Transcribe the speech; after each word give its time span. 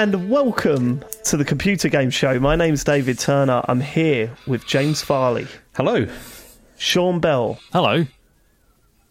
Hello 0.00 0.18
and 0.18 0.30
welcome 0.30 1.04
to 1.24 1.36
the 1.36 1.44
Computer 1.44 1.90
Game 1.90 2.08
Show. 2.08 2.40
My 2.40 2.56
name's 2.56 2.84
David 2.84 3.18
Turner. 3.18 3.60
I'm 3.68 3.82
here 3.82 4.34
with 4.46 4.66
James 4.66 5.02
Farley, 5.02 5.46
Hello. 5.74 6.06
Sean 6.78 7.20
Bell. 7.20 7.60
Hello. 7.70 8.06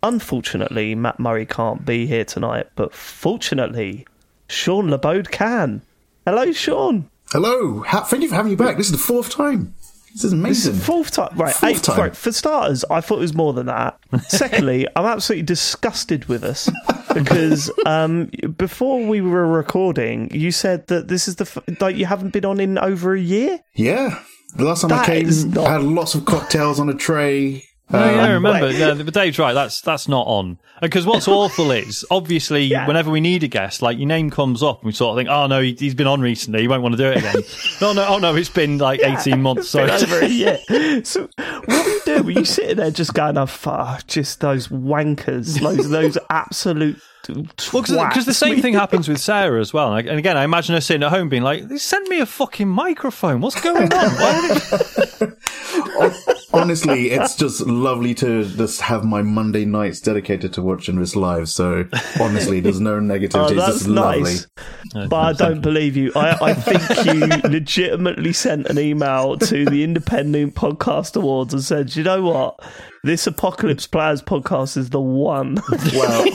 Unfortunately, 0.02 0.95
Mat 0.95 1.20
Murray 1.20 1.45
can't 1.45 1.85
be 1.85 2.07
here 2.07 2.25
tonight, 2.25 2.70
but 2.75 2.91
fortunately, 2.91 4.07
Sean 4.47 4.88
Labode 4.88 5.30
can. 5.30 5.83
Hello, 6.25 6.52
Sean. 6.53 7.08
Hello. 7.30 7.83
Ha- 7.83 8.05
thank 8.05 8.23
you 8.23 8.30
for 8.30 8.33
having 8.33 8.53
me 8.53 8.55
back. 8.55 8.77
This 8.77 8.88
is 8.88 8.94
the 8.94 8.97
fourth 8.97 9.30
time. 9.30 9.75
This 10.13 10.23
is 10.25 10.31
This 10.31 10.33
amazing. 10.33 10.73
is 10.73 10.85
fourth 10.85 11.11
time. 11.11 11.29
Right, 11.35 11.53
Fourth 11.53 11.71
eight, 11.77 11.83
time. 11.83 11.99
right, 11.99 12.15
for 12.15 12.31
starters, 12.31 12.83
I 12.89 13.01
thought 13.01 13.17
it 13.17 13.21
was 13.21 13.33
more 13.35 13.53
than 13.53 13.67
that. 13.67 13.99
Secondly, 14.27 14.87
I'm 14.95 15.05
absolutely 15.05 15.43
disgusted 15.43 16.25
with 16.25 16.43
us 16.43 16.69
because 17.13 17.71
um, 17.85 18.25
before 18.57 19.05
we 19.05 19.21
were 19.21 19.45
recording, 19.47 20.29
you 20.33 20.51
said 20.51 20.87
that 20.87 21.07
this 21.07 21.27
is 21.27 21.35
the 21.37 21.43
f- 21.45 21.81
like 21.81 21.95
you 21.95 22.05
haven't 22.05 22.31
been 22.33 22.45
on 22.45 22.59
in 22.59 22.77
over 22.77 23.13
a 23.13 23.19
year. 23.19 23.59
yeah. 23.73 24.19
The 24.55 24.63
last 24.63 24.81
time 24.81 24.89
That 24.89 25.01
I 25.07 25.21
came, 25.21 25.51
not- 25.51 25.67
I 25.67 25.73
had 25.73 25.83
lots 25.83 26.16
of 26.16 26.25
cocktails 26.25 26.79
on 26.79 26.89
a 26.89 26.95
tray. 26.95 27.63
Oh, 27.91 27.97
yeah, 27.97 28.21
I 28.21 28.27
Um, 28.27 28.31
remember. 28.43 28.69
Yeah, 28.71 28.93
but 28.93 29.13
Dave's 29.13 29.39
right. 29.39 29.53
That's 29.53 29.81
that's 29.81 30.07
not 30.07 30.27
on. 30.27 30.59
Because 30.81 31.05
what's 31.05 31.27
awful 31.27 31.71
is 31.71 32.05
obviously 32.11 32.65
Yeah. 32.65 32.85
whenever 32.87 33.09
we 33.09 33.19
need 33.19 33.43
a 33.43 33.47
guest, 33.47 33.81
like 33.81 33.97
your 33.97 34.07
name 34.07 34.29
comes 34.29 34.61
up, 34.61 34.81
and 34.81 34.85
we 34.87 34.91
sort 34.91 35.11
of 35.13 35.19
think, 35.19 35.29
oh 35.29 35.47
no, 35.47 35.61
he, 35.61 35.75
he's 35.77 35.95
been 35.95 36.05
on 36.07 36.21
recently. 36.21 36.61
He 36.61 36.67
won't 36.67 36.83
want 36.83 36.93
to 36.93 36.97
do 36.97 37.07
it 37.09 37.17
again. 37.17 37.43
no, 37.81 37.93
no, 37.93 38.05
oh 38.07 38.19
no, 38.19 38.35
it's 38.35 38.47
been 38.49 38.77
like 38.77 39.01
eighteen 39.03 39.41
months. 39.41 39.69
Sorry. 39.69 39.89
over 39.89 40.19
a 40.19 40.27
year. 40.27 40.59
So 41.03 41.29
what 41.37 41.67
do 41.67 41.89
you 41.89 42.01
do? 42.05 42.23
Were 42.23 42.31
you 42.31 42.45
sitting 42.45 42.77
there 42.77 42.91
just 42.91 43.13
going, 43.13 43.37
"Oh, 43.37 43.45
fuck, 43.47 44.05
just 44.07 44.39
those 44.41 44.67
wankers, 44.67 45.59
those 45.59 45.89
those 45.89 46.17
absolute." 46.29 47.01
Well, 47.35 47.83
because 47.83 48.25
the 48.25 48.33
same 48.33 48.61
thing 48.61 48.73
happens 48.73 49.08
with 49.08 49.19
Sarah 49.19 49.59
as 49.59 49.73
well. 49.73 49.94
And 49.95 50.09
again, 50.09 50.38
I 50.38 50.44
imagine 50.44 50.75
her 50.75 50.81
sitting 50.81 51.03
at 51.03 51.09
home 51.09 51.30
being 51.30 51.44
like, 51.44 51.63
"Send 51.77 52.08
me 52.08 52.19
a 52.19 52.25
fucking 52.25 52.67
microphone. 52.67 53.41
What's 53.41 53.59
going 53.61 53.91
on?" 53.94 54.09
Why- 54.09 55.30
honestly, 56.53 57.11
it's 57.11 57.35
just 57.35 57.61
lovely 57.61 58.13
to 58.16 58.45
just 58.45 58.81
have 58.81 59.03
my 59.03 59.22
Monday 59.22 59.66
nights 59.66 60.00
dedicated 60.00 60.53
to 60.53 60.61
watching 60.61 61.00
this 61.00 61.16
live. 61.16 61.50
So 61.50 61.85
honestly, 62.19 62.59
there's 62.59 62.80
no 62.80 63.00
negativity. 63.00 63.35
Oh, 63.35 63.47
it's 63.47 63.55
that's 63.55 63.77
just 63.80 63.88
lovely. 63.88 64.22
nice. 64.23 64.47
But 64.94 65.13
I 65.13 65.33
don't 65.33 65.61
believe 65.61 65.95
you. 65.95 66.11
I, 66.16 66.50
I 66.50 66.53
think 66.53 67.05
you 67.05 67.50
legitimately 67.50 68.33
sent 68.33 68.67
an 68.67 68.80
email 68.80 69.38
to 69.38 69.66
the 69.66 69.83
Independent 69.83 70.55
Podcast 70.55 71.16
Awards 71.16 71.53
and 71.53 71.63
said, 71.63 71.95
you 71.95 72.03
know 72.03 72.22
what? 72.23 72.59
This 73.02 73.25
Apocalypse 73.28 73.88
Players 73.88 74.22
podcast 74.22 74.75
is 74.75 74.89
the 74.89 75.00
one. 75.00 75.58
Wow. 75.94 76.25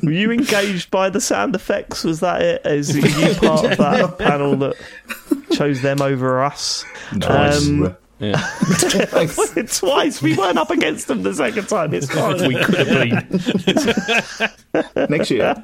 Were 0.02 0.10
you 0.10 0.32
engaged 0.32 0.90
by 0.90 1.10
the 1.10 1.20
sound 1.20 1.54
effects? 1.54 2.02
Was 2.02 2.18
that 2.18 2.42
it? 2.42 2.66
Is 2.66 2.96
you 2.96 3.34
part 3.36 3.64
of 3.64 3.78
that 3.78 4.18
panel 4.18 4.56
that 4.56 4.74
chose 5.52 5.80
them 5.80 6.02
over 6.02 6.42
us? 6.42 6.84
Twice. 7.20 7.68
Um, 7.68 7.96
Yeah. 8.24 9.66
Twice. 9.66 10.22
We 10.22 10.36
weren't 10.36 10.58
up 10.58 10.70
against 10.70 11.08
them 11.08 11.22
the 11.22 11.34
second 11.34 11.68
time. 11.68 11.92
It's 11.94 12.10
fine. 12.10 12.48
we 12.48 12.54
could 12.62 12.74
have 12.74 12.88
been. 14.94 15.08
Next 15.10 15.30
year. 15.30 15.54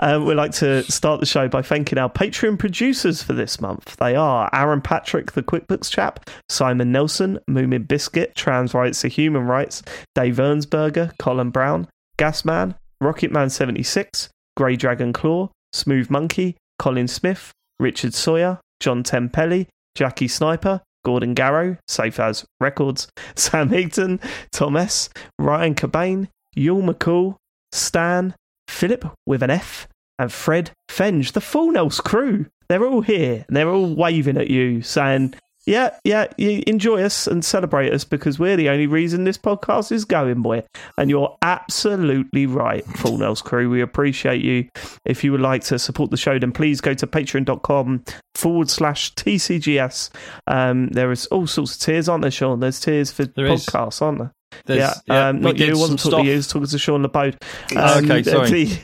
Um, 0.00 0.24
we'd 0.24 0.34
like 0.34 0.52
to 0.52 0.82
start 0.90 1.20
the 1.20 1.26
show 1.26 1.48
by 1.48 1.62
thanking 1.62 1.98
our 1.98 2.10
Patreon 2.10 2.58
producers 2.58 3.22
for 3.22 3.32
this 3.32 3.60
month. 3.60 3.96
They 3.96 4.16
are 4.16 4.48
Aaron 4.52 4.80
Patrick, 4.80 5.32
the 5.32 5.42
QuickBooks 5.42 5.90
chap, 5.90 6.28
Simon 6.48 6.92
Nelson, 6.92 7.38
Moomin 7.48 7.86
Biscuit, 7.86 8.34
Trans 8.34 8.72
Rights 8.72 9.02
to 9.02 9.08
Human 9.08 9.42
Rights, 9.46 9.82
Dave 10.14 10.36
Ernsberger, 10.36 11.12
Colin 11.18 11.50
Brown, 11.50 11.88
Gasman, 12.18 12.74
Rocketman76, 13.02 14.28
Grey 14.56 14.76
Dragon 14.76 15.12
Claw, 15.12 15.48
Smooth 15.72 16.10
Monkey, 16.10 16.56
Colin 16.78 17.08
Smith, 17.08 17.52
Richard 17.78 18.14
Sawyer, 18.14 18.60
John 18.80 19.02
Tempelli, 19.02 19.66
Jackie 19.94 20.28
Sniper, 20.28 20.82
Gordon 21.04 21.34
Garrow, 21.34 21.78
Safe 21.88 22.18
As 22.20 22.44
Records, 22.60 23.08
Sam 23.36 23.70
Higton, 23.70 24.20
Thomas, 24.52 25.10
Ryan 25.38 25.74
Cabane, 25.74 26.28
Yul 26.56 26.82
McCall, 26.82 27.36
Stan, 27.72 28.34
Philip 28.68 29.12
with 29.26 29.42
an 29.42 29.50
F, 29.50 29.88
and 30.18 30.32
Fred 30.32 30.70
Fenge, 30.90 31.32
the 31.32 31.40
Full 31.40 31.72
Nels 31.72 32.00
crew. 32.00 32.46
They're 32.68 32.84
all 32.84 33.00
here 33.00 33.44
and 33.48 33.56
they're 33.56 33.68
all 33.68 33.94
waving 33.94 34.36
at 34.36 34.50
you, 34.50 34.82
saying, 34.82 35.34
Yeah, 35.66 35.90
yeah, 36.04 36.26
you 36.38 36.62
enjoy 36.66 37.02
us 37.02 37.26
and 37.26 37.44
celebrate 37.44 37.92
us 37.92 38.02
because 38.04 38.38
we're 38.38 38.56
the 38.56 38.70
only 38.70 38.86
reason 38.86 39.24
this 39.24 39.36
podcast 39.38 39.92
is 39.92 40.04
going, 40.06 40.40
boy. 40.42 40.62
And 40.96 41.10
you're 41.10 41.36
absolutely 41.42 42.46
right, 42.46 42.84
Full 42.98 43.18
Nels 43.18 43.42
crew. 43.42 43.68
We 43.68 43.80
appreciate 43.82 44.42
you. 44.42 44.68
If 45.04 45.22
you 45.22 45.32
would 45.32 45.40
like 45.42 45.62
to 45.64 45.78
support 45.78 46.10
the 46.10 46.16
show, 46.16 46.38
then 46.38 46.52
please 46.52 46.80
go 46.80 46.94
to 46.94 47.06
patreon.com 47.06 48.04
forward 48.34 48.70
slash 48.70 49.14
TCGS. 49.14 50.10
Um, 50.46 50.88
there 50.88 51.12
is 51.12 51.26
all 51.26 51.46
sorts 51.46 51.74
of 51.74 51.80
tiers, 51.82 52.08
aren't 52.08 52.22
there, 52.22 52.30
Sean? 52.30 52.60
There's 52.60 52.80
tiers 52.80 53.12
for 53.12 53.26
There 53.26 53.46
is. 53.46 53.66
podcasts, 53.66 54.00
aren't 54.02 54.18
there? 54.18 54.32
There's- 54.66 55.00
yeah, 55.06 55.28
um, 55.28 55.40
not 55.42 55.58
you. 55.58 55.78
wasn't 55.78 56.00
talking 56.00 56.24
to 56.24 56.30
you. 56.30 56.36
was 56.36 56.48
talking 56.48 56.66
to 56.68 56.78
Sean 56.78 57.04
Labode. 57.04 57.36
Oh, 57.76 57.98
Um, 57.98 58.10
okay, 58.10 58.22
sorry. 58.22 58.48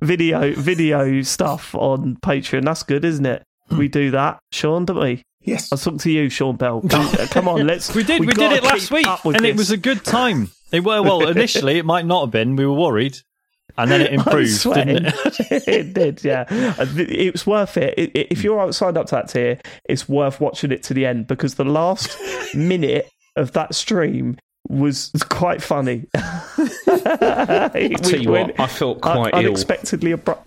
The 0.00 0.06
video, 0.06 0.54
video 0.54 1.20
stuff 1.22 1.74
on 1.74 2.16
Patreon. 2.22 2.64
That's 2.64 2.82
good, 2.84 3.04
isn't 3.04 3.26
it? 3.26 3.42
We 3.70 3.88
do 3.88 4.10
that, 4.12 4.38
Sean, 4.52 4.84
don't 4.86 4.98
we? 4.98 5.22
Yes. 5.42 5.72
I'll 5.72 5.78
talk 5.78 5.98
to 6.00 6.10
you, 6.10 6.28
Sean 6.28 6.56
Bell. 6.56 6.82
Come, 6.90 7.08
come 7.28 7.48
on, 7.48 7.66
let's. 7.66 7.94
We 7.94 8.04
did. 8.04 8.20
We, 8.20 8.26
did 8.26 8.52
it 8.52 8.62
last 8.62 8.90
week, 8.90 9.06
up 9.06 9.24
with 9.24 9.36
and 9.36 9.46
it 9.46 9.56
was 9.56 9.70
a 9.70 9.76
good 9.76 10.04
time. 10.04 10.50
It 10.72 10.84
were 10.84 11.02
well 11.02 11.26
initially. 11.28 11.78
It 11.78 11.84
might 11.84 12.04
not 12.06 12.20
have 12.22 12.30
been. 12.30 12.56
We 12.56 12.66
were 12.66 12.74
worried, 12.74 13.18
and 13.78 13.90
then 13.90 14.02
it 14.02 14.12
improved, 14.18 14.62
didn't 14.64 15.06
it? 15.06 15.14
it 15.68 15.94
did, 15.94 16.22
yeah. 16.22 16.44
Uh, 16.78 16.86
It 16.96 17.32
was 17.32 17.46
worth 17.46 17.76
it. 17.78 17.94
It- 17.96 18.10
it- 18.14 18.26
If 18.30 18.44
you're 18.44 18.72
signed 18.72 18.96
up 18.98 19.06
to 19.06 19.14
that 19.16 19.28
tier, 19.30 19.58
it's 19.86 20.08
worth 20.08 20.40
watching 20.40 20.70
it 20.72 20.82
to 20.84 20.94
the 20.94 21.06
end 21.06 21.26
because 21.26 21.54
the 21.54 21.64
last 21.64 22.16
minute 22.54 23.08
of 23.36 23.52
that 23.52 23.74
stream 23.74 24.36
was 24.68 25.10
quite 25.30 25.62
funny. 25.62 26.04
I 26.14 27.96
tell 28.02 28.20
you 28.20 28.30
what, 28.30 28.60
I 28.60 28.66
felt 28.66 29.00
quite 29.00 29.32
ill. 29.34 29.38
unexpectedly 29.40 30.12
abrupt. 30.12 30.46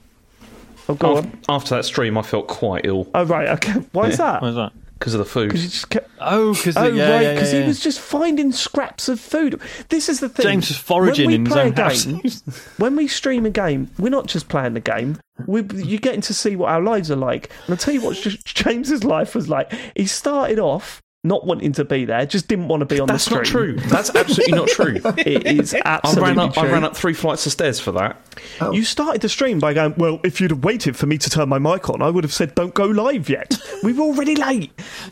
Oh, 0.88 0.94
go 0.96 1.18
on. 1.18 1.26
After, 1.26 1.40
after 1.50 1.76
that 1.78 1.86
stream, 1.86 2.18
I 2.18 2.22
felt 2.22 2.48
quite 2.48 2.86
ill 2.86 3.10
Oh, 3.16 3.24
right. 3.26 3.48
Okay. 3.50 3.72
Why 3.94 4.08
is 4.10 4.18
that? 4.18 4.42
What 4.42 4.54
was 4.54 4.56
that? 4.56 4.74
Because 5.04 5.16
of 5.16 5.20
the 5.20 5.26
food. 5.26 5.50
Because 5.50 5.64
you 5.66 5.70
just 5.70 5.90
kept. 5.90 6.10
Oh, 6.22 6.54
because 6.54 6.78
Oh 6.78 6.86
yeah, 6.86 7.12
right, 7.12 7.22
yeah, 7.24 7.34
because 7.34 7.52
yeah, 7.52 7.64
he 7.64 7.68
was 7.68 7.82
just 7.82 8.00
finding 8.00 8.54
scraps 8.54 9.10
of 9.10 9.20
food. 9.20 9.60
This 9.90 10.08
is 10.08 10.22
the 10.22 10.30
thing. 10.30 10.44
James 10.46 10.70
was 10.70 10.78
foraging 10.78 11.26
when 11.26 11.32
we 11.32 11.36
in 11.36 11.46
his 11.46 11.58
own 11.58 11.74
a 11.74 11.84
house. 11.84 12.74
when 12.78 12.96
we 12.96 13.10
stream 13.10 13.46
a 13.46 13.50
game, 13.50 13.92
we're 14.00 14.08
not 14.08 14.28
just 14.28 14.48
playing 14.48 14.76
the 14.76 14.80
game. 14.80 15.20
We, 15.46 15.64
you're 15.74 16.00
getting 16.00 16.22
to 16.22 16.34
see 16.34 16.56
what 16.56 16.70
our 16.72 16.82
lives 16.82 17.12
are 17.12 17.18
like. 17.18 17.52
And 17.66 17.74
I'll 17.74 17.78
tell 17.78 17.94
you 17.94 18.02
what 18.02 18.16
J- 18.16 18.40
James's 18.46 19.04
life 19.04 19.36
was 19.36 19.50
like. 19.50 19.74
He 19.94 20.06
started 20.06 20.58
off 20.58 21.03
not 21.26 21.46
wanting 21.46 21.72
to 21.72 21.86
be 21.86 22.04
there, 22.04 22.26
just 22.26 22.50
didn't 22.50 22.68
want 22.68 22.82
to 22.82 22.86
be 22.86 23.00
on 23.00 23.08
That's 23.08 23.26
the 23.26 23.46
street. 23.46 23.48
That's 23.48 23.48
not 23.48 23.48
stream. 23.48 23.78
true. 23.80 23.90
That's 23.90 24.16
absolutely 24.16 24.54
not 24.54 24.68
true. 24.68 25.00
It 25.26 25.46
is 25.48 25.74
I 25.74 25.82
absolutely 25.86 26.30
ran 26.32 26.40
up. 26.40 26.54
true. 26.54 26.64
I 26.64 26.72
ran 26.72 26.84
up 26.84 26.98
three 26.98 27.14
flights 27.14 27.46
of 27.46 27.52
stairs 27.54 27.80
for 27.80 27.94
that. 27.94 28.18
Oh. 28.60 28.72
You 28.74 28.84
started 28.84 29.22
the 29.22 29.30
stream 29.30 29.60
by 29.60 29.74
going, 29.74 29.94
Well, 29.98 30.20
if 30.26 30.42
you'd 30.42 30.52
have 30.52 30.64
waited 30.66 30.98
for 30.98 31.06
me 31.06 31.18
to 31.20 31.30
turn 31.30 31.48
my 31.48 31.60
mic 31.60 31.90
on, 31.90 32.02
I 32.02 32.10
would 32.10 32.26
have 32.26 32.34
said, 32.34 32.56
Don't 32.56 32.74
go 32.74 32.86
live 32.86 33.30
yet. 33.30 33.58
We 33.84 33.94
were 33.94 34.04
already 34.04 34.36
late. 34.36 34.72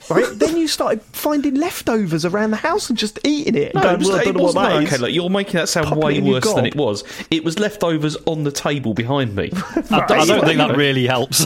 Right? 0.10 0.25
then 0.34 0.58
you 0.58 0.68
started 0.68 1.02
finding 1.02 1.56
leftovers 1.56 2.25
around 2.25 2.52
the 2.52 2.57
house 2.57 2.90
and 2.90 2.98
just 3.00 3.19
eating 3.25 3.56
it. 3.56 3.74
No, 3.74 3.81
going, 3.81 3.94
it, 3.96 4.00
was, 4.00 4.07
well, 4.10 4.18
I 4.18 4.22
it 4.22 4.25
don't 4.25 4.38
know 4.38 4.44
what 4.44 4.56
wasn't. 4.56 4.86
that 4.88 4.94
Okay, 4.94 4.98
look, 5.02 5.12
you're 5.14 5.30
making 5.30 5.54
that 5.54 5.69
sound 5.69 5.88
Pop 5.88 5.98
it 5.98 6.04
way 6.04 6.19
worse 6.19 6.54
than 6.54 6.66
it 6.66 6.75
was. 6.75 7.04
It 7.30 7.46
was 7.46 7.57
leftovers 7.57 8.18
on 8.25 8.44
the 8.44 8.52
table 8.52 8.94
behind 8.94 9.34
me. 9.36 9.52
I, 9.56 10.06
I 10.10 10.25
don't 10.25 10.44
think 10.44 10.57
that 10.57 10.75
really 10.75 11.07
helps. 11.07 11.46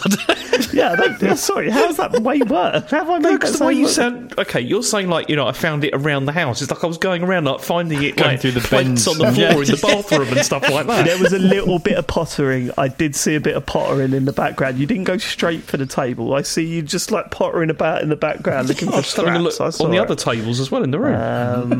Yeah, 0.73 0.93
I 0.93 1.17
don't- 1.17 1.37
sorry, 1.37 1.69
how's 1.69 1.97
that 1.97 2.19
way 2.21 2.39
worse? 2.41 2.89
How 2.89 2.99
have 2.99 3.09
I 3.09 3.19
made 3.19 3.23
that 3.33 3.39
Because 3.41 3.59
the 3.59 3.65
way 3.65 3.73
you 3.73 3.83
worse? 3.83 3.95
sound, 3.95 4.33
okay, 4.37 4.54
you're 4.61 4.83
saying 4.83 5.09
like 5.09 5.29
you 5.29 5.35
know 5.35 5.47
I 5.47 5.51
found 5.51 5.83
it 5.83 5.91
around 5.93 6.25
the 6.25 6.31
house. 6.31 6.61
It's 6.61 6.71
like 6.71 6.83
I 6.83 6.87
was 6.87 6.97
going 6.97 7.23
around 7.23 7.45
like 7.45 7.59
finding 7.61 8.01
it 8.03 8.15
Going 8.15 8.31
like 8.31 8.41
through 8.41 8.51
the 8.51 8.59
plates 8.61 9.05
bins. 9.05 9.07
on 9.07 9.17
the 9.17 9.31
floor 9.31 9.35
Yeah. 9.35 9.51
in 9.59 9.65
the 9.65 9.79
bathroom 9.81 10.27
and 10.29 10.45
stuff 10.45 10.69
like 10.69 10.87
that. 10.87 11.05
There 11.05 11.17
was 11.19 11.33
a 11.33 11.39
little 11.39 11.79
bit 11.79 11.97
of 11.97 12.07
pottering. 12.07 12.71
I 12.77 12.87
did 12.87 13.15
see 13.15 13.35
a 13.35 13.39
bit 13.39 13.55
of 13.55 13.65
pottering 13.65 14.13
in 14.13 14.25
the 14.25 14.33
background. 14.33 14.77
You 14.77 14.85
didn't 14.85 15.05
go 15.05 15.17
straight 15.17 15.63
for 15.63 15.77
the 15.77 15.85
table. 15.85 16.33
I 16.33 16.41
see 16.43 16.65
you 16.65 16.81
just 16.81 17.11
like 17.11 17.31
pottering 17.31 17.69
about 17.69 18.01
in 18.01 18.09
the 18.09 18.15
background 18.15 18.67
looking 18.69 18.89
for 18.89 18.95
was 18.97 19.05
just 19.05 19.17
having 19.17 19.33
a 19.33 19.51
scraps. 19.51 19.59
look 19.59 19.67
I 19.67 19.69
saw 19.71 19.83
on 19.85 19.91
the 19.91 19.97
it. 19.97 20.01
other 20.01 20.15
tables 20.15 20.59
as 20.59 20.71
well 20.71 20.83
in 20.83 20.91
the 20.91 20.99
room. 20.99 21.15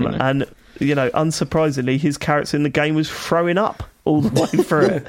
Um, 0.01 0.15
and 0.21 0.45
you 0.79 0.93
know, 0.95 1.09
unsurprisingly, 1.11 1.97
his 1.97 2.17
character 2.17 2.57
in 2.57 2.63
the 2.63 2.69
game 2.69 2.95
was 2.95 3.09
throwing 3.09 3.57
up 3.57 3.83
all 4.03 4.21
the 4.21 4.41
way 4.41 4.47
through 4.63 4.85
it. 4.87 5.07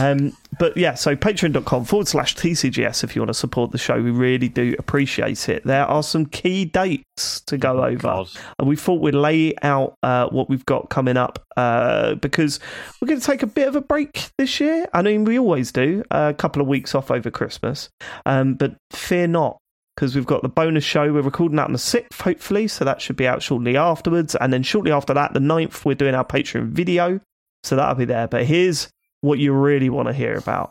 Um, 0.00 0.36
but 0.58 0.76
yeah, 0.76 0.94
so 0.94 1.16
patreon.com 1.16 1.84
forward 1.84 2.08
slash 2.08 2.36
TCGS 2.36 3.04
if 3.04 3.14
you 3.14 3.22
want 3.22 3.30
to 3.30 3.34
support 3.34 3.70
the 3.72 3.78
show. 3.78 4.00
We 4.00 4.10
really 4.10 4.48
do 4.48 4.74
appreciate 4.78 5.48
it. 5.48 5.64
There 5.64 5.84
are 5.84 6.02
some 6.02 6.26
key 6.26 6.64
dates 6.64 7.40
to 7.42 7.56
go 7.56 7.84
over. 7.84 7.96
God. 7.96 8.28
And 8.58 8.68
we 8.68 8.76
thought 8.76 9.00
we'd 9.00 9.14
lay 9.14 9.54
out 9.62 9.94
uh, 10.02 10.28
what 10.28 10.48
we've 10.48 10.66
got 10.66 10.90
coming 10.90 11.16
up 11.16 11.44
uh, 11.56 12.14
because 12.16 12.60
we're 13.00 13.08
going 13.08 13.20
to 13.20 13.26
take 13.26 13.42
a 13.42 13.48
bit 13.48 13.68
of 13.68 13.76
a 13.76 13.80
break 13.80 14.30
this 14.38 14.60
year. 14.60 14.86
I 14.92 15.02
mean, 15.02 15.24
we 15.24 15.38
always 15.38 15.72
do 15.72 16.02
a 16.10 16.34
couple 16.34 16.62
of 16.62 16.68
weeks 16.68 16.94
off 16.94 17.10
over 17.10 17.30
Christmas. 17.30 17.88
Um, 18.26 18.54
but 18.54 18.76
fear 18.92 19.26
not. 19.26 19.58
Because 19.96 20.16
we've 20.16 20.26
got 20.26 20.42
the 20.42 20.48
bonus 20.48 20.82
show, 20.82 21.12
we're 21.12 21.22
recording 21.22 21.54
that 21.54 21.66
on 21.66 21.72
the 21.72 21.78
6th, 21.78 22.20
hopefully, 22.20 22.66
so 22.66 22.84
that 22.84 23.00
should 23.00 23.14
be 23.14 23.28
out 23.28 23.44
shortly 23.44 23.76
afterwards. 23.76 24.34
And 24.34 24.52
then 24.52 24.64
shortly 24.64 24.90
after 24.90 25.14
that, 25.14 25.34
the 25.34 25.38
9th, 25.38 25.84
we're 25.84 25.94
doing 25.94 26.16
our 26.16 26.24
Patreon 26.24 26.70
video, 26.70 27.20
so 27.62 27.76
that'll 27.76 27.94
be 27.94 28.04
there. 28.04 28.26
But 28.26 28.44
here's 28.46 28.88
what 29.24 29.38
you 29.38 29.54
really 29.54 29.88
want 29.88 30.06
to 30.06 30.12
hear 30.12 30.34
about. 30.34 30.70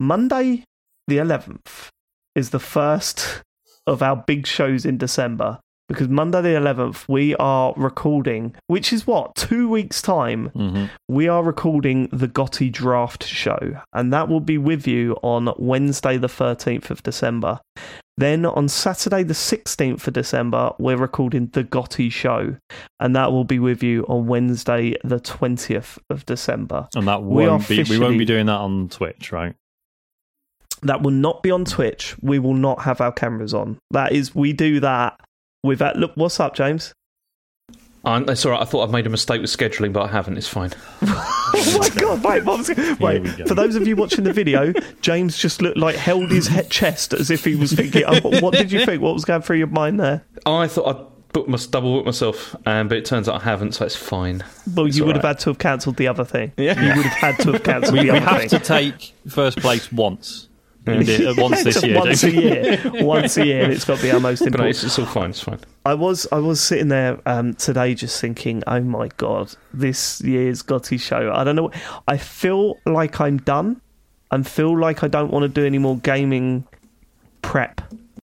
Monday, 0.00 0.64
the 1.06 1.18
11th, 1.18 1.90
is 2.34 2.50
the 2.50 2.58
first 2.58 3.42
of 3.86 4.02
our 4.02 4.16
big 4.16 4.48
shows 4.48 4.84
in 4.84 4.98
December 4.98 5.60
because 5.88 6.08
Monday, 6.08 6.42
the 6.42 6.48
11th, 6.50 7.06
we 7.08 7.34
are 7.36 7.72
recording, 7.76 8.54
which 8.66 8.92
is 8.92 9.06
what, 9.06 9.34
two 9.34 9.68
weeks' 9.68 10.02
time, 10.02 10.50
hmm 10.50 10.86
we 11.10 11.26
are 11.26 11.42
recording 11.42 12.08
the 12.12 12.28
GOTY 12.28 12.68
Draft 12.70 13.24
Show, 13.24 13.80
and 13.94 14.12
that 14.12 14.28
will 14.28 14.40
be 14.40 14.58
with 14.58 14.86
you 14.86 15.16
on 15.22 15.52
Wednesday, 15.56 16.18
the 16.18 16.28
13th 16.28 16.90
of 16.90 17.02
December. 17.02 17.60
Then 18.18 18.44
on 18.44 18.68
Saturday, 18.68 19.22
the 19.22 19.32
16th 19.32 20.06
of 20.06 20.12
December, 20.12 20.72
we're 20.78 20.96
recording 20.96 21.46
the 21.52 21.64
GOTY 21.64 22.10
Show, 22.10 22.56
and 23.00 23.16
that 23.16 23.32
will 23.32 23.44
be 23.44 23.58
with 23.58 23.82
you 23.82 24.04
on 24.08 24.26
Wednesday, 24.26 24.96
the 25.02 25.20
20th 25.20 25.98
of 26.10 26.26
December. 26.26 26.88
And 26.94 27.08
that 27.08 27.22
We 27.22 27.44
are 27.44 27.50
won't 27.50 27.68
be. 27.68 27.82
We 27.84 27.98
won't 27.98 28.18
be 28.18 28.24
doing 28.24 28.46
that 28.46 28.58
on 28.58 28.88
Twitch, 28.88 29.32
right? 29.32 29.54
That 30.82 31.02
will 31.02 31.12
not 31.12 31.42
be 31.42 31.50
on 31.50 31.64
Twitch. 31.64 32.16
We 32.20 32.38
will 32.38 32.54
not 32.54 32.82
have 32.82 33.00
our 33.00 33.12
cameras 33.12 33.54
on. 33.54 33.78
That 33.90 34.12
is, 34.12 34.34
we 34.34 34.52
do 34.52 34.80
that 34.80 35.18
with 35.62 35.78
that. 35.80 35.96
Look, 35.96 36.12
what's 36.14 36.40
up, 36.40 36.54
James? 36.54 36.92
I'm, 38.04 38.24
that's 38.24 38.46
all 38.46 38.52
right. 38.52 38.62
I 38.62 38.64
thought 38.64 38.84
I'd 38.88 38.92
made 38.92 39.06
a 39.06 39.10
mistake 39.10 39.40
with 39.40 39.50
scheduling, 39.50 39.92
but 39.92 40.02
I 40.02 40.06
haven't. 40.08 40.38
It's 40.38 40.48
fine. 40.48 40.70
oh 41.02 41.78
my 41.80 41.88
god! 42.00 42.22
Wait, 42.24 42.44
what 42.44 42.58
was, 42.58 42.68
wait. 43.00 43.36
go. 43.36 43.44
For 43.46 43.54
those 43.54 43.74
of 43.74 43.86
you 43.88 43.96
watching 43.96 44.24
the 44.24 44.32
video, 44.32 44.72
James 45.00 45.36
just 45.36 45.60
looked 45.60 45.76
like 45.76 45.96
held 45.96 46.30
his 46.30 46.46
head 46.46 46.70
chest 46.70 47.12
as 47.12 47.30
if 47.30 47.44
he 47.44 47.56
was 47.56 47.72
thinking. 47.72 48.04
Oh, 48.06 48.20
what- 48.20 48.42
what 48.42 48.54
did 48.54 48.70
you 48.72 48.84
think? 48.86 49.02
What 49.02 49.14
was 49.14 49.24
going 49.24 49.42
through 49.42 49.56
your 49.58 49.66
mind 49.66 49.98
there? 49.98 50.24
I 50.46 50.68
thought 50.68 50.96
I'd 50.96 51.32
book 51.32 51.48
my, 51.48 51.58
double 51.70 51.96
book 51.96 52.06
myself, 52.06 52.54
um, 52.66 52.86
but 52.88 52.96
it 52.98 53.04
turns 53.04 53.28
out 53.28 53.42
I 53.42 53.44
haven't, 53.44 53.72
so 53.74 53.84
it's 53.84 53.96
fine. 53.96 54.44
Well, 54.74 54.86
It's 54.86 54.96
you 54.96 55.04
would 55.04 55.16
all 55.16 55.22
have 55.22 55.36
had 55.36 55.40
to 55.40 55.50
have 55.50 55.58
cancelled 55.58 55.96
the 55.96 56.08
other 56.08 56.24
thing. 56.24 56.52
Yeah. 56.56 56.80
You 56.80 56.96
would 56.96 57.04
have 57.06 57.36
had 57.36 57.42
to 57.44 57.52
have 57.52 57.62
cancelled 57.64 57.94
We, 57.94 58.06
the 58.06 58.12
we 58.12 58.18
other 58.18 58.20
have 58.26 58.40
thing. 58.42 58.48
to 58.50 58.58
take 58.60 59.12
first 59.28 59.58
place 59.58 59.92
once. 59.92 60.47
We 60.96 61.04
did, 61.04 61.26
uh, 61.26 61.34
once 61.42 61.64
this 61.64 61.82
year. 61.82 61.96
once 61.98 62.22
a 62.24 62.30
year, 62.30 62.80
once 63.02 63.36
a 63.36 63.46
year, 63.46 63.64
and 63.64 63.72
it's 63.72 63.84
got 63.84 63.96
to 63.98 64.02
be 64.02 64.10
our 64.10 64.20
most 64.20 64.38
But 64.40 64.46
important. 64.48 64.70
it's, 64.70 64.84
it's 64.84 64.98
all 64.98 65.06
fine. 65.06 65.30
It's 65.30 65.40
fine. 65.40 65.58
I 65.84 65.94
was 65.94 66.26
I 66.32 66.38
was 66.38 66.60
sitting 66.60 66.88
there 66.88 67.20
um, 67.26 67.54
today 67.54 67.94
just 67.94 68.20
thinking, 68.20 68.62
oh 68.66 68.80
my 68.80 69.08
god, 69.16 69.54
this 69.72 70.20
year's 70.22 70.62
GOTY 70.62 70.98
show. 70.98 71.32
I 71.32 71.44
don't 71.44 71.56
know. 71.56 71.70
I 72.06 72.16
feel 72.16 72.78
like 72.86 73.20
I'm 73.20 73.38
done. 73.38 73.80
I 74.30 74.42
feel 74.42 74.78
like 74.78 75.02
I 75.02 75.08
don't 75.08 75.30
want 75.30 75.42
to 75.44 75.48
do 75.48 75.64
any 75.64 75.78
more 75.78 75.98
gaming 75.98 76.66
prep 77.42 77.80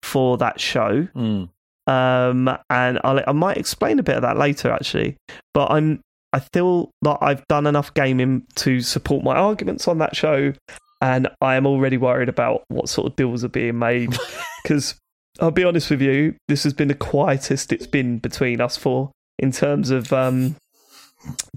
for 0.04 0.38
that 0.38 0.60
show. 0.60 1.08
Mm. 1.16 1.50
Um, 1.88 2.58
and 2.70 3.00
I'll, 3.04 3.24
I 3.26 3.32
might 3.32 3.58
explain 3.58 3.98
a 3.98 4.04
bit 4.04 4.16
of 4.16 4.22
that 4.22 4.38
later, 4.38 4.70
actually. 4.72 5.16
But 5.54 5.72
I'm 5.72 6.02
I 6.34 6.40
feel 6.40 6.92
that 7.04 7.18
I've 7.22 7.48
done 7.48 7.66
enough 7.66 7.94
gaming 7.94 8.46
to 8.56 8.82
support 8.82 9.24
my 9.24 9.36
arguments 9.36 9.88
on 9.88 9.98
that 10.00 10.16
show, 10.16 10.54
and 11.02 11.28
I 11.42 11.56
am 11.56 11.66
already 11.66 11.98
worried 11.98 12.30
about 12.30 12.64
what 12.70 12.90
sort 12.90 13.08
of 13.08 13.16
deals 13.16 13.44
are 13.44 13.50
being 13.50 13.80
made 13.80 14.16
because 14.64 14.96
I'll 15.40 15.52
be 15.52 15.64
honest 15.64 15.90
with 15.90 16.02
you, 16.02 16.36
this 16.48 16.64
has 16.64 16.74
been 16.74 16.88
the 16.88 16.96
quietest 16.96 17.72
it's 17.72 17.88
been 17.88 18.20
between 18.20 18.62
us 18.62 18.78
four 18.78 19.12
in 19.38 19.52
terms 19.52 19.92
of 19.92 20.12
um, 20.12 20.56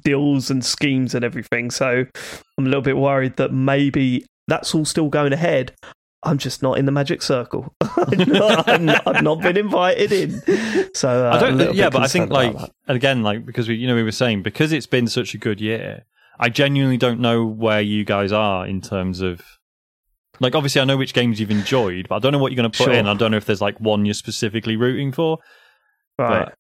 deals 0.03 0.51
and 0.51 0.65
schemes 0.65 1.15
and 1.15 1.25
everything. 1.25 1.71
So 1.71 2.07
I'm 2.59 2.67
a 2.67 2.69
little 2.69 2.83
bit 2.83 2.97
worried 2.97 3.37
that 3.37 3.53
maybe 3.53 4.27
that's 4.49 4.75
all 4.75 4.85
still 4.85 5.09
going 5.09 5.33
ahead. 5.33 5.73
I'm 6.23 6.37
just 6.37 6.63
not 6.63 6.77
in 6.77 6.85
the 6.85 6.93
magic 6.93 7.23
circle. 7.23 7.73
I'm 7.81 8.29
not, 8.29 8.69
I'm 8.69 8.85
not, 8.85 9.07
I've 9.07 9.23
not 9.23 9.41
been 9.41 9.57
invited 9.57 10.13
in. 10.13 10.91
So 10.95 11.27
uh, 11.27 11.35
I 11.35 11.41
don't. 11.41 11.75
Yeah, 11.75 11.89
but 11.89 12.03
I 12.03 12.09
think 12.09 12.31
like 12.31 12.55
and 12.55 12.97
again, 12.97 13.23
like 13.23 13.47
because 13.47 13.69
we, 13.69 13.77
you 13.77 13.87
know, 13.87 13.95
we 13.95 14.03
were 14.03 14.13
saying 14.13 14.43
because 14.43 14.73
it's 14.73 14.87
been 14.87 15.07
such 15.07 15.35
a 15.35 15.39
good 15.39 15.63
year. 15.63 16.05
I 16.41 16.49
genuinely 16.49 16.97
don't 16.97 17.21
know 17.21 17.45
where 17.45 17.81
you 17.81 18.05
guys 18.05 18.33
are 18.33 18.67
in 18.67 18.81
terms 18.81 19.21
of. 19.21 19.43
Like 20.41 20.55
obviously, 20.55 20.81
I 20.81 20.85
know 20.85 20.97
which 20.97 21.13
games 21.13 21.39
you've 21.39 21.51
enjoyed, 21.51 22.09
but 22.09 22.17
I 22.17 22.19
don't 22.19 22.33
know 22.33 22.39
what 22.39 22.51
you're 22.51 22.57
going 22.63 22.71
to 22.71 22.77
put 22.77 22.85
Sure. 22.87 22.95
in. 22.95 23.07
I 23.07 23.13
don't 23.15 23.31
know 23.31 23.37
if 23.37 23.45
there's 23.45 23.61
like 23.61 23.79
one 23.79 24.07
you're 24.07 24.15
specifically 24.15 24.75
rooting 24.77 25.13
for. 25.13 25.39
right. 26.19 26.47
but- 26.47 26.55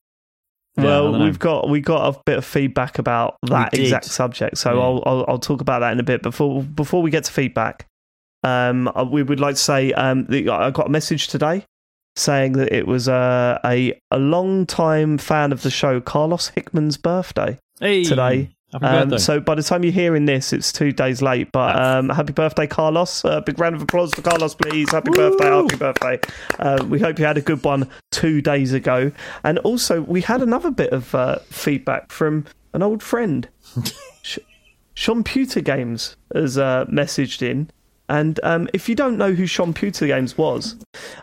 Yeah, 0.77 0.85
well, 0.85 1.19
we've 1.25 1.39
got 1.39 1.69
we 1.69 1.81
got 1.81 2.15
a 2.15 2.21
bit 2.27 2.39
of 2.39 2.45
feedback 2.45 2.99
about 2.99 3.37
that 3.43 3.73
exact 3.77 4.05
subject, 4.05 4.57
so 4.59 4.75
Yeah. 4.75 4.81
I'll, 4.81 5.03
I'll 5.07 5.25
I'll 5.29 5.39
talk 5.39 5.61
about 5.61 5.81
that 5.81 5.93
in 5.93 5.99
a 5.99 6.03
bit. 6.05 6.23
Before 6.23 6.63
before 6.63 7.03
we 7.03 7.11
get 7.11 7.25
to 7.25 7.33
feedback, 7.33 7.87
um, 8.45 8.87
uh, 8.95 9.05
we 9.11 9.23
would 9.25 9.41
like 9.41 9.57
to 9.57 9.61
say 9.61 9.93
um, 9.95 10.27
I 10.31 10.71
got 10.71 10.87
a 10.87 10.91
message 10.91 11.27
today 11.29 11.65
saying 12.17 12.53
that 12.53 12.73
it 12.73 12.87
was 12.87 13.09
uh, 13.09 13.59
a 13.65 13.99
a 14.13 14.19
long 14.19 14.65
time 14.67 15.19
fan 15.19 15.51
of 15.53 15.63
the 15.63 15.71
show, 15.71 16.01
Carlos 16.01 16.49
Hickman's 16.49 16.97
birthday 16.99 17.59
Hey, 17.81 18.05
today. 18.05 18.51
Um, 18.73 19.19
so 19.19 19.41
by 19.41 19.55
the 19.55 19.63
time 19.63 19.83
you're 19.83 19.93
hearing 19.93 20.27
this, 20.27 20.53
it's 20.53 20.73
two 20.73 20.93
days 20.93 21.23
late. 21.23 21.51
But 21.53 21.81
um, 21.81 22.09
happy 22.09 22.33
birthday, 22.33 22.67
Carlos! 22.67 23.25
Uh, 23.25 23.41
big 23.41 23.59
round 23.59 23.75
of 23.75 23.83
applause 23.83 24.13
for 24.15 24.23
Carlos, 24.23 24.55
please. 24.55 24.91
Happy 24.91 25.11
birthday, 25.11 25.47
happy 25.47 25.77
birthday. 25.77 26.21
Uh, 26.59 26.85
we 26.89 27.01
hope 27.01 27.19
you 27.19 27.25
had 27.25 27.37
a 27.37 27.43
good 27.43 27.65
one 27.65 27.89
two 28.11 28.41
days 28.41 28.73
ago. 28.73 29.11
And 29.45 29.59
also, 29.61 30.03
we 30.03 30.21
had 30.21 30.43
another 30.43 30.71
bit 30.71 30.93
of 30.93 31.15
uh, 31.15 31.39
feedback 31.51 32.13
from 32.13 32.47
an 32.73 32.83
old 32.83 33.03
friend. 33.03 33.49
Sean 34.95 35.25
Pewter 35.25 35.61
Games 35.61 36.17
has 36.35 36.59
uh, 36.59 36.85
messaged 36.87 37.43
in. 37.43 37.71
And 38.09 38.41
um, 38.43 38.69
if 38.75 38.89
you 38.89 38.97
don't 38.97 39.17
know 39.17 39.33
who 39.33 39.47
Sean 39.47 39.73
Pewter 39.73 40.09
Games 40.09 40.37
was, 40.37 40.77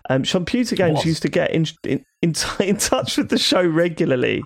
um, 0.10 0.24
Sean 0.24 0.46
Pewter 0.46 0.76
Games 0.76 1.00
Was. 1.00 1.06
used 1.06 1.22
to 1.24 1.30
get 1.30 1.52
in 1.52 1.68
in, 1.84 2.04
in, 2.22 2.34
t- 2.34 2.48
in 2.68 2.78
touch 2.78 3.18
with 3.18 3.30
the 3.30 3.38
show 3.38 3.62
regularly 3.66 4.42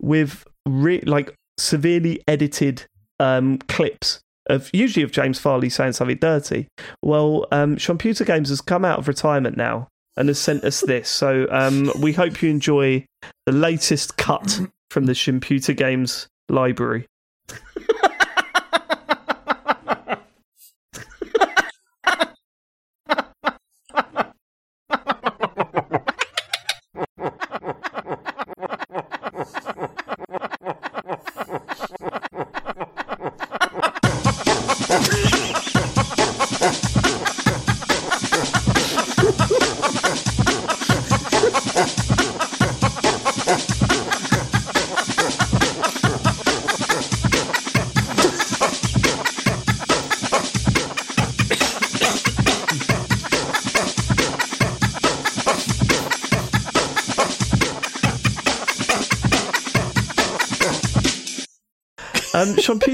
with 0.00 0.44
re- 0.64 1.00
like 1.00 1.34
severely 1.58 2.22
edited 2.26 2.84
um, 3.20 3.58
clips 3.58 4.20
of 4.46 4.70
usually 4.72 5.02
of 5.02 5.12
James 5.12 5.38
Farley 5.38 5.68
saying 5.68 5.92
something 5.92 6.16
dirty. 6.16 6.68
Well, 7.02 7.46
um, 7.52 7.76
Games 7.76 8.48
has 8.48 8.60
come 8.60 8.84
out 8.84 8.98
of 8.98 9.08
retirement 9.08 9.56
now 9.56 9.88
and 10.16 10.28
has 10.28 10.38
sent 10.38 10.64
us 10.64 10.80
this. 10.80 11.08
So 11.08 11.46
um, 11.50 11.90
we 12.00 12.12
hope 12.12 12.42
you 12.42 12.50
enjoy 12.50 13.06
the 13.46 13.52
latest 13.52 14.16
cut 14.16 14.60
from 14.90 15.06
the 15.06 15.14
Computer 15.14 15.72
Games 15.72 16.28
library. 16.48 17.06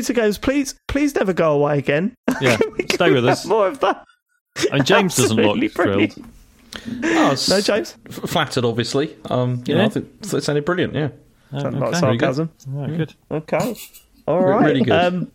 Um, 0.09 0.15
Computer 0.15 0.27
Games, 0.27 0.39
please, 0.39 0.75
please 0.89 1.15
never 1.15 1.33
go 1.33 1.53
away 1.53 1.79
again. 1.79 2.15
yeah, 2.41 2.57
stay 2.91 3.13
with 3.13 3.27
us. 3.27 3.45
More 3.47 3.69
of 3.69 3.81
that. 3.81 4.05
And 4.73 4.85
James 4.87 5.17
doesn't 5.17 5.37
look 5.37 5.57
Absolutely 5.57 5.69
thrilled. 5.69 6.15
Oh, 7.05 7.37
No, 7.49 7.61
James. 7.61 7.97
f- 8.09 8.31
flattered, 8.31 8.65
obviously. 8.65 9.17
Um, 9.27 9.63
you 9.67 9.75
know, 9.75 9.81
Yeah. 9.83 9.87
I 9.87 9.89
think 9.91 10.09
it 10.35 10.43
sounded 10.45 10.65
brilliant. 10.65 10.95
Yeah. 10.95 11.09
Sounded 11.53 11.79
like 11.81 11.91
okay. 11.91 12.01
sarcasm. 12.01 12.51
Right, 12.67 12.97
good. 12.97 13.15
Okay. 13.31 13.77
All 14.27 14.41
Re- 14.43 14.51
right. 14.53 14.65
really 14.67 14.83
good. 14.83 14.93
Um, 14.93 15.33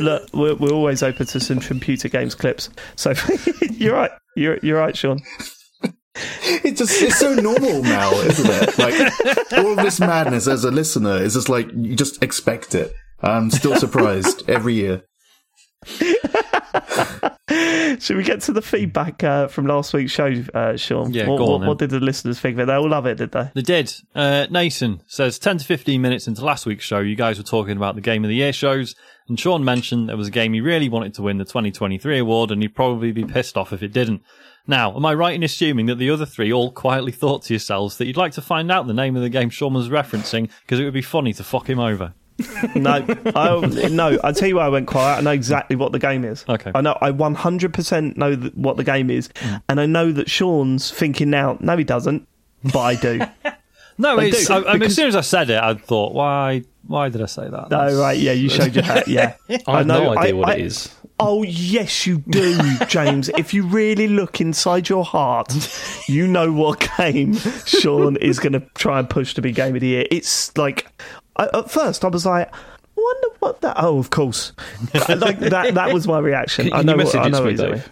look, 0.00 0.28
we're, 0.32 0.54
we're 0.54 0.72
always 0.72 1.02
open 1.02 1.26
to 1.26 1.40
some 1.40 1.60
computer 1.60 2.08
games 2.08 2.34
clips. 2.34 2.70
So 2.96 3.12
you're 3.70 3.94
right. 3.94 4.10
You're 4.36 4.58
you're 4.62 4.78
right, 4.78 4.96
Sean. 4.96 5.20
It's 6.16 6.78
just 6.80 7.00
it's 7.02 7.18
so 7.18 7.34
normal 7.34 7.82
now, 7.82 8.10
isn't 8.12 8.48
it? 8.50 8.78
Like 8.78 9.52
all 9.52 9.72
of 9.72 9.76
this 9.84 10.00
madness 10.00 10.46
as 10.48 10.64
a 10.64 10.70
listener 10.70 11.18
is 11.18 11.34
just 11.34 11.48
like 11.48 11.68
you 11.72 11.94
just 11.96 12.22
expect 12.22 12.74
it. 12.74 12.92
I'm 13.24 13.50
still 13.50 13.76
surprised 13.76 14.42
every 14.48 14.74
year. 14.74 15.02
Should 17.98 18.16
we 18.16 18.24
get 18.24 18.40
to 18.42 18.52
the 18.52 18.62
feedback 18.62 19.22
uh, 19.24 19.48
from 19.48 19.66
last 19.66 19.94
week's 19.94 20.12
show, 20.12 20.32
uh, 20.52 20.76
Sean? 20.76 21.12
Yeah, 21.12 21.28
what, 21.28 21.38
go 21.38 21.54
on 21.54 21.60
what, 21.60 21.68
what 21.68 21.78
did 21.78 21.90
the 21.90 22.00
listeners 22.00 22.38
think 22.40 22.54
of 22.54 22.60
it? 22.60 22.66
They 22.66 22.74
all 22.74 22.88
love 22.88 23.06
it, 23.06 23.16
did 23.16 23.32
they? 23.32 23.50
They 23.54 23.62
did. 23.62 23.94
Uh, 24.14 24.46
Nathan 24.50 25.02
says 25.06 25.38
10 25.38 25.58
to 25.58 25.64
15 25.64 26.00
minutes 26.02 26.26
into 26.26 26.44
last 26.44 26.66
week's 26.66 26.84
show, 26.84 27.00
you 27.00 27.16
guys 27.16 27.38
were 27.38 27.44
talking 27.44 27.76
about 27.76 27.94
the 27.94 28.00
Game 28.00 28.24
of 28.24 28.28
the 28.28 28.36
Year 28.36 28.52
shows, 28.52 28.94
and 29.28 29.38
Sean 29.38 29.64
mentioned 29.64 30.08
there 30.08 30.16
was 30.16 30.28
a 30.28 30.32
game 30.32 30.52
he 30.52 30.60
really 30.60 30.88
wanted 30.88 31.14
to 31.14 31.22
win 31.22 31.38
the 31.38 31.44
2023 31.44 32.18
award, 32.18 32.50
and 32.50 32.60
he'd 32.60 32.74
probably 32.74 33.12
be 33.12 33.24
pissed 33.24 33.56
off 33.56 33.72
if 33.72 33.82
it 33.82 33.92
didn't. 33.92 34.22
Now, 34.66 34.96
am 34.96 35.06
I 35.06 35.14
right 35.14 35.34
in 35.34 35.42
assuming 35.42 35.86
that 35.86 35.96
the 35.96 36.10
other 36.10 36.26
three 36.26 36.52
all 36.52 36.72
quietly 36.72 37.12
thought 37.12 37.42
to 37.44 37.54
yourselves 37.54 37.98
that 37.98 38.06
you'd 38.06 38.16
like 38.16 38.32
to 38.32 38.42
find 38.42 38.72
out 38.72 38.86
the 38.86 38.94
name 38.94 39.16
of 39.16 39.22
the 39.22 39.28
game 39.28 39.50
Sean 39.50 39.74
was 39.74 39.88
referencing 39.88 40.50
because 40.62 40.80
it 40.80 40.84
would 40.84 40.94
be 40.94 41.02
funny 41.02 41.32
to 41.34 41.44
fuck 41.44 41.68
him 41.68 41.78
over? 41.78 42.14
No, 42.74 43.04
I, 43.34 43.88
no. 43.88 44.18
I 44.24 44.32
tell 44.32 44.48
you 44.48 44.56
why 44.56 44.66
I 44.66 44.68
went 44.68 44.88
quiet. 44.88 45.18
I 45.18 45.20
know 45.20 45.30
exactly 45.30 45.76
what 45.76 45.92
the 45.92 45.98
game 45.98 46.24
is. 46.24 46.44
Okay. 46.48 46.72
I 46.74 46.80
know. 46.80 46.98
I 47.00 47.10
one 47.10 47.34
hundred 47.34 47.72
percent 47.72 48.16
know 48.16 48.34
th- 48.34 48.54
what 48.54 48.76
the 48.76 48.84
game 48.84 49.10
is, 49.10 49.28
mm. 49.28 49.62
and 49.68 49.80
I 49.80 49.86
know 49.86 50.10
that 50.12 50.28
Sean's 50.28 50.90
thinking 50.90 51.30
now. 51.30 51.56
No, 51.60 51.76
he 51.76 51.84
doesn't, 51.84 52.26
but 52.64 52.80
I 52.80 52.94
do. 52.96 53.20
No, 53.96 54.18
I 54.18 54.30
do, 54.30 54.36
I, 54.50 54.64
I 54.64 54.72
mean, 54.72 54.82
as 54.84 54.96
soon 54.96 55.06
as 55.06 55.14
I 55.14 55.20
said 55.20 55.50
it, 55.50 55.62
I 55.62 55.74
thought, 55.74 56.14
why? 56.14 56.64
Why 56.86 57.08
did 57.08 57.22
I 57.22 57.26
say 57.26 57.48
that? 57.48 57.68
oh 57.70 58.00
right, 58.00 58.18
yeah, 58.18 58.32
you 58.32 58.48
showed 58.48 58.74
your 58.74 58.84
hat. 58.84 59.06
Yeah, 59.08 59.36
I 59.66 59.78
have 59.78 59.86
know, 59.86 60.04
no 60.04 60.18
idea 60.18 60.36
what 60.36 60.58
it 60.58 60.66
is. 60.66 60.94
Oh 61.20 61.44
yes, 61.44 62.06
you 62.06 62.18
do, 62.18 62.58
James. 62.88 63.28
if 63.30 63.54
you 63.54 63.64
really 63.64 64.08
look 64.08 64.40
inside 64.40 64.88
your 64.88 65.04
heart, 65.04 65.52
you 66.08 66.26
know 66.26 66.52
what 66.52 66.88
game 66.98 67.34
Sean 67.66 68.16
is 68.16 68.40
going 68.40 68.54
to 68.54 68.60
try 68.74 68.98
and 68.98 69.08
push 69.08 69.32
to 69.34 69.42
be 69.42 69.52
game 69.52 69.76
of 69.76 69.80
the 69.80 69.86
year. 69.86 70.06
It's 70.10 70.56
like 70.58 70.88
I, 71.36 71.48
at 71.52 71.70
first 71.70 72.04
I 72.04 72.08
was 72.08 72.26
like. 72.26 72.52
I 72.96 73.00
wonder 73.00 73.28
what 73.40 73.60
that. 73.62 73.76
Oh, 73.76 73.98
of 73.98 74.10
course. 74.10 74.52
like 74.94 75.40
that. 75.40 75.74
That 75.74 75.92
was 75.92 76.06
my 76.06 76.20
reaction. 76.20 76.68
Can, 76.68 76.74
I 76.74 76.82
know. 76.82 76.96
you 76.96 77.04
what, 77.04 77.16
I 77.16 77.28
know 77.28 77.38
to 77.38 77.44
what 77.44 77.50
me, 77.50 77.56
doing. 77.56 77.82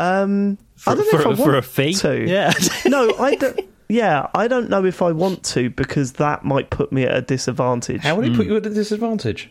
Um, 0.00 0.58
for, 0.74 0.90
I 0.90 0.94
don't 0.96 1.04
know 1.04 1.10
for, 1.10 1.32
if 1.32 1.40
I 1.40 1.44
for 1.44 1.56
a 1.56 1.62
fee. 1.62 1.94
to. 1.94 2.28
Yeah. 2.28 2.52
no, 2.86 3.14
I 3.18 3.36
don't. 3.36 3.60
Yeah, 3.90 4.28
I 4.34 4.48
don't 4.48 4.70
know 4.70 4.84
if 4.84 5.02
I 5.02 5.12
want 5.12 5.42
to 5.46 5.68
because 5.70 6.12
that 6.14 6.44
might 6.44 6.70
put 6.70 6.92
me 6.92 7.02
at 7.04 7.14
a 7.14 7.22
disadvantage. 7.22 8.02
How 8.02 8.14
would 8.16 8.24
it 8.24 8.36
put 8.36 8.46
you 8.46 8.56
at 8.56 8.64
a 8.64 8.70
disadvantage? 8.70 9.50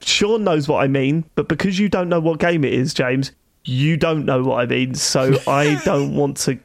Sean 0.00 0.44
knows 0.44 0.66
what 0.66 0.82
I 0.82 0.88
mean, 0.88 1.24
but 1.36 1.48
because 1.48 1.78
you 1.78 1.88
don't 1.88 2.08
know 2.08 2.20
what 2.20 2.40
game 2.40 2.64
it 2.64 2.72
is, 2.72 2.92
James, 2.92 3.32
you 3.64 3.96
don't 3.96 4.24
know 4.24 4.42
what 4.42 4.60
I 4.60 4.66
mean. 4.66 4.94
So 4.94 5.38
I 5.46 5.80
don't 5.84 6.16
want 6.16 6.38
to. 6.38 6.58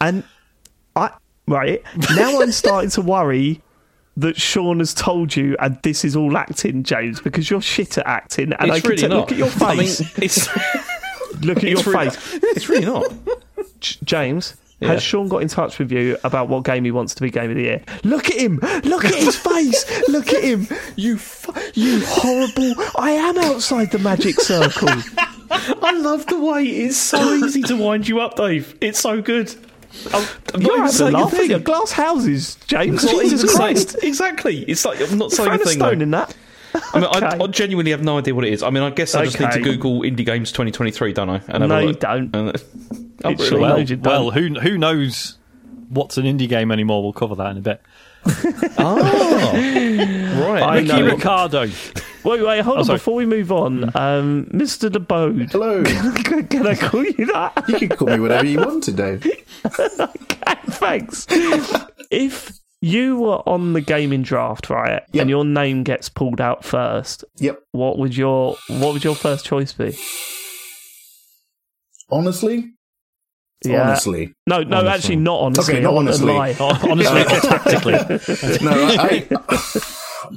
And 0.00 0.24
I 0.94 1.10
right 1.46 1.82
now, 2.10 2.42
I'm 2.42 2.52
starting 2.52 2.90
to 2.90 3.00
worry 3.00 3.62
that 4.18 4.36
Sean 4.36 4.80
has 4.80 4.92
told 4.92 5.36
you, 5.36 5.56
and 5.60 5.78
this 5.82 6.04
is 6.04 6.16
all 6.16 6.36
acting, 6.36 6.82
James, 6.82 7.20
because 7.20 7.48
you're 7.48 7.62
shit 7.62 7.98
at 7.98 8.06
acting, 8.06 8.52
and 8.52 8.70
I 8.72 8.76
it's 8.76 8.82
can 8.82 8.90
really 8.90 9.08
not. 9.08 9.16
look 9.16 9.32
at 9.32 9.38
your 9.38 9.50
I 9.60 9.74
mean, 9.76 9.86
face. 9.86 10.18
it's, 10.18 10.48
look 11.44 11.58
at 11.58 11.64
your 11.70 11.82
really, 11.84 12.10
face, 12.10 12.38
it's 12.42 12.68
really 12.68 12.84
not. 12.86 13.12
J- 13.80 13.98
James. 14.04 14.56
Yeah. 14.80 14.88
Has 14.92 15.02
Sean 15.02 15.26
got 15.26 15.42
in 15.42 15.48
touch 15.48 15.80
with 15.80 15.90
you 15.90 16.16
about 16.22 16.48
what 16.48 16.62
game 16.62 16.84
he 16.84 16.92
wants 16.92 17.12
to 17.16 17.22
be 17.22 17.30
game 17.30 17.50
of 17.50 17.56
the 17.56 17.62
year? 17.62 17.82
Look 18.04 18.30
at 18.30 18.36
him! 18.36 18.60
Look 18.84 19.04
at 19.04 19.14
his 19.14 19.34
face! 19.34 20.08
Look 20.08 20.32
at 20.32 20.44
him! 20.44 20.68
You, 20.94 21.18
fu- 21.18 21.52
you 21.74 22.00
horrible! 22.06 22.74
I 22.96 23.10
am 23.10 23.38
outside 23.38 23.90
the 23.90 23.98
magic 23.98 24.40
circle. 24.40 24.88
I 25.50 25.98
love 25.98 26.26
the 26.26 26.38
way 26.40 26.64
it's 26.64 26.96
so 26.96 27.34
easy 27.34 27.62
to 27.62 27.76
wind 27.76 28.06
you 28.06 28.20
up, 28.20 28.36
Dave. 28.36 28.76
It's 28.80 29.00
so 29.00 29.20
good. 29.20 29.52
Oh, 30.12 30.38
I'm, 30.54 30.54
I'm 30.54 30.60
You're 30.62 30.78
not 30.78 30.78
even 30.78 30.78
having 30.78 30.84
a 30.84 30.90
saying 30.92 31.14
a 31.14 31.24
at 31.24 31.30
thing. 31.30 31.62
glass 31.64 31.92
houses, 31.92 32.56
James. 32.66 33.04
Not 33.04 33.22
Jesus 33.22 33.54
Christ! 33.54 33.96
Exactly. 34.02 34.58
It's 34.62 34.84
like 34.84 35.00
I'm 35.00 35.18
not 35.18 35.32
saying 35.32 35.50
a 35.50 35.54
a 35.54 35.58
thing. 35.58 35.68
stone 35.78 35.98
though. 35.98 36.02
in 36.02 36.10
that. 36.12 36.36
I 36.92 37.00
mean, 37.00 37.04
Okay. 37.06 37.26
I 37.42 37.46
genuinely 37.46 37.90
have 37.92 38.02
no 38.02 38.18
idea 38.18 38.34
what 38.34 38.44
it 38.44 38.52
is. 38.52 38.62
I 38.62 38.68
mean, 38.70 38.82
I 38.82 38.90
guess 38.90 39.14
I 39.14 39.24
just 39.24 39.40
need 39.40 39.50
to 39.52 39.60
Google 39.62 40.02
indie 40.02 40.24
games 40.26 40.52
2023, 40.52 41.14
don't 41.14 41.30
I? 41.30 41.40
And 41.48 41.66
No, 41.68 41.78
you 41.78 41.94
don't. 41.94 42.34
And, 42.36 42.48
uh, 42.50 42.52
oh, 43.24 43.30
really? 43.30 43.46
sure 43.48 43.60
Well, 43.60 43.78
knows 43.78 43.90
you 43.90 43.96
don't. 43.96 44.06
well, 44.06 44.30
who 44.30 44.48
who 44.60 44.76
knows 44.78 45.38
what's 45.88 46.18
an 46.18 46.24
indie 46.24 46.48
game 46.48 46.70
anymore? 46.70 47.02
We'll 47.02 47.14
cover 47.14 47.34
that 47.36 47.50
in 47.52 47.56
a 47.56 47.60
bit. 47.62 47.80
Oh, 48.78 49.52
right. 49.54 50.62
I 50.62 50.74
Ricky 50.78 50.88
know. 50.88 51.06
Ricardo. 51.06 51.70
Wait, 52.24 52.42
wait, 52.42 52.60
hold 52.60 52.76
Oh, 52.76 52.80
on. 52.80 52.84
sorry. 52.86 52.96
Before 52.98 53.14
we 53.14 53.26
move 53.26 53.52
on, 53.52 53.84
um, 53.96 54.46
Mr. 54.52 54.90
DeBode, 54.90 55.50
Hello. 55.52 55.82
can 56.48 56.66
I 56.66 56.74
call 56.74 57.04
you 57.04 57.26
that? 57.26 57.64
You 57.68 57.76
can 57.78 57.88
call 57.90 58.08
me 58.08 58.18
whatever 58.20 58.46
you 58.46 58.58
want 58.58 58.82
today. 58.84 59.18
Thanks. 60.70 61.26
if 62.10 62.58
you 62.80 63.16
were 63.18 63.48
on 63.48 63.72
the 63.72 63.80
gaming 63.80 64.22
draft, 64.22 64.70
right, 64.70 65.02
Yep. 65.12 65.20
and 65.22 65.30
your 65.30 65.44
name 65.44 65.82
gets 65.84 66.08
pulled 66.08 66.40
out 66.40 66.64
first, 66.64 67.24
Yep. 67.38 67.60
what 67.72 67.98
would 67.98 68.16
your 68.16 68.56
what 68.68 68.92
would 68.92 69.04
your 69.04 69.14
first 69.14 69.44
choice 69.44 69.72
be? 69.72 69.96
Honestly, 72.10 72.72
Yeah. 73.64 73.82
honestly, 73.82 74.32
No, 74.46 74.62
no, 74.62 74.78
Honestly. 74.78 74.88
actually, 74.94 75.16
not 75.16 75.40
honestly. 75.40 75.74
Okay, 75.74 75.82
not 75.82 75.90
I 75.90 75.94
want 75.94 76.08
to 76.08 76.28
honestly. 76.28 76.60
Honestly, 76.90 77.48
tactically. 77.50 77.92
no, 78.64 78.70
I, 78.72 79.26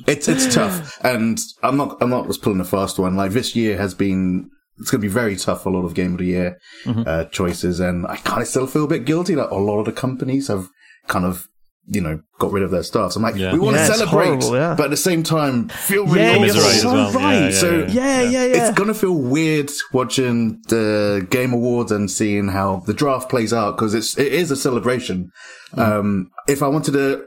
it's 0.07 0.27
it's 0.27 0.53
tough, 0.55 0.97
and 1.03 1.39
I'm 1.63 1.77
not 1.77 1.97
I'm 2.01 2.09
not 2.09 2.27
just 2.27 2.41
pulling 2.41 2.59
the 2.59 2.65
fast 2.65 2.99
one. 2.99 3.15
Like 3.15 3.31
this 3.31 3.55
year 3.55 3.77
has 3.77 3.93
been, 3.93 4.49
it's 4.79 4.91
going 4.91 5.01
to 5.01 5.07
be 5.07 5.13
very 5.13 5.35
tough 5.35 5.63
for 5.63 5.69
a 5.69 5.73
lot 5.77 5.85
of 5.85 5.93
game 5.93 6.13
of 6.13 6.19
the 6.19 6.25
year 6.25 6.57
uh, 6.85 7.25
choices, 7.25 7.79
and 7.79 8.05
I 8.07 8.17
kind 8.17 8.41
of 8.41 8.47
still 8.47 8.67
feel 8.67 8.85
a 8.85 8.87
bit 8.87 9.05
guilty 9.05 9.35
that 9.35 9.51
a 9.51 9.55
lot 9.57 9.79
of 9.79 9.85
the 9.85 9.91
companies 9.91 10.47
have 10.47 10.67
kind 11.07 11.25
of 11.25 11.47
you 11.87 11.99
know 11.99 12.21
got 12.39 12.51
rid 12.51 12.61
of 12.63 12.69
their 12.69 12.83
staff. 12.83 13.11
So 13.11 13.17
I'm 13.17 13.23
like, 13.23 13.35
Yeah. 13.35 13.53
we 13.53 13.59
want 13.59 13.75
Yeah, 13.75 13.87
to 13.87 13.93
celebrate, 13.95 14.25
horrible, 14.25 14.55
yeah. 14.55 14.75
but 14.77 14.85
at 14.85 14.89
the 14.91 14.97
same 14.97 15.23
time, 15.23 15.67
feel 15.69 16.05
really 16.05 16.19
Yeah, 16.21 16.35
you're 16.35 16.49
awful. 16.49 16.61
Commiserate 16.61 16.75
as 16.75 16.81
so 16.83 16.93
well. 16.93 17.11
Right. 17.13 17.39
yeah, 17.45 17.51
So 17.51 17.71
yeah. 17.71 17.87
Yeah, 17.87 18.21
yeah, 18.21 18.45
yeah. 18.45 18.67
it's 18.69 18.77
gonna 18.77 18.93
feel 18.93 19.15
weird 19.15 19.71
watching 19.91 20.61
the 20.69 21.25
game 21.31 21.53
awards 21.53 21.91
and 21.91 22.09
seeing 22.09 22.49
how 22.49 22.83
the 22.85 22.93
draft 22.93 23.29
plays 23.29 23.51
out 23.51 23.75
because 23.77 23.95
it's 23.95 24.15
it 24.17 24.31
is 24.31 24.51
a 24.51 24.55
celebration. 24.55 25.31
Um, 25.75 26.29
if 26.47 26.61
I 26.61 26.67
wanted 26.67 26.91
to 26.93 27.25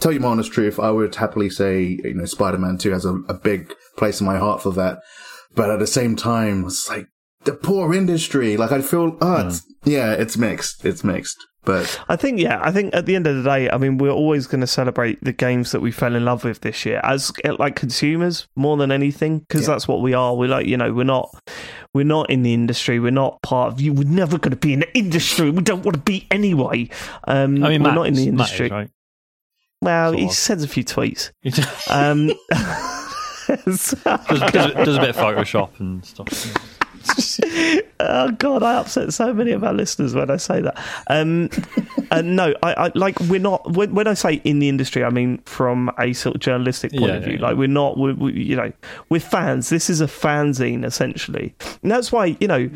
tell 0.00 0.12
you 0.12 0.20
my 0.20 0.28
honest 0.28 0.52
truth, 0.52 0.78
I 0.78 0.90
would 0.90 1.14
happily 1.14 1.50
say 1.50 1.98
you 2.02 2.14
know 2.14 2.24
Spider-Man 2.24 2.78
Two 2.78 2.90
has 2.92 3.04
a, 3.04 3.14
a 3.28 3.34
big 3.34 3.72
place 3.96 4.20
in 4.20 4.26
my 4.26 4.38
heart 4.38 4.62
for 4.62 4.72
that. 4.72 4.98
But 5.54 5.70
at 5.70 5.78
the 5.78 5.86
same 5.86 6.16
time, 6.16 6.64
it's 6.66 6.88
like 6.88 7.06
the 7.44 7.52
poor 7.52 7.94
industry. 7.94 8.56
Like 8.56 8.72
I 8.72 8.80
feel, 8.82 9.16
oh, 9.20 9.46
it's, 9.48 9.62
yeah, 9.84 10.12
it's 10.12 10.36
mixed. 10.36 10.84
It's 10.84 11.04
mixed. 11.04 11.36
But 11.64 11.98
I 12.10 12.16
think, 12.16 12.40
yeah, 12.40 12.60
I 12.62 12.70
think 12.72 12.94
at 12.94 13.06
the 13.06 13.16
end 13.16 13.26
of 13.26 13.36
the 13.36 13.42
day, 13.42 13.70
I 13.70 13.78
mean, 13.78 13.96
we're 13.96 14.10
always 14.10 14.46
going 14.46 14.60
to 14.60 14.66
celebrate 14.66 15.22
the 15.24 15.32
games 15.32 15.72
that 15.72 15.80
we 15.80 15.90
fell 15.92 16.14
in 16.14 16.22
love 16.22 16.44
with 16.44 16.60
this 16.60 16.84
year 16.84 17.00
as 17.04 17.32
like 17.58 17.74
consumers 17.74 18.46
more 18.54 18.76
than 18.76 18.92
anything, 18.92 19.38
because 19.38 19.62
Yeah. 19.62 19.68
that's 19.68 19.88
what 19.88 20.02
we 20.02 20.12
are. 20.12 20.34
We're 20.36 20.48
like, 20.50 20.66
you 20.66 20.76
know, 20.76 20.92
we're 20.92 21.04
not, 21.04 21.30
we're 21.94 22.04
not 22.04 22.28
in 22.28 22.42
the 22.42 22.52
industry. 22.52 23.00
We're 23.00 23.12
not 23.12 23.40
part 23.40 23.72
of 23.72 23.80
you. 23.80 23.94
We're 23.94 24.06
never 24.06 24.36
going 24.36 24.50
to 24.50 24.58
be 24.58 24.74
in 24.74 24.80
the 24.80 24.94
industry. 24.98 25.48
We 25.50 25.62
don't 25.62 25.84
want 25.86 25.94
to 25.94 26.02
be 26.02 26.26
anyway. 26.30 26.90
Um, 27.26 27.64
I 27.64 27.70
mean, 27.70 27.82
we're 27.82 27.88
Mat, 27.88 27.94
not 27.94 28.06
in 28.08 28.14
the 28.14 28.20
Mat 28.26 28.28
industry. 28.28 28.66
is, 28.66 28.72
right? 28.72 28.90
Well, 29.84 30.10
Sort 30.12 30.18
he 30.20 30.26
of. 30.26 30.32
sends 30.32 30.64
a 30.64 30.68
few 30.68 30.84
tweets. 30.84 31.30
Um, 31.90 32.28
does, 33.64 33.90
does, 33.90 34.72
does 34.72 34.96
a 34.96 35.00
bit 35.00 35.10
of 35.10 35.16
Photoshop 35.16 35.78
and 35.78 36.04
stuff. 36.04 36.73
oh 38.00 38.30
god, 38.32 38.62
I 38.62 38.74
upset 38.74 39.12
so 39.12 39.32
many 39.32 39.52
of 39.52 39.62
our 39.64 39.72
listeners 39.72 40.14
when 40.14 40.30
I 40.30 40.36
say 40.36 40.60
that. 40.60 40.78
Um, 41.08 41.50
and 42.10 42.36
no, 42.36 42.54
I, 42.62 42.86
I 42.86 42.90
like 42.94 43.18
we're 43.20 43.40
not. 43.40 43.72
When, 43.72 43.94
when 43.94 44.06
I 44.06 44.14
say 44.14 44.34
in 44.44 44.58
the 44.58 44.68
industry, 44.68 45.04
I 45.04 45.10
mean 45.10 45.38
from 45.46 45.90
a 45.98 46.12
sort 46.12 46.36
of 46.36 46.40
journalistic 46.40 46.92
point 46.92 47.04
Yeah, 47.04 47.14
of 47.16 47.24
view. 47.24 47.32
yeah, 47.34 47.38
yeah. 47.40 47.46
Like 47.46 47.56
we're 47.56 47.68
not. 47.68 47.98
We, 47.98 48.12
we, 48.14 48.32
you 48.32 48.56
know, 48.56 48.72
we're 49.08 49.20
fans. 49.20 49.68
This 49.68 49.90
is 49.90 50.00
a 50.00 50.06
fanzine 50.06 50.84
essentially, 50.84 51.54
and 51.82 51.90
that's 51.90 52.10
why 52.12 52.36
you 52.40 52.48
know. 52.48 52.70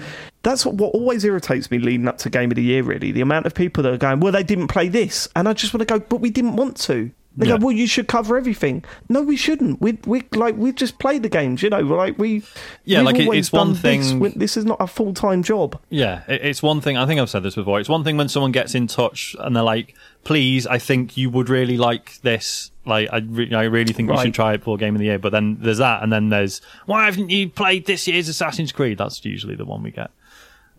That's 0.45 0.65
what, 0.65 0.77
what 0.77 0.95
always 0.95 1.25
irritates 1.25 1.69
me 1.71 1.79
leading 1.79 2.07
up 2.07 2.19
to 2.19 2.31
Game 2.31 2.51
of 2.53 2.55
the 2.55 2.63
Year. 2.63 2.83
Really, 2.85 3.11
the 3.11 3.21
amount 3.21 3.47
of 3.47 3.55
people 3.55 3.83
that 3.83 3.93
are 3.93 3.99
going, 3.99 4.21
"Well, 4.21 4.33
they 4.33 4.45
didn't 4.45 4.69
play 4.69 4.89
this," 4.89 5.29
and 5.35 5.49
I 5.49 5.53
just 5.53 5.75
want 5.75 5.87
to 5.87 5.99
go, 5.99 5.99
"But 6.09 6.21
we 6.21 6.31
didn't 6.31 6.55
want 6.57 6.77
to." 6.83 7.11
They 7.39 7.47
Yeah. 7.47 7.57
go, 7.59 7.67
"Well, 7.67 7.75
you 7.77 7.87
should 7.87 8.09
cover 8.09 8.37
everything." 8.37 8.85
No, 9.09 9.23
we 9.23 9.37
shouldn't. 9.37 9.81
We 9.81 9.97
we 10.07 10.25
like 10.35 10.57
we 10.57 10.73
just 10.73 10.99
play 10.99 11.19
the 11.19 11.29
games. 11.29 11.63
You 11.63 11.71
know, 11.71 11.81
like 11.81 12.19
we. 12.19 12.43
Yeah, 12.85 13.03
like, 13.03 13.17
it- 13.17 13.29
it's 13.33 13.53
one 13.53 13.69
done 13.75 13.83
this. 13.83 14.11
thing- 14.11 14.33
This 14.37 14.57
is 14.57 14.65
not 14.65 14.77
a 14.81 14.87
full 14.89 15.15
time 15.15 15.43
job. 15.45 15.79
Yeah, 15.89 16.23
it, 16.29 16.45
it's 16.45 16.63
one 16.63 16.81
thing. 16.81 16.97
I 16.97 17.07
think 17.07 17.21
I've 17.21 17.31
said 17.31 17.45
this 17.45 17.55
before. 17.55 17.79
It's 17.81 17.89
one 17.89 18.03
thing 18.05 18.17
when 18.17 18.29
someone 18.29 18.51
gets 18.53 18.75
in 18.75 18.89
touch 18.89 19.37
and 19.39 19.55
they're 19.55 19.63
like, 19.63 19.95
"Please, 20.25 20.67
I 20.67 20.79
think 20.79 21.17
you 21.17 21.31
would 21.31 21.49
really 21.49 21.77
like 21.79 22.21
this. 22.23 22.73
Like, 22.85 23.09
I, 23.13 23.19
re- 23.19 23.53
I 23.55 23.65
really 23.65 23.93
think 23.93 24.09
you 24.09 24.15
Right. 24.17 24.25
should 24.25 24.35
try 24.35 24.55
it 24.55 24.63
for 24.65 24.77
Game 24.77 24.95
of 24.97 24.99
the 24.99 25.05
Year." 25.07 25.19
But 25.19 25.31
then 25.31 25.59
there's 25.61 25.79
that, 25.79 26.03
and 26.03 26.13
then 26.13 26.31
there's, 26.31 26.61
"Why 26.87 27.05
haven't 27.05 27.31
you 27.31 27.49
played 27.49 27.87
this 27.87 28.09
year's 28.09 28.29
Assassin's 28.29 28.73
Creed?" 28.73 28.99
That's 28.99 29.25
usually 29.25 29.55
the 29.55 29.65
one 29.65 29.83
we 29.83 29.91
get. 29.93 30.11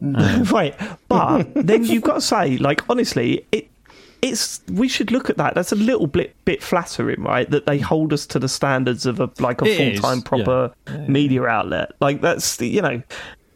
Um, 0.02 0.44
right 0.46 0.74
but 1.10 1.44
then 1.56 1.84
you've 1.84 2.04
got 2.04 2.14
to 2.16 2.22
say 2.22 2.56
like 2.56 2.90
honestly 2.90 3.46
it 3.52 3.68
it's 4.22 4.62
we 4.72 4.88
should 4.88 5.12
look 5.12 5.30
at 5.30 5.38
that. 5.38 5.56
That's 5.56 5.72
a 5.72 5.76
little 5.76 6.08
bit 6.08 6.36
bit 6.46 6.62
flattering 6.62 7.24
right? 7.24 7.50
That 7.50 7.66
they 7.66 7.80
hold 7.80 8.14
us 8.14 8.26
to 8.28 8.40
the 8.40 8.50
standards 8.50 9.06
of 9.06 9.20
a 9.20 9.30
like 9.40 9.62
a 9.62 9.66
full-time 9.66 10.22
proper 10.22 10.74
yeah. 10.88 10.94
Yeah, 10.94 11.02
yeah. 11.02 11.08
media 11.08 11.44
outlet. 11.46 11.92
Like 12.00 12.22
that's 12.22 12.58
the 12.58 12.68
you 12.68 12.82
know 12.82 13.02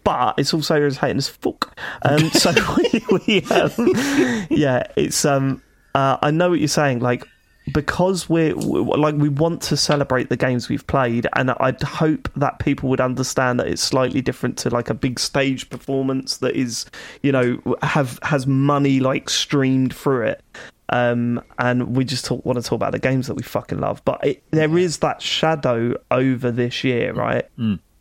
but 0.03 0.35
it's 0.37 0.53
also 0.53 0.75
irritating 0.75 1.17
as 1.17 1.29
fuck. 1.29 1.77
Um 2.03 2.29
so 2.31 2.51
we, 2.77 3.01
we 3.27 3.41
um, 3.51 4.45
yeah 4.49 4.83
it's 4.95 5.25
um 5.25 5.61
uh, 5.95 6.17
I 6.23 6.31
know 6.31 6.49
what 6.49 6.59
you're 6.59 6.67
saying. 6.67 6.99
Like 6.99 7.27
because 7.71 8.27
we're, 8.27 8.55
we 8.55 8.79
like 8.81 9.15
we 9.15 9.29
want 9.29 9.61
to 9.61 9.77
celebrate 9.77 10.29
the 10.29 10.35
games 10.35 10.67
we've 10.67 10.85
played 10.87 11.27
and 11.35 11.51
i'd 11.61 11.81
hope 11.81 12.29
that 12.35 12.59
people 12.59 12.89
would 12.89 12.99
understand 12.99 13.59
that 13.59 13.67
it's 13.67 13.81
slightly 13.81 14.21
different 14.21 14.57
to 14.57 14.69
like 14.69 14.89
a 14.89 14.93
big 14.93 15.19
stage 15.19 15.69
performance 15.69 16.37
that 16.37 16.55
is 16.55 16.85
you 17.21 17.31
know 17.31 17.59
have 17.81 18.19
has 18.23 18.45
money 18.45 18.99
like 18.99 19.29
streamed 19.29 19.93
through 19.93 20.23
it. 20.27 20.43
Um 20.89 21.41
and 21.59 21.95
we 21.95 22.03
just 22.03 22.25
talk, 22.25 22.45
want 22.45 22.57
to 22.57 22.63
talk 22.63 22.75
about 22.75 22.91
the 22.91 22.99
games 22.99 23.27
that 23.27 23.35
we 23.35 23.43
fucking 23.43 23.79
love. 23.79 24.03
But 24.05 24.25
it, 24.25 24.43
there 24.51 24.77
is 24.77 24.97
that 24.99 25.21
shadow 25.21 25.95
over 26.11 26.51
this 26.51 26.83
year 26.83 27.13
right? 27.13 27.45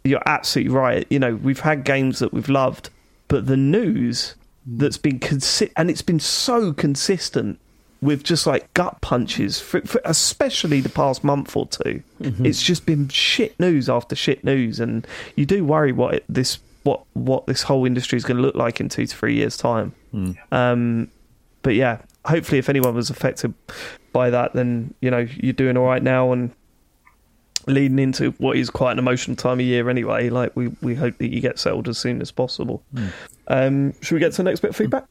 You're 0.05 0.23
absolutely 0.27 0.75
right. 0.75 1.07
You 1.11 1.19
know 1.19 1.37
we've 1.37 1.61
had 1.61 1.85
games 1.85 2.19
that 2.19 2.33
we've 2.33 2.49
loved 2.49 2.91
but 3.29 3.47
the 3.47 3.57
news 3.57 4.35
that's 4.67 4.99
been 4.99 5.19
consi- 5.19 5.73
and 5.77 5.91
it's 5.91 6.03
been 6.03 6.21
so 6.21 6.73
consistent 6.73 7.59
with 8.03 8.25
just 8.25 8.47
like 8.47 8.75
gut 8.75 9.01
punches, 9.01 9.61
for, 9.61 9.81
for 9.83 10.01
especially 10.05 10.81
the 10.81 10.89
past 10.89 11.23
month 11.25 11.57
or 11.57 11.67
2 11.69 12.03
It's 12.45 12.63
just 12.63 12.85
been 12.85 13.09
shit 13.09 13.59
news 13.59 13.89
after 13.89 14.15
shit 14.17 14.45
news, 14.45 14.81
and 14.81 15.07
you 15.37 15.47
do 15.47 15.65
worry 15.65 15.93
what 15.93 16.15
it, 16.15 16.25
this 16.29 16.59
what 16.83 17.05
what 17.15 17.47
this 17.47 17.63
whole 17.63 17.87
industry 17.87 18.17
is 18.17 18.25
going 18.25 18.37
to 18.39 18.43
look 18.43 18.57
like 18.57 18.81
in 18.81 18.89
two 18.89 19.07
to 19.07 19.17
three 19.17 19.35
years' 19.37 19.57
time. 19.57 19.95
Um, 20.51 21.09
but 21.63 21.77
yeah, 21.77 21.99
hopefully, 22.25 22.59
if 22.59 22.69
anyone 22.69 22.95
was 22.95 23.09
affected 23.09 23.55
by 24.13 24.31
that, 24.31 24.53
then 24.53 24.93
you 25.01 25.11
know 25.11 25.27
you're 25.37 25.53
doing 25.53 25.77
all 25.77 25.87
right 25.87 26.03
now 26.03 26.33
and 26.33 26.51
leading 27.69 28.01
into 28.01 28.33
what 28.39 28.57
is 28.57 28.69
quite 28.69 28.91
an 28.93 28.99
emotional 28.99 29.37
time 29.37 29.61
of 29.61 29.67
year 29.67 29.89
anyway. 29.89 30.29
Like 30.29 30.57
we 30.57 30.69
we 30.83 30.97
hope 30.97 31.19
that 31.19 31.33
you 31.33 31.41
get 31.41 31.61
settled 31.61 31.87
as 31.89 31.99
soon 31.99 32.21
as 32.21 32.33
possible. 32.33 32.83
Um, 33.47 33.93
should 34.03 34.15
we 34.15 34.21
get 34.21 34.33
to 34.33 34.39
the 34.39 34.43
next 34.43 34.59
bit 34.61 34.71
of 34.71 34.77
feedback? 34.77 35.07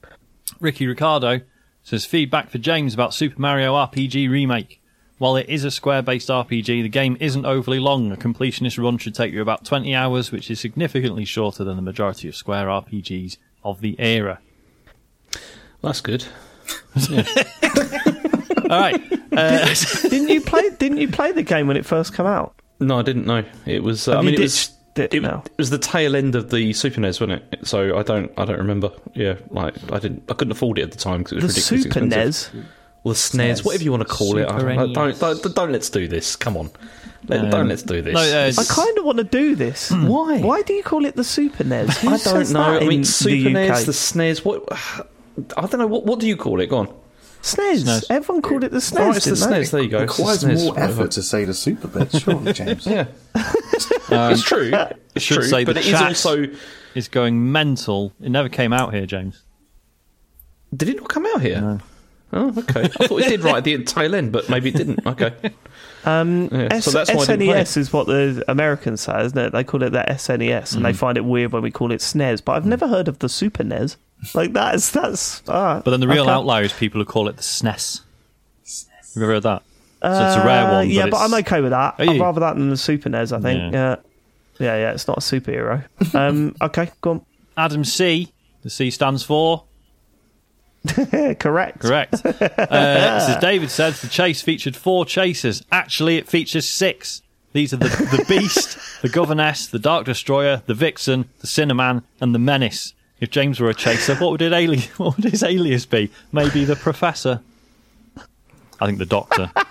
Ricky 0.60 0.88
Ricardo 0.88 1.40
says 1.84 2.06
feedback 2.06 2.50
for 2.50 2.58
James 2.58 2.94
about 2.94 3.14
Super 3.14 3.40
Mario 3.40 3.74
RPG 3.74 4.30
Remake. 4.30 4.80
While 5.18 5.36
it 5.36 5.50
is 5.50 5.64
a 5.64 5.72
square 5.72 6.02
based 6.02 6.30
RPG, 6.30 6.66
the 6.82 6.90
game 6.90 7.16
isn't 7.20 7.46
overly 7.46 7.80
long. 7.80 8.12
A 8.12 8.16
completionist 8.16 8.82
run 8.82 8.98
should 8.98 9.14
take 9.14 9.32
you 9.32 9.42
about 9.42 9.64
20 9.66 9.94
hours, 9.94 10.32
which 10.32 10.50
is 10.50 10.60
significantly 10.60 11.26
shorter 11.26 11.64
than 11.64 11.76
the 11.76 11.82
majority 11.84 12.28
of 12.28 12.36
square 12.36 12.66
RPGs 12.66 13.38
of 13.64 13.82
the 13.82 13.96
era. 14.00 14.40
That's 15.84 16.02
good. 16.02 16.26
All 18.70 18.80
right. 18.80 19.02
Uh, 19.32 19.74
didn't 20.10 20.30
you 20.30 20.42
play? 20.42 20.70
Didn't 20.72 20.98
you 20.98 21.08
play 21.08 21.32
the 21.32 21.44
game 21.44 21.68
when 21.68 21.78
it 21.78 21.86
first 21.86 22.16
came 22.16 22.26
out? 22.26 22.56
No, 22.80 23.00
I 23.00 23.02
didn't 23.04 23.26
know. 23.26 23.44
It 23.66 23.84
was. 23.84 24.08
Uh, 24.08 24.18
I 24.18 24.22
mean, 24.22 24.34
you 24.34 24.40
it 24.40 24.42
was. 24.42 24.68
ditched 24.68 24.72
it 24.72 24.81
It, 24.96 25.22
now? 25.22 25.44
it 25.46 25.58
was 25.58 25.70
the 25.70 25.78
tail 25.78 26.16
end 26.18 26.36
of 26.36 26.50
the 26.50 26.74
Super 26.74 27.00
NES, 27.00 27.22
wasn't 27.22 27.42
it? 27.54 27.66
So 27.68 27.98
I 27.98 28.04
don't, 28.04 28.32
I 28.38 28.44
don't 28.46 28.58
remember. 28.58 28.92
Yeah, 29.14 29.36
like 29.50 29.76
I 29.92 30.00
didn't, 30.00 30.24
I 30.30 30.34
couldn't 30.34 30.52
afford 30.52 30.80
it 30.80 30.84
at 30.84 30.92
the 30.92 30.98
time 30.98 31.20
because 31.20 31.32
it 31.34 31.36
The 31.42 31.46
was 31.48 31.56
ridiculously 31.56 31.78
Super 31.92 32.06
expensive. 32.06 32.54
NES. 32.54 32.66
Well, 33.04 33.14
the 33.14 33.18
SNES, 33.18 33.66
whatever 33.66 33.84
you 33.84 33.92
want 33.92 34.08
to 34.08 34.14
call 34.14 34.38
it. 34.38 34.48
I 34.48 34.60
Super 34.60 34.76
don't, 34.76 34.94
don't, 34.94 35.20
don't, 35.44 35.56
don't, 35.56 35.72
let's 35.72 35.90
do 35.90 36.08
this. 36.08 36.36
Come 36.36 36.56
on, 36.58 36.70
Let, 37.28 37.40
Um, 37.46 37.50
don't 37.50 37.68
let's 37.70 37.84
do 37.84 38.02
this. 38.02 38.14
no, 38.14 38.20
uh, 38.20 38.52
I 38.58 38.64
kind 38.66 38.98
of 38.98 39.06
want 39.06 39.18
to 39.20 39.24
do 39.24 39.56
this. 39.56 39.90
Why? 39.92 40.40
Why 40.40 40.62
do 40.62 40.74
you 40.74 40.84
call 40.84 41.06
it 41.06 41.16
the 41.16 41.24
Super 41.24 41.64
NES? 41.64 41.98
Who 42.02 42.08
I 42.10 42.12
don't 42.12 42.20
says 42.20 42.52
know. 42.54 42.60
that 42.74 42.84
I 42.84 42.86
mean, 42.86 43.00
in 43.00 43.06
Super 43.06 43.30
the 43.32 43.48
UK? 43.48 43.54
NES, 43.54 43.86
the 43.86 43.92
SNES. 43.94 44.46
What? 44.46 44.66
I 45.58 45.62
don't 45.68 45.80
know. 45.80 45.88
What, 45.88 46.06
what 46.06 46.20
do 46.20 46.28
you 46.28 46.36
call 46.36 46.60
it? 46.60 46.68
Go 46.68 46.78
on. 46.80 46.94
SNES. 47.42 47.84
SNES. 47.84 48.06
Everyone 48.10 48.42
called 48.42 48.64
it 48.64 48.72
the 48.72 48.78
SNES. 48.78 49.00
Right, 49.00 49.16
it's 49.18 49.26
the 49.26 49.36
didn't 49.36 49.50
they? 49.50 49.62
SNES. 49.62 49.72
There 49.72 49.82
you 49.82 49.90
go. 49.90 49.98
It's 50.04 50.18
the 50.18 50.24
Requires 50.24 50.44
SNES, 50.44 50.56
more 50.64 50.74
whatever. 50.74 50.92
effort 50.94 51.12
to 51.12 51.22
say 51.24 51.46
the 51.46 51.54
super 51.54 51.88
bit, 51.88 52.12
surely, 52.22 52.54
James. 52.54 52.86
Yeah, 52.86 53.00
um, 53.36 54.32
it's 54.32 54.44
true. 54.44 54.72
It's 55.16 55.26
true, 55.26 55.44
say 55.44 55.66
but 55.66 55.74
the 55.74 55.82
it 55.82 55.88
is 55.88 55.92
chat- 55.92 56.08
also. 56.08 56.46
it's 56.96 57.08
going 57.08 57.52
mental. 57.52 58.14
It 58.22 58.30
never 58.30 58.50
came 58.50 58.74
out 58.74 58.94
here, 58.94 59.06
James. 59.06 59.44
Did 60.76 60.90
it 60.90 60.98
not 60.98 61.10
come 61.10 61.26
out 61.26 61.42
here? 61.42 61.82
Oh, 62.34 62.54
okay. 62.58 62.84
I 62.84 63.08
thought 63.08 63.22
it 63.22 63.30
did 63.30 63.44
right 63.44 63.58
at 63.58 63.64
the 63.66 63.84
tail 63.84 64.16
end, 64.16 64.32
but 64.32 64.50
maybe 64.50 64.70
it 64.70 64.76
didn't. 64.76 65.06
Okay. 65.06 65.34
Um, 66.06 66.48
Yeah, 66.52 66.70
S- 66.72 66.86
so 66.86 66.92
that's 66.92 67.14
why 67.14 67.24
I 67.24 67.26
didn't 67.26 67.48
SNES 67.48 67.78
is 67.78 67.94
what 67.94 68.08
the 68.08 68.44
Americans 68.48 69.02
say, 69.02 69.26
isn't 69.26 69.38
it? 69.38 69.52
They 69.52 69.64
call 69.66 69.84
it 69.84 69.90
the 69.90 70.04
SNES, 70.08 70.76
and 70.76 70.86
they 70.86 70.94
mm. 70.94 70.96
find 70.96 71.18
it 71.18 71.26
weird 71.26 71.52
when 71.52 71.62
we 71.62 71.72
call 71.72 71.92
it 71.92 72.00
SNES. 72.00 72.44
But 72.44 72.54
I've 72.54 72.64
mm. 72.64 72.68
never 72.68 72.88
heard 72.88 73.08
of 73.10 73.20
the 73.20 73.28
Super 73.28 73.64
NES. 73.64 73.98
Like 74.34 74.54
that's 74.54 74.92
that's. 74.92 75.42
Ah, 75.48 75.82
But 75.84 75.92
then 75.92 76.00
the 76.00 76.08
real 76.08 76.24
okay. 76.24 76.32
outlier 76.32 76.64
is 76.64 76.74
people 76.74 77.02
who 77.02 77.06
call 77.06 77.28
it 77.28 77.38
the 77.38 77.42
SNES. 77.44 78.02
Have 78.64 79.08
you 79.16 79.24
ever 79.24 79.34
heard 79.34 79.44
that? 79.44 79.64
so 80.02 80.10
it's 80.28 80.36
a 80.36 80.46
rare 80.46 80.66
Uh, 80.68 80.74
one. 80.78 80.90
yeah, 80.90 81.04
but, 81.04 81.12
but 81.12 81.18
I'm 81.22 81.34
okay 81.36 81.62
with 81.62 81.72
that. 81.72 81.96
I'd 82.00 82.20
rather 82.20 82.40
that 82.40 82.56
than 82.56 82.70
the 82.70 82.78
Super 82.78 83.10
NES. 83.10 83.32
I 83.32 83.40
think. 83.40 83.74
Yeah. 83.74 83.96
Yeah, 84.60 84.66
yeah, 84.68 84.76
yeah. 84.78 84.92
It's 84.94 85.08
not 85.08 85.18
a 85.18 85.22
superhero. 85.22 85.86
Um, 86.16 86.56
okay, 86.62 86.92
go 87.02 87.12
on. 87.12 87.26
Adam 87.58 87.84
C. 87.84 88.32
The 88.64 88.70
C 88.70 88.90
stands 88.92 89.24
for 89.24 89.64
Correct. 90.88 91.80
correct. 91.80 92.14
uh, 92.26 92.38
as 92.70 93.38
David 93.38 93.70
says, 93.70 94.02
the 94.02 94.08
chase 94.08 94.42
featured 94.42 94.76
four 94.76 95.06
chasers. 95.06 95.64
Actually, 95.72 96.18
it 96.18 96.28
features 96.28 96.68
six. 96.68 97.22
These 97.54 97.74
are 97.74 97.78
the, 97.78 97.90
the 97.90 98.26
Beast, 98.28 98.78
the 99.02 99.10
Governess, 99.10 99.68
the 99.68 99.78
Dark 99.80 100.06
Destroyer, 100.06 100.62
the 100.68 100.74
Vixen, 100.74 101.26
the 101.40 101.48
Sinnerman, 101.48 102.04
and 102.22 102.34
the 102.34 102.40
Menace. 102.40 102.94
If 103.22 103.30
James 103.30 103.60
were 103.60 103.70
a 103.70 103.74
chaser, 103.74 104.16
what 104.16 104.32
would, 104.32 104.42
it 104.42 104.52
ali- 104.52 104.80
what 104.98 105.16
would 105.16 105.26
his 105.32 105.44
alias 105.44 105.86
be? 105.86 106.10
Maybe 106.32 106.66
the 106.66 106.76
Professor. 106.76 107.40
I 108.82 108.86
think 108.88 108.98
the 108.98 109.06
Doctor. 109.06 109.52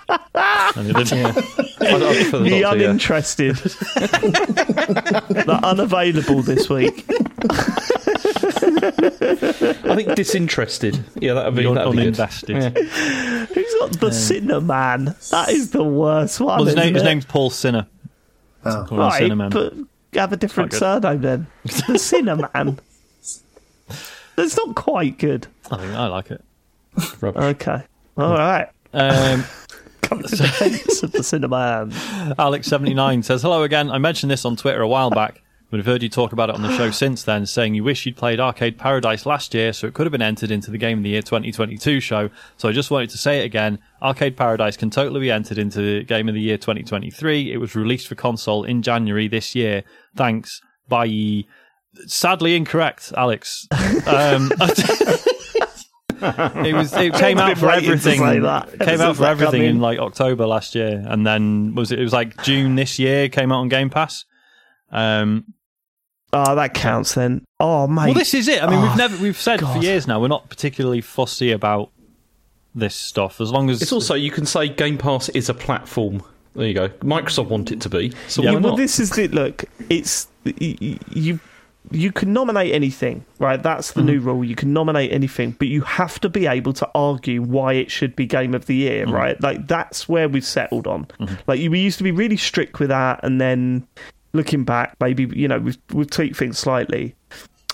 And 0.77 0.89
the- 0.91 1.75
I, 1.81 1.87
I 1.87 1.89
prefer 2.15 2.39
the 2.39 2.45
The 2.51 2.61
Doctor, 2.61 2.79
yeah. 2.79 2.85
uninterested. 2.87 3.57
the 3.57 5.61
unavailable 5.65 6.43
this 6.43 6.71
week. 6.71 7.05
I 9.85 9.97
think 9.97 10.15
disinterested. 10.15 11.03
Yeah, 11.17 11.35
that'd 11.35 11.55
be, 11.57 11.67
Un- 11.67 11.75
that'd 11.75 11.93
be 11.93 11.99
uninvested. 11.99 12.51
Yeah. 12.51 12.71
Who's 13.47 13.75
got 13.81 13.99
the 14.01 14.11
Sinnerman? 14.11 15.29
That 15.31 15.49
is 15.51 15.73
the 15.73 15.83
worst 15.83 16.39
one. 16.41 16.59
Well, 16.59 16.67
his, 16.67 16.77
name, 16.77 16.95
his 16.95 17.03
name's 17.03 17.25
Paul 17.25 17.51
Sinha. 17.51 17.87
Oh. 18.65 18.85
Call 18.89 18.99
him 18.99 19.05
right, 19.05 19.23
Sinnerman. 19.23 19.51
but 19.51 19.75
have 20.19 20.33
a 20.33 20.37
different 20.37 20.73
surname 20.73 21.21
then. 21.21 21.47
The 21.65 21.71
Sinnerman. 21.95 22.79
That's 24.41 24.57
not 24.57 24.75
quite 24.75 25.19
good. 25.19 25.47
I 25.71 25.77
think 25.77 25.93
I 25.93 26.07
like 26.07 26.31
it. 26.31 26.43
Rubbish. 27.21 27.43
Okay. 27.43 27.83
All 28.17 28.33
right. 28.33 28.69
Um, 28.95 29.45
Come 30.03 30.23
to 30.23 30.29
the 30.29 30.37
defense 30.37 31.03
of 31.03 31.13
the 31.13 31.19
Sinnerman. 31.19 31.93
Alex79 32.39 33.23
says, 33.23 33.43
Hello 33.43 33.65
again. 33.65 33.91
I 33.91 33.99
mentioned 33.99 34.31
this 34.31 34.47
on 34.47 34.57
Twitter 34.57 34.81
a 34.81 34.89
while 34.89 35.11
back, 35.11 35.43
but 35.71 35.79
I've 35.79 35.85
heard 35.85 36.03
you 36.03 36.09
talk 36.09 36.33
about 36.33 36.49
it 36.49 36.55
on 36.55 36.63
the 36.63 36.75
show 36.75 36.91
since 36.91 37.23
then, 37.23 37.45
saying 37.45 37.75
you 37.75 37.85
wish 37.85 38.07
you'd 38.07 38.17
played 38.17 38.41
Arcade 38.41 38.79
Paradise 38.79 39.27
last 39.27 39.53
year 39.53 39.75
so 39.75 39.87
it 39.87 39.93
could 39.93 40.07
have 40.07 40.13
been 40.13 40.23
entered 40.23 40.51
into 40.51 40.71
the 40.71 40.79
Game 40.79 40.99
of 40.99 41.05
the 41.05 41.11
Year 41.11 41.21
2022 41.21 42.01
show. 42.01 42.31
So 42.57 42.71
I 42.71 42.73
just 42.73 42.91
wanted 42.91 43.11
to 43.11 43.19
say 43.19 43.43
it 43.43 43.45
again. 43.45 43.79
Arcade 44.01 44.39
Paradise 44.39 44.79
can 44.79 44.89
totally 44.89 45.21
be 45.21 45.31
entered 45.31 45.59
into 45.59 45.83
the 45.83 46.05
Game 46.05 46.31
of 46.31 46.35
the 46.35 46.41
Year 46.41 46.57
2023. 46.57 47.53
It 47.53 47.59
was 47.59 47.77
released 47.77 48.09
for 48.09 48.15
console 48.15 48.65
in 48.65 48.81
January 48.81 49.29
this 49.29 49.55
year. 49.55 49.85
Thanks. 50.17 50.63
Bye. 50.89 51.45
Sadly 52.07 52.57
incorrect, 52.57 53.13
Alex. 53.17 53.67
Um, 54.07 54.51
it 56.23 56.75
was. 56.75 56.93
It 56.93 57.15
came 57.15 57.39
out 57.39 57.57
for 57.59 57.71
everything. 57.71 58.19
say 58.19 58.39
that 58.41 58.79
came 58.81 59.01
out 59.01 59.17
for 59.17 59.23
that 59.23 59.31
everything 59.31 59.61
come 59.63 59.69
in 59.69 59.77
in. 59.77 59.81
like 59.81 59.99
October 59.99 60.47
last 60.47 60.75
year, 60.75 61.03
and 61.07 61.27
then 61.27 61.75
was 61.75 61.93
it? 61.93 61.99
It 61.99 62.03
was 62.03 62.13
like 62.13 62.43
June 62.43 62.75
this 62.75 62.99
year. 62.99 63.29
Came 63.29 63.53
out 63.53 63.61
on 63.61 63.69
Game 63.69 63.91
Pass. 63.91 64.25
Um, 64.91 65.55
Oh, 66.33 66.55
that 66.55 66.75
counts 66.75 67.15
then. 67.15 67.45
Oh, 67.59 67.89
mate. 67.89 68.05
well, 68.05 68.15
this 68.15 68.35
is 68.35 68.47
it. 68.47 68.63
I 68.63 68.71
mean, 68.71 68.79
Oh, 68.79 68.83
we've 68.87 68.97
never 68.97 69.17
we've 69.21 69.37
said 69.37 69.59
for 69.61 69.79
years 69.79 70.07
now 70.07 70.21
we're 70.21 70.29
not 70.29 70.49
particularly 70.49 71.01
fussy 71.01 71.51
about 71.51 71.91
this 72.73 72.95
stuff 72.95 73.41
as 73.41 73.51
long 73.51 73.69
as 73.69 73.83
It's 73.83 73.93
also 73.93 74.15
you 74.15 74.31
can 74.31 74.47
say 74.47 74.69
Game 74.69 74.97
Pass 74.97 75.29
is 75.31 75.49
a 75.49 75.55
platform. 75.55 76.23
There 76.55 76.69
you 76.69 76.75
go. 76.75 76.89
Microsoft 77.01 77.49
want 77.49 77.73
it 77.73 77.81
to 77.81 77.89
be. 77.89 78.13
So 78.29 78.43
Yeah, 78.43 78.51
why 78.51 78.55
Yeah, 78.55 78.61
well, 78.61 78.71
not? 78.73 78.77
this 78.77 79.01
is 79.01 79.19
it. 79.19 79.33
Look, 79.33 79.65
it's 79.89 80.29
y- 80.45 80.77
y- 80.81 80.99
you. 81.11 81.41
You 81.91 82.13
can 82.13 82.33
nominate 82.33 82.73
anything, 82.73 83.25
right? 83.39 83.61
That's 83.63 83.93
the 83.93 84.03
new 84.03 84.21
mm. 84.21 84.25
rule. 84.25 84.45
You 84.45 84.55
can 84.55 84.73
nominate 84.73 85.13
anything, 85.13 85.53
but 85.53 85.69
you 85.69 85.81
have 85.83 86.21
to 86.21 86.29
be 86.29 86.47
able 86.47 86.73
to 86.75 86.89
argue 86.95 87.43
why 87.43 87.73
it 87.73 87.91
should 87.91 88.15
be 88.15 88.27
Game 88.27 88.55
of 88.55 88.67
the 88.67 88.75
Year, 88.77 89.07
mm. 89.07 89.13
right? 89.13 89.41
Like 89.43 89.67
that's 89.67 90.09
where 90.09 90.29
we've 90.29 90.45
settled 90.45 90.87
on. 90.87 91.07
Mm-hmm. 91.19 91.35
Like 91.47 91.59
we 91.71 91.81
used 91.81 91.99
to 91.99 92.05
be 92.05 92.13
really 92.13 92.37
strict 92.37 92.79
with 92.81 92.91
that, 92.91 93.21
and 93.23 93.41
then 93.41 93.87
looking 94.33 94.65
back, 94.65 94.95
maybe 95.01 95.25
you 95.35 95.49
know 95.49 95.59
we've 95.59 95.79
we've 95.93 96.11
tweaked 96.11 96.37
things 96.37 96.59
slightly. 96.59 97.15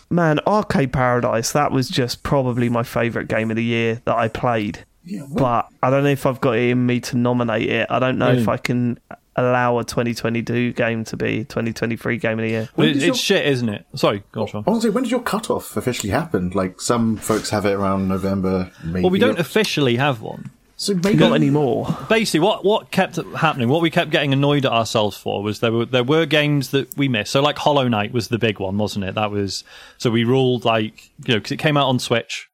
Man, 0.08 0.38
Arcade 0.46 0.92
Paradise, 0.92 1.50
that 1.52 1.72
was 1.72 1.88
just 1.88 2.22
probably 2.22 2.68
my 2.68 2.84
favourite 2.84 3.26
game 3.26 3.50
of 3.50 3.56
the 3.56 3.64
year 3.64 4.00
that 4.04 4.16
I 4.16 4.28
played. 4.28 4.84
Yeah, 5.04 5.26
But 5.28 5.68
I 5.82 5.90
don't 5.90 6.04
know 6.04 6.10
if 6.10 6.26
I've 6.26 6.40
got 6.40 6.56
it 6.56 6.70
in 6.70 6.86
me 6.86 7.00
to 7.00 7.16
nominate 7.16 7.68
it. 7.68 7.86
I 7.90 7.98
don't 7.98 8.18
know 8.18 8.30
if 8.30 8.44
Mm. 8.44 8.48
I 8.52 8.56
can 8.56 8.98
allow 9.36 9.78
a 9.78 9.84
2022 9.84 10.72
game 10.72 11.04
to 11.04 11.16
be 11.16 11.44
2023 11.44 12.16
game 12.18 12.38
of 12.38 12.42
the 12.44 12.48
year. 12.50 12.68
It, 12.76 12.82
does 12.94 12.96
it's 12.96 13.04
your- 13.06 13.14
shit, 13.14 13.46
isn't 13.46 13.68
it? 13.68 13.86
Sorry, 13.94 14.22
go 14.32 14.42
on, 14.42 14.46
Sean. 14.48 14.64
I 14.66 14.70
want 14.70 14.82
to 14.82 14.88
say, 14.88 14.92
when 14.92 15.04
did 15.04 15.10
your 15.10 15.22
cutoff 15.22 15.76
officially 15.76 16.10
happen? 16.10 16.50
Like, 16.50 16.80
some 16.80 17.16
folks 17.16 17.50
have 17.50 17.66
it 17.66 17.72
around 17.72 18.08
November, 18.08 18.70
maybe. 18.84 19.02
Well, 19.02 19.10
we 19.10 19.18
don't 19.18 19.38
officially 19.38 19.96
have 19.96 20.20
one. 20.22 20.50
So 20.78 20.92
maybe 20.94 21.14
Not 21.16 21.34
anymore. 21.34 21.96
basically 22.06 22.40
what 22.40 22.62
what 22.62 22.90
kept 22.90 23.16
happening 23.34 23.70
what 23.70 23.80
we 23.80 23.88
kept 23.90 24.10
getting 24.10 24.34
annoyed 24.34 24.66
at 24.66 24.72
ourselves 24.72 25.16
for 25.16 25.42
was 25.42 25.60
there 25.60 25.72
were 25.72 25.86
there 25.86 26.04
were 26.04 26.26
games 26.26 26.70
that 26.72 26.94
we 26.98 27.08
missed 27.08 27.32
so 27.32 27.40
like 27.40 27.56
hollow 27.56 27.88
knight 27.88 28.12
was 28.12 28.28
the 28.28 28.36
big 28.38 28.60
one 28.60 28.76
wasn't 28.76 29.02
it 29.02 29.14
that 29.14 29.30
was 29.30 29.64
so 29.96 30.10
we 30.10 30.22
ruled 30.22 30.66
like 30.66 31.08
you 31.24 31.32
know 31.32 31.38
because 31.38 31.52
it 31.52 31.56
came 31.56 31.78
out 31.78 31.86
on 31.88 31.98
switch 31.98 32.50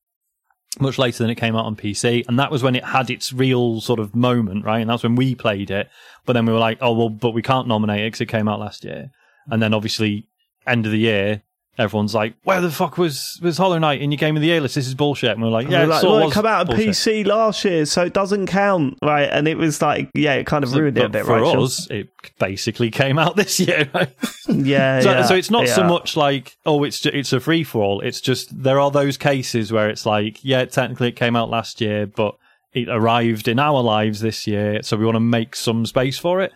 much 0.80 0.98
later 0.98 1.22
than 1.22 1.30
it 1.30 1.34
came 1.34 1.54
out 1.54 1.66
on 1.66 1.76
pc 1.76 2.26
and 2.28 2.38
that 2.38 2.50
was 2.50 2.62
when 2.62 2.74
it 2.74 2.84
had 2.84 3.10
its 3.10 3.32
real 3.32 3.80
sort 3.80 4.00
of 4.00 4.14
moment 4.14 4.64
right? 4.64 4.80
And 4.80 4.88
that's 4.88 5.02
when 5.02 5.16
we 5.16 5.34
played 5.34 5.70
it. 5.70 5.90
But 6.24 6.32
then 6.32 6.46
we 6.46 6.52
were 6.52 6.58
like 6.58 6.78
oh 6.80 6.92
well 6.92 7.10
but 7.10 7.32
we 7.32 7.42
can't 7.42 7.68
nominate 7.68 8.00
it 8.00 8.06
because 8.06 8.20
it 8.22 8.26
came 8.26 8.48
out 8.48 8.60
last 8.60 8.84
year. 8.84 9.10
And 9.50 9.62
then 9.62 9.74
obviously 9.74 10.28
end 10.66 10.86
of 10.86 10.92
the 10.92 10.98
year 10.98 11.42
everyone's 11.78 12.14
like 12.14 12.34
where 12.44 12.60
the 12.60 12.70
fuck 12.70 12.98
was 12.98 13.38
was 13.42 13.56
hollow 13.56 13.78
knight 13.78 14.02
in 14.02 14.12
your 14.12 14.18
game 14.18 14.36
of 14.36 14.42
the 14.42 14.48
year 14.48 14.60
list 14.60 14.74
this 14.74 14.86
is 14.86 14.94
bullshit 14.94 15.30
and 15.30 15.42
we're 15.42 15.48
like 15.48 15.66
yeah 15.68 15.78
Yeah, 15.78 15.84
it 15.84 15.88
like, 15.88 16.00
sort 16.02 16.22
of 16.24 16.32
come 16.32 16.44
out 16.44 16.60
on 16.60 16.66
bullshit. 16.66 16.88
PC 16.90 17.24
last 17.26 17.64
year, 17.64 17.86
so 17.86 18.02
it 18.04 18.12
doesn't 18.12 18.46
count, 18.46 18.98
right? 19.02 19.28
And 19.30 19.48
it 19.48 19.56
was 19.56 19.80
like, 19.80 20.10
yeah, 20.14 20.34
it 20.34 20.44
kind 20.46 20.64
of 20.64 20.74
ruined 20.74 20.98
it 20.98 21.04
a 21.06 21.08
bit, 21.08 21.24
for 21.24 21.42
us, 21.42 21.88
it 21.90 22.10
basically 22.38 22.90
came 22.90 23.18
out 23.18 23.36
this 23.42 23.58
year. 23.58 23.88
Right? 23.94 24.14
Yeah, 24.48 25.00
So, 25.00 25.10
yeah, 25.10 25.22
so 25.24 25.34
it's 25.34 25.50
not 25.50 25.66
so 25.68 25.84
much 25.84 26.14
like 26.16 26.56
oh, 26.66 26.84
it's 26.84 27.00
ju- 27.00 27.10
it's 27.12 27.32
a 27.32 27.40
free 27.40 27.64
for 27.64 27.82
all. 27.82 28.00
It's 28.02 28.20
just 28.20 28.62
there 28.62 28.78
are 28.78 28.90
those 28.90 29.16
cases 29.16 29.72
where 29.72 29.88
it's 29.88 30.04
like 30.04 30.44
yeah, 30.44 30.66
technically 30.66 31.08
it 31.08 31.16
came 31.16 31.36
out 31.36 31.48
last 31.48 31.80
year, 31.80 32.06
but 32.06 32.36
it 32.74 32.88
arrived 32.90 33.48
in 33.48 33.58
our 33.58 33.82
lives 33.82 34.20
this 34.20 34.46
year, 34.46 34.82
so 34.82 34.96
we 34.98 35.06
want 35.06 35.16
to 35.16 35.20
make 35.20 35.56
some 35.56 35.86
space 35.86 36.18
for 36.18 36.42
it. 36.42 36.52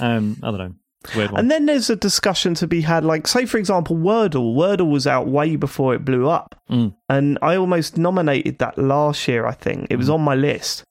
Um, 0.00 0.36
I 0.42 0.46
don't 0.50 0.58
know. 0.58 0.74
It's 1.04 1.14
a 1.14 1.18
weird 1.18 1.30
one. 1.32 1.40
And 1.40 1.50
then 1.50 1.66
there's 1.66 1.90
a 1.90 1.96
discussion 1.96 2.54
to 2.54 2.66
be 2.66 2.80
had, 2.82 3.04
like, 3.04 3.26
say, 3.26 3.46
for 3.46 3.58
example, 3.58 3.96
Wordle. 3.96 4.54
Wordle 4.54 4.90
was 4.90 5.06
out 5.06 5.26
way 5.26 5.56
before 5.56 5.94
it 5.94 6.04
blew 6.04 6.28
up. 6.28 6.54
Mm. 6.70 6.94
And 7.08 7.38
I 7.42 7.56
almost 7.56 7.96
nominated 7.98 8.58
that 8.58 8.78
last 8.78 9.26
year, 9.28 9.46
I 9.46 9.52
think. 9.52 9.88
It 9.90 9.96
was 9.96 10.08
Mm. 10.08 10.14
on 10.14 10.20
my 10.22 10.34
list. 10.34 10.84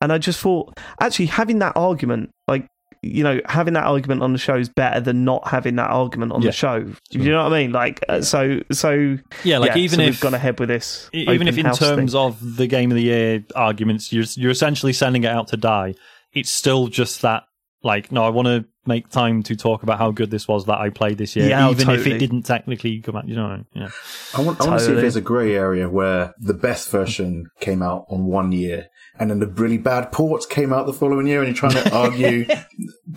And 0.00 0.12
I 0.12 0.18
just 0.18 0.40
thought, 0.40 0.78
actually, 1.00 1.26
having 1.26 1.58
that 1.58 1.74
argument, 1.76 2.30
like, 2.48 2.66
you 3.02 3.22
know, 3.22 3.40
having 3.46 3.72
that 3.74 3.84
argument 3.84 4.22
on 4.22 4.32
the 4.32 4.38
show 4.38 4.56
is 4.56 4.68
better 4.68 5.00
than 5.00 5.24
not 5.24 5.48
having 5.48 5.76
that 5.76 5.88
argument 5.90 6.32
on 6.32 6.42
Yeah. 6.42 6.48
the 6.48 6.52
show. 6.52 6.80
Do 7.10 7.18
you 7.18 7.30
know 7.30 7.44
what 7.44 7.52
I 7.52 7.62
mean? 7.62 7.72
Like, 7.72 8.02
uh, 8.10 8.20
so, 8.20 8.60
so, 8.72 9.16
yeah, 9.42 9.56
like 9.58 9.70
yeah, 9.70 9.76
even 9.78 9.96
so 9.98 10.02
if 10.02 10.08
we've 10.08 10.20
gone 10.20 10.34
ahead 10.34 10.58
with 10.60 10.68
this, 10.68 11.08
even 11.14 11.48
if 11.48 11.56
in 11.58 11.64
terms 11.72 12.12
thing. 12.12 12.20
of 12.20 12.56
the 12.56 12.66
game 12.66 12.90
of 12.90 12.96
the 12.96 13.02
year 13.02 13.42
arguments 13.54 14.12
you're 14.12 14.24
you're 14.36 14.50
essentially 14.50 14.92
sending 14.92 15.24
it 15.24 15.28
out 15.28 15.48
to 15.48 15.56
die 15.56 15.94
it's 16.34 16.50
still 16.50 16.88
just 16.88 17.22
that 17.22 17.44
like 17.82 18.12
no 18.12 18.22
i 18.24 18.28
want 18.28 18.46
to 18.46 18.64
make 18.86 19.08
time 19.10 19.42
to 19.42 19.54
talk 19.54 19.82
about 19.82 19.98
how 19.98 20.10
good 20.10 20.30
this 20.30 20.48
was 20.48 20.64
that 20.66 20.78
i 20.78 20.88
played 20.88 21.18
this 21.18 21.36
year 21.36 21.48
Yeah, 21.48 21.70
even 21.70 21.90
if 21.90 22.06
it 22.06 22.18
didn't 22.18 22.42
technically 22.42 23.00
come 23.00 23.16
out 23.16 23.28
you 23.28 23.36
know 23.36 23.62
yeah 23.74 23.88
I 24.34 24.40
want, 24.42 24.60
I 24.60 24.66
want 24.66 24.78
to 24.80 24.86
see 24.86 24.92
if 24.92 25.00
there's 25.00 25.16
a 25.16 25.20
grey 25.20 25.54
area 25.54 25.88
where 25.88 26.32
the 26.38 26.54
best 26.54 26.88
version 26.90 27.50
came 27.60 27.82
out 27.82 28.06
on 28.08 28.26
one 28.26 28.52
year, 28.52 28.86
and 29.18 29.28
then 29.28 29.40
the 29.40 29.48
really 29.48 29.76
bad 29.76 30.12
ports 30.12 30.46
came 30.46 30.72
out 30.72 30.86
the 30.86 30.92
following 30.92 31.26
year, 31.26 31.42
and 31.42 31.48
you're 31.48 31.56
trying 31.70 31.82
to 31.84 31.92
argue 32.04 32.46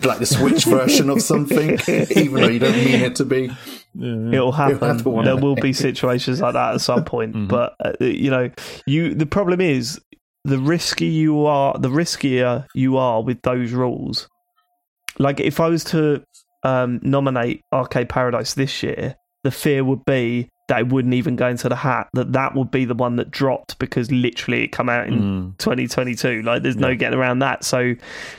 like 0.02 0.18
the 0.18 0.26
Switch 0.26 0.64
version 0.78 1.08
of 1.08 1.22
something, 1.22 1.78
even 2.16 2.34
though 2.34 2.48
you 2.48 2.58
don't 2.58 2.74
mean 2.74 3.00
it 3.00 3.14
to 3.16 3.24
be. 3.24 3.48
It'll 3.96 4.50
happen. 4.50 4.78
happen 4.80 5.12
one 5.12 5.24
there 5.24 5.36
will 5.36 5.54
be 5.54 5.72
situations 5.72 6.40
like 6.40 6.54
that 6.54 6.74
at 6.74 6.80
some 6.80 7.04
point. 7.04 7.34
Mhm. 7.36 7.48
But 7.48 7.74
uh, 7.78 7.92
you 8.00 8.30
know, 8.30 8.50
you 8.86 9.14
the 9.14 9.26
problem 9.26 9.60
is 9.60 10.00
the 10.44 10.58
risky 10.58 11.06
you 11.06 11.46
are, 11.46 11.78
the 11.78 11.90
riskier 11.90 12.66
you 12.74 12.96
are 12.96 13.22
with 13.22 13.40
those 13.42 13.70
rules. 13.70 14.28
Like 15.18 15.40
if 15.40 15.60
I 15.60 15.68
was 15.68 15.84
to 15.84 16.22
um, 16.62 17.00
nominate 17.02 17.62
Arcade 17.72 18.08
Paradise 18.08 18.54
this 18.54 18.82
year, 18.82 19.16
the 19.42 19.50
fear 19.50 19.84
would 19.84 20.04
be 20.04 20.48
that 20.66 20.80
it 20.80 20.88
wouldn't 20.88 21.12
even 21.12 21.36
go 21.36 21.46
into 21.46 21.68
the 21.68 21.76
hat. 21.76 22.08
That 22.14 22.32
that 22.32 22.54
would 22.54 22.70
be 22.70 22.86
the 22.86 22.94
one 22.94 23.16
that 23.16 23.30
dropped 23.30 23.78
because 23.78 24.10
literally 24.10 24.64
it 24.64 24.68
come 24.68 24.88
out 24.88 25.06
in 25.06 25.20
Mm. 25.52 25.58
2022. 25.58 26.40
Like 26.40 26.62
there's 26.62 26.76
no 26.76 26.94
getting 26.96 27.18
around 27.18 27.40
that. 27.40 27.64
So 27.64 27.94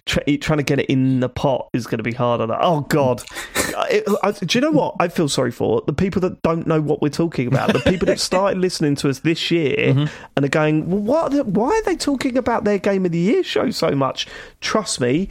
tr- 0.07 0.21
trying 0.41 0.57
to 0.57 0.63
get 0.63 0.79
it 0.79 0.87
in 0.87 1.19
the 1.19 1.29
pot 1.29 1.67
is 1.73 1.85
going 1.85 1.99
to 1.99 2.03
be 2.03 2.13
harder. 2.13 2.47
Oh 2.59 2.81
God, 2.81 3.21
I, 3.77 4.01
I, 4.23 4.31
do 4.31 4.57
you 4.57 4.61
know 4.61 4.71
what 4.71 4.95
I 4.99 5.07
feel 5.07 5.29
sorry 5.29 5.51
for? 5.51 5.83
The 5.85 5.93
people 5.93 6.19
that 6.21 6.41
don't 6.41 6.65
know 6.65 6.81
what 6.81 6.99
we're 6.99 7.09
talking 7.09 7.45
about. 7.45 7.73
The 7.73 7.79
people 7.91 8.07
that 8.07 8.19
started 8.19 8.57
listening 8.59 8.95
to 8.95 9.09
us 9.09 9.19
this 9.19 9.51
year 9.51 10.09
and 10.35 10.43
are 10.43 10.47
going, 10.49 10.89
well, 10.89 11.29
what? 11.29 11.45
Why 11.45 11.67
are 11.69 11.83
they 11.83 11.95
talking 11.95 12.37
about 12.39 12.63
their 12.63 12.79
game 12.79 13.05
of 13.05 13.11
the 13.11 13.19
year 13.19 13.43
show 13.43 13.69
so 13.69 13.91
much? 13.91 14.25
Trust 14.61 14.99
me. 14.99 15.29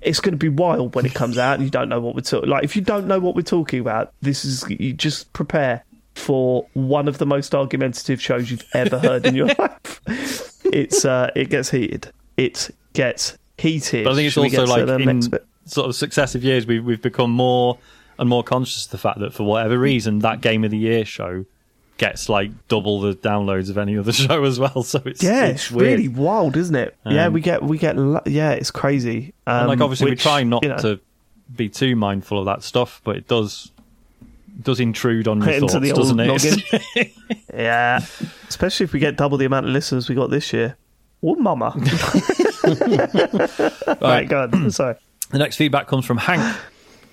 It's 0.00 0.20
going 0.20 0.32
to 0.32 0.38
be 0.38 0.48
wild 0.48 0.94
when 0.94 1.06
it 1.06 1.14
comes 1.14 1.38
out, 1.38 1.54
and 1.54 1.64
you 1.64 1.70
don't 1.70 1.88
know 1.88 2.00
what 2.00 2.14
we're 2.14 2.20
talking. 2.20 2.48
Like, 2.48 2.64
if 2.64 2.76
you 2.76 2.82
don't 2.82 3.06
know 3.06 3.18
what 3.18 3.34
we're 3.34 3.42
talking 3.42 3.80
about, 3.80 4.12
this 4.22 4.44
is 4.44 4.64
you 4.68 4.92
just 4.92 5.32
prepare 5.32 5.84
for 6.14 6.66
one 6.74 7.08
of 7.08 7.18
the 7.18 7.26
most 7.26 7.54
argumentative 7.54 8.20
shows 8.20 8.50
you've 8.50 8.64
ever 8.72 8.98
heard 8.98 9.26
in 9.26 9.34
your 9.34 9.46
life. 9.58 10.00
It's 10.64 11.04
uh, 11.04 11.30
it 11.34 11.50
gets 11.50 11.70
heated. 11.70 12.12
It 12.36 12.70
gets 12.92 13.36
heated. 13.58 14.04
but 14.04 14.12
i 14.12 14.16
think 14.16 14.26
it's 14.26 14.34
Should 14.34 14.58
also 14.58 14.66
like 14.66 15.00
in 15.00 15.22
sort 15.64 15.88
of 15.88 15.94
successive 15.94 16.44
years 16.44 16.66
we, 16.66 16.78
we've 16.78 17.00
become 17.00 17.30
more 17.30 17.78
and 18.18 18.28
more 18.28 18.42
conscious 18.42 18.84
of 18.86 18.90
the 18.90 18.98
fact 18.98 19.18
that 19.20 19.32
for 19.32 19.44
whatever 19.44 19.78
reason 19.78 20.20
that 20.20 20.40
game 20.40 20.64
of 20.64 20.70
the 20.70 20.78
year 20.78 21.04
show 21.04 21.44
gets 21.98 22.28
like 22.28 22.50
double 22.68 23.00
the 23.00 23.14
downloads 23.14 23.70
of 23.70 23.78
any 23.78 23.96
other 23.96 24.12
show 24.26 24.44
as 24.44 24.58
well 24.58 24.82
so 24.82 25.00
it's 25.04 25.22
Yeah, 25.22 25.46
it's, 25.46 25.70
really 25.70 26.08
wild, 26.08 26.56
isn't 26.56 26.74
it? 26.74 26.96
yeah, 27.06 27.26
Um, 27.26 27.32
we 27.32 27.40
get 27.40 27.62
we 27.62 27.78
get 27.78 27.96
yeah, 28.26 28.52
it's 28.52 28.70
crazy. 28.70 29.34
Um, 29.46 29.60
and 29.60 29.68
like 29.68 29.80
obviously 29.80 30.10
which, 30.10 30.20
we 30.20 30.22
try 30.22 30.42
not 30.42 30.62
you 30.62 30.70
know, 30.70 30.78
to 30.78 31.00
be 31.54 31.68
too 31.68 31.96
mindful 31.96 32.38
of 32.38 32.46
that 32.46 32.62
stuff, 32.62 33.00
but 33.04 33.16
it 33.16 33.28
does 33.28 33.70
does 34.62 34.80
intrude 34.80 35.28
on 35.28 35.40
your 35.42 35.60
thoughts, 35.60 35.74
doesn't 35.74 36.20
it? 36.20 37.12
Yeah, 37.54 38.00
especially 38.48 38.84
if 38.84 38.92
we 38.92 39.00
get 39.00 39.16
double 39.16 39.38
the 39.38 39.46
amount 39.46 39.64
of 39.66 39.72
listeners 39.72 40.10
we 40.10 40.14
got 40.14 40.28
this 40.28 40.52
year. 40.52 40.76
Oh, 41.22 41.34
mama! 41.36 41.72
right, 44.00 44.28
go 44.28 44.42
on. 44.42 44.70
Sorry. 44.70 44.96
the 45.30 45.38
next 45.38 45.56
feedback 45.56 45.86
comes 45.86 46.04
from 46.04 46.18
Hank. 46.18 46.56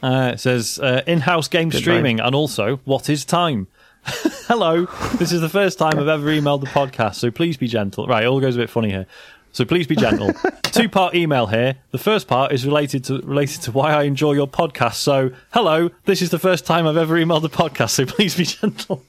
Uh, 0.02 0.32
it 0.34 0.40
says 0.42 0.80
uh, 0.80 1.02
in-house 1.08 1.48
game 1.48 1.70
Good 1.70 1.80
streaming, 1.80 2.20
and 2.20 2.36
also 2.36 2.78
what 2.84 3.10
is 3.10 3.24
time? 3.24 3.68
Hello, 4.48 4.86
this 5.18 5.32
is 5.32 5.40
the 5.40 5.50
first 5.50 5.80
time 5.80 5.98
I've 5.98 6.08
ever 6.10 6.28
emailed 6.28 6.60
the 6.62 6.68
podcast, 6.68 7.16
so 7.16 7.32
please 7.32 7.56
be 7.56 7.68
gentle. 7.68 8.06
Right, 8.06 8.24
it 8.24 8.28
all 8.28 8.42
goes 8.42 8.56
a 8.56 8.60
bit 8.60 8.70
funny 8.70 8.90
here. 8.90 9.08
So 9.54 9.64
please 9.66 9.88
be 9.88 9.96
gentle. 9.96 10.34
Two 10.64 10.90
part 10.90 11.16
email 11.16 11.48
here. 11.48 11.76
The 11.92 11.98
first 11.98 12.28
part 12.28 12.52
is 12.52 12.66
related 12.66 13.06
to 13.06 13.20
related 13.20 13.62
to 13.64 13.72
why 13.72 13.94
I 13.94 14.04
enjoy 14.04 14.34
your 14.34 14.48
podcast. 14.48 14.96
So 14.96 15.32
hello, 15.54 15.90
this 16.06 16.22
is 16.22 16.32
the 16.32 16.40
first 16.40 16.66
time 16.66 16.86
I've 16.86 16.98
ever 16.98 17.16
emailed 17.16 17.44
the 17.44 17.50
podcast, 17.50 17.92
so 17.92 18.06
please 18.06 18.36
be 18.36 18.44
gentle. 18.44 19.04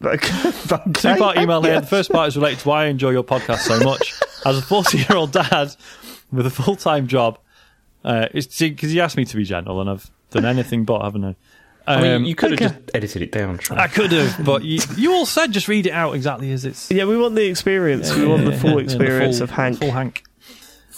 Two 0.94 1.14
part 1.16 1.38
email 1.38 1.62
here. 1.62 1.80
The 1.80 1.86
first 1.86 2.10
part 2.10 2.28
is 2.28 2.36
related 2.36 2.58
to 2.60 2.68
why 2.68 2.84
I 2.84 2.86
enjoy 2.86 3.10
your 3.10 3.24
podcast 3.24 3.58
so 3.58 3.78
much. 3.80 4.20
As 4.44 4.58
a 4.58 4.62
40 4.62 4.98
year 4.98 5.14
old 5.14 5.32
dad 5.32 5.76
with 6.32 6.46
a 6.46 6.50
full 6.50 6.76
time 6.76 7.06
job, 7.06 7.38
uh, 8.04 8.26
because 8.32 8.90
he 8.90 9.00
asked 9.00 9.16
me 9.16 9.24
to 9.26 9.36
be 9.36 9.44
gentle, 9.44 9.80
and 9.80 9.88
I've 9.88 10.10
done 10.30 10.44
anything 10.44 10.84
but, 10.84 11.02
haven't 11.02 11.24
I? 11.24 11.36
I 11.86 12.00
mean, 12.00 12.12
Um, 12.12 12.24
you 12.24 12.34
could 12.34 12.52
have 12.52 12.60
okay. 12.60 12.74
just 12.74 12.90
edited 12.94 13.22
it 13.22 13.32
down. 13.32 13.58
Sean. 13.58 13.78
I 13.78 13.88
could 13.88 14.12
have, 14.12 14.44
but 14.44 14.64
you, 14.64 14.80
you 14.96 15.12
all 15.12 15.26
said 15.26 15.52
just 15.52 15.68
read 15.68 15.86
it 15.86 15.92
out 15.92 16.14
exactly 16.14 16.50
as 16.52 16.64
it's. 16.64 16.90
Yeah, 16.90 17.04
we 17.04 17.16
want 17.18 17.34
the 17.34 17.44
experience. 17.46 18.14
we 18.14 18.26
want 18.26 18.44
the 18.44 18.56
full 18.56 18.78
yeah, 18.78 18.84
experience 18.84 19.38
the 19.38 19.44
of 19.44 19.50
Hank. 19.50 19.78
Full 19.80 19.90
Hank. 19.90 20.22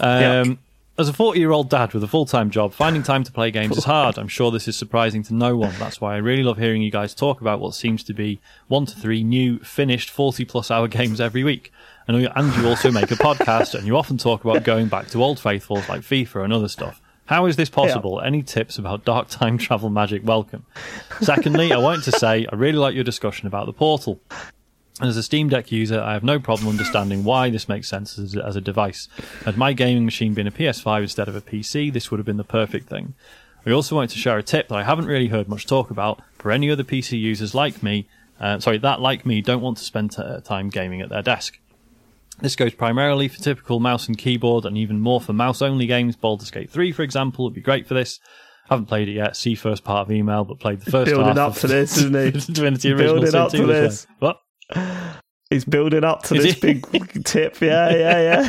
Um, 0.01 0.59
As 0.99 1.09
a 1.09 1.13
40 1.13 1.39
year 1.39 1.51
old 1.51 1.69
dad 1.69 1.93
with 1.93 2.03
a 2.05 2.09
full 2.09 2.25
time 2.27 2.51
job, 2.51 2.73
finding 2.73 3.03
time 3.03 3.25
to 3.25 3.33
play 3.33 3.51
games 3.51 3.77
is 3.77 3.85
hard. 3.85 4.17
I'm 4.19 4.29
sure 4.29 4.51
this 4.51 4.69
is 4.69 4.77
surprising 4.77 5.23
to 5.25 5.35
no 5.35 5.57
one. 5.57 5.75
That's 5.79 6.01
why 6.01 6.15
I 6.15 6.19
really 6.19 6.43
love 6.43 6.57
hearing 6.59 6.83
you 6.83 6.91
guys 6.91 7.15
talk 7.15 7.41
about 7.41 7.61
what 7.61 7.75
seems 7.75 8.03
to 8.05 8.15
be 8.15 8.41
one 8.69 8.87
to 8.87 8.95
three 8.97 9.23
new, 9.25 9.59
finished 9.61 10.09
40 10.11 10.45
plus 10.45 10.71
hour 10.71 10.89
games 10.89 11.21
every 11.21 11.45
week. 11.45 11.73
And 12.09 12.23
you, 12.23 12.29
and 12.35 12.55
you 12.57 12.69
also 12.69 12.91
make 12.93 13.11
a 13.11 13.15
podcast 13.17 13.75
and 13.75 13.87
you 13.87 13.97
often 13.97 14.17
talk 14.17 14.45
about 14.45 14.63
going 14.63 14.87
back 14.89 15.09
to 15.09 15.23
old 15.23 15.41
faithfuls 15.41 15.89
like 15.89 16.03
FIFA 16.03 16.45
and 16.45 16.53
other 16.53 16.69
stuff. 16.69 17.03
How 17.27 17.47
is 17.47 17.57
this 17.57 17.69
possible? 17.69 18.21
Any 18.21 18.43
tips 18.43 18.79
about 18.79 19.05
dark 19.05 19.29
time 19.29 19.59
travel 19.59 19.91
magic? 19.91 20.25
Welcome. 20.25 20.65
Secondly, 21.21 21.73
I 21.73 21.79
wanted 21.79 22.05
to 22.05 22.13
say 22.13 22.47
I 22.51 22.55
really 22.55 22.79
like 22.79 22.95
your 22.95 23.05
discussion 23.05 23.47
about 23.47 23.67
the 23.67 23.73
portal. 23.73 24.21
As 25.01 25.17
a 25.17 25.23
Steam 25.23 25.49
Deck 25.51 25.71
user, 25.71 26.01
I 26.01 26.15
have 26.15 26.25
no 26.25 26.39
problem 26.39 26.71
understanding 26.71 27.23
why 27.23 27.51
this 27.51 27.69
makes 27.69 27.87
sense 27.89 28.19
as, 28.19 28.35
as 28.35 28.57
a 28.57 28.63
device. 28.63 29.09
Had 29.45 29.59
my 29.59 29.75
gaming 29.75 30.07
machine 30.07 30.33
been 30.33 30.47
a 30.47 30.51
PS5 30.53 31.03
instead 31.03 31.29
of 31.29 31.37
a 31.37 31.43
PC, 31.43 31.93
this 31.93 32.11
would 32.11 32.19
have 32.19 32.25
been 32.25 32.39
the 32.39 32.45
perfect 32.45 32.89
thing. 32.89 33.15
I 33.67 33.73
also 33.73 33.97
wanted 33.97 34.11
to 34.11 34.19
share 34.19 34.39
a 34.39 34.43
tip 34.43 34.69
that 34.69 34.77
I 34.77 34.85
haven't 34.85 35.07
really 35.07 35.29
heard 35.29 35.49
much 35.49 35.67
talk 35.67 35.91
about 35.91 36.23
for 36.39 36.51
any 36.51 36.71
other 36.71 36.85
PC 36.85 37.21
users 37.21 37.55
like 37.55 37.83
me, 37.83 38.07
uh, 38.41 38.61
sorry, 38.61 38.79
that 38.79 39.01
like 39.01 39.27
me 39.27 39.43
don't 39.43 39.61
want 39.61 39.79
to 39.79 39.85
spend 39.85 40.13
t- 40.13 40.23
time 40.45 40.71
gaming 40.71 41.01
at 41.01 41.09
their 41.09 41.23
desk. 41.23 41.59
This 42.41 42.55
goes 42.57 42.75
primarily 42.75 43.29
for 43.29 43.39
typical 43.43 43.81
mouse 43.81 44.09
and 44.09 44.19
keyboard, 44.19 44.65
and 44.67 44.77
even 44.77 45.01
more 45.01 45.21
for 45.21 45.33
mouse 45.33 45.63
only 45.63 45.87
games. 45.87 46.17
Baldur's 46.17 46.51
Gate 46.51 46.71
3, 46.71 46.93
for 46.93 47.03
example, 47.03 47.45
would 47.45 47.55
be 47.55 47.61
great 47.63 47.87
for 47.87 47.95
this. 47.95 48.21
Haven't 48.69 48.87
played 48.87 49.09
it 49.09 49.13
yet. 49.13 49.37
See 49.37 49.55
first 49.55 49.85
part 49.85 50.07
of 50.07 50.13
email, 50.13 50.45
but 50.45 50.59
played 50.61 50.81
the 50.81 50.91
first 50.91 51.11
Building 51.11 51.37
half 51.37 51.39
up 51.39 51.55
to 51.61 51.67
this, 51.69 51.97
isn't 51.97 52.15
he? 52.47 52.53
Divinity 52.53 52.93
Original 52.93 53.15
Building 53.15 53.31
Sin 53.31 53.41
up 53.41 53.51
2 53.53 53.57
to 53.59 53.67
well. 53.67 53.83
this. 53.83 54.07
What? 54.19 54.41
He's 55.51 55.65
building 55.65 56.05
up 56.05 56.25
to 56.25 56.35
Is 56.35 56.43
this 56.45 56.55
he? 56.55 56.61
big 56.75 57.25
tip. 57.25 57.61
Yeah, 57.61 57.91
yeah, 57.91 58.21
yeah. 58.21 58.43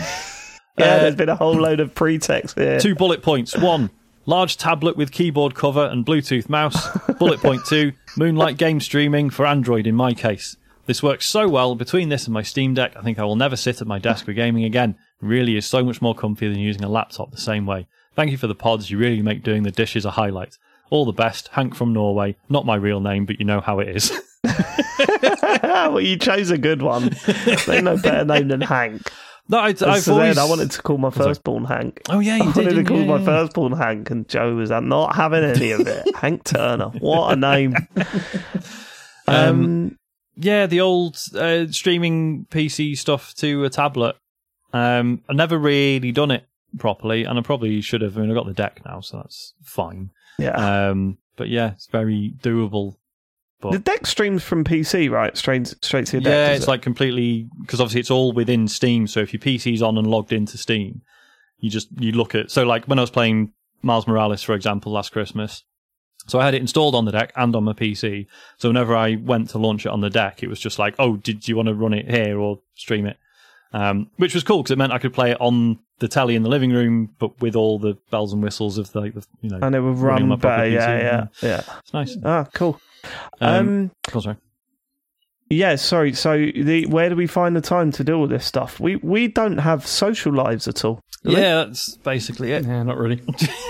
Yeah, 0.79 0.85
Uh, 0.85 0.99
there's 0.99 1.15
been 1.15 1.29
a 1.29 1.35
whole 1.35 1.53
load 1.53 1.79
of 1.79 1.93
pretext 1.95 2.57
here. 2.57 2.79
Two 2.79 2.95
bullet 2.95 3.21
points. 3.21 3.55
One, 3.57 3.89
large 4.25 4.57
tablet 4.57 4.97
with 4.97 5.11
keyboard 5.11 5.53
cover 5.55 5.85
and 5.85 6.05
Bluetooth 6.05 6.49
mouse. 6.49 6.87
bullet 7.19 7.39
point 7.39 7.61
two, 7.65 7.93
Moonlight 8.17 8.57
game 8.57 8.79
streaming 8.79 9.29
for 9.29 9.45
Android 9.45 9.85
in 9.87 9.95
my 9.95 10.13
case. 10.13 10.57
This 10.87 11.03
works 11.03 11.25
so 11.27 11.47
well. 11.47 11.75
Between 11.75 12.09
this 12.09 12.25
and 12.25 12.33
my 12.33 12.41
Steam 12.41 12.73
Deck, 12.73 12.93
I 12.95 13.01
think 13.01 13.19
I 13.19 13.23
will 13.23 13.35
never 13.35 13.55
sit 13.55 13.81
at 13.81 13.87
my 13.87 13.99
desk 13.99 14.25
for 14.25 14.33
gaming 14.33 14.63
again. 14.63 14.91
It 15.21 15.25
really 15.25 15.55
is 15.57 15.65
so 15.65 15.83
much 15.83 16.01
more 16.01 16.15
comfy 16.15 16.47
than 16.47 16.59
using 16.59 16.83
a 16.83 16.89
laptop 16.89 17.31
the 17.31 17.37
same 17.37 17.65
way. 17.65 17.87
Thank 18.15 18.31
you 18.31 18.37
for 18.37 18.47
the 18.47 18.55
pods. 18.55 18.89
You 18.89 18.97
really 18.97 19.21
make 19.21 19.43
doing 19.43 19.63
the 19.63 19.71
dishes 19.71 20.05
a 20.05 20.11
highlight. 20.11 20.57
All 20.89 21.05
the 21.05 21.11
best, 21.11 21.49
Hank 21.49 21.75
from 21.75 21.91
Norway. 21.93 22.37
Not 22.49 22.65
my 22.65 22.75
real 22.75 23.01
name, 23.01 23.25
but 23.25 23.37
you 23.39 23.45
know 23.45 23.59
how 23.59 23.79
it 23.79 23.89
is. 23.89 24.11
well, 25.63 25.99
you 25.99 26.17
chose 26.17 26.49
a 26.51 26.57
good 26.57 26.81
one. 26.81 27.11
There's 27.25 27.83
no 27.83 27.97
better 27.97 28.23
name 28.23 28.47
than 28.47 28.61
Hank. 28.61 29.01
no, 29.49 29.59
I, 29.59 29.73
said, 29.73 30.07
always. 30.09 30.37
I 30.37 30.45
wanted 30.45 30.71
to 30.71 30.81
call 30.81 30.97
my 30.97 31.09
firstborn 31.09 31.65
Hank. 31.65 32.01
Oh 32.09 32.19
yeah, 32.19 32.37
you 32.37 32.43
I 32.49 32.53
did. 32.53 32.55
wanted 32.55 32.69
to 32.69 32.75
didn't 32.75 32.85
call 32.87 32.99
you? 32.99 33.05
my 33.05 33.13
Yeah, 33.15 33.19
yeah. 33.19 33.25
firstborn 33.25 33.73
Hank, 33.73 34.09
and 34.09 34.27
Joe 34.29 34.55
was 34.55 34.69
not 34.69 35.15
having 35.15 35.43
any 35.43 35.71
of 35.71 35.81
it. 35.85 36.15
Hank 36.15 36.45
Turner, 36.45 36.87
what 36.99 37.33
a 37.33 37.35
name! 37.35 37.75
Um, 39.27 39.97
yeah, 40.37 40.65
the 40.67 40.81
old 40.81 41.17
uh, 41.35 41.67
streaming 41.69 42.45
PC 42.49 42.97
stuff 42.97 43.33
to 43.35 43.65
a 43.65 43.69
tablet. 43.69 44.15
Um, 44.73 45.23
I've 45.29 45.35
never 45.35 45.57
really 45.57 46.11
done 46.11 46.31
it 46.31 46.45
properly, 46.77 47.23
and 47.23 47.37
I 47.37 47.41
probably 47.41 47.81
should 47.81 48.01
have. 48.01 48.17
I 48.17 48.21
mean, 48.21 48.29
I've 48.29 48.35
got 48.35 48.45
the 48.45 48.53
deck 48.53 48.81
now, 48.85 49.01
so 49.01 49.17
that's 49.17 49.53
fine. 49.63 50.11
yeah, 50.37 50.89
Um, 50.89 51.17
but 51.35 51.49
yeah, 51.49 51.71
it's 51.71 51.87
very 51.87 52.33
doable. 52.41 52.95
But 53.59 53.71
The 53.71 53.79
deck 53.79 54.05
streams 54.05 54.43
from 54.43 54.63
PC, 54.63 55.09
right? 55.09 55.35
Straight, 55.35 55.73
straight 55.81 56.05
to 56.07 56.17
your 56.17 56.21
deck. 56.21 56.31
yeah, 56.31 56.53
it's 56.55 56.65
it? 56.65 56.69
like 56.69 56.83
completely 56.83 57.49
because 57.61 57.81
obviously 57.81 58.01
it's 58.01 58.11
all 58.11 58.31
within 58.31 58.67
Steam. 58.67 59.07
So 59.07 59.21
if 59.21 59.33
your 59.33 59.39
PC's 59.39 59.81
on 59.81 59.97
and 59.97 60.05
logged 60.05 60.31
into 60.31 60.57
Steam, 60.59 61.01
you 61.59 61.71
just 61.71 61.87
you 61.99 62.11
look 62.11 62.35
at. 62.35 62.51
So 62.51 62.63
like 62.65 62.85
when 62.85 62.99
I 62.99 63.01
was 63.01 63.09
playing 63.09 63.53
Miles 63.81 64.05
Morales, 64.07 64.43
for 64.43 64.53
example, 64.53 64.91
last 64.91 65.11
Christmas. 65.11 65.63
So 66.27 66.39
I 66.39 66.45
had 66.45 66.53
it 66.53 66.61
installed 66.61 66.93
on 66.95 67.05
the 67.05 67.11
deck 67.11 67.31
and 67.35 67.55
on 67.55 67.63
my 67.63 67.73
PC. 67.73 68.27
So 68.57 68.69
whenever 68.69 68.95
I 68.95 69.15
went 69.15 69.49
to 69.51 69.57
launch 69.57 69.85
it 69.85 69.89
on 69.89 70.01
the 70.01 70.09
deck, 70.09 70.43
it 70.43 70.47
was 70.49 70.59
just 70.59 70.77
like, 70.77 70.93
oh, 70.99 71.15
did 71.17 71.47
you 71.47 71.55
want 71.55 71.67
to 71.69 71.73
run 71.73 71.93
it 71.93 72.09
here 72.09 72.37
or 72.39 72.59
stream 72.75 73.05
it? 73.05 73.17
Um, 73.73 74.09
which 74.17 74.33
was 74.33 74.43
cool 74.43 74.63
because 74.63 74.71
it 74.71 74.77
meant 74.77 74.93
I 74.93 74.99
could 74.99 75.13
play 75.13 75.31
it 75.31 75.37
on 75.41 75.79
the 75.99 76.07
telly 76.07 76.35
in 76.35 76.43
the 76.43 76.49
living 76.49 76.71
room, 76.71 77.09
but 77.19 77.39
with 77.41 77.55
all 77.55 77.79
the 77.79 77.97
bells 78.11 78.31
and 78.33 78.41
whistles 78.43 78.77
of 78.77 78.91
the, 78.91 78.99
like, 79.01 79.13
the 79.13 79.25
you 79.41 79.49
know, 79.49 79.59
and 79.61 79.73
it 79.75 79.81
would 79.81 79.97
run 79.97 80.29
better. 80.37 80.67
Yeah, 80.67 80.87
PC, 80.87 81.01
yeah, 81.01 81.27
yeah. 81.41 81.61
it's 81.79 81.93
nice. 81.93 82.17
Ah, 82.23 82.45
cool. 82.53 82.79
Um, 83.41 83.91
Um, 84.13 84.21
sorry. 84.21 84.37
yeah, 85.49 85.75
sorry. 85.75 86.13
So, 86.13 86.37
the 86.37 86.85
where 86.87 87.09
do 87.09 87.15
we 87.15 87.27
find 87.27 87.55
the 87.55 87.61
time 87.61 87.91
to 87.93 88.03
do 88.03 88.15
all 88.15 88.27
this 88.27 88.45
stuff? 88.45 88.79
We 88.79 88.97
we 88.97 89.27
don't 89.27 89.57
have 89.59 89.87
social 89.87 90.33
lives 90.33 90.67
at 90.67 90.83
all. 90.85 91.01
Yeah, 91.23 91.65
that's 91.65 91.95
basically 91.97 92.51
it. 92.51 92.65
Yeah, 92.65 92.83
not 92.83 92.97
really. 92.97 93.17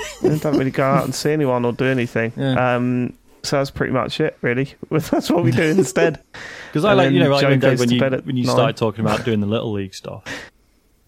don't 0.21 0.57
really 0.57 0.71
go 0.71 0.83
out 0.83 1.05
and 1.05 1.15
see 1.15 1.31
anyone 1.31 1.65
or 1.65 1.73
do 1.73 1.85
anything. 1.85 2.33
Yeah. 2.35 2.75
Um, 2.75 3.13
so 3.43 3.57
that's 3.57 3.71
pretty 3.71 3.93
much 3.93 4.19
it, 4.19 4.37
really. 4.41 4.73
That's 4.89 5.29
what 5.29 5.43
we 5.43 5.51
do 5.51 5.61
instead. 5.63 6.21
Because 6.67 6.83
I 6.83 6.91
And 6.91 6.97
like, 6.97 7.11
you 7.11 7.19
know, 7.19 7.29
like 7.29 7.41
Joe 7.41 7.49
when, 7.49 7.59
Dave, 7.59 7.79
when 7.79 7.89
you 7.89 8.01
when 8.01 8.35
you 8.35 8.43
started 8.43 8.75
talking 8.75 9.05
about 9.05 9.23
doing 9.23 9.39
the 9.39 9.47
little 9.47 9.71
league 9.71 9.93
stuff. 9.93 10.23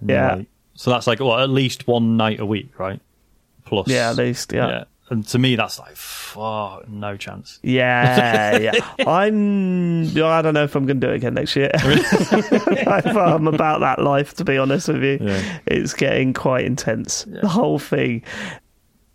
Yeah. 0.02 0.36
like- 0.36 0.48
so 0.76 0.90
that's 0.92 1.08
like 1.08 1.20
what 1.20 1.42
at 1.42 1.50
least 1.50 1.88
one 1.88 2.16
night 2.16 2.40
a 2.40 2.46
week, 2.46 2.80
right? 2.80 3.02
Plus. 3.66 3.90
yeah, 3.90 4.12
at 4.12 4.16
least. 4.16 4.54
Yeah. 4.54 4.86
And 5.10 5.26
to 5.28 5.40
me, 5.40 5.56
that's 5.56 5.80
like, 5.80 5.96
fuck, 5.96 6.88
no 6.88 7.18
chance. 7.18 7.60
Yeah, 7.64 8.58
yeah. 8.58 8.72
I'm. 9.08 10.04
I 10.18 10.42
don't 10.42 10.54
know 10.54 10.64
if 10.64 10.76
I'm 10.76 10.86
going 10.86 11.00
to 11.00 11.08
do 11.08 11.12
it 11.14 11.18
again 11.18 11.34
next 11.34 11.56
year. 11.56 11.72
I'm 11.74 13.48
about 13.48 13.80
that 13.82 14.00
life, 14.00 14.36
to 14.36 14.46
be 14.46 14.58
honest 14.58 14.88
with 14.88 15.04
you. 15.04 15.18
Yeah. 15.22 15.60
It's 15.66 15.94
getting 15.94 16.34
quite 16.34 16.66
intense. 16.66 17.24
The 17.24 17.48
whole 17.48 17.80
thing. 17.80 18.24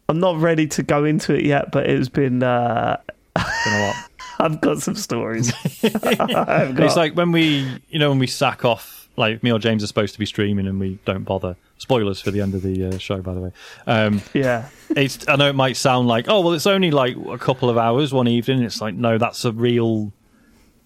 I'm 0.09 0.18
not 0.20 0.37
ready 0.38 0.66
to 0.68 0.83
go 0.83 1.04
into 1.04 1.35
it 1.35 1.44
yet, 1.44 1.70
but 1.72 1.88
it's 1.88 2.09
been. 2.09 2.42
Uh, 2.42 2.96
Been 3.35 3.44
a 3.74 3.87
lot. 3.87 3.96
I've 4.40 4.61
got 4.61 4.78
some 4.83 4.96
stories. 4.96 5.52
Got, 5.80 6.78
It's 6.80 6.96
like 6.96 7.14
when 7.14 7.30
we, 7.33 7.66
you 7.88 7.98
know, 8.00 8.11
when 8.11 8.18
we 8.18 8.26
sack 8.26 8.64
off, 8.64 9.03
like 9.16 9.42
me 9.42 9.53
or 9.53 9.59
James 9.59 9.83
are 9.83 9.87
supposed 9.87 10.12
to 10.14 10.18
be 10.18 10.27
streaming 10.27 10.66
and 10.66 10.81
we 10.81 10.98
don't 11.05 11.24
bother. 11.24 11.57
Spoilers 11.79 12.20
for 12.20 12.31
the 12.31 12.40
end 12.40 12.55
of 12.55 12.62
the 12.62 12.87
uh, 12.87 12.98
show, 12.98 13.20
by 13.20 13.35
the 13.35 13.40
way. 13.40 13.53
Um, 13.87 14.22
yeah, 14.35 14.68
it's 14.90 15.29
I 15.29 15.37
know 15.37 15.48
it 15.48 15.55
might 15.55 15.77
sound 15.77 16.09
like 16.09 16.27
oh 16.29 16.40
well 16.40 16.53
it's 16.53 16.66
only 16.66 16.90
like 16.90 17.16
a 17.16 17.38
couple 17.38 17.68
of 17.70 17.79
hours 17.79 18.12
one 18.12 18.29
evening 18.29 18.62
it's 18.62 18.81
like 18.81 18.94
no 18.94 19.18
that's 19.18 19.44
a 19.44 19.53
real 19.53 20.12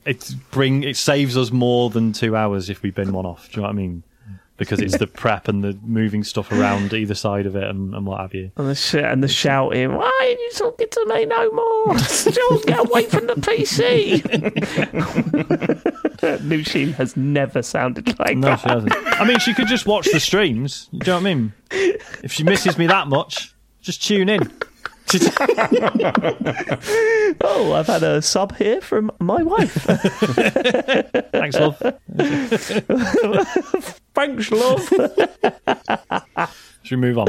it's 0.04 0.32
bring 0.32 0.82
it 0.82 0.96
saves 0.96 1.36
us 1.36 1.50
more 1.50 1.90
than 1.90 2.12
two 2.12 2.34
hours 2.36 2.70
if 2.70 2.82
we 2.82 2.90
bin 2.90 3.12
one 3.12 3.26
off 3.26 3.48
do 3.48 3.52
you 3.52 3.56
know 3.58 3.62
what 3.64 3.70
I 3.70 3.74
mean 3.74 4.02
because 4.58 4.80
it's 4.80 4.98
the 4.98 5.06
prep 5.22 5.48
and 5.48 5.64
the 5.64 5.78
moving 5.82 6.22
stuff 6.22 6.52
around 6.52 6.92
either 6.92 7.14
side 7.14 7.46
of 7.46 7.56
it 7.56 7.64
and, 7.64 7.94
and 7.94 8.04
what 8.06 8.20
have 8.20 8.34
you 8.34 8.50
and 8.56 8.68
the 8.68 8.74
shit 8.74 9.04
and 9.04 9.22
the 9.24 9.28
shouting. 9.28 9.94
Why 9.94 10.04
are 10.20 10.28
you 10.28 10.50
talking 10.54 10.88
to 10.90 11.06
me 11.06 11.24
no 11.24 11.50
more? 11.52 11.94
Jules, 11.96 12.64
get 12.66 12.80
away 12.86 13.04
from 13.06 13.26
the 13.26 13.34
PC. 13.34 14.20
Nushin 16.42 16.92
has 16.94 17.16
never 17.16 17.62
sounded 17.62 18.18
like 18.18 18.36
no 18.36 18.48
that. 18.48 18.60
she 18.60 18.68
hasn't 18.68 18.92
I 19.20 19.24
mean 19.24 19.38
she 19.38 19.54
could 19.54 19.68
just 19.68 19.86
watch 19.86 20.08
the 20.12 20.18
streams 20.20 20.88
do 20.92 20.96
you 20.98 21.04
know 21.06 21.14
what 21.14 21.20
I 21.20 21.34
mean 21.34 21.52
if 22.24 22.32
she 22.32 22.42
misses 22.42 22.76
me 22.76 22.86
that 22.88 23.06
much 23.06 23.54
just 23.80 24.02
tune 24.04 24.28
in 24.28 24.40
Oh, 27.40 27.72
I've 27.72 27.86
had 27.86 28.02
a 28.02 28.20
sub 28.20 28.54
here 28.56 28.80
from 28.82 29.10
my 29.20 29.42
wife. 29.42 29.72
thanks 31.32 31.56
love 31.58 31.80
Thanks, 34.18 34.50
love. 34.50 34.88
should 36.82 36.96
we 36.96 37.00
move 37.00 37.18
on 37.18 37.28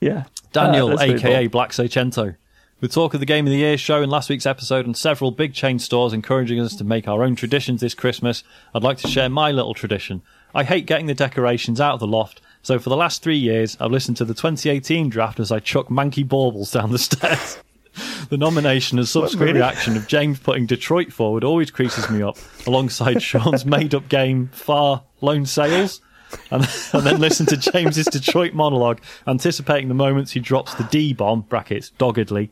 yeah. 0.00 0.24
Daniel, 0.52 0.98
Uh, 0.98 1.02
aka. 1.02 1.46
Black 1.48 1.72
Seicento. 1.72 2.36
With 2.80 2.92
talk 2.92 3.12
of 3.12 3.20
the 3.20 3.26
Game 3.26 3.46
of 3.46 3.50
the 3.50 3.58
Year 3.58 3.76
show 3.76 4.02
in 4.02 4.08
last 4.08 4.30
week's 4.30 4.46
episode 4.46 4.86
and 4.86 4.96
several 4.96 5.32
big 5.32 5.52
chain 5.52 5.78
stores 5.78 6.14
encouraging 6.14 6.58
us 6.58 6.74
to 6.76 6.84
make 6.84 7.06
our 7.06 7.22
own 7.22 7.36
traditions 7.36 7.82
this 7.82 7.92
Christmas, 7.92 8.42
I'd 8.74 8.82
like 8.82 8.96
to 8.98 9.08
share 9.08 9.28
my 9.28 9.50
little 9.50 9.74
tradition. 9.74 10.22
I 10.54 10.64
hate 10.64 10.86
getting 10.86 11.04
the 11.04 11.14
decorations 11.14 11.78
out 11.78 11.92
of 11.92 12.00
the 12.00 12.06
loft, 12.06 12.40
so 12.62 12.78
for 12.78 12.88
the 12.88 12.96
last 12.96 13.22
three 13.22 13.36
years, 13.36 13.76
I've 13.78 13.90
listened 13.90 14.16
to 14.16 14.24
the 14.24 14.32
2018 14.32 15.10
draft 15.10 15.40
as 15.40 15.52
I 15.52 15.58
chuck 15.60 15.88
manky 15.88 16.26
baubles 16.26 16.72
down 16.72 16.90
the 16.90 16.98
stairs. 16.98 17.58
The 18.30 18.38
nomination 18.38 18.98
and 19.00 19.08
subsequent 19.08 19.48
really? 19.48 19.58
reaction 19.58 19.96
of 19.96 20.06
James 20.06 20.38
putting 20.38 20.64
Detroit 20.64 21.12
forward 21.12 21.42
always 21.42 21.72
creases 21.72 22.08
me 22.08 22.22
up, 22.22 22.38
alongside 22.64 23.20
Sean's 23.22 23.66
made 23.66 23.94
up 23.94 24.08
game 24.08 24.48
Far 24.52 25.02
Lone 25.20 25.44
Sales. 25.44 26.00
And, 26.50 26.68
and 26.92 27.02
then 27.06 27.20
listen 27.20 27.46
to 27.46 27.56
James's 27.56 28.06
Detroit 28.06 28.52
monologue, 28.54 29.00
anticipating 29.26 29.88
the 29.88 29.94
moments 29.94 30.32
he 30.32 30.40
drops 30.40 30.74
the 30.74 30.84
D 30.84 31.12
bomb, 31.12 31.42
brackets, 31.42 31.90
doggedly. 31.98 32.50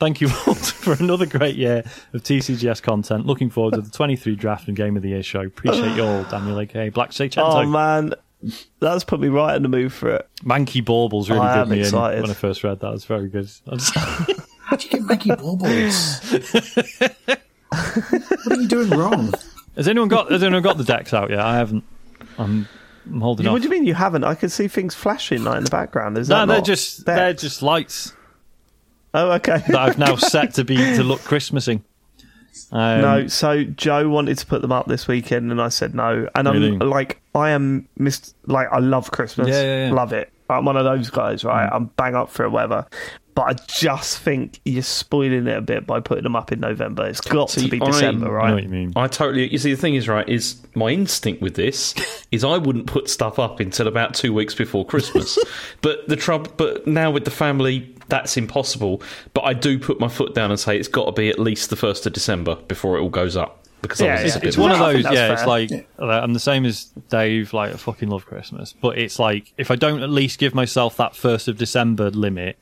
Thank 0.00 0.20
you 0.20 0.28
all 0.46 0.54
for 0.54 0.92
another 0.94 1.24
great 1.24 1.54
year 1.56 1.84
of 2.12 2.22
TCGS 2.22 2.82
content. 2.82 3.26
Looking 3.26 3.48
forward 3.48 3.74
to 3.74 3.80
the 3.80 3.90
23 3.90 4.34
draft 4.34 4.66
and 4.68 4.76
Game 4.76 4.96
of 4.96 5.02
the 5.02 5.10
Year 5.10 5.22
show. 5.22 5.42
Appreciate 5.42 5.94
you 5.96 6.04
all, 6.04 6.24
Daniel, 6.24 6.58
aka 6.60 6.88
Black 6.88 7.10
Oh 7.10 7.12
Seicento. 7.12 7.70
man, 7.70 8.12
that's 8.80 9.04
put 9.04 9.20
me 9.20 9.28
right 9.28 9.54
in 9.56 9.62
the 9.62 9.68
mood 9.68 9.92
for 9.92 10.10
it. 10.16 10.28
Manky 10.42 10.84
Baubles 10.84 11.30
really 11.30 11.40
I 11.42 11.58
did 11.60 11.68
me 11.68 11.80
excited. 11.80 12.16
in 12.16 12.22
when 12.22 12.30
I 12.30 12.34
first 12.34 12.64
read 12.64 12.80
that. 12.80 12.88
It 12.88 12.92
was 12.92 13.04
very 13.04 13.28
good. 13.28 13.44
Just- 13.44 13.94
How'd 14.64 14.82
you 14.82 14.90
get 14.90 15.02
Manky 15.02 15.38
Baubles? 15.38 16.20
what 17.70 18.58
are 18.58 18.60
you 18.60 18.68
doing 18.68 18.90
wrong? 18.90 19.32
has 19.76 19.88
anyone 19.88 20.08
got 20.08 20.30
Has 20.30 20.42
anyone 20.42 20.62
got 20.62 20.76
the 20.78 20.84
decks 20.84 21.14
out 21.14 21.30
yet? 21.30 21.38
I 21.40 21.56
haven't. 21.56 21.84
I'm, 22.38 22.68
I'm 23.06 23.20
holding 23.20 23.46
What 23.46 23.56
off. 23.56 23.58
do 23.62 23.64
you 23.64 23.70
mean 23.70 23.84
you 23.86 23.94
haven't? 23.94 24.24
I 24.24 24.34
can 24.34 24.48
see 24.48 24.68
things 24.68 24.94
flashing 24.94 25.44
like 25.44 25.58
in 25.58 25.64
the 25.64 25.70
background. 25.70 26.16
Is 26.18 26.28
No, 26.28 26.46
they're 26.46 26.60
just 26.60 27.04
there? 27.06 27.16
they're 27.16 27.32
just 27.34 27.62
lights 27.62 28.12
Oh, 29.12 29.32
okay. 29.32 29.62
that 29.68 29.76
I've 29.76 29.98
now 29.98 30.16
set 30.16 30.54
to 30.54 30.64
be 30.64 30.76
to 30.76 31.02
look 31.04 31.20
Christmassy. 31.20 31.82
Um, 32.72 33.00
no, 33.00 33.26
so 33.28 33.64
Joe 33.64 34.08
wanted 34.08 34.38
to 34.38 34.46
put 34.46 34.62
them 34.62 34.72
up 34.72 34.86
this 34.86 35.06
weekend, 35.06 35.50
and 35.52 35.60
I 35.60 35.68
said 35.68 35.94
no. 35.94 36.28
And 36.34 36.48
I'm 36.48 36.78
like, 36.78 37.20
I 37.34 37.50
am 37.50 37.88
missed. 37.96 38.34
Like, 38.46 38.68
I 38.72 38.78
love 38.78 39.10
Christmas. 39.12 39.48
Yeah, 39.48 39.62
yeah, 39.62 39.86
yeah. 39.88 39.92
Love 39.94 40.12
it. 40.12 40.32
I'm 40.50 40.64
one 40.64 40.76
of 40.76 40.84
those 40.84 41.10
guys, 41.10 41.44
right? 41.44 41.68
I'm 41.72 41.86
bang 41.96 42.14
up 42.14 42.30
for 42.30 42.44
it, 42.44 42.50
whatever. 42.50 42.86
But 43.34 43.42
I 43.42 43.52
just 43.66 44.18
think 44.20 44.60
you're 44.64 44.82
spoiling 44.84 45.48
it 45.48 45.56
a 45.56 45.60
bit 45.60 45.86
by 45.86 45.98
putting 45.98 46.22
them 46.22 46.36
up 46.36 46.52
in 46.52 46.60
November. 46.60 47.04
It's 47.06 47.20
got 47.20 47.50
See, 47.50 47.62
to 47.64 47.68
be 47.68 47.80
I- 47.82 47.86
December, 47.86 48.26
I 48.26 48.28
know 48.28 48.34
right? 48.34 48.54
what 48.54 48.62
you 48.62 48.68
mean. 48.68 48.92
I 48.94 49.08
totally. 49.08 49.48
You 49.50 49.58
see, 49.58 49.72
the 49.72 49.80
thing 49.80 49.96
is, 49.96 50.06
right, 50.08 50.28
is 50.28 50.56
my 50.76 50.90
instinct 50.90 51.42
with 51.42 51.54
this 51.54 51.94
is 52.30 52.44
I 52.44 52.58
wouldn't 52.58 52.86
put 52.86 53.10
stuff 53.10 53.38
up 53.40 53.58
until 53.58 53.88
about 53.88 54.14
two 54.14 54.32
weeks 54.32 54.54
before 54.54 54.86
Christmas. 54.86 55.36
but 55.82 56.06
the 56.08 56.14
trouble, 56.16 56.52
but 56.56 56.86
now 56.86 57.10
with 57.10 57.24
the 57.24 57.30
family, 57.32 57.92
that's 58.08 58.36
impossible. 58.36 59.02
But 59.32 59.42
I 59.42 59.52
do 59.52 59.78
put 59.80 59.98
my 59.98 60.08
foot 60.08 60.34
down 60.34 60.50
and 60.52 60.60
say 60.60 60.78
it's 60.78 60.86
got 60.88 61.06
to 61.06 61.12
be 61.12 61.28
at 61.28 61.38
least 61.40 61.70
the 61.70 61.76
first 61.76 62.06
of 62.06 62.12
December 62.12 62.54
before 62.54 62.96
it 62.98 63.00
all 63.00 63.08
goes 63.08 63.36
up 63.36 63.64
because 63.82 64.00
Yeah, 64.00 64.14
obviously 64.14 64.28
yeah. 64.28 64.36
it's, 64.36 64.46
It's 64.46 64.56
one 64.56 64.70
of 64.70 64.78
those, 64.78 65.02
that's 65.02 65.14
yeah. 65.14 65.32
It's 65.32 65.46
like 65.46 65.86
I'm 65.98 66.32
the 66.34 66.40
same 66.40 66.64
as 66.66 66.84
Dave. 67.08 67.52
Like 67.52 67.74
I 67.74 67.76
fucking 67.76 68.08
love 68.08 68.26
Christmas, 68.26 68.72
but 68.80 68.96
it's 68.96 69.18
like 69.18 69.52
if 69.58 69.70
I 69.72 69.76
don't 69.76 70.02
at 70.02 70.10
least 70.10 70.38
give 70.38 70.54
myself 70.54 70.96
that 70.98 71.16
first 71.16 71.48
of 71.48 71.58
December 71.58 72.10
limit, 72.10 72.58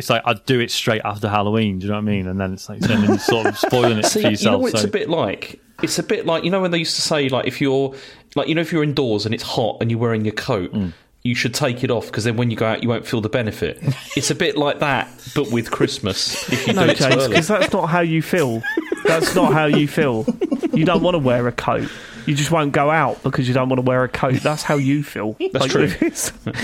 it's 0.00 0.10
like 0.10 0.22
I'd 0.24 0.44
do 0.46 0.58
it 0.60 0.70
straight 0.72 1.02
after 1.04 1.28
Halloween. 1.28 1.78
Do 1.78 1.86
you 1.86 1.92
know 1.92 1.98
what 1.98 2.02
I 2.08 2.12
mean? 2.12 2.26
And 2.26 2.40
then 2.40 2.52
it's 2.54 2.68
like 2.68 2.80
then 2.80 3.18
sort 3.20 3.46
of 3.46 3.56
spoiling 3.56 3.98
it 3.98 4.04
See, 4.06 4.14
for 4.14 4.18
you 4.18 4.24
know 4.24 4.30
yourself. 4.30 4.62
what 4.62 4.74
it's 4.74 4.84
a 4.84 4.88
bit 4.88 5.08
like? 5.08 5.60
It's 5.82 5.98
a 5.98 6.02
bit 6.02 6.26
like 6.26 6.44
you 6.44 6.50
know 6.50 6.60
when 6.60 6.72
they 6.72 6.78
used 6.78 6.96
to 6.96 7.02
say 7.02 7.28
like 7.28 7.46
if 7.46 7.60
you're 7.60 7.94
like 8.34 8.48
you 8.48 8.54
know 8.54 8.60
if 8.60 8.72
you're 8.72 8.82
indoors 8.82 9.24
and 9.26 9.34
it's 9.34 9.42
hot 9.44 9.78
and 9.80 9.90
you're 9.90 10.00
wearing 10.00 10.24
your 10.24 10.34
coat, 10.34 10.72
Mm. 10.72 10.92
you 11.22 11.34
should 11.34 11.54
take 11.54 11.82
it 11.84 11.90
off 11.90 12.06
because 12.06 12.24
then 12.24 12.36
when 12.36 12.50
you 12.50 12.56
go 12.56 12.66
out 12.66 12.82
you 12.82 12.88
won't 12.88 13.06
feel 13.06 13.20
the 13.20 13.28
benefit. 13.28 13.78
it's 14.16 14.30
a 14.30 14.34
bit 14.34 14.56
like 14.56 14.80
that, 14.80 15.08
but 15.34 15.50
with 15.52 15.70
Christmas. 15.70 16.50
If 16.52 16.66
you 16.66 16.72
No, 16.74 16.84
do 16.84 16.90
it 16.92 16.96
James, 16.98 17.28
because 17.28 17.48
that's 17.48 17.72
not 17.72 17.86
how 17.88 18.00
you 18.00 18.20
feel. 18.22 18.62
That's 19.06 19.34
not 19.34 19.52
how 19.52 19.66
you 19.66 19.88
feel. 19.88 20.26
You 20.72 20.84
don't 20.84 21.02
want 21.02 21.14
to 21.14 21.18
wear 21.18 21.48
a 21.48 21.52
coat. 21.52 21.88
You 22.26 22.34
just 22.34 22.50
won't 22.50 22.72
go 22.72 22.90
out 22.90 23.22
because 23.22 23.48
you 23.48 23.54
don't 23.54 23.68
want 23.68 23.78
to 23.78 23.86
wear 23.88 24.04
a 24.04 24.08
coat. 24.08 24.34
That's 24.34 24.62
how 24.62 24.76
you 24.76 25.02
feel. 25.02 25.36
That's 25.52 25.66
true. 25.66 25.88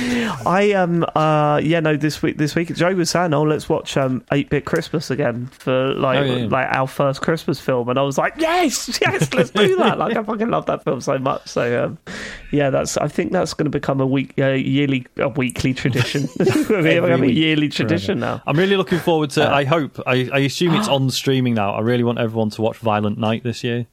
I 0.46 0.72
um 0.76 1.04
uh 1.14 1.60
yeah 1.62 1.80
no 1.80 1.96
this 1.96 2.22
week 2.22 2.36
this 2.36 2.54
week 2.54 2.74
Joe 2.74 2.94
was 2.94 3.10
saying 3.10 3.32
oh 3.34 3.42
let's 3.42 3.68
watch 3.68 3.96
um 3.96 4.24
Eight 4.32 4.48
Bit 4.50 4.64
Christmas 4.64 5.10
again 5.10 5.46
for 5.46 5.94
like 5.94 6.18
Oh, 6.18 6.22
yeah, 6.24 6.34
yeah. 6.36 6.46
like 6.46 6.66
our 6.70 6.86
first 6.86 7.22
Christmas 7.22 7.60
film 7.60 7.88
and 7.88 7.98
I 7.98 8.02
was 8.02 8.18
like 8.18 8.34
yes 8.38 8.98
yes 9.00 9.32
let's 9.34 9.50
do 9.50 9.76
that 9.76 9.98
like 9.98 10.16
I 10.16 10.22
fucking 10.22 10.48
love 10.48 10.66
that 10.66 10.84
film 10.84 11.00
so 11.00 11.18
much 11.18 11.46
so 11.48 11.84
um 11.84 11.98
yeah 12.52 12.70
that's 12.70 12.96
I 12.96 13.08
think 13.08 13.32
that's 13.32 13.54
going 13.54 13.64
to 13.64 13.70
become 13.70 14.00
a 14.00 14.06
week 14.06 14.34
uh, 14.38 14.50
yearly 14.50 15.06
a 15.18 15.28
weekly 15.28 15.74
tradition. 15.74 16.28
we 16.38 16.94
have 16.94 17.04
a 17.04 17.16
week, 17.18 17.36
yearly 17.36 17.68
tradition 17.68 18.20
now. 18.20 18.42
I'm 18.46 18.56
really 18.56 18.76
looking 18.76 18.98
forward 18.98 19.30
Uh, 19.32 19.46
to. 19.46 19.52
I 19.54 19.64
hope. 19.64 20.00
I, 20.06 20.28
I 20.32 20.38
assume 20.40 20.74
it's 20.74 20.88
on 20.96 21.10
streaming 21.10 21.54
now. 21.54 21.72
I 21.72 21.80
really 21.80 22.04
want 22.04 22.18
everyone 22.18 22.50
to 22.50 22.62
watch 22.62 22.76
Violent 22.78 23.18
Night 23.18 23.42
this 23.42 23.64
year 23.64 23.86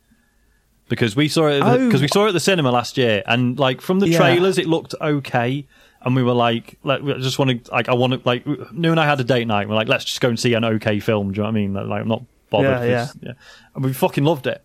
because 0.94 1.16
we 1.16 1.28
saw 1.28 1.48
it 1.48 1.62
Oh. 1.62 1.86
because 1.86 2.02
we 2.02 2.08
saw 2.08 2.26
it 2.26 2.30
at 2.30 2.34
the 2.34 2.40
cinema 2.40 2.72
last 2.72 2.98
year, 2.98 3.24
and 3.26 3.58
like 3.60 3.82
from 3.82 4.00
the 4.00 4.10
Yeah. 4.10 4.18
trailers, 4.18 4.58
it 4.58 4.68
looked 4.68 4.94
okay. 5.02 5.66
And 6.06 6.16
we 6.16 6.24
were 6.24 6.34
like, 6.34 6.78
like 6.84 7.02
we 7.02 7.14
just 7.22 7.40
want 7.40 7.64
to 7.66 7.72
like 7.72 7.88
I 7.90 7.94
want 7.94 8.14
to 8.14 8.22
like 8.26 8.46
New 8.74 8.92
and 8.92 9.00
I 9.00 9.06
had 9.06 9.20
a 9.20 9.24
date 9.24 9.48
night. 9.48 9.70
We're 9.70 9.76
like, 9.76 9.88
let's 9.88 10.04
just 10.06 10.20
go 10.22 10.30
and 10.30 10.40
see 10.40 10.54
an 10.54 10.66
okay 10.66 11.00
film. 11.00 11.32
Do 11.32 11.38
you 11.38 11.44
know 11.44 11.50
what 11.50 11.50
I 11.50 11.54
mean? 11.54 11.74
Like, 11.74 12.02
I'm 12.02 12.08
not 12.08 12.24
bothered. 12.50 12.90
Yeah, 12.90 13.06
'cause- 13.06 13.18
yeah. 13.22 13.32
And 13.76 13.86
we 13.86 13.94
fucking 13.94 14.24
loved 14.26 14.46
it. 14.48 14.62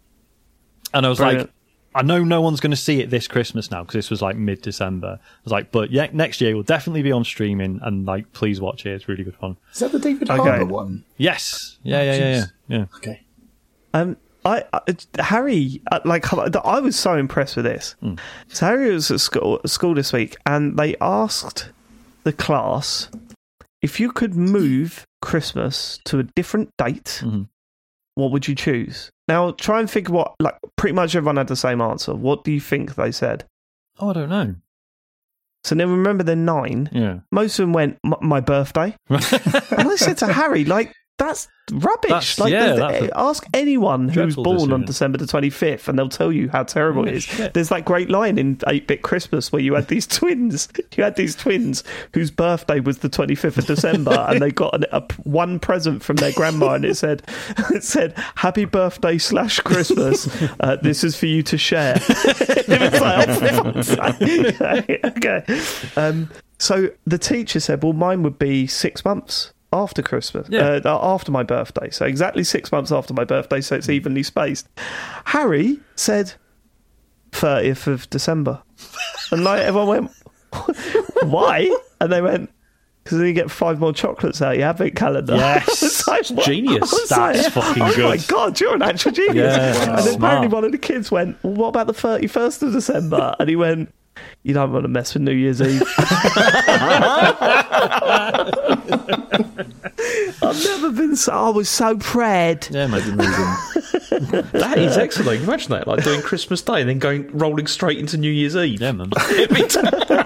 And 0.93 1.07
I 1.07 1.09
was 1.09 1.21
like, 1.21 1.49
I 1.95 2.03
know 2.03 2.23
no 2.25 2.41
one's 2.41 2.61
going 2.61 2.71
to 2.73 2.77
see 2.77 3.01
it 3.01 3.11
this 3.11 3.27
Christmas 3.29 3.71
now 3.71 3.83
because 3.83 3.95
this 3.95 4.11
was 4.11 4.21
like 4.21 4.37
mid 4.37 4.62
December. 4.62 5.19
I 5.23 5.27
was 5.45 5.53
like, 5.53 5.71
but 5.73 5.91
yeah, 5.91 6.09
next 6.12 6.41
year 6.41 6.55
will 6.57 6.62
definitely 6.64 7.03
be 7.03 7.12
on 7.12 7.25
streaming 7.25 7.79
and 7.83 8.05
like, 8.05 8.33
please 8.33 8.61
watch 8.61 8.85
it. 8.87 8.91
It's 8.95 9.09
really 9.09 9.23
good 9.25 9.37
fun. 9.37 9.57
Is 9.73 9.79
that 9.81 9.93
the 9.93 9.99
David 9.99 10.29
Okay. 10.31 10.43
Harbour 10.43 10.64
one? 10.67 11.05
Yes. 11.17 11.79
Yeah, 11.83 12.03
yeah, 12.03 12.12
yeah, 12.14 12.31
yeah. 12.37 12.45
yeah. 12.79 12.85
Okay. 12.97 13.21
Um, 13.95 14.17
I, 14.44 14.64
I 14.72 14.81
Harry, 15.18 15.83
uh, 15.90 16.01
like 16.05 16.33
I 16.33 16.81
was 16.81 16.96
so 16.98 17.14
impressed 17.16 17.57
with 17.57 17.64
this. 17.64 17.96
So 18.48 18.66
Harry 18.66 18.92
was 18.92 19.11
at 19.11 19.20
school, 19.20 19.61
school 19.66 19.94
this 19.94 20.12
week, 20.12 20.37
and 20.46 20.79
they 20.79 20.96
asked 21.01 21.70
the 22.24 22.33
class 22.33 23.11
if 23.83 24.01
you 24.01 24.11
could 24.11 24.35
move 24.35 25.05
Christmas 25.22 25.98
to 26.05 26.18
a 26.18 26.22
different 26.22 26.70
date, 26.79 27.22
Mhm. 27.24 27.48
what 28.14 28.31
would 28.33 28.48
you 28.48 28.55
choose? 28.55 29.11
Now, 29.29 29.51
try 29.53 29.79
and 29.81 29.90
think 29.90 30.09
what. 30.09 30.35
Like, 30.40 30.57
pretty 30.77 30.94
much 30.94 31.14
everyone 31.14 31.37
had 31.37 31.48
the 31.48 31.57
same 31.57 31.81
answer. 31.81 32.14
What 32.14 32.44
do 32.44 32.51
you 32.53 32.61
think 32.61 32.94
they 32.94 33.12
said? 33.12 33.44
Oh, 34.01 34.11
I 34.11 34.12
don't 34.14 34.29
know. 34.31 34.55
So 35.64 35.74
now 35.74 35.87
remember, 35.87 36.24
they're 36.24 36.37
nine. 36.37 36.88
Yeah. 36.92 37.18
Most 37.33 37.59
of 37.59 37.64
them 37.64 37.72
went 37.72 37.98
my 38.03 38.40
birthday, 38.40 38.94
and 39.11 39.18
I 39.88 39.96
said 39.96 40.16
to 40.18 40.33
Harry, 40.33 40.64
like. 40.64 40.92
That's 41.18 41.48
rubbish. 41.72 42.09
That's- 42.11 42.38
like, 42.38 42.52
yeah, 42.52 42.74
that's 42.74 43.11
ask 43.14 43.44
anyone 43.52 44.09
who's 44.09 44.37
born 44.37 44.72
on. 44.72 44.85
December 44.85 45.18
the 45.18 45.24
25th, 45.26 45.88
and 45.88 45.98
they'll 45.98 46.09
tell 46.09 46.31
you 46.33 46.48
how 46.48 46.62
terrible 46.62 47.04
Yeah, 47.07 47.11
it 47.11 47.16
is. 47.16 47.24
shit. 47.24 47.54
There's 47.54 47.68
that 47.70 47.85
great 47.85 48.09
line 48.09 48.38
in 48.38 48.59
8 48.66 48.87
Bit 48.87 49.02
Christmas 49.02 49.50
where 49.52 49.61
you 49.61 49.74
had 49.74 49.88
these 49.88 50.07
twins. 50.18 50.68
You 50.96 51.02
had 51.02 51.16
these 51.16 51.35
twins 51.35 51.83
whose 52.14 52.31
birthday 52.31 52.78
was 52.81 52.98
the 52.98 53.11
25th 53.11 53.59
of 53.59 53.66
December, 53.66 54.12
and 54.28 54.40
they 54.40 54.50
got 54.52 54.74
an, 54.76 54.85
a, 54.92 55.02
one 55.24 55.59
present 55.59 56.02
from 56.04 56.16
their 56.16 56.33
grandma, 56.33 56.74
and 56.74 56.85
it 56.85 56.96
said, 56.96 57.22
"It 57.74 57.83
said 57.83 58.14
Happy 58.37 58.64
Birthday 58.64 59.18
slash 59.18 59.59
Christmas. 59.61 60.28
Uh, 60.61 60.76
this 60.76 61.02
is 61.02 61.16
for 61.16 61.26
you 61.26 61.42
to 61.42 61.59
share." 61.59 61.94
like, 61.94 63.28
oh, 63.28 63.35
for 63.35 63.72
fuck's 63.72 63.88
sake. 63.88 65.00
okay. 65.04 65.44
Um, 65.96 66.31
so 66.59 66.90
the 67.07 67.18
teacher 67.18 67.59
said, 67.61 67.83
"Well, 67.83 67.92
mine 67.92 68.22
would 68.22 68.38
be 68.38 68.66
six 68.68 69.04
months." 69.04 69.52
After 69.72 70.00
Christmas, 70.02 70.48
Yeah. 70.50 70.81
uh, 70.85 70.98
after 71.14 71.31
my 71.31 71.42
birthday, 71.42 71.90
so 71.90 72.07
exactly 72.07 72.42
six 72.42 72.72
months 72.72 72.90
after 72.90 73.12
my 73.12 73.24
birthday, 73.24 73.61
so 73.61 73.76
it's 73.76 73.88
evenly 73.90 74.22
spaced. 74.22 74.66
Harry 75.26 75.78
said 75.94 76.33
30th 77.33 77.87
of 77.87 78.09
December. 78.11 78.62
And 79.31 79.44
like 79.44 79.61
everyone 79.61 79.88
went, 79.88 80.11
why? 81.24 81.74
And 82.00 82.11
they 82.11 82.22
went, 82.22 82.50
because 83.04 83.18
then 83.18 83.26
you 83.26 83.35
get 83.35 83.50
five 83.50 83.78
more 83.78 83.92
chocolates 83.92 84.40
out 84.40 84.52
of 84.54 84.59
your 84.59 84.68
advent 84.68 84.96
calendar. 84.96 85.35
Yes. 85.37 86.07
Like? 86.09 86.24
Genius. 86.46 86.90
That's 87.11 87.42
like, 87.44 87.52
fucking 87.52 87.83
oh 87.83 88.09
my 88.09 88.16
god, 88.28 88.59
you're 88.61 88.74
an 88.74 88.83
actual 88.83 89.12
genius. 89.12 89.37
Yeah, 89.54 89.83
and 89.96 89.98
then 90.07 90.14
apparently 90.16 90.48
one 90.48 90.64
of 90.64 90.72
the 90.72 90.78
kids 90.78 91.11
went, 91.11 91.37
well, 91.42 91.52
what 91.54 91.68
about 91.68 91.87
the 91.88 91.92
31st 91.92 92.62
of 92.62 92.72
December? 92.72 93.35
And 93.38 93.48
he 93.50 93.57
went, 93.57 93.92
you 94.42 94.54
don't 94.54 94.72
want 94.72 94.85
to 94.85 94.88
mess 94.88 95.14
with 95.14 95.22
New 95.22 95.33
Year's 95.33 95.61
Eve. 95.61 95.83
I've 100.40 100.64
never 100.64 100.90
been 100.92 101.16
so, 101.16 101.33
I 101.33 101.48
was 101.50 101.68
so 101.68 101.96
proud. 101.98 102.68
Yeah, 102.70 102.87
maybe 102.87 103.11
moving. 103.11 103.54
That 104.52 104.78
is 104.78 104.96
excellent. 104.98 105.44
Imagine 105.44 105.70
that, 105.70 105.87
like 105.87 106.02
doing 106.02 106.22
Christmas 106.22 106.61
Day 106.61 106.81
and 106.81 106.88
then 106.90 106.98
going 106.98 107.31
rolling 107.38 107.68
straight 107.68 107.98
into 107.98 108.16
New 108.16 108.31
Year's 108.31 108.57
Eve. 108.57 108.81
yeah, 108.81 108.90
man. 108.90 109.11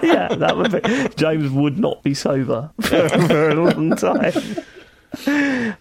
yeah, 0.02 0.35
that 0.35 0.55
would 0.57 0.83
be. 0.83 1.14
James 1.14 1.50
would 1.50 1.78
not 1.78 2.02
be 2.02 2.14
sober 2.14 2.70
for, 2.81 3.09
for 3.09 3.50
a 3.50 3.55
long 3.55 3.94
time. 3.96 4.33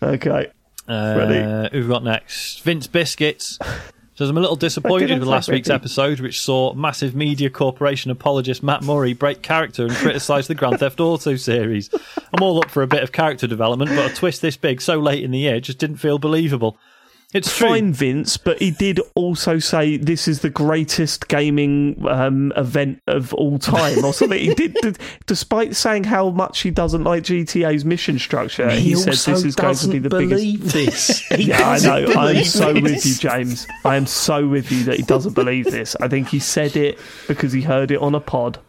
Okay. 0.04 0.52
Ready? 0.90 1.40
Uh, 1.40 1.70
who've 1.70 1.88
we 1.88 1.94
got 1.94 2.04
next? 2.04 2.62
Vince 2.62 2.88
Biscuits. 2.88 3.58
Says 4.16 4.30
I'm 4.30 4.38
a 4.38 4.42
little 4.42 4.58
disappointed 4.58 5.10
with 5.20 5.28
last 5.28 5.50
week's 5.50 5.70
episode, 5.70 6.20
which 6.20 6.42
saw 6.42 6.74
massive 6.74 7.16
media 7.16 7.50
corporation 7.50 8.12
apologist 8.12 8.62
Mat 8.62 8.84
Murray 8.84 9.14
break 9.14 9.42
character 9.42 9.86
and 9.86 9.96
criticise 9.96 10.48
the 10.48 10.56
Grand 10.56 10.80
Theft 10.80 11.00
Auto 11.00 11.38
series. 11.38 11.90
I'm 12.34 12.44
all 12.44 12.62
up 12.62 12.70
for 12.70 12.84
a 12.84 12.88
bit 12.88 13.04
of 13.04 13.14
character 13.14 13.48
development, 13.48 13.92
but 13.92 14.12
a 14.12 14.14
twist 14.14 14.42
this 14.42 14.58
big 14.58 14.82
so 14.82 15.00
late 15.00 15.24
in 15.24 15.32
the 15.32 15.40
year 15.40 15.62
just 15.62 15.78
didn't 15.78 15.98
feel 15.98 16.20
believable. 16.20 16.78
It's 17.34 17.58
true. 17.58 17.70
Fine, 17.70 17.94
Vince, 17.94 18.36
but 18.36 18.60
he 18.60 18.72
did 18.72 19.00
also 19.16 19.58
say 19.60 19.98
this 19.98 20.28
is 20.28 20.42
the 20.42 20.50
greatest 20.50 21.30
gaming 21.30 22.06
um, 22.08 22.52
event 22.58 23.02
of 23.08 23.34
all 23.34 23.58
time, 23.58 24.04
or 24.04 24.14
something. 24.14 24.38
he 24.38 24.54
did, 24.54 24.74
d- 24.82 24.94
despite 25.28 25.76
saying 25.76 26.04
how 26.04 26.30
much 26.30 26.60
he 26.62 26.72
doesn't 26.72 27.04
like 27.04 27.24
GTA's 27.24 27.86
mission 27.86 28.20
structure. 28.20 28.70
He, 28.70 28.96
said 28.96 29.14
this 29.14 29.46
is 29.46 29.56
going 29.56 29.76
to 29.76 29.88
be 29.88 30.00
the 30.00 30.10
biggest. 30.10 30.74
this. 30.74 31.32
Yeah, 31.32 31.70
I 31.70 31.80
know. 31.80 32.12
I'm 32.14 32.34
believe 32.34 32.48
so 32.48 32.74
with 32.74 33.06
you. 33.06 33.16
James. 33.16 33.66
I 33.86 33.96
am 33.96 34.08
so 34.08 34.48
with 34.48 34.72
you 34.72 34.84
that 34.86 34.98
he 34.98 35.04
doesn't 35.04 35.34
believe 35.34 35.66
this. 35.66 35.96
I 36.02 36.08
think 36.08 36.28
he 36.28 36.40
said 36.40 36.76
it 36.76 37.00
because 37.28 37.54
he 37.54 37.62
heard 37.62 37.92
it 37.92 38.02
on 38.02 38.14
a 38.14 38.20
pod. 38.20 38.60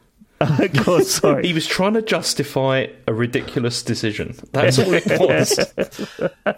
Oh, 0.60 0.68
God, 0.84 1.04
sorry. 1.04 1.46
He 1.46 1.52
was 1.52 1.66
trying 1.66 1.94
to 1.94 2.02
justify 2.02 2.86
a 3.06 3.14
ridiculous 3.14 3.82
decision. 3.82 4.34
That's 4.52 4.78
all 4.78 4.92
it 4.92 5.04
was. 5.20 5.72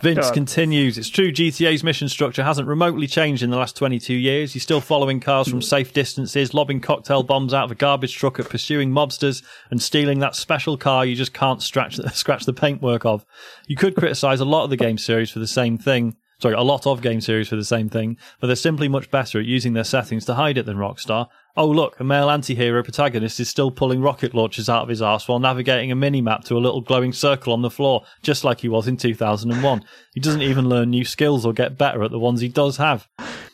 Vince 0.03 0.31
continues. 0.31 0.97
It's 0.97 1.09
true 1.09 1.31
GTA's 1.31 1.85
mission 1.85 2.09
structure 2.09 2.43
hasn't 2.43 2.67
remotely 2.67 3.07
changed 3.07 3.43
in 3.43 3.51
the 3.51 3.57
last 3.57 3.77
22 3.77 4.15
years. 4.15 4.55
You're 4.55 4.61
still 4.61 4.81
following 4.81 5.21
cars 5.21 5.49
from 5.49 5.61
safe 5.63 5.93
distances, 5.93 6.55
lobbing 6.55 6.81
cocktail 6.81 7.23
bombs 7.23 7.53
out 7.53 7.65
of 7.65 7.71
a 7.73 7.75
garbage 7.75 8.15
truck 8.17 8.41
at 8.41 8.49
pursuing 8.49 8.91
mobsters, 8.91 9.43
and 9.71 9.83
stealing 9.83 10.19
that 10.21 10.35
special 10.35 10.77
car 10.77 11.05
you 11.05 11.15
just 11.15 11.35
can't 11.35 11.63
scratch, 11.63 11.97
scratch 12.15 12.47
the 12.47 12.53
paintwork 12.53 13.05
of. 13.05 13.25
You 13.67 13.77
could 13.77 13.97
criticise 13.97 14.41
a 14.41 14.45
lot 14.47 14.65
of 14.65 14.71
the 14.71 14.77
game 14.77 14.99
series 14.99 15.31
for 15.31 15.41
the 15.41 15.47
same 15.47 15.79
thing. 15.79 16.17
Sorry, 16.41 16.55
a 16.55 16.63
lot 16.63 16.87
of 16.87 17.01
game 17.01 17.21
series 17.21 17.49
for 17.49 17.57
the 17.57 17.65
same 17.65 17.89
thing, 17.89 18.19
but 18.41 18.49
they're 18.49 18.57
simply 18.57 18.89
much 18.89 19.11
better 19.11 19.39
at 19.39 19.47
using 19.47 19.73
their 19.73 19.85
settings 19.85 20.25
to 20.27 20.35
hide 20.35 20.59
it 20.59 20.67
than 20.67 20.77
Rockstar. 20.77 21.29
Oh 21.57 21.69
look, 21.69 22.01
a 22.01 22.05
male 22.05 22.31
anti-hero 22.31 22.83
protagonist 22.83 23.39
is 23.39 23.49
still 23.49 23.71
pulling 23.71 24.01
rocket 24.03 24.35
launchers 24.35 24.69
out 24.69 24.83
of 24.83 24.89
his 24.89 25.01
arse 25.01 25.29
while 25.29 25.39
navigating 25.39 25.93
a 25.93 25.95
mini-map 25.95 26.43
to 26.45 26.57
a 26.57 26.59
little 26.59 26.81
glowing 26.81 27.13
circle 27.13 27.53
on 27.53 27.63
the 27.63 27.71
floor, 27.71 28.03
just 28.23 28.43
like 28.43 28.61
he 28.61 28.69
was 28.69 28.89
in 28.89 28.97
2001. 28.97 29.85
He 30.15 30.21
doesn't 30.21 30.43
even 30.43 30.69
learn 30.69 30.91
new 30.91 31.05
skills 31.05 31.47
or 31.47 31.53
get 31.53 31.79
better 31.79 32.03
at 32.03 32.11
the 32.11 32.19
ones 32.19 32.41
he 32.41 32.49
does 32.49 32.79
have. 32.79 33.07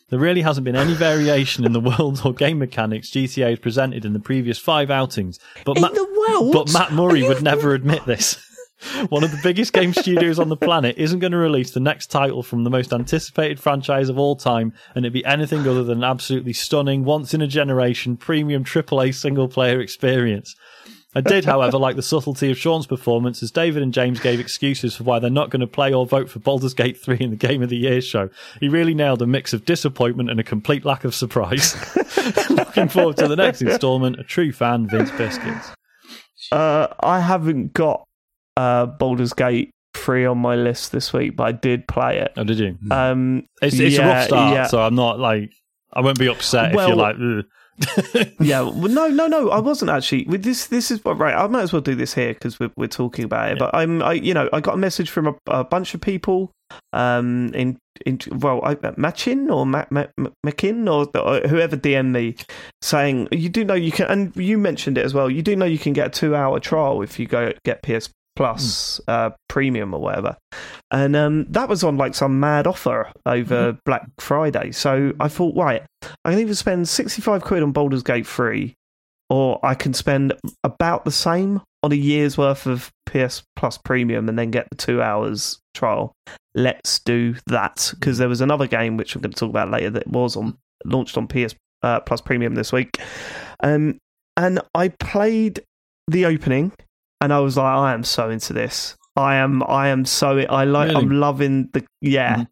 There 0.09 0.19
really 0.19 0.41
hasn't 0.41 0.65
been 0.65 0.77
any 0.77 0.95
variation 0.95 1.65
in 1.67 1.73
the 1.73 1.81
world 1.99 2.23
or 2.25 2.33
game 2.33 2.59
mechanics 2.59 3.11
GTA 3.11 3.51
has 3.51 3.59
presented 3.59 4.07
in 4.07 4.15
the 4.15 4.19
previous 4.19 4.59
five 4.59 4.91
outings. 4.91 5.39
But 5.67 5.77
In 5.77 5.83
Ma- 5.83 5.89
the 5.91 6.25
world? 6.29 6.53
But 6.55 6.73
Mat 6.73 6.93
Murray 6.93 7.23
would 7.23 7.43
never 7.43 7.75
admit 7.75 8.07
this. 8.07 8.45
One 9.09 9.25
of 9.25 9.31
the 9.31 9.41
biggest 9.43 9.73
game 9.73 9.93
studios 9.93 10.39
on 10.39 10.49
the 10.49 10.57
planet 10.57 10.97
isn't 10.99 11.19
going 11.19 11.33
to 11.33 11.39
release 11.39 11.71
the 11.73 11.81
next 11.81 12.11
title 12.11 12.43
from 12.43 12.65
the 12.65 12.71
most 12.71 12.93
anticipated 12.93 13.61
franchise 13.61 14.09
of 14.09 14.19
all 14.19 14.37
time, 14.37 14.73
and 14.95 15.05
it'd 15.05 15.13
be 15.13 15.25
anything 15.25 15.61
other 15.61 15.85
than 15.85 15.99
an 15.99 16.05
absolutely 16.05 16.53
stunning, 16.53 17.05
once 17.05 17.35
in 17.35 17.43
a 17.43 17.47
generation, 17.47 18.17
premium 18.17 18.65
AAA 18.65 19.15
single 19.15 19.49
player 19.49 19.81
experience. 19.81 20.55
I 21.13 21.21
did, 21.21 21.45
however, 21.45 21.77
like 21.77 21.97
the 21.97 22.03
subtlety 22.03 22.53
of 22.53 22.59
Sean's 22.59 22.87
performance 22.87 23.43
as 23.43 23.51
David 23.51 23.83
and 23.83 23.93
James 23.93 24.21
gave 24.21 24.39
excuses 24.39 24.95
for 24.95 25.03
why 25.03 25.19
they're 25.19 25.29
not 25.29 25.51
going 25.51 25.61
to 25.61 25.67
play 25.67 25.93
or 25.93 26.07
vote 26.07 26.31
for 26.31 26.39
Baldur's 26.39 26.73
Gate 26.73 27.01
3 27.01 27.17
in 27.19 27.31
the 27.31 27.37
Game 27.37 27.63
of 27.63 27.69
the 27.69 27.77
Year 27.77 28.01
show. 28.01 28.31
He 28.61 28.69
really 28.69 28.95
nailed 28.95 29.21
a 29.21 29.27
mix 29.27 29.53
of 29.53 29.65
disappointment 29.65 30.31
and 30.31 30.39
a 30.39 30.45
complete 30.45 30.85
lack 30.85 31.03
of 31.03 31.13
surprise. 31.15 31.75
Looking 32.51 32.89
forward 32.89 33.17
to 33.17 33.27
the 33.27 33.35
next 33.35 33.61
instalment, 33.61 34.21
a 34.21 34.25
true 34.25 34.53
fan, 34.53 34.87
Vince 34.87 35.11
Biscuits. 35.11 35.73
Uh, 36.53 36.87
I 37.01 37.19
haven't 37.19 37.73
got 37.73 38.07
uh, 38.61 38.87
Baldur's 38.87 39.33
Gate 39.33 39.71
3 39.95 40.27
on 40.27 40.39
my 40.39 40.55
list 40.55 40.93
this 40.93 41.13
week, 41.13 41.37
but 41.37 41.45
I 41.45 41.53
did 41.53 41.89
play 41.89 42.19
it. 42.19 42.33
Oh, 42.37 42.45
did 42.45 42.59
you? 42.59 42.77
Um, 42.91 43.47
It's, 43.63 43.79
it's 43.79 43.99
a 43.99 44.03
rough 44.03 44.25
start, 44.27 44.55
yeah. 44.55 44.67
so 44.67 44.81
I'm 44.81 44.95
not 44.95 45.19
like 45.19 45.53
I 45.93 46.01
won't 46.01 46.19
be 46.19 46.29
upset 46.29 46.75
Well- 46.75 46.85
if 46.85 46.89
you're 46.89 46.97
like. 46.97 47.17
"Ugh." 47.17 47.45
yeah, 48.41 48.61
well, 48.61 48.89
no, 48.89 49.09
no, 49.09 49.27
no. 49.27 49.49
I 49.49 49.59
wasn't 49.59 49.91
actually. 49.91 50.25
With 50.27 50.43
this, 50.43 50.67
this 50.67 50.91
is 50.91 51.03
right. 51.05 51.35
I 51.35 51.47
might 51.47 51.63
as 51.63 51.73
well 51.73 51.81
do 51.81 51.95
this 51.95 52.13
here 52.13 52.35
because 52.35 52.61
we're 52.61 52.71
we're 52.77 52.89
talking 52.89 53.25
about 53.25 53.53
it. 53.53 53.59
But 53.59 53.75
I'm, 53.75 54.03
I, 54.03 54.13
you 54.13 54.35
know, 54.35 54.51
I 54.53 54.61
got 54.61 54.75
a 54.75 54.77
message 54.77 55.09
from 55.09 55.29
a, 55.29 55.35
a 55.47 55.65
bunch 55.65 55.95
of 55.95 56.03
people. 56.03 56.53
Um, 56.93 57.51
in 57.55 57.79
in 58.05 58.19
well, 58.33 58.61
I, 58.63 58.77
Machin 58.99 59.51
or 59.51 59.65
Ma, 59.65 59.87
Ma, 59.91 60.05
Ma- 60.19 60.31
Mackin 60.45 60.89
or, 60.89 61.07
or 61.17 61.41
whoever 61.49 61.77
DM 61.77 62.11
me 62.11 62.37
saying 62.83 63.29
you 63.33 63.49
do 63.49 63.65
know 63.65 63.75
you 63.75 63.93
can, 63.93 64.07
and 64.09 64.37
you 64.37 64.59
mentioned 64.59 64.99
it 64.99 65.05
as 65.05 65.15
well. 65.15 65.31
You 65.31 65.41
do 65.43 65.57
know 65.57 65.65
you 65.65 65.79
can 65.79 65.95
get 65.95 66.09
a 66.09 66.11
two 66.11 66.37
hour 66.37 66.61
trial 66.61 67.01
if 67.01 67.19
you 67.19 67.27
go 67.27 67.53
get 67.65 67.83
PS 67.83 68.11
Plus 68.37 69.01
uh, 69.09 69.31
Premium 69.49 69.93
or 69.93 70.01
whatever. 70.01 70.37
And 70.91 71.15
um, 71.15 71.47
that 71.51 71.69
was 71.69 71.85
on 71.85 71.97
like 71.97 72.15
some 72.15 72.41
mad 72.41 72.67
offer 72.67 73.13
over 73.27 73.77
Black 73.85 74.07
Friday. 74.19 74.73
So 74.73 75.13
I 75.21 75.29
thought, 75.29 75.55
right, 75.57 75.83
I 76.25 76.31
can 76.31 76.41
either 76.41 76.55
spend 76.55 76.89
65 76.89 77.43
quid 77.43 77.63
on 77.63 77.73
Baldur's 77.73 78.03
Gate 78.03 78.27
3 78.27 78.75
or 79.31 79.61
I 79.63 79.75
can 79.75 79.95
spend 79.95 80.35
about 80.65 81.05
the 81.05 81.13
same 81.13 81.63
on 81.83 81.93
a 81.93 81.97
year's 81.97 82.37
worth 82.37 82.67
of 82.67 82.91
PS 83.07 83.43
Plus 83.57 83.79
Premium 83.79 84.29
and 84.29 84.39
then 84.39 84.51
get 84.51 84.69
the 84.71 84.77
two 84.77 85.01
hours 85.01 85.59
trial. 85.75 86.13
Let's 86.55 86.99
do 86.99 87.37
that 87.47 87.93
because 87.95 88.19
there 88.19 88.29
was 88.29 88.41
another 88.41 88.67
game 88.67 88.97
which 88.97 89.15
I'm 89.15 89.23
going 89.23 89.33
to 89.33 89.39
talk 89.39 89.51
about 89.51 89.71
later 89.71 89.91
that 89.91 90.07
was 90.09 90.37
on 90.37 90.59
launched 90.85 91.17
on 91.17 91.29
PS 91.29 91.55
uh, 91.83 92.01
Plus 92.01 92.21
Premium 92.21 92.55
this 92.55 92.73
week, 92.73 92.99
um, 93.63 93.99
and 94.37 94.61
I 94.75 94.89
played 94.89 95.63
the 96.09 96.27
opening 96.27 96.73
and 97.21 97.33
I 97.33 97.39
was 97.41 97.57
like, 97.57 97.67
I 97.67 97.93
am 97.95 98.05
so 98.05 98.31
into 98.31 98.53
this. 98.53 98.97
I 99.17 99.37
am, 99.37 99.63
I 99.65 99.89
am 99.89 100.05
so, 100.05 100.39
I 100.39 100.65
like, 100.65 100.89
Really? 100.89 101.03
I'm 101.03 101.11
loving 101.11 101.69
the, 101.73 101.85
yeah, 102.01 102.37
Mhm. 102.37 102.49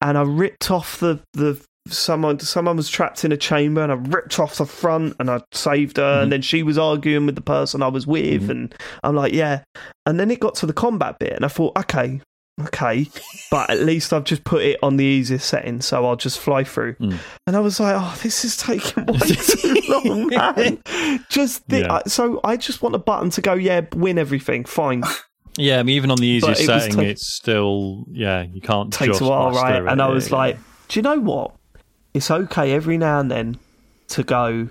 and 0.00 0.18
I 0.18 0.22
ripped 0.22 0.70
off 0.70 0.98
the 1.00 1.20
the 1.34 1.60
someone 1.88 2.38
someone 2.38 2.76
was 2.76 2.88
trapped 2.88 3.24
in 3.24 3.32
a 3.32 3.36
chamber 3.36 3.82
and 3.82 3.90
I 3.90 3.96
ripped 3.96 4.38
off 4.38 4.56
the 4.56 4.64
front 4.66 5.16
and 5.18 5.28
I 5.28 5.40
saved 5.52 5.96
her 5.96 6.02
Mm-hmm. 6.04 6.22
and 6.22 6.32
then 6.32 6.40
she 6.42 6.62
was 6.62 6.78
arguing 6.78 7.26
with 7.26 7.34
the 7.34 7.40
person 7.40 7.82
I 7.82 7.88
was 7.88 8.06
with 8.06 8.48
and 8.50 8.72
I'm 9.02 9.16
like 9.16 9.32
yeah 9.32 9.64
and 10.06 10.20
then 10.20 10.30
it 10.30 10.38
got 10.38 10.54
to 10.56 10.66
the 10.66 10.72
combat 10.72 11.18
bit 11.18 11.32
and 11.32 11.44
I 11.44 11.48
thought 11.48 11.76
okay 11.76 12.20
okay 12.60 13.06
but 13.50 13.70
at 13.70 13.80
least 13.80 14.12
I've 14.12 14.24
just 14.24 14.44
put 14.44 14.62
it 14.62 14.78
on 14.82 14.96
the 14.96 15.04
easiest 15.04 15.48
setting 15.48 15.80
so 15.80 16.04
I'll 16.04 16.16
just 16.16 16.38
fly 16.38 16.64
through 16.64 16.94
Mm. 16.96 17.18
and 17.46 17.56
I 17.56 17.60
was 17.60 17.80
like 17.80 17.94
oh 17.98 18.18
this 18.22 18.44
is 18.44 18.56
taking 18.56 19.06
way 19.06 19.18
too 19.18 19.76
long 19.88 20.26
man 20.26 20.82
just 21.30 21.66
the, 21.68 21.80
Yeah. 21.80 21.92
I, 21.94 22.02
so 22.06 22.40
I 22.44 22.56
just 22.58 22.82
want 22.82 22.94
a 22.94 22.98
button 22.98 23.30
to 23.30 23.40
go 23.40 23.54
yeah 23.54 23.80
win 23.94 24.18
everything 24.18 24.64
fine 24.64 25.02
Yeah, 25.58 25.80
I 25.80 25.82
mean, 25.82 25.96
even 25.96 26.10
on 26.10 26.16
the 26.16 26.26
easiest 26.26 26.62
it 26.62 26.66
setting, 26.66 26.94
ta- 26.94 27.02
it's 27.02 27.26
still 27.26 28.04
yeah, 28.10 28.42
you 28.42 28.62
can't 28.62 28.90
takes 28.90 29.20
a 29.20 29.24
while, 29.24 29.50
right? 29.52 29.82
it. 29.82 29.86
And 29.86 30.00
I 30.00 30.08
was 30.08 30.30
yeah. 30.30 30.36
like, 30.36 30.58
do 30.88 30.98
you 30.98 31.02
know 31.02 31.20
what? 31.20 31.52
It's 32.14 32.30
okay 32.30 32.72
every 32.72 32.96
now 32.96 33.20
and 33.20 33.30
then 33.30 33.58
to 34.08 34.22
go, 34.22 34.70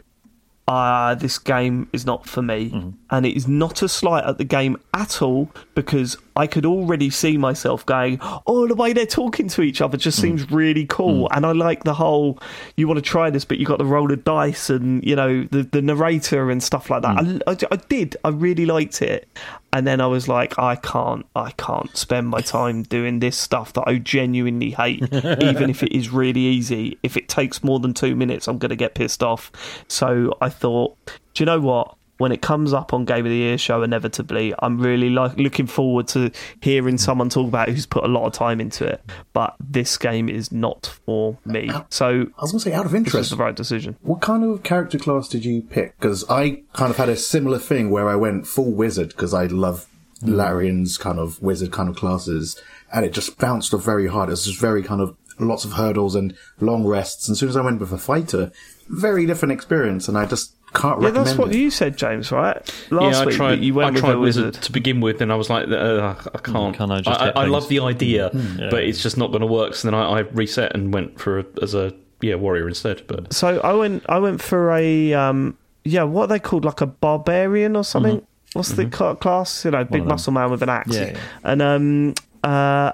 ah, 0.67 1.13
this 1.13 1.37
game 1.37 1.87
is 1.93 2.03
not 2.07 2.25
for 2.27 2.41
me. 2.41 2.71
Mm-hmm. 2.71 2.89
And 3.11 3.25
it 3.25 3.35
is 3.35 3.47
not 3.47 3.81
a 3.81 3.89
slight 3.89 4.23
at 4.23 4.37
the 4.37 4.45
game 4.45 4.77
at 4.93 5.21
all 5.21 5.49
because 5.75 6.17
I 6.35 6.47
could 6.47 6.65
already 6.65 7.09
see 7.09 7.37
myself 7.37 7.85
going, 7.85 8.19
oh, 8.47 8.67
the 8.67 8.75
way 8.75 8.93
they're 8.93 9.05
talking 9.05 9.49
to 9.49 9.61
each 9.61 9.81
other 9.81 9.97
just 9.97 10.17
Mm. 10.19 10.21
seems 10.21 10.49
really 10.51 10.85
cool. 10.85 11.27
And 11.31 11.45
I 11.45 11.51
like 11.51 11.83
the 11.83 11.93
whole, 11.93 12.39
you 12.77 12.87
want 12.87 12.97
to 12.97 13.01
try 13.01 13.29
this, 13.29 13.43
but 13.45 13.57
you 13.57 13.65
got 13.65 13.77
to 13.77 13.85
roll 13.85 14.07
the 14.07 14.15
dice 14.15 14.69
and, 14.69 15.03
you 15.03 15.15
know, 15.15 15.43
the, 15.51 15.63
the 15.63 15.81
narrator 15.81 16.49
and 16.49 16.63
stuff 16.63 16.89
like 16.89 17.01
that. 17.01 17.17
Mm. 17.17 17.41
I, 17.47 17.51
I, 17.51 17.57
I 17.71 17.75
did. 17.89 18.15
I 18.23 18.29
really 18.29 18.65
liked 18.65 19.01
it. 19.01 19.27
And 19.73 19.85
then 19.87 19.99
I 20.01 20.07
was 20.07 20.27
like, 20.27 20.57
I 20.59 20.75
can't, 20.75 21.25
I 21.35 21.51
can't 21.51 21.95
spend 21.95 22.27
my 22.27 22.41
time 22.41 22.83
doing 22.83 23.19
this 23.19 23.37
stuff 23.37 23.73
that 23.73 23.83
I 23.87 23.97
genuinely 23.99 24.71
hate, 24.71 25.01
even 25.13 25.69
if 25.69 25.83
it 25.83 25.93
is 25.95 26.09
really 26.09 26.41
easy. 26.41 26.97
If 27.03 27.15
it 27.17 27.27
takes 27.29 27.63
more 27.63 27.79
than 27.79 27.93
two 27.93 28.15
minutes, 28.15 28.47
I'm 28.47 28.57
going 28.57 28.69
to 28.69 28.75
get 28.75 28.95
pissed 28.95 29.21
off. 29.23 29.51
So 29.87 30.37
I 30.41 30.49
thought, 30.49 30.97
do 31.33 31.41
you 31.41 31.45
know 31.45 31.59
what? 31.59 31.95
When 32.21 32.31
it 32.31 32.43
comes 32.43 32.71
up 32.71 32.93
on 32.93 33.05
Game 33.05 33.25
of 33.25 33.31
the 33.31 33.35
Year 33.35 33.57
show, 33.57 33.81
inevitably, 33.81 34.53
I'm 34.59 34.79
really 34.79 35.09
like 35.09 35.37
looking 35.37 35.65
forward 35.65 36.07
to 36.09 36.29
hearing 36.61 36.99
someone 36.99 37.29
talk 37.29 37.47
about 37.47 37.67
it 37.67 37.71
who's 37.71 37.87
put 37.87 38.03
a 38.03 38.07
lot 38.07 38.27
of 38.27 38.33
time 38.33 38.61
into 38.61 38.85
it. 38.85 39.01
But 39.33 39.55
this 39.59 39.97
game 39.97 40.29
is 40.29 40.51
not 40.51 40.99
for 41.03 41.39
me. 41.45 41.71
So 41.89 42.27
I 42.37 42.41
was 42.41 42.51
going 42.51 42.59
to 42.59 42.69
say, 42.69 42.73
out 42.73 42.85
of 42.85 42.93
interest, 42.93 43.31
the 43.31 43.37
right 43.37 43.55
decision. 43.55 43.97
what 44.03 44.21
kind 44.21 44.43
of 44.43 44.61
character 44.61 44.99
class 44.99 45.29
did 45.29 45.45
you 45.45 45.63
pick? 45.63 45.97
Because 45.99 46.23
I 46.29 46.61
kind 46.73 46.91
of 46.91 46.97
had 46.97 47.09
a 47.09 47.15
similar 47.15 47.57
thing 47.57 47.89
where 47.89 48.07
I 48.07 48.15
went 48.15 48.45
full 48.45 48.71
wizard 48.71 49.09
because 49.09 49.33
I 49.33 49.47
love 49.47 49.87
mm. 50.21 50.35
Larian's 50.35 50.99
kind 50.99 51.17
of 51.17 51.41
wizard 51.41 51.71
kind 51.71 51.89
of 51.89 51.95
classes, 51.95 52.61
and 52.93 53.03
it 53.03 53.13
just 53.13 53.39
bounced 53.39 53.73
off 53.73 53.83
very 53.83 54.05
hard. 54.05 54.29
It 54.29 54.33
was 54.33 54.45
just 54.45 54.61
very 54.61 54.83
kind 54.83 55.01
of 55.01 55.17
lots 55.39 55.65
of 55.65 55.73
hurdles 55.73 56.13
and 56.13 56.35
long 56.59 56.85
rests. 56.85 57.27
And 57.27 57.33
as 57.33 57.39
soon 57.39 57.49
as 57.49 57.57
I 57.57 57.61
went 57.61 57.79
with 57.79 57.91
a 57.91 57.97
fighter, 57.97 58.51
very 58.87 59.25
different 59.25 59.53
experience, 59.53 60.07
and 60.07 60.15
I 60.15 60.27
just 60.27 60.53
can't 60.73 60.99
Yeah, 61.01 61.07
recommend 61.07 61.27
that's 61.27 61.37
what 61.37 61.49
it. 61.53 61.57
you 61.57 61.69
said, 61.71 61.97
James. 61.97 62.31
Right? 62.31 62.55
Last 62.91 63.15
yeah, 63.15 63.21
I 63.21 63.25
week 63.25 63.35
tried. 63.35 63.63
you 63.63 63.73
went 63.73 63.87
I 63.87 63.91
with 63.91 63.99
tried 64.01 64.13
a 64.15 64.19
wizard, 64.19 64.45
wizard. 64.47 64.63
to 64.63 64.71
begin 64.71 65.01
with, 65.01 65.21
and 65.21 65.31
I 65.31 65.35
was 65.35 65.49
like, 65.49 65.67
uh, 65.69 66.15
I 66.33 66.37
can't. 66.39 66.75
Can 66.75 66.91
I 66.91 67.01
just 67.01 67.19
I, 67.21 67.29
I, 67.29 67.43
I 67.43 67.45
love 67.45 67.67
the 67.69 67.79
idea, 67.79 68.29
Hmm. 68.29 68.69
but 68.69 68.83
it's 68.83 69.01
just 69.03 69.17
not 69.17 69.27
going 69.31 69.41
to 69.41 69.47
work. 69.47 69.75
So 69.75 69.89
then 69.89 69.95
I, 69.99 70.03
I 70.03 70.19
reset 70.19 70.73
and 70.75 70.93
went 70.93 71.19
for 71.19 71.39
a, 71.39 71.45
as 71.61 71.73
a 71.75 71.93
yeah 72.21 72.35
warrior 72.35 72.67
instead. 72.67 73.05
But 73.07 73.33
So 73.33 73.59
I 73.61 73.73
went. 73.73 74.03
I 74.09 74.19
went 74.19 74.41
for 74.41 74.71
a 74.71 75.13
um, 75.13 75.57
yeah. 75.83 76.03
What 76.03 76.23
are 76.23 76.27
they 76.27 76.39
called? 76.39 76.65
Like 76.65 76.81
a 76.81 76.85
barbarian 76.87 77.75
or 77.75 77.83
something? 77.83 78.25
What's 78.53 78.73
the 78.73 78.85
class? 78.87 79.63
You 79.65 79.71
know, 79.71 79.83
big 79.85 80.05
muscle 80.05 80.33
man 80.33 80.51
with 80.51 80.61
an 80.61 80.69
axe. 80.69 80.95
Yeah, 80.95 81.11
yeah. 81.11 81.19
And 81.43 81.61
um, 81.61 82.13
uh, 82.43 82.91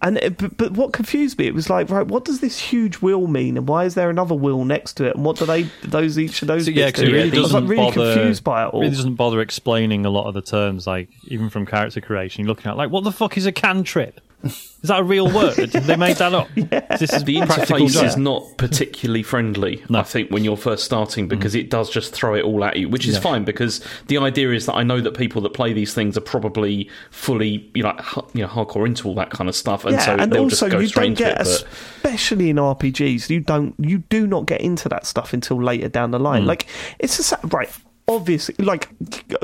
and 0.00 0.16
uh, 0.16 0.20
it, 0.22 0.38
but, 0.38 0.56
but 0.56 0.72
what 0.72 0.92
confused 0.92 1.38
me? 1.38 1.46
It 1.46 1.54
was 1.54 1.68
like, 1.68 1.90
right, 1.90 2.06
what 2.06 2.24
does 2.24 2.40
this 2.40 2.58
huge 2.58 2.96
wheel 2.96 3.26
mean, 3.26 3.56
and 3.56 3.68
why 3.68 3.84
is 3.84 3.94
there 3.94 4.10
another 4.10 4.34
wheel 4.34 4.64
next 4.64 4.94
to 4.94 5.04
it, 5.04 5.16
and 5.16 5.24
what 5.24 5.36
do 5.36 5.46
they 5.46 5.62
those 5.82 6.18
each 6.18 6.42
of 6.42 6.48
those? 6.48 6.66
So, 6.66 6.70
yeah, 6.70 6.86
it 6.86 6.94
do? 6.96 7.12
really 7.12 7.20
I 7.20 7.24
was 7.24 7.32
doesn't 7.32 7.62
like 7.62 7.70
really 7.70 7.84
bother, 7.84 8.14
confused 8.14 8.44
by 8.44 8.64
it 8.64 8.68
all. 8.68 8.80
really 8.80 8.94
doesn't 8.94 9.14
bother 9.14 9.40
explaining 9.40 10.06
a 10.06 10.10
lot 10.10 10.26
of 10.28 10.34
the 10.34 10.42
terms, 10.42 10.86
like 10.86 11.08
even 11.24 11.50
from 11.50 11.66
character 11.66 12.00
creation. 12.00 12.44
You're 12.44 12.48
looking 12.48 12.70
at 12.70 12.76
like, 12.76 12.90
what 12.90 13.04
the 13.04 13.12
fuck 13.12 13.36
is 13.36 13.46
a 13.46 13.52
cantrip? 13.52 14.20
Is 14.80 14.88
that 14.88 15.00
a 15.00 15.04
real 15.04 15.32
word? 15.32 15.56
they 15.56 15.96
made 15.96 16.16
that 16.18 16.32
up. 16.34 16.48
This 16.98 17.12
is 17.12 17.24
the 17.24 17.38
practical 17.38 17.86
interface 17.86 17.92
joke. 17.92 18.04
is 18.04 18.16
not 18.16 18.56
particularly 18.56 19.22
friendly. 19.22 19.84
I 19.92 20.02
think 20.02 20.30
when 20.30 20.44
you're 20.44 20.56
first 20.56 20.84
starting 20.84 21.26
mm. 21.26 21.28
because 21.28 21.54
it 21.54 21.70
does 21.70 21.90
just 21.90 22.12
throw 22.12 22.34
it 22.34 22.44
all 22.44 22.64
at 22.64 22.76
you, 22.76 22.88
which 22.88 23.06
is 23.06 23.18
fine 23.18 23.44
because 23.44 23.84
the 24.06 24.18
idea 24.18 24.52
is 24.52 24.66
that 24.66 24.74
I 24.74 24.84
know 24.84 25.00
that 25.00 25.16
people 25.16 25.42
that 25.42 25.50
play 25.50 25.72
these 25.72 25.94
things 25.94 26.16
are 26.16 26.22
probably 26.22 26.88
fully 27.10 27.70
you 27.74 27.82
know 27.82 27.94
hu- 27.98 28.26
you 28.34 28.42
know 28.42 28.48
hardcore 28.48 28.86
into 28.86 29.08
all 29.08 29.14
that 29.16 29.30
kind 29.30 29.48
of 29.48 29.56
stuff, 29.56 29.84
and 29.84 29.94
yeah, 29.94 30.04
so 30.04 30.16
and 30.16 30.32
they'll 30.32 30.42
also 30.42 30.66
just 30.66 30.72
go 30.72 30.78
you 30.78 30.88
straight 30.88 31.02
don't 31.02 31.10
into 31.10 31.24
get, 31.24 31.40
it. 31.40 31.64
But 32.02 32.12
especially 32.12 32.50
in 32.50 32.56
RPGs, 32.56 33.30
you 33.30 33.40
don't, 33.40 33.74
you 33.78 33.98
do 33.98 34.26
not 34.26 34.46
get 34.46 34.60
into 34.60 34.88
that 34.88 35.06
stuff 35.06 35.32
until 35.32 35.62
later 35.62 35.88
down 35.88 36.10
the 36.10 36.20
line. 36.20 36.44
Mm. 36.44 36.46
Like 36.46 36.66
it's 36.98 37.18
a 37.18 37.22
sa- 37.22 37.38
right. 37.44 37.70
Obviously, 38.06 38.54
like 38.64 38.88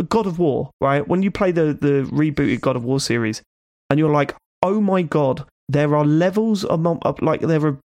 God 0.09 0.27
of 0.27 0.39
War, 0.39 0.71
right? 0.81 1.07
When 1.07 1.23
you 1.23 1.31
play 1.31 1.51
the 1.53 1.77
the 1.79 2.09
rebooted 2.11 2.61
God 2.61 2.77
of 2.77 2.85
War 2.85 3.01
series, 3.01 3.43
and 3.91 3.99
you're 3.99 4.13
like, 4.13 4.35
oh 4.65 4.81
my 4.81 5.03
god, 5.03 5.45
there 5.69 5.95
are 5.95 6.05
levels 6.05 6.65
among 6.65 7.01
like 7.21 7.41
there 7.43 7.65
are. 7.65 7.79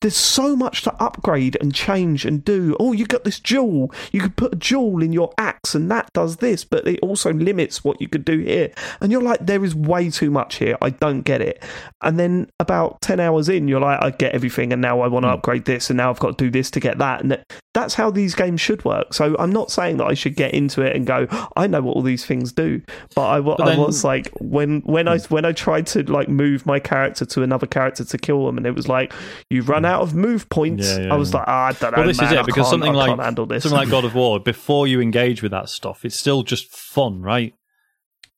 There's 0.00 0.16
so 0.16 0.54
much 0.54 0.82
to 0.82 0.94
upgrade 1.02 1.56
and 1.60 1.74
change 1.74 2.24
and 2.24 2.44
do. 2.44 2.76
Oh, 2.78 2.92
you 2.92 3.06
got 3.06 3.24
this 3.24 3.40
jewel. 3.40 3.92
You 4.12 4.20
could 4.20 4.36
put 4.36 4.52
a 4.52 4.56
jewel 4.56 5.02
in 5.02 5.12
your 5.12 5.32
axe, 5.36 5.74
and 5.74 5.90
that 5.90 6.08
does 6.12 6.36
this, 6.36 6.64
but 6.64 6.86
it 6.86 7.00
also 7.00 7.32
limits 7.32 7.82
what 7.82 8.00
you 8.00 8.08
could 8.08 8.24
do 8.24 8.38
here. 8.38 8.70
And 9.00 9.10
you're 9.10 9.22
like, 9.22 9.44
there 9.44 9.64
is 9.64 9.74
way 9.74 10.10
too 10.10 10.30
much 10.30 10.56
here. 10.56 10.78
I 10.80 10.90
don't 10.90 11.22
get 11.22 11.40
it. 11.40 11.60
And 12.02 12.20
then 12.20 12.50
about 12.60 13.00
ten 13.00 13.18
hours 13.18 13.48
in, 13.48 13.66
you're 13.66 13.80
like, 13.80 14.00
I 14.00 14.10
get 14.10 14.32
everything, 14.32 14.72
and 14.72 14.80
now 14.80 15.00
I 15.00 15.08
want 15.08 15.24
to 15.24 15.30
hmm. 15.30 15.34
upgrade 15.34 15.64
this, 15.64 15.90
and 15.90 15.96
now 15.96 16.10
I've 16.10 16.20
got 16.20 16.38
to 16.38 16.44
do 16.44 16.50
this 16.50 16.70
to 16.72 16.80
get 16.80 16.98
that. 16.98 17.20
And 17.20 17.32
that- 17.32 17.52
that's 17.76 17.92
how 17.92 18.10
these 18.10 18.34
games 18.34 18.58
should 18.58 18.82
work. 18.86 19.12
So 19.12 19.36
I'm 19.38 19.52
not 19.52 19.70
saying 19.70 19.98
that 19.98 20.06
I 20.06 20.14
should 20.14 20.34
get 20.34 20.54
into 20.54 20.80
it 20.80 20.96
and 20.96 21.06
go, 21.06 21.26
I 21.58 21.66
know 21.66 21.82
what 21.82 21.94
all 21.94 22.00
these 22.00 22.24
things 22.24 22.50
do, 22.50 22.80
but 23.14 23.28
I, 23.28 23.40
But 23.40 23.60
I 23.60 23.66
then- 23.70 23.80
was 23.80 24.02
like, 24.02 24.30
when 24.40 24.80
when 24.80 25.06
I 25.06 25.18
when 25.28 25.44
I 25.44 25.52
tried 25.52 25.86
to 25.88 26.02
like 26.10 26.26
move 26.28 26.64
my 26.64 26.80
character 26.80 27.26
to 27.26 27.42
another 27.42 27.66
character 27.66 28.02
to 28.02 28.16
kill 28.18 28.46
them, 28.46 28.56
and 28.56 28.66
it 28.66 28.74
was 28.74 28.88
like, 28.88 29.12
you 29.50 29.60
run 29.60 29.84
out 29.84 30.00
of 30.00 30.14
move 30.14 30.48
points. 30.48 30.88
Yeah, 30.88 31.00
yeah, 31.04 31.14
I 31.14 31.16
was 31.18 31.30
yeah. 31.32 31.38
like, 31.40 31.48
ah, 31.48 31.66
I 31.66 31.72
don't 31.72 31.92
know. 31.92 31.98
Well, 31.98 32.06
this 32.06 32.18
man, 32.18 32.32
is 32.32 32.40
it 32.40 32.46
because 32.46 32.70
something 32.70 32.94
like 32.94 33.18
handle 33.20 33.44
this. 33.44 33.64
something 33.64 33.78
like 33.78 33.90
God 33.90 34.06
of 34.06 34.14
War. 34.14 34.40
Before 34.40 34.86
you 34.86 35.02
engage 35.02 35.42
with 35.42 35.52
that 35.52 35.68
stuff, 35.68 36.04
it's 36.06 36.16
still 36.16 36.42
just 36.42 36.74
fun, 36.74 37.20
right? 37.20 37.52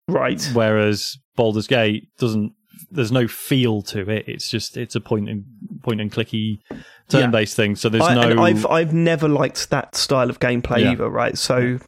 right. 0.08 0.42
Whereas 0.52 1.16
Baldur's 1.36 1.68
Gate 1.68 2.08
doesn't. 2.18 2.54
There's 2.90 3.12
no 3.12 3.28
feel 3.28 3.82
to 3.82 4.08
it. 4.10 4.28
It's 4.28 4.50
just 4.50 4.76
it's 4.76 4.94
a 4.94 5.00
point 5.00 5.28
and 5.28 5.44
point 5.82 6.00
and 6.00 6.10
clicky 6.12 6.60
turn 7.08 7.30
based 7.30 7.56
thing. 7.56 7.76
So 7.76 7.88
there's 7.88 8.04
I, 8.04 8.14
no. 8.14 8.42
I've 8.42 8.66
I've 8.66 8.92
never 8.92 9.28
liked 9.28 9.70
that 9.70 9.94
style 9.94 10.30
of 10.30 10.40
gameplay 10.40 10.82
Yeah. 10.82 10.92
either, 10.92 11.08
right? 11.08 11.36
So 11.36 11.78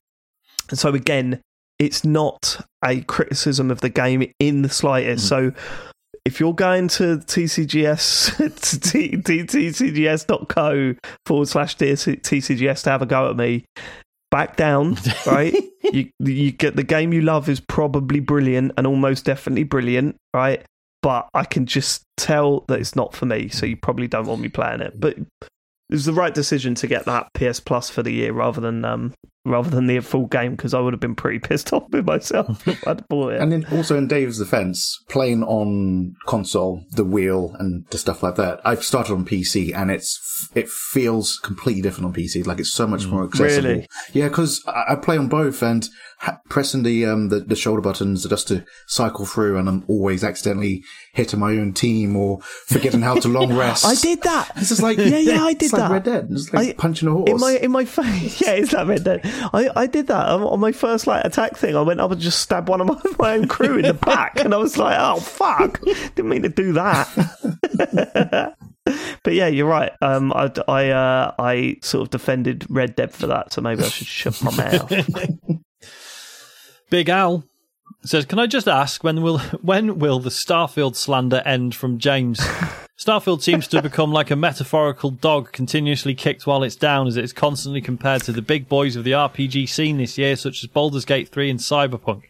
so 0.72 0.95
again, 0.95 1.41
it's 1.78 2.05
not 2.05 2.64
a 2.84 3.01
criticism 3.03 3.70
of 3.70 3.80
the 3.80 3.88
game 3.88 4.32
in 4.38 4.62
the 4.62 4.68
slightest. 4.68 5.30
Mm-hmm. 5.30 5.51
So 5.51 5.61
if 6.24 6.38
you're 6.38 6.55
going 6.55 6.88
to 6.88 7.16
TCGS 7.18 8.36
to 8.70 8.80
t, 8.80 9.09
t, 9.16 9.45
tcgs.co 9.45 10.95
forward 11.26 11.49
slash 11.49 11.76
TCGS 11.76 12.84
to 12.84 12.91
have 12.91 13.03
a 13.03 13.07
go 13.07 13.30
at 13.30 13.36
me, 13.36 13.64
back 14.30 14.57
down, 14.57 14.97
right? 15.26 15.55
you 15.93 16.11
you 16.18 16.53
get 16.53 16.76
the 16.76 16.82
game 16.82 17.12
you 17.12 17.22
love 17.22 17.49
is 17.49 17.61
probably 17.61 18.20
brilliant 18.20 18.72
and 18.76 18.86
almost 18.86 19.24
definitely 19.24 19.64
brilliant, 19.64 20.16
right? 20.34 20.64
But 21.03 21.28
I 21.32 21.44
can 21.44 21.66
just 21.66 22.03
tell 22.16 22.64
that 22.68 22.78
it's 22.80 22.94
not 22.94 23.14
for 23.14 23.26
me, 23.26 23.48
so 23.48 23.64
you 23.66 23.76
probably 23.76 24.07
don't 24.07 24.26
want 24.26 24.42
me 24.42 24.48
playing 24.48 24.80
it. 24.80 25.01
But 25.01 25.16
it 25.16 25.26
was 25.94 26.05
the 26.05 26.12
right 26.12 26.34
decision 26.34 26.74
to 26.76 26.86
get 26.86 27.07
that 27.07 27.28
PS 27.34 27.61
Plus 27.61 27.90
for 27.90 28.03
the 28.03 28.12
year 28.12 28.32
rather 28.32 28.61
than 28.61 28.84
um 28.84 29.14
rather 29.45 29.70
than 29.70 29.86
the 29.86 30.01
full 30.01 30.26
game 30.26 30.53
because 30.53 30.74
I 30.74 30.80
would 30.80 30.93
have 30.93 31.01
been 31.01 31.14
pretty 31.14 31.38
pissed 31.49 31.72
off 31.72 31.84
with 31.91 32.05
myself 32.07 32.66
if 32.68 32.86
I'd 32.86 33.07
bought 33.09 33.32
it. 33.32 33.41
And 33.41 33.53
in, 33.53 33.64
also 33.66 33.97
in 33.97 34.07
Dave's 34.09 34.38
defense, 34.38 35.03
playing 35.09 35.43
on 35.45 36.14
console, 36.26 36.84
the 36.93 37.05
wheel 37.05 37.55
and 37.59 37.86
the 37.91 37.99
stuff 37.99 38.22
like 38.22 38.36
that, 38.36 38.61
I've 38.64 38.84
started 38.84 39.14
on 39.14 39.24
PC 39.24 39.74
and 39.74 39.91
it's 39.91 40.18
it 40.55 40.68
feels 40.68 41.38
completely 41.38 41.82
different 41.82 42.07
on 42.07 42.12
PC. 42.14 42.47
Like 42.47 42.61
it's 42.61 42.72
so 42.72 42.86
much 42.86 43.07
more 43.07 43.24
accessible. 43.24 43.68
Really? 43.68 43.86
Yeah, 44.12 44.28
because 44.28 44.62
I, 44.66 44.93
I 44.93 44.95
play 44.97 45.16
on 45.18 45.28
both 45.28 45.62
and 45.62 45.86
ha- 46.18 46.38
pressing 46.49 46.82
the 46.82 47.05
um 47.07 47.28
the, 47.28 47.41
the 47.41 47.57
shoulder 47.57 47.82
buttons 47.82 48.26
just 48.26 48.49
to 48.49 48.64
cycle 48.86 49.26
through, 49.26 49.59
and 49.59 49.68
I'm 49.68 49.84
always 49.88 50.24
accidentally 50.24 50.82
hitting 51.12 51.41
my 51.41 51.51
own 51.53 51.72
team 51.74 52.16
or 52.16 52.41
forgetting 52.66 53.03
how 53.03 53.14
to 53.16 53.28
long 53.38 53.55
rest. 53.55 53.84
I 53.86 53.95
did 53.95 54.22
that. 54.22 54.53
This 54.57 54.70
is 54.70 54.80
like 54.82 54.97
Yeah, 54.99 55.18
yeah, 55.18 55.45
I 55.45 55.53
did 55.55 55.64
it's 55.64 55.72
like 55.72 55.82
that. 55.82 55.91
Red 55.93 56.05
Dead. 56.05 56.28
It's 56.30 56.53
like 56.53 56.68
I- 56.68 56.72
punching 56.74 57.09
a 57.09 57.12
horse. 57.12 57.30
In 57.30 57.38
my 57.38 57.53
in 57.62 57.70
my 57.70 57.84
face, 57.84 58.41
yeah, 58.41 58.53
it's 58.53 58.72
that 58.72 58.86
Red 58.86 59.05
Dead. 59.05 59.29
I, 59.52 59.70
I 59.76 59.86
did 59.86 60.06
that 60.08 60.28
on 60.28 60.60
my 60.60 60.72
first 60.72 61.06
like 61.06 61.24
attack 61.24 61.56
thing. 61.56 61.76
I 61.76 61.82
went 61.82 62.00
up 62.00 62.10
and 62.10 62.20
just 62.20 62.40
stabbed 62.40 62.68
one 62.68 62.80
of 62.80 62.86
my, 62.86 63.00
my 63.18 63.32
own 63.34 63.48
crew 63.48 63.76
in 63.76 63.82
the 63.82 63.94
back, 64.06 64.38
and 64.40 64.54
I 64.54 64.56
was 64.58 64.76
like, 64.76 64.96
"Oh 64.98 65.20
fuck!" 65.20 65.80
Didn't 66.14 66.28
mean 66.28 66.42
to 66.42 66.48
do 66.48 66.72
that. 66.74 68.54
but 69.22 69.34
yeah, 69.34 69.48
you're 69.48 69.68
right. 69.68 69.92
Um, 70.00 70.32
I 70.32 70.52
I 70.68 70.90
uh, 70.90 71.34
I 71.38 71.76
sort 71.82 72.02
of 72.02 72.10
defended 72.10 72.66
Red 72.68 72.96
Dead 72.96 73.12
for 73.12 73.26
that, 73.26 73.52
so 73.52 73.60
maybe 73.60 73.82
I 73.82 73.88
should 73.88 74.06
shut 74.06 74.42
my 74.42 74.56
mouth. 74.56 74.92
Big 76.90 77.08
Al 77.08 77.44
says, 78.05 78.24
"Can 78.24 78.38
I 78.38 78.46
just 78.46 78.68
ask 78.68 79.03
when 79.05 79.22
will 79.22 79.38
when 79.62 79.98
will 79.98 80.20
the 80.20 80.30
Starfield 80.30 80.96
slander 80.96 81.42
end 81.44 81.74
from 81.74 81.98
James? 81.98 82.40
Starfield 82.98 83.40
seems 83.40 83.66
to 83.68 83.78
have 83.78 83.84
become 83.84 84.12
like 84.12 84.30
a 84.30 84.36
metaphorical 84.36 85.11
dog 85.11 85.53
continuously 85.53 86.14
kicked 86.14 86.46
while 86.46 86.62
it's 86.62 86.76
down, 86.76 87.07
as 87.07 87.16
it 87.16 87.24
is 87.24 87.32
constantly 87.32 87.80
compared 87.80 88.22
to 88.24 88.32
the 88.32 88.42
big 88.42 88.68
boys 88.68 88.94
of 88.94 89.05
the 89.05 89.12
RPG 89.12 89.70
scene 89.70 89.96
this 89.96 90.18
year, 90.18 90.36
such 90.36 90.62
as 90.62 90.68
Baldur's 90.68 91.07
Gate 91.07 91.30
3 91.30 91.48
and 91.48 91.61
Cyberpunk. 91.61 92.24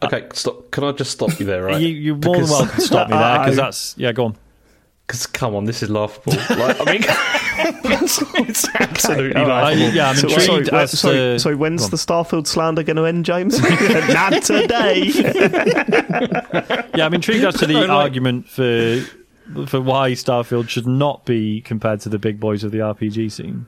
Uh, 0.00 0.06
okay, 0.06 0.26
stop. 0.32 0.70
Can 0.70 0.84
I 0.84 0.92
just 0.92 1.10
stop 1.10 1.38
you 1.38 1.44
there, 1.44 1.64
right? 1.64 1.78
You, 1.80 1.88
you're 1.88 2.16
more 2.16 2.38
than 2.38 2.48
welcome 2.48 2.74
to 2.74 2.80
stop 2.80 3.10
me 3.10 3.16
there, 3.18 3.38
because 3.40 3.56
that's 3.56 3.94
yeah. 3.98 4.12
Go 4.12 4.24
on. 4.26 4.36
Because 5.06 5.26
come 5.26 5.54
on, 5.54 5.66
this 5.66 5.82
is 5.82 5.90
laughable. 5.90 6.32
Like, 6.32 6.80
I 6.80 6.84
mean, 6.90 7.02
it's, 7.56 8.22
it's 8.34 8.68
absolutely 8.74 9.40
all 9.40 9.48
right. 9.48 9.62
laughable. 9.76 9.86
I- 9.86 9.90
yeah, 9.92 10.08
I'm 10.10 10.16
So, 10.16 10.28
intrigued 10.28 10.66
sorry, 10.68 10.82
as 10.82 10.98
sorry, 10.98 11.14
to- 11.16 11.38
sorry, 11.38 11.54
when's 11.56 11.90
the 11.90 11.96
Starfield 11.96 12.46
slander 12.46 12.82
going 12.82 12.96
to 12.96 13.04
end, 13.04 13.24
James? 13.24 13.58
Not 14.08 14.42
today. 14.42 15.10
Yeah, 16.96 17.06
I'm 17.06 17.14
intrigued 17.14 17.44
as 17.44 17.54
to 17.56 17.66
the 17.66 17.88
argument 17.88 18.48
for 18.48 19.00
for 19.66 19.80
why 19.80 20.12
Starfield 20.12 20.68
should 20.68 20.86
not 20.86 21.24
be 21.26 21.60
compared 21.62 22.00
to 22.00 22.08
the 22.08 22.18
big 22.18 22.38
boys 22.40 22.62
of 22.64 22.70
the 22.72 22.78
RPG 22.78 23.30
scene. 23.32 23.66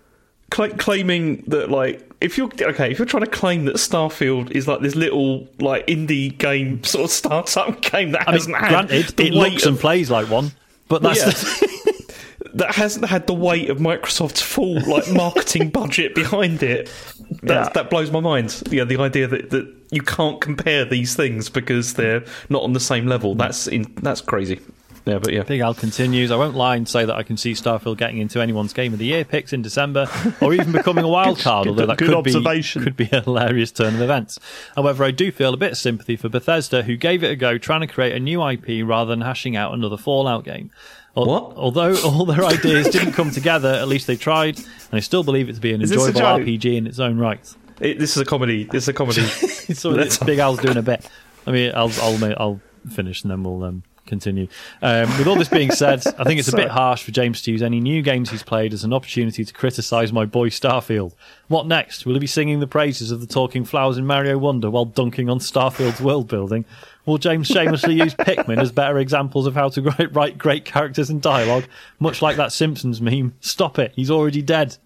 Cla 0.51 0.70
claiming 0.70 1.43
that, 1.49 1.70
like, 1.70 2.09
if 2.20 2.39
you're 2.39 2.49
okay, 2.61 2.91
if 2.93 2.99
you're 2.99 3.07
trying 3.07 3.24
to 3.24 3.30
claim 3.30 3.64
that 3.64 3.74
Starfield 3.76 4.53
is 4.53 4.68
like 4.68 4.80
this 4.80 4.95
little 4.95 5.49
like 5.59 5.87
indie 5.89 6.37
game 6.39 6.82
sort 6.84 7.05
of 7.07 7.11
startup 7.11 7.80
game 7.82 8.12
that 8.12 8.28
I 8.28 8.32
hasn't 8.32 8.57
had 8.57 8.68
granted, 8.68 9.07
the 9.16 9.26
it 9.26 9.34
weight 9.34 9.53
looks 9.55 9.66
and 9.66 9.76
plays 9.78 10.09
like 10.11 10.30
one, 10.30 10.53
but 10.89 11.03
that's 11.03 11.18
Yeah. 11.18 11.26
the, 11.30 11.76
that 12.57 12.75
hasn't 12.75 13.07
had 13.07 13.27
the 13.27 13.35
weight 13.35 13.71
of 13.71 13.79
Microsoft's 13.79 14.43
full 14.43 14.81
like 14.89 15.09
marketing 15.11 15.71
budget 15.71 16.15
behind 16.15 16.63
it. 16.63 16.91
That 17.43 17.51
Yeah. 17.65 17.69
that 17.75 17.91
blows 17.91 18.11
my 18.11 18.21
mind. 18.21 18.63
Yeah, 18.71 18.85
the 18.85 18.99
idea 18.99 19.27
that, 19.29 19.51
that 19.51 19.73
you 19.91 20.03
can't 20.03 20.41
compare 20.41 20.85
these 20.85 21.15
things 21.15 21.49
because 21.49 21.95
they're 21.95 22.25
not 22.49 22.63
on 22.63 22.73
the 22.73 22.81
same 22.81 23.07
level. 23.07 23.35
That's 23.35 23.67
in, 23.67 23.93
that's 24.03 24.21
crazy. 24.21 24.61
Yeah, 25.05 25.19
but 25.21 25.33
yeah. 25.33 25.45
Big 25.45 25.61
Al 25.61 25.73
continues. 25.73 26.33
I 26.33 26.37
won't 26.37 26.57
lie 26.57 26.75
and 26.75 26.89
say 26.89 27.05
that 27.05 27.15
I 27.15 27.23
can 27.23 27.37
see 27.37 27.53
Starfield 27.53 27.97
getting 27.97 28.19
into 28.19 28.41
anyone's 28.41 28.73
Game 28.73 28.93
of 28.93 28.99
the 28.99 29.05
Year 29.05 29.25
picks 29.25 29.53
in 29.53 29.63
December, 29.63 30.09
or 30.41 30.53
even 30.53 30.73
becoming 30.73 31.05
a 31.05 31.09
wild 31.09 31.39
card. 31.49 31.69
although 31.69 31.87
that 31.87 31.99
good 31.99 32.09
could 32.09 32.17
observation. 32.17 32.83
be 32.83 32.85
could 32.87 32.97
be 32.97 33.09
a 33.13 33.21
hilarious 33.21 33.71
turn 33.71 33.95
of 33.95 34.01
events. 34.01 34.41
However, 34.75 35.05
I 35.05 35.13
do 35.13 35.31
feel 35.31 35.55
a 35.55 35.57
bit 35.57 35.71
of 35.73 35.79
sympathy 35.79 36.17
for 36.17 36.29
Bethesda, 36.29 36.83
who 36.83 36.97
gave 36.97 37.23
it 37.23 37.31
a 37.31 37.37
go 37.37 37.57
trying 37.57 37.83
to 37.83 37.87
create 37.87 38.17
a 38.17 38.19
new 38.19 38.45
IP 38.49 38.85
rather 38.85 39.11
than 39.11 39.21
hashing 39.21 39.55
out 39.55 39.73
another 39.75 39.97
Fallout 39.97 40.43
game. 40.45 40.71
What? 41.25 41.57
Although 41.57 41.97
all 42.05 42.27
their 42.27 42.45
ideas 42.45 42.89
didn't 42.89 43.12
come 43.12 43.31
together, 43.31 43.71
at 43.71 43.89
least 43.89 44.07
they 44.07 44.17
tried, 44.17 44.59
and 44.59 44.67
I 44.93 45.01
still 45.01 45.23
believe 45.25 45.49
it 45.49 45.55
to 45.55 45.61
be 45.61 45.73
an 45.73 45.81
Is 45.81 45.91
enjoyable? 45.91 46.21
RPG 46.21 46.77
in 46.77 46.87
its 46.87 46.99
own 46.99 47.19
right. 47.19 47.55
It, 47.81 47.99
this 47.99 48.17
is 48.17 48.23
a 48.23 48.25
comedy. 48.25 48.64
This 48.64 48.85
is 48.85 48.89
a 48.89 48.93
comedy. 48.93 49.23
so 49.23 49.95
it's 49.99 50.19
Big 50.19 50.39
Al's 50.39 50.61
doing 50.61 50.77
a 50.77 50.83
bit. 50.93 51.09
I 51.47 51.53
mean, 51.53 51.73
I'll 51.75 51.93
I'll 52.03 52.41
I'll 52.41 52.61
finish 52.91 53.23
and 53.23 53.31
then 53.31 53.43
we'll 53.43 53.64
um, 53.64 53.83
continue. 54.07 54.47
Um, 54.83 55.09
with 55.19 55.27
all 55.27 55.37
this 55.37 55.49
being 55.49 55.71
said, 55.71 56.07
I 56.19 56.25
think 56.25 56.39
it's 56.39 56.49
a 56.49 56.57
bit 56.57 56.69
harsh 56.69 57.03
for 57.03 57.11
James 57.11 57.43
to 57.43 57.53
use 57.53 57.62
any 57.62 57.81
new 57.81 58.03
games 58.03 58.31
he's 58.31 58.43
played 58.43 58.73
as 58.73 58.85
an 58.85 58.93
opportunity 58.93 59.45
to 59.45 59.53
criticise 59.53 60.12
my 60.12 60.25
boy 60.25 60.49
Starfield. 60.49 61.14
What 61.49 61.67
next? 61.67 62.07
Will 62.07 62.14
he 62.14 62.21
be 62.21 62.27
singing 62.27 62.61
the 62.61 62.67
praises 62.67 63.11
of 63.11 63.21
the 63.21 63.27
talking 63.27 63.64
flowers 63.64 63.99
in 63.99 64.07
Mario 64.07 64.39
Wonder 64.39 64.71
while 64.71 64.85
dunking 64.85 65.29
on 65.29 65.39
Starfield's 65.39 66.01
world 66.01 66.29
building? 66.29 66.64
Will 67.07 67.19
James 67.19 67.47
shamelessly 67.47 67.95
use 67.95 68.15
Pikmin 68.15 68.61
as 68.61 68.73
better 68.73 68.99
examples 68.99 69.47
of 69.47 69.55
how 69.55 69.69
to 69.71 69.83
write, 70.13 70.37
great 70.37 70.65
characters 70.65 71.09
and 71.09 71.23
dialogue? 71.23 71.65
Much 72.01 72.21
like 72.21 72.37
that 72.37 72.53
Simpsons 72.53 73.01
meme. 73.01 73.35
Stop 73.41 73.79
it, 73.79 73.93
he's 73.95 74.11
already 74.11 74.43
dead. 74.43 74.77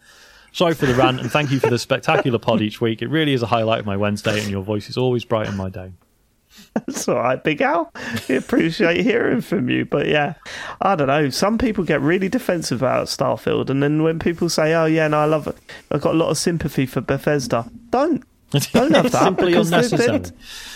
Sorry 0.53 0.75
for 0.75 0.87
the 0.87 0.95
rant, 0.95 1.21
and 1.21 1.31
thank 1.31 1.51
you 1.51 1.61
for 1.61 1.71
the 1.71 1.79
spectacular 1.79 2.39
pod 2.39 2.61
each 2.61 2.81
week. 2.81 3.03
It 3.03 3.09
really 3.09 3.33
is 3.33 3.43
a 3.43 3.47
highlight 3.47 3.81
of 3.81 3.87
my 3.87 3.97
Wednesday, 3.97 4.41
and 4.41 4.51
your 4.51 4.63
voice 4.63 4.91
is 4.91 4.97
always 4.97 5.25
brighten 5.25 5.57
my 5.57 5.71
day. 5.71 5.93
That's 6.75 7.09
all 7.09 7.17
right, 7.17 7.43
Big 7.43 7.61
Al. 7.61 7.93
We 8.29 8.37
appreciate 8.37 9.05
hearing 9.05 9.41
from 9.41 9.69
you. 9.69 9.85
But 9.85 10.09
yeah, 10.09 10.35
I 10.81 10.97
don't 10.97 11.07
know. 11.07 11.31
Some 11.31 11.59
people 11.59 11.85
get 11.85 12.01
really 12.01 12.29
defensive 12.29 12.83
about 12.83 13.07
Starfield, 13.07 13.71
and 13.71 13.83
then 13.83 14.03
when 14.03 14.19
people 14.19 14.49
say, 14.49 14.75
"Oh 14.75 14.87
yeah, 14.87 15.09
no, 15.09 15.21
I 15.21 15.27
love 15.27 15.47
it," 15.47 15.57
I've 15.91 16.01
got 16.01 16.15
a 16.15 16.19
lot 16.19 16.31
of 16.31 16.39
sympathy 16.39 16.87
for 16.87 17.01
Bethesda. 17.01 17.71
Don't 17.91 18.25
don't 18.51 18.93
have 18.95 19.13
that 19.13 19.23
Simply 19.23 19.53
because 19.53 19.71
they're, 19.71 19.89
they're, 19.89 20.23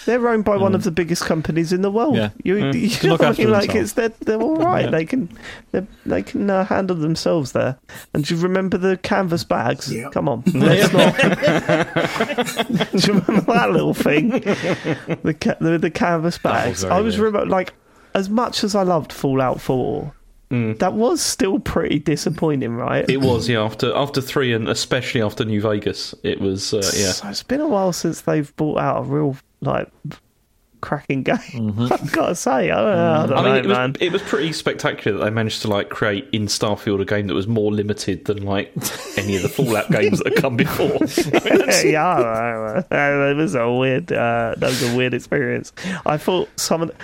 they're 0.06 0.28
owned 0.28 0.44
by 0.44 0.56
one 0.56 0.74
of 0.74 0.84
the 0.84 0.90
biggest 0.92 1.24
companies 1.24 1.72
in 1.72 1.82
the 1.82 1.90
world. 1.90 2.16
Yeah. 2.16 2.30
You, 2.44 2.54
Mm. 2.56 2.80
you 2.80 2.88
Can 2.90 3.08
know 3.08 3.12
look 3.14 3.22
what 3.22 3.34
I 3.38 3.42
mean? 3.42 3.50
Like 3.50 3.74
it's 3.74 3.92
they're 3.94 4.10
they're 4.20 4.40
all 4.40 4.56
right. 4.56 4.84
Yeah. 4.84 4.90
They 4.90 5.04
can 5.04 5.28
they 5.72 5.86
they 6.06 6.22
can 6.22 6.48
uh, 6.50 6.64
handle 6.64 6.96
themselves 6.96 7.52
there. 7.52 7.76
And 8.12 8.24
do 8.24 8.34
you 8.36 8.40
remember 8.40 8.78
the 8.78 8.96
canvas 8.98 9.42
bags? 9.44 9.92
Yeah. 9.92 10.10
Come 10.10 10.28
on, 10.28 10.44
let's 10.54 10.92
not. 10.92 11.16
do 12.92 12.98
you 13.12 13.20
remember 13.20 13.52
that 13.52 13.70
little 13.72 13.94
thing? 13.94 14.30
The 14.30 15.36
ca- 15.40 15.56
the, 15.60 15.78
the 15.78 15.90
canvas 15.90 16.38
bags. 16.38 16.82
very 16.82 16.94
I 16.94 17.00
was 17.00 17.18
weird. 17.18 17.32
remember 17.34 17.50
like 17.50 17.74
as 18.14 18.28
much 18.30 18.62
as 18.62 18.74
I 18.74 18.82
loved 18.82 19.12
Fallout 19.12 19.60
Four. 19.60 20.14
That 20.51 20.92
was 20.95 21.20
still 21.20 21.59
pretty 21.59 21.99
disappointing, 21.99 22.74
right? 22.76 23.05
It 23.11 23.20
was, 23.20 23.49
yeah. 23.49 23.62
After 23.64 23.92
after 23.95 24.20
three, 24.20 24.53
and 24.53 24.68
especially 24.68 25.20
after 25.20 25.45
New 25.45 25.61
Vegas, 25.61 26.14
it 26.22 26.40
was, 26.40 26.72
uh, 26.72 26.76
yeah. 26.97 27.11
So 27.12 27.28
it's 27.28 27.42
been 27.42 27.61
a 27.61 27.66
while 27.68 27.92
since 27.92 28.20
they've 28.20 28.55
brought 28.55 28.78
out 28.78 29.01
a 29.01 29.03
real 29.03 29.36
like 29.61 29.88
cracking 30.80 31.22
game. 31.22 31.38
I've 31.90 32.12
got 32.12 32.28
to 32.28 32.34
say, 32.34 32.70
I 32.70 32.76
don't 32.76 32.84
know, 32.84 33.12
I 33.12 33.26
don't 33.26 33.30
Mm-hmm. 33.30 33.38
I 33.38 33.42
mean, 33.42 33.53
know, 33.53 33.57
it 33.59 33.66
was 33.66 33.76
man. 33.78 33.97
it 34.01 34.12
was 34.12 34.22
pretty 34.22 34.53
spectacular 34.53 35.18
that 35.18 35.24
they 35.24 35.30
managed 35.30 35.62
to 35.62 35.68
like 35.68 35.88
create 35.88 36.28
in 36.30 36.47
Starfield 36.47 37.01
a 37.01 37.05
game 37.07 37.26
that 37.28 37.34
was 37.34 37.49
more 37.49 37.72
limited 37.72 38.26
than 38.26 38.45
like 38.45 38.70
any 39.16 39.34
of 39.36 39.42
the 39.42 39.49
Fallout 39.49 39.90
games 39.90 40.18
that 40.20 40.34
have 40.34 40.42
come 40.42 40.57
before. 40.57 40.86
yeah, 41.84 42.07
I 42.07 42.82
don't 42.82 42.90
know. 42.90 43.30
it 43.30 43.34
was 43.36 43.55
a 43.55 43.72
weird. 43.72 44.12
Uh, 44.12 44.55
that 44.59 44.68
was 44.68 44.82
a 44.82 44.95
weird 44.97 45.14
experience. 45.14 45.72
I 46.07 46.16
thought 46.18 46.49
some 46.61 46.82
of 46.82 46.88
the. 46.88 46.95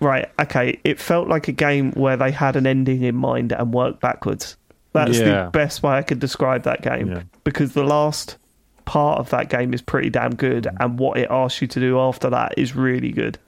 Right, 0.00 0.30
okay. 0.40 0.80
It 0.84 0.98
felt 0.98 1.28
like 1.28 1.48
a 1.48 1.52
game 1.52 1.92
where 1.92 2.16
they 2.16 2.30
had 2.30 2.56
an 2.56 2.66
ending 2.66 3.02
in 3.02 3.14
mind 3.16 3.52
and 3.52 3.72
worked 3.72 4.00
backwards. 4.00 4.56
That's 4.92 5.18
Yeah. 5.18 5.44
the 5.44 5.50
best 5.50 5.82
way 5.82 5.92
I 5.94 6.02
could 6.02 6.18
describe 6.20 6.62
that 6.64 6.82
game 6.82 7.08
Yeah. 7.12 7.22
because 7.44 7.74
the 7.74 7.84
last 7.84 8.38
part 8.86 9.18
of 9.20 9.30
that 9.30 9.48
game 9.50 9.72
is 9.74 9.82
pretty 9.82 10.10
damn 10.10 10.34
good, 10.34 10.66
and 10.80 10.98
what 10.98 11.18
it 11.18 11.28
asks 11.30 11.60
you 11.62 11.68
to 11.68 11.80
do 11.80 11.98
after 12.00 12.28
that 12.30 12.54
is 12.56 12.74
really 12.74 13.12
good. 13.12 13.38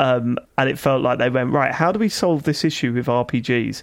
Um, 0.00 0.38
and 0.56 0.68
it 0.68 0.78
felt 0.78 1.02
like 1.02 1.18
they 1.18 1.28
went 1.30 1.50
right. 1.50 1.72
How 1.72 1.92
do 1.92 1.98
we 1.98 2.08
solve 2.08 2.44
this 2.44 2.64
issue 2.64 2.92
with 2.92 3.06
RPGs? 3.06 3.82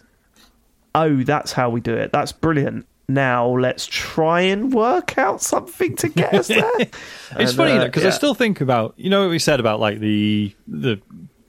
Oh, 0.94 1.24
that's 1.24 1.52
how 1.54 1.70
we 1.70 1.82
do 1.82 1.94
it. 1.94 2.12
That's 2.12 2.32
brilliant. 2.32 2.86
Now 3.08 3.48
let's 3.50 3.86
try 3.86 4.42
and 4.42 4.74
work 4.74 5.18
out 5.18 5.42
something 5.42 5.96
to 5.98 6.10
get 6.10 6.34
us 6.34 6.48
there. 6.50 6.72
It's 6.80 6.92
And, 7.36 7.50
funny 7.52 7.74
uh, 7.74 7.86
because 7.86 8.04
I 8.06 8.10
still 8.10 8.34
think 8.34 8.62
about 8.62 8.94
you 8.98 9.10
know 9.10 9.22
what 9.22 9.30
we 9.30 9.40
said 9.40 9.60
about 9.60 9.80
like 9.80 10.00
the 10.00 10.56
the 10.68 11.00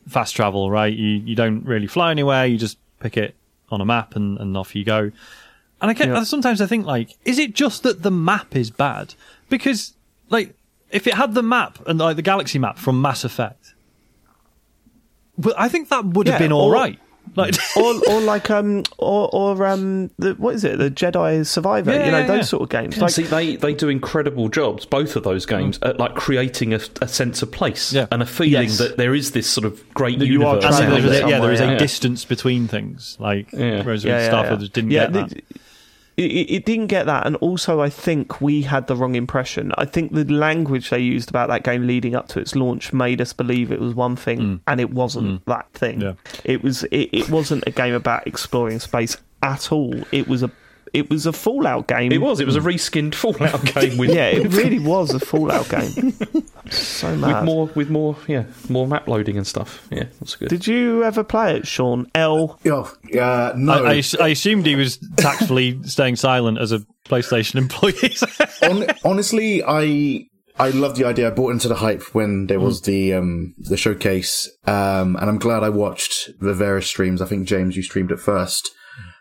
fast 0.08 0.34
travel, 0.36 0.70
right? 0.70 0.92
You 0.92 1.08
you 1.24 1.34
don't 1.34 1.64
really 1.64 1.86
fly 1.86 2.10
anywhere. 2.10 2.46
You 2.46 2.58
just 2.58 2.78
pick 3.00 3.16
it 3.16 3.34
on 3.70 3.80
a 3.80 3.84
map 3.84 4.16
and, 4.16 4.38
and 4.38 4.56
off 4.56 4.74
you 4.74 4.84
go. 4.84 5.10
And 5.80 5.90
I 5.90 5.92
get 5.92 6.08
Yeah. 6.08 6.22
sometimes 6.24 6.60
I 6.60 6.66
think 6.66 6.86
like, 6.86 7.10
is 7.24 7.38
it 7.38 7.54
just 7.54 7.82
that 7.82 8.02
the 8.02 8.10
map 8.10 8.54
is 8.56 8.70
bad? 8.70 9.14
Because 9.48 9.94
like 10.30 10.54
if 10.90 11.06
it 11.06 11.14
had 11.14 11.34
the 11.34 11.42
map 11.42 11.78
and 11.86 11.98
like 11.98 12.16
the 12.16 12.22
galaxy 12.22 12.58
map 12.58 12.78
from 12.78 13.02
Mass 13.02 13.24
Effect, 13.24 13.74
but 15.36 15.54
I 15.58 15.68
think 15.68 15.88
that 15.90 16.04
would 16.04 16.28
have 16.28 16.38
been 16.38 16.52
all 16.52 16.68
or- 16.68 16.72
right. 16.72 16.98
Like 17.34 17.54
or 17.76 17.94
or 18.08 18.20
like 18.20 18.50
um 18.50 18.82
or 18.98 19.28
or 19.32 19.66
um 19.66 20.10
the 20.18 20.34
what 20.34 20.54
is 20.54 20.64
it 20.64 20.78
the 20.78 20.90
Jedi 20.90 21.44
Survivor 21.46 21.92
Yeah, 21.92 22.06
you 22.06 22.10
know 22.12 22.18
yeah, 22.20 22.26
those 22.26 22.36
yeah. 22.38 22.42
sort 22.44 22.62
of 22.62 22.68
games 22.68 22.98
like 22.98 23.10
See, 23.10 23.24
they 23.24 23.56
they 23.56 23.74
do 23.74 23.88
incredible 23.88 24.48
jobs, 24.48 24.86
both 24.86 25.16
of 25.16 25.22
those 25.24 25.44
games, 25.46 25.78
at 25.82 25.98
like 25.98 26.14
creating 26.14 26.72
a, 26.72 26.80
a 27.02 27.08
sense 27.08 27.42
of 27.42 27.50
place 27.52 27.92
Yeah. 27.92 28.06
and 28.10 28.22
a 28.22 28.26
feeling 28.26 28.52
Yes. 28.68 28.78
that 28.78 28.96
there 28.96 29.14
is 29.14 29.32
this 29.32 29.48
sort 29.48 29.64
of 29.66 29.82
great 29.94 30.18
That 30.18 30.26
you 30.26 30.44
are 30.46 30.54
universe. 30.56 30.64
and 30.64 30.76
traveling 30.88 31.02
there 31.04 31.12
is 31.14 31.20
out 31.22 31.26
a, 31.28 31.30
yeah, 31.30 31.40
there 31.40 31.52
is 31.52 31.60
a 31.60 31.64
yeah. 31.66 31.78
distance 31.78 32.24
between 32.24 32.68
things. 32.68 33.16
Like 33.20 33.52
Yeah. 33.52 33.82
whereas 33.82 34.04
yeah, 34.04 34.14
with 34.16 34.24
yeah, 34.24 34.30
Starfield 34.32 34.60
yeah. 34.62 34.68
didn't 34.72 34.90
yeah, 34.90 35.06
get 35.08 35.12
that. 35.12 35.44
It, 36.16 36.22
it, 36.22 36.64
didn't 36.64 36.86
get 36.86 37.04
that, 37.06 37.26
and 37.26 37.36
also 37.36 37.82
I 37.82 37.90
think 37.90 38.40
we 38.40 38.62
had 38.62 38.86
the 38.86 38.96
wrong 38.96 39.14
impression. 39.14 39.72
I 39.76 39.84
think 39.84 40.12
the 40.12 40.24
language 40.24 40.88
they 40.88 40.98
used 40.98 41.28
about 41.28 41.48
that 41.50 41.62
game 41.62 41.86
leading 41.86 42.14
up 42.14 42.28
to 42.28 42.40
its 42.40 42.56
launch 42.56 42.94
made 42.94 43.20
us 43.20 43.34
believe 43.34 43.70
it 43.70 43.80
was 43.80 43.94
one 43.94 44.16
thing, 44.16 44.62
and 44.66 44.80
it 44.80 44.90
wasn't 44.90 45.44
that 45.44 45.70
thing. 45.72 46.00
Mm. 46.00 46.02
Yeah. 46.02 46.40
It 46.44 46.62
was. 46.62 46.84
It, 46.84 47.10
it 47.12 47.28
wasn't 47.28 47.64
a 47.66 47.70
game 47.70 47.92
about 47.92 48.26
exploring 48.26 48.80
space 48.80 49.18
at 49.42 49.70
all. 49.72 49.94
It 50.10 50.26
was 50.26 50.42
a. 50.42 50.50
It 50.96 51.10
was 51.10 51.26
a 51.26 51.32
Fallout 51.32 51.86
game. 51.88 52.10
It 52.12 52.20
was. 52.20 52.40
It 52.40 52.46
was 52.46 52.56
a 52.56 52.60
reskinned 52.60 53.14
Fallout 53.14 53.64
game 53.74 53.98
with 53.98 54.14
Yeah, 54.14 54.28
it 54.28 54.48
really 54.52 54.78
was 54.78 55.12
a 55.14 55.20
Fallout 55.20 55.68
game. 55.68 56.12
so 56.70 57.14
mad. 57.16 57.36
with 57.36 57.44
more 57.44 57.66
with 57.74 57.90
more 57.90 58.16
yeah 58.26 58.44
more 58.68 58.86
map 58.88 59.06
loading 59.08 59.36
and 59.36 59.46
stuff. 59.46 59.86
Yeah, 59.90 60.04
that's 60.20 60.36
good. 60.36 60.48
Did 60.48 60.66
you 60.66 61.04
ever 61.04 61.22
play 61.22 61.56
it, 61.56 61.66
Sean? 61.66 62.10
L. 62.14 62.58
Oh, 62.66 62.92
uh, 63.18 63.52
no. 63.56 63.84
I, 63.84 63.94
I, 63.96 64.02
I 64.20 64.28
assumed 64.28 64.66
he 64.66 64.76
was 64.76 64.98
tactfully 65.16 65.82
staying 65.84 66.16
silent 66.16 66.58
as 66.58 66.72
a 66.72 66.80
PlayStation 67.04 67.56
employee. 67.56 68.16
Hon- 68.62 68.86
honestly, 69.04 69.62
I 69.66 70.26
I 70.58 70.70
love 70.70 70.96
the 70.96 71.04
idea. 71.04 71.28
I 71.28 71.30
bought 71.30 71.50
into 71.50 71.68
the 71.68 71.74
hype 71.76 72.02
when 72.14 72.46
there 72.46 72.60
was 72.60 72.82
the 72.82 73.12
um 73.12 73.54
the 73.58 73.76
showcase, 73.76 74.50
um, 74.66 75.16
and 75.16 75.28
I'm 75.28 75.38
glad 75.38 75.62
I 75.62 75.68
watched 75.68 76.30
the 76.40 76.54
various 76.54 76.86
streams. 76.86 77.20
I 77.20 77.26
think 77.26 77.46
James, 77.46 77.76
you 77.76 77.82
streamed 77.82 78.10
it 78.10 78.20
first. 78.20 78.70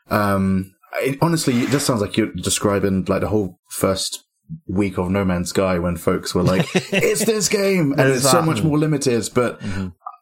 Um, 0.10 0.75
it, 1.02 1.18
honestly, 1.22 1.60
it 1.62 1.70
just 1.70 1.86
sounds 1.86 2.02
like 2.02 2.18
you're 2.18 2.32
describing 2.34 3.06
like 3.06 3.22
the 3.22 3.28
whole 3.28 3.60
first 3.70 4.24
week 4.68 4.98
of 4.98 5.10
No 5.10 5.26
Man's 5.26 5.50
Sky 5.50 5.80
when 5.80 5.98
folks 5.98 6.36
were 6.36 6.44
like, 6.44 6.68
"It's 6.92 7.26
this 7.26 7.50
game," 7.50 7.92
and 7.94 8.02
it's 8.12 8.30
so 8.30 8.42
much 8.42 8.64
more 8.64 8.78
limited. 8.78 9.30
But 9.34 9.62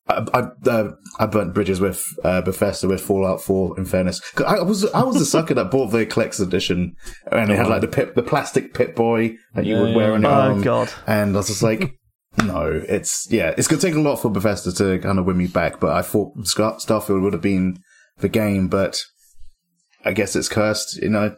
I, 0.07 0.25
I, 0.33 0.69
uh, 0.69 0.91
I 1.19 1.25
burnt 1.27 1.53
bridges 1.53 1.79
with 1.79 2.05
uh, 2.23 2.41
Bethesda 2.41 2.87
with 2.87 3.01
Fallout 3.01 3.41
4. 3.41 3.77
In 3.77 3.85
fairness, 3.85 4.21
I 4.45 4.61
was 4.61 4.85
I 4.91 5.03
was 5.03 5.17
the 5.19 5.25
sucker 5.25 5.53
that 5.53 5.71
bought 5.71 5.87
the 5.91 6.05
collector's 6.05 6.39
edition, 6.41 6.95
and 7.31 7.51
it 7.51 7.57
had 7.57 7.67
like 7.67 7.81
the 7.81 7.87
pip, 7.87 8.15
the 8.15 8.23
plastic 8.23 8.73
Pip-Boy 8.73 9.35
that 9.55 9.65
you 9.65 9.75
Yeah, 9.75 9.81
would 9.81 9.95
wear 9.95 10.13
on 10.13 10.21
your 10.21 10.31
Oh, 10.31 10.35
arm. 10.35 10.61
God. 10.61 10.91
And 11.07 11.35
I 11.35 11.37
was 11.39 11.47
just 11.47 11.63
like, 11.63 11.93
no, 12.43 12.81
it's 12.87 13.27
yeah, 13.31 13.53
it's 13.57 13.67
gonna 13.67 13.81
take 13.81 13.95
a 13.95 13.99
lot 14.01 14.17
for 14.17 14.29
Bethesda 14.29 14.71
to 14.73 14.99
kind 14.99 15.19
of 15.19 15.25
win 15.25 15.37
me 15.37 15.47
back. 15.47 15.79
But 15.79 15.91
I 15.93 16.01
thought 16.01 16.33
Star- 16.47 16.75
Starfield 16.77 17.21
would 17.21 17.33
have 17.33 17.41
been 17.41 17.77
the 18.19 18.29
game, 18.29 18.67
but 18.67 19.01
I 20.05 20.13
guess 20.13 20.35
it's 20.35 20.49
cursed. 20.49 20.97
You 21.01 21.09
know, 21.09 21.35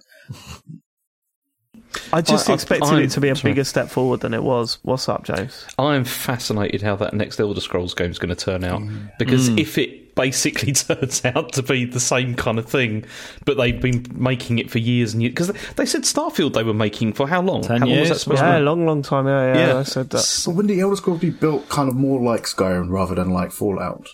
I 2.12 2.22
just 2.22 2.50
I- 2.50 2.54
I- 2.54 2.56
expected 2.56 2.90
I'm- 2.90 3.04
it 3.04 3.12
to 3.12 3.22
be 3.22 3.30
a 3.30 3.36
sorry. 3.36 3.52
bigger 3.54 3.64
step 3.64 3.90
forward 3.90 4.22
than 4.22 4.34
it 4.34 4.44
was. 4.44 4.80
What's 4.84 5.08
up, 5.10 5.24
James? 5.24 5.66
I 5.78 5.96
am 5.96 6.04
fascinated 6.06 6.82
how 6.82 6.96
that 6.98 7.14
next 7.14 7.40
Elder 7.40 7.62
Scrolls 7.62 7.94
game 7.94 8.12
is 8.12 8.20
going 8.20 8.36
to 8.36 8.36
turn 8.36 8.64
out 8.64 8.82
mm. 8.82 9.12
because 9.18 9.50
mm. 9.50 9.60
if 9.60 9.78
it 9.78 10.16
basically 10.16 10.72
turns 10.74 11.24
out 11.26 11.54
to 11.54 11.62
be 11.62 11.86
the 11.86 12.00
same 12.00 12.36
kind 12.36 12.58
of 12.58 12.66
thing, 12.68 13.06
but 13.46 13.58
they've 13.58 13.80
been 13.80 14.06
making 14.14 14.60
it 14.60 14.72
for 14.72 14.80
years 14.80 15.14
and 15.14 15.22
years 15.22 15.32
because 15.32 15.52
they 15.76 15.86
said 15.86 16.04
Starfield 16.04 16.54
they 16.54 16.64
were 16.64 16.74
making 16.74 17.14
for 17.14 17.28
how 17.28 17.42
long? 17.42 17.62
10 17.62 17.82
how 17.82 17.86
long 17.86 17.90
was 17.90 17.98
years, 17.98 18.10
that 18.10 18.20
supposed 18.20 18.42
Yeah, 18.42 18.54
to 18.54 18.60
be? 18.60 18.66
long, 18.66 18.86
long 18.86 19.02
time. 19.02 19.28
Yeah, 19.28 19.54
yeah. 19.54 19.68
Yeah. 19.68 19.78
I 19.80 19.84
said 19.84 20.10
that. 20.12 20.20
so 20.20 20.52
wouldn't 20.52 20.74
the 20.74 20.80
Elder 20.80 20.96
Scrolls 20.96 21.20
be 21.20 21.30
built 21.30 21.70
kind 21.70 21.90
of 21.90 21.96
more 21.96 22.22
like 22.22 22.44
Skyrim 22.44 22.90
rather 22.90 23.16
than 23.16 23.30
like 23.32 23.52
Fallout? 23.52 24.10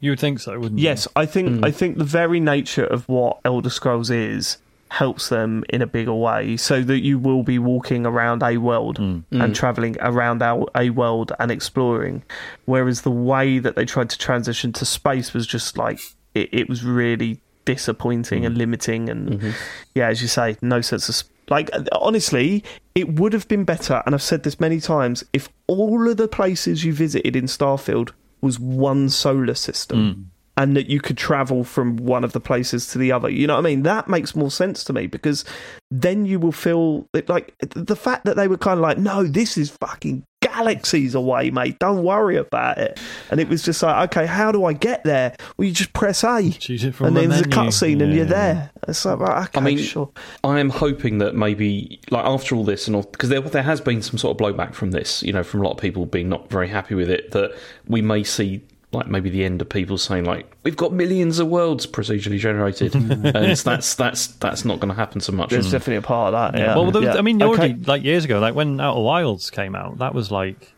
You 0.00 0.12
would 0.12 0.20
think 0.20 0.40
so, 0.40 0.58
wouldn't 0.58 0.80
you? 0.80 0.84
Yes, 0.84 1.06
I 1.14 1.26
think 1.26 1.48
hmm. 1.48 1.64
I 1.64 1.70
think 1.70 1.98
the 1.98 2.04
very 2.04 2.40
nature 2.40 2.84
of 2.84 3.08
what 3.08 3.38
Elder 3.44 3.70
Scrolls 3.70 4.10
is 4.10 4.58
helps 4.88 5.28
them 5.28 5.62
in 5.68 5.82
a 5.82 5.86
bigger 5.86 6.14
way, 6.14 6.56
so 6.56 6.82
that 6.82 7.00
you 7.00 7.18
will 7.18 7.44
be 7.44 7.58
walking 7.58 8.04
around 8.04 8.42
a 8.42 8.56
world 8.56 8.98
hmm. 8.98 9.20
and 9.30 9.42
hmm. 9.42 9.52
traveling 9.52 9.96
around 10.00 10.42
our, 10.42 10.66
a 10.74 10.90
world 10.90 11.32
and 11.38 11.50
exploring. 11.50 12.22
Whereas 12.64 13.02
the 13.02 13.10
way 13.10 13.58
that 13.58 13.76
they 13.76 13.84
tried 13.84 14.10
to 14.10 14.18
transition 14.18 14.72
to 14.74 14.84
space 14.84 15.32
was 15.32 15.46
just 15.46 15.76
like 15.76 16.00
it, 16.34 16.48
it 16.52 16.68
was 16.68 16.82
really 16.82 17.40
disappointing 17.66 18.44
and 18.46 18.56
limiting, 18.56 19.08
and 19.08 19.28
mm-hmm. 19.28 19.50
yeah, 19.94 20.08
as 20.08 20.22
you 20.22 20.28
say, 20.28 20.56
no 20.62 20.80
sense 20.80 21.08
of. 21.08 21.14
sp- 21.14 21.28
Like 21.50 21.70
honestly, 21.92 22.64
it 22.94 23.20
would 23.20 23.32
have 23.32 23.48
been 23.48 23.64
better, 23.64 24.02
and 24.06 24.14
I've 24.14 24.22
said 24.22 24.44
this 24.44 24.58
many 24.58 24.80
times. 24.80 25.24
If 25.32 25.50
all 25.66 26.08
of 26.08 26.16
the 26.16 26.28
places 26.28 26.84
you 26.84 26.92
visited 26.94 27.36
in 27.36 27.44
Starfield 27.44 28.10
was 28.40 28.58
one 28.58 29.08
solar 29.08 29.54
system, 29.54 29.98
mm. 29.98 30.24
And 30.60 30.76
that 30.76 30.90
you 30.90 31.00
could 31.00 31.16
travel 31.16 31.64
from 31.64 31.96
one 31.96 32.22
of 32.22 32.32
the 32.32 32.40
places 32.40 32.86
to 32.88 32.98
the 32.98 33.10
other. 33.10 33.30
You 33.30 33.46
know 33.46 33.54
what 33.54 33.64
I 33.64 33.70
mean? 33.70 33.82
That 33.84 34.08
makes 34.08 34.36
more 34.36 34.50
sense 34.50 34.84
to 34.84 34.92
me 34.92 35.06
because 35.06 35.42
then 35.90 36.26
you 36.26 36.38
will 36.38 36.52
feel 36.52 37.08
that, 37.14 37.30
like 37.30 37.54
the 37.60 37.96
fact 37.96 38.26
that 38.26 38.36
they 38.36 38.46
were 38.46 38.58
kind 38.58 38.78
of 38.78 38.82
like, 38.82 38.98
no, 38.98 39.24
this 39.24 39.56
is 39.56 39.70
fucking 39.70 40.22
galaxies 40.42 41.14
away, 41.14 41.50
mate. 41.50 41.78
Don't 41.78 42.02
worry 42.02 42.36
about 42.36 42.76
it. 42.76 43.00
And 43.30 43.40
it 43.40 43.48
was 43.48 43.62
just 43.62 43.82
like, 43.82 44.10
okay, 44.10 44.26
how 44.26 44.52
do 44.52 44.66
I 44.66 44.74
get 44.74 45.02
there? 45.02 45.34
Well, 45.56 45.66
you 45.66 45.72
just 45.72 45.94
press 45.94 46.22
A. 46.24 46.50
Choose 46.50 46.84
it 46.84 46.94
from 46.94 47.06
and 47.06 47.16
the 47.16 47.20
then 47.20 47.30
there's 47.30 47.42
a 47.42 47.48
menu. 47.48 47.70
cutscene 47.70 48.02
and 48.02 48.14
you're 48.14 48.26
there. 48.26 48.70
It's 48.86 49.02
like, 49.06 49.18
right, 49.18 49.48
okay, 49.48 49.58
I 49.58 49.62
mean, 49.62 49.78
sure. 49.78 50.10
I 50.44 50.60
am 50.60 50.68
hoping 50.68 51.18
that 51.18 51.34
maybe, 51.34 52.00
like 52.10 52.26
after 52.26 52.54
all 52.54 52.64
this 52.64 52.86
and 52.86 53.10
because 53.12 53.30
there 53.30 53.40
there 53.40 53.62
has 53.62 53.80
been 53.80 54.02
some 54.02 54.18
sort 54.18 54.38
of 54.38 54.46
blowback 54.46 54.74
from 54.74 54.90
this, 54.90 55.22
you 55.22 55.32
know, 55.32 55.42
from 55.42 55.60
a 55.60 55.64
lot 55.64 55.72
of 55.72 55.78
people 55.78 56.04
being 56.04 56.28
not 56.28 56.50
very 56.50 56.68
happy 56.68 56.94
with 56.94 57.08
it. 57.08 57.30
That 57.30 57.56
we 57.86 58.02
may 58.02 58.24
see, 58.24 58.60
like 58.92 59.06
maybe 59.06 59.30
the 59.30 59.44
end 59.44 59.60
of 59.62 59.68
people 59.68 59.96
saying, 59.98 60.24
like, 60.24 60.50
we've 60.64 60.76
got 60.76 60.92
millions 60.92 61.38
of 61.38 61.46
worlds 61.46 61.86
procedurally 61.86 62.38
generated, 62.38 62.94
and 62.94 63.22
that's 63.24 63.94
that's 63.94 64.26
that's 64.28 64.64
not 64.64 64.80
going 64.80 64.88
to 64.88 64.94
happen 64.94 65.20
so 65.20 65.32
much. 65.32 65.50
There's 65.50 65.70
definitely 65.70 65.96
a 65.96 66.02
part 66.02 66.34
of 66.34 66.52
that. 66.52 66.58
Yeah. 66.58 66.74
Well, 66.74 66.90
there 66.90 67.02
was, 67.02 67.14
Yeah. 67.14 67.18
I 67.18 67.22
mean, 67.22 67.40
Okay. 67.42 67.48
already 67.60 67.74
like 67.84 68.02
years 68.02 68.24
ago, 68.24 68.40
like 68.40 68.54
when 68.54 68.80
Outer 68.80 69.00
Wilds 69.00 69.50
came 69.50 69.74
out, 69.76 69.98
that 69.98 70.12
was 70.14 70.30
like 70.30 70.72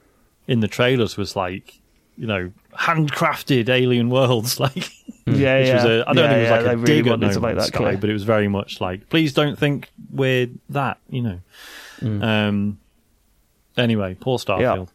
in 0.46 0.60
the 0.60 0.68
trailers 0.68 1.16
was 1.16 1.36
like 1.36 1.78
you 2.18 2.26
know 2.26 2.52
handcrafted 2.78 3.68
alien 3.70 4.10
worlds, 4.10 4.60
like 4.66 4.76
yeah, 5.26 5.58
which 5.58 5.66
yeah. 5.68 5.74
was 5.76 5.84
a, 5.84 6.04
I 6.06 6.12
don't 6.12 6.16
yeah, 6.24 6.28
think 6.30 6.38
it 6.38 6.42
was 6.42 6.50
like 6.50 6.64
they 6.64 6.72
a 6.72 6.76
really 6.76 7.02
dig 7.02 7.06
at 7.12 7.20
No 7.20 7.28
to 7.32 7.40
make 7.40 7.42
Man's 7.54 7.58
that 7.58 7.66
Sky, 7.74 7.78
clear. 7.78 7.96
but 7.96 8.10
it 8.10 8.12
was 8.12 8.24
very 8.24 8.48
much 8.48 8.80
like, 8.80 9.08
please 9.08 9.32
don't 9.32 9.58
think 9.58 9.88
we're 10.12 10.48
that, 10.68 10.98
you 11.08 11.22
know. 11.22 11.38
Mm. 12.00 12.22
Um. 12.22 12.78
Anyway, 13.78 14.16
poor 14.20 14.36
Starfield. 14.38 14.88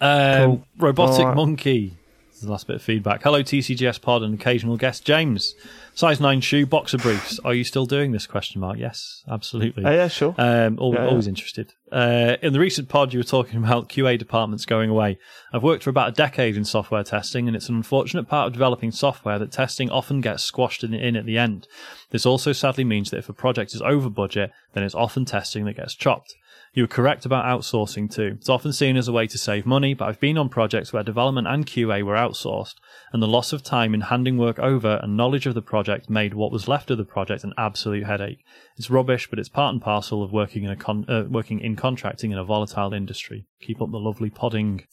Um, 0.00 0.44
Cool. 0.44 0.64
Robotic 0.78 1.20
All 1.20 1.26
right. 1.26 1.36
Monkey. 1.36 1.94
The 2.42 2.50
last 2.50 2.66
bit 2.66 2.76
of 2.76 2.82
feedback. 2.82 3.22
Hello, 3.22 3.42
TCGS 3.42 4.00
Pod 4.00 4.22
and 4.22 4.34
occasional 4.34 4.76
guest 4.76 5.04
James. 5.04 5.54
Size 5.94 6.20
nine 6.20 6.40
shoe 6.40 6.66
boxer 6.66 6.98
briefs. 6.98 7.38
Are 7.44 7.54
you 7.54 7.62
still 7.62 7.86
doing 7.86 8.10
this? 8.12 8.26
Question 8.26 8.60
mark. 8.60 8.78
Yes, 8.78 9.22
absolutely. 9.30 9.84
Oh, 9.84 9.90
yeah, 9.90 10.08
sure. 10.08 10.34
Um, 10.38 10.76
al- 10.80 10.92
Yeah, 10.92 11.04
yeah. 11.04 11.08
always 11.08 11.28
interested. 11.28 11.72
Uh, 11.92 12.36
in 12.42 12.52
the 12.52 12.58
recent 12.58 12.88
pod, 12.88 13.12
you 13.12 13.20
were 13.20 13.24
talking 13.24 13.62
about 13.62 13.88
QA 13.88 14.18
departments 14.18 14.66
going 14.66 14.90
away. 14.90 15.18
I've 15.52 15.62
worked 15.62 15.84
for 15.84 15.90
about 15.90 16.08
a 16.08 16.12
decade 16.12 16.56
in 16.56 16.64
software 16.64 17.04
testing, 17.04 17.46
and 17.46 17.56
it's 17.56 17.68
an 17.68 17.76
unfortunate 17.76 18.24
part 18.26 18.48
of 18.48 18.52
developing 18.54 18.90
software 18.90 19.38
that 19.38 19.52
testing 19.52 19.88
often 19.90 20.20
gets 20.20 20.42
squashed 20.42 20.82
in, 20.82 20.94
in 20.94 21.14
at 21.14 21.26
the 21.26 21.38
end. 21.38 21.68
This 22.10 22.26
also 22.26 22.52
sadly 22.52 22.84
means 22.84 23.10
that 23.10 23.18
if 23.18 23.28
a 23.28 23.32
project 23.34 23.74
is 23.74 23.82
over 23.82 24.10
budget, 24.10 24.50
then 24.72 24.82
it's 24.82 24.94
often 24.94 25.24
testing 25.26 25.64
that 25.66 25.76
gets 25.76 25.94
chopped. 25.94 26.34
You 26.74 26.84
were 26.84 26.88
correct 26.88 27.26
about 27.26 27.44
outsourcing 27.44 28.10
too. 28.10 28.36
It's 28.38 28.48
often 28.48 28.72
seen 28.72 28.96
as 28.96 29.06
a 29.06 29.12
way 29.12 29.26
to 29.26 29.36
save 29.36 29.66
money, 29.66 29.92
but 29.92 30.08
I've 30.08 30.20
been 30.20 30.38
on 30.38 30.48
projects 30.48 30.90
where 30.90 31.02
development 31.02 31.46
and 31.46 31.66
QA 31.66 32.02
were 32.02 32.14
outsourced, 32.14 32.76
and 33.12 33.22
the 33.22 33.28
loss 33.28 33.52
of 33.52 33.62
time 33.62 33.92
in 33.92 34.00
handing 34.02 34.38
work 34.38 34.58
over 34.58 34.98
and 35.02 35.14
knowledge 35.14 35.44
of 35.44 35.52
the 35.54 35.60
project 35.60 36.08
made 36.08 36.32
what 36.32 36.50
was 36.50 36.68
left 36.68 36.90
of 36.90 36.96
the 36.96 37.04
project 37.04 37.44
an 37.44 37.52
absolute 37.58 38.06
headache. 38.06 38.42
It's 38.78 38.88
rubbish, 38.88 39.28
but 39.28 39.38
it's 39.38 39.50
part 39.50 39.74
and 39.74 39.82
parcel 39.82 40.22
of 40.22 40.32
working 40.32 40.64
in 40.64 40.70
a 40.70 40.76
con- 40.76 41.04
uh, 41.10 41.24
working 41.28 41.60
in 41.60 41.76
contracting 41.76 42.30
in 42.32 42.38
a 42.38 42.44
volatile 42.44 42.94
industry. 42.94 43.44
Keep 43.60 43.82
up 43.82 43.90
the 43.90 43.98
lovely 43.98 44.30
podding. 44.30 44.86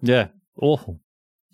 Yeah, 0.00 0.28
awful. 0.56 1.00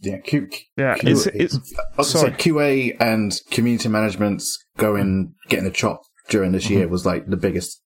Yeah, 0.01 0.19
Q, 0.19 0.49
Yeah, 0.77 0.95
Q- 0.99 1.09
it's- 1.11 1.27
it's- 1.27 1.75
I 1.81 1.97
was 1.99 2.11
sorry. 2.11 2.31
say 2.31 2.37
QA 2.37 2.97
and 3.01 3.41
community 3.51 3.89
management's 3.89 4.57
going 4.79 5.35
getting 5.49 5.65
the 5.65 5.71
chop 5.73 6.03
during 6.29 6.53
this 6.53 6.67
Mm-hmm. 6.67 6.75
year 6.75 6.89
was 6.89 7.05
like 7.05 7.27
the 7.27 7.37
biggest 7.37 7.83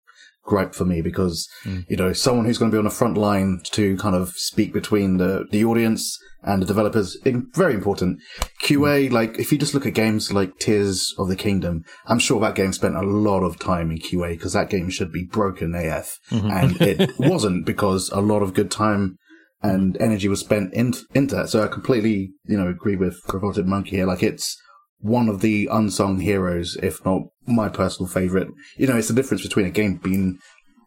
gripe 0.47 0.75
for 0.75 0.85
me 0.85 0.99
because 1.03 1.49
Mm. 1.65 1.85
you 1.89 1.97
know 1.97 2.13
someone 2.13 2.45
who's 2.47 2.59
going 2.59 2.71
to 2.71 2.75
be 2.75 2.79
on 2.85 2.85
the 2.91 3.01
front 3.01 3.17
line 3.19 3.61
to 3.73 3.97
kind 4.05 4.17
of 4.17 4.31
speak 4.37 4.73
between 4.73 5.17
the 5.19 5.33
the 5.51 5.65
audience 5.65 6.03
and 6.43 6.63
the 6.63 6.67
developers 6.67 7.17
very 7.63 7.75
important. 7.75 8.21
Qa 8.65 9.11
like 9.11 9.39
if 9.39 9.51
you 9.53 9.59
just 9.59 9.75
look 9.75 9.87
at 9.87 9.95
games 9.95 10.33
like 10.33 10.59
tears 10.59 11.15
of 11.19 11.27
the 11.29 11.37
kingdom 11.47 11.85
i'm 12.07 12.19
sure 12.27 12.41
that 12.41 12.55
game 12.55 12.73
spent 12.73 12.97
a 12.97 13.03
lot 13.29 13.43
of 13.43 13.59
time 13.59 13.91
in 13.91 13.99
qa 13.99 14.29
because 14.31 14.53
that 14.55 14.71
game 14.71 14.89
should 14.91 15.13
be 15.13 15.25
broken 15.39 15.75
af 15.75 16.09
and 16.31 16.81
it 16.81 17.11
wasn't 17.33 17.67
because 17.67 18.03
a 18.11 18.21
lot 18.21 18.43
of 18.43 18.55
good 18.55 18.71
time 18.71 19.17
and 19.63 19.97
energy 20.01 20.29
was 20.29 20.41
spent 20.41 20.73
in, 20.75 20.93
into 21.15 21.35
that. 21.35 21.49
So 21.49 21.65
i 21.65 21.69
completely 21.69 22.31
you 22.45 22.57
know 22.59 22.69
agree 22.69 22.97
with 23.05 23.17
robotic 23.33 23.67
monkey 23.67 23.97
here. 23.97 24.07
Like 24.07 24.23
it's 24.23 24.57
one 25.01 25.29
of 25.29 25.41
the 25.41 25.69
unsung 25.71 26.21
heroes, 26.21 26.77
if 26.83 27.05
not 27.05 27.23
my 27.47 27.69
personal 27.69 28.09
favorite. 28.09 28.49
You 28.77 28.87
know, 28.87 28.97
it's 28.97 29.09
the 29.09 29.15
difference 29.15 29.43
between 29.43 29.67
a 29.67 29.71
game 29.71 29.97
being 29.97 30.39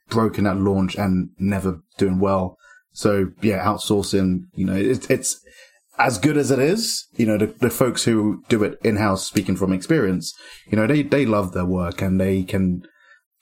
broken 0.09 0.45
at 0.47 0.57
launch 0.57 0.95
and 0.95 1.29
never 1.37 1.81
doing 1.97 2.19
well. 2.19 2.57
So 2.91 3.31
yeah, 3.41 3.63
outsourcing, 3.63 4.45
you 4.53 4.65
know, 4.65 4.75
it's, 4.75 5.09
it's 5.09 5.39
as 5.97 6.17
good 6.17 6.37
as 6.37 6.49
it 6.51 6.59
is. 6.59 7.07
You 7.15 7.27
know, 7.27 7.37
the, 7.37 7.47
the 7.47 7.69
folks 7.69 8.03
who 8.03 8.43
do 8.49 8.63
it 8.63 8.79
in 8.83 8.97
house, 8.97 9.27
speaking 9.27 9.55
from 9.55 9.71
experience, 9.71 10.33
you 10.69 10.77
know, 10.77 10.87
they, 10.87 11.03
they 11.03 11.25
love 11.25 11.53
their 11.53 11.65
work 11.65 12.01
and 12.01 12.19
they 12.19 12.43
can 12.43 12.83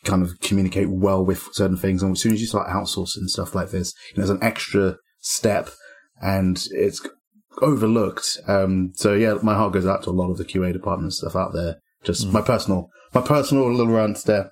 kind 0.03 0.23
of 0.23 0.39
communicate 0.41 0.89
well 0.89 1.23
with 1.23 1.47
certain 1.53 1.77
things. 1.77 2.03
And 2.03 2.13
as 2.13 2.21
soon 2.21 2.33
as 2.33 2.41
you 2.41 2.47
start 2.47 2.69
outsourcing 2.69 3.27
stuff 3.27 3.55
like 3.55 3.71
this, 3.71 3.93
you 4.09 4.17
know, 4.17 4.27
there's 4.27 4.37
an 4.37 4.43
extra 4.43 4.97
step 5.19 5.69
and 6.21 6.61
it's 6.71 7.07
overlooked. 7.61 8.39
Um, 8.47 8.93
so 8.95 9.13
yeah, 9.13 9.37
my 9.41 9.55
heart 9.55 9.73
goes 9.73 9.85
out 9.85 10.03
to 10.03 10.09
a 10.09 10.11
lot 10.11 10.31
of 10.31 10.37
the 10.37 10.45
QA 10.45 10.73
department 10.73 11.13
stuff 11.13 11.35
out 11.35 11.53
there. 11.53 11.77
Just 12.03 12.31
my 12.31 12.41
personal, 12.41 12.89
my 13.13 13.21
personal 13.21 13.71
little 13.71 13.93
rant 13.93 14.23
there. 14.25 14.51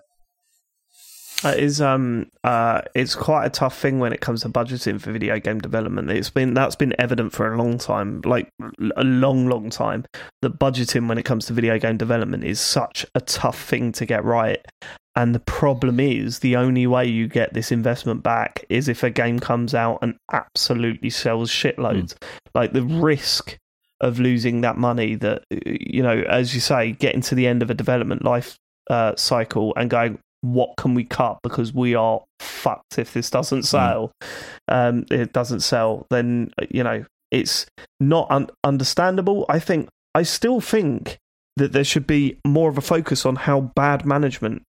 It 1.45 1.59
is 1.59 1.79
um 1.79 2.27
uh 2.43 2.81
it's 2.95 3.15
quite 3.15 3.45
a 3.45 3.49
tough 3.49 3.77
thing 3.77 3.99
when 3.99 4.13
it 4.13 4.21
comes 4.21 4.41
to 4.41 4.49
budgeting 4.49 4.99
for 4.99 5.11
video 5.11 5.39
game 5.39 5.59
development. 5.59 6.09
It's 6.09 6.29
been 6.29 6.53
that's 6.53 6.75
been 6.75 6.93
evident 6.99 7.33
for 7.33 7.53
a 7.53 7.57
long 7.57 7.77
time, 7.77 8.21
like 8.25 8.49
a 8.97 9.03
long, 9.03 9.47
long 9.47 9.69
time. 9.69 10.05
That 10.41 10.59
budgeting 10.59 11.07
when 11.07 11.17
it 11.17 11.25
comes 11.25 11.45
to 11.47 11.53
video 11.53 11.77
game 11.77 11.97
development 11.97 12.43
is 12.43 12.59
such 12.59 13.05
a 13.15 13.21
tough 13.21 13.61
thing 13.61 13.91
to 13.93 14.05
get 14.05 14.23
right. 14.23 14.59
And 15.15 15.33
the 15.33 15.39
problem 15.39 15.99
is 15.99 16.39
the 16.39 16.57
only 16.57 16.87
way 16.87 17.05
you 17.05 17.27
get 17.27 17.53
this 17.53 17.71
investment 17.71 18.21
back 18.21 18.65
is 18.67 18.89
if 18.89 19.01
a 19.03 19.09
game 19.09 19.39
comes 19.39 19.73
out 19.73 19.99
and 20.01 20.15
absolutely 20.33 21.09
sells 21.09 21.49
shitloads. 21.49 22.15
Like 22.53 22.73
the 22.73 22.83
risk 22.83 23.57
of 24.01 24.19
losing 24.19 24.61
that 24.61 24.77
money 24.77 25.15
that 25.15 25.43
you 25.49 26.03
know, 26.03 26.21
as 26.27 26.53
you 26.53 26.59
say, 26.59 26.91
getting 26.91 27.21
to 27.21 27.35
the 27.35 27.47
end 27.47 27.61
of 27.61 27.69
a 27.69 27.73
development 27.73 28.25
life 28.25 28.57
uh, 28.89 29.15
cycle 29.15 29.73
and 29.77 29.89
going, 29.89 30.19
what 30.53 30.75
can 30.77 30.93
we 30.93 31.03
cut 31.03 31.39
because 31.43 31.73
we 31.73 31.95
are 31.95 32.21
fucked 32.39 32.99
if 32.99 33.13
this 33.13 33.29
doesn't 33.29 33.63
sell. 33.63 34.11
Um, 34.67 35.05
it 35.11 35.33
doesn't 35.33 35.61
sell, 35.61 36.05
then 36.09 36.51
you 36.69 36.83
know 36.83 37.05
it's 37.31 37.65
not 37.99 38.27
un- 38.29 38.49
understandable. 38.63 39.45
I 39.49 39.59
think 39.59 39.89
I 40.13 40.23
still 40.23 40.61
think 40.61 41.17
that 41.57 41.71
there 41.71 41.83
should 41.83 42.07
be 42.07 42.39
more 42.45 42.69
of 42.69 42.77
a 42.77 42.81
focus 42.81 43.25
on 43.25 43.35
how 43.35 43.71
bad 43.75 44.05
management 44.05 44.63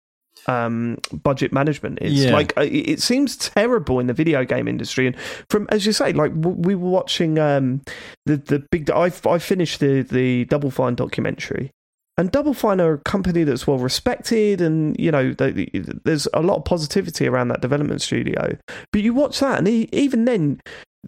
um, 0.47 0.99
budget 1.13 1.53
management 1.53 1.99
is. 2.01 2.25
Yeah. 2.25 2.33
Like, 2.33 2.53
it 2.57 2.91
it 2.91 3.03
seems 3.03 3.37
terrible 3.37 3.99
in 3.99 4.07
the 4.07 4.13
video 4.13 4.45
game 4.45 4.69
industry. 4.69 5.07
And 5.07 5.17
from 5.51 5.67
as 5.71 5.87
you 5.87 5.93
say, 5.93 6.13
like 6.13 6.33
we 6.35 6.75
were 6.75 6.91
watching 6.91 7.39
um, 7.39 7.83
the 8.27 8.37
the 8.37 8.65
big. 8.71 8.91
I 8.91 9.11
I 9.27 9.39
finished 9.39 9.81
the 9.81 10.03
the 10.03 10.45
Double 10.47 10.71
Fine 10.71 10.95
documentary. 10.95 11.71
And 12.19 12.33
Double 12.33 12.55
Fine 12.55 12.81
are 12.81 12.95
a 12.95 12.99
company 12.99 13.45
that's 13.45 13.67
well 13.67 13.79
respected, 13.79 14.61
and 14.61 14.99
you 14.99 15.11
know 15.11 15.33
they, 15.33 15.71
there's 16.05 16.27
a 16.33 16.41
lot 16.41 16.57
of 16.57 16.65
positivity 16.65 17.29
around 17.29 17.49
that 17.49 17.61
development 17.61 18.01
studio. 18.01 18.57
But 18.93 19.03
you 19.03 19.13
watch 19.13 19.41
that, 19.41 19.59
and 19.59 19.69
e 19.69 19.89
even 19.93 20.25
then, 20.25 20.61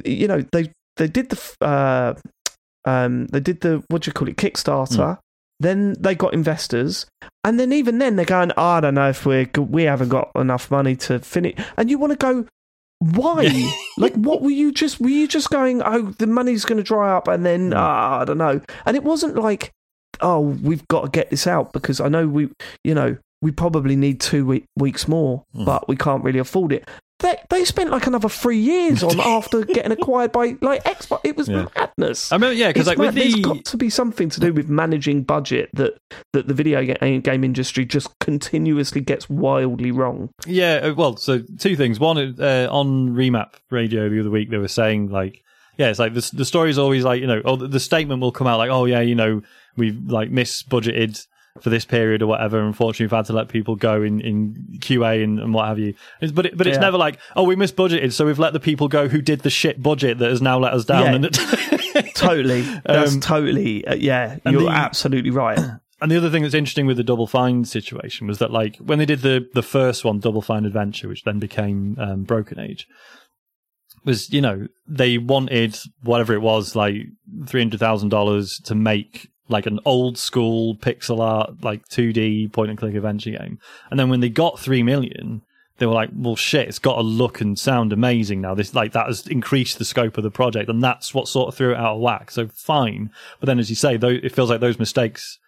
you 0.05 0.29
know 0.29 0.45
they 0.53 0.71
they 0.97 1.09
did 1.09 1.31
the 1.31 1.67
uh, 1.67 2.15
um, 2.85 3.27
they 3.29 3.41
did 3.41 3.63
the 3.63 3.83
what 3.89 4.03
do 4.03 4.09
you 4.09 4.13
call 4.13 4.29
it 4.29 4.37
Kickstarter. 4.37 5.19
Then 5.61 5.97
they 5.99 6.15
got 6.15 6.35
investors, 6.35 7.07
and 7.43 7.59
then 7.59 7.73
even 7.73 7.99
then 7.99 8.17
they're 8.17 8.27
going, 8.27 8.53
"Oh, 8.57 8.63
I 8.63 8.81
don't 8.81 8.95
know 8.95 9.09
if 9.09 9.25
we 9.25 9.49
we 9.57 9.85
haven't 9.85 10.11
got 10.11 10.31
enough 10.35 10.71
money 10.71 10.95
to 10.97 11.21
finish. 11.21 11.55
And 11.77 11.91
you 11.91 11.99
want 11.99 12.13
to 12.13 12.17
go, 12.17 12.47
why? 12.99 13.73
like, 13.99 14.15
what 14.15 14.43
were 14.43 14.51
you 14.51 14.73
just 14.73 15.01
were 15.01 15.09
you 15.09 15.29
just 15.29 15.51
going? 15.51 15.83
Oh, 15.83 16.15
the 16.19 16.27
money's 16.27 16.65
going 16.65 16.79
to 16.79 16.85
dry 16.85 17.17
up, 17.17 17.29
and 17.29 17.45
then 17.47 17.73
ah, 17.75 18.21
I 18.21 18.25
don't 18.25 18.39
know. 18.39 18.61
And 18.87 18.97
it 18.97 19.05
wasn't 19.05 19.37
like, 19.37 19.73
oh, 20.21 20.41
we've 20.41 20.87
got 20.89 21.03
to 21.05 21.11
get 21.11 21.31
this 21.31 21.47
out 21.47 21.73
because 21.73 22.01
I 22.01 22.09
know 22.09 22.27
we, 22.27 22.51
you 22.85 22.95
know, 22.95 23.17
we 23.41 23.51
probably 23.53 23.97
need 23.97 24.21
two 24.21 24.45
week, 24.47 24.65
weeks 24.77 25.07
more, 25.09 25.45
but 25.55 25.89
we 25.89 25.97
can't 25.97 26.25
really 26.25 26.39
afford 26.41 26.73
it. 26.73 26.89
They 27.21 27.37
they 27.51 27.65
spent 27.65 27.91
like 27.91 28.07
another 28.07 28.29
three 28.29 28.59
years 28.59 29.03
on 29.03 29.19
after 29.25 29.65
getting 29.65 29.91
acquired 29.91 30.31
by 30.31 30.57
like 30.61 30.85
Xbox. 30.85 31.19
It 31.25 31.37
was 31.37 31.49
Yeah. 31.49 31.67
madness. 31.77 32.31
I 32.31 32.37
remember, 32.37 32.55
yeah, 32.55 32.69
because 32.69 32.87
like 32.87 32.97
with 32.97 33.15
mad. 33.15 33.23
There's 33.25 33.35
the 33.35 33.43
got 33.43 33.65
to 33.65 33.77
be 33.77 33.91
something 33.91 34.29
to 34.31 34.39
do 34.39 34.53
with 34.53 34.69
managing 34.69 35.25
budget 35.25 35.69
that 35.73 35.99
that 36.33 36.47
the 36.47 36.55
video 36.55 36.85
game 36.85 37.43
industry 37.43 37.85
just 37.85 38.17
continuously 38.21 39.01
gets 39.01 39.29
wildly 39.29 39.91
wrong. 39.91 40.31
Yeah, 40.47 40.75
uh, 40.77 40.95
well, 40.95 41.17
so 41.17 41.43
two 41.59 41.75
things. 41.75 41.99
One, 41.99 42.19
uh, 42.19 42.69
on 42.71 43.11
Remap 43.11 43.55
Radio 43.71 44.09
the 44.09 44.21
other 44.21 44.31
week, 44.31 44.51
they 44.51 44.59
were 44.59 44.69
saying 44.69 45.11
like, 45.11 45.43
yeah, 45.77 45.89
it's 45.91 45.99
like 45.99 46.15
the 46.15 46.31
the 46.35 46.45
story 46.45 46.71
is 46.71 46.79
always 46.79 47.03
like 47.03 47.21
you 47.21 47.27
know, 47.27 47.43
oh, 47.45 47.57
the, 47.57 47.67
the 47.67 47.81
statement 47.81 48.21
will 48.21 48.31
come 48.33 48.47
out 48.47 48.59
like, 48.59 48.71
oh 48.71 48.85
yeah, 48.85 49.01
you 49.01 49.17
know, 49.17 49.43
we've 49.79 49.99
like 50.11 50.31
misbudgeted 50.31 51.27
for 51.63 51.71
this 51.71 51.85
period 51.85 52.23
or 52.23 52.27
whatever. 52.29 52.61
Unfortunately, 52.61 53.07
we've 53.07 53.17
had 53.17 53.25
to 53.27 53.33
let 53.33 53.49
people 53.49 53.75
go 53.75 54.03
in, 54.03 54.21
in 54.21 54.55
QA 54.79 55.25
and, 55.25 55.41
and 55.41 55.53
what 55.55 55.67
have 55.67 55.79
you. 55.79 55.95
It's, 56.21 56.31
but 56.31 56.47
it, 56.47 56.57
but 56.57 56.67
it's 56.69 56.77
Yeah. 56.77 56.83
never 56.83 56.99
like, 56.99 57.19
oh, 57.35 57.43
we 57.45 57.57
misbudgeted, 57.57 58.13
so 58.13 58.27
we've 58.27 58.39
let 58.39 58.53
the 58.53 58.61
people 58.61 58.87
go 58.87 59.09
who 59.09 59.21
did 59.21 59.41
the 59.41 59.51
shit 59.51 59.83
budget 59.83 60.19
that 60.19 60.31
has 60.31 60.41
now 60.43 60.59
let 60.59 60.73
us 60.75 60.85
down. 60.85 61.23
Yeah. 61.25 61.31
Totally, 62.15 62.63
that's 62.85 63.15
Um, 63.15 63.21
totally 63.21 63.85
uh, 63.87 63.95
yeah. 63.95 64.37
You're 64.49 64.63
the- 64.63 64.69
absolutely 64.69 65.31
right. 65.31 65.59
And 66.01 66.13
the 66.13 66.17
other 66.17 66.31
thing 66.31 66.43
that's 66.43 66.55
interesting 66.55 66.87
with 66.87 66.97
the 66.97 67.03
Double 67.03 67.27
Fine 67.27 67.65
situation 67.65 68.29
was 68.29 68.39
that, 68.39 68.53
like, 68.53 68.77
when 68.77 69.01
they 69.01 69.05
did 69.05 69.23
the 69.23 69.49
the 69.53 69.65
first 69.65 70.05
one, 70.05 70.21
Double 70.21 70.41
Fine 70.43 70.65
Adventure, 70.65 71.09
which 71.09 71.25
then 71.25 71.41
became 71.41 71.97
um, 71.99 72.23
Broken 72.23 72.61
Age, 72.61 72.87
was 74.05 74.33
you 74.33 74.41
know 74.41 74.69
they 74.87 75.19
wanted 75.19 75.77
whatever 76.05 76.35
it 76.35 76.41
was, 76.41 76.77
like 76.77 76.95
three 77.49 77.61
hundred 77.61 77.81
thousand 77.81 78.11
dollars 78.11 78.61
to 78.67 78.77
make 78.77 79.29
like 79.49 79.67
an 79.67 79.81
old 79.85 80.19
school 80.19 80.75
pixel 80.77 81.21
art, 81.21 81.63
like 81.63 81.87
two 81.89 82.13
D 82.13 82.49
point 82.49 82.71
and 82.71 82.79
click 82.79 82.95
adventure 82.95 83.31
game. 83.31 83.59
And 83.91 83.99
then 83.99 84.09
when 84.09 84.21
they 84.21 84.29
got 84.29 84.59
three 84.59 84.83
million, 84.83 85.43
they 85.79 85.87
were 85.87 85.95
like, 85.95 86.11
"Well, 86.15 86.37
shit, 86.37 86.69
it's 86.69 86.79
got 86.79 86.97
to 86.97 87.03
look 87.03 87.41
and 87.41 87.59
sound 87.59 87.93
amazing 87.93 88.41
now." 88.41 88.55
This 88.55 88.75
like 88.75 88.93
that 88.93 89.07
has 89.07 89.27
increased 89.27 89.79
the 89.79 89.85
scope 89.85 90.19
of 90.19 90.25
the 90.25 90.31
project, 90.31 90.69
and 90.69 90.83
that's 90.83 91.15
what 91.15 91.29
sort 91.29 91.49
of 91.49 91.55
threw 91.55 91.73
it 91.73 91.79
out 91.79 91.97
of 91.97 92.01
whack. 92.01 92.31
So 92.31 92.49
fine, 92.49 93.11
but 93.41 93.47
then 93.47 93.59
as 93.59 93.71
you 93.71 93.77
say, 93.77 93.97
though, 93.97 94.09
it 94.09 94.35
feels 94.35 94.51
like 94.51 94.61
those 94.61 94.79
mistakes 94.79 95.39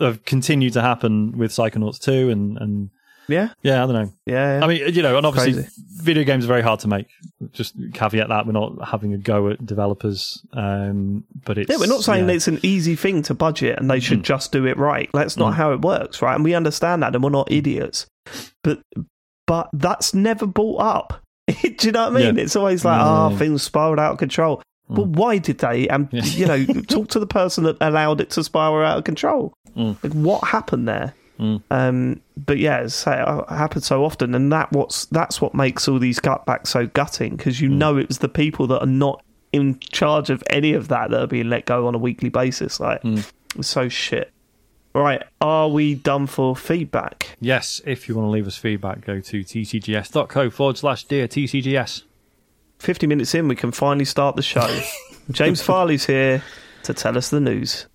have 0.00 0.24
continued 0.24 0.72
to 0.72 0.82
happen 0.82 1.36
with 1.36 1.52
Psychonauts 1.52 2.00
2 2.00 2.30
and, 2.30 2.58
and 2.58 2.90
Yeah, 3.28 3.48
yeah, 3.62 3.82
I 3.82 3.86
don't 3.86 3.94
know. 3.94 4.12
yeah. 4.26 4.58
yeah. 4.58 4.64
I 4.64 4.68
mean, 4.68 4.94
you 4.94 5.02
know, 5.02 5.16
and 5.16 5.26
obviously 5.26 5.54
Crazy. 5.54 5.68
video 5.96 6.24
games 6.24 6.44
are 6.44 6.48
very 6.48 6.62
hard 6.62 6.80
to 6.80 6.88
make. 6.88 7.06
Just 7.52 7.74
caveat 7.92 8.28
that 8.28 8.46
we're 8.46 8.52
not 8.52 8.88
having 8.88 9.14
a 9.14 9.18
go 9.18 9.48
at 9.50 9.64
developers. 9.64 10.42
Um, 10.52 11.24
but 11.44 11.58
it's 11.58 11.70
yeah, 11.70 11.76
we're 11.78 11.86
not 11.86 12.04
saying 12.04 12.26
yeah. 12.26 12.32
Mm. 12.32 12.36
it's 12.36 12.48
an 12.48 12.60
easy 12.62 12.96
thing 12.96 13.22
to 13.22 13.34
budget 13.34 13.78
and 13.78 13.90
they 13.90 14.00
should 14.00 14.22
just 14.22 14.52
do 14.52 14.66
it 14.66 14.76
right. 14.76 15.10
That's 15.12 15.36
not 15.36 15.54
how 15.54 15.72
it 15.72 15.80
works, 15.80 16.22
right? 16.22 16.34
And 16.34 16.44
we 16.44 16.54
understand 16.54 17.02
that, 17.02 17.14
and 17.14 17.22
we're 17.22 17.30
not 17.30 17.50
idiots. 17.50 18.06
But 18.62 18.80
but 19.46 19.68
that's 19.72 20.14
never 20.14 20.46
brought 20.46 20.80
up. 20.80 21.22
do 21.46 21.74
you 21.80 21.92
know 21.92 22.10
what 22.10 22.20
I 22.20 22.24
mean? 22.24 22.36
Yeah. 22.36 22.42
It's 22.42 22.56
always 22.56 22.84
like, 22.84 22.98
Yeah, 22.98 23.26
oh, 23.26 23.36
things 23.36 23.62
spiraled 23.62 24.00
out 24.00 24.12
of 24.12 24.18
control. 24.18 24.62
But 24.88 25.08
why 25.08 25.38
did 25.38 25.58
they? 25.58 25.88
And 25.88 26.08
you 26.12 26.46
know, 26.46 26.64
talk 26.88 27.08
to 27.08 27.18
the 27.18 27.26
person 27.26 27.64
that 27.64 27.76
allowed 27.80 28.20
it 28.20 28.30
to 28.30 28.44
spiral 28.44 28.86
out 28.86 28.98
of 28.98 29.04
control. 29.04 29.52
Mm. 29.76 29.96
Like, 30.02 30.12
what 30.12 30.44
happened 30.44 30.88
there? 30.88 31.14
Mm. 31.38 31.62
Um, 31.70 32.20
but 32.36 32.58
yeah, 32.58 32.78
as 32.78 33.06
I 33.06 33.16
say, 33.16 33.22
it 33.22 33.48
happens 33.50 33.86
so 33.86 34.04
often, 34.04 34.34
and 34.34 34.50
that 34.52 34.72
what's 34.72 35.06
that's 35.06 35.40
what 35.40 35.54
makes 35.54 35.86
all 35.88 35.98
these 35.98 36.18
cutbacks 36.20 36.68
so 36.68 36.86
gutting 36.86 37.36
because 37.36 37.56
Mm. 37.58 37.60
you 37.62 37.68
know 37.68 37.96
it 37.98 38.08
was 38.08 38.18
the 38.18 38.28
people 38.28 38.66
that 38.68 38.80
are 38.80 38.86
not 38.86 39.22
in 39.52 39.78
charge 39.80 40.28
of 40.30 40.42
any 40.50 40.72
of 40.72 40.88
that 40.88 41.10
that 41.10 41.20
are 41.22 41.26
being 41.26 41.48
let 41.48 41.64
go 41.66 41.86
on 41.86 41.94
a 41.94 41.98
weekly 41.98 42.28
basis. 42.28 42.80
Like, 42.80 43.02
Mm. 43.02 43.30
it's 43.56 43.68
so 43.68 43.88
shit. 43.88 44.32
Right, 44.94 45.22
are 45.42 45.68
we 45.68 45.94
done 45.94 46.26
for 46.26 46.56
feedback? 46.56 47.36
Yes, 47.38 47.82
if 47.84 48.08
you 48.08 48.14
want 48.14 48.26
to 48.26 48.30
leave 48.30 48.46
us 48.46 48.56
feedback, 48.56 49.04
go 49.04 49.20
to 49.20 49.40
tcgs.co 49.44 50.48
forward 50.50 50.78
slash 50.78 51.04
dear 51.04 51.28
TCGS. 51.28 52.02
50 52.78 53.06
minutes 53.06 53.34
in, 53.34 53.46
we 53.46 53.56
can 53.56 53.72
finally 53.72 54.04
start 54.06 54.36
the 54.36 54.42
show. 54.42 54.66
James 55.30 55.60
Farley's 55.60 56.06
here 56.06 56.42
to 56.84 56.94
tell 56.94 57.16
us 57.18 57.28
the 57.30 57.40
news. 57.40 57.86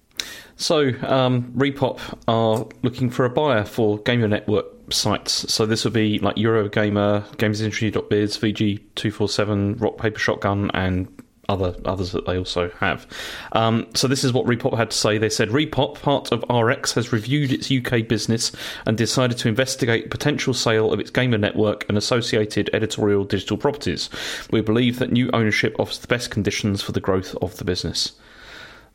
So, 0.57 0.89
um, 1.01 1.51
ReedPop 1.55 1.99
are 2.27 2.67
looking 2.83 3.09
for 3.09 3.25
a 3.25 3.29
buyer 3.29 3.65
for 3.65 3.97
Gamer 3.99 4.27
Network 4.27 4.65
sites. 4.93 5.51
So 5.51 5.65
this 5.65 5.83
would 5.83 5.93
be 5.93 6.19
like 6.19 6.35
Eurogamer, 6.35 7.27
GamesIndustry.biz, 7.37 8.37
VG247, 8.37 9.81
Rock 9.81 9.97
Paper 9.97 10.19
Shotgun, 10.19 10.71
and 10.73 11.07
other 11.49 11.75
others 11.85 12.11
that 12.13 12.25
they 12.25 12.37
also 12.37 12.69
have. 12.79 13.05
Um, 13.51 13.87
so 13.93 14.07
this 14.07 14.23
is 14.23 14.31
what 14.31 14.45
ReedPop 14.45 14.77
had 14.77 14.91
to 14.91 14.97
say. 14.97 15.17
They 15.17 15.29
said 15.29 15.49
ReedPop, 15.49 16.01
part 16.01 16.31
of 16.31 16.45
RX, 16.49 16.93
has 16.93 17.11
reviewed 17.11 17.51
its 17.51 17.71
UK 17.71 18.07
business 18.07 18.51
and 18.85 18.97
decided 18.97 19.37
to 19.39 19.49
investigate 19.49 20.09
potential 20.09 20.53
sale 20.53 20.93
of 20.93 20.99
its 20.99 21.09
gamer 21.09 21.37
network 21.37 21.87
and 21.89 21.97
associated 21.97 22.69
editorial 22.73 23.25
digital 23.25 23.57
properties. 23.57 24.09
We 24.51 24.61
believe 24.61 24.99
that 24.99 25.11
new 25.11 25.29
ownership 25.33 25.75
offers 25.77 25.99
the 25.99 26.07
best 26.07 26.31
conditions 26.31 26.81
for 26.81 26.93
the 26.93 27.01
growth 27.01 27.35
of 27.41 27.57
the 27.57 27.65
business. 27.65 28.13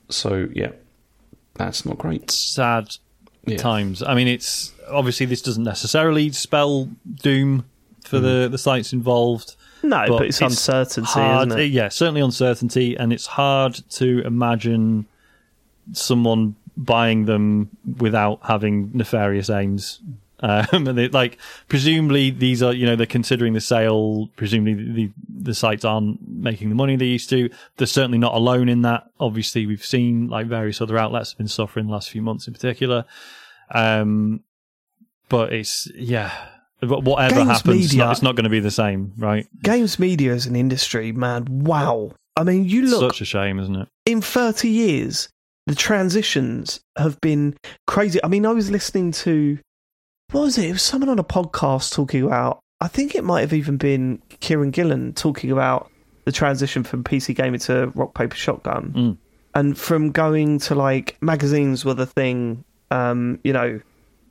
So 0.08 0.48
yeah, 0.54 0.70
that's 1.56 1.84
not 1.84 1.98
great. 1.98 2.30
Sad 2.30 2.96
Yeah. 3.46 3.56
times. 3.58 4.02
I 4.02 4.14
mean, 4.14 4.28
it's 4.28 4.72
obviously 4.88 5.26
this 5.26 5.42
doesn't 5.42 5.64
necessarily 5.64 6.30
spell 6.32 6.88
doom 7.22 7.64
for 8.04 8.18
the, 8.20 8.28
mm-hmm. 8.28 8.52
the 8.52 8.58
sites 8.58 8.92
involved. 8.92 9.56
No, 9.82 10.04
but, 10.08 10.26
it's, 10.26 10.40
uncertainty, 10.40 11.10
hard, 11.10 11.48
isn't 11.48 11.60
it? 11.60 11.66
Yeah, 11.66 11.88
certainly 11.88 12.20
uncertainty, 12.20 12.96
and 12.96 13.12
it's 13.12 13.26
hard 13.26 13.74
to 13.90 14.20
imagine 14.24 15.06
someone 15.92 16.56
buying 16.76 17.26
them 17.26 17.70
without 17.98 18.40
having 18.42 18.90
nefarious 18.94 19.48
aims. 19.50 20.00
Um, 20.40 20.66
and 20.88 20.98
it, 20.98 21.12
like, 21.14 21.38
presumably 21.68 22.30
these 22.30 22.62
are, 22.62 22.72
you 22.72 22.84
know, 22.86 22.96
they're 22.96 23.06
considering 23.06 23.52
the 23.54 23.60
sale. 23.60 24.28
Presumably 24.36 24.74
the 24.74 25.10
the 25.28 25.54
sites 25.54 25.84
aren't 25.84 26.26
making 26.28 26.68
the 26.68 26.74
money 26.74 26.96
they 26.96 27.06
used 27.06 27.30
to. 27.30 27.48
They're 27.76 27.86
certainly 27.86 28.18
not 28.18 28.34
alone 28.34 28.68
in 28.68 28.82
that. 28.82 29.04
Obviously, 29.20 29.66
we've 29.66 29.84
seen 29.84 30.28
like 30.28 30.46
various 30.46 30.80
other 30.80 30.98
outlets 30.98 31.30
have 31.32 31.38
been 31.38 31.48
suffering 31.48 31.86
the 31.86 31.92
last 31.92 32.10
few 32.10 32.22
months 32.22 32.46
in 32.46 32.52
particular. 32.54 33.04
Um, 33.74 34.40
but 35.28 35.52
it's 35.52 35.88
yeah. 35.94 36.30
Wh- 36.80 37.02
Whatever 37.02 37.36
Games 37.36 37.48
happens, 37.50 37.84
it's 37.84 37.92
media- 37.92 38.04
not, 38.04 38.12
it's 38.12 38.22
not 38.22 38.36
going 38.36 38.44
to 38.44 38.50
be 38.50 38.60
the 38.60 38.70
same, 38.70 39.12
right? 39.16 39.46
Games 39.62 39.98
media 39.98 40.32
as 40.34 40.46
an 40.46 40.54
industry, 40.56 41.10
man, 41.12 41.46
wow. 41.48 42.12
I 42.36 42.44
mean, 42.44 42.66
you 42.66 42.82
look 42.82 43.12
Such 43.12 43.22
a 43.22 43.24
shame, 43.24 43.58
isn't 43.58 43.74
it? 43.76 43.88
in 44.04 44.20
30 44.20 44.68
years, 44.68 45.28
the 45.66 45.74
transitions 45.74 46.80
have 46.98 47.18
been 47.22 47.56
crazy. 47.86 48.20
I 48.22 48.28
mean, 48.28 48.44
I 48.44 48.52
was 48.52 48.70
listening 48.70 49.10
to, 49.12 49.58
what 50.32 50.42
was 50.42 50.58
it? 50.58 50.68
It 50.68 50.72
was 50.72 50.82
someone 50.82 51.08
on 51.08 51.18
a 51.18 51.24
podcast 51.24 51.92
talking 51.92 52.22
about, 52.24 52.60
I 52.80 52.88
think 52.88 53.14
it 53.14 53.24
might 53.24 53.42
have 53.42 53.52
even 53.52 53.76
been 53.76 54.20
Kieron 54.40 54.72
Gillen 54.72 55.12
talking 55.14 55.50
about 55.50 55.90
the 56.24 56.32
transition 56.32 56.82
from 56.82 57.04
PC 57.04 57.34
gaming 57.34 57.60
to 57.60 57.92
rock, 57.94 58.14
paper, 58.14 58.36
shotgun. 58.36 58.92
Mm. 58.92 59.16
And 59.54 59.78
from 59.78 60.10
going 60.10 60.58
to 60.60 60.74
like 60.74 61.16
magazines 61.20 61.84
were 61.84 61.94
the 61.94 62.06
thing, 62.06 62.64
um, 62.90 63.38
you 63.44 63.52
know, 63.52 63.80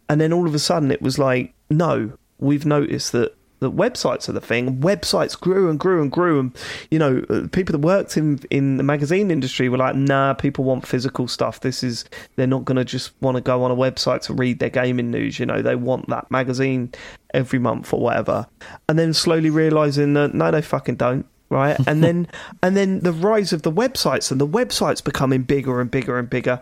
and 0.09 0.21
then 0.21 0.33
all 0.33 0.47
of 0.47 0.53
a 0.53 0.59
sudden 0.59 0.91
it 0.91 1.01
was 1.01 1.17
like, 1.17 1.53
no, 1.69 2.11
we've 2.37 2.65
noticed 2.65 3.13
that 3.13 3.35
websites 3.71 4.27
are 4.29 4.31
the 4.31 4.41
thing. 4.41 4.79
Websites 4.81 5.39
grew 5.39 5.69
and 5.69 5.79
grew 5.79 6.01
and 6.01 6.11
grew, 6.11 6.39
and 6.39 6.57
you 6.91 6.99
know, 6.99 7.23
uh, 7.29 7.47
people 7.51 7.73
that 7.73 7.79
worked 7.79 8.17
in 8.17 8.39
in 8.49 8.77
the 8.77 8.83
magazine 8.83 9.31
industry 9.31 9.69
were 9.69 9.77
like, 9.77 9.95
nah, 9.95 10.33
people 10.33 10.63
want 10.63 10.87
physical 10.87 11.27
stuff. 11.27 11.61
This 11.61 11.83
is 11.83 12.05
they're 12.35 12.47
not 12.47 12.65
going 12.65 12.77
to 12.77 12.85
just 12.85 13.11
want 13.21 13.35
to 13.35 13.41
go 13.41 13.63
on 13.63 13.71
a 13.71 13.75
website 13.75 14.21
to 14.23 14.33
read 14.33 14.59
their 14.59 14.69
gaming 14.69 15.11
news. 15.11 15.39
You 15.39 15.45
know, 15.45 15.61
they 15.61 15.75
want 15.75 16.09
that 16.09 16.29
magazine 16.31 16.91
every 17.33 17.59
month 17.59 17.93
or 17.93 17.99
whatever. 17.99 18.47
And 18.89 18.97
then 18.97 19.13
slowly 19.13 19.49
realizing 19.49 20.13
that 20.13 20.33
no, 20.33 20.51
they 20.51 20.61
fucking 20.61 20.95
don't. 20.95 21.25
Right, 21.47 21.77
and 21.87 22.03
then 22.03 22.27
and 22.63 22.75
then 22.75 23.01
the 23.01 23.13
rise 23.13 23.53
of 23.53 23.61
the 23.61 23.71
websites 23.71 24.31
and 24.31 24.41
the 24.41 24.47
websites 24.47 25.03
becoming 25.03 25.43
bigger 25.43 25.79
and 25.79 25.91
bigger 25.91 26.17
and 26.17 26.27
bigger, 26.27 26.59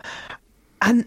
and 0.82 1.06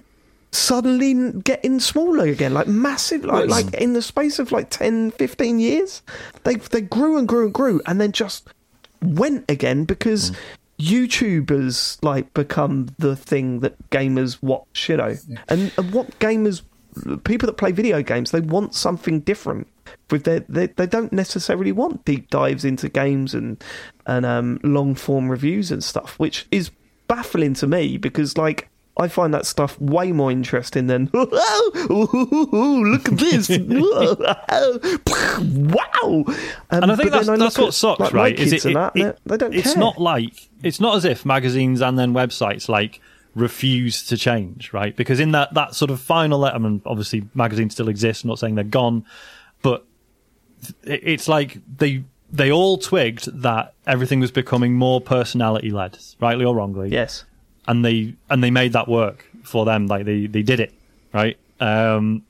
suddenly 0.57 1.31
getting 1.41 1.79
smaller 1.79 2.25
again, 2.25 2.53
like 2.53 2.67
massive, 2.67 3.23
like, 3.23 3.49
like 3.49 3.73
in 3.75 3.93
the 3.93 4.01
space 4.01 4.39
of 4.39 4.51
like 4.51 4.69
10, 4.69 5.11
15 5.11 5.59
years, 5.59 6.01
they 6.43 6.55
they 6.55 6.81
grew 6.81 7.17
and 7.17 7.27
grew 7.27 7.45
and 7.45 7.53
grew, 7.53 7.81
and 7.85 8.01
then 8.01 8.11
just 8.11 8.47
went 9.01 9.49
again 9.49 9.85
because. 9.85 10.31
YouTubers 10.79 11.97
like 12.03 12.31
become 12.35 12.89
the 12.99 13.15
thing 13.15 13.61
that 13.61 13.89
gamers 13.89 14.37
watch, 14.43 14.89
you 14.89 14.97
know, 14.97 15.15
and, 15.49 15.71
and 15.75 15.91
what 15.91 16.19
gamers, 16.19 16.61
people 17.23 17.47
that 17.47 17.57
play 17.57 17.71
video 17.71 18.03
games, 18.03 18.29
they 18.29 18.41
want 18.41 18.75
something 18.75 19.21
different. 19.21 19.67
With 20.11 20.25
their, 20.25 20.41
they 20.41 20.67
they 20.67 20.85
don't 20.85 21.11
necessarily 21.11 21.71
want 21.71 22.05
deep 22.05 22.29
dives 22.29 22.63
into 22.63 22.89
games 22.89 23.33
and 23.33 23.63
and 24.05 24.23
um, 24.23 24.59
long 24.61 24.93
form 24.93 25.31
reviews 25.31 25.71
and 25.71 25.83
stuff, 25.83 26.19
which 26.19 26.45
is 26.51 26.69
baffling 27.07 27.55
to 27.55 27.65
me 27.65 27.97
because 27.97 28.37
like 28.37 28.69
I 28.99 29.07
find 29.07 29.33
that 29.33 29.45
stuff 29.45 29.79
way 29.79 30.11
more 30.11 30.31
interesting 30.31 30.87
than 30.87 31.09
look 31.13 31.33
at 33.07 33.17
this 33.17 33.49
wow 35.09 35.93
um, 36.01 36.25
and 36.69 36.91
I 36.91 36.95
think 36.95 37.11
that's, 37.11 37.27
I 37.27 37.37
that's 37.37 37.57
what 37.57 37.73
sucks 37.73 37.99
like, 37.99 38.13
right 38.13 38.39
is 38.39 38.53
it, 38.53 38.65
it, 38.65 38.73
that, 38.73 38.95
it, 38.95 39.19
they 39.25 39.37
don't 39.37 39.53
it's 39.53 39.73
care. 39.73 39.79
not 39.79 39.99
like 39.99 40.49
it's 40.63 40.79
not 40.79 40.95
as 40.95 41.05
if 41.05 41.25
magazines 41.25 41.81
and 41.81 41.97
then 41.97 42.13
websites 42.13 42.67
like 42.67 43.01
refuse 43.35 44.05
to 44.07 44.17
change 44.17 44.73
right 44.73 44.95
because 44.95 45.19
in 45.19 45.31
that 45.31 45.53
that 45.53 45.75
sort 45.75 45.91
of 45.91 45.99
final 45.99 46.43
I 46.45 46.57
mean 46.57 46.81
obviously 46.85 47.27
magazines 47.33 47.73
still 47.73 47.89
exist 47.89 48.23
I'm 48.23 48.29
not 48.29 48.39
saying 48.39 48.55
they're 48.55 48.63
gone 48.63 49.05
but 49.61 49.85
it's 50.83 51.27
like 51.27 51.59
they 51.77 52.03
they 52.31 52.51
all 52.51 52.77
twigged 52.77 53.41
that 53.41 53.73
everything 53.85 54.19
was 54.19 54.31
becoming 54.31 54.73
more 54.73 54.99
personality 54.99 55.71
led, 55.71 55.97
rightly 56.19 56.45
or 56.45 56.55
wrongly. 56.55 56.89
Yes. 56.89 57.25
And 57.68 57.84
they 57.84 58.15
and 58.30 58.43
they 58.43 58.51
made 58.51 58.74
that 58.74 58.88
work 58.88 59.26
for 59.43 59.65
them. 59.65 59.88
Like 59.88 60.05
they 60.05 60.28
they 60.28 60.43
did 60.43 60.59
it 60.59 60.74
right. 61.13 61.38
Um, 61.59 62.24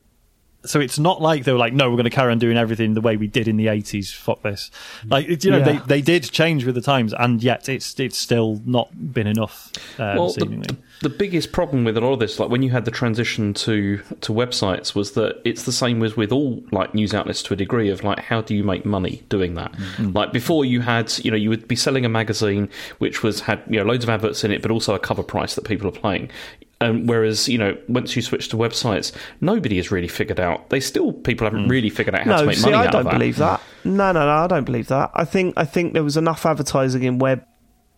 so 0.65 0.79
it's 0.79 0.99
not 0.99 1.21
like 1.21 1.43
they 1.45 1.51
were 1.51 1.57
like, 1.57 1.73
no, 1.73 1.89
we're 1.89 1.95
going 1.95 2.05
to 2.05 2.09
carry 2.09 2.31
on 2.31 2.39
doing 2.39 2.57
everything 2.57 2.93
the 2.93 3.01
way 3.01 3.15
we 3.15 3.27
did 3.27 3.47
in 3.47 3.57
the 3.57 3.67
eighties. 3.67 4.11
Fuck 4.11 4.41
this. 4.41 4.69
Like 5.05 5.43
you 5.43 5.51
know, 5.51 5.59
yeah. 5.59 5.63
they 5.63 5.77
they 5.77 6.01
did 6.01 6.23
change 6.23 6.65
with 6.65 6.75
the 6.75 6.81
times, 6.81 7.13
and 7.13 7.41
yet 7.41 7.69
it's 7.69 7.99
it's 7.99 8.17
still 8.17 8.61
not 8.65 9.13
been 9.13 9.27
enough. 9.27 9.71
Um, 9.97 10.17
well, 10.17 10.33
the, 10.33 10.45
the, 10.45 10.77
biggest 11.09 11.51
problem 11.51 11.83
with 11.83 11.95
a 11.95 12.01
lot 12.01 12.13
of 12.13 12.19
this, 12.19 12.39
like 12.39 12.49
when 12.49 12.63
you 12.63 12.71
had 12.71 12.85
the 12.85 12.91
transition 12.91 13.53
to 13.55 13.97
to 14.21 14.33
websites, 14.33 14.95
was 14.95 15.11
that 15.11 15.41
it's 15.45 15.63
the 15.63 15.71
same 15.71 16.01
as 16.03 16.17
with 16.17 16.31
all 16.31 16.63
like 16.71 16.93
news 16.95 17.13
outlets 17.13 17.43
to 17.43 17.53
a 17.53 17.57
degree 17.57 17.89
of 17.89 18.03
like 18.03 18.19
how 18.19 18.41
do 18.41 18.55
you 18.55 18.63
make 18.63 18.85
money 18.85 19.23
doing 19.29 19.53
that? 19.55 19.71
Mm-hmm. 19.73 20.11
Like 20.11 20.33
before, 20.33 20.65
you 20.65 20.81
had 20.81 21.15
you 21.23 21.29
know 21.29 21.37
you 21.37 21.49
would 21.49 21.67
be 21.67 21.75
selling 21.75 22.05
a 22.05 22.09
magazine 22.09 22.69
which 22.97 23.21
was 23.21 23.41
had 23.41 23.61
you 23.69 23.77
know 23.77 23.85
loads 23.85 24.03
of 24.03 24.09
adverts 24.09 24.43
in 24.43 24.51
it, 24.51 24.61
but 24.61 24.71
also 24.71 24.95
a 24.95 24.99
cover 24.99 25.23
price 25.23 25.55
that 25.55 25.65
people 25.65 25.87
are 25.87 25.91
paying. 25.91 26.31
Um, 26.79 27.07
whereas 27.07 27.47
you 27.47 27.57
know, 27.57 27.77
once 27.87 28.15
you 28.15 28.21
switch 28.21 28.49
to 28.49 28.57
websites, 28.57 29.11
nobody 29.41 29.77
has 29.77 29.91
really 29.91 30.07
figured 30.07 30.39
out. 30.39 30.69
They 30.69 30.79
still 30.79 31.13
people 31.13 31.45
haven't 31.45 31.67
mm. 31.67 31.69
really 31.69 31.89
figured 31.89 32.15
out 32.15 32.23
how 32.23 32.31
no, 32.31 32.41
to 32.41 32.47
make 32.47 32.57
see, 32.57 32.63
money 32.63 32.75
I 32.75 32.85
out 32.87 32.91
don't 32.91 33.01
of 33.01 33.05
that. 33.05 33.13
believe 33.13 33.37
that. 33.37 33.61
No, 33.83 34.11
no, 34.11 34.25
no, 34.25 34.31
I 34.31 34.47
don't 34.47 34.65
believe 34.65 34.87
that. 34.87 35.11
I 35.13 35.25
think 35.25 35.53
I 35.57 35.65
think 35.65 35.93
there 35.93 36.03
was 36.03 36.17
enough 36.17 36.45
advertising 36.45 37.03
in 37.03 37.19
web 37.19 37.45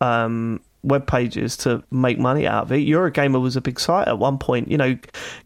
um, 0.02 0.62
web 0.84 1.06
pages 1.08 1.58
to 1.58 1.84
make 1.92 2.18
money 2.20 2.48
out 2.48 2.64
of 2.64 2.72
it. 2.72 2.88
Eurogamer 2.88 3.42
was 3.42 3.56
a 3.56 3.62
big 3.62 3.80
site 3.80 4.08
at 4.08 4.18
one 4.20 4.38
point. 4.38 4.70
You 4.72 4.78
know, 4.78 4.98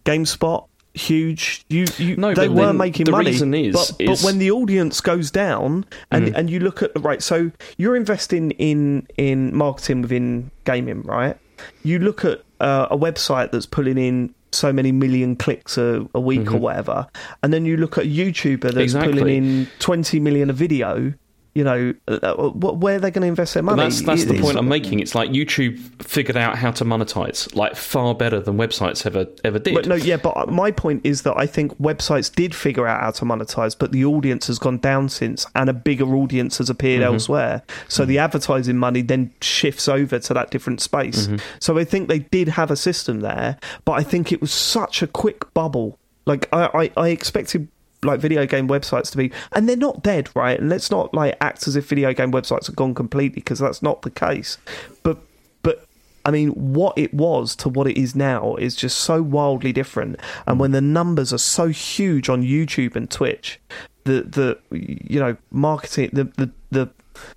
GameSpot 0.06 0.68
huge. 0.96 1.66
You, 1.70 1.86
you 1.98 2.16
no, 2.18 2.34
they 2.34 2.48
were 2.48 2.68
then 2.68 2.78
making 2.78 3.06
the 3.06 3.12
money. 3.12 3.32
reason 3.32 3.54
is- 3.54 3.74
but, 3.74 4.06
but 4.06 4.22
when 4.22 4.38
the 4.40 4.52
audience 4.52 5.02
goes 5.02 5.32
down, 5.32 5.86
and 6.12 6.36
and 6.36 6.50
you 6.50 6.60
look 6.60 6.82
at 6.84 6.92
right, 7.02 7.22
so 7.22 7.52
you're 7.78 7.96
investing 7.96 8.52
in 8.52 9.08
in 9.18 9.56
marketing 9.56 10.02
within 10.02 10.52
gaming, 10.66 11.02
right? 11.04 11.38
You 11.84 12.00
look 12.00 12.26
at 12.26 12.42
uh, 12.60 12.88
a 12.92 12.98
website 12.98 13.52
that's 13.52 13.66
pulling 13.66 13.98
in 13.98 14.34
so 14.52 14.72
many 14.72 14.92
million 14.92 15.36
clicks 15.36 15.78
a, 15.80 16.08
a 16.14 16.20
week 16.20 16.52
or 16.52 16.58
whatever, 16.58 17.08
and 17.42 17.52
then 17.54 17.66
you 17.66 17.76
look 17.78 17.98
at 17.98 18.04
a 18.04 18.08
YouTuber 18.08 18.62
that's 18.62 18.76
Exactly. 18.78 19.14
pulling 19.20 19.36
in 19.36 19.68
twenty 19.80 20.20
million 20.20 20.50
a 20.50 20.54
video. 20.54 21.14
You 21.56 21.64
know, 21.64 21.94
uh, 22.08 22.14
uh, 22.24 22.50
wh- 22.50 22.82
where 22.82 22.96
are 22.96 23.00
they 23.00 23.12
going 23.12 23.22
to 23.22 23.28
invest 23.28 23.54
their 23.54 23.62
money? 23.62 23.84
that's 23.84 24.02
that's 24.02 24.26
the 24.26 24.40
point 24.42 24.58
I'm 24.58 24.68
making. 24.68 25.00
It's 25.02 25.14
like 25.14 25.30
YouTube 25.30 25.78
figured 26.04 26.36
out 26.36 26.58
how 26.58 26.72
to 26.72 26.84
monetize 26.84 27.54
like 27.56 27.76
far 27.76 28.16
better 28.16 28.40
than 28.40 28.58
websites 28.58 29.06
ever 29.06 29.28
ever 29.44 29.60
did. 29.60 29.76
But 29.76 29.86
no, 29.88 29.94
yeah, 29.94 30.18
but 30.18 30.50
my 30.50 30.72
point 30.72 31.02
is 31.06 31.22
that 31.22 31.36
I 31.38 31.46
think 31.46 31.78
websites 31.80 32.34
did 32.34 32.56
figure 32.56 32.88
out 32.88 33.02
how 33.02 33.12
to 33.12 33.26
monetize, 33.26 33.78
but 33.78 33.92
the 33.92 34.04
audience 34.04 34.48
has 34.48 34.58
gone 34.58 34.80
down 34.80 35.10
since, 35.10 35.46
and 35.54 35.70
a 35.70 35.74
bigger 35.74 36.16
audience 36.16 36.58
has 36.58 36.70
appeared 36.72 37.02
Mm-hmm. 37.02 37.14
elsewhere. 37.14 37.62
So 37.88 38.04
the 38.06 38.18
advertising 38.18 38.78
money 38.78 39.02
then 39.04 39.32
shifts 39.42 39.88
over 39.88 40.18
to 40.20 40.34
that 40.34 40.50
different 40.52 40.82
space. 40.82 41.28
Mm-hmm. 41.28 41.38
So 41.60 41.78
I 41.78 41.84
think 41.84 42.08
they 42.08 42.20
did 42.20 42.48
have 42.48 42.72
a 42.72 42.76
system 42.76 43.20
there, 43.22 43.58
but 43.86 43.94
I 43.94 44.04
think 44.04 44.32
it 44.32 44.42
was 44.42 44.52
such 44.52 45.02
a 45.04 45.08
quick 45.08 45.54
bubble. 45.54 46.00
Like 46.26 46.48
I, 46.54 46.70
I, 46.96 47.02
I 47.06 47.10
expected 47.10 47.68
like 48.04 48.20
video 48.20 48.46
game 48.46 48.68
websites 48.68 49.12
to 49.12 49.18
be 49.18 49.32
and 49.52 49.68
they're 49.68 49.76
not 49.76 50.04
dead 50.04 50.30
right 50.36 50.60
and 50.60 50.70
let's 50.70 50.92
not 50.92 51.14
like 51.14 51.36
act 51.42 51.68
as 51.68 51.76
if 51.76 51.88
video 51.88 52.14
game 52.14 52.32
websites 52.32 52.68
have 52.68 52.76
gone 52.76 52.94
completely 52.94 53.36
because 53.36 53.60
that's 53.60 53.82
not 53.82 54.02
the 54.02 54.12
case 54.12 54.58
but 55.04 55.18
but 55.62 55.88
I 56.26 56.32
mean, 56.32 56.50
what 56.52 56.98
it 56.98 57.14
was 57.14 57.56
to 57.58 57.70
what 57.70 57.88
it 57.88 58.00
is 58.00 58.16
now 58.16 58.56
is 58.56 58.76
just 58.76 59.00
so 59.00 59.22
wildly 59.22 59.74
different. 59.74 60.20
And 60.48 60.60
when 60.60 60.72
the 60.72 60.82
numbers 60.82 61.34
are 61.34 61.38
so 61.38 61.68
huge 61.68 62.30
on 62.30 62.44
YouTube 62.44 62.96
and 62.96 63.12
Twitch, 63.12 63.60
the 64.06 64.22
the 64.22 64.58
you 64.72 65.20
know 65.20 65.36
marketing 65.52 66.12
the 66.14 66.26
the 66.26 66.52
the, 66.72 66.90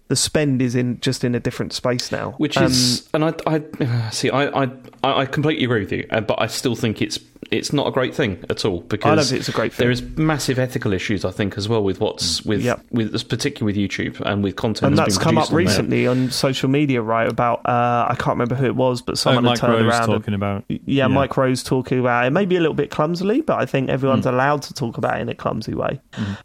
the 0.09 0.17
spend 0.17 0.63
is 0.63 0.75
in 0.75 1.01
just 1.01 1.25
in 1.25 1.35
a 1.35 1.41
different 1.41 1.73
space 1.73 2.13
now. 2.13 2.33
which 2.39 2.57
Um, 2.57 2.67
is 2.67 3.09
and 3.13 3.25
I, 3.25 3.35
I 3.47 4.11
see 4.11 4.31
I, 4.31 4.65
I 4.65 4.71
I 5.03 5.27
completely 5.27 5.65
agree 5.65 5.81
with 5.81 5.93
you, 5.93 6.07
uh, 6.11 6.21
but 6.21 6.41
I 6.41 6.47
still 6.47 6.77
think 6.77 7.03
it's 7.03 7.19
it's 7.51 7.73
not 7.73 7.87
a 7.87 7.91
great 7.91 8.15
thing 8.15 8.43
at 8.51 8.65
all 8.65 8.81
because 8.81 9.11
I 9.13 9.15
don't 9.15 9.25
think 9.25 9.39
it's 9.41 9.49
a 9.49 9.53
great 9.53 9.73
thing. 9.73 9.85
There 9.85 9.91
is 9.91 10.03
massive 10.17 10.59
ethical 10.59 10.93
issues, 10.93 11.25
I 11.25 11.31
think, 11.31 11.57
as 11.57 11.69
well 11.69 11.83
with 11.85 12.01
what's 12.01 12.45
with 12.45 12.63
Yep. 12.63 12.85
with 12.91 13.29
particularly 13.29 13.79
with 13.81 13.91
YouTube 13.91 14.21
and 14.21 14.43
with 14.43 14.57
content. 14.57 14.91
and 14.91 14.99
that's 14.99 15.15
that's 15.15 15.25
come 15.25 15.39
up 15.39 15.49
produced 15.49 15.79
on 15.79 15.89
there. 15.91 15.99
recently 16.01 16.07
on 16.27 16.31
social 16.31 16.69
media, 16.69 17.03
right? 17.03 17.29
About 17.29 17.61
uh, 17.67 18.07
I 18.09 18.15
can't 18.17 18.35
remember 18.35 18.55
who 18.57 18.67
it 18.67 18.75
was, 18.77 19.01
but 19.03 19.13
Oh, 19.13 19.15
someone 19.15 19.45
had 19.45 19.51
Mike 19.51 19.59
turned 19.61 19.73
Rose 19.75 19.83
around. 19.93 20.03
and- 20.03 20.13
talking 20.13 20.35
about. 20.35 20.65
yeah, 20.69 21.07
Mike 21.07 21.37
Rose 21.37 21.63
talking 21.63 21.99
about 22.01 22.27
it, 22.27 22.31
maybe 22.31 22.57
a 22.57 22.61
little 22.61 22.75
bit 22.75 22.91
clumsily, 22.91 23.41
but 23.43 23.59
I 23.61 23.67
think 23.67 23.91
everyone's 23.91 24.25
Hmm. 24.25 24.35
allowed 24.35 24.63
to 24.63 24.75
talk 24.75 24.99
about 24.99 25.19
it 25.19 25.23
in 25.23 25.29
a 25.29 25.35
clumsy 25.35 25.75
way. 25.75 26.01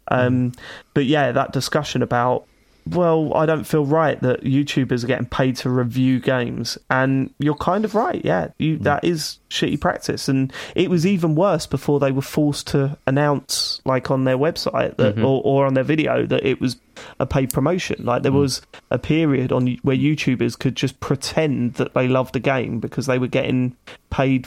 Um, 0.08 0.52
but 0.94 1.04
yeah, 1.06 1.32
that 1.32 1.52
discussion 1.52 2.02
about, 2.02 2.44
well, 2.86 3.32
I 3.34 3.46
don't 3.46 3.64
feel 3.64 3.84
right 3.86 4.20
that 4.22 4.42
YouTubers 4.42 5.04
are 5.04 5.06
getting 5.06 5.26
paid 5.26 5.56
to 5.58 5.70
review 5.70 6.18
games, 6.20 6.76
and 6.90 7.32
you're 7.38 7.54
kind 7.54 7.84
of 7.84 7.94
right. 7.94 8.20
Yeah, 8.24 8.48
you, 8.58 8.76
Hmm. 8.76 8.82
that 8.84 9.04
is 9.04 9.38
shitty 9.50 9.80
practice, 9.80 10.28
and 10.28 10.52
it 10.74 10.90
was 10.90 11.06
even 11.06 11.34
worse 11.34 11.66
before 11.66 12.00
they 12.00 12.10
were 12.12 12.22
forced 12.22 12.66
to 12.68 12.96
announce, 13.06 13.80
like 13.84 14.10
on 14.10 14.24
their 14.24 14.36
website 14.38 14.96
that, 14.96 15.14
Mm-hmm. 15.16 15.24
or, 15.24 15.42
or 15.44 15.66
on 15.66 15.74
their 15.74 15.84
video, 15.84 16.26
that 16.26 16.44
it 16.44 16.60
was 16.60 16.76
a 17.20 17.26
paid 17.26 17.52
promotion. 17.52 18.04
Like 18.04 18.22
there 18.22 18.32
was 18.32 18.62
a 18.90 18.98
period 18.98 19.52
on 19.52 19.76
where 19.82 19.96
YouTubers 19.96 20.58
could 20.58 20.74
just 20.76 20.98
pretend 21.00 21.74
that 21.74 21.94
they 21.94 22.08
loved 22.08 22.34
a 22.36 22.40
game 22.40 22.80
because 22.80 23.06
they 23.06 23.18
were 23.18 23.28
getting 23.28 23.76
paid 24.10 24.46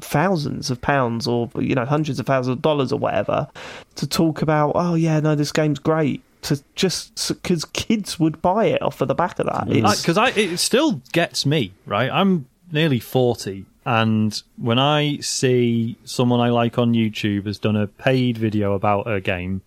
thousands 0.00 0.70
of 0.70 0.80
pounds 0.80 1.26
or 1.26 1.50
you 1.58 1.74
know 1.74 1.84
hundreds 1.84 2.18
of 2.18 2.26
thousands 2.26 2.56
of 2.56 2.62
dollars 2.62 2.92
or 2.92 2.98
whatever 2.98 3.46
to 3.94 4.06
talk 4.06 4.40
about 4.40 4.72
oh 4.74 4.94
yeah 4.94 5.20
no 5.20 5.34
this 5.34 5.52
game's 5.52 5.78
great 5.78 6.22
to 6.46 6.62
just 6.74 7.28
because 7.28 7.64
kids 7.64 8.18
would 8.18 8.40
buy 8.42 8.66
it 8.66 8.82
off 8.82 9.00
of 9.00 9.08
the 9.08 9.14
back 9.14 9.38
of 9.38 9.46
that 9.46 9.66
mm. 9.66 9.96
because 10.00 10.16
I, 10.18 10.30
it 10.30 10.56
still 10.58 11.02
gets 11.12 11.44
me 11.46 11.72
right. 11.86 12.10
I'm 12.10 12.46
nearly 12.72 13.00
forty, 13.00 13.66
and 13.84 14.40
when 14.56 14.78
I 14.78 15.18
see 15.18 15.96
someone 16.04 16.40
I 16.40 16.50
like 16.50 16.78
on 16.78 16.92
YouTube 16.92 17.46
has 17.46 17.58
done 17.58 17.76
a 17.76 17.86
paid 17.86 18.38
video 18.38 18.74
about 18.74 19.10
a 19.10 19.20
game, 19.20 19.62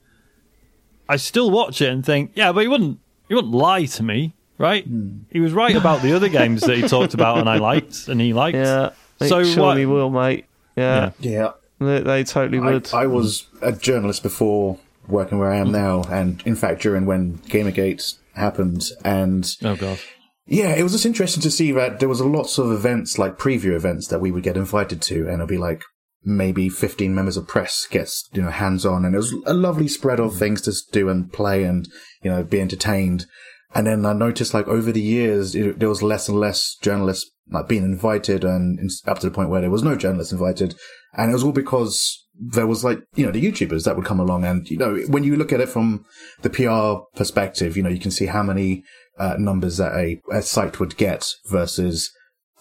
I 1.08 1.18
still 1.18 1.52
watch 1.52 1.82
it 1.82 1.90
and 1.90 2.06
think, 2.06 2.32
yeah, 2.36 2.52
but 2.52 2.62
he 2.62 2.68
wouldn't, 2.68 3.00
he 3.28 3.36
wouldn't 3.36 3.54
lie 3.54 3.86
to 3.86 4.04
me, 4.04 4.34
right? 4.58 4.86
Hmm. 4.86 5.20
He 5.32 5.40
was 5.40 5.54
right 5.54 5.76
about 5.76 6.02
the 6.02 6.14
other 6.14 6.30
games 6.40 6.62
that 6.62 6.78
he 6.78 6.88
talked 6.88 7.14
about 7.14 7.40
and 7.40 7.50
I 7.50 7.58
liked, 7.58 8.08
and 8.08 8.20
he 8.22 8.34
liked. 8.34 8.58
yeah 8.58 8.92
So 9.20 9.28
so 9.28 9.44
surely 9.44 9.86
what- 9.86 9.94
will 9.96 10.10
mate 10.10 10.46
yeah, 10.76 11.12
Yeah. 11.20 11.52
They, 11.80 12.02
they 12.02 12.24
totally 12.26 12.60
I, 12.60 12.72
would 12.72 12.94
I 12.94 13.08
was 13.08 13.48
a 13.62 13.72
journalist 13.72 14.22
before 14.22 14.78
working 15.10 15.40
where 15.40 15.52
I 15.52 15.58
am 15.58 15.72
now, 15.72 16.04
and 16.04 16.42
in 16.46 16.56
fact, 16.56 16.82
during 16.82 17.06
when 17.06 17.40
Gamergate 17.50 18.18
happened, 18.34 18.90
and 19.04 19.50
Oh 19.64 19.76
god. 19.76 20.00
yeah, 20.46 20.76
it 20.76 20.84
was 20.84 20.94
just 20.94 21.06
interesting 21.06 21.42
to 21.44 21.52
see 21.52 21.72
that 21.74 22.00
there 22.00 22.10
was 22.10 22.20
a 22.20 22.28
lots 22.28 22.58
of 22.58 22.72
events, 22.72 23.18
like 23.18 23.38
preview 23.38 23.76
events, 23.76 24.08
that 24.08 24.22
we 24.22 24.32
would 24.32 24.44
get 24.44 24.58
invited 24.58 25.02
to, 25.04 25.26
and 25.26 25.36
it'll 25.36 25.48
be 25.48 25.58
like 25.58 25.84
maybe 26.24 26.70
15 26.70 27.14
members 27.16 27.38
of 27.38 27.48
press 27.48 27.88
gets, 27.90 28.30
you 28.34 28.42
know, 28.42 28.50
hands 28.50 28.86
on, 28.86 29.06
and 29.06 29.16
it 29.16 29.18
was 29.18 29.34
a 29.46 29.54
lovely 29.54 29.88
spread 29.88 30.20
of 30.20 30.34
mm. 30.34 30.40
things 30.40 30.62
to 30.62 30.74
do 30.92 31.10
and 31.10 31.32
play 31.32 31.64
and, 31.64 31.88
you 32.22 32.30
know, 32.30 32.44
be 32.44 32.60
entertained. 32.60 33.26
And 33.74 33.86
then 33.86 34.06
I 34.06 34.14
noticed, 34.14 34.54
like, 34.54 34.68
over 34.68 34.92
the 34.92 35.02
years, 35.02 35.56
it, 35.56 35.80
there 35.80 35.90
was 35.90 36.02
less 36.02 36.28
and 36.28 36.40
less 36.40 36.76
journalists, 36.82 37.30
like, 37.52 37.68
being 37.68 37.84
invited 37.84 38.44
and 38.44 38.80
in- 38.80 38.90
up 39.06 39.20
to 39.20 39.30
the 39.30 39.34
point 39.34 39.50
where 39.50 39.62
there 39.62 39.70
was 39.70 39.84
no 39.84 39.96
journalists 39.96 40.34
invited. 40.34 40.76
And 41.14 41.30
it 41.30 41.34
was 41.34 41.44
all 41.44 41.52
because 41.52 42.28
there 42.40 42.68
was, 42.68 42.84
like, 42.84 43.00
you 43.16 43.26
know, 43.26 43.32
the 43.32 43.44
YouTubers 43.44 43.86
that 43.86 43.96
would 43.96 44.06
come 44.06 44.20
along. 44.20 44.46
And, 44.46 44.70
you 44.70 44.78
know, 44.78 44.98
when 45.08 45.24
you 45.24 45.36
look 45.36 45.52
at 45.52 45.62
it 45.62 45.70
from 45.70 46.06
the 46.42 46.50
PR 46.50 47.06
perspective, 47.18 47.76
you 47.76 47.84
know, 47.84 47.90
you 47.90 48.00
can 48.00 48.12
see 48.12 48.28
how 48.28 48.44
many 48.44 48.84
uh, 49.18 49.36
numbers 49.38 49.78
that 49.78 49.94
a, 49.94 50.22
a 50.32 50.42
site 50.42 50.80
would 50.80 50.98
get 50.98 51.28
versus 51.50 52.12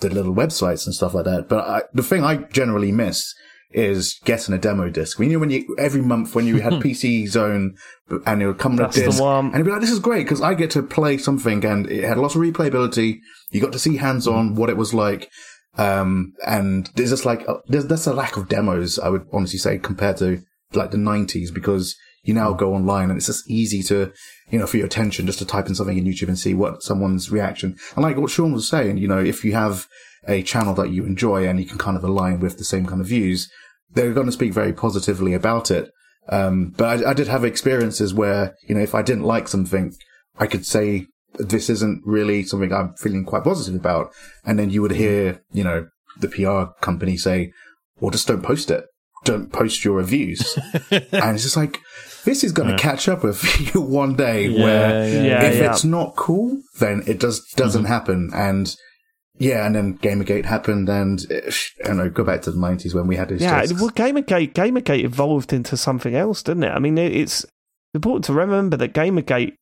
the 0.01 0.11
little 0.11 0.35
websites 0.35 0.87
and 0.87 0.95
stuff 0.95 1.15
like 1.15 1.25
that. 1.25 1.49
But 1.49 1.69
I, 1.69 1.83
the 1.93 2.03
thing 2.03 2.25
I 2.25 2.37
generally 2.37 2.93
miss 2.93 3.35
is 3.71 4.19
getting 4.25 4.55
a 4.55 4.59
demo 4.59 4.89
disc. 4.89 5.19
When 5.19 5.31
you 5.31 5.39
when 5.39 5.51
you 5.51 5.77
every 5.79 6.01
month 6.01 6.35
when 6.35 6.47
you 6.47 6.61
had 6.61 6.73
PC 6.85 7.29
Zone 7.29 7.77
and 8.25 8.43
it 8.43 8.47
would 8.47 8.59
come 8.59 8.77
with 8.77 8.97
a 8.97 9.01
the 9.01 9.07
disc, 9.07 9.21
and 9.23 9.55
you'd 9.55 9.65
be 9.65 9.71
like, 9.71 9.81
"This 9.81 9.91
is 9.91 9.99
great 9.99 10.25
because 10.25 10.41
I 10.41 10.55
get 10.55 10.71
to 10.73 10.83
play 10.83 11.19
something," 11.19 11.65
and 11.65 11.91
it 11.91 12.05
had 12.05 12.19
lots 12.19 12.35
of 12.35 12.41
replayability. 12.41 13.19
You 13.51 13.61
got 13.61 13.73
to 13.73 13.79
see 13.79 13.97
hands 13.97 14.27
on 14.27 14.55
what 14.55 14.71
it 14.71 14.77
was 14.77 14.95
like. 14.95 15.31
Um, 15.79 16.35
and 16.47 16.91
there's 16.97 17.11
just 17.11 17.25
like, 17.25 17.49
uh, 17.49 17.59
there's, 17.69 17.87
that's 17.87 18.07
a 18.07 18.13
lack 18.13 18.37
of 18.37 18.49
demos, 18.49 18.99
I 18.99 19.09
would 19.09 19.27
honestly 19.33 19.59
say, 19.59 19.79
compared 19.79 20.17
to 20.19 20.43
like 20.75 20.91
the 20.91 20.99
90s, 20.99 21.55
because 21.55 21.97
you 22.25 22.35
now 22.35 22.53
go 22.53 22.75
online 22.75 23.11
and 23.11 23.17
it's 23.17 23.27
just 23.27 23.49
easy 23.49 23.83
to, 23.85 24.13
you 24.51 24.59
know, 24.59 24.67
for 24.67 24.77
your 24.77 24.87
attention, 24.87 25.27
just 25.27 25.39
to 25.39 25.47
type 25.47 25.69
in 25.69 25.75
something 25.75 25.97
in 25.97 26.05
YouTube 26.05 26.29
and 26.29 26.39
see 26.39 26.53
what 26.53 26.83
someone's 26.83 27.31
reaction. 27.31 27.77
And 27.95 28.03
like 28.03 28.17
what 28.17 28.31
Sean 28.31 28.53
was 28.53 28.69
saying, 28.69 28.99
you 28.99 29.09
know, 29.09 29.19
if 29.19 29.45
you 29.45 29.53
have 29.53 29.87
a 30.27 30.43
channel 30.43 30.75
that 30.75 30.91
you 30.91 31.05
enjoy 31.05 31.47
and 31.47 31.61
you 31.61 31.67
can 31.67 31.79
kind 31.79 31.97
of 31.97 32.05
align 32.05 32.41
with 32.41 32.59
the 32.59 32.65
same 32.65 32.85
kind 32.85 33.01
of 33.01 33.07
views, 33.07 33.51
they're 33.91 34.13
going 34.13 34.27
to 34.27 34.33
speak 34.33 34.53
very 34.53 34.73
positively 34.73 35.33
about 35.33 35.71
it. 35.71 35.91
Um, 36.29 36.75
but 36.77 37.05
I, 37.05 37.11
I 37.11 37.15
did 37.15 37.29
have 37.29 37.45
experiences 37.45 38.13
where, 38.13 38.55
you 38.69 38.75
know, 38.75 38.83
if 38.83 38.95
I 38.95 39.03
didn't 39.03 39.25
like 39.25 39.49
something, 39.49 39.95
I 40.39 40.47
could 40.47 40.67
say, 40.67 41.07
this 41.39 41.71
isn't 41.71 42.03
really 42.05 42.43
something 42.43 42.73
I'm 42.73 42.95
feeling 42.95 43.25
quite 43.25 43.45
positive 43.45 43.75
about. 43.75 44.13
And 44.45 44.59
then 44.59 44.71
you 44.71 44.83
would 44.83 44.93
mm. 44.93 44.97
hear, 44.97 45.43
you 45.53 45.65
know, 45.65 45.89
the 46.19 46.29
PR 46.29 46.73
company 46.81 47.17
say, 47.17 47.53
well, 48.01 48.11
just 48.11 48.29
don't 48.29 48.43
post 48.43 48.71
it. 48.71 48.87
Don't 49.25 49.53
post 49.53 49.85
your 49.85 49.95
reviews. 49.97 50.59
and 50.91 51.35
it's 51.35 51.43
just 51.43 51.57
like, 51.57 51.81
this 52.25 52.45
is 52.45 52.53
going 52.53 52.69
to 52.69 52.77
catch 52.77 53.09
up 53.09 53.23
with 53.23 53.43
you 53.75 53.81
one 53.81 54.15
day 54.15 54.49
where 54.49 55.09
yeah. 55.09 55.23
Yeah, 55.23 55.43
if 55.45 55.59
yeah. 55.61 55.71
it's 55.71 55.85
not 55.85 56.17
cool, 56.17 56.61
then 56.79 57.03
it 57.07 57.21
just 57.21 57.57
doesn't 57.57 57.85
mm-hmm. 57.85 57.93
happen. 57.93 58.31
And 58.35 58.75
yeah, 59.39 59.67
and 59.67 59.75
then 59.75 59.99
Gamergate 59.99 60.45
happened 60.45 60.89
and 60.89 61.25
I 61.31 61.87
don't 61.89 61.97
know, 61.97 62.11
go 62.11 62.25
back 62.25 62.43
to 62.43 62.51
the 62.51 62.59
90s 62.59 62.95
when 62.95 63.07
we 63.07 63.17
had 63.17 63.29
this. 63.29 63.41
Yeah, 63.41 63.65
well, 63.81 63.91
Gamergate, 63.91 64.53
Gamergate 64.53 65.05
evolved 65.05 65.53
into 65.53 65.77
something 65.77 66.15
else, 66.15 66.43
didn't 66.43 66.65
it? 66.65 66.71
I 66.71 66.79
mean, 66.79 66.99
it's 66.99 67.47
important 67.95 68.25
to 68.27 68.33
remember 68.33 68.77
that 68.77 68.93
Gamergate. 68.93 69.55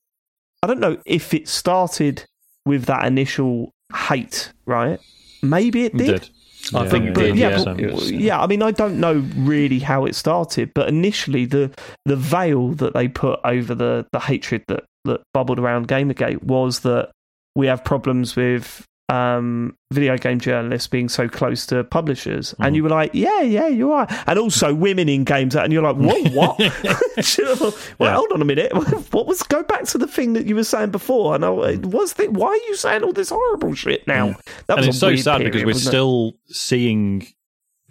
I 0.63 0.67
don't 0.67 0.81
know 0.81 0.99
if 1.07 1.33
it 1.35 1.49
started 1.49 2.25
with 2.65 2.85
that 2.87 3.05
initial 3.07 3.73
hate, 4.09 4.53
right? 4.67 4.99
Maybe 5.43 5.85
it 5.85 5.95
It 5.95 5.99
did. 5.99 6.07
did. 6.23 6.31
I 6.75 6.83
Yeah, 6.83 6.91
think 6.91 7.05
yeah, 7.05 7.13
But 7.13 7.37
yeah, 7.37 7.49
yeah. 7.59 7.65
but- 7.65 7.81
It 7.81 8.11
yeah. 8.21 8.41
I 8.43 8.47
mean, 8.49 8.63
I 8.63 8.73
don't 8.73 8.99
know 8.99 9.25
really 9.37 9.79
how 9.79 10.05
it 10.05 10.17
started, 10.17 10.73
but 10.75 10.89
initially 10.89 11.45
the 11.45 11.71
the 12.05 12.17
veil 12.17 12.71
that 12.71 12.93
they 12.95 13.07
put 13.07 13.39
over 13.45 13.75
the 13.75 14.07
the 14.13 14.19
hatred 14.21 14.65
that 14.69 14.85
that 15.05 15.21
bubbled 15.33 15.61
around 15.61 15.87
Gamergate 15.87 16.43
was 16.43 16.81
that 16.81 17.11
we 17.55 17.69
have 17.69 17.85
problems 17.85 18.35
with 18.35 18.85
um, 19.09 19.77
video 19.93 20.17
game 20.19 20.41
journalists 20.41 20.89
being 20.89 21.09
so 21.09 21.29
close 21.29 21.65
to 21.67 21.85
publishers, 21.85 22.51
Mm-hmm. 22.53 22.63
and 22.65 22.77
you 22.77 22.83
were 22.83 22.89
like, 22.89 23.11
yeah, 23.15 23.41
yeah, 23.41 23.69
you're 23.69 24.07
and 24.27 24.39
also 24.39 24.75
women 24.75 25.09
in 25.09 25.23
games, 25.25 25.55
and 25.55 25.73
you're 25.73 25.83
like, 25.83 25.97
whoa, 25.97 26.23
what? 26.31 26.59
well, 27.99 28.11
Yeah. 28.11 28.15
hold 28.17 28.33
on 28.33 28.43
a 28.43 28.45
minute, 28.45 28.73
what 29.13 29.27
was? 29.27 29.43
Go 29.45 29.63
back 29.63 29.85
to 29.85 29.99
the 29.99 30.07
thing 30.09 30.33
that 30.33 30.47
you 30.47 30.55
were 30.57 30.65
saying 30.65 30.91
before, 30.91 31.35
and 31.35 31.45
I 31.45 31.51
was 31.51 32.15
the, 32.15 32.29
why 32.29 32.49
are 32.49 32.57
you 32.69 32.75
saying 32.77 33.05
all 33.05 33.13
this 33.13 33.31
horrible 33.31 33.75
shit 33.75 34.07
now? 34.07 34.35
That 34.67 34.79
and 34.79 34.87
was 34.87 34.89
it's 34.89 34.99
so 34.99 35.15
sad 35.17 35.37
period, 35.39 35.53
because 35.53 35.65
we're 35.65 35.73
wasn't 35.75 35.87
it? 35.87 35.89
still 35.89 36.33
seeing 36.49 37.27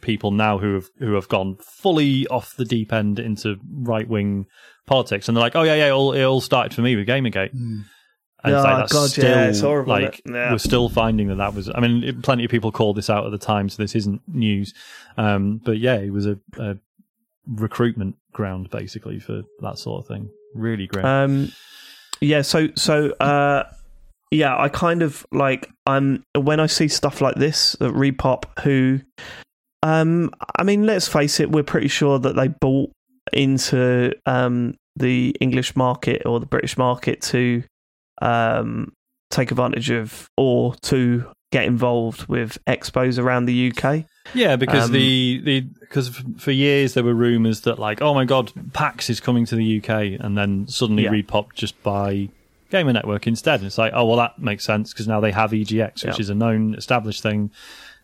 people 0.01 0.31
now 0.31 0.57
who 0.57 0.75
have 0.75 0.89
who 0.99 1.13
have 1.13 1.27
gone 1.29 1.57
fully 1.61 2.27
off 2.27 2.55
the 2.57 2.65
deep 2.65 2.91
end 2.93 3.19
into 3.19 3.55
right 3.71 4.07
wing 4.07 4.45
politics, 4.85 5.27
and 5.27 5.35
they're 5.37 5.41
like, 5.43 5.55
"Oh 5.55 5.63
yeah, 5.63 5.75
yeah, 5.75 5.87
it 5.87 5.91
all, 5.91 6.11
it 6.13 6.23
all 6.23 6.41
started 6.41 6.73
for 6.73 6.81
me 6.81 6.95
with 6.95 7.07
Gamergate." 7.07 7.51
And 8.45 8.53
it's 8.55 8.61
Oh, 8.61 8.63
like 8.63 8.77
that's 8.77 8.93
God, 8.93 9.09
still 9.09 9.29
yeah, 9.29 9.47
it's 9.47 9.59
horrible, 9.61 9.91
like? 9.93 10.21
Yeah. 10.25 10.51
we're 10.51 10.57
still 10.57 10.89
finding 10.89 11.27
that 11.29 11.35
that 11.35 11.53
was. 11.53 11.69
I 11.73 11.79
mean, 11.79 12.03
it- 12.03 12.21
plenty 12.21 12.45
of 12.45 12.51
people 12.51 12.71
called 12.71 12.95
this 12.97 13.09
out 13.09 13.25
at 13.25 13.31
the 13.31 13.37
time, 13.37 13.69
so 13.69 13.81
this 13.81 13.95
isn't 13.95 14.21
news. 14.27 14.73
Um, 15.17 15.61
but 15.63 15.77
yeah, 15.79 15.95
it 15.95 16.11
was 16.11 16.25
a, 16.25 16.37
a 16.57 16.77
recruitment 17.47 18.15
ground 18.33 18.69
basically 18.69 19.19
for 19.19 19.43
that 19.61 19.77
sort 19.77 20.01
of 20.01 20.07
thing. 20.07 20.29
Really 20.53 20.87
great. 20.87 21.05
Um, 21.05 21.51
yeah. 22.21 22.41
So 22.41 22.69
so 22.75 23.11
uh, 23.19 23.63
yeah, 24.31 24.57
I 24.57 24.69
kind 24.69 25.01
of 25.01 25.25
like 25.31 25.69
I'm 25.85 26.23
when 26.35 26.59
I 26.59 26.65
see 26.67 26.87
stuff 26.87 27.21
like 27.21 27.35
this 27.35 27.73
that 27.79 27.93
ReedPop, 27.93 28.59
who, 28.63 29.01
um, 29.83 30.31
I 30.57 30.63
mean, 30.63 30.85
let's 30.85 31.07
face 31.07 31.39
it, 31.39 31.51
we're 31.51 31.63
pretty 31.63 31.87
sure 31.89 32.19
that 32.19 32.35
they 32.35 32.47
bought 32.47 32.91
into 33.33 34.11
um 34.25 34.75
the 34.95 35.35
English 35.41 35.75
market 35.75 36.25
or 36.25 36.39
the 36.39 36.45
British 36.45 36.77
market 36.77 37.21
to 37.21 37.63
um 38.21 38.91
take 39.31 39.51
advantage 39.51 39.89
of 39.89 40.29
or 40.37 40.75
to 40.75 41.25
get 41.51 41.65
involved 41.65 42.27
with 42.27 42.57
expos 42.65 43.17
around 43.21 43.45
the 43.45 43.71
UK. 43.71 44.05
Yeah, 44.33 44.55
because 44.55 44.85
Um, 44.85 44.91
the 44.93 45.41
the 45.43 45.61
because 45.79 46.09
for 46.37 46.51
years 46.51 46.93
there 46.95 47.03
were 47.03 47.13
rumors 47.13 47.61
that 47.61 47.79
like, 47.79 48.01
oh 48.01 48.13
my 48.13 48.25
god, 48.25 48.51
PAX 48.73 49.09
is 49.09 49.19
coming 49.19 49.45
to 49.45 49.55
the 49.55 49.77
UK, 49.79 50.19
and 50.19 50.37
then 50.37 50.67
suddenly 50.67 51.03
Yeah. 51.03 51.11
ReedPop 51.11 51.53
just 51.53 51.81
buy 51.83 52.29
Gamer 52.71 52.93
Network 52.93 53.27
instead. 53.27 53.59
And 53.59 53.67
it's 53.67 53.77
like, 53.77 53.93
oh 53.95 54.05
well, 54.05 54.17
that 54.17 54.39
makes 54.39 54.63
sense 54.65 54.91
because 54.93 55.07
now 55.07 55.19
they 55.19 55.31
have 55.31 55.51
EGX, 55.51 56.03
which 56.05 56.15
Yeah. 56.17 56.21
is 56.21 56.29
a 56.29 56.35
known 56.35 56.73
established 56.75 57.21
thing. 57.23 57.51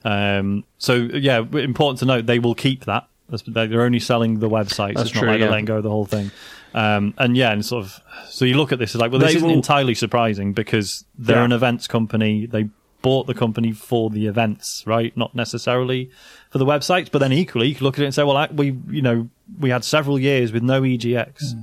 Um, 0.04 0.64
so 0.78 0.96
yeah, 0.96 1.40
important 1.40 2.00
to 2.00 2.06
note 2.06 2.26
they 2.26 2.40
will 2.40 2.56
keep 2.56 2.86
that. 2.86 3.08
That's- 3.30 3.44
They're 3.70 3.82
only 3.84 4.00
selling 4.00 4.40
the 4.40 4.50
websites. 4.50 4.96
That's 4.96 5.10
it's 5.10 5.16
not 5.16 5.22
true, 5.22 5.30
like 5.30 5.40
they're 5.40 5.48
yeah. 5.48 5.52
letting 5.52 5.66
go 5.66 5.78
of 5.78 5.84
the 5.84 5.90
whole 5.90 6.06
thing. 6.06 6.32
Um, 6.74 7.14
and 7.18 7.36
yeah, 7.36 7.52
and 7.52 7.66
sort 7.66 7.84
of 7.86 8.00
so 8.30 8.46
you 8.46 8.56
look 8.56 8.72
at 8.72 8.80
this 8.80 8.96
as 8.96 9.02
like, 9.02 9.12
well, 9.12 9.20
this 9.20 9.36
isn't 9.36 9.48
will- 9.48 9.56
entirely 9.56 9.94
surprising 9.96 10.54
because 10.54 11.06
they're 11.18 11.38
Yeah. 11.38 11.46
an 11.46 11.52
events 11.52 11.88
company. 11.88 12.46
They 12.46 12.70
bought 13.02 13.26
the 13.28 13.34
company 13.34 13.72
for 13.72 14.10
the 14.10 14.28
events, 14.28 14.84
right? 14.86 15.16
Not 15.18 15.34
necessarily 15.36 16.12
for 16.52 16.60
the 16.60 16.66
websites. 16.66 17.10
But 17.12 17.20
then 17.20 17.34
equally, 17.34 17.68
you 17.68 17.74
could 17.76 17.84
look 17.84 17.96
at 17.98 18.04
it 18.04 18.06
and 18.06 18.14
say, 18.16 18.24
well, 18.24 18.38
I- 18.38 18.50
we, 18.54 18.78
you 18.90 19.02
know, 19.02 19.28
we 19.60 19.70
had 19.72 19.84
several 19.84 20.20
years 20.20 20.52
with 20.54 20.64
no 20.64 20.82
EGX, 20.84 21.56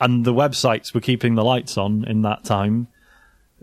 and 0.00 0.24
the 0.24 0.34
websites 0.34 0.92
were 0.92 1.00
keeping 1.00 1.34
the 1.36 1.44
lights 1.44 1.78
on 1.78 2.04
in 2.06 2.22
that 2.22 2.44
time. 2.44 2.88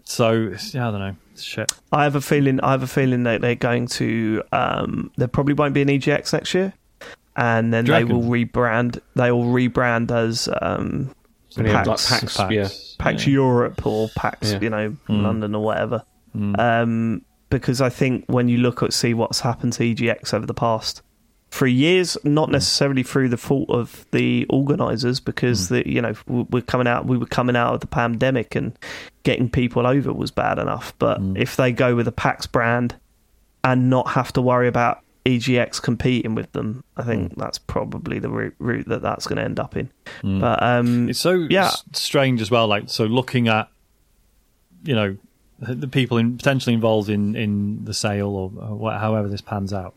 So 0.03 0.53
yeah, 0.73 0.87
I 0.87 0.91
don't 0.91 0.99
know. 0.99 1.15
Shit. 1.37 1.71
I 1.91 2.03
have 2.03 2.15
a 2.15 2.21
feeling. 2.21 2.59
I 2.61 2.71
have 2.71 2.83
a 2.83 2.87
feeling 2.87 3.23
that 3.23 3.41
they're 3.41 3.55
going 3.55 3.87
to. 3.87 4.41
Um, 4.51 5.11
there 5.17 5.27
probably 5.27 5.53
won't 5.53 5.73
be 5.73 5.81
an 5.81 5.89
EGX 5.89 6.31
next 6.33 6.53
year, 6.53 6.73
and 7.35 7.73
then 7.73 7.85
they 7.85 8.03
will 8.03 8.21
rebrand. 8.23 8.99
They 9.15 9.31
will 9.31 9.45
rebrand 9.45 10.11
as 10.11 10.47
um, 10.61 11.13
And 11.57 11.67
PAX, 11.67 11.87
like 11.87 12.21
PAX, 12.21 12.37
PAX. 12.37 12.51
yeah. 12.53 12.69
PAX 13.03 13.25
Yeah. 13.27 13.33
Europe 13.33 13.85
or 13.85 14.09
PAX, 14.15 14.51
Yeah. 14.53 14.59
you 14.61 14.69
know, 14.69 14.89
Mm. 15.09 15.23
London 15.23 15.55
or 15.55 15.63
whatever. 15.63 16.03
Mm. 16.35 16.59
Um, 16.59 17.21
because 17.49 17.79
I 17.81 17.89
think 17.89 18.25
when 18.27 18.49
you 18.49 18.57
look 18.57 18.83
at 18.83 18.91
see 18.93 19.13
what's 19.13 19.39
happened 19.41 19.73
to 19.73 19.83
EGX 19.83 20.33
over 20.33 20.45
the 20.45 20.53
past 20.53 21.01
three 21.51 21.71
years, 21.71 22.17
not 22.25 22.51
necessarily 22.51 23.03
through 23.03 23.29
the 23.29 23.37
fault 23.37 23.69
of 23.69 24.05
the 24.11 24.45
organisers, 24.49 25.21
because 25.21 25.69
the 25.69 25.87
you 25.89 26.01
know 26.01 26.13
we're 26.27 26.61
coming 26.61 26.87
out, 26.87 27.05
we 27.05 27.17
were 27.17 27.25
coming 27.27 27.55
out 27.55 27.73
of 27.75 27.79
the 27.79 27.87
pandemic 27.87 28.55
and 28.55 28.77
getting 29.23 29.49
people 29.49 29.87
over 29.87 30.11
was 30.11 30.31
bad 30.31 30.59
enough. 30.59 30.93
But 30.99 31.21
if 31.35 31.55
they 31.55 31.71
go 31.71 31.95
with 31.95 32.07
a 32.07 32.11
PAX 32.11 32.47
brand 32.47 32.95
and 33.63 33.89
not 33.89 34.09
have 34.09 34.33
to 34.33 34.41
worry 34.41 34.67
about 34.67 34.99
EGX 35.25 35.81
competing 35.81 36.35
with 36.35 36.51
them, 36.51 36.83
I 36.95 37.03
think 37.03 37.35
that's 37.35 37.57
probably 37.57 38.19
the 38.19 38.29
route, 38.29 38.53
route 38.59 38.87
that 38.87 39.01
that's 39.01 39.25
going 39.27 39.37
to 39.37 39.43
end 39.43 39.59
up 39.59 39.75
in. 39.75 39.89
But 40.23 40.61
um, 40.61 41.09
It's 41.09 41.19
so 41.19 41.47
Yeah. 41.49 41.71
strange 41.93 42.41
as 42.41 42.51
well. 42.51 42.67
Like, 42.67 42.89
so 42.89 43.05
looking 43.05 43.47
at, 43.47 43.67
you 44.83 44.93
know, 44.95 45.17
the 45.59 45.87
people 45.87 46.17
in, 46.17 46.37
potentially 46.37 46.73
involved 46.73 47.09
in, 47.09 47.35
in 47.35 47.83
the 47.85 47.93
sale 47.93 48.27
or, 48.29 48.51
or 48.61 48.75
wha- 48.75 48.99
however 48.99 49.27
this 49.27 49.41
pans 49.41 49.73
out. 49.73 49.95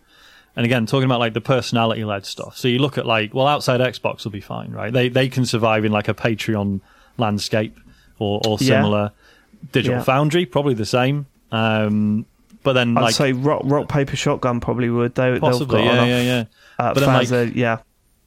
And 0.56 0.64
again, 0.64 0.86
talking 0.86 1.04
about 1.04 1.20
like 1.20 1.34
the 1.34 1.40
personality 1.40 2.04
led 2.04 2.24
stuff. 2.26 2.56
So 2.56 2.66
you 2.68 2.78
look 2.78 2.96
at 2.98 3.06
like, 3.06 3.34
well, 3.34 3.46
outside 3.46 3.80
Xbox 3.80 4.24
will 4.24 4.32
be 4.32 4.40
fine, 4.40 4.72
right? 4.72 4.92
They 4.92 5.08
they 5.08 5.28
can 5.28 5.44
survive 5.44 5.84
in 5.84 5.92
like 5.92 6.08
a 6.08 6.14
Patreon 6.14 6.80
landscape 7.16 7.78
or, 8.18 8.40
or 8.46 8.56
Yeah. 8.60 8.66
similar. 8.78 9.12
Digital 9.72 9.98
Yeah. 9.98 10.04
Foundry, 10.04 10.46
probably 10.46 10.74
the 10.74 10.86
same. 10.86 11.26
Um, 11.52 12.24
but 12.62 12.72
then 12.74 12.96
I'd 12.96 13.02
like 13.02 13.14
say 13.14 13.32
rock, 13.32 13.62
rock 13.64 13.88
paper 13.88 14.16
shotgun 14.16 14.60
probably 14.60 14.90
would. 14.90 15.14
They, 15.14 15.38
possibly, 15.38 15.78
they've 15.78 15.86
got 15.86 15.94
yeah, 15.94 16.04
enough, 16.04 16.08
yeah, 16.08 16.22
yeah. 16.22 16.44
Uh, 16.78 16.94
But 16.94 17.00
then, 17.00 17.08
like- 17.08 17.28
Fazza, 17.28 17.54
yeah, 17.54 17.78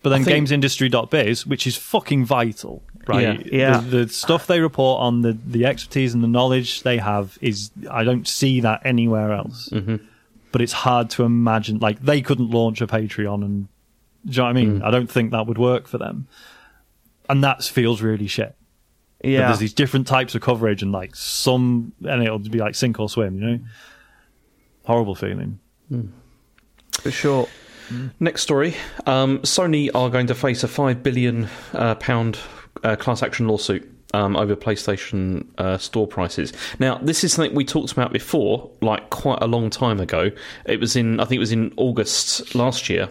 But 0.01 0.09
then 0.11 0.23
think- 0.23 0.47
gamesindustry.biz, 0.47 1.45
which 1.45 1.67
is 1.67 1.75
fucking 1.77 2.25
vital, 2.25 2.83
right? 3.07 3.45
Yeah. 3.45 3.57
Yeah. 3.57 3.77
The, 3.81 4.05
the 4.05 4.09
stuff 4.09 4.47
they 4.47 4.59
report 4.59 5.01
on, 5.01 5.21
the, 5.21 5.33
the 5.33 5.65
expertise 5.65 6.13
and 6.13 6.23
the 6.23 6.27
knowledge 6.27 6.83
they 6.83 6.97
have 6.97 7.37
is, 7.41 7.71
I 7.89 8.03
don't 8.03 8.27
see 8.27 8.61
that 8.61 8.81
anywhere 8.85 9.31
else. 9.31 9.69
Mm-hmm. 9.69 9.97
But 10.51 10.61
it's 10.61 10.73
hard 10.73 11.09
to 11.11 11.23
imagine, 11.23 11.79
like, 11.79 12.01
they 12.01 12.21
couldn't 12.21 12.49
launch 12.49 12.81
a 12.81 12.87
Patreon 12.87 13.43
and, 13.45 13.67
do 14.25 14.31
you 14.31 14.37
know 14.37 14.43
what 14.43 14.49
I 14.49 14.53
mean? 14.53 14.79
Mm. 14.79 14.83
I 14.83 14.91
don't 14.91 15.09
think 15.09 15.31
that 15.31 15.47
would 15.47 15.57
work 15.57 15.87
for 15.87 15.97
them. 15.97 16.27
And 17.29 17.43
that 17.43 17.63
feels 17.63 18.01
really 18.01 18.27
shit. 18.27 18.55
That 19.21 19.29
yeah. 19.29 19.47
There's 19.47 19.59
these 19.59 19.73
different 19.73 20.07
types 20.07 20.35
of 20.35 20.41
coverage 20.41 20.81
and, 20.83 20.91
like, 20.91 21.15
some, 21.15 21.93
and 22.03 22.21
it'll 22.21 22.39
be 22.39 22.59
like 22.59 22.75
sink 22.75 22.99
or 22.99 23.07
swim, 23.07 23.35
you 23.35 23.45
know? 23.45 23.59
Horrible 24.85 25.15
feeling. 25.15 25.59
for 26.91 27.11
sure. 27.11 27.47
Next 28.19 28.41
story: 28.41 28.75
um, 29.05 29.39
Sony 29.39 29.89
are 29.93 30.09
going 30.09 30.27
to 30.27 30.35
face 30.35 30.63
a 30.63 30.67
five 30.67 31.03
billion 31.03 31.49
uh, 31.73 31.95
pound 31.95 32.39
uh, 32.83 32.95
class 32.95 33.21
action 33.21 33.47
lawsuit 33.47 33.91
um, 34.13 34.35
over 34.35 34.55
PlayStation 34.55 35.45
uh, 35.57 35.77
store 35.77 36.07
prices. 36.07 36.53
Now, 36.79 36.97
this 36.99 37.23
is 37.23 37.33
something 37.33 37.55
we 37.55 37.65
talked 37.65 37.91
about 37.91 38.11
before, 38.11 38.69
like 38.81 39.09
quite 39.09 39.39
a 39.41 39.47
long 39.47 39.69
time 39.69 39.99
ago. 39.99 40.31
It 40.65 40.79
was 40.79 40.95
in, 40.95 41.19
I 41.19 41.25
think 41.25 41.37
it 41.37 41.39
was 41.39 41.51
in 41.51 41.73
August 41.77 42.55
last 42.55 42.89
year, 42.89 43.09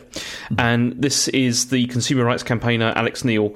and 0.58 1.00
this 1.00 1.28
is 1.28 1.68
the 1.68 1.86
consumer 1.86 2.24
rights 2.24 2.42
campaigner 2.42 2.92
Alex 2.96 3.24
Neill 3.24 3.54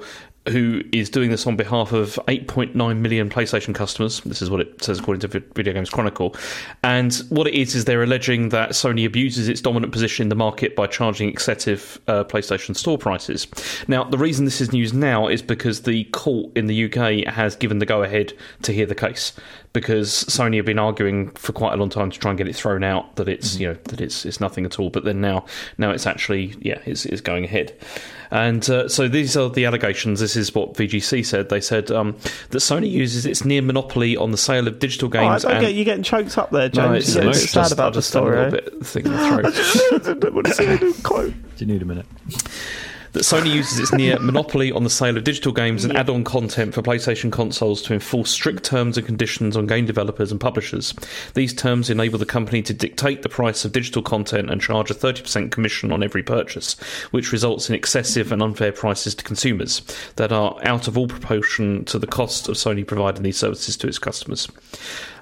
who 0.49 0.81
is 0.91 1.09
doing 1.09 1.31
this 1.31 1.47
on 1.47 1.55
behalf 1.55 1.91
of 1.91 2.19
8.9 2.27 2.97
million 2.97 3.29
PlayStation 3.29 3.73
customers. 3.73 4.21
This 4.21 4.41
is 4.41 4.49
what 4.49 4.61
it 4.61 4.83
says 4.83 4.99
according 4.99 5.27
to 5.27 5.39
Video 5.55 5.73
Games 5.73 5.89
Chronicle. 5.89 6.35
And 6.83 7.13
what 7.29 7.47
it 7.47 7.55
is, 7.55 7.75
is 7.75 7.85
they're 7.85 8.03
alleging 8.03 8.49
that 8.49 8.71
Sony 8.71 9.05
abuses 9.05 9.49
its 9.49 9.61
dominant 9.61 9.91
position 9.91 10.23
in 10.23 10.29
the 10.29 10.35
market 10.35 10.75
by 10.75 10.87
charging 10.87 11.29
excessive 11.29 11.99
uh, 12.07 12.23
PlayStation 12.23 12.75
store 12.75 12.97
prices. 12.97 13.47
Now, 13.87 14.03
the 14.03 14.17
reason 14.17 14.45
this 14.45 14.61
is 14.61 14.71
news 14.71 14.93
now 14.93 15.27
is 15.27 15.41
because 15.41 15.81
the 15.81 16.03
court 16.05 16.55
in 16.55 16.67
the 16.67 16.85
UK 16.85 17.33
has 17.33 17.55
given 17.55 17.79
the 17.79 17.85
go 17.85 18.03
ahead 18.03 18.33
to 18.63 18.71
hear 18.71 18.85
the 18.85 18.95
case 18.95 19.33
because 19.75 20.23
Sony 20.23 20.55
have 20.55 20.65
been 20.65 20.79
arguing 20.79 21.31
for 21.31 21.51
quite 21.51 21.73
a 21.73 21.75
long 21.75 21.89
time 21.89 22.09
to 22.09 22.17
try 22.17 22.31
and 22.31 22.37
get 22.37 22.47
it 22.47 22.55
thrown 22.55 22.81
out 22.81 23.17
that 23.17 23.27
it's 23.27 23.59
you 23.59 23.67
know 23.67 23.77
that 23.89 23.99
it's 23.99 24.25
it's 24.25 24.39
nothing 24.39 24.65
at 24.65 24.79
all. 24.79 24.89
But 24.89 25.03
then 25.03 25.19
now 25.19 25.45
now 25.77 25.91
it's 25.91 26.07
actually 26.07 26.55
yeah 26.61 26.79
it's, 26.85 27.05
it's 27.05 27.21
going 27.21 27.43
ahead. 27.43 27.77
And 28.35 28.69
uh, 28.69 28.89
so 28.89 29.07
these 29.07 29.37
are 29.37 29.49
the 29.49 29.63
allegations. 29.65 30.19
This 30.19 30.35
is 30.35 30.53
what 30.53 30.73
VGC 30.73 31.25
said. 31.25 31.47
They 31.47 31.61
said 31.61 31.89
um, 31.89 32.17
that 32.49 32.57
Sony 32.57 32.89
uses 32.91 33.25
its 33.25 33.45
near 33.45 33.61
monopoly 33.61 34.17
on 34.17 34.31
the 34.31 34.37
sale 34.37 34.67
of 34.67 34.79
digital 34.79 35.07
Oh, 35.07 35.11
games. 35.11 35.45
I 35.45 35.47
don't 35.49 35.57
and- 35.57 35.65
get 35.67 35.75
you 35.75 35.85
getting 35.85 36.03
choked 36.03 36.37
up 36.37 36.49
there, 36.51 36.69
No, 36.73 36.89
James. 36.93 37.07
it's, 37.07 37.15
you 37.15 37.21
get 37.21 37.29
it's 37.29 37.49
sad 37.51 37.61
just, 37.61 37.71
about 37.71 37.85
I 37.87 37.89
the 37.91 37.93
just 37.99 38.09
a 38.09 38.11
story. 38.11 38.37
little 38.37 38.51
bit 38.51 38.85
thing 38.85 39.05
in 39.05 39.11
the 39.13 39.17
throat. 39.17 40.25
I 40.25 40.29
want 40.29 40.47
to 40.47 40.53
see 40.53 40.65
the 40.65 40.99
quote. 41.03 41.33
Do 41.55 41.65
you 41.65 41.71
need 41.71 41.81
a 41.81 41.85
minute? 41.85 42.05
That 43.15 43.23
Sony 43.23 43.53
uses 43.53 43.79
its 43.79 43.93
near 43.93 44.19
monopoly 44.19 44.73
on 44.73 44.83
the 44.83 44.89
sale 44.89 45.15
of 45.15 45.23
digital 45.23 45.53
games 45.53 45.85
and 45.85 45.95
add-on 45.95 46.25
content 46.25 46.73
for 46.73 46.81
PlayStation 46.81 47.31
consoles 47.31 47.81
to 47.83 47.93
enforce 47.93 48.29
strict 48.29 48.65
terms 48.65 48.97
and 48.97 49.07
conditions 49.07 49.55
on 49.55 49.67
game 49.67 49.85
developers 49.85 50.33
and 50.33 50.41
publishers. 50.41 50.93
These 51.33 51.53
terms 51.53 51.89
enable 51.89 52.19
the 52.19 52.25
company 52.25 52.61
to 52.63 52.73
dictate 52.73 53.21
the 53.21 53.29
price 53.29 53.63
of 53.63 53.71
digital 53.71 54.01
content 54.01 54.49
and 54.49 54.61
charge 54.61 54.91
a 54.91 54.93
30% 54.93 55.49
commission 55.49 55.93
on 55.93 56.03
every 56.03 56.23
purchase, 56.23 56.73
which 57.11 57.31
results 57.31 57.69
in 57.69 57.75
excessive 57.75 58.33
and 58.33 58.43
unfair 58.43 58.73
prices 58.73 59.15
to 59.15 59.23
consumers 59.23 59.81
that 60.17 60.33
are 60.33 60.59
out 60.63 60.89
of 60.89 60.97
all 60.97 61.07
proportion 61.07 61.85
to 61.85 61.97
the 61.97 62.07
cost 62.07 62.49
of 62.49 62.55
Sony 62.55 62.85
providing 62.85 63.23
these 63.23 63.37
services 63.37 63.77
to 63.77 63.87
its 63.87 63.97
customers. 63.97 64.49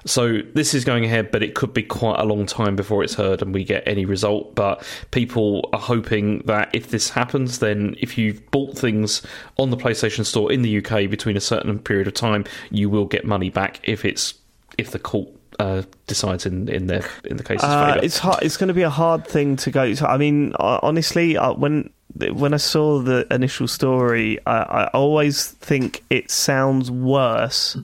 So 0.06 0.40
this 0.54 0.74
is 0.74 0.84
going 0.84 1.04
ahead, 1.04 1.30
but 1.30 1.42
it 1.42 1.54
could 1.54 1.72
be 1.72 1.82
quite 1.82 2.20
a 2.20 2.24
long 2.24 2.44
time 2.46 2.76
before 2.76 3.02
it's 3.02 3.14
heard 3.14 3.40
and 3.40 3.54
we 3.54 3.64
get 3.64 3.82
any 3.86 4.04
result. 4.04 4.54
But 4.54 4.82
people 5.12 5.68
are 5.72 5.78
hoping 5.80 6.40
that 6.46 6.70
if 6.74 6.90
this 6.90 7.08
happens, 7.10 7.58
then 7.60 7.96
if 7.98 8.18
you've 8.18 8.50
bought 8.50 8.76
things 8.78 9.22
on 9.56 9.70
the 9.70 9.76
PlayStation 9.76 10.24
Store 10.26 10.52
in 10.52 10.62
the 10.62 10.78
UK 10.84 11.08
between 11.10 11.36
a 11.36 11.40
certain 11.40 11.78
period 11.78 12.06
of 12.06 12.14
time, 12.14 12.44
you 12.70 12.90
will 12.90 13.06
get 13.06 13.24
money 13.24 13.48
back 13.50 13.80
if 13.84 14.04
it's 14.04 14.34
if 14.76 14.90
the 14.90 14.98
court 14.98 15.28
uh, 15.60 15.82
decides 16.06 16.44
in 16.46 16.68
in 16.68 16.86
their 16.88 17.04
in 17.24 17.36
the 17.36 17.44
case's 17.44 17.64
Uh, 17.64 17.92
favour. 17.94 18.04
it's 18.04 18.18
hard. 18.18 18.42
It's 18.42 18.56
going 18.56 18.68
to 18.68 18.74
be 18.74 18.82
a 18.82 18.90
hard 18.90 19.26
thing 19.26 19.56
to 19.56 19.70
go. 19.70 19.94
To. 19.94 20.10
I 20.10 20.16
mean, 20.18 20.52
uh, 20.58 20.80
honestly, 20.82 21.36
uh, 21.36 21.52
when 21.54 21.90
when 22.32 22.52
I 22.52 22.58
saw 22.58 22.98
the 23.00 23.26
initial 23.32 23.68
story, 23.68 24.38
I, 24.46 24.58
I 24.58 24.86
always 24.88 25.48
think 25.48 26.02
it 26.10 26.30
sounds 26.30 26.90
worse 26.90 27.76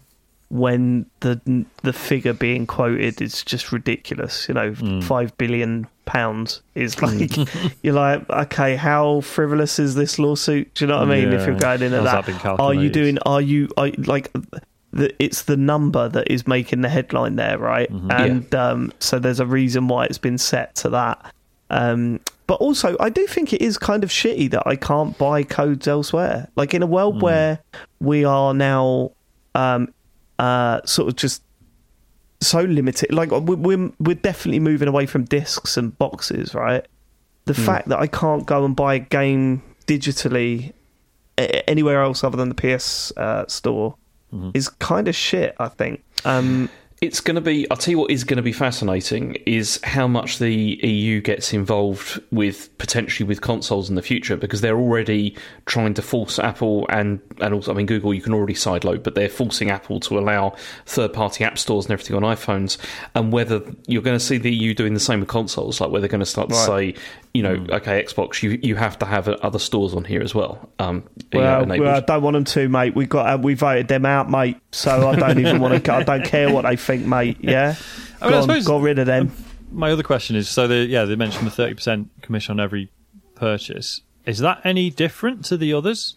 when 0.51 1.07
the 1.21 1.41
the 1.83 1.93
figure 1.93 2.33
being 2.33 2.67
quoted 2.67 3.23
is 3.23 3.43
just 3.43 3.73
ridiculous. 3.73 4.49
You 4.49 4.55
know, 4.55 5.01
five 5.03 5.37
billion 5.39 5.87
pounds 6.05 6.61
is 6.75 7.01
like 7.03 7.37
you're 7.83 7.95
like, 7.95 8.29
okay, 8.29 8.77
how 8.77 9.21
frivolous 9.23 9.79
is 9.79 9.95
this 9.95 10.19
lawsuit? 10.19 10.75
Do 10.75 10.85
you 10.85 10.89
know 10.89 10.99
what 10.99 11.09
I 11.11 11.21
mean? 11.21 11.33
If 11.33 11.47
you're 11.47 11.57
going 11.57 11.83
into 11.83 12.03
How's 12.03 12.27
that, 12.27 12.43
that 12.43 12.61
are 12.61 12.75
you 12.75 12.91
doing? 12.91 13.19
Are 13.25 13.41
you 13.41 13.69
are, 13.77 13.91
like? 13.97 14.31
The, 14.93 15.15
it's 15.23 15.43
the 15.43 15.57
number 15.57 16.09
that 16.09 16.29
is 16.29 16.49
making 16.49 16.81
the 16.81 16.89
headline 16.89 17.37
there, 17.37 17.59
right? 17.59 17.89
And 18.11 18.53
um, 18.57 18.93
so 18.99 19.21
there's 19.21 19.39
a 19.39 19.47
reason 19.47 19.87
why 19.87 20.07
it's 20.07 20.19
been 20.19 20.37
set 20.37 20.75
to 20.77 20.89
that. 20.89 21.33
Um, 21.71 22.19
but 22.49 22.55
also, 22.55 22.97
I 22.99 23.09
do 23.09 23.25
think 23.29 23.53
it 23.53 23.63
is 23.63 23.79
kind 23.79 24.03
of 24.03 24.11
shitty 24.11 24.51
that 24.51 24.67
I 24.67 24.75
can't 24.75 25.17
buy 25.17 25.45
codes 25.45 25.87
elsewhere. 25.87 26.49
Like 26.57 26.75
in 26.75 26.83
a 26.83 26.89
world 26.89 27.23
where 27.23 27.61
we 28.01 28.25
are 28.25 28.53
now 28.53 29.13
um, 29.55 29.95
uh, 30.41 30.81
sort 30.85 31.09
of 31.09 31.17
just 31.17 31.43
so 32.41 32.61
limited. 32.63 33.13
Like 33.13 33.31
we- 33.31 33.55
we're 33.57 33.93
we're 34.01 34.15
definitely 34.17 34.61
moving 34.61 34.89
away 34.89 35.07
from 35.07 35.25
discs 35.25 35.77
and 35.77 35.97
boxes, 35.99 36.55
right? 36.55 36.85
The 37.45 37.55
fact 37.55 37.89
that 37.89 37.99
I 37.99 38.07
can't 38.07 38.47
go 38.47 38.65
and 38.65 38.75
buy 38.75 38.95
a 38.95 38.99
game 39.01 39.63
digitally 39.87 40.73
anywhere 41.37 42.03
else 42.03 42.23
other 42.25 42.37
than 42.37 42.49
the 42.49 42.55
PS 42.55 43.13
uh, 43.17 43.47
store 43.49 43.97
is 44.55 44.69
kind 44.69 45.09
of 45.09 45.15
shit. 45.15 45.55
I 45.59 45.69
think. 45.69 46.03
Um, 46.25 46.69
it's 47.01 47.21
going 47.21 47.37
to 47.37 47.41
be. 47.41 47.69
I'll 47.71 47.79
tell 47.79 47.93
you 47.93 47.99
what 47.99 48.11
is 48.11 48.25
going 48.25 48.37
to 48.37 48.43
be 48.43 48.53
fascinating 48.53 49.37
is 49.47 49.81
how 49.85 50.07
much 50.07 50.39
the 50.39 50.53
EU 50.55 51.23
gets 51.23 51.55
involved 51.55 52.21
with 52.31 52.77
potentially 52.77 53.27
with 53.27 53.41
consoles 53.41 53.89
in 53.89 53.95
the 53.95 54.03
future 54.03 54.37
because 54.37 54.61
they're 54.61 54.77
already 54.77 55.35
trying 55.65 55.95
to 55.95 56.03
force 56.03 56.39
Apple 56.39 56.87
and 56.91 57.19
and 57.41 57.55
also 57.55 57.73
I 57.73 57.75
mean 57.75 57.87
Google 57.87 58.13
you 58.13 58.21
can 58.21 58.35
already 58.35 58.53
sideload 58.53 59.03
but 59.03 59.15
they're 59.15 59.31
forcing 59.31 59.71
Apple 59.71 59.99
to 60.01 60.19
allow 60.19 60.55
third 60.85 61.15
party 61.15 61.43
app 61.43 61.59
stores 61.59 61.87
and 61.87 61.93
everything 61.93 62.17
on 62.17 62.23
iPhones 62.23 62.77
and 63.15 63.33
whether 63.33 63.63
you're 63.87 64.03
going 64.03 64.19
to 64.19 64.25
see 64.25 64.37
the 64.37 64.55
EU 64.55 64.75
doing 64.75 64.93
the 64.93 65.01
same 65.01 65.21
with 65.21 65.29
consoles 65.31 65.81
like 65.81 65.91
where 65.91 66.03
they're 66.03 66.09
going 66.09 66.21
to 66.21 66.27
start 66.27 66.51
to 66.51 66.55
say 66.55 66.95
you 67.35 67.43
know 67.43 67.65
okay 67.71 68.03
Xbox 68.05 68.43
you 68.43 68.59
you 68.63 68.77
have 68.77 68.99
to 68.99 69.07
have 69.07 69.29
other 69.29 69.59
stores 69.59 69.95
on 69.95 70.05
here 70.05 70.23
as 70.23 70.35
well. 70.35 70.69
Um, 70.79 71.05
you 71.33 71.41
know, 71.41 71.65
well, 71.69 71.97
I 71.97 72.01
don't 72.01 72.23
want 72.23 72.35
them 72.35 72.45
to, 72.45 72.69
mate. 72.69 72.95
We 72.95 73.07
got 73.07 73.27
uh, 73.35 73.39
we 73.39 73.55
voted 73.55 73.89
them 73.89 74.05
out, 74.07 74.31
mate. 74.31 74.57
So 74.73 75.09
I 75.09 75.17
don't 75.17 75.39
even 75.39 75.61
want 75.61 75.85
to. 75.85 75.93
I 75.95 76.03
don't 76.03 76.25
care 76.25 76.53
what 76.53 76.63
they 76.63 76.77
think, 76.77 77.07
mate. 77.07 77.39
Yeah, 77.41 77.75
I 78.21 78.25
mean, 78.25 78.31
Go 78.31 78.37
I 78.37 78.37
on, 78.39 78.43
suppose- 78.43 78.67
got 78.67 78.81
rid 78.83 78.99
of 78.99 79.07
them. 79.07 79.33
My 79.73 79.93
other 79.93 80.03
question 80.03 80.35
is: 80.35 80.49
so 80.49 80.67
the 80.67 80.87
yeah, 80.87 81.05
they 81.05 81.15
mentioned 81.17 81.47
the 81.47 81.51
thirty 81.53 81.75
percent 81.75 82.11
commission 82.23 82.53
on 82.59 82.61
every 82.61 82.91
purchase. 83.37 84.01
Is 84.27 84.39
that 84.41 84.61
any 84.65 84.91
different 84.91 85.45
to 85.47 85.57
the 85.57 85.73
others? 85.73 86.17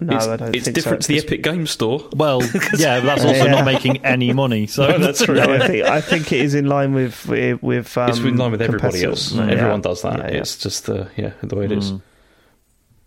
No, 0.00 0.16
it's, 0.16 0.26
I 0.28 0.36
don't 0.36 0.54
it's 0.54 0.64
think 0.66 0.74
different 0.76 1.02
so. 1.02 1.08
to 1.12 1.20
the 1.20 1.26
Epic 1.26 1.42
Game 1.42 1.66
Store. 1.66 2.08
Well, 2.14 2.40
yeah, 2.78 3.00
that's 3.00 3.24
also 3.24 3.44
Yeah. 3.44 3.50
not 3.50 3.64
making 3.64 4.04
any 4.04 4.32
money. 4.32 4.68
So 4.68 4.86
No, 4.88 4.98
that's 4.98 5.24
true. 5.24 5.34
No, 5.34 5.42
I 5.54 5.66
think 5.66 5.84
I 5.86 6.00
think 6.00 6.32
it 6.32 6.40
is 6.40 6.54
in 6.54 6.66
line 6.66 6.94
with 6.94 7.26
with. 7.26 7.60
with 7.62 7.98
um, 7.98 8.08
it's 8.08 8.18
in 8.20 8.36
line 8.36 8.52
with 8.52 8.62
everybody 8.62 9.02
else. 9.04 9.30
competitors. 9.30 9.58
Everyone 9.58 9.78
Yeah. 9.78 9.82
does 9.82 10.02
that. 10.02 10.18
Yeah, 10.18 10.30
yeah. 10.30 10.38
It's 10.40 10.56
just 10.56 10.86
the 10.86 11.10
yeah 11.16 11.32
the 11.42 11.56
way 11.56 11.64
it 11.64 11.72
is. 11.72 11.92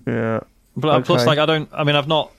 Yeah. 0.06 0.42
But 0.76 0.90
uh, 0.90 1.02
plus, 1.02 1.26
like, 1.26 1.38
I 1.40 1.46
don't. 1.46 1.70
I 1.74 1.84
mean, 1.84 1.96
I've 1.96 2.08
not. 2.08 2.32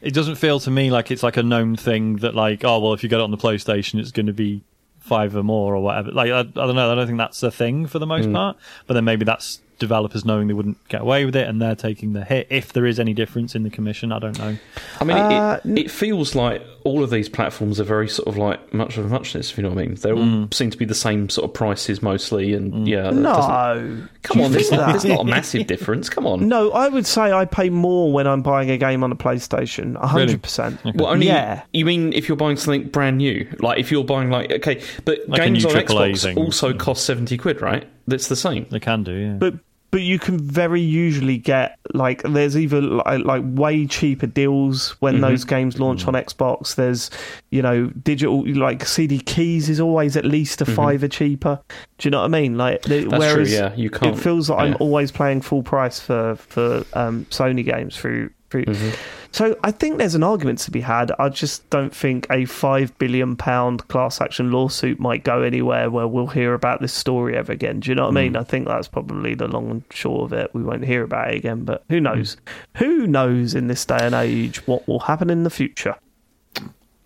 It 0.00 0.12
doesn't 0.12 0.34
feel 0.36 0.60
to 0.60 0.70
me 0.70 0.90
like 0.90 1.10
it's 1.10 1.22
like 1.22 1.36
a 1.36 1.42
known 1.42 1.76
thing 1.76 2.16
that, 2.16 2.34
like, 2.34 2.62
oh 2.64 2.78
well, 2.80 2.92
if 2.94 3.02
you 3.02 3.08
get 3.08 3.20
it 3.20 3.22
on 3.22 3.30
the 3.30 3.36
PlayStation, 3.38 3.98
it's 4.00 4.10
going 4.12 4.26
to 4.26 4.32
be 4.32 4.62
five 5.00 5.34
or 5.36 5.42
more 5.42 5.74
or 5.74 5.82
whatever. 5.82 6.10
Like, 6.10 6.30
I, 6.30 6.40
I 6.40 6.42
don't 6.42 6.74
know. 6.74 6.92
I 6.92 6.94
don't 6.94 7.06
think 7.06 7.18
that's 7.18 7.42
a 7.42 7.50
thing 7.50 7.86
for 7.86 7.98
the 7.98 8.06
most 8.06 8.30
part. 8.32 8.56
But 8.86 8.94
then 8.94 9.04
maybe 9.04 9.24
that's 9.24 9.60
developers 9.78 10.24
knowing 10.24 10.48
they 10.48 10.54
wouldn't 10.54 10.76
get 10.88 11.00
away 11.02 11.24
with 11.24 11.36
it, 11.36 11.48
and 11.48 11.60
they're 11.60 11.74
taking 11.74 12.12
the 12.12 12.24
hit. 12.24 12.46
If 12.50 12.72
there 12.72 12.86
is 12.86 12.98
any 13.00 13.12
difference 13.14 13.54
in 13.54 13.62
the 13.62 13.70
commission, 13.70 14.12
I 14.12 14.18
don't 14.18 14.38
know. 14.38 14.56
I 15.00 15.04
mean, 15.04 15.16
Uh, 15.16 15.60
it, 15.64 15.78
it 15.78 15.90
feels 15.90 16.34
like 16.34 16.62
all 16.84 17.02
of 17.02 17.10
these 17.10 17.28
platforms 17.28 17.80
are 17.80 17.84
very 17.84 18.08
sort 18.08 18.28
of 18.28 18.36
like 18.36 18.72
much 18.74 18.96
of 18.98 19.06
a 19.06 19.08
muchness. 19.08 19.50
If 19.50 19.56
you 19.56 19.62
know 19.62 19.70
what 19.70 19.78
I 19.78 19.86
mean, 19.86 19.94
they 19.96 20.12
all 20.12 20.48
seem 20.52 20.70
to 20.70 20.76
be 20.78 20.84
the 20.84 20.94
same 20.94 21.28
sort 21.28 21.48
of 21.48 21.54
prices 21.54 22.02
mostly, 22.02 22.52
and 22.54 22.86
yeah, 22.86 23.10
No. 23.10 24.08
Come 24.22 24.40
on, 24.40 24.52
there's 24.52 24.68
think 24.70 24.80
not, 24.80 24.90
there's 24.90 25.04
not 25.04 25.20
a 25.20 25.24
massive 25.24 25.66
difference. 25.66 26.08
Come 26.08 26.26
on. 26.26 26.48
No, 26.48 26.70
I 26.72 26.88
would 26.88 27.06
say 27.06 27.32
I 27.32 27.44
pay 27.44 27.68
more 27.70 28.12
when 28.12 28.26
I'm 28.26 28.42
buying 28.42 28.70
a 28.70 28.78
game 28.78 29.04
on 29.04 29.12
a 29.12 29.16
PlayStation. 29.16 29.96
hundred 29.96 30.42
percent. 30.42 30.80
Well, 30.84 31.08
only 31.08 31.26
Yeah. 31.26 31.62
you 31.72 31.84
mean 31.84 32.12
if 32.12 32.28
you're 32.28 32.36
buying 32.36 32.56
something 32.56 32.88
brand 32.88 33.18
new, 33.18 33.46
like 33.60 33.78
if 33.78 33.90
you're 33.90 34.04
buying 34.04 34.30
like 34.30 34.50
okay, 34.52 34.82
but 35.04 35.20
Like 35.28 35.42
games 35.42 35.64
on 35.64 35.72
Xbox 35.72 36.22
thing. 36.22 36.38
also 36.38 36.72
cost 36.72 37.04
seventy 37.04 37.36
quid, 37.36 37.60
right? 37.60 37.84
That's 38.06 38.28
the 38.28 38.36
same. 38.36 38.66
They 38.70 38.80
can 38.80 39.02
do, 39.04 39.12
yeah. 39.12 39.32
But 39.34 39.54
but 39.90 40.02
you 40.02 40.18
can 40.18 40.40
very 40.40 40.80
usually 40.80 41.38
get 41.38 41.78
like 41.92 42.22
there's 42.24 42.56
either 42.56 42.80
like, 42.80 43.24
like 43.24 43.42
way 43.44 43.86
cheaper 43.86 44.26
deals 44.26 44.96
when 45.00 45.14
Mm-hmm. 45.14 45.22
those 45.22 45.44
games 45.44 45.78
launch 45.78 46.06
on 46.08 46.14
Xbox. 46.14 46.74
There's 46.74 47.10
you 47.50 47.62
know 47.62 47.86
digital 48.02 48.44
like 48.56 48.84
CD 48.86 49.20
keys 49.20 49.68
is 49.68 49.78
always 49.78 50.16
at 50.16 50.24
least 50.24 50.60
a 50.60 50.66
fiver 50.66 51.06
cheaper. 51.06 51.60
Do 51.98 52.06
you 52.08 52.10
know 52.10 52.18
what 52.20 52.24
I 52.24 52.28
mean? 52.40 52.56
Like 52.58 52.82
the, 52.82 53.02
Mm-hmm. 53.02 53.08
That's 53.10 53.20
whereas 53.20 53.48
true. 53.50 53.56
Yeah, 53.56 53.74
you 53.76 53.88
can't. 53.90 54.16
it 54.16 54.20
feels 54.20 54.50
like 54.50 54.58
I'm 54.58 54.76
always 54.80 55.12
playing 55.12 55.42
full 55.42 55.62
price 55.62 56.00
for 56.00 56.34
for 56.36 56.84
um, 56.94 57.26
Sony 57.30 57.64
games 57.64 57.96
through 57.96 58.30
through. 58.62 58.74
Mm-hmm. 58.74 58.90
So 59.32 59.58
I 59.64 59.72
think 59.72 59.98
there's 59.98 60.14
an 60.14 60.22
argument 60.22 60.60
to 60.60 60.70
be 60.70 60.80
had. 60.80 61.10
I 61.18 61.28
just 61.28 61.68
don't 61.70 61.92
think 61.94 62.26
a 62.30 62.44
five 62.44 62.96
billion 62.98 63.34
pound 63.36 63.88
class 63.88 64.20
action 64.20 64.52
lawsuit 64.52 65.00
might 65.00 65.24
go 65.24 65.42
anywhere 65.42 65.90
where 65.90 66.06
we'll 66.06 66.28
hear 66.28 66.54
about 66.54 66.80
this 66.80 66.92
story 66.92 67.36
ever 67.36 67.50
again. 67.52 67.80
Do 67.80 67.90
you 67.90 67.96
know 67.96 68.04
what 68.04 68.16
I 68.16 68.20
Mm. 68.20 68.24
mean? 68.24 68.36
I 68.36 68.44
think 68.44 68.68
that's 68.68 68.86
probably 68.86 69.34
the 69.34 69.48
long 69.48 69.70
and 69.70 69.82
short 69.90 70.30
of 70.32 70.38
it. 70.38 70.50
We 70.54 70.62
won't 70.62 70.84
hear 70.84 71.02
about 71.02 71.34
it 71.34 71.38
again, 71.38 71.64
but 71.64 71.82
who 71.88 71.98
Mm. 71.98 72.02
knows? 72.02 72.36
Who 72.76 73.08
knows 73.08 73.54
in 73.56 73.66
this 73.66 73.84
day 73.84 73.98
and 74.00 74.14
age 74.14 74.64
what 74.68 74.86
will 74.86 75.00
happen 75.00 75.30
in 75.30 75.42
the 75.42 75.50
future? 75.50 75.96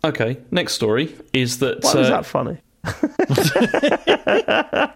Okay, 0.05 0.37
next 0.51 0.75
story 0.75 1.15
is 1.33 1.61
that 1.61 1.83
Why 1.83 1.95
was 1.95 2.09
uh, 2.09 2.11
that 2.11 2.27
funny? 2.27 2.59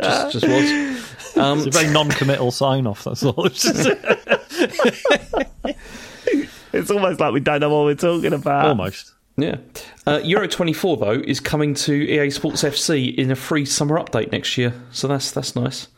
just, 0.01 0.33
just 0.33 0.47
was. 0.47 1.37
Um, 1.37 1.59
It's 1.59 1.67
a 1.67 1.71
very 1.81 1.93
non-committal 1.93 2.51
sign-off. 2.53 3.05
That's 3.05 3.23
all. 3.25 3.45
It's 6.73 6.91
almost 6.91 7.21
like 7.21 7.33
we 7.33 7.41
don't 7.41 7.61
know 7.61 7.71
what 7.71 7.85
we're 7.85 7.95
talking 7.95 8.33
about. 8.33 8.67
Almost. 8.67 9.13
Yeah. 9.37 9.57
Uh, 10.07 10.21
Euro 10.25 10.47
24 10.47 10.97
though 10.99 11.11
is 11.13 11.41
coming 11.41 11.75
to 11.75 11.93
EA 11.95 12.31
Sports 12.31 12.63
FC 12.63 13.15
in 13.15 13.31
a 13.31 13.37
free 13.37 13.65
summer 13.65 13.99
update 13.99 14.31
next 14.33 14.59
year, 14.59 14.75
so 14.91 15.09
that's 15.09 15.31
that's 15.31 15.57
nice. 15.57 15.89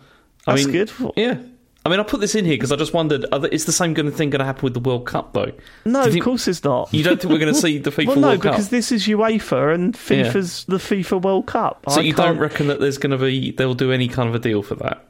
I 0.46 0.54
That's 0.54 0.66
mean, 0.66 0.72
good. 0.72 0.92
Yeah. 1.16 1.38
I 1.86 1.90
mean, 1.90 2.00
I 2.00 2.02
put 2.02 2.20
this 2.20 2.34
in 2.34 2.46
here 2.46 2.54
because 2.54 2.72
I 2.72 2.76
just 2.76 2.94
wondered: 2.94 3.26
are 3.32 3.40
the, 3.40 3.52
is 3.52 3.64
the 3.66 3.72
same 3.72 3.94
kind 3.94 4.08
of 4.08 4.14
thing 4.14 4.30
going 4.30 4.38
to 4.38 4.44
happen 4.46 4.62
with 4.62 4.72
the 4.74 4.80
World 4.80 5.04
Cup 5.06 5.32
though? 5.34 5.52
No, 5.84 6.02
Do 6.02 6.06
of 6.08 6.12
think- 6.12 6.24
course 6.24 6.48
it's 6.48 6.62
not. 6.64 6.92
You 6.94 7.02
don't 7.02 7.20
think 7.20 7.30
we're 7.32 7.38
going 7.38 7.52
to 7.52 7.60
see 7.60 7.78
the 7.78 7.90
FIFA 7.92 8.06
well, 8.06 8.16
no, 8.16 8.28
World 8.28 8.40
because 8.42 8.68
this 8.70 8.90
is 8.92 9.06
UEFA 9.06 9.74
and 9.74 9.94
FIFA's 9.94 10.64
the 10.66 10.76
FIFA 10.76 11.22
World 11.22 11.46
Cup. 11.46 11.84
So 11.90 12.00
I 12.00 12.04
you 12.04 12.14
can't- 12.14 12.34
don't 12.34 12.38
reckon 12.38 12.68
that 12.68 12.80
there's 12.80 12.98
going 12.98 13.10
to 13.10 13.18
be 13.18 13.50
they'll 13.50 13.74
do 13.74 13.90
any 13.92 14.08
kind 14.08 14.28
of 14.28 14.34
a 14.34 14.38
deal 14.38 14.62
for 14.62 14.76
that? 14.76 15.04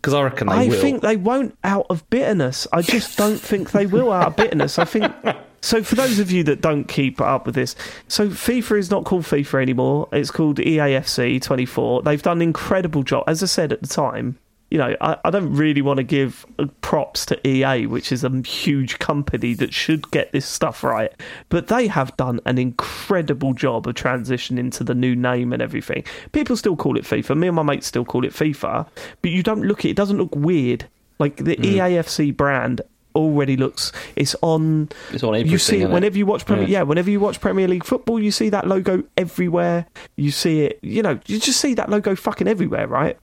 Because 0.00 0.14
I 0.14 0.22
reckon 0.22 0.46
they 0.46 0.54
I 0.54 0.66
will. 0.68 0.80
think 0.80 1.02
they 1.02 1.16
won't 1.16 1.56
out 1.62 1.86
of 1.90 2.08
bitterness. 2.08 2.66
I 2.72 2.80
just 2.82 3.18
don't 3.18 3.38
think 3.38 3.72
they 3.72 3.84
will 3.86 4.10
out 4.12 4.28
of 4.28 4.36
bitterness. 4.36 4.78
I 4.78 4.84
think. 4.84 5.12
So, 5.62 5.82
for 5.82 5.94
those 5.94 6.18
of 6.18 6.30
you 6.30 6.42
that 6.44 6.62
don't 6.62 6.84
keep 6.84 7.20
up 7.20 7.44
with 7.44 7.54
this, 7.54 7.76
so 8.08 8.30
FIFA 8.30 8.78
is 8.78 8.90
not 8.90 9.04
called 9.04 9.24
FIFA 9.24 9.60
anymore. 9.60 10.08
It's 10.10 10.30
called 10.30 10.56
EAFC 10.56 11.42
24. 11.42 12.00
They've 12.00 12.22
done 12.22 12.38
an 12.38 12.42
incredible 12.42 13.02
job. 13.02 13.24
As 13.26 13.42
I 13.42 13.46
said 13.46 13.70
at 13.70 13.82
the 13.82 13.86
time, 13.86 14.38
you 14.70 14.78
know, 14.78 14.94
I, 15.00 15.16
I 15.24 15.30
don't 15.30 15.52
really 15.54 15.82
want 15.82 15.96
to 15.98 16.02
give 16.04 16.46
uh, 16.58 16.66
props 16.80 17.26
to 17.26 17.48
EA, 17.48 17.86
which 17.86 18.12
is 18.12 18.22
a 18.24 18.30
huge 18.42 18.98
company 19.00 19.52
that 19.54 19.74
should 19.74 20.10
get 20.12 20.30
this 20.32 20.46
stuff 20.46 20.84
right. 20.84 21.12
But 21.48 21.66
they 21.66 21.88
have 21.88 22.16
done 22.16 22.40
an 22.46 22.56
incredible 22.58 23.52
job 23.52 23.88
of 23.88 23.94
transitioning 23.96 24.72
to 24.74 24.84
the 24.84 24.94
new 24.94 25.16
name 25.16 25.52
and 25.52 25.60
everything. 25.60 26.04
People 26.32 26.56
still 26.56 26.76
call 26.76 26.96
it 26.96 27.04
FIFA. 27.04 27.36
Me 27.36 27.48
and 27.48 27.56
my 27.56 27.62
mates 27.62 27.86
still 27.88 28.04
call 28.04 28.24
it 28.24 28.32
FIFA. 28.32 28.86
But 29.22 29.30
you 29.30 29.42
don't 29.42 29.62
look 29.62 29.84
it, 29.84 29.90
it 29.90 29.96
doesn't 29.96 30.18
look 30.18 30.34
weird. 30.36 30.86
Like 31.18 31.36
the 31.36 31.56
Mm. 31.56 31.74
EAFC 31.74 32.36
brand 32.36 32.80
already 33.14 33.56
looks, 33.56 33.90
it's 34.14 34.36
on. 34.40 34.88
It's 35.12 35.24
on 35.24 35.34
You 35.46 35.58
see 35.58 35.74
it 35.74 35.78
isn't 35.78 35.90
it? 35.90 35.94
whenever 35.94 36.16
you 36.16 36.26
watch 36.26 36.46
Premier, 36.46 36.66
Yeah. 36.68 36.78
yeah, 36.78 36.82
whenever 36.84 37.10
you 37.10 37.18
watch 37.18 37.40
Premier 37.40 37.66
League 37.66 37.84
football, 37.84 38.20
you 38.20 38.30
see 38.30 38.48
that 38.50 38.68
logo 38.68 39.02
everywhere. 39.16 39.86
You 40.16 40.30
see 40.30 40.60
it, 40.62 40.78
you 40.82 41.02
know, 41.02 41.18
you 41.26 41.40
just 41.40 41.60
see 41.60 41.74
that 41.74 41.90
logo 41.90 42.14
fucking 42.14 42.46
everywhere, 42.46 42.86
right? 42.86 43.18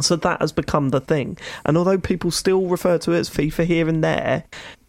So 0.00 0.16
that 0.16 0.40
has 0.40 0.52
become 0.52 0.90
the 0.90 1.00
thing. 1.00 1.38
And 1.64 1.76
although 1.76 1.98
people 1.98 2.30
still 2.30 2.66
refer 2.66 2.98
to 2.98 3.12
it 3.12 3.18
as 3.18 3.30
FIFA 3.30 3.64
here 3.64 3.88
and 3.88 4.02
there, 4.02 4.44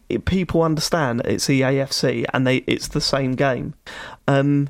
it, 0.09 0.25
people 0.25 0.63
understand 0.63 1.21
it's 1.25 1.47
EAFC 1.47 2.25
and 2.33 2.45
they 2.45 2.57
it's 2.67 2.89
the 2.89 3.01
same 3.01 3.33
game. 3.33 3.75
Um, 4.27 4.69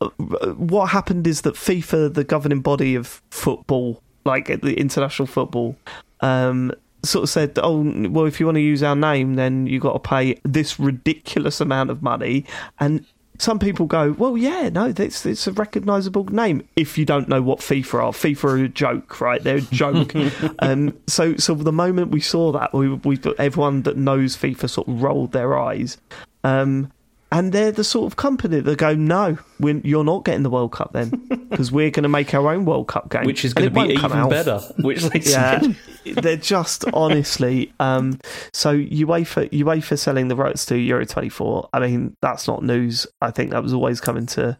uh, 0.00 0.08
what 0.56 0.90
happened 0.90 1.26
is 1.26 1.42
that 1.42 1.54
FIFA, 1.54 2.14
the 2.14 2.24
governing 2.24 2.60
body 2.60 2.94
of 2.94 3.22
football, 3.30 4.02
like 4.24 4.46
the 4.60 4.74
international 4.74 5.26
football, 5.26 5.76
um, 6.20 6.72
sort 7.04 7.22
of 7.22 7.30
said, 7.30 7.58
"Oh, 7.62 7.82
well, 8.10 8.26
if 8.26 8.40
you 8.40 8.46
want 8.46 8.56
to 8.56 8.62
use 8.62 8.82
our 8.82 8.96
name, 8.96 9.34
then 9.34 9.66
you've 9.66 9.82
got 9.82 9.92
to 9.92 9.98
pay 9.98 10.38
this 10.42 10.78
ridiculous 10.78 11.60
amount 11.60 11.90
of 11.90 12.02
money." 12.02 12.44
And 12.80 13.06
some 13.38 13.58
people 13.58 13.86
go, 13.86 14.12
"Well, 14.12 14.36
yeah, 14.36 14.68
no, 14.68 14.92
it's 14.96 15.26
it's 15.26 15.46
a 15.46 15.52
recognisable 15.52 16.24
name." 16.26 16.66
If 16.76 16.98
you 16.98 17.04
don't 17.04 17.28
know 17.28 17.42
what 17.42 17.60
FIFA 17.60 17.94
are, 17.94 18.12
FIFA 18.12 18.44
are 18.44 18.64
a 18.64 18.68
joke, 18.68 19.20
right? 19.20 19.42
They're 19.42 19.58
a 19.58 19.60
joke. 19.60 20.14
um, 20.60 20.96
so, 21.06 21.36
so 21.36 21.54
the 21.54 21.72
moment 21.72 22.10
we 22.10 22.20
saw 22.20 22.52
that, 22.52 22.72
we, 22.72 22.88
we 22.88 23.18
everyone 23.38 23.82
that 23.82 23.96
knows 23.96 24.36
FIFA 24.36 24.70
sort 24.70 24.88
of 24.88 25.02
rolled 25.02 25.32
their 25.32 25.58
eyes. 25.58 25.98
Um, 26.44 26.92
and 27.32 27.52
they're 27.52 27.72
the 27.72 27.84
sort 27.84 28.06
of 28.10 28.16
company 28.16 28.60
that 28.60 28.78
go, 28.78 28.94
no, 28.94 29.36
you're 29.58 30.04
not 30.04 30.24
getting 30.24 30.42
the 30.42 30.50
World 30.50 30.72
Cup 30.72 30.92
then, 30.92 31.10
because 31.50 31.72
we're 31.72 31.90
going 31.90 32.04
to 32.04 32.08
make 32.08 32.32
our 32.34 32.48
own 32.52 32.64
World 32.64 32.88
Cup 32.88 33.10
game, 33.10 33.24
which 33.24 33.44
is 33.44 33.52
going 33.54 33.72
to 33.72 33.80
be 33.86 33.92
even 33.94 34.12
out. 34.12 34.30
better. 34.30 34.58
Which 34.80 35.02
they 35.02 35.20
Yeah, 35.20 35.60
said. 35.60 35.76
they're 36.22 36.36
just 36.36 36.84
honestly. 36.94 37.72
Um, 37.80 38.18
so 38.52 38.76
UEFA, 38.78 39.50
UEFA 39.50 39.98
selling 39.98 40.28
the 40.28 40.36
rights 40.36 40.64
to 40.66 40.76
Euro 40.78 41.04
24. 41.04 41.68
I 41.72 41.80
mean, 41.80 42.16
that's 42.22 42.46
not 42.46 42.62
news. 42.62 43.06
I 43.20 43.30
think 43.30 43.50
that 43.50 43.62
was 43.62 43.72
always 43.72 44.00
coming 44.00 44.26
to 44.26 44.56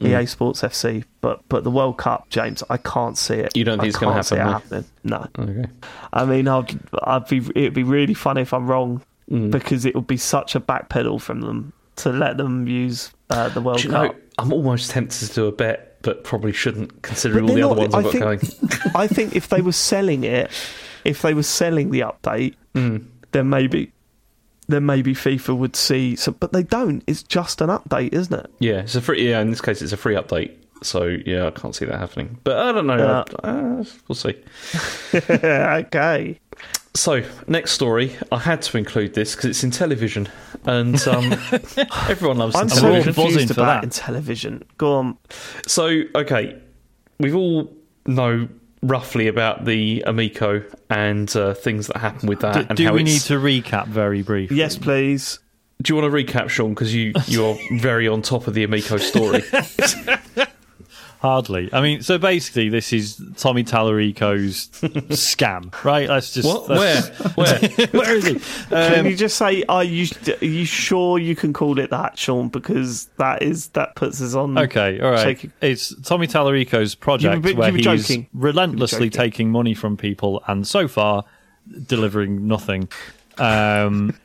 EA 0.00 0.26
Sports 0.26 0.62
FC. 0.62 1.04
But 1.20 1.40
but 1.48 1.64
the 1.64 1.70
World 1.70 1.96
Cup, 1.96 2.28
James, 2.28 2.62
I 2.68 2.76
can't 2.76 3.16
see 3.16 3.34
it. 3.34 3.56
You 3.56 3.64
don't 3.64 3.78
think 3.78 3.86
I 4.02 4.18
it's 4.18 4.30
can't 4.30 4.32
it 4.32 4.38
happen, 4.44 4.52
happening. 4.52 4.84
No. 5.04 5.26
Okay. 5.38 5.70
I 6.12 6.24
mean, 6.24 6.48
I'd, 6.48 6.78
I'd 7.04 7.26
be. 7.28 7.38
It'd 7.54 7.74
be 7.74 7.82
really 7.84 8.14
funny 8.14 8.42
if 8.42 8.52
I'm 8.52 8.66
wrong, 8.66 9.02
Mm. 9.30 9.52
because 9.52 9.84
it 9.86 9.94
would 9.94 10.08
be 10.08 10.16
such 10.16 10.56
a 10.56 10.60
backpedal 10.60 11.20
from 11.20 11.42
them 11.42 11.72
to 12.02 12.10
let 12.10 12.36
them 12.36 12.66
use 12.68 13.12
uh, 13.30 13.48
the 13.50 13.60
World 13.60 13.78
Do 13.78 13.84
you 13.88 13.90
Cup. 13.90 14.12
know, 14.14 14.20
I'm 14.38 14.52
almost 14.52 14.90
tempted 14.90 15.28
to 15.28 15.34
do 15.34 15.46
a 15.46 15.52
bet, 15.52 15.96
but 16.02 16.24
probably 16.24 16.52
shouldn't, 16.52 17.02
considering 17.02 17.46
But 17.46 17.50
all 17.62 17.74
the 17.74 17.86
they're 17.86 17.86
other 17.86 17.88
not- 17.88 18.04
ones 18.04 18.14
I've 18.16 18.22
I 18.22 18.36
got 18.36 18.40
think- 18.40 18.70
going. 18.70 18.92
I 18.94 19.06
think 19.06 19.36
if 19.36 19.48
they 19.48 19.60
were 19.60 19.72
selling 19.72 20.24
it, 20.24 20.50
if 21.04 21.22
they 21.22 21.34
were 21.34 21.42
selling 21.42 21.90
the 21.90 22.00
update, 22.00 22.54
Mm. 22.74 23.04
then 23.32 23.48
maybe, 23.50 23.92
then 24.68 24.86
maybe 24.86 25.12
FIFA 25.14 25.56
would 25.58 25.74
see. 25.76 26.14
So, 26.16 26.30
but 26.32 26.52
they 26.52 26.62
don't. 26.62 27.02
It's 27.08 27.22
just 27.24 27.60
an 27.60 27.68
update, 27.68 28.12
isn't 28.12 28.32
it? 28.32 28.50
Yeah, 28.60 28.80
it's 28.80 28.94
a 28.94 29.00
free. 29.00 29.28
Yeah, 29.28 29.40
in 29.40 29.50
this 29.50 29.60
case, 29.60 29.82
it's 29.82 29.92
a 29.92 29.96
free 29.96 30.14
update. 30.14 30.52
So 30.82 31.04
yeah, 31.26 31.46
I 31.46 31.50
can't 31.50 31.74
see 31.74 31.84
that 31.86 31.98
happening. 31.98 32.38
But 32.44 32.56
I 32.58 32.72
don't 32.72 32.86
know. 32.86 32.96
Yeah. 32.96 33.24
Uh, 33.48 33.84
we'll 34.08 34.14
see. 34.14 34.34
okay. 35.14 36.38
So 36.94 37.22
next 37.46 37.72
story, 37.72 38.16
I 38.32 38.38
had 38.38 38.62
to 38.62 38.76
include 38.76 39.14
this 39.14 39.34
because 39.34 39.50
it's 39.50 39.62
in 39.64 39.70
television, 39.70 40.28
and 40.64 41.00
um, 41.06 41.32
everyone 42.08 42.38
loves 42.38 42.56
I'm 42.56 42.68
the 42.68 42.74
so 42.74 42.82
we're 42.82 43.02
television. 43.02 43.12
buzzing 43.12 43.24
confused 43.32 43.50
about 43.52 43.66
that. 43.66 43.84
in 43.84 43.90
television. 43.90 44.64
Go 44.76 44.94
on. 44.94 45.18
So 45.66 46.02
okay, 46.14 46.60
we've 47.20 47.36
all 47.36 47.72
know 48.06 48.48
roughly 48.82 49.28
about 49.28 49.66
the 49.66 50.02
Amico 50.06 50.64
and 50.88 51.34
uh, 51.36 51.54
things 51.54 51.86
that 51.88 51.98
happen 51.98 52.28
with 52.28 52.40
that. 52.40 52.54
Do, 52.54 52.66
and 52.68 52.76
do 52.76 52.84
how 52.84 52.94
we 52.94 53.02
need 53.04 53.20
to 53.22 53.34
recap 53.34 53.86
very 53.86 54.22
briefly? 54.22 54.56
Yes, 54.56 54.76
please. 54.76 55.38
Do 55.82 55.94
you 55.94 56.00
want 56.00 56.12
to 56.12 56.16
recap, 56.24 56.48
Sean? 56.50 56.70
Because 56.70 56.94
you 56.94 57.12
you're 57.26 57.56
very 57.78 58.08
on 58.08 58.22
top 58.22 58.46
of 58.46 58.54
the 58.54 58.64
Amico 58.64 58.96
story. 58.96 59.42
Hardly. 61.20 61.68
I 61.72 61.82
mean, 61.82 62.00
so 62.00 62.16
basically, 62.16 62.70
this 62.70 62.94
is 62.94 63.22
Tommy 63.36 63.62
Tallarico's 63.62 64.68
scam, 65.10 65.84
right? 65.84 66.08
Let's 66.08 66.32
just. 66.32 66.48
what? 66.48 66.66
Where? 66.66 66.78
let's- 67.36 67.36
Where? 67.36 67.86
Where 67.92 68.16
is 68.16 68.24
he? 68.26 68.40
Can 68.70 69.00
Um, 69.00 69.06
you 69.06 69.14
just 69.16 69.36
say, 69.36 69.62
are 69.68 69.84
you 69.84 70.06
are 70.40 70.44
you 70.46 70.64
sure 70.64 71.18
you 71.18 71.36
can 71.36 71.52
call 71.52 71.78
it 71.78 71.90
that, 71.90 72.16
Sean? 72.18 72.48
Because 72.48 73.10
that 73.18 73.42
is 73.42 73.68
that 73.70 73.96
puts 73.96 74.22
us 74.22 74.34
on. 74.34 74.56
Okay, 74.56 74.98
all 74.98 75.10
right. 75.10 75.22
Shaky. 75.22 75.50
It's 75.60 75.94
Tommy 76.02 76.26
Tallarico's 76.26 76.94
project 76.94 77.44
You 77.46 77.52
were- 77.54 77.58
where 77.60 77.68
you 77.68 77.72
were 77.86 77.92
he's 77.92 78.08
joking. 78.08 78.26
relentlessly 78.32 78.98
You 78.98 79.04
were 79.06 79.10
joking. 79.10 79.30
taking 79.30 79.50
money 79.50 79.74
from 79.74 79.98
people 79.98 80.42
and 80.46 80.66
so 80.66 80.88
far 80.88 81.24
delivering 81.86 82.48
nothing. 82.48 82.88
Um, 83.36 84.16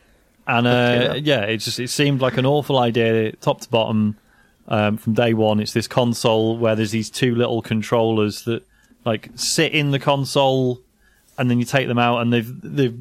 and 0.48 0.66
uh, 0.68 1.16
yeah, 1.22 1.42
it 1.42 1.58
just 1.58 1.80
it 1.80 1.90
seemed 1.90 2.22
like 2.22 2.38
an 2.38 2.46
awful 2.46 2.78
idea, 2.80 3.34
top 3.38 3.62
to 3.62 3.70
bottom, 3.70 4.16
um, 4.68 4.98
from 4.98 5.14
day 5.14 5.34
one. 5.34 5.60
It's 5.60 5.74
this 5.74 5.88
console 5.88 6.58
where 6.58 6.76
there's 6.76 6.92
these 6.92 7.10
two 7.10 7.36
little 7.36 7.62
controllers 7.62 8.44
that 8.44 8.64
like 9.06 9.30
sit 9.36 9.74
in 9.74 9.92
the 9.92 10.00
console, 10.00 10.82
and 11.38 11.50
then 11.50 11.60
you 11.60 11.66
take 11.66 11.88
them 11.88 12.00
out, 12.00 12.22
and 12.22 12.34
they've 12.34 12.62
they've 12.62 12.98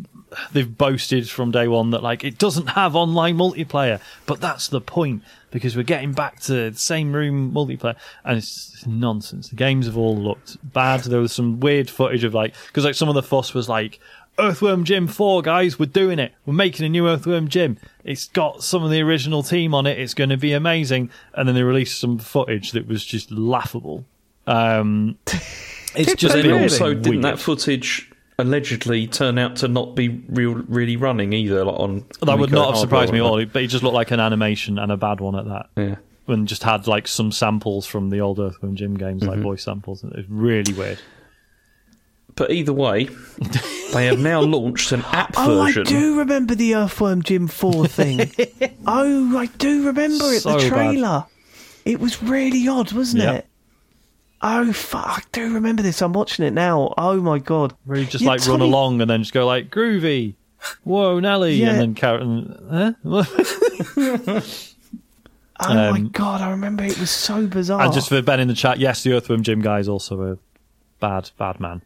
they've 0.53 0.77
boasted 0.77 1.28
from 1.28 1.51
day 1.51 1.69
one 1.69 1.91
that 1.91 2.03
like 2.03 2.24
it 2.24 2.39
doesn't 2.39 2.69
have 2.69 2.95
online 2.97 3.36
multiplayer, 3.36 4.01
but 4.27 4.41
that's 4.41 4.69
the 4.69 4.81
point 4.81 5.23
because 5.51 5.77
we're 5.77 5.85
getting 5.85 6.12
back 6.12 6.41
to 6.41 6.70
the 6.70 6.78
same 6.78 7.12
room 7.12 7.53
multiplayer, 7.53 7.97
and 8.24 8.39
it's, 8.39 8.74
it's 8.74 8.86
nonsense. 8.86 9.49
The 9.49 9.57
games 9.57 9.86
have 9.86 9.97
all 9.97 10.16
looked 10.16 10.57
bad. 10.73 11.01
There 11.01 11.20
was 11.20 11.32
some 11.32 11.61
weird 11.61 11.89
footage 11.89 12.24
of 12.24 12.35
like 12.35 12.55
because 12.66 12.85
like 12.85 12.95
some 12.97 13.09
of 13.09 13.15
the 13.15 13.23
fuss 13.23 13.55
was 13.55 13.69
like. 13.69 14.01
Earthworm 14.39 14.85
Jim 14.85 15.06
4, 15.06 15.43
guys, 15.43 15.78
we're 15.78 15.86
doing 15.86 16.19
it. 16.19 16.32
We're 16.44 16.55
making 16.55 16.85
a 16.85 16.89
new 16.89 17.09
Earthworm 17.09 17.48
Jim. 17.48 17.78
It's 18.05 18.27
got 18.28 18.62
some 18.65 18.82
of 18.82 18.90
the 18.90 19.01
original 19.02 19.43
team 19.43 19.74
on 19.74 19.86
it. 19.86 19.98
It's 19.98 20.15
going 20.15 20.31
to 20.31 20.36
be 20.36 20.52
amazing. 20.52 21.11
And 21.35 21.47
then 21.48 21.55
they 21.55 21.62
released 21.62 22.01
some 22.01 22.19
footage 22.19 22.73
that 22.73 22.86
was 22.89 23.05
just 23.05 23.31
laughable. 23.31 24.05
Um, 24.47 25.16
it's 25.27 25.94
Did 26.11 26.19
just 26.19 26.35
they 26.35 26.43
really? 26.43 26.62
also, 26.65 26.94
didn't 26.94 27.20
that 27.23 27.39
footage 27.39 28.11
allegedly 28.39 29.06
turn 29.06 29.39
out 29.39 29.55
to 29.56 29.69
not 29.69 29.94
be 29.94 30.09
real, 30.28 30.55
really 30.55 30.97
running 30.97 31.32
either? 31.32 31.65
Like 31.65 31.78
on 31.78 32.05
That 32.23 32.39
would 32.39 32.51
not 32.51 32.70
have 32.70 32.78
surprised 32.78 33.12
me 33.12 33.20
at 33.20 33.24
all, 33.24 33.44
but 33.47 33.62
it 33.62 33.69
just 33.69 33.85
looked 33.85 33.94
like 33.94 34.11
an 34.11 34.20
animation 34.20 34.78
and 34.78 34.90
a 34.90 34.97
bad 34.97 35.20
one 35.20 35.36
at 35.36 35.44
that. 35.47 35.66
Yeah. 35.77 35.97
And 36.27 36.48
just 36.48 36.62
had 36.65 36.86
like 36.86 37.06
some 37.06 37.31
samples 37.31 37.86
from 37.86 38.11
the 38.11 38.20
old 38.20 38.40
Earthworm 38.40 38.74
Jim 38.77 38.97
games, 38.97 39.23
like 39.23 39.35
Mm-hmm. 39.35 39.43
voice 39.43 39.62
samples. 39.62 40.02
It 40.02 40.16
was 40.16 40.24
really 40.28 40.73
weird. 40.73 40.98
But 42.35 42.51
either 42.51 42.73
way, 42.73 43.09
they 43.95 44.07
have 44.07 44.19
now 44.19 44.41
launched 44.41 44.93
an 44.93 45.03
app 45.07 45.35
Oh, 45.37 45.65
version. 45.65 45.87
I 45.87 45.91
do 45.91 46.19
remember 46.19 46.55
the 46.55 46.75
Earthworm 46.75 47.23
Jim 47.23 47.49
4 47.49 47.87
thing. 47.89 48.31
oh, 48.87 49.39
I 49.39 49.47
do 49.47 49.87
remember 49.87 50.25
it, 50.33 50.41
So 50.43 50.53
the 50.53 50.59
bad. 50.59 50.69
trailer. 50.69 51.27
It 51.85 52.01
was 52.01 52.23
really 52.23 52.66
odd, 52.69 52.93
wasn't 52.93 53.23
Yep. 53.23 53.35
it? 53.37 53.47
Oh, 54.43 54.73
fuck. 54.75 55.07
I 55.07 55.23
do 55.33 55.55
remember 55.55 55.83
this. 55.83 56.03
I'm 56.03 56.12
watching 56.12 56.45
it 56.45 56.53
now. 56.53 56.93
Oh, 56.99 57.21
my 57.21 57.39
God. 57.39 57.75
Really 57.87 58.05
just 58.07 58.23
Yeah, 58.25 58.31
like 58.31 58.47
run 58.47 58.61
along 58.61 59.01
and 59.01 59.09
then 59.09 59.23
just 59.23 59.33
go 59.33 59.47
like, 59.47 59.71
groovy. 59.71 60.35
Whoa, 60.83 61.19
Nelly. 61.21 61.55
Yeah. 61.57 61.71
And 61.71 61.81
then 61.81 61.95
Karen, 61.95 62.59
huh? 62.71 62.93
Oh, 65.61 65.73
my 65.73 65.89
Um, 66.01 66.09
God. 66.09 66.41
I 66.41 66.51
remember 66.51 66.83
it 66.85 66.99
was 66.99 67.11
so 67.11 67.47
bizarre. 67.47 67.81
And 67.83 67.93
just 67.93 68.09
for 68.09 68.21
Ben 68.21 68.41
in 68.41 68.49
the 68.49 68.55
chat, 68.55 68.79
yes, 68.81 69.03
the 69.05 69.12
Earthworm 69.12 69.43
Jim 69.45 69.62
guy 69.62 69.79
is 69.79 69.89
also 69.89 70.33
a 70.33 70.39
bad, 71.01 71.31
bad 71.39 71.61
man. 71.61 71.83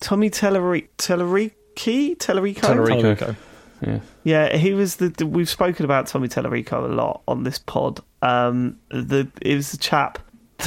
Tommy 0.00 0.30
Tellerico? 0.30 0.86
Tellerico? 0.98 2.16
Tellerico? 2.16 2.56
Tellerico. 2.60 3.36
Yeah. 3.80 4.00
Yeah, 4.24 4.56
he 4.56 4.74
was 4.74 4.96
the. 4.96 5.08
the- 5.10 5.26
We've 5.26 5.48
spoken 5.48 5.84
about 5.84 6.06
Tommy 6.08 6.28
Tellerico 6.28 6.84
a 6.84 6.92
lot 6.92 7.22
on 7.28 7.44
this 7.44 7.58
pod. 7.58 8.00
Um, 8.22 8.78
the 8.90 9.28
it 9.40 9.54
was 9.54 9.70
the 9.70 9.78
chap 9.78 10.18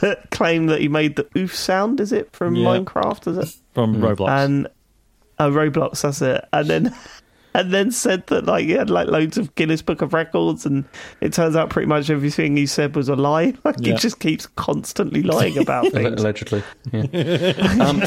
that 0.00 0.30
claimed 0.30 0.70
that 0.70 0.80
he 0.80 0.88
made 0.88 1.16
the 1.16 1.26
oof 1.36 1.54
sound. 1.54 2.00
Is 2.00 2.12
it 2.12 2.32
from 2.32 2.56
Yeah. 2.56 2.66
Minecraft? 2.68 3.28
Is 3.28 3.38
it? 3.38 3.54
from 3.74 3.96
Roblox. 3.96 4.28
And 4.44 4.66
uh, 5.38 5.48
Roblox. 5.48 6.00
That's 6.02 6.22
it. 6.22 6.44
And 6.52 6.68
then. 6.68 6.94
And 7.58 7.72
then 7.72 7.90
said 7.90 8.26
that 8.26 8.44
like 8.44 8.66
he 8.66 8.72
had 8.72 8.90
like 8.90 9.08
loads 9.08 9.38
of 9.38 9.54
Guinness 9.54 9.80
Book 9.80 10.02
of 10.02 10.12
Records, 10.12 10.66
and 10.66 10.84
it 11.22 11.32
turns 11.32 11.56
out 11.56 11.70
pretty 11.70 11.86
much 11.88 12.10
everything 12.10 12.56
he 12.56 12.66
said 12.66 12.94
was 12.94 13.08
a 13.08 13.16
lie. 13.16 13.54
Like 13.64 13.76
Yeah. 13.80 13.92
he 13.94 13.98
just 13.98 14.20
keeps 14.20 14.46
constantly 14.56 15.22
lying 15.22 15.56
about 15.56 15.86
things. 15.92 16.20
Allegedly. 16.20 16.62
Yeah. 16.92 17.00
um, 17.80 18.02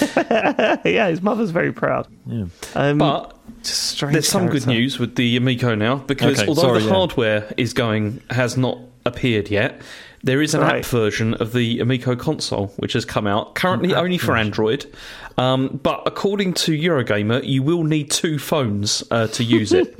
yeah, 0.86 1.08
his 1.10 1.22
mother's 1.22 1.50
very 1.52 1.72
proud. 1.74 2.08
Yeah. 2.28 2.46
Um, 2.76 2.98
but 3.00 3.36
just 3.64 3.84
strange 3.84 4.14
There's 4.14 4.28
some 4.28 4.48
good 4.48 4.68
news 4.68 5.00
with 5.00 5.16
the 5.16 5.36
Amico 5.36 5.74
now 5.76 5.96
because 5.96 6.40
Okay, 6.40 6.48
although 6.48 6.62
sorry, 6.62 6.80
the 6.82 6.86
yeah. 6.86 6.94
hardware 6.94 7.54
is 7.58 7.74
going 7.74 8.22
has 8.30 8.56
not 8.56 8.78
appeared 9.06 9.50
yet, 9.50 9.82
there 10.24 10.42
is 10.42 10.54
an 10.54 10.62
Right. 10.62 10.80
app 10.80 10.86
version 10.86 11.34
of 11.36 11.54
the 11.54 11.80
Amico 11.80 12.16
console 12.16 12.68
which 12.78 12.94
has 12.94 13.06
come 13.06 13.26
out 13.26 13.56
currently 13.56 13.96
only 13.96 14.18
for 14.18 14.36
Android. 14.38 14.86
Um, 15.40 15.80
but 15.82 16.04
according 16.06 16.54
to 16.56 16.74
Eurogamer, 16.74 17.48
you 17.48 17.64
will 17.64 17.86
need 17.86 18.12
two 18.12 18.38
phones 18.38 19.04
uh, 19.10 19.28
to 19.28 19.44
use 19.44 19.72
it. 19.72 19.96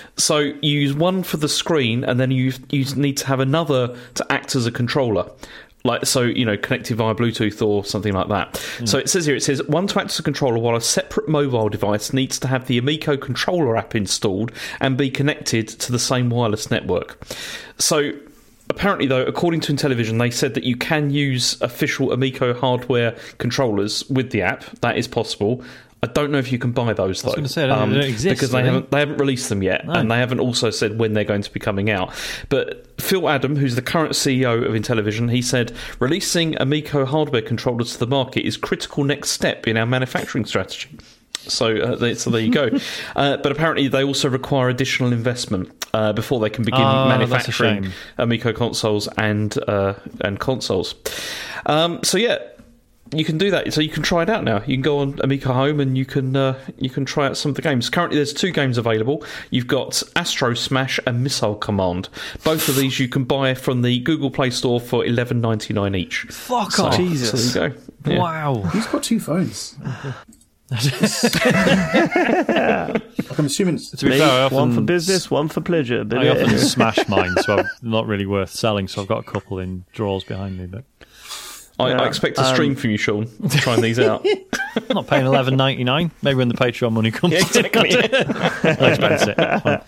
so 0.16 0.38
you 0.38 0.80
use 0.80 0.94
one 0.94 1.24
for 1.24 1.38
the 1.38 1.48
screen, 1.48 2.04
and 2.04 2.20
then 2.20 2.30
you 2.30 2.52
you 2.70 2.84
need 2.94 3.16
to 3.18 3.26
have 3.26 3.40
another 3.40 3.96
to 4.14 4.32
act 4.32 4.54
as 4.54 4.64
a 4.64 4.70
controller. 4.70 5.28
Like 5.82 6.06
so, 6.06 6.22
you 6.22 6.44
know, 6.44 6.56
connected 6.56 6.96
via 6.96 7.14
Bluetooth 7.14 7.64
or 7.64 7.84
something 7.84 8.12
like 8.12 8.28
that. 8.28 8.56
So 8.84 8.98
it 8.98 9.08
says 9.08 9.24
here, 9.26 9.36
it 9.36 9.42
says 9.42 9.62
one 9.68 9.86
to 9.88 10.00
act 10.00 10.10
as 10.10 10.18
a 10.18 10.22
controller, 10.22 10.58
while 10.58 10.74
a 10.74 10.80
separate 10.80 11.28
mobile 11.28 11.68
device 11.68 12.12
needs 12.12 12.40
to 12.40 12.48
have 12.48 12.66
the 12.66 12.78
Amico 12.78 13.16
controller 13.16 13.76
app 13.76 13.94
installed 13.94 14.50
and 14.80 14.96
be 14.96 15.10
connected 15.10 15.68
to 15.68 15.92
the 15.92 15.98
same 15.98 16.28
wireless 16.28 16.72
network. 16.72 17.24
So 17.78 18.12
apparently, 18.70 19.06
though, 19.06 19.24
according 19.24 19.60
to 19.62 19.72
Intellivision, 19.72 20.18
they 20.18 20.30
said 20.30 20.54
that 20.54 20.64
you 20.64 20.76
can 20.76 21.10
use 21.10 21.60
official 21.60 22.12
Amico 22.12 22.54
hardware 22.54 23.16
controllers 23.38 24.08
with 24.10 24.30
the 24.30 24.42
app. 24.42 24.64
That 24.80 24.96
is 24.98 25.08
possible. 25.08 25.62
I 26.02 26.08
don't 26.08 26.30
know 26.30 26.38
if 26.38 26.52
you 26.52 26.58
can 26.58 26.72
buy 26.72 26.92
those 26.92 27.22
though. 27.22 27.32
Um, 27.32 27.46
say, 27.46 27.66
don't 27.66 27.96
exist, 27.96 28.36
because 28.36 28.50
they 28.50 28.60
they? 28.60 28.66
haven't 28.68 28.90
they 28.90 29.00
haven't 29.00 29.16
released 29.16 29.48
them 29.48 29.62
yet, 29.62 29.86
No. 29.86 29.94
and 29.94 30.10
they 30.10 30.18
haven't 30.18 30.40
also 30.40 30.70
said 30.70 30.98
when 30.98 31.14
they're 31.14 31.24
going 31.24 31.42
to 31.42 31.52
be 31.52 31.58
coming 31.58 31.90
out. 31.90 32.12
But 32.50 33.00
Phil 33.00 33.28
Adam, 33.28 33.56
who's 33.56 33.76
the 33.76 33.82
current 33.82 34.12
CEO 34.12 34.64
of 34.64 34.72
Intellivision, 34.72 35.32
he 35.32 35.40
said 35.40 35.72
releasing 35.98 36.54
Amico 36.60 37.06
hardware 37.06 37.42
controllers 37.42 37.94
to 37.94 37.98
the 37.98 38.06
market 38.06 38.46
is 38.46 38.56
critical 38.58 39.04
next 39.04 39.30
step 39.30 39.66
in 39.66 39.76
our 39.78 39.86
manufacturing 39.86 40.44
strategy. 40.44 40.90
So, 41.48 41.76
uh, 41.76 41.96
they- 41.96 42.14
so 42.14 42.30
there 42.30 42.40
you 42.40 42.50
go. 42.52 42.70
uh, 43.16 43.36
but 43.38 43.52
apparently, 43.52 43.88
they 43.88 44.04
also 44.04 44.28
require 44.28 44.68
additional 44.68 45.12
investment 45.12 45.72
uh, 45.94 46.12
before 46.12 46.40
they 46.40 46.50
can 46.50 46.64
begin 46.64 46.80
that's 46.80 47.06
a 47.06 47.18
manufacturing. 47.18 47.92
Amico 48.18 48.52
consoles 48.52 49.08
and 49.16 49.56
uh, 49.68 49.94
and 50.20 50.38
consoles. 50.40 50.94
Um, 51.66 52.00
so 52.04 52.18
yeah, 52.18 52.38
you 53.14 53.24
can 53.24 53.38
do 53.38 53.50
that. 53.52 53.72
So 53.72 53.80
you 53.80 53.88
can 53.88 54.02
try 54.02 54.22
it 54.22 54.28
out 54.30 54.42
now. 54.44 54.58
You 54.66 54.74
can 54.74 54.82
go 54.82 54.98
on 54.98 55.18
Amico 55.22 55.52
Home 55.52 55.78
and 55.80 55.96
you 55.96 56.04
can 56.04 56.34
uh, 56.36 56.58
you 56.78 56.90
can 56.90 57.04
try 57.04 57.26
out 57.26 57.36
some 57.36 57.50
of 57.50 57.56
the 57.56 57.62
games. 57.62 57.88
Currently, 57.88 58.16
there's 58.16 58.32
two 58.34 58.50
games 58.50 58.78
available. 58.78 59.24
You've 59.50 59.68
got 59.68 60.02
Astro 60.16 60.54
Smash 60.54 60.98
and 61.06 61.22
Missile 61.22 61.54
Command. 61.54 62.08
Both 62.44 62.68
of 62.68 62.76
these 62.76 62.98
you 62.98 63.08
can 63.08 63.24
buy 63.24 63.54
from 63.54 63.82
the 63.82 64.00
Google 64.00 64.30
Play 64.30 64.50
Store 64.50 64.80
for 64.80 65.04
eleven 65.04 65.40
ninety 65.40 65.72
nine 65.72 65.94
each. 65.94 66.22
Fuck 66.30 66.72
So, 66.72 66.86
off. 66.86 66.96
Jesus. 66.96 67.52
So 67.52 67.60
there 67.60 67.68
you 67.68 67.74
go. 67.74 67.80
Yeah. 68.12 68.18
Wow. 68.20 68.62
he's 68.72 68.86
got 68.86 69.02
two 69.02 69.20
phones? 69.20 69.76
Like, 70.70 70.88
I'm 73.38 73.46
assuming 73.46 73.76
it's 73.76 73.90
To 73.90 74.04
be 74.04 74.10
Me, 74.12 74.18
fair, 74.18 74.44
often, 74.44 74.56
one 74.58 74.74
for 74.74 74.80
business, 74.80 75.30
one 75.30 75.48
for 75.48 75.60
pleasure. 75.60 76.04
But 76.04 76.18
I 76.18 76.28
often 76.28 76.58
smash 76.58 77.06
mine, 77.08 77.34
so 77.42 77.58
I'm 77.58 77.66
not 77.82 78.06
really 78.06 78.26
worth 78.26 78.50
selling. 78.50 78.88
So 78.88 79.02
I've 79.02 79.08
got 79.08 79.18
a 79.26 79.30
couple 79.30 79.58
in 79.58 79.84
drawers 79.92 80.24
behind 80.24 80.58
me, 80.58 80.66
but 80.66 80.84
I, 81.78 81.90
Yeah. 81.90 82.02
I 82.02 82.06
expect 82.06 82.38
a 82.38 82.44
stream 82.44 82.70
Um, 82.70 82.76
from 82.76 82.90
you, 82.90 82.96
Sean, 82.96 83.28
trying 83.50 83.80
these 83.82 83.98
out. 83.98 84.26
I'm 84.76 84.84
not 84.94 85.06
paying 85.06 85.26
eleven 85.26 85.56
ninety 85.56 85.84
nine. 85.84 86.10
Maybe 86.22 86.36
when 86.36 86.48
the 86.48 86.54
Patreon 86.54 86.92
money 86.92 87.10
comes, 87.10 87.34
exactly. 87.34 87.94
I'll 87.94 88.84
expense 88.86 89.24
it. 89.28 89.82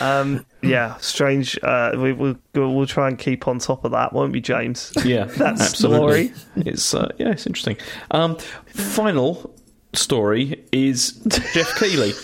Um, 0.00 0.46
yeah, 0.62 0.96
strange. 0.98 1.58
Uh, 1.62 1.92
we, 1.96 2.12
we'll 2.12 2.36
we'll 2.54 2.86
try 2.86 3.08
and 3.08 3.18
keep 3.18 3.48
on 3.48 3.58
top 3.58 3.84
of 3.84 3.90
that, 3.92 4.12
won't 4.12 4.32
we, 4.32 4.40
James? 4.40 4.92
Yeah, 5.04 5.24
That 5.24 5.60
absolutely. 5.60 6.28
story. 6.28 6.64
It's 6.64 6.94
uh, 6.94 7.10
yeah, 7.18 7.30
it's 7.30 7.46
interesting. 7.46 7.76
Um, 8.12 8.36
final 8.66 9.52
story 9.96 10.64
is 10.72 11.12
Geoff 11.52 11.78
Keighley. 11.78 12.12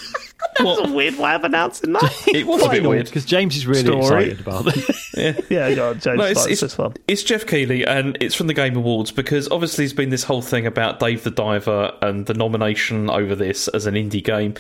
That's 0.59 0.81
a 0.81 0.93
weird 0.93 1.17
way 1.19 1.35
of 1.35 1.45
announcing 1.45 1.93
that. 1.93 2.25
It 2.29 2.47
was 2.47 2.65
a 2.65 2.69
bit 2.69 2.83
weird. 2.87 3.07
Because 3.07 3.25
James 3.25 3.57
is 3.57 3.67
really 3.67 3.85
Story. 3.85 4.31
excited 4.31 4.41
about 4.41 4.65
it. 4.67 5.45
yeah, 5.51 5.75
go 5.75 5.91
on, 5.91 6.01
James. 6.01 6.19
No, 6.19 6.25
it's, 6.25 6.41
likes 6.41 6.53
it's, 6.53 6.61
this 6.61 6.79
one. 6.79 6.95
it's 7.09 7.23
Geoff 7.23 7.47
Keighley, 7.47 7.87
and 7.87 8.19
it's 8.21 8.35
from 8.35 8.49
the 8.49 8.55
Game 8.55 8.77
Awards 8.77 9.13
because 9.13 9.49
obviously 9.51 9.85
there's 9.85 9.93
been 9.95 10.11
this 10.11 10.25
whole 10.25 10.43
thing 10.43 10.67
about 10.67 11.01
Dave 11.01 11.25
the 11.25 11.31
Diver 11.31 11.97
and 12.03 12.27
the 12.27 12.35
nomination 12.35 13.09
over 13.09 13.35
this 13.35 13.69
as 13.69 13.87
an 13.87 13.95
indie 13.95 14.23
game. 14.23 14.55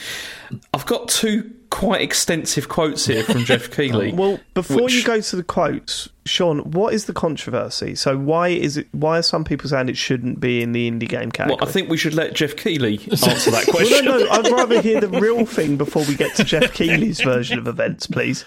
I've 0.72 0.86
got 0.86 1.08
two 1.08 1.50
quite 1.70 2.02
extensive 2.02 2.68
quotes 2.68 3.06
here 3.06 3.24
from 3.24 3.44
Geoff 3.44 3.70
Keighley. 3.70 4.12
Well, 4.12 4.38
before 4.54 4.84
Which- 4.84 4.94
you 4.94 5.04
go 5.04 5.20
to 5.20 5.36
the 5.36 5.44
quotes, 5.44 6.08
Sean, 6.24 6.60
what 6.70 6.94
is 6.94 7.06
the 7.06 7.12
controversy? 7.12 7.94
So 7.94 8.16
why 8.16 8.48
is 8.48 8.76
it? 8.76 8.88
Why 8.92 9.18
are 9.18 9.22
some 9.22 9.44
people 9.44 9.68
saying 9.68 9.88
it 9.88 9.96
shouldn't 9.96 10.38
be 10.40 10.62
in 10.62 10.72
the 10.72 10.90
indie 10.90 11.08
game 11.08 11.32
category? 11.32 11.58
well, 11.60 11.68
I 11.68 11.72
think 11.72 11.88
we 11.90 11.96
should 11.96 12.14
let 12.14 12.34
Geoff 12.34 12.54
Keighley 12.56 12.98
answer 13.10 13.50
that 13.50 13.64
Well, 13.72 13.76
question. 13.76 14.04
no, 14.04 14.18
no. 14.18 14.30
I'd 14.30 14.50
rather 14.50 14.80
hear 14.80 15.00
the 15.00 15.08
real 15.08 15.44
thing 15.46 15.76
before 15.76 16.04
we 16.06 16.14
get 16.14 16.36
to 16.36 16.44
Geoff 16.44 16.72
Keighley's 16.74 17.20
version 17.20 17.58
of 17.58 17.66
events, 17.66 18.06
please. 18.06 18.44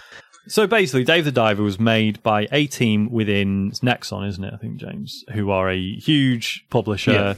So 0.48 0.66
basically, 0.66 1.04
Dave 1.04 1.24
the 1.24 1.32
Diver 1.32 1.62
was 1.62 1.78
made 1.80 2.22
by 2.22 2.46
a 2.52 2.66
team 2.66 3.10
within 3.10 3.72
Nexon, 3.82 4.26
isn't 4.28 4.42
it? 4.44 4.54
I 4.54 4.56
think 4.58 4.76
James, 4.76 5.24
who 5.34 5.50
are 5.50 5.68
a 5.68 5.96
huge 5.96 6.64
publisher. 6.70 7.36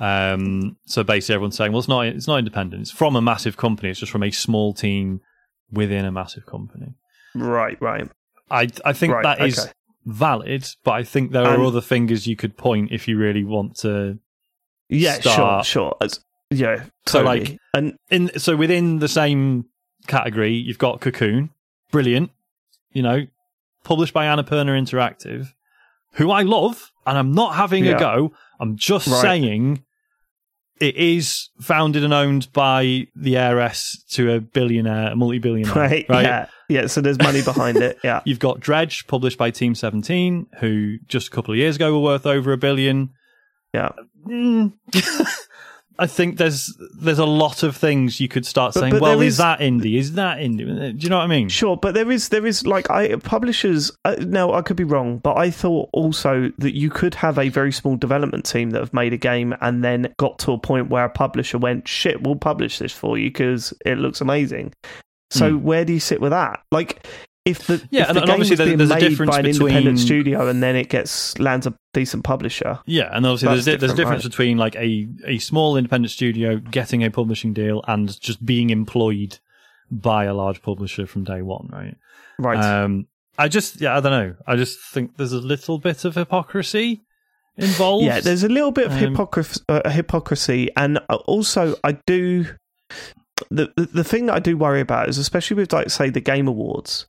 Um, 0.00 0.76
so 0.86 1.02
basically, 1.02 1.36
everyone's 1.36 1.56
saying, 1.56 1.72
well, 1.72 1.78
it's 1.80 1.88
not 1.88 2.06
it's 2.06 2.26
not 2.28 2.38
independent. 2.38 2.82
It's 2.82 2.90
from 2.90 3.16
a 3.16 3.20
massive 3.22 3.56
company. 3.56 3.90
It's 3.90 4.00
just 4.00 4.12
from 4.12 4.22
a 4.22 4.30
small 4.30 4.74
team 4.74 5.20
within 5.72 6.04
a 6.04 6.12
massive 6.12 6.46
company. 6.46 6.94
Right, 7.34 7.80
right. 7.80 8.08
I 8.50 8.68
I 8.84 8.92
think 8.92 9.12
Right, 9.14 9.22
that 9.22 9.46
is 9.46 9.58
okay. 9.58 9.72
Valid, 10.04 10.66
but 10.84 10.92
I 10.92 11.02
think 11.02 11.32
there 11.32 11.44
are 11.46 11.62
other 11.62 11.80
fingers 11.80 12.26
you 12.26 12.36
could 12.36 12.56
point 12.56 12.90
if 12.92 13.06
you 13.08 13.16
really 13.18 13.44
want 13.44 13.76
to. 13.80 14.18
Yeah, 14.88 15.14
Start. 15.20 15.66
sure, 15.66 15.82
sure. 15.90 15.96
As- 16.00 16.20
yeah, 16.50 16.84
So, 17.06 17.18
totally. 17.22 17.40
like- 17.40 17.58
and 17.74 17.98
In 18.10 18.38
so 18.38 18.56
within 18.56 19.00
the 19.00 19.08
same 19.08 19.66
category, 20.06 20.54
you've 20.54 20.78
got 20.78 21.00
Cocoon, 21.00 21.50
brilliant, 21.90 22.30
you 22.92 23.02
know, 23.02 23.26
published 23.84 24.14
by 24.14 24.24
Annapurna 24.24 24.70
Interactive, 24.80 25.52
who 26.14 26.30
I 26.30 26.42
love, 26.42 26.90
and 27.06 27.18
I'm 27.18 27.32
not 27.32 27.54
having 27.56 27.84
Yeah. 27.84 27.96
a 27.96 28.00
go. 28.00 28.32
I'm 28.60 28.76
just 28.76 29.06
Right. 29.08 29.20
saying 29.20 29.84
it 30.80 30.96
is 30.96 31.50
founded 31.60 32.02
and 32.02 32.14
owned 32.14 32.50
by 32.54 33.08
the 33.14 33.36
heiress 33.36 34.02
to 34.12 34.32
a 34.32 34.40
billionaire, 34.40 35.12
a 35.12 35.16
multi-billionaire, 35.16 35.74
right, 35.74 36.06
yeah, 36.08 36.46
yeah. 36.68 36.86
So 36.86 37.00
there's 37.00 37.18
money 37.18 37.42
behind 37.42 37.78
it. 37.78 37.98
Yeah, 38.04 38.20
You've 38.26 38.38
got 38.38 38.60
Dredge, 38.60 39.06
published 39.06 39.38
by 39.38 39.50
Team 39.50 39.74
17, 39.74 40.46
who 40.60 40.98
just 41.08 41.28
a 41.28 41.30
couple 41.30 41.52
of 41.52 41.58
years 41.58 41.76
ago 41.76 41.92
were 41.92 42.04
worth 42.04 42.26
over 42.26 42.52
a 42.52 42.58
billion. 42.58 43.10
yeah. 43.74 43.90
Mm. 44.26 44.72
I 46.00 46.06
think 46.06 46.36
there's 46.38 46.78
there's 47.00 47.18
a 47.18 47.24
lot 47.26 47.64
of 47.64 47.76
things 47.76 48.20
you 48.20 48.28
could 48.28 48.46
start 48.46 48.72
But- 48.74 48.80
saying. 48.80 48.92
but 48.92 49.00
well, 49.02 49.20
is, 49.20 49.32
is- 49.34 49.38
that 49.38 49.58
indie? 49.58 49.98
Is 49.98 50.12
that 50.12 50.38
indie? 50.38 50.58
Do 50.96 51.02
you 51.02 51.08
know 51.08 51.16
what 51.16 51.24
I 51.24 51.26
mean? 51.26 51.48
Sure, 51.48 51.76
but 51.76 51.94
there 51.94 52.08
is 52.12 52.28
there 52.28 52.46
is 52.46 52.64
like 52.64 52.88
I 52.88 53.16
publishers. 53.16 53.90
Uh, 54.04 54.14
no, 54.20 54.52
I 54.52 54.62
could 54.62 54.76
be 54.76 54.84
wrong, 54.84 55.18
but 55.18 55.36
I 55.36 55.50
thought 55.50 55.88
also 55.92 56.52
that 56.58 56.76
you 56.76 56.88
could 56.88 57.16
have 57.16 57.36
a 57.36 57.48
very 57.48 57.72
small 57.72 57.96
development 57.96 58.44
team 58.44 58.70
that 58.70 58.78
have 58.80 58.94
made 58.94 59.12
a 59.12 59.16
game 59.16 59.56
and 59.60 59.82
then 59.82 60.14
got 60.18 60.38
to 60.40 60.52
a 60.52 60.58
point 60.58 60.88
where 60.88 61.04
a 61.04 61.10
publisher 61.10 61.58
went, 61.58 61.88
"Shit, 61.88 62.22
we'll 62.22 62.36
publish 62.36 62.78
this 62.78 62.92
for 62.92 63.18
you 63.18 63.28
because 63.30 63.74
it 63.84 63.98
looks 63.98 64.20
amazing." 64.20 64.72
So 65.30 65.56
where 65.56 65.84
do 65.84 65.92
you 65.92 66.00
sit 66.00 66.20
with 66.20 66.30
that? 66.30 66.60
Like, 66.72 67.06
if 67.44 67.66
the 67.66 67.82
Yeah, 67.90 68.02
if 68.02 68.08
and- 68.08 68.16
the 68.16 68.20
and 68.22 68.26
game 68.28 68.32
obviously 68.34 68.56
there- 68.56 68.76
there's 68.76 68.90
a 68.90 68.98
difference 69.00 69.30
by 69.30 69.38
an 69.38 69.44
between- 69.44 69.68
independent 69.68 69.98
studio 69.98 70.48
and 70.48 70.62
then 70.62 70.76
it 70.76 70.88
gets 70.88 71.38
lands 71.38 71.66
a 71.66 71.74
decent 71.94 72.24
publisher. 72.24 72.78
Yeah, 72.86 73.08
and 73.12 73.24
obviously 73.26 73.48
there's 73.48 73.68
a, 73.68 73.76
there's 73.76 73.92
a 73.92 73.96
difference 73.96 74.24
right? 74.24 74.30
between 74.30 74.58
like 74.58 74.76
a 74.76 75.08
a 75.26 75.38
small 75.38 75.76
independent 75.76 76.10
studio 76.10 76.56
getting 76.58 77.02
a 77.04 77.10
publishing 77.10 77.52
deal 77.52 77.82
and 77.88 78.18
just 78.20 78.44
being 78.44 78.70
employed 78.70 79.38
by 79.90 80.24
a 80.24 80.34
large 80.34 80.60
publisher 80.62 81.06
from 81.06 81.24
day 81.24 81.40
one, 81.42 81.68
right? 81.72 81.96
Right. 82.38 82.58
Um, 82.62 83.06
I 83.38 83.48
just 83.48 83.80
yeah, 83.80 83.96
I 83.96 84.00
don't 84.00 84.12
know. 84.12 84.34
I 84.46 84.56
just 84.56 84.78
think 84.80 85.16
there's 85.16 85.32
a 85.32 85.38
little 85.40 85.78
bit 85.78 86.04
of 86.04 86.14
hypocrisy 86.16 87.02
involved. 87.56 88.04
Yeah, 88.04 88.20
there's 88.20 88.42
a 88.44 88.48
little 88.48 88.72
bit 88.72 88.86
of 88.86 88.92
Um, 88.92 88.98
hypocrisy, 88.98 89.60
uh, 89.68 89.88
hypocrisy, 89.90 90.68
and 90.76 90.98
also 91.26 91.76
I 91.84 91.92
do 92.06 92.46
the, 93.50 93.72
the 93.76 94.04
thing 94.04 94.26
that 94.26 94.34
I 94.34 94.38
do 94.40 94.56
worry 94.56 94.80
about 94.80 95.08
is 95.08 95.18
especially 95.18 95.56
with 95.56 95.72
like 95.72 95.90
say 95.90 96.10
the 96.10 96.20
Game 96.20 96.48
Awards, 96.48 97.06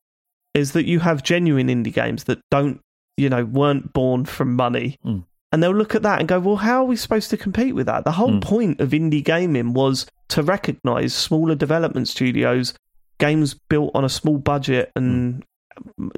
is 0.53 0.71
that 0.73 0.85
you 0.85 0.99
have 0.99 1.23
genuine 1.23 1.67
indie 1.67 1.93
games 1.93 2.25
that 2.25 2.39
don't 2.51 2.79
you 3.17 3.29
know 3.29 3.45
weren't 3.45 3.93
born 3.93 4.25
from 4.25 4.55
money, 4.55 4.97
Mm. 5.05 5.25
and 5.51 5.61
they'll 5.63 5.75
look 5.75 5.95
at 5.95 6.03
that 6.03 6.19
and 6.19 6.27
go, 6.29 6.39
well, 6.39 6.55
how 6.57 6.81
are 6.81 6.85
we 6.85 6.95
supposed 6.95 7.29
to 7.31 7.37
compete 7.37 7.75
with 7.75 7.85
that? 7.87 8.03
The 8.05 8.13
whole 8.13 8.31
Mm. 8.31 8.41
point 8.41 8.79
of 8.81 8.91
indie 8.91 9.23
gaming 9.23 9.73
was 9.73 10.05
to 10.29 10.43
recognise 10.43 11.13
smaller 11.13 11.55
development 11.55 12.07
studios, 12.07 12.73
games 13.19 13.53
built 13.69 13.91
on 13.93 14.05
a 14.05 14.09
small 14.09 14.37
budget, 14.37 14.91
and 14.95 15.43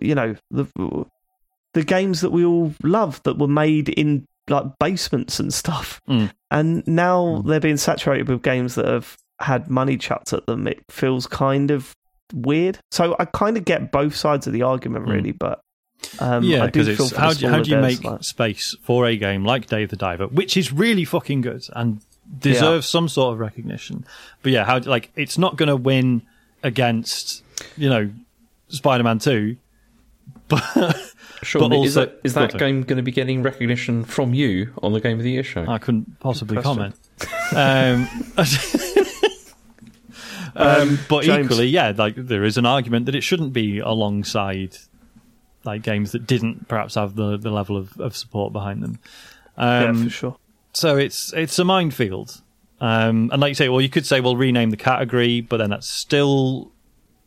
you 0.01 0.15
know 0.15 0.35
the 0.49 0.65
the 1.73 1.83
games 1.83 2.21
that 2.21 2.31
we 2.31 2.43
all 2.43 2.73
love 2.83 3.21
that 3.23 3.37
were 3.37 3.47
made 3.47 3.87
in 3.89 4.27
like 4.49 4.65
basements 4.79 5.39
and 5.39 5.53
stuff. 5.53 6.01
Mm. 6.09 6.31
And 6.49 6.85
now 6.87 7.23
Mm. 7.23 7.47
they're 7.47 7.59
being 7.61 7.77
saturated 7.77 8.27
with 8.27 8.41
games 8.43 8.75
that 8.75 8.85
have 8.87 9.17
had 9.41 9.69
money 9.69 9.97
chucked 9.97 10.33
at 10.33 10.45
them. 10.45 10.67
It 10.67 10.79
feels 10.89 11.27
kind 11.27 11.71
of 11.71 11.93
weird. 12.33 12.77
So 12.91 13.15
I 13.19 13.25
kind 13.25 13.57
of 13.57 13.65
get 13.65 13.91
both 13.91 14.15
sides 14.15 14.47
of 14.47 14.53
the 14.53 14.61
argument, 14.63 15.05
Mm. 15.05 15.11
really, 15.11 15.31
but. 15.31 15.59
Um, 16.19 16.43
yeah, 16.43 16.65
because 16.65 16.87
it's 16.87 17.15
how 17.15 17.31
do, 17.31 17.45
you- 17.45 17.51
how 17.51 17.61
do 17.61 17.69
you 17.69 17.75
devs, 17.77 17.81
make 17.81 18.03
like- 18.03 18.23
space 18.23 18.75
for 18.81 19.05
a 19.05 19.15
game 19.15 19.45
like 19.45 19.67
Dave 19.67 19.89
the 19.89 19.95
Diver, 19.95 20.25
which 20.27 20.57
is 20.57 20.71
really 20.73 21.05
fucking 21.05 21.41
good 21.41 21.63
and 21.73 22.01
deserves 22.39 22.87
some 22.87 23.07
sort 23.07 23.33
of 23.33 23.39
recognition. 23.39 24.03
But 24.41 24.51
yeah, 24.51 24.63
how 24.65 24.79
like 24.79 25.11
it's 25.15 25.37
not 25.37 25.57
going 25.57 25.67
to 25.67 25.75
win 25.75 26.23
against 26.63 27.43
you 27.77 27.87
know 27.87 28.09
Spider-Man 28.69 29.19
Two, 29.19 29.57
but 30.47 30.63
Sean, 31.43 31.69
But 31.69 31.83
is 31.85 31.93
that 31.93 32.19
is 32.23 32.33
that 32.33 32.57
game 32.57 32.81
going 32.81 32.97
to 32.97 33.03
be 33.03 33.11
getting 33.11 33.43
recognition 33.43 34.03
from 34.03 34.33
you 34.33 34.73
on 34.81 34.93
the 34.93 35.01
Game 35.01 35.17
of 35.19 35.23
the 35.23 35.31
Year 35.31 35.43
show? 35.43 35.65
I 35.67 35.77
couldn't 35.77 36.19
possibly 36.19 36.59
comment. 36.63 36.95
Um, 37.55 38.07
um, 40.55 40.99
but 41.09 41.23
James. 41.23 41.45
equally, 41.45 41.67
yeah, 41.67 41.93
like 41.95 42.15
there 42.15 42.43
is 42.43 42.57
an 42.57 42.65
argument 42.65 43.05
that 43.07 43.15
it 43.15 43.21
shouldn't 43.21 43.53
be 43.53 43.79
alongside 43.79 44.77
like 45.63 45.83
games 45.83 46.11
that 46.13 46.25
didn't 46.25 46.67
perhaps 46.67 46.95
have 46.95 47.15
the, 47.15 47.37
the 47.37 47.51
level 47.51 47.77
of, 47.77 47.99
of 47.99 48.15
support 48.15 48.51
behind 48.53 48.81
them. 48.81 48.99
yeah, 49.57 49.85
Um, 49.89 50.05
for 50.05 50.09
sure. 50.09 50.37
so 50.73 50.97
it's 50.97 51.31
it's 51.33 51.57
a 51.59 51.63
minefield. 51.65 52.41
Um, 52.79 53.29
and 53.31 53.39
like 53.39 53.49
you 53.49 53.55
say, 53.55 53.69
well, 53.69 53.79
you 53.81 53.89
could 53.89 54.07
say, 54.07 54.21
well, 54.21 54.35
rename 54.35 54.71
the 54.71 54.77
category, 54.77 55.41
but 55.41 55.57
then 55.57 55.69
that 55.69 55.83
still 55.83 56.71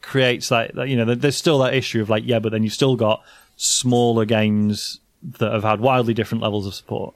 creates 0.02 0.48
that, 0.48 0.74
that 0.74 0.88
you 0.88 0.96
know, 0.96 1.14
there's 1.14 1.36
still 1.36 1.60
that 1.60 1.74
issue 1.74 2.02
of 2.02 2.10
like, 2.10 2.24
yeah, 2.26 2.40
but 2.40 2.51
then 2.51 2.64
you've 2.64 2.72
still 2.72 2.96
got 2.96 3.22
smaller 3.56 4.24
games 4.24 4.98
that 5.22 5.52
have 5.52 5.62
had 5.62 5.78
wildly 5.80 6.12
different 6.12 6.42
levels 6.42 6.66
of 6.66 6.74
support. 6.74 7.14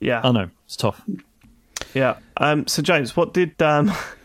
Yeah, 0.00 0.20
I 0.22 0.32
know 0.32 0.50
it's 0.66 0.76
tough. 0.76 1.00
yeah. 1.94 2.18
Um, 2.36 2.66
so 2.66 2.82
James, 2.82 3.16
what 3.16 3.32
did 3.32 3.60
um, 3.62 3.90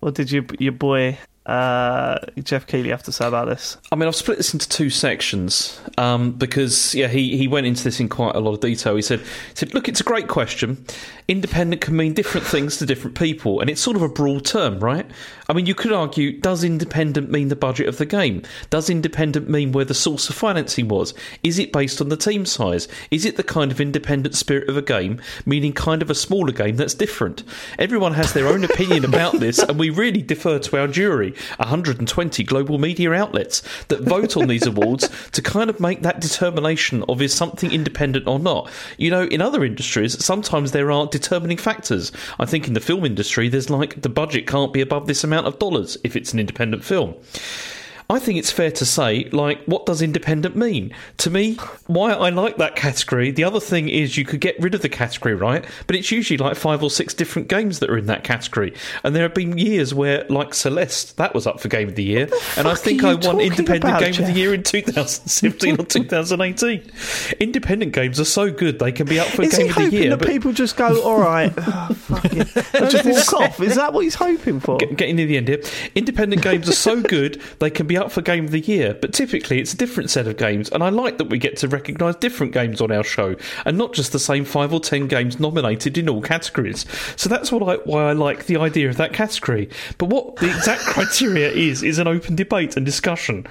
what 0.00 0.14
did 0.14 0.30
your 0.32 0.44
your 0.58 0.72
boy 0.72 1.18
uh, 1.50 2.18
Geoff 2.44 2.66
Keighley 2.68 2.90
have 2.90 3.02
to 3.02 3.12
say 3.12 3.26
about 3.26 3.48
this? 3.48 3.76
I 3.90 3.96
mean, 3.96 4.06
I've 4.06 4.14
split 4.14 4.36
this 4.36 4.52
into 4.52 4.68
two 4.68 4.88
sections 4.88 5.80
um, 5.98 6.30
because, 6.32 6.94
yeah, 6.94 7.08
he, 7.08 7.36
he 7.36 7.48
went 7.48 7.66
into 7.66 7.82
this 7.82 7.98
in 7.98 8.08
quite 8.08 8.36
a 8.36 8.40
lot 8.40 8.54
of 8.54 8.60
detail. 8.60 8.94
He 8.94 9.02
said, 9.02 9.18
he 9.18 9.26
said, 9.54 9.74
look, 9.74 9.88
it's 9.88 10.00
a 10.00 10.04
great 10.04 10.28
question. 10.28 10.84
Independent 11.26 11.82
can 11.82 11.96
mean 11.96 12.14
different 12.14 12.46
things 12.46 12.76
to 12.76 12.86
different 12.86 13.18
people, 13.18 13.60
and 13.60 13.68
it's 13.68 13.80
sort 13.80 13.96
of 13.96 14.02
a 14.02 14.08
broad 14.08 14.44
term, 14.44 14.78
right? 14.78 15.06
I 15.48 15.52
mean, 15.52 15.66
you 15.66 15.74
could 15.74 15.92
argue, 15.92 16.38
does 16.38 16.62
independent 16.62 17.30
mean 17.30 17.48
the 17.48 17.56
budget 17.56 17.88
of 17.88 17.98
the 17.98 18.06
game? 18.06 18.42
Does 18.70 18.88
independent 18.88 19.48
mean 19.48 19.72
where 19.72 19.84
the 19.84 19.94
source 19.94 20.28
of 20.28 20.36
financing 20.36 20.86
was? 20.86 21.14
Is 21.42 21.58
it 21.58 21.72
based 21.72 22.00
on 22.00 22.08
the 22.08 22.16
team 22.16 22.46
size? 22.46 22.86
Is 23.10 23.24
it 23.24 23.36
the 23.36 23.42
kind 23.42 23.72
of 23.72 23.80
independent 23.80 24.36
spirit 24.36 24.68
of 24.68 24.76
a 24.76 24.82
game, 24.82 25.20
meaning 25.46 25.72
kind 25.72 26.02
of 26.02 26.10
a 26.10 26.14
smaller 26.14 26.52
game 26.52 26.76
that's 26.76 26.94
different? 26.94 27.42
Everyone 27.78 28.14
has 28.14 28.32
their 28.32 28.46
own 28.46 28.62
opinion 28.62 29.04
about 29.04 29.40
this, 29.40 29.58
and 29.58 29.78
we 29.78 29.90
really 29.90 30.22
defer 30.22 30.58
to 30.60 30.80
our 30.80 30.86
jury, 30.88 31.34
120 31.56 32.44
global 32.44 32.78
media 32.78 33.12
outlets 33.12 33.62
that 33.88 34.02
vote 34.02 34.36
on 34.36 34.48
these 34.48 34.66
awards 34.66 35.08
to 35.32 35.42
kind 35.42 35.70
of 35.70 35.80
make 35.80 36.02
that 36.02 36.20
determination 36.20 37.04
of 37.08 37.22
is 37.22 37.34
something 37.34 37.72
independent 37.72 38.26
or 38.26 38.38
not. 38.38 38.70
You 38.98 39.10
know, 39.10 39.24
in 39.24 39.40
other 39.40 39.64
industries, 39.64 40.22
sometimes 40.24 40.72
there 40.72 40.90
are 40.90 41.06
determining 41.06 41.56
factors. 41.56 42.12
I 42.38 42.46
think 42.46 42.68
in 42.68 42.74
the 42.74 42.80
film 42.80 43.04
industry, 43.04 43.48
there's 43.48 43.70
like 43.70 44.02
the 44.02 44.08
budget 44.08 44.46
can't 44.46 44.72
be 44.72 44.80
above 44.80 45.06
this 45.06 45.24
amount 45.24 45.46
of 45.46 45.58
dollars 45.58 45.96
if 46.04 46.16
it's 46.16 46.32
an 46.32 46.40
independent 46.40 46.84
film. 46.84 47.14
I 48.10 48.18
think 48.18 48.40
it's 48.40 48.50
fair 48.50 48.72
to 48.72 48.84
say, 48.84 49.28
like, 49.30 49.64
what 49.66 49.86
does 49.86 50.02
independent 50.02 50.56
mean? 50.56 50.92
To 51.18 51.30
me, 51.30 51.54
why 51.86 52.10
I 52.12 52.30
like 52.30 52.56
that 52.56 52.74
category, 52.74 53.30
the 53.30 53.44
other 53.44 53.60
thing 53.60 53.88
is 53.88 54.16
you 54.16 54.24
could 54.24 54.40
get 54.40 54.58
rid 54.58 54.74
of 54.74 54.82
the 54.82 54.88
category, 54.88 55.36
right? 55.36 55.64
But 55.86 55.94
it's 55.94 56.10
usually 56.10 56.36
like 56.36 56.56
five 56.56 56.82
or 56.82 56.90
six 56.90 57.14
different 57.14 57.46
games 57.46 57.78
that 57.78 57.88
are 57.88 57.96
in 57.96 58.06
that 58.06 58.24
category. 58.24 58.74
And 59.04 59.14
there 59.14 59.22
have 59.22 59.34
been 59.34 59.56
years 59.58 59.94
where, 59.94 60.26
like 60.28 60.54
Celeste, 60.54 61.18
that 61.18 61.34
was 61.34 61.46
up 61.46 61.60
for 61.60 61.68
Game 61.68 61.88
of 61.88 61.94
the 61.94 62.02
Year. 62.02 62.28
And 62.56 62.66
I 62.66 62.74
think 62.74 63.04
I 63.04 63.14
won 63.14 63.38
Independent 63.38 63.84
about, 63.84 64.00
Game 64.00 64.20
of 64.20 64.26
the 64.26 64.32
Year 64.32 64.54
in 64.54 64.64
2017 64.64 65.80
or 65.80 65.84
2018. 65.84 66.90
Independent 67.38 67.92
games 67.92 68.18
are 68.18 68.24
so 68.24 68.50
good, 68.50 68.80
they 68.80 68.90
can 68.90 69.06
be 69.06 69.20
up 69.20 69.28
for 69.28 69.42
Is 69.42 69.56
Game 69.56 69.68
of 69.68 69.76
the 69.76 69.90
Year. 69.90 70.16
but 70.16 70.26
people 70.26 70.52
just 70.52 70.76
go, 70.76 71.00
all 71.02 71.20
right, 71.20 71.52
oh, 71.58 71.94
fuck 71.94 72.24
it, 72.24 72.48
just 72.90 73.32
walk 73.32 73.40
off? 73.50 73.60
Is 73.60 73.76
that 73.76 73.92
what 73.92 74.02
he's 74.02 74.16
hoping 74.16 74.58
for? 74.58 74.78
Get- 74.78 74.96
getting 74.96 75.14
near 75.14 75.26
the 75.26 75.36
end 75.36 75.46
here. 75.46 75.62
Independent 75.94 76.42
games 76.42 76.68
are 76.68 76.72
so 76.72 77.00
good 77.00 77.40
they 77.60 77.70
can 77.70 77.86
be 77.86 77.99
up 78.00 78.10
for 78.10 78.22
Game 78.22 78.44
of 78.44 78.50
the 78.50 78.60
Year, 78.60 78.94
but 78.94 79.12
typically 79.12 79.60
it's 79.60 79.72
a 79.72 79.76
different 79.76 80.10
set 80.10 80.26
of 80.26 80.36
games, 80.36 80.68
and 80.70 80.82
I 80.82 80.88
like 80.88 81.18
that 81.18 81.26
we 81.26 81.38
get 81.38 81.56
to 81.58 81.68
recognise 81.68 82.16
different 82.16 82.52
games 82.52 82.80
on 82.80 82.90
our 82.90 83.04
show, 83.04 83.36
and 83.64 83.78
not 83.78 83.92
just 83.92 84.12
the 84.12 84.18
same 84.18 84.44
five 84.44 84.72
or 84.72 84.80
ten 84.80 85.06
games 85.06 85.38
nominated 85.38 85.96
in 85.96 86.08
all 86.08 86.22
categories. 86.22 86.86
So 87.16 87.28
that's 87.28 87.52
what 87.52 87.62
I, 87.62 87.76
why 87.84 88.08
I 88.08 88.12
like 88.12 88.46
the 88.46 88.56
idea 88.56 88.88
of 88.88 88.96
that 88.96 89.12
category. 89.12 89.68
But 89.98 90.06
what 90.06 90.36
the 90.36 90.48
exact 90.48 90.82
criteria 90.86 91.50
is 91.50 91.82
is 91.82 91.98
an 91.98 92.08
open 92.08 92.34
debate 92.36 92.76
and 92.76 92.84
discussion. 92.84 93.46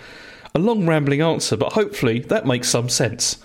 A 0.55 0.59
long 0.59 0.87
rambling 0.87 1.21
answer, 1.21 1.55
but 1.55 1.73
hopefully 1.73 2.19
that 2.21 2.45
makes 2.47 2.67
some 2.67 2.89
sense. 2.89 3.37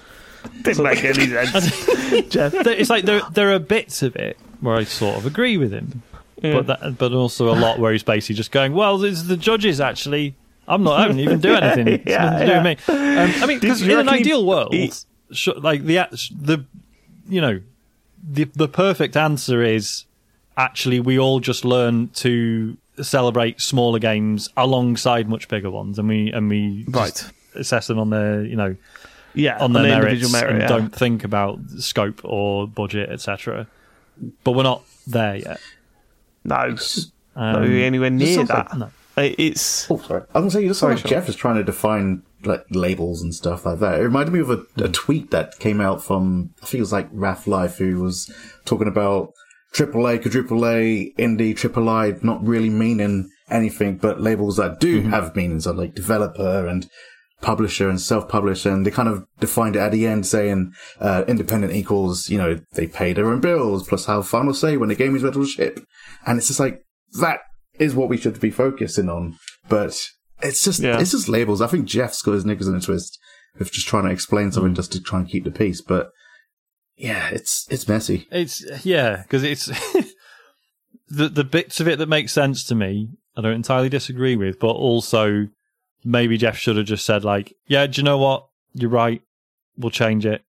Didn't 0.62 0.84
make 0.84 1.04
any 1.04 1.26
sense. 1.26 1.86
Geoff. 2.30 2.54
It's 2.54 2.90
like 2.90 3.04
there 3.04 3.22
there 3.32 3.52
are 3.52 3.58
bits 3.58 4.02
of 4.02 4.16
it 4.16 4.38
where 4.60 4.74
I 4.74 4.84
sort 4.84 5.16
of 5.18 5.26
agree 5.26 5.56
with 5.58 5.72
him, 5.72 6.02
but 6.40 6.66
that, 6.66 6.98
but 6.98 7.12
also 7.12 7.50
a 7.50 7.56
lot 7.56 7.78
where 7.78 7.92
he's 7.92 8.02
basically 8.02 8.36
just 8.36 8.50
going, 8.52 8.72
"Well, 8.72 9.02
it's 9.04 9.24
the 9.24 9.36
judges 9.36 9.80
actually. 9.80 10.34
I'm 10.66 10.82
not. 10.82 11.00
I 11.00 11.06
didn't 11.08 11.20
even 11.20 11.40
do 11.40 11.54
anything. 11.54 11.88
It's 11.94 12.06
Yeah, 12.06 12.38
to 12.38 12.46
do 12.46 12.52
with 12.52 12.64
me." 12.64 12.94
Um, 12.94 13.42
I 13.42 13.46
mean, 13.46 13.58
because 13.60 13.82
in 13.82 13.98
an 13.98 14.08
ideal 14.08 14.44
world, 14.46 14.74
like 15.58 15.84
the 15.84 15.96
the 16.40 16.64
you 17.28 17.40
know 17.40 17.60
the 18.26 18.44
the 18.54 18.68
perfect 18.68 19.16
answer 19.16 19.62
is 19.62 20.04
actually 20.56 21.00
we 21.00 21.18
all 21.18 21.40
just 21.40 21.64
learn 21.64 22.08
to 22.08 22.76
celebrate 23.02 23.60
smaller 23.60 23.98
games 23.98 24.48
alongside 24.56 25.28
much 25.28 25.48
bigger 25.48 25.70
ones, 25.70 25.98
and 25.98 26.08
we 26.08 26.30
and 26.32 26.48
we 26.48 26.84
Right. 26.88 27.24
assess 27.54 27.86
them 27.88 27.98
on 27.98 28.10
their 28.10 28.44
you 28.44 28.56
know 28.56 28.76
Yeah, 29.34 29.58
on 29.58 29.72
their 29.72 29.82
the 29.82 29.88
merits 29.88 30.32
merit. 30.32 30.50
and 30.52 30.60
yeah. 30.62 30.68
don't 30.68 30.94
think 30.94 31.24
about 31.24 31.58
scope 31.78 32.20
or 32.24 32.66
budget, 32.68 33.10
etc. 33.10 33.66
But 34.44 34.52
we're 34.52 34.62
not 34.62 34.82
there 35.06 35.36
yet. 35.36 35.60
no, 36.44 36.76
Um, 37.36 37.52
no, 37.52 37.62
anywhere 37.62 38.10
near 38.10 38.44
that. 38.44 38.78
no. 38.78 38.90
It's 39.16 39.90
Oh, 39.90 39.98
sorry. 39.98 40.22
I 40.34 40.40
was 40.40 40.42
gonna 40.42 40.50
say, 40.50 40.66
you 40.66 40.74
Sorry, 40.74 40.96
like 40.96 41.04
Geoff 41.04 41.28
is 41.28 41.36
trying 41.36 41.56
to 41.56 41.64
define 41.64 42.22
like 42.44 42.64
labels 42.70 43.22
and 43.22 43.34
stuff 43.34 43.64
like 43.64 43.78
that. 43.78 44.00
It 44.00 44.04
reminded 44.04 44.32
me 44.32 44.40
of 44.40 44.50
a, 44.50 44.64
a 44.76 44.88
tweet 44.88 45.30
that 45.30 45.58
came 45.58 45.80
out 45.80 46.02
from 46.02 46.50
I 46.62 46.66
think 46.66 46.78
it 46.78 46.80
was 46.80 46.92
like 46.92 47.08
Raf 47.12 47.46
Life, 47.46 47.78
who 47.78 48.02
was 48.02 48.32
talking 48.64 48.88
about 48.88 49.32
AAA, 49.74 50.22
quadruple 50.22 50.66
A, 50.66 51.12
indie, 51.18 51.56
triple 51.56 51.88
I, 51.88 52.14
not 52.22 52.46
really 52.46 52.70
meaning 52.70 53.30
anything, 53.50 53.96
but 53.96 54.20
labels 54.20 54.56
that 54.56 54.80
do 54.80 55.02
have 55.02 55.36
meanings 55.36 55.66
are 55.66 55.74
like 55.74 55.94
developer 55.94 56.66
and 56.66 56.88
publisher 57.40 57.90
and 57.90 58.00
self-publisher, 58.00 58.70
and 58.70 58.86
they 58.86 58.90
kind 58.90 59.08
of 59.08 59.26
defined 59.38 59.76
it 59.76 59.80
at 59.80 59.92
the 59.92 60.06
end, 60.06 60.26
saying 60.26 60.72
uh, 61.00 61.24
independent 61.28 61.74
equals 61.74 62.28
you 62.28 62.38
know 62.38 62.60
they 62.72 62.86
pay 62.86 63.12
their 63.12 63.26
own 63.26 63.40
bills 63.40 63.86
plus 63.86 64.06
have 64.06 64.26
final 64.26 64.54
say 64.54 64.76
when 64.76 64.88
the 64.88 64.94
game 64.94 65.14
is 65.14 65.22
ready 65.22 65.34
to 65.34 65.46
ship, 65.46 65.80
and 66.26 66.38
it's 66.38 66.48
just 66.48 66.60
like 66.60 66.82
that 67.20 67.40
is 67.78 67.94
what 67.94 68.08
we 68.08 68.16
should 68.16 68.38
be 68.40 68.50
focusing 68.50 69.08
on, 69.08 69.36
but 69.68 69.98
it's 70.42 70.62
just 70.64 70.80
Yeah. 70.80 71.00
it's 71.00 71.10
just 71.12 71.28
labels. 71.28 71.60
I 71.60 71.66
think 71.66 71.86
Geoff's 71.86 72.22
got 72.22 72.32
his 72.32 72.44
knickers 72.44 72.68
in 72.68 72.74
a 72.74 72.80
twist 72.80 73.18
with 73.58 73.72
just 73.72 73.86
trying 73.86 74.04
to 74.04 74.10
explain 74.10 74.52
something 74.52 74.74
just 74.74 74.92
to 74.92 75.00
try 75.02 75.20
and 75.20 75.28
keep 75.28 75.44
the 75.44 75.50
peace, 75.50 75.80
but 75.80 76.10
yeah, 76.96 77.28
it's 77.30 77.66
it's 77.70 77.88
messy. 77.88 78.26
It's 78.30 78.64
yeah, 78.84 79.22
because 79.22 79.42
it's 79.42 79.66
the 81.08 81.28
the 81.28 81.44
bits 81.44 81.80
of 81.80 81.88
it 81.88 81.98
that 81.98 82.08
make 82.08 82.28
sense 82.28 82.64
to 82.64 82.74
me. 82.74 83.10
I 83.36 83.40
don't 83.42 83.54
entirely 83.54 83.88
disagree 83.88 84.36
with, 84.36 84.60
but 84.60 84.70
also 84.70 85.48
maybe 86.04 86.36
Geoff 86.38 86.56
should 86.56 86.76
have 86.76 86.86
just 86.86 87.04
said 87.04 87.24
like, 87.24 87.54
"Yeah, 87.66 87.86
do 87.86 88.00
you 88.00 88.04
know 88.04 88.18
what? 88.18 88.46
You're 88.74 88.90
right. 88.90 89.22
We'll 89.76 89.90
change 89.90 90.24
it." 90.26 90.42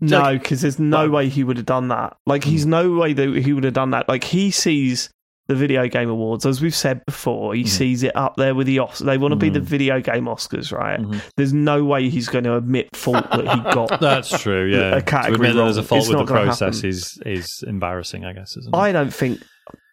no, 0.00 0.38
because 0.38 0.62
there's 0.62 0.78
no 0.78 1.04
Like- 1.06 1.12
way 1.12 1.28
he 1.28 1.42
would 1.42 1.56
have 1.56 1.66
done 1.66 1.88
that. 1.88 2.16
Like, 2.24 2.44
he's 2.44 2.64
mm. 2.64 2.68
no 2.68 2.92
way 2.92 3.12
that 3.12 3.36
he 3.42 3.52
would 3.52 3.64
have 3.64 3.74
done 3.74 3.90
that. 3.90 4.08
Like, 4.08 4.22
he 4.22 4.52
sees 4.52 5.10
the 5.48 5.54
video 5.54 5.88
game 5.88 6.10
awards, 6.10 6.44
as 6.44 6.60
we've 6.60 6.74
said 6.74 7.04
before. 7.06 7.54
He 7.54 7.62
mm-hmm. 7.62 7.68
sees 7.68 8.02
it 8.02 8.14
up 8.14 8.36
there 8.36 8.54
with 8.54 8.66
the 8.66 8.76
Oscars. 8.76 9.06
They 9.06 9.16
want 9.16 9.32
to 9.32 9.36
be 9.36 9.48
the 9.48 9.60
mm-hmm. 9.60 9.66
video 9.66 10.00
game 10.00 10.26
Oscars, 10.26 10.72
right? 10.72 11.00
Mhm. 11.00 11.22
There's 11.36 11.54
no 11.54 11.84
way 11.84 12.10
he's 12.10 12.28
going 12.28 12.44
to 12.44 12.56
admit 12.56 12.94
fault 12.94 13.30
that 13.30 13.48
he 13.48 13.60
got. 13.72 13.98
That's 14.00 14.28
true. 14.42 14.66
Yeah, 14.66 14.96
A 14.96 15.02
category 15.02 15.30
to 15.30 15.34
admit 15.34 15.54
that 15.56 15.62
there's 15.64 15.76
a 15.78 15.82
fault 15.82 16.02
It's 16.02 16.08
with 16.10 16.18
the 16.18 16.24
process 16.26 16.84
is 16.84 17.18
is 17.24 17.64
embarrassing. 17.66 18.26
I 18.26 18.34
guess, 18.34 18.56
isn't 18.58 18.74
it? 18.74 18.78
I 18.78 18.92
don't 18.92 19.12
think, 19.12 19.42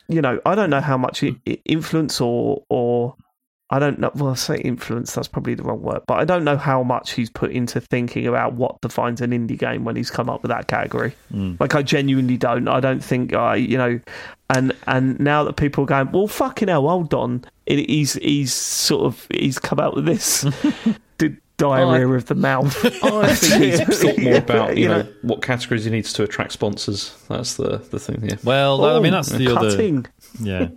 you 0.10 0.22
know, 0.22 0.40
I 0.46 0.56
don't 0.56 0.70
know 0.70 0.82
how 0.82 0.98
much 0.98 1.24
i- 1.24 1.28
mm. 1.28 1.62
influence 1.66 2.20
or 2.20 2.64
or 2.70 3.16
I 3.72 3.80
don't 3.80 3.98
know. 3.98 4.12
Well, 4.14 4.30
I 4.32 4.36
say 4.36 4.58
influence. 4.58 5.14
That's 5.16 5.28
probably 5.28 5.56
the 5.56 5.64
wrong 5.64 5.82
word, 5.82 6.02
but 6.08 6.20
I 6.20 6.24
don't 6.26 6.44
know 6.44 6.56
how 6.56 6.84
much 6.84 7.14
he's 7.14 7.32
put 7.32 7.52
into 7.52 7.82
thinking 7.82 8.28
about 8.28 8.54
what 8.54 8.80
defines 8.82 9.22
an 9.22 9.32
indie 9.32 9.58
game 9.58 9.84
when 9.84 9.96
he's 9.96 10.12
come 10.12 10.30
up 10.30 10.44
with 10.44 10.50
that 10.50 10.68
category. 10.68 11.14
Mm. 11.34 11.60
Like, 11.60 11.74
I 11.74 11.82
genuinely 11.82 12.38
don't. 12.38 12.68
I 12.68 12.80
don't 12.80 13.04
think 13.04 13.34
I, 13.34 13.56
you 13.56 13.78
know, 13.78 14.00
and 14.52 14.72
and 14.86 15.20
now 15.20 15.44
that 15.46 15.56
people 15.56 15.84
are 15.84 15.88
going, 15.88 16.12
well, 16.12 16.28
fucking 16.28 16.68
hell, 16.68 16.88
hold 16.88 17.14
on. 17.16 17.44
It, 17.66 17.90
he's 17.90 18.14
he's 18.14 18.54
sort 18.54 19.06
of 19.06 19.26
he's 19.34 19.58
come 19.58 19.80
out 19.80 19.96
with 19.96 20.06
this 20.06 20.42
the 21.18 21.36
diarrhea 21.58 22.08
of 22.08 22.26
the 22.28 22.36
mouth. 22.36 22.86
I 23.04 23.34
think 23.34 23.64
he's 23.88 24.00
thought 24.00 24.20
more 24.20 24.36
about 24.36 24.78
you, 24.78 24.84
You 24.84 24.90
know, 24.90 25.02
know. 25.02 25.10
what 25.24 25.42
categories 25.42 25.86
he 25.86 25.90
needs 25.90 26.14
to 26.14 26.22
attract 26.24 26.52
sponsors. 26.52 27.16
That's 27.30 27.56
the 27.56 27.80
the 27.80 28.00
thing. 28.00 28.20
Yeah. 28.22 28.36
Well, 28.44 28.86
I 28.86 29.00
mean, 29.00 29.12
Oh, 29.12 29.18
that's 29.18 29.30
the 29.30 29.48
other. 29.58 29.72
cutting. 29.72 30.06
Yeah. 30.40 30.68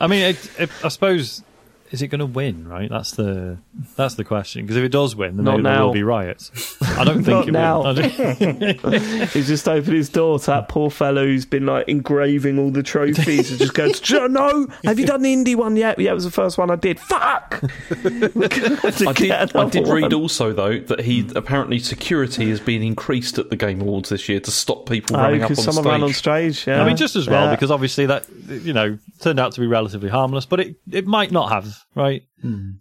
I 0.00 0.06
mean, 0.06 0.22
it, 0.22 0.50
it, 0.58 0.70
I 0.82 0.88
suppose 0.88 1.42
is 1.90 2.02
it 2.02 2.08
going 2.08 2.20
to 2.20 2.26
win? 2.26 2.68
Right. 2.68 2.88
That's 2.88 3.12
the 3.12 3.58
that's 3.96 4.14
the 4.14 4.24
question. 4.24 4.62
Because 4.62 4.76
if 4.76 4.84
it 4.84 4.92
does 4.92 5.16
win, 5.16 5.36
then 5.36 5.44
Not 5.44 5.52
maybe 5.58 5.62
there 5.64 5.72
now. 5.74 5.86
will 5.86 5.92
be 5.92 6.02
riots. 6.02 6.76
I 6.82 7.04
don't 7.04 7.24
think 7.24 7.48
it 7.48 7.52
now. 7.52 7.80
will. 7.80 7.98
I 7.98 9.26
He's 9.32 9.48
just 9.48 9.68
opened 9.68 9.94
his 9.96 10.08
door 10.08 10.38
to 10.38 10.46
that 10.46 10.68
poor 10.68 10.90
fellow 10.90 11.24
who's 11.24 11.44
been 11.46 11.66
like 11.66 11.88
engraving 11.88 12.58
all 12.58 12.70
the 12.70 12.82
trophies 12.82 13.50
and 13.50 13.58
just 13.58 13.74
goes, 13.74 13.98
"Jo- 14.00 14.26
"No, 14.28 14.68
have 14.84 14.98
you 14.98 15.06
done 15.06 15.22
the 15.22 15.34
indie 15.34 15.56
one 15.56 15.76
yet? 15.76 15.98
Yeah, 15.98 16.12
it 16.12 16.14
was 16.14 16.24
the 16.24 16.30
first 16.30 16.58
one 16.58 16.70
I 16.70 16.76
did. 16.76 17.00
Fuck." 17.00 17.60
I 18.04 19.12
did, 19.14 19.56
I 19.56 19.68
did 19.68 19.88
read 19.88 20.12
also 20.12 20.52
though 20.52 20.78
that 20.78 21.00
he 21.00 21.28
apparently 21.34 21.78
security 21.78 22.48
has 22.50 22.60
been 22.60 22.82
increased 22.82 23.38
at 23.38 23.50
the 23.50 23.56
Game 23.56 23.80
Awards 23.80 24.08
this 24.10 24.28
year 24.28 24.40
to 24.40 24.50
stop 24.50 24.88
people 24.88 25.16
Oh, 25.16 25.20
running 25.20 25.42
up 25.42 25.50
on 25.50 25.54
because 25.56 25.64
someone 25.64 25.84
ran 25.84 26.02
on 26.02 26.12
stage. 26.12 26.58
stage. 26.58 26.66
Yeah. 26.68 26.82
I 26.82 26.86
mean, 26.86 26.96
just 26.96 27.16
as 27.16 27.28
well 27.28 27.46
Yeah. 27.46 27.54
because 27.54 27.70
obviously 27.70 28.06
that 28.06 28.26
you 28.48 28.72
know 28.72 28.98
turned 29.20 29.40
out 29.40 29.52
to 29.52 29.60
be 29.60 29.66
relatively 29.66 30.08
harmless, 30.08 30.46
but 30.46 30.60
it, 30.60 30.76
it 30.90 31.06
might 31.06 31.30
not 31.30 31.50
have, 31.50 31.79
right? 31.94 32.22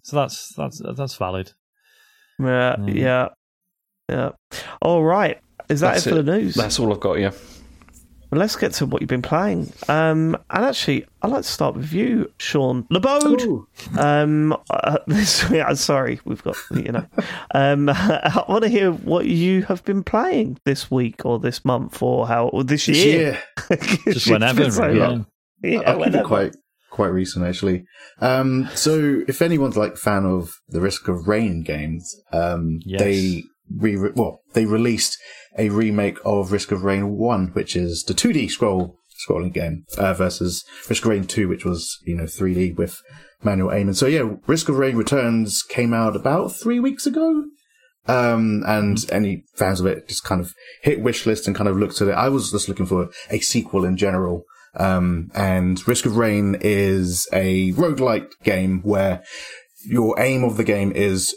So 0.04 0.16
that's 0.16 0.54
that's 0.56 0.82
that's 0.96 1.16
valid. 1.16 1.52
Yeah, 2.40 2.76
Mm. 2.78 2.96
yeah, 2.96 3.28
yeah. 4.10 4.30
All 4.82 5.04
right. 5.04 5.40
Is 5.68 5.82
that 5.82 5.94
That's 5.96 6.08
it 6.08 6.10
for 6.12 6.20
it. 6.20 6.26
the 6.26 6.38
news? 6.38 6.56
That's 6.56 6.80
all 6.80 6.92
I've 6.92 7.00
got. 7.00 7.20
Yeah. 7.20 7.32
Well, 8.32 8.40
let's 8.40 8.56
get 8.56 8.74
to 8.74 8.86
what 8.86 9.02
you've 9.02 9.10
been 9.10 9.22
playing. 9.24 9.74
Um, 9.88 10.36
and 10.52 10.66
actually, 10.66 11.06
I'd 11.22 11.32
like 11.32 11.42
to 11.44 11.48
start 11.48 11.76
with 11.76 11.92
you, 11.94 12.32
Sean 12.38 12.84
Labode. 12.92 13.42
Ooh. 13.42 13.68
Um, 13.98 14.56
uh, 14.70 15.00
this, 15.08 15.50
yeah, 15.50 15.74
sorry, 15.74 16.20
we've 16.26 16.42
got 16.44 16.56
you 16.72 16.92
know. 16.92 17.06
Um, 17.54 17.90
I 17.92 18.44
want 18.48 18.64
to 18.64 18.70
hear 18.70 18.92
what 18.92 19.26
you 19.26 19.64
have 19.64 19.84
been 19.84 20.04
playing 20.04 20.60
this 20.64 20.90
week 20.92 21.26
or 21.26 21.40
this 21.40 21.66
month 21.66 22.02
or 22.04 22.28
how 22.28 22.48
or 22.50 22.64
this 22.64 22.86
This 22.86 22.98
year. 23.04 23.40
year, 23.70 23.78
Just 24.14 24.30
whenever, 24.30 24.62
been 24.62 24.72
so 24.72 24.88
really. 24.88 25.26
Yeah, 25.64 25.80
I'll 25.82 25.96
keep 25.96 26.00
whenever. 26.06 26.18
it 26.20 26.26
quite 26.28 26.56
quite 27.00 27.14
recent 27.22 27.46
actually. 27.46 27.86
Um, 28.20 28.68
so 28.76 29.22
if 29.28 29.42
anyone's 29.42 29.78
like 29.78 29.96
fan 29.96 30.26
of 30.26 30.52
the 30.68 30.82
Risk 30.82 31.08
of 31.08 31.28
Rain 31.30 31.64
games, 31.64 32.04
um, 32.34 32.80
Yes. 32.86 33.00
they 33.02 33.44
re- 33.84 34.12
well 34.16 34.42
they 34.56 34.66
released 34.66 35.18
a 35.58 35.70
remake 35.70 36.18
of 36.26 36.52
Risk 36.52 36.72
of 36.74 36.84
Rain 36.84 37.06
One, 37.18 37.44
which 37.54 37.74
is 37.76 38.04
the 38.04 38.14
2D 38.14 38.50
scroll 38.50 38.98
scrolling 39.22 39.54
game, 39.54 39.86
uh, 39.98 40.14
versus 40.14 40.64
Risk 40.90 41.06
of 41.06 41.12
Rain 41.12 41.24
Two, 41.26 41.48
which 41.48 41.64
was 41.64 41.82
you 42.06 42.16
know 42.18 42.26
3D 42.26 42.76
with 42.78 42.94
manual 43.44 43.72
aim. 43.72 43.88
And 43.88 43.98
so 43.98 44.06
yeah, 44.08 44.26
Risk 44.48 44.68
of 44.68 44.78
Rain 44.78 44.98
Returns 44.98 45.64
came 45.78 45.94
out 45.94 46.16
about 46.18 46.52
three 46.52 46.80
weeks 46.82 47.06
ago. 47.08 47.46
Um, 48.08 48.64
and 48.66 48.98
any 49.12 49.44
fans 49.56 49.80
of 49.80 49.86
it 49.86 50.08
just 50.08 50.24
kind 50.24 50.42
of 50.42 50.54
hit 50.82 51.00
wish 51.00 51.26
list 51.26 51.48
and 51.48 51.56
kind 51.56 51.70
of 51.70 51.78
looked 51.78 52.02
at 52.02 52.08
it. 52.08 52.16
I 52.26 52.28
was 52.28 52.52
just 52.52 52.68
looking 52.68 52.88
for 52.88 53.10
a 53.30 53.40
sequel 53.40 53.86
in 53.86 53.96
general. 53.98 54.44
Um, 54.76 55.32
and 55.34 55.86
Risk 55.88 56.06
of 56.06 56.18
Rain 56.18 56.58
is 56.62 57.28
a 57.34 57.74
roguelike 57.74 58.32
game 58.44 58.82
where 58.82 59.24
your 59.86 60.20
aim 60.20 60.44
of 60.44 60.58
the 60.58 60.64
game 60.64 60.92
is 60.92 61.36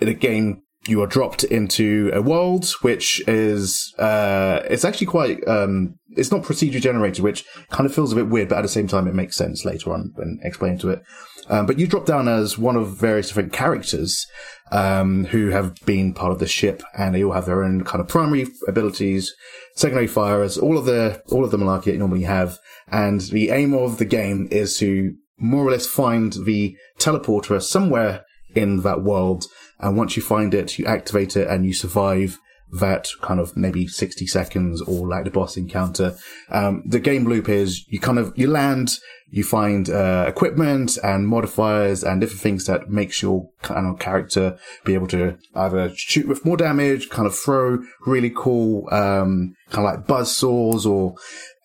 in 0.00 0.08
a 0.08 0.14
game 0.14 0.62
you 0.88 1.02
are 1.02 1.06
dropped 1.06 1.44
into 1.44 2.10
a 2.14 2.22
world 2.22 2.66
which 2.82 3.22
is 3.28 3.94
uh 3.98 4.60
it's 4.70 4.84
actually 4.84 5.06
quite 5.06 5.46
um 5.46 5.94
it's 6.10 6.30
not 6.32 6.42
procedure 6.42 6.80
generated 6.80 7.22
which 7.22 7.44
kind 7.70 7.86
of 7.86 7.94
feels 7.94 8.12
a 8.12 8.16
bit 8.16 8.28
weird 8.28 8.48
but 8.48 8.58
at 8.58 8.62
the 8.62 8.68
same 8.68 8.88
time 8.88 9.06
it 9.06 9.14
makes 9.14 9.36
sense 9.36 9.64
later 9.64 9.92
on 9.92 10.12
when 10.14 10.38
explained 10.42 10.80
to 10.80 10.90
it. 10.90 11.02
Um, 11.48 11.66
but 11.66 11.78
you 11.78 11.86
drop 11.86 12.04
down 12.04 12.28
as 12.28 12.58
one 12.58 12.76
of 12.76 12.96
various 12.96 13.28
different 13.28 13.52
characters 13.52 14.26
um, 14.70 15.24
who 15.26 15.48
have 15.48 15.74
been 15.86 16.12
part 16.12 16.32
of 16.32 16.40
the 16.40 16.46
ship, 16.46 16.82
and 16.96 17.14
they 17.14 17.24
all 17.24 17.32
have 17.32 17.46
their 17.46 17.64
own 17.64 17.84
kind 17.84 18.00
of 18.00 18.08
primary 18.08 18.46
abilities, 18.66 19.34
secondary 19.74 20.06
fires, 20.06 20.58
All 20.58 20.76
of 20.76 20.84
the 20.84 21.22
all 21.30 21.44
of 21.44 21.50
the 21.50 21.56
like 21.56 21.86
you 21.86 21.96
normally 21.96 22.24
have, 22.24 22.58
and 22.88 23.22
the 23.22 23.50
aim 23.50 23.72
of 23.72 23.98
the 23.98 24.04
game 24.04 24.48
is 24.50 24.76
to 24.78 25.14
more 25.38 25.66
or 25.66 25.70
less 25.70 25.86
find 25.86 26.34
the 26.44 26.76
teleporter 26.98 27.62
somewhere 27.62 28.24
in 28.54 28.82
that 28.82 29.02
world, 29.02 29.46
and 29.80 29.96
once 29.96 30.16
you 30.16 30.22
find 30.22 30.54
it, 30.54 30.78
you 30.78 30.86
activate 30.86 31.36
it, 31.36 31.48
and 31.48 31.64
you 31.64 31.72
survive 31.72 32.38
that 32.72 33.08
kind 33.22 33.40
of 33.40 33.56
maybe 33.56 33.86
60 33.86 34.26
seconds 34.26 34.82
or 34.82 35.08
like 35.08 35.24
the 35.24 35.30
boss 35.30 35.56
encounter. 35.56 36.16
Um, 36.50 36.82
the 36.84 37.00
game 37.00 37.24
loop 37.24 37.48
is 37.48 37.86
you 37.88 37.98
kind 37.98 38.18
of, 38.18 38.32
you 38.36 38.48
land, 38.48 38.98
you 39.30 39.42
find, 39.44 39.88
uh, 39.88 40.26
equipment 40.28 40.98
and 41.02 41.26
modifiers 41.26 42.04
and 42.04 42.20
different 42.20 42.42
things 42.42 42.66
that 42.66 42.90
makes 42.90 43.22
your 43.22 43.48
kind 43.62 43.86
of 43.86 43.98
character 43.98 44.58
be 44.84 44.94
able 44.94 45.06
to 45.08 45.38
either 45.54 45.90
shoot 45.94 46.28
with 46.28 46.44
more 46.44 46.56
damage, 46.56 47.08
kind 47.08 47.26
of 47.26 47.34
throw 47.34 47.82
really 48.06 48.32
cool, 48.34 48.86
um, 48.92 49.54
kind 49.70 49.86
of 49.86 49.94
like 49.94 50.06
buzz 50.06 50.34
saws 50.34 50.84
or, 50.84 51.14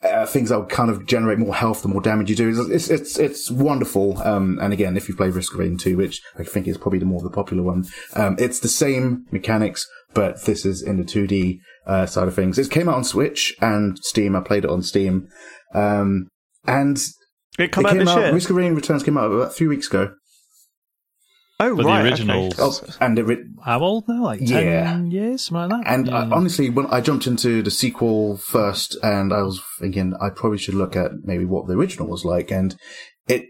uh, 0.03 0.25
things 0.25 0.49
that 0.49 0.57
will 0.59 0.65
kind 0.65 0.89
of 0.89 1.05
generate 1.05 1.39
more 1.39 1.55
health 1.55 1.81
the 1.81 1.87
more 1.87 2.01
damage 2.01 2.29
you 2.29 2.35
do. 2.35 2.49
It's 2.71 2.89
it's 2.89 3.17
it's, 3.17 3.49
wonderful. 3.51 4.21
Um, 4.21 4.59
and 4.61 4.73
again, 4.73 4.97
if 4.97 5.07
you 5.07 5.15
play 5.15 5.29
Risk 5.29 5.53
of 5.53 5.59
Rain 5.59 5.77
2, 5.77 5.97
which 5.97 6.21
I 6.37 6.43
think 6.43 6.67
is 6.67 6.77
probably 6.77 6.99
the 6.99 7.05
more 7.05 7.21
the 7.21 7.29
popular 7.29 7.63
one, 7.63 7.85
um, 8.13 8.35
it's 8.39 8.59
the 8.59 8.67
same 8.67 9.25
mechanics, 9.31 9.87
but 10.13 10.43
this 10.45 10.65
is 10.65 10.81
in 10.81 10.97
the 10.97 11.03
2D 11.03 11.59
uh, 11.87 12.05
side 12.05 12.27
of 12.27 12.35
things. 12.35 12.59
It 12.59 12.69
came 12.69 12.89
out 12.89 12.95
on 12.95 13.03
Switch 13.03 13.55
and 13.61 13.97
Steam. 13.99 14.35
I 14.35 14.41
played 14.41 14.65
it 14.65 14.69
on 14.69 14.81
Steam, 14.83 15.27
um, 15.73 16.27
and 16.67 16.97
It 17.57 17.75
it 17.77 17.77
out 17.77 17.91
came 17.91 18.07
out. 18.07 18.19
year. 18.19 18.33
Risk 18.33 18.49
of 18.49 18.55
Rain 18.57 18.75
Returns 18.75 19.03
came 19.03 19.17
out 19.17 19.31
about 19.31 19.47
a 19.47 19.51
few 19.51 19.69
weeks 19.69 19.87
ago. 19.87 20.13
Oh, 21.59 21.75
But 21.75 21.83
the 21.83 21.87
right. 21.89 22.03
originals- 22.05 22.59
Okay. 22.59 22.91
Oh, 22.91 22.95
and 23.05 23.17
it, 23.19 23.23
re- 23.23 23.43
How 23.63 23.79
old 23.79 24.07
now? 24.07 24.23
Like 24.23 24.39
Yeah. 24.41 25.01
years, 25.03 25.45
something 25.45 25.69
like 25.77 25.85
that. 25.85 25.93
And 25.93 26.09
uh, 26.09 26.11
yeah. 26.11 26.17
I, 26.17 26.35
honestly, 26.37 26.69
when 26.69 26.87
I 26.87 27.01
jumped 27.01 27.27
into 27.27 27.61
the 27.63 27.71
sequel 27.71 28.37
first, 28.37 28.97
and 29.03 29.33
I 29.33 29.41
was 29.43 29.61
thinking 29.79 30.13
I 30.21 30.29
probably 30.29 30.57
should 30.57 30.75
look 30.75 30.95
at 30.95 31.11
maybe 31.23 31.45
what 31.45 31.67
the 31.67 31.73
original 31.73 32.07
was 32.07 32.25
like, 32.25 32.51
and 32.51 32.75
it, 33.27 33.45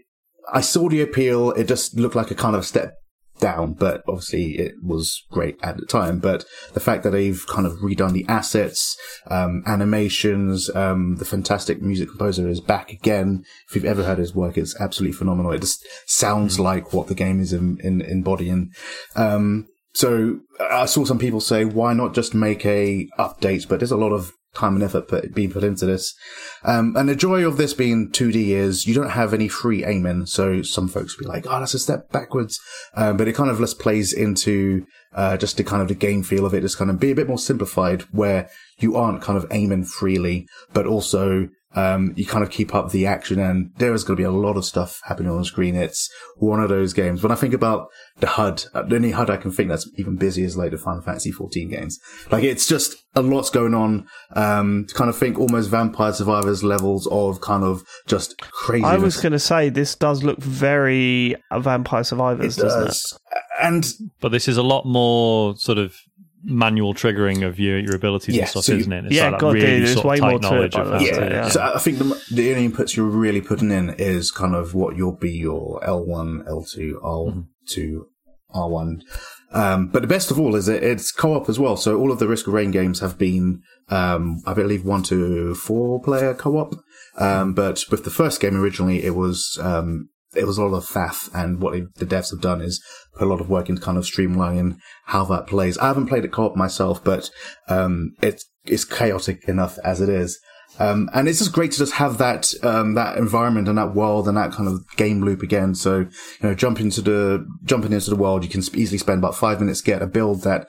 I 0.52 0.60
saw 0.60 0.88
the 0.88 1.00
appeal. 1.02 1.52
It 1.52 1.64
just 1.68 1.98
looked 1.98 2.14
like 2.14 2.30
a 2.30 2.34
kind 2.34 2.54
of 2.56 2.64
step 2.66 2.94
down, 3.38 3.74
but 3.74 4.02
obviously 4.08 4.58
it 4.58 4.74
was 4.82 5.24
great 5.30 5.56
at 5.62 5.76
the 5.76 5.86
time. 5.86 6.18
But 6.18 6.44
the 6.72 6.80
fact 6.80 7.02
that 7.02 7.10
they've 7.10 7.44
kind 7.46 7.66
of 7.66 7.74
redone 7.78 8.12
the 8.12 8.26
assets, 8.28 8.96
um, 9.26 9.62
animations, 9.66 10.74
um, 10.74 11.16
the 11.16 11.24
fantastic 11.24 11.82
music 11.82 12.08
composer 12.08 12.48
is 12.48 12.60
back 12.60 12.90
again. 12.90 13.44
If 13.68 13.74
you've 13.74 13.84
ever 13.84 14.04
heard 14.04 14.18
his 14.18 14.34
work, 14.34 14.56
it's 14.56 14.78
absolutely 14.80 15.16
phenomenal. 15.16 15.52
It 15.52 15.60
just 15.60 15.86
sounds 16.06 16.58
like 16.60 16.92
what 16.92 17.08
the 17.08 17.14
game 17.14 17.40
is 17.40 17.52
in, 17.52 17.78
in, 17.82 18.00
embodying. 18.00 18.70
Um, 19.16 19.68
so 19.92 20.40
I 20.60 20.86
saw 20.86 21.04
some 21.04 21.18
people 21.18 21.40
say, 21.40 21.64
why 21.64 21.92
not 21.94 22.14
just 22.14 22.34
make 22.34 22.66
a 22.66 23.08
update? 23.18 23.68
But 23.68 23.80
there's 23.80 23.92
a 23.92 23.96
lot 23.96 24.12
of 24.12 24.32
time 24.54 24.74
and 24.74 24.84
effort 24.84 25.08
put, 25.08 25.34
being 25.34 25.50
put 25.50 25.64
into 25.64 25.86
this. 25.86 26.14
Um, 26.62 26.96
and 26.96 27.08
the 27.08 27.16
joy 27.16 27.46
of 27.46 27.56
this 27.56 27.74
being 27.74 28.10
2D 28.10 28.48
is 28.48 28.86
you 28.86 28.94
don't 28.94 29.10
have 29.10 29.34
any 29.34 29.48
free 29.48 29.84
aiming. 29.84 30.26
So 30.26 30.62
some 30.62 30.88
folks 30.88 31.16
be 31.16 31.26
like, 31.26 31.46
oh, 31.46 31.58
that's 31.60 31.74
a 31.74 31.78
step 31.78 32.10
backwards. 32.10 32.60
Um, 32.94 33.16
but 33.16 33.28
it 33.28 33.34
kind 33.34 33.50
of 33.50 33.58
just 33.58 33.78
plays 33.78 34.12
into, 34.12 34.86
uh, 35.14 35.36
just 35.36 35.56
the 35.56 35.64
kind 35.64 35.82
of 35.82 35.88
the 35.88 35.94
game 35.94 36.22
feel 36.22 36.46
of 36.46 36.54
it, 36.54 36.62
just 36.62 36.78
kind 36.78 36.90
of 36.90 37.00
be 37.00 37.10
a 37.10 37.14
bit 37.14 37.28
more 37.28 37.38
simplified 37.38 38.02
where 38.12 38.48
you 38.78 38.96
aren't 38.96 39.22
kind 39.22 39.36
of 39.36 39.46
aiming 39.50 39.84
freely, 39.84 40.46
but 40.72 40.86
also, 40.86 41.48
um, 41.74 42.12
you 42.16 42.24
kind 42.24 42.44
of 42.44 42.50
keep 42.50 42.74
up 42.74 42.90
the 42.90 43.06
action 43.06 43.38
and 43.38 43.72
there 43.78 43.92
is 43.92 44.04
going 44.04 44.16
to 44.16 44.20
be 44.20 44.24
a 44.24 44.30
lot 44.30 44.56
of 44.56 44.64
stuff 44.64 45.00
happening 45.04 45.30
on 45.30 45.38
the 45.38 45.44
screen. 45.44 45.74
It's 45.74 46.08
one 46.36 46.60
of 46.60 46.68
those 46.68 46.92
games. 46.92 47.22
When 47.22 47.32
I 47.32 47.34
think 47.34 47.52
about 47.54 47.88
the 48.18 48.28
HUD, 48.28 48.64
uh, 48.74 48.82
the 48.82 48.96
only 48.96 49.10
HUD 49.10 49.30
I 49.30 49.36
can 49.36 49.50
think 49.50 49.68
that's 49.68 49.90
even 49.96 50.16
busy 50.16 50.44
is 50.44 50.56
like 50.56 50.70
the 50.70 50.78
Final 50.78 51.02
Fantasy 51.02 51.32
14 51.32 51.68
games. 51.68 51.98
Like 52.30 52.44
it's 52.44 52.66
just 52.66 52.94
a 53.16 53.22
lot's 53.22 53.50
going 53.50 53.74
on. 53.74 54.06
Um, 54.34 54.86
to 54.88 54.94
kind 54.94 55.10
of 55.10 55.16
think 55.16 55.38
almost 55.38 55.70
Vampire 55.70 56.12
Survivors 56.12 56.62
levels 56.62 57.06
of 57.08 57.40
kind 57.40 57.64
of 57.64 57.82
just 58.06 58.40
crazy. 58.40 58.84
I 58.84 58.96
was 58.96 59.20
going 59.20 59.32
to 59.32 59.38
say 59.38 59.68
this 59.68 59.94
does 59.94 60.22
look 60.22 60.38
very 60.38 61.36
uh, 61.50 61.60
Vampire 61.60 62.04
Survivors, 62.04 62.58
it 62.58 62.62
doesn't 62.62 62.88
it? 62.88 63.40
And 63.60 63.86
But 64.20 64.30
this 64.30 64.48
is 64.48 64.56
a 64.56 64.62
lot 64.62 64.84
more 64.84 65.56
sort 65.56 65.78
of 65.78 65.94
manual 66.44 66.94
triggering 66.94 67.46
of 67.46 67.58
your, 67.58 67.78
your 67.78 67.96
abilities 67.96 68.34
Yeah, 68.36 68.42
and 68.42 68.50
stuff, 68.50 68.64
so 68.64 68.72
you- 68.74 68.80
isn't 68.80 68.92
it? 68.92 69.04
It's 69.06 69.14
Yeah, 69.14 69.30
like 69.30 69.40
God, 69.40 69.54
really 69.54 69.66
dude, 69.80 69.88
there's 69.88 70.04
way 70.04 70.20
more 70.20 70.30
to 70.32 70.36
it 70.36 70.42
knowledge 70.42 70.72
by 70.74 70.80
of 70.82 70.86
the 70.88 70.92
how 70.92 70.98
looks 71.00 71.10
to- 71.10 71.16
of 71.16 71.22
it, 71.22 71.32
yeah. 71.32 71.48
So 71.48 71.72
I 71.74 71.78
think 71.78 71.98
the, 71.98 72.22
the 72.32 72.54
only 72.54 72.68
inputs 72.68 72.96
you're 72.96 73.06
really 73.06 73.40
putting 73.40 73.70
in 73.70 73.90
is 73.98 74.30
kind 74.30 74.54
of 74.54 74.74
what 74.74 74.96
you'll 74.96 75.16
be 75.16 75.32
your 75.32 75.80
L1, 75.80 76.46
L2, 76.48 76.92
R2, 77.02 78.00
R1. 78.54 79.00
Um, 79.52 79.88
but 79.88 80.02
the 80.02 80.08
best 80.08 80.30
of 80.30 80.38
all 80.40 80.56
is 80.56 80.66
that 80.66 80.82
it's 80.82 81.12
co-op 81.12 81.48
as 81.48 81.58
well. 81.58 81.76
So 81.76 81.98
all 81.98 82.10
of 82.10 82.18
the 82.18 82.26
Risk 82.28 82.46
of 82.48 82.54
Rain 82.54 82.70
games 82.72 83.00
have 83.00 83.16
been, 83.18 83.62
um, 83.88 84.42
I 84.46 84.52
believe 84.54 84.84
one 84.84 85.02
to 85.04 85.54
four 85.54 86.02
player 86.02 86.34
co-op. 86.34 86.74
Um, 87.16 87.54
but 87.54 87.82
with 87.90 88.02
the 88.04 88.10
first 88.10 88.40
game 88.40 88.56
originally, 88.56 89.04
it 89.04 89.14
was, 89.14 89.56
um, 89.62 90.08
it 90.36 90.46
was 90.46 90.58
a 90.58 90.64
lot 90.64 90.76
of 90.76 90.84
faff, 90.84 91.30
and 91.34 91.60
what 91.60 91.74
the 91.96 92.06
devs 92.06 92.30
have 92.30 92.40
done 92.40 92.60
is 92.60 92.82
put 93.14 93.26
a 93.26 93.30
lot 93.30 93.40
of 93.40 93.48
work 93.48 93.68
into 93.68 93.80
kind 93.80 93.98
of 93.98 94.04
streamlining 94.04 94.76
how 95.06 95.24
that 95.24 95.46
plays. 95.46 95.78
I 95.78 95.88
haven't 95.88 96.06
played 96.06 96.24
it 96.24 96.32
co-op 96.32 96.56
myself, 96.56 97.02
but 97.02 97.30
um, 97.68 98.14
it's 98.22 98.44
it's 98.64 98.84
chaotic 98.84 99.48
enough 99.48 99.78
as 99.84 100.00
it 100.00 100.08
is. 100.08 100.38
Um, 100.78 101.08
and 101.14 101.28
it's 101.28 101.38
just 101.38 101.52
great 101.52 101.70
to 101.72 101.78
just 101.78 101.94
have 101.94 102.18
that, 102.18 102.52
um, 102.64 102.94
that 102.94 103.16
environment 103.16 103.68
and 103.68 103.78
that 103.78 103.94
world 103.94 104.26
and 104.26 104.36
that 104.36 104.50
kind 104.50 104.68
of 104.68 104.84
game 104.96 105.22
loop 105.22 105.42
again. 105.42 105.74
So, 105.74 105.98
you 106.00 106.08
know, 106.42 106.54
jump 106.54 106.80
into 106.80 107.00
the, 107.00 107.46
jumping 107.64 107.92
into 107.92 108.10
the 108.10 108.16
world, 108.16 108.42
you 108.42 108.50
can 108.50 108.60
easily 108.74 108.98
spend 108.98 109.18
about 109.18 109.36
five 109.36 109.60
minutes, 109.60 109.80
get 109.80 110.02
a 110.02 110.06
build 110.06 110.42
that 110.42 110.68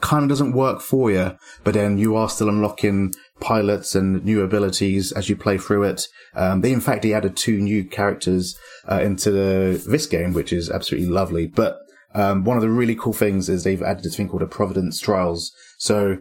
kind 0.00 0.22
of 0.22 0.30
doesn't 0.30 0.54
work 0.54 0.80
for 0.80 1.10
you, 1.10 1.36
but 1.64 1.74
then 1.74 1.98
you 1.98 2.16
are 2.16 2.30
still 2.30 2.48
unlocking 2.48 3.12
pilots 3.42 3.94
and 3.94 4.24
new 4.24 4.42
abilities 4.42 5.12
as 5.12 5.28
you 5.28 5.36
play 5.36 5.58
through 5.58 5.82
it. 5.82 6.06
Um, 6.34 6.60
they, 6.60 6.72
in 6.72 6.80
fact, 6.80 7.02
they 7.02 7.12
added 7.12 7.36
two 7.36 7.58
new 7.58 7.84
characters, 7.84 8.58
uh, 8.90 9.00
into 9.02 9.30
the, 9.30 9.84
this 9.86 10.06
game, 10.06 10.32
which 10.32 10.52
is 10.52 10.70
absolutely 10.70 11.08
lovely. 11.08 11.46
But, 11.46 11.78
um, 12.14 12.44
one 12.44 12.56
of 12.56 12.62
the 12.62 12.70
really 12.70 12.94
cool 12.94 13.12
things 13.12 13.48
is 13.48 13.64
they've 13.64 13.82
added 13.82 14.04
this 14.04 14.16
thing 14.16 14.28
called 14.28 14.42
a 14.42 14.46
Providence 14.46 15.00
Trials. 15.00 15.52
So, 15.78 16.18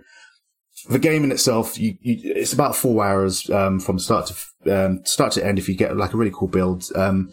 the 0.89 0.99
game 0.99 1.23
in 1.23 1.31
itself, 1.31 1.77
you, 1.77 1.95
you, 2.01 2.33
it's 2.35 2.53
about 2.53 2.75
four 2.75 3.05
hours 3.05 3.49
um, 3.49 3.79
from 3.79 3.99
start 3.99 4.31
to 4.63 4.85
um, 4.85 5.05
start 5.05 5.31
to 5.33 5.45
end 5.45 5.59
if 5.59 5.69
you 5.69 5.75
get 5.75 5.95
like 5.95 6.13
a 6.13 6.17
really 6.17 6.31
cool 6.33 6.47
build. 6.47 6.85
Um, 6.95 7.31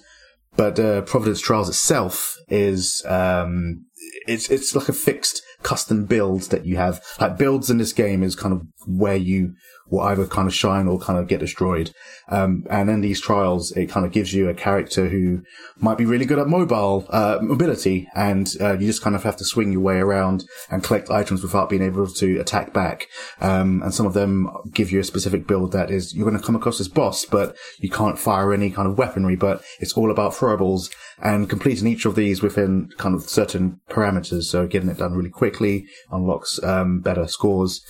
but 0.56 0.78
uh, 0.78 1.02
Providence 1.02 1.40
Trials 1.40 1.68
itself 1.68 2.36
is 2.48 3.02
um, 3.06 3.86
it's 4.26 4.50
it's 4.50 4.74
like 4.74 4.88
a 4.88 4.92
fixed 4.92 5.42
custom 5.62 6.04
build 6.04 6.42
that 6.50 6.66
you 6.66 6.76
have. 6.76 7.00
Like 7.20 7.38
builds 7.38 7.70
in 7.70 7.78
this 7.78 7.92
game 7.92 8.22
is 8.22 8.34
kind 8.34 8.52
of 8.52 8.62
where 8.86 9.16
you 9.16 9.54
will 9.90 10.00
either 10.00 10.26
kind 10.26 10.46
of 10.46 10.54
shine 10.54 10.86
or 10.86 10.98
kind 10.98 11.18
of 11.18 11.28
get 11.28 11.40
destroyed. 11.40 11.90
Um, 12.28 12.66
and 12.68 12.90
in 12.90 13.00
these 13.00 13.20
trials, 13.20 13.72
it 13.72 13.86
kind 13.86 14.04
of 14.04 14.12
gives 14.12 14.34
you 14.34 14.48
a 14.48 14.54
character 14.54 15.08
who 15.08 15.42
might 15.78 15.96
be 15.96 16.04
really 16.04 16.26
good 16.26 16.38
at 16.38 16.46
mobile, 16.46 17.06
uh, 17.08 17.38
mobility. 17.40 18.08
And, 18.14 18.52
uh, 18.60 18.74
you 18.74 18.86
just 18.86 19.02
kind 19.02 19.16
of 19.16 19.22
have 19.22 19.36
to 19.36 19.44
swing 19.44 19.72
your 19.72 19.80
way 19.80 19.96
around 19.96 20.44
and 20.70 20.84
collect 20.84 21.10
items 21.10 21.42
without 21.42 21.70
being 21.70 21.82
able 21.82 22.06
to 22.06 22.38
attack 22.38 22.72
back. 22.72 23.06
Um, 23.40 23.82
and 23.82 23.94
some 23.94 24.06
of 24.06 24.14
them 24.14 24.50
give 24.72 24.92
you 24.92 25.00
a 25.00 25.04
specific 25.04 25.46
build 25.46 25.72
that 25.72 25.90
is, 25.90 26.14
you're 26.14 26.28
going 26.28 26.38
to 26.38 26.44
come 26.44 26.56
across 26.56 26.78
this 26.78 26.88
boss, 26.88 27.24
but 27.24 27.56
you 27.78 27.90
can't 27.90 28.18
fire 28.18 28.52
any 28.52 28.70
kind 28.70 28.88
of 28.88 28.98
weaponry, 28.98 29.36
but 29.36 29.62
it's 29.80 29.94
all 29.94 30.10
about 30.10 30.34
throwables 30.34 30.92
and 31.20 31.48
completing 31.48 31.88
each 31.88 32.04
of 32.04 32.14
these 32.14 32.42
within 32.42 32.90
kind 32.98 33.14
of 33.14 33.22
certain 33.22 33.80
parameters. 33.88 34.44
So 34.44 34.66
getting 34.66 34.90
it 34.90 34.98
done 34.98 35.14
really 35.14 35.30
quickly 35.30 35.86
unlocks, 36.10 36.62
um, 36.62 37.00
better 37.00 37.26
scores 37.26 37.82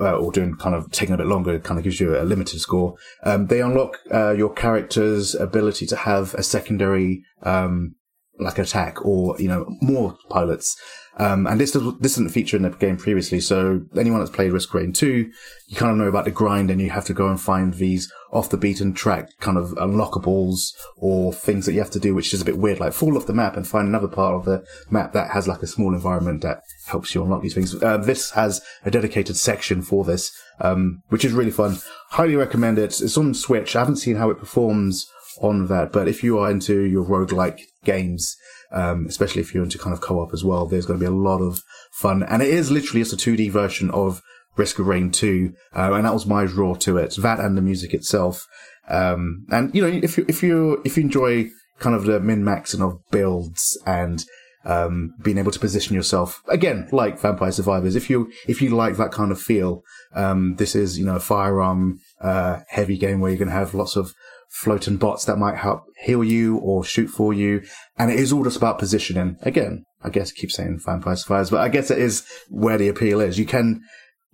uh, 0.00 0.16
or 0.16 0.32
doing 0.32 0.54
kind 0.56 0.74
of 0.74 0.90
taking 0.90 1.14
a 1.14 1.18
bit 1.18 1.26
longer, 1.26 1.58
kind 1.58 1.78
of 1.78 1.84
gives 1.84 2.00
you 2.00 2.18
a 2.18 2.22
limited 2.22 2.60
score. 2.60 2.94
Um, 3.24 3.46
they 3.46 3.60
unlock 3.60 3.98
uh, 4.12 4.32
your 4.32 4.52
character's 4.52 5.34
ability 5.34 5.86
to 5.86 5.96
have 5.96 6.34
a 6.34 6.42
secondary 6.42 7.22
um, 7.42 7.94
like 8.40 8.58
attack 8.58 9.04
or 9.04 9.36
you 9.38 9.48
know 9.48 9.66
more 9.80 10.16
pilots. 10.28 10.76
Um, 11.16 11.46
and 11.48 11.60
this 11.60 11.76
this 12.00 12.14
didn't 12.14 12.30
feature 12.30 12.56
in 12.56 12.62
the 12.62 12.70
game 12.70 12.96
previously, 12.96 13.40
so 13.40 13.82
anyone 13.96 14.20
that's 14.20 14.30
played 14.30 14.52
Risk 14.52 14.72
Rain 14.72 14.92
2, 14.92 15.28
you 15.66 15.76
kind 15.76 15.90
of 15.90 15.98
know 15.98 16.08
about 16.08 16.24
the 16.24 16.30
grind 16.30 16.70
and 16.70 16.80
you 16.80 16.90
have 16.90 17.06
to 17.06 17.14
go 17.14 17.28
and 17.28 17.40
find 17.40 17.74
these 17.74 18.12
off 18.32 18.50
the 18.50 18.56
beaten 18.56 18.92
track 18.92 19.30
kind 19.40 19.56
of 19.56 19.70
unlockables 19.72 20.72
or 20.96 21.32
things 21.32 21.66
that 21.66 21.72
you 21.72 21.78
have 21.78 21.90
to 21.90 21.98
do, 21.98 22.14
which 22.14 22.34
is 22.34 22.42
a 22.42 22.44
bit 22.44 22.58
weird, 22.58 22.80
like 22.80 22.92
fall 22.92 23.16
off 23.16 23.26
the 23.26 23.32
map 23.32 23.56
and 23.56 23.66
find 23.66 23.88
another 23.88 24.08
part 24.08 24.34
of 24.34 24.44
the 24.44 24.64
map 24.90 25.12
that 25.12 25.30
has 25.30 25.48
like 25.48 25.62
a 25.62 25.66
small 25.66 25.94
environment 25.94 26.42
that 26.42 26.62
helps 26.86 27.14
you 27.14 27.22
unlock 27.22 27.42
these 27.42 27.54
things. 27.54 27.80
Uh, 27.82 27.96
this 27.96 28.30
has 28.32 28.60
a 28.84 28.90
dedicated 28.90 29.36
section 29.36 29.82
for 29.82 30.04
this, 30.04 30.30
um, 30.60 31.02
which 31.08 31.24
is 31.24 31.32
really 31.32 31.50
fun. 31.50 31.78
Highly 32.10 32.36
recommend 32.36 32.78
it. 32.78 33.00
It's 33.00 33.16
on 33.16 33.34
Switch. 33.34 33.74
I 33.74 33.80
haven't 33.80 33.96
seen 33.96 34.16
how 34.16 34.30
it 34.30 34.38
performs 34.38 35.10
on 35.40 35.66
that. 35.66 35.92
But 35.92 36.08
if 36.08 36.22
you 36.22 36.38
are 36.38 36.50
into 36.50 36.80
your 36.80 37.04
roguelike 37.04 37.60
games, 37.84 38.36
um, 38.72 39.06
especially 39.06 39.40
if 39.40 39.54
you're 39.54 39.64
into 39.64 39.78
kind 39.78 39.94
of 39.94 40.00
co-op 40.00 40.32
as 40.32 40.44
well, 40.44 40.66
there's 40.66 40.86
going 40.86 40.98
to 40.98 41.02
be 41.02 41.08
a 41.08 41.14
lot 41.14 41.40
of 41.40 41.62
fun. 41.90 42.22
And 42.22 42.42
it 42.42 42.48
is 42.48 42.70
literally 42.70 43.02
just 43.02 43.14
a 43.14 43.30
2D 43.30 43.50
version 43.50 43.90
of 43.90 44.22
Risk 44.58 44.78
of 44.78 44.86
Rain 44.86 45.10
2. 45.10 45.52
Uh, 45.74 45.92
and 45.94 46.04
that 46.04 46.12
was 46.12 46.26
my 46.26 46.44
draw 46.44 46.74
to 46.76 46.96
it. 46.98 47.14
That 47.18 47.40
and 47.40 47.56
the 47.56 47.62
music 47.62 47.94
itself. 47.94 48.46
Um, 48.88 49.46
and 49.50 49.74
you 49.74 49.82
know, 49.82 49.88
if 50.02 50.18
you, 50.18 50.24
if 50.28 50.42
you, 50.42 50.82
if 50.84 50.96
you 50.96 51.04
enjoy 51.04 51.48
kind 51.78 51.94
of 51.94 52.04
the 52.04 52.20
min-maxing 52.20 52.80
of 52.80 52.98
builds 53.10 53.80
and, 53.86 54.24
um, 54.64 55.14
being 55.22 55.38
able 55.38 55.52
to 55.52 55.60
position 55.60 55.94
yourself 55.94 56.42
again, 56.48 56.88
like 56.92 57.20
Vampire 57.20 57.52
Survivors. 57.52 57.96
If 57.96 58.10
you, 58.10 58.30
if 58.46 58.60
you 58.60 58.70
like 58.70 58.96
that 58.96 59.12
kind 59.12 59.30
of 59.30 59.40
feel, 59.40 59.82
um, 60.14 60.56
this 60.56 60.74
is, 60.74 60.98
you 60.98 61.06
know, 61.06 61.16
a 61.16 61.20
firearm, 61.20 62.00
uh, 62.20 62.60
heavy 62.68 62.98
game 62.98 63.20
where 63.20 63.30
you're 63.30 63.38
going 63.38 63.48
to 63.48 63.54
have 63.54 63.72
lots 63.72 63.96
of 63.96 64.12
floating 64.50 64.96
bots 64.96 65.24
that 65.26 65.38
might 65.38 65.56
help 65.56 65.84
heal 66.02 66.24
you 66.24 66.56
or 66.58 66.84
shoot 66.84 67.08
for 67.08 67.32
you. 67.32 67.62
And 67.96 68.10
it 68.10 68.18
is 68.18 68.32
all 68.32 68.44
just 68.44 68.56
about 68.56 68.78
positioning. 68.78 69.36
Again, 69.42 69.84
I 70.02 70.10
guess 70.10 70.32
I 70.32 70.40
keep 70.40 70.50
saying 70.50 70.80
vampire 70.84 71.16
survivors, 71.16 71.50
but 71.50 71.60
I 71.60 71.68
guess 71.68 71.90
it 71.90 71.98
is 71.98 72.26
where 72.48 72.78
the 72.78 72.88
appeal 72.88 73.20
is. 73.20 73.38
You 73.38 73.46
can 73.46 73.82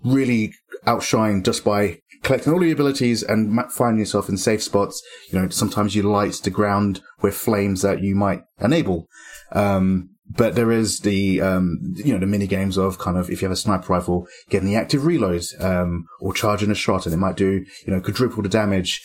really 0.04 0.52
outshine 0.86 1.42
just 1.42 1.64
by 1.64 2.00
collecting 2.22 2.52
all 2.52 2.60
the 2.60 2.70
abilities 2.70 3.22
and 3.22 3.60
finding 3.72 4.00
yourself 4.00 4.28
in 4.28 4.36
safe 4.36 4.62
spots. 4.62 5.02
You 5.30 5.40
know, 5.40 5.48
sometimes 5.48 5.94
you 5.94 6.02
light 6.02 6.40
the 6.42 6.50
ground 6.50 7.02
with 7.22 7.34
flames 7.34 7.82
that 7.82 8.02
you 8.02 8.14
might 8.14 8.42
enable. 8.60 9.08
Um, 9.52 10.10
but 10.26 10.54
there 10.54 10.72
is 10.72 11.00
the 11.00 11.40
um, 11.42 11.78
you 11.96 12.12
know 12.12 12.18
the 12.18 12.26
mini 12.26 12.46
games 12.46 12.78
of 12.78 12.98
kind 12.98 13.18
of 13.18 13.28
if 13.30 13.42
you 13.42 13.46
have 13.46 13.52
a 13.52 13.56
sniper 13.56 13.92
rifle 13.92 14.26
getting 14.48 14.68
the 14.68 14.76
active 14.76 15.04
reload 15.04 15.44
um, 15.60 16.06
or 16.18 16.32
charging 16.32 16.70
a 16.70 16.74
shot 16.74 17.04
and 17.04 17.14
it 17.14 17.18
might 17.18 17.36
do 17.36 17.64
you 17.86 17.92
know 17.92 18.00
quadruple 18.00 18.42
the 18.42 18.48
damage 18.48 19.02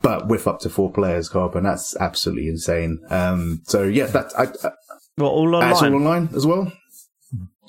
but 0.00 0.28
with 0.28 0.46
up 0.46 0.60
to 0.60 0.70
four 0.70 0.92
players 0.92 1.28
co-op, 1.28 1.54
and 1.54 1.66
that's 1.66 1.96
absolutely 1.96 2.48
insane. 2.48 3.00
Um, 3.10 3.62
so 3.64 3.84
yeah, 3.84 4.06
that 4.06 4.32
I, 4.38 4.44
I, 4.66 4.72
well, 5.16 5.30
all 5.30 5.54
online, 5.54 5.72
all 5.72 5.94
online 5.94 6.28
as 6.34 6.46
well. 6.46 6.72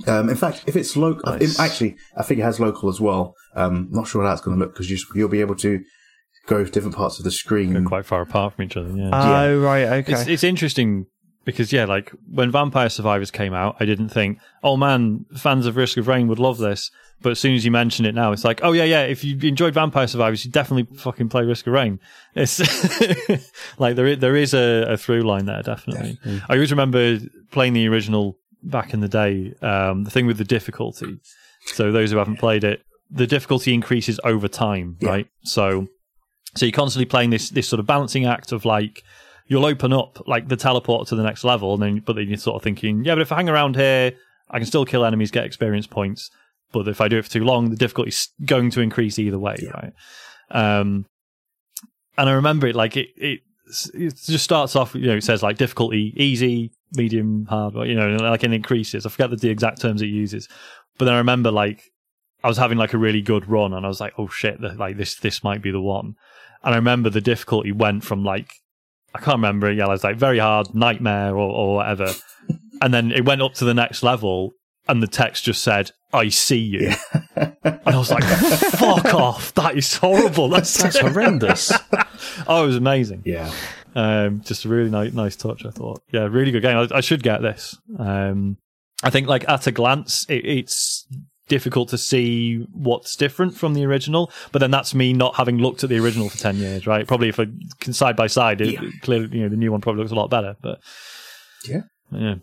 Um, 0.07 0.29
in 0.29 0.35
fact, 0.35 0.63
if 0.67 0.75
it's 0.75 0.95
local, 0.95 1.33
nice. 1.33 1.59
actually, 1.59 1.97
I 2.15 2.23
think 2.23 2.39
it 2.39 2.43
has 2.43 2.59
local 2.59 2.89
as 2.89 3.01
well. 3.01 3.35
Um, 3.55 3.87
not 3.91 4.07
sure 4.07 4.23
how 4.23 4.29
that's 4.29 4.41
going 4.41 4.57
to 4.57 4.63
look 4.63 4.73
because 4.73 4.89
you, 4.89 4.97
you'll 5.13 5.29
be 5.29 5.41
able 5.41 5.55
to 5.57 5.83
go 6.47 6.63
to 6.63 6.71
different 6.71 6.95
parts 6.95 7.19
of 7.19 7.25
the 7.25 7.31
screen. 7.31 7.73
Go 7.73 7.83
quite 7.87 8.05
far 8.05 8.21
apart 8.21 8.55
from 8.55 8.65
each 8.65 8.77
other. 8.77 8.89
Yeah. 8.89 9.09
Oh, 9.13 9.59
yeah. 9.59 9.65
right. 9.65 9.83
Okay. 9.99 10.13
It's, 10.13 10.27
it's 10.27 10.43
interesting 10.43 11.07
because 11.45 11.73
yeah, 11.73 11.85
like 11.85 12.11
when 12.31 12.51
Vampire 12.51 12.89
Survivors 12.89 13.31
came 13.31 13.53
out, 13.53 13.75
I 13.79 13.85
didn't 13.85 14.09
think, 14.09 14.39
oh 14.63 14.77
man, 14.77 15.25
fans 15.35 15.65
of 15.65 15.75
Risk 15.75 15.97
of 15.97 16.07
Rain 16.07 16.27
would 16.27 16.39
love 16.39 16.57
this. 16.57 16.91
But 17.21 17.31
as 17.31 17.39
soon 17.39 17.53
as 17.53 17.65
you 17.65 17.71
mention 17.71 18.05
it 18.05 18.15
now, 18.15 18.31
it's 18.31 18.45
like, 18.45 18.61
oh 18.63 18.71
yeah, 18.71 18.85
yeah. 18.85 19.01
If 19.01 19.23
you 19.25 19.37
enjoyed 19.41 19.73
Vampire 19.73 20.07
Survivors, 20.07 20.45
you 20.45 20.51
definitely 20.51 20.95
fucking 20.97 21.27
play 21.27 21.43
Risk 21.43 21.67
of 21.67 21.73
Rain. 21.73 21.99
It's 22.33 22.59
like 23.79 23.95
there 23.95 24.07
is, 24.07 24.19
there 24.19 24.35
is 24.35 24.53
a, 24.53 24.93
a 24.93 24.97
through 24.97 25.23
line 25.23 25.45
there, 25.45 25.61
definitely. 25.61 26.17
Yeah. 26.23 26.39
I 26.47 26.53
always 26.53 26.71
remember 26.71 27.19
playing 27.51 27.73
the 27.73 27.87
original 27.89 28.37
back 28.63 28.93
in 28.93 28.99
the 28.99 29.07
day. 29.07 29.53
Um, 29.61 30.03
the 30.03 30.11
thing 30.11 30.25
with 30.25 30.37
the 30.37 30.43
difficulty. 30.43 31.19
So 31.65 31.91
those 31.91 32.11
who 32.11 32.17
haven't 32.17 32.37
played 32.37 32.63
it, 32.63 32.81
the 33.09 33.27
difficulty 33.27 33.73
increases 33.73 34.19
over 34.23 34.47
time, 34.47 34.97
yeah. 34.99 35.09
right? 35.09 35.27
So, 35.43 35.87
so 36.55 36.65
you're 36.65 36.73
constantly 36.73 37.05
playing 37.05 37.31
this 37.31 37.49
this 37.49 37.67
sort 37.67 37.79
of 37.79 37.85
balancing 37.85 38.25
act 38.25 38.51
of 38.51 38.65
like 38.65 39.03
you'll 39.47 39.65
open 39.65 39.91
up 39.91 40.25
like 40.27 40.47
the 40.47 40.55
teleport 40.55 41.07
to 41.09 41.15
the 41.15 41.23
next 41.23 41.43
level, 41.43 41.73
and 41.73 41.83
then 41.83 42.03
but 42.05 42.15
then 42.15 42.27
you're 42.27 42.37
sort 42.37 42.55
of 42.55 42.63
thinking, 42.63 43.03
yeah, 43.03 43.15
but 43.15 43.21
if 43.21 43.31
I 43.31 43.37
hang 43.37 43.49
around 43.49 43.75
here, 43.75 44.13
I 44.49 44.59
can 44.59 44.65
still 44.65 44.85
kill 44.85 45.05
enemies, 45.05 45.31
get 45.31 45.45
experience 45.45 45.87
points. 45.87 46.29
But 46.71 46.87
if 46.87 47.01
I 47.01 47.07
do 47.07 47.17
it 47.17 47.23
for 47.23 47.31
too 47.31 47.43
long, 47.43 47.71
the 47.71 47.75
difficulty's 47.75 48.29
going 48.45 48.69
to 48.71 48.81
increase 48.81 49.17
either 49.17 49.39
way, 49.39 49.55
yeah. 49.59 49.69
right? 49.71 49.93
Um, 50.51 51.05
and 52.17 52.29
I 52.29 52.33
remember 52.33 52.67
it 52.67 52.75
like 52.75 52.95
it, 52.95 53.09
it 53.15 53.39
it 53.93 54.15
just 54.15 54.43
starts 54.43 54.75
off, 54.75 54.95
you 54.95 55.07
know, 55.07 55.15
it 55.15 55.23
says 55.23 55.43
like 55.43 55.57
difficulty 55.57 56.13
easy, 56.15 56.71
medium, 56.93 57.45
hard, 57.45 57.75
you 57.87 57.95
know, 57.95 58.15
like 58.17 58.43
it 58.43 58.53
increases. 58.53 59.05
I 59.05 59.09
forget 59.09 59.29
the, 59.29 59.35
the 59.35 59.49
exact 59.49 59.81
terms 59.81 60.01
it 60.01 60.07
uses, 60.07 60.47
but 60.97 61.05
then 61.05 61.13
I 61.13 61.19
remember 61.19 61.51
like 61.51 61.83
I 62.43 62.47
was 62.47 62.57
having 62.57 62.77
like 62.77 62.93
a 62.93 62.97
really 62.97 63.21
good 63.21 63.49
run, 63.49 63.73
and 63.73 63.85
I 63.85 63.89
was 63.89 63.99
like, 63.99 64.13
oh 64.17 64.27
shit, 64.27 64.61
like 64.61 64.97
this 64.97 65.15
this 65.15 65.43
might 65.43 65.61
be 65.61 65.71
the 65.71 65.81
one. 65.81 66.15
And 66.63 66.73
I 66.73 66.77
remember 66.77 67.09
the 67.09 67.21
difficulty 67.21 67.71
went 67.71 68.03
from 68.03 68.23
like 68.23 68.51
I 69.13 69.19
can't 69.19 69.37
remember. 69.37 69.71
Yeah, 69.71 69.85
it 69.85 69.89
was 69.89 70.03
like 70.03 70.17
very 70.17 70.39
hard, 70.39 70.73
nightmare 70.73 71.35
or, 71.35 71.49
or 71.49 71.75
whatever. 71.75 72.13
and 72.81 72.93
then 72.93 73.11
it 73.11 73.25
went 73.25 73.41
up 73.41 73.53
to 73.55 73.65
the 73.65 73.73
next 73.73 74.03
level, 74.03 74.51
and 74.87 75.01
the 75.01 75.07
text 75.07 75.45
just 75.45 75.63
said, 75.63 75.91
"I 76.13 76.29
see 76.29 76.57
you," 76.57 76.93
yeah. 77.35 77.51
and 77.63 77.79
I 77.85 77.97
was 77.97 78.11
like, 78.11 78.23
"Fuck 78.23 79.05
off! 79.13 79.53
That 79.55 79.77
is 79.77 79.95
horrible. 79.95 80.49
That's, 80.49 80.81
That's 80.81 80.99
horrendous." 80.99 81.71
oh, 82.47 82.63
it 82.63 82.67
was 82.67 82.75
amazing. 82.75 83.23
Yeah, 83.25 83.51
um, 83.95 84.41
just 84.41 84.65
a 84.65 84.69
really 84.69 84.89
nice, 84.89 85.13
nice 85.13 85.35
touch. 85.35 85.65
I 85.65 85.69
thought, 85.69 86.01
yeah, 86.11 86.27
really 86.29 86.51
good 86.51 86.61
game. 86.61 86.77
I, 86.77 86.97
I 86.97 87.01
should 87.01 87.23
get 87.23 87.41
this. 87.41 87.77
Um, 87.97 88.57
I 89.03 89.09
think, 89.09 89.27
like 89.27 89.47
at 89.47 89.67
a 89.67 89.71
glance, 89.71 90.25
it, 90.29 90.45
it's 90.45 91.07
difficult 91.47 91.89
to 91.89 91.97
see 91.97 92.65
what's 92.73 93.15
different 93.15 93.57
from 93.57 93.73
the 93.73 93.85
original. 93.85 94.31
But 94.51 94.59
then 94.59 94.71
that's 94.71 94.93
me 94.93 95.13
not 95.13 95.35
having 95.35 95.57
looked 95.57 95.83
at 95.83 95.89
the 95.89 95.99
original 95.99 96.29
for 96.29 96.37
ten 96.37 96.57
years, 96.57 96.87
right? 96.87 97.07
Probably 97.07 97.29
if 97.29 97.39
I 97.39 97.47
can 97.79 97.93
side 97.93 98.15
by 98.15 98.27
side, 98.27 98.61
it, 98.61 98.73
yeah. 98.73 98.89
clearly 99.01 99.37
you 99.37 99.43
know 99.43 99.49
the 99.49 99.57
new 99.57 99.71
one 99.71 99.81
probably 99.81 100.01
looks 100.01 100.11
a 100.11 100.15
lot 100.15 100.29
better. 100.29 100.55
But 100.61 100.79
yeah, 101.67 101.81
yeah, 102.11 102.35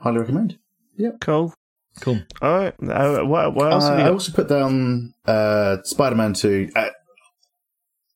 highly 0.00 0.18
recommend. 0.18 0.58
Yeah, 0.96 1.10
cool. 1.20 1.54
Cool. 2.00 2.20
All 2.40 2.56
right. 2.56 2.74
Uh, 2.82 3.24
what, 3.24 3.54
what 3.54 3.72
else? 3.72 3.84
Uh, 3.84 3.94
I 3.94 4.10
also 4.10 4.32
put 4.32 4.48
down 4.48 5.12
uh, 5.26 5.78
Spider-Man 5.82 6.34
Two. 6.34 6.70
Uh, 6.76 6.90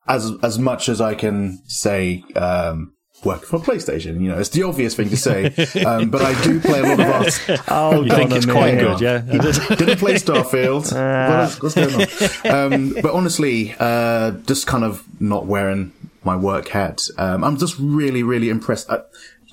as 0.07 0.31
as 0.43 0.59
much 0.59 0.89
as 0.89 1.01
I 1.01 1.15
can 1.15 1.61
say, 1.67 2.25
um, 2.37 2.93
working 3.25 3.47
for 3.47 3.59
PlayStation. 3.59 4.21
You 4.21 4.29
know, 4.31 4.39
it's 4.39 4.51
the 4.51 4.63
obvious 4.65 4.95
thing 4.95 5.09
to 5.11 5.17
say, 5.17 5.47
um, 5.87 6.11
but 6.11 6.21
I 6.23 6.41
do 6.45 6.61
play 6.61 6.81
a 6.81 6.83
lot 6.83 7.01
of 7.01 7.49
art. 7.49 7.61
Oh, 7.69 8.03
You 8.03 8.11
think 8.11 8.33
it's 8.33 8.47
quite 8.47 8.79
good, 8.79 9.01
yeah? 9.01 9.19
Didn't 9.77 9.99
play 9.99 10.15
Starfield. 10.15 10.93
What 10.93 11.49
is- 11.51 11.63
what's 11.63 11.75
going 11.75 11.95
on? 11.95 12.73
Um, 12.73 12.95
but 13.03 13.13
honestly, 13.15 13.75
uh, 13.79 14.33
just 14.47 14.67
kind 14.67 14.85
of 14.85 15.05
not 15.21 15.47
wearing 15.47 15.93
my 16.23 16.37
work 16.37 16.69
hat. 16.69 17.03
Um, 17.19 17.45
I'm 17.45 17.57
just 17.57 17.77
really, 17.79 18.23
really 18.23 18.49
impressed. 18.51 18.89
Uh, 18.91 19.03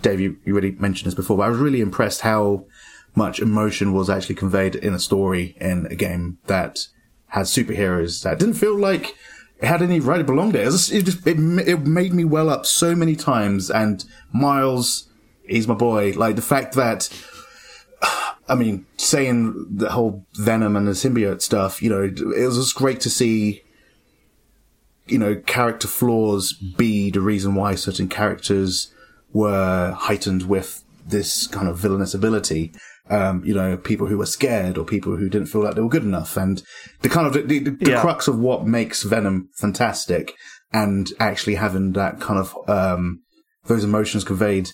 Dave, 0.02 0.20
you, 0.20 0.38
you 0.46 0.54
already 0.54 0.72
mentioned 0.72 1.08
this 1.08 1.14
before, 1.16 1.38
but 1.38 1.44
I 1.44 1.50
was 1.50 1.60
really 1.60 1.82
impressed 1.82 2.22
how 2.22 2.66
much 3.14 3.40
emotion 3.40 3.94
was 3.94 4.10
actually 4.10 4.36
conveyed 4.36 4.74
in 4.76 4.94
a 4.94 5.00
story 5.00 5.56
in 5.62 5.86
a 5.88 5.96
game 5.96 6.38
that 6.48 6.88
had 7.28 7.44
superheroes 7.46 8.24
that 8.24 8.40
didn't 8.40 8.56
feel 8.56 8.78
like 8.78 9.14
it 9.62 9.68
had 9.68 9.82
any 9.82 10.00
right 10.00 10.18
to 10.18 10.24
belong 10.24 10.52
there. 10.52 10.64
It, 10.64 10.72
just, 10.72 10.92
it 10.92 11.06
just 11.06 11.28
it, 11.28 11.38
it 11.68 11.82
made 11.82 12.14
me 12.14 12.26
well 12.26 12.50
up 12.50 12.66
so 12.66 12.96
many 12.96 13.16
times. 13.16 13.70
And 13.70 14.04
Miles, 14.34 15.08
he's 15.48 15.68
my 15.68 15.76
boy. 15.76 16.14
Like 16.16 16.36
the 16.36 16.42
fact 16.42 16.74
that 16.76 17.10
I 18.50 18.56
mean, 18.56 18.86
saying 18.98 19.68
the 19.70 19.92
whole 19.92 20.26
Venom 20.34 20.76
and 20.76 20.88
the 20.88 20.92
symbiote 20.92 21.42
stuff, 21.42 21.82
you 21.82 21.90
know, 21.90 22.04
it 22.04 22.46
was 22.46 22.58
just 22.58 22.76
great 22.76 23.00
to 23.02 23.10
see, 23.10 23.62
you 25.06 25.20
know, 25.20 25.36
character 25.36 25.88
flaws 25.88 26.54
be 26.54 27.12
the 27.12 27.22
reason 27.22 27.56
why 27.56 27.76
certain 27.76 28.10
characters 28.10 28.94
were 29.32 29.92
heightened 29.92 30.50
with 30.50 30.84
this 31.06 31.48
kind 31.48 31.68
of 31.68 31.78
villainous 31.78 32.14
ability. 32.14 32.72
Um, 33.12 33.44
you 33.44 33.54
know, 33.54 33.76
people 33.76 34.08
who 34.08 34.18
were 34.18 34.26
scared 34.26 34.78
or 34.78 34.86
people 34.86 35.18
who 35.18 35.28
didn't 35.28 35.48
feel 35.48 35.62
like 35.62 35.76
they 35.76 35.82
were 35.82 35.90
good 35.90 36.06
enough. 36.06 36.38
And 36.38 36.64
the 37.02 37.10
kind 37.10 37.28
of, 37.28 37.34
the, 37.34 37.42
the, 37.42 37.60
the 37.72 37.92
Yeah. 37.92 38.02
crux 38.02 38.30
of 38.30 38.40
what 38.40 38.66
makes 38.66 39.04
Venom 39.04 39.50
fantastic 39.58 40.34
and 40.72 41.12
actually 41.20 41.56
having 41.56 41.92
that 41.92 42.22
kind 42.22 42.40
of, 42.40 42.56
um, 42.70 43.22
those 43.66 43.84
emotions 43.84 44.24
conveyed 44.24 44.70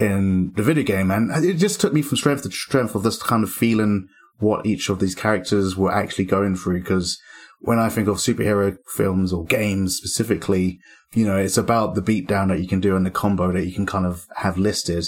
in 0.00 0.52
the 0.56 0.62
video 0.62 0.84
game. 0.84 1.10
And 1.10 1.44
it 1.44 1.58
just 1.58 1.80
took 1.82 1.92
me 1.92 2.00
from 2.00 2.16
strength 2.16 2.44
to 2.44 2.50
strength 2.50 2.94
of 2.94 3.02
this 3.02 3.22
kind 3.22 3.44
of 3.44 3.50
feeling 3.50 4.08
what 4.38 4.64
each 4.64 4.88
of 4.88 4.98
these 4.98 5.14
characters 5.14 5.76
were 5.76 5.92
actually 5.92 6.24
going 6.24 6.56
through. 6.56 6.80
Because 6.80 7.18
when 7.60 7.78
I 7.78 7.90
think 7.90 8.08
of 8.08 8.16
superhero 8.16 8.74
films 8.96 9.34
or 9.34 9.44
games 9.44 9.98
specifically, 9.98 10.80
you 11.12 11.26
know, 11.26 11.36
it's 11.36 11.58
about 11.58 11.94
the 11.94 12.00
beatdown 12.02 12.48
that 12.48 12.60
you 12.60 12.66
can 12.66 12.80
do 12.80 12.96
and 12.96 13.04
the 13.04 13.10
combo 13.10 13.52
that 13.52 13.66
you 13.66 13.74
can 13.74 13.84
kind 13.86 14.06
of 14.06 14.26
have 14.36 14.56
listed. 14.56 15.04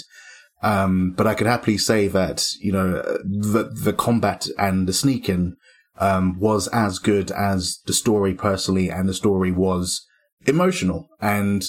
Um, 0.61 1.11
but 1.11 1.27
I 1.27 1.35
could 1.35 1.47
happily 1.47 1.77
say 1.77 2.07
that, 2.07 2.47
you 2.59 2.71
know, 2.71 3.01
the, 3.23 3.71
the 3.73 3.93
combat 3.93 4.47
and 4.57 4.87
the 4.87 4.93
sneaking, 4.93 5.55
um, 5.99 6.39
was 6.39 6.67
as 6.69 6.99
good 6.99 7.31
as 7.31 7.81
the 7.85 7.93
story 7.93 8.33
personally 8.33 8.89
and 8.89 9.07
the 9.07 9.13
story 9.13 9.51
was 9.51 10.05
emotional. 10.47 11.07
And 11.21 11.63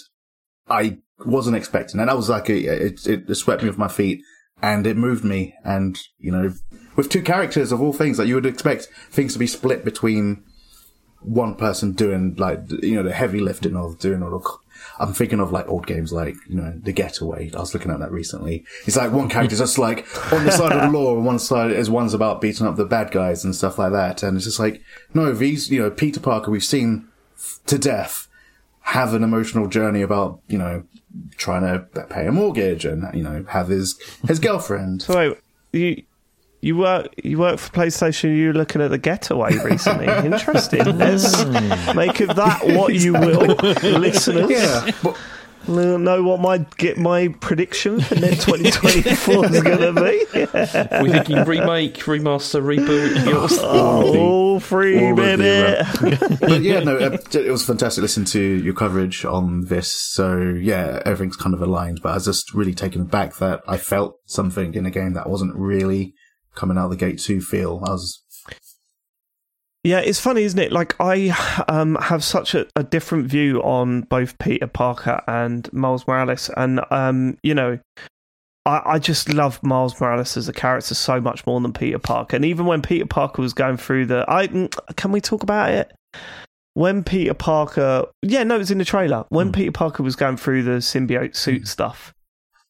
I 0.68 0.98
wasn't 1.24 1.56
expecting. 1.56 1.98
That 1.98 2.16
was 2.16 2.28
like, 2.28 2.48
a, 2.48 2.86
it, 2.86 3.06
it 3.06 3.34
swept 3.34 3.62
me 3.62 3.68
off 3.68 3.78
my 3.78 3.88
feet 3.88 4.20
and 4.62 4.86
it 4.86 4.96
moved 4.96 5.24
me. 5.24 5.54
And, 5.64 5.98
you 6.18 6.32
know, 6.32 6.52
with 6.96 7.08
two 7.08 7.22
characters 7.22 7.72
of 7.72 7.82
all 7.82 7.92
things, 7.92 8.18
like 8.18 8.28
you 8.28 8.34
would 8.34 8.46
expect 8.46 8.88
things 9.10 9.32
to 9.34 9.38
be 9.38 9.46
split 9.46 9.84
between 9.84 10.42
one 11.20 11.54
person 11.54 11.92
doing 11.92 12.34
like, 12.36 12.60
you 12.82 12.94
know, 12.94 13.02
the 13.02 13.12
heavy 13.12 13.40
lifting 13.40 13.76
of 13.76 13.98
doing 13.98 14.22
all 14.22 14.30
the, 14.30 14.58
I'm 14.98 15.12
thinking 15.12 15.40
of 15.40 15.52
like 15.52 15.68
old 15.68 15.86
games 15.86 16.12
like, 16.12 16.34
you 16.48 16.56
know, 16.56 16.72
The 16.82 16.92
Getaway. 16.92 17.50
I 17.54 17.60
was 17.60 17.74
looking 17.74 17.90
at 17.90 18.00
that 18.00 18.10
recently. 18.10 18.64
It's 18.86 18.96
like 18.96 19.12
one 19.12 19.28
character's 19.28 19.58
just 19.58 19.78
like 19.78 20.06
on 20.32 20.44
the 20.44 20.50
side 20.50 20.72
of 20.72 20.82
the 20.82 20.98
law 20.98 21.14
and 21.16 21.26
one 21.26 21.38
side 21.38 21.72
is 21.72 21.90
one's 21.90 22.14
about 22.14 22.40
beating 22.40 22.66
up 22.66 22.76
the 22.76 22.84
bad 22.84 23.10
guys 23.10 23.44
and 23.44 23.54
stuff 23.54 23.78
like 23.78 23.92
that. 23.92 24.22
And 24.22 24.36
it's 24.36 24.46
just 24.46 24.58
like, 24.58 24.82
no, 25.12 25.32
these, 25.32 25.70
you 25.70 25.80
know, 25.80 25.90
Peter 25.90 26.20
Parker 26.20 26.50
we've 26.50 26.64
seen 26.64 27.08
to 27.66 27.78
death 27.78 28.28
have 28.80 29.14
an 29.14 29.22
emotional 29.22 29.68
journey 29.68 30.00
about, 30.00 30.40
you 30.48 30.58
know, 30.58 30.84
trying 31.36 31.62
to 31.62 32.06
pay 32.08 32.26
a 32.26 32.32
mortgage 32.32 32.84
and, 32.84 33.04
you 33.14 33.22
know, 33.22 33.44
have 33.48 33.68
his, 33.68 34.00
his 34.26 34.38
girlfriend. 34.38 35.02
So 35.02 35.36
you 35.72 36.04
you 36.66 36.76
work 36.76 37.14
you 37.22 37.38
work 37.38 37.58
for 37.58 37.70
PlayStation. 37.72 38.36
You 38.36 38.48
were 38.48 38.54
looking 38.54 38.82
at 38.82 38.90
the 38.90 38.98
Getaway 38.98 39.56
recently. 39.58 40.06
Interesting. 40.26 40.84
Let's 40.98 41.44
make 41.94 42.20
of 42.20 42.34
that 42.36 42.60
what 42.64 42.94
you 42.94 43.12
will, 43.12 43.54
listeners. 43.98 44.50
Yeah. 44.50 44.90
But, 45.02 45.16
L- 45.68 45.98
Know 45.98 46.22
what 46.22 46.40
my 46.40 46.58
get 46.76 46.96
my 46.96 47.28
prediction 47.40 48.00
for 48.00 48.14
net 48.14 48.38
2024 48.40 49.46
is 49.46 49.62
going 49.62 49.78
to 49.78 49.92
be. 49.92 50.26
We're 51.02 51.12
thinking 51.24 51.44
remake, 51.44 51.94
remaster, 52.04 52.62
reboot. 52.62 53.24
Yours. 53.26 53.58
Oh, 53.62 54.60
free 54.60 54.98
All 55.04 55.10
of 55.10 55.16
the 55.16 55.36
minute. 55.36 56.40
but 56.40 56.62
yeah, 56.62 56.80
no, 56.80 56.96
uh, 56.96 57.18
it 57.32 57.50
was 57.50 57.64
fantastic 57.66 58.00
listening 58.02 58.26
to 58.26 58.40
your 58.40 58.74
coverage 58.74 59.24
on 59.24 59.64
this. 59.66 59.92
So 59.92 60.38
yeah, 60.38 61.02
everything's 61.04 61.36
kind 61.36 61.52
of 61.54 61.60
aligned, 61.60 62.00
but 62.02 62.10
I 62.10 62.14
was 62.14 62.24
just 62.26 62.54
really 62.54 62.72
taken 62.74 63.02
aback 63.02 63.36
that 63.36 63.62
I 63.68 63.76
felt 63.76 64.18
something 64.26 64.74
in 64.74 64.86
a 64.86 64.90
game 64.90 65.12
that 65.14 65.28
wasn't 65.28 65.54
really 65.56 66.14
coming 66.56 66.76
out 66.76 66.86
of 66.86 66.90
the 66.90 66.96
gate 66.96 67.20
to 67.20 67.40
feel. 67.40 67.84
as 67.88 68.20
Yeah, 69.84 70.00
it's 70.00 70.18
funny, 70.18 70.42
isn't 70.42 70.58
it? 70.58 70.72
Like 70.72 70.96
I 70.98 71.30
um, 71.68 71.96
have 72.00 72.24
such 72.24 72.54
a, 72.54 72.66
a 72.74 72.82
different 72.82 73.28
view 73.28 73.62
on 73.62 74.02
both 74.02 74.38
Peter 74.38 74.66
Parker 74.66 75.22
and 75.28 75.72
Miles 75.72 76.06
Morales, 76.08 76.50
and 76.56 76.80
um, 76.90 77.38
you 77.42 77.54
know, 77.54 77.78
I, 78.66 78.82
I 78.84 78.98
just 78.98 79.32
love 79.32 79.62
Miles 79.62 79.98
Morales 80.00 80.36
as 80.36 80.48
a 80.48 80.52
character 80.52 80.94
so 80.94 81.20
much 81.20 81.46
more 81.46 81.60
than 81.60 81.72
Peter 81.72 82.00
Parker. 82.00 82.36
And 82.36 82.44
even 82.44 82.66
when 82.66 82.82
Peter 82.82 83.06
Parker 83.06 83.40
was 83.40 83.54
going 83.54 83.76
through 83.76 84.06
the, 84.06 84.24
I 84.28 84.48
mm, 84.48 84.96
can 84.96 85.12
we 85.12 85.20
talk 85.20 85.42
about 85.42 85.70
it? 85.70 85.92
When 86.74 87.04
Peter 87.04 87.32
Parker, 87.32 88.06
yeah, 88.22 88.42
no, 88.42 88.56
it 88.56 88.58
was 88.58 88.70
in 88.70 88.78
the 88.78 88.84
trailer. 88.84 89.24
When 89.30 89.50
Peter 89.50 89.72
Parker 89.72 90.02
was 90.02 90.16
going 90.16 90.36
through 90.36 90.64
the 90.64 90.78
symbiote 90.78 91.34
suit 91.34 91.68
stuff, 91.68 92.12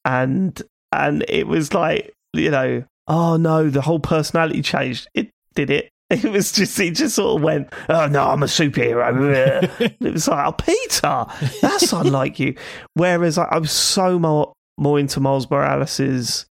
and 0.05 0.63
and 0.93 1.25
it 1.29 1.49
was 1.49 1.75
like, 1.75 2.13
you 2.33 2.51
know, 2.51 2.85
oh 3.07 3.37
no, 3.37 3.71
the 3.71 3.83
whole 3.83 4.01
personality 4.01 4.63
changed. 4.63 5.09
It 5.15 5.31
did 5.55 5.71
it. 5.71 5.91
It 6.09 6.23
was 6.23 6.53
just, 6.53 6.79
it 6.79 6.93
just 6.93 7.17
sort 7.17 7.37
of 7.37 7.43
went, 7.43 7.73
oh 7.89 8.07
no, 8.07 8.29
I'm 8.29 8.45
a 8.45 8.47
superhero. 8.47 9.65
it 10.01 10.13
was 10.13 10.29
like, 10.29 10.47
oh, 10.47 10.53
Peter, 10.53 11.27
that's 11.61 11.93
unlike 11.93 12.39
you. 12.39 12.55
Whereas 12.95 13.39
I, 13.39 13.47
I 13.47 13.59
was 13.59 13.73
so 13.73 14.17
more, 14.17 14.53
more 14.79 15.01
into 15.01 15.19
Miles 15.19 15.51
Morales's, 15.51 16.47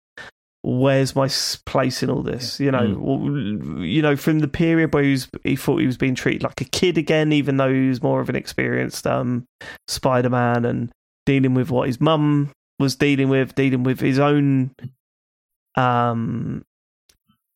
where's 0.62 1.16
my 1.16 1.28
place 1.66 2.00
in 2.04 2.10
all 2.10 2.22
this? 2.22 2.60
You 2.60 2.70
know, 2.70 2.96
well, 2.96 3.84
you 3.84 4.02
know, 4.02 4.14
from 4.14 4.38
the 4.38 4.46
period 4.46 4.94
where 4.94 5.02
he, 5.02 5.10
was, 5.10 5.28
he 5.42 5.56
thought 5.56 5.80
he 5.80 5.86
was 5.86 5.96
being 5.96 6.14
treated 6.14 6.44
like 6.44 6.60
a 6.60 6.64
kid 6.64 6.96
again, 6.96 7.32
even 7.32 7.56
though 7.56 7.72
he 7.72 7.88
was 7.88 8.04
more 8.04 8.20
of 8.20 8.28
an 8.28 8.36
experienced 8.36 9.04
um, 9.04 9.46
Spider 9.88 10.30
Man 10.30 10.64
and 10.64 10.92
dealing 11.26 11.54
with 11.54 11.72
what 11.72 11.88
his 11.88 12.00
mum 12.00 12.52
was 12.78 12.94
dealing 12.94 13.28
with, 13.28 13.56
dealing 13.56 13.82
with 13.82 13.98
his 13.98 14.20
own 14.20 14.70
um 15.76 16.62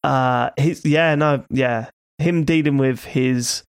uh 0.03 0.51
his 0.57 0.85
yeah 0.85 1.15
no 1.15 1.45
yeah 1.51 1.89
him 2.19 2.45
dealing 2.45 2.77
with 2.77 3.05
his 3.05 3.63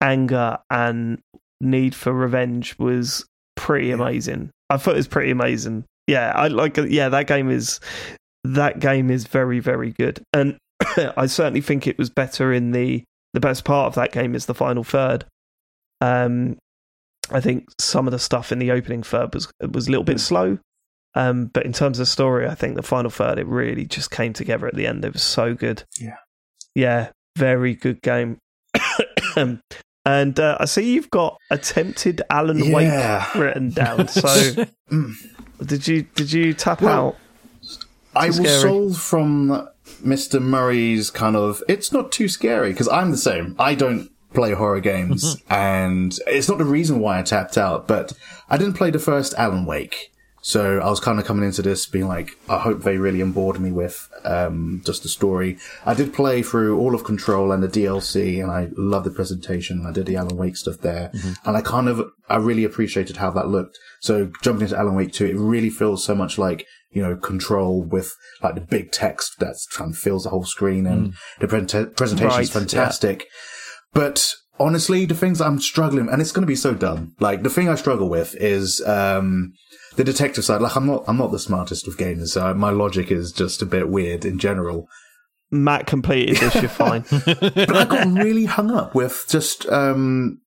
anger 0.00 0.58
and 0.70 1.20
need 1.60 1.94
for 1.94 2.12
revenge 2.12 2.78
was 2.78 3.26
pretty 3.56 3.90
amazing. 3.90 4.50
I 4.70 4.76
thought 4.76 4.94
it 4.94 4.98
was 4.98 5.08
pretty 5.08 5.30
amazing. 5.30 5.84
Yeah 6.06 6.32
i 6.34 6.48
like 6.48 6.76
yeah 6.76 7.08
that 7.10 7.26
game 7.26 7.50
is 7.50 7.80
that 8.44 8.80
game 8.80 9.10
is 9.10 9.26
very 9.26 9.60
very 9.60 9.92
good. 9.92 10.22
And 10.32 10.56
i 11.16 11.26
certainly 11.26 11.60
think 11.60 11.86
it 11.86 11.98
was 11.98 12.10
better 12.10 12.52
in 12.52 12.72
the 12.72 13.04
the 13.34 13.40
best 13.40 13.64
part 13.64 13.88
of 13.88 13.94
that 13.96 14.12
game 14.12 14.34
is 14.34 14.46
the 14.46 14.54
final 14.54 14.84
third. 14.84 15.24
Um 16.00 16.56
i 17.30 17.40
think 17.40 17.66
some 17.78 18.06
of 18.06 18.12
the 18.12 18.18
stuff 18.18 18.52
in 18.52 18.58
the 18.58 18.70
opening 18.70 19.02
third 19.02 19.34
was 19.34 19.50
was 19.72 19.88
a 19.88 19.90
little 19.90 20.04
bit 20.04 20.20
slow 20.20 20.58
um, 21.14 21.46
but 21.46 21.64
in 21.66 21.72
terms 21.72 21.98
of 21.98 22.08
story, 22.08 22.46
I 22.46 22.54
think 22.54 22.76
the 22.76 22.82
final 22.82 23.10
third 23.10 23.38
it 23.38 23.46
really 23.46 23.86
just 23.86 24.10
came 24.10 24.32
together 24.32 24.66
at 24.66 24.74
the 24.74 24.86
end. 24.86 25.04
It 25.04 25.12
was 25.12 25.22
so 25.22 25.54
good. 25.54 25.84
Yeah. 25.98 26.16
yeah, 26.74 27.10
very 27.36 27.74
good 27.74 28.02
game. 28.02 28.38
and 29.36 30.40
uh, 30.40 30.56
I 30.60 30.64
see 30.66 30.92
you've 30.94 31.10
got 31.10 31.38
attempted 31.50 32.22
Alan 32.30 32.58
Yeah. 32.58 32.74
Wake 32.74 33.34
written 33.34 33.70
down. 33.70 34.08
So 34.18 34.66
did 35.64 35.88
you 35.88 36.02
did 36.14 36.32
you 36.32 36.54
tap 36.54 36.80
Well, 36.82 37.08
out? 37.08 37.16
I 38.14 38.26
was 38.28 38.60
sold 38.60 38.96
from 38.96 39.68
Mr. 40.04 40.40
Murray's 40.40 41.10
kind 41.10 41.36
of, 41.36 41.62
it's 41.68 41.92
not 41.92 42.10
too 42.10 42.28
scary 42.28 42.70
because 42.72 42.88
I'm 42.88 43.10
the 43.10 43.16
same. 43.16 43.54
I 43.58 43.74
don't 43.74 44.10
play 44.34 44.52
horror 44.52 44.80
games 44.80 45.36
and 45.48 46.16
it's 46.26 46.48
not 46.48 46.58
the 46.58 46.64
reason 46.64 47.00
why 47.00 47.18
I 47.18 47.22
tapped 47.22 47.56
out, 47.56 47.86
but 47.86 48.12
I 48.48 48.56
didn't 48.56 48.74
play 48.74 48.90
the 48.90 48.98
first 48.98 49.34
Alan 49.34 49.66
Wake. 49.66 50.12
So 50.48 50.80
I 50.80 50.88
was 50.88 50.98
kind 50.98 51.20
of 51.20 51.26
coming 51.26 51.44
into 51.44 51.60
this 51.60 51.84
being 51.84 52.08
like, 52.08 52.38
I 52.48 52.58
hope 52.58 52.82
they 52.82 52.96
really 52.96 53.20
onboard 53.20 53.60
me 53.60 53.70
with 53.70 54.08
um, 54.24 54.80
just 54.82 55.02
the 55.02 55.08
story. 55.10 55.58
I 55.84 55.92
did 55.92 56.14
play 56.14 56.42
through 56.42 56.78
all 56.78 56.94
of 56.94 57.04
Control 57.04 57.52
and 57.52 57.62
the 57.62 57.68
DLC, 57.68 58.42
and 58.42 58.50
I 58.50 58.70
loved 58.74 59.04
the 59.04 59.10
presentation. 59.10 59.84
I 59.86 59.92
did 59.92 60.06
the 60.06 60.16
Alan 60.16 60.38
Wake 60.38 60.56
stuff 60.56 60.78
there, 60.78 61.10
and 61.44 61.54
I 61.54 61.60
kind 61.60 61.86
of, 61.86 62.00
I 62.30 62.36
really 62.36 62.64
appreciated 62.64 63.18
how 63.18 63.30
that 63.32 63.48
looked. 63.48 63.78
So 64.00 64.32
jumping 64.42 64.62
into 64.62 64.78
Alan 64.78 64.94
Wake 64.94 65.12
2, 65.12 65.26
it 65.26 65.36
really 65.36 65.68
feels 65.68 66.02
so 66.02 66.14
much 66.14 66.38
like, 66.38 66.64
you 66.92 67.02
know, 67.02 67.14
Control 67.14 67.84
with 67.84 68.14
like 68.42 68.54
the 68.54 68.62
big 68.62 68.90
text 68.90 69.40
that 69.40 69.54
kind 69.76 69.90
of 69.92 69.98
fills 69.98 70.24
the 70.24 70.30
whole 70.30 70.46
screen, 70.46 70.86
and 70.86 71.12
the 71.40 71.46
pre- 71.46 71.60
presentation 71.60 72.26
Right, 72.26 72.40
is 72.44 72.50
fantastic. 72.50 73.26
But 73.92 74.32
honestly, 74.58 75.04
the 75.04 75.14
things 75.14 75.40
I'm 75.40 75.60
struggling, 75.60 76.08
and 76.08 76.20
it's 76.20 76.32
going 76.32 76.42
to 76.42 76.46
be 76.46 76.56
so 76.56 76.74
dumb. 76.74 77.14
Like 77.20 77.42
the 77.42 77.50
thing 77.50 77.68
I 77.68 77.74
struggle 77.74 78.08
with 78.08 78.34
is 78.36 78.80
um, 78.86 79.52
the 79.98 80.04
detective 80.04 80.44
side. 80.44 80.62
Like 80.62 80.76
I'm 80.76 80.86
not, 80.86 81.04
I'm 81.06 81.18
not 81.18 81.32
the 81.32 81.38
smartest 81.38 81.86
of 81.86 81.98
gamers, 81.98 82.28
so 82.28 82.54
my 82.54 82.70
logic 82.70 83.10
is 83.10 83.32
just 83.32 83.60
a 83.60 83.66
bit 83.66 83.90
weird 83.90 84.24
in 84.24 84.38
general. 84.38 84.88
Mat 85.50 85.86
completed 85.86 86.36
this. 86.38 86.54
You're 86.54 86.68
fine. 86.68 87.04
But 87.10 87.76
I 87.76 87.84
got 87.84 88.06
really 88.06 88.44
hung 88.46 88.70
up 88.70 88.94
with 88.94 89.24
just, 89.28 89.66
um, 89.68 90.40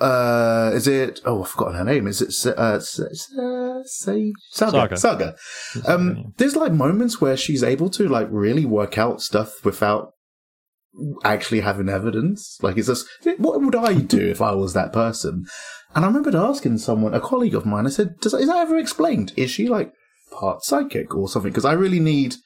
uh, 0.00 0.70
is 0.74 0.86
it? 0.86 1.20
Oh, 1.24 1.42
I've 1.42 1.48
forgotten 1.50 1.74
her 1.76 1.84
name. 1.84 2.06
Is 2.06 2.22
it? 2.22 2.30
Sa- 2.32 2.50
Uh, 2.50 2.78
Sa- 2.80 3.02
Sa- 3.12 3.82
Sa- 3.84 4.12
Saga. 4.52 4.96
Saga. 4.96 4.96
Saga. 4.96 5.36
Um, 5.92 6.34
there's 6.36 6.54
like 6.56 6.72
moments 6.72 7.20
where 7.20 7.36
she's 7.36 7.62
able 7.64 7.90
to 7.90 8.08
like 8.08 8.28
really 8.30 8.64
work 8.64 8.96
out 8.96 9.20
stuff 9.20 9.64
without 9.64 10.12
actually 11.24 11.60
having 11.60 11.88
evidence. 11.88 12.58
Like, 12.62 12.76
it's 12.78 12.86
just, 12.88 13.06
what 13.38 13.60
would 13.60 13.74
I 13.76 13.94
do 13.94 14.20
if 14.28 14.40
I 14.40 14.52
was 14.52 14.72
that 14.74 14.92
person? 14.92 15.46
And 15.94 16.04
I 16.04 16.08
remembered 16.08 16.34
asking 16.34 16.78
someone, 16.78 17.14
a 17.14 17.20
colleague 17.20 17.54
of 17.54 17.66
mine, 17.66 17.86
I 17.86 17.90
said, 17.90 18.18
Does, 18.20 18.34
is 18.34 18.48
that 18.48 18.58
ever 18.58 18.78
explained? 18.78 19.32
Is 19.36 19.50
she 19.50 19.68
like 19.68 19.92
part 20.30 20.62
psychic 20.62 21.14
or 21.14 21.28
something? 21.28 21.50
Because 21.50 21.64
I 21.64 21.72
really 21.72 22.00
need 22.00 22.36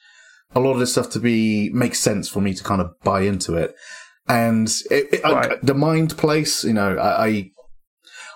a 0.55 0.59
lot 0.59 0.73
of 0.73 0.79
this 0.79 0.91
stuff 0.93 1.09
to 1.11 1.19
be, 1.19 1.69
make 1.71 1.95
sense 1.95 2.29
for 2.29 2.39
me 2.41 2.53
to 2.53 2.63
kind 2.63 2.81
of 2.81 2.91
buy 3.03 3.21
into 3.21 3.55
it. 3.55 3.75
And 4.27 4.69
it, 4.89 5.13
it, 5.15 5.25
I- 5.25 5.57
the 5.61 5.73
mind 5.73 6.17
place, 6.17 6.63
you 6.63 6.73
know, 6.73 6.95
I, 6.97 7.27
I 7.27 7.49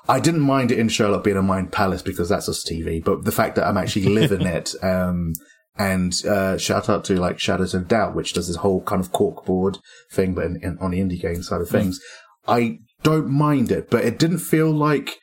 I 0.09 0.19
didn't 0.21 0.41
mind 0.41 0.71
it 0.71 0.79
in 0.79 0.87
Sherlock 0.87 1.25
being 1.25 1.35
a 1.35 1.41
mind 1.41 1.73
palace 1.73 2.01
because 2.01 2.29
that's 2.29 2.47
us 2.47 2.63
TV, 2.63 3.03
but 3.03 3.25
the 3.25 3.31
fact 3.31 3.55
that 3.55 3.67
I'm 3.67 3.77
actually 3.77 4.05
living 4.21 4.47
it, 4.47 4.73
um, 4.81 5.33
and, 5.77 6.13
uh, 6.25 6.57
shout 6.57 6.87
out 6.89 7.03
to 7.05 7.15
like 7.19 7.39
Shadows 7.39 7.73
of 7.73 7.87
Doubt, 7.89 8.15
which 8.15 8.31
does 8.33 8.47
this 8.47 8.55
whole 8.57 8.81
kind 8.83 9.01
of 9.01 9.11
corkboard 9.11 9.79
thing, 10.13 10.33
but 10.33 10.45
in, 10.45 10.63
in, 10.63 10.77
on 10.79 10.91
the 10.91 10.99
indie 10.99 11.21
game 11.21 11.43
side 11.43 11.59
of 11.61 11.69
things. 11.69 11.99
I 12.47 12.79
don't 13.03 13.29
mind 13.29 13.71
it, 13.71 13.89
but 13.89 14.03
it 14.03 14.19
didn't 14.19 14.39
feel 14.39 14.71
like 14.71 15.17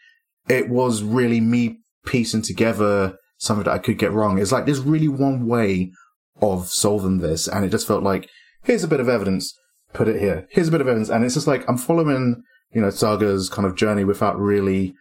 it 0.48 0.68
was 0.68 1.02
really 1.02 1.40
me 1.40 1.80
piecing 2.06 2.42
together 2.42 3.16
something 3.38 3.64
that 3.64 3.72
I 3.72 3.78
could 3.78 3.98
get 3.98 4.12
wrong. 4.12 4.38
It's 4.38 4.52
like 4.52 4.66
there's 4.66 4.80
really 4.80 5.08
one 5.08 5.46
way 5.46 5.92
of 6.40 6.68
solving 6.68 7.18
this, 7.18 7.46
and 7.48 7.64
it 7.64 7.70
just 7.70 7.86
felt 7.86 8.02
like 8.02 8.28
here's 8.62 8.84
a 8.84 8.88
bit 8.88 9.00
of 9.00 9.08
evidence, 9.08 9.56
put 9.92 10.08
it 10.08 10.20
here. 10.20 10.46
Here's 10.50 10.68
a 10.68 10.70
bit 10.70 10.80
of 10.80 10.88
evidence, 10.88 11.08
and 11.08 11.24
it's 11.24 11.34
just 11.34 11.46
like 11.46 11.68
I'm 11.68 11.78
following, 11.78 12.42
you 12.72 12.80
know, 12.80 12.90
Saga's 12.90 13.48
kind 13.48 13.66
of 13.66 13.76
journey 13.76 14.04
without 14.04 14.38
really 14.38 14.94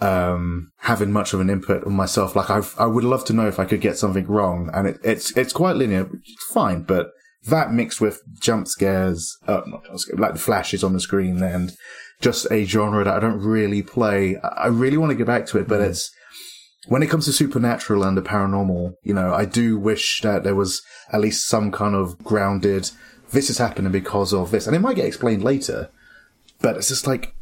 um 0.00 0.70
having 0.78 1.12
much 1.12 1.34
of 1.34 1.40
an 1.40 1.50
input 1.50 1.84
on 1.84 1.92
myself. 1.92 2.34
Like 2.34 2.50
I, 2.50 2.62
I 2.78 2.86
would 2.86 3.04
love 3.04 3.24
to 3.26 3.34
know 3.34 3.46
if 3.46 3.58
I 3.58 3.66
could 3.66 3.80
get 3.80 3.98
something 3.98 4.26
wrong, 4.26 4.70
and 4.72 4.88
it, 4.88 4.98
it's 5.04 5.36
it's 5.36 5.52
quite 5.52 5.76
linear, 5.76 6.08
fine, 6.52 6.82
but 6.82 7.10
that 7.46 7.72
mixed 7.72 8.00
with 8.00 8.22
jump 8.40 8.68
scares, 8.68 9.36
uh, 9.46 9.62
not 9.66 9.84
jump 9.84 9.98
scares, 9.98 10.18
like 10.18 10.34
the 10.34 10.38
flashes 10.38 10.84
on 10.84 10.92
the 10.92 11.00
screen, 11.00 11.42
and 11.42 11.72
just 12.20 12.50
a 12.50 12.64
genre 12.64 13.04
that 13.04 13.16
I 13.16 13.20
don't 13.20 13.40
really 13.40 13.82
play. 13.82 14.36
I 14.36 14.66
really 14.66 14.98
want 14.98 15.10
to 15.10 15.16
get 15.16 15.26
back 15.26 15.46
to 15.46 15.58
it, 15.58 15.66
but 15.66 15.80
it's 15.80 16.12
when 16.86 17.02
it 17.02 17.10
comes 17.10 17.26
to 17.26 17.32
supernatural 17.32 18.02
and 18.02 18.16
the 18.16 18.22
paranormal, 18.22 18.94
you 19.02 19.14
know, 19.14 19.32
I 19.32 19.44
do 19.44 19.78
wish 19.78 20.20
that 20.22 20.44
there 20.44 20.54
was 20.54 20.82
at 21.12 21.20
least 21.20 21.46
some 21.46 21.70
kind 21.70 21.94
of 21.94 22.18
grounded, 22.18 22.90
this 23.32 23.50
is 23.50 23.58
happening 23.58 23.92
because 23.92 24.32
of 24.32 24.50
this. 24.50 24.66
And 24.66 24.74
it 24.74 24.80
might 24.80 24.96
get 24.96 25.06
explained 25.06 25.44
later, 25.44 25.90
but 26.60 26.76
it's 26.76 26.88
just 26.88 27.06
like, 27.06 27.34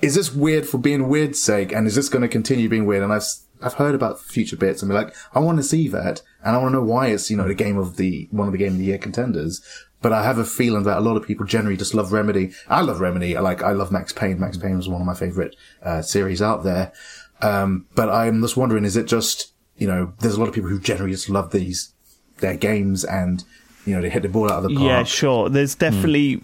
is 0.00 0.14
this 0.14 0.34
weird 0.34 0.66
for 0.66 0.78
being 0.78 1.08
weird's 1.08 1.42
sake? 1.42 1.72
And 1.72 1.86
is 1.86 1.94
this 1.94 2.08
going 2.08 2.22
to 2.22 2.28
continue 2.28 2.68
being 2.68 2.86
weird? 2.86 3.02
And 3.02 3.12
I've, 3.12 3.24
I've 3.62 3.74
heard 3.74 3.94
about 3.94 4.20
future 4.20 4.56
bits 4.56 4.82
and 4.82 4.88
be 4.88 4.94
like, 4.94 5.14
I 5.34 5.40
want 5.40 5.58
to 5.58 5.62
see 5.62 5.88
that. 5.88 6.22
And 6.44 6.54
I 6.54 6.58
want 6.58 6.72
to 6.72 6.78
know 6.78 6.84
why 6.84 7.08
it's, 7.08 7.30
you 7.30 7.36
know, 7.36 7.48
the 7.48 7.54
game 7.54 7.78
of 7.78 7.96
the, 7.96 8.28
one 8.30 8.46
of 8.48 8.52
the 8.52 8.58
game 8.58 8.72
of 8.72 8.78
the 8.78 8.84
year 8.84 8.98
contenders. 8.98 9.60
But 10.00 10.12
I 10.12 10.22
have 10.22 10.38
a 10.38 10.44
feeling 10.44 10.84
that 10.84 10.98
a 10.98 11.00
lot 11.00 11.16
of 11.16 11.26
people 11.26 11.44
generally 11.44 11.76
just 11.76 11.94
love 11.94 12.12
Remedy. 12.12 12.52
I 12.68 12.82
love 12.82 13.00
Remedy. 13.00 13.36
I 13.36 13.40
like, 13.40 13.62
I 13.62 13.72
love 13.72 13.90
Max 13.90 14.12
Payne. 14.12 14.38
Max 14.38 14.56
Payne 14.56 14.76
was 14.76 14.88
one 14.88 15.00
of 15.00 15.06
my 15.06 15.14
favorite, 15.14 15.56
uh, 15.82 16.02
series 16.02 16.40
out 16.40 16.62
there. 16.62 16.92
Um, 17.42 17.86
but 17.94 18.08
I'm 18.08 18.40
just 18.40 18.56
wondering, 18.56 18.84
is 18.84 18.96
it 18.96 19.06
just, 19.06 19.52
you 19.76 19.88
know, 19.88 20.12
there's 20.20 20.34
a 20.34 20.40
lot 20.40 20.48
of 20.48 20.54
people 20.54 20.70
who 20.70 20.78
generally 20.80 21.12
just 21.12 21.28
love 21.28 21.50
these, 21.50 21.92
their 22.38 22.56
games 22.56 23.04
and, 23.04 23.44
you 23.86 23.94
know, 23.94 24.02
they 24.02 24.10
hit 24.10 24.22
the 24.22 24.28
ball 24.28 24.52
out 24.52 24.58
of 24.58 24.70
the 24.70 24.74
park. 24.76 24.86
Yeah, 24.86 25.02
sure. 25.02 25.48
There's 25.48 25.74
definitely 25.74 26.42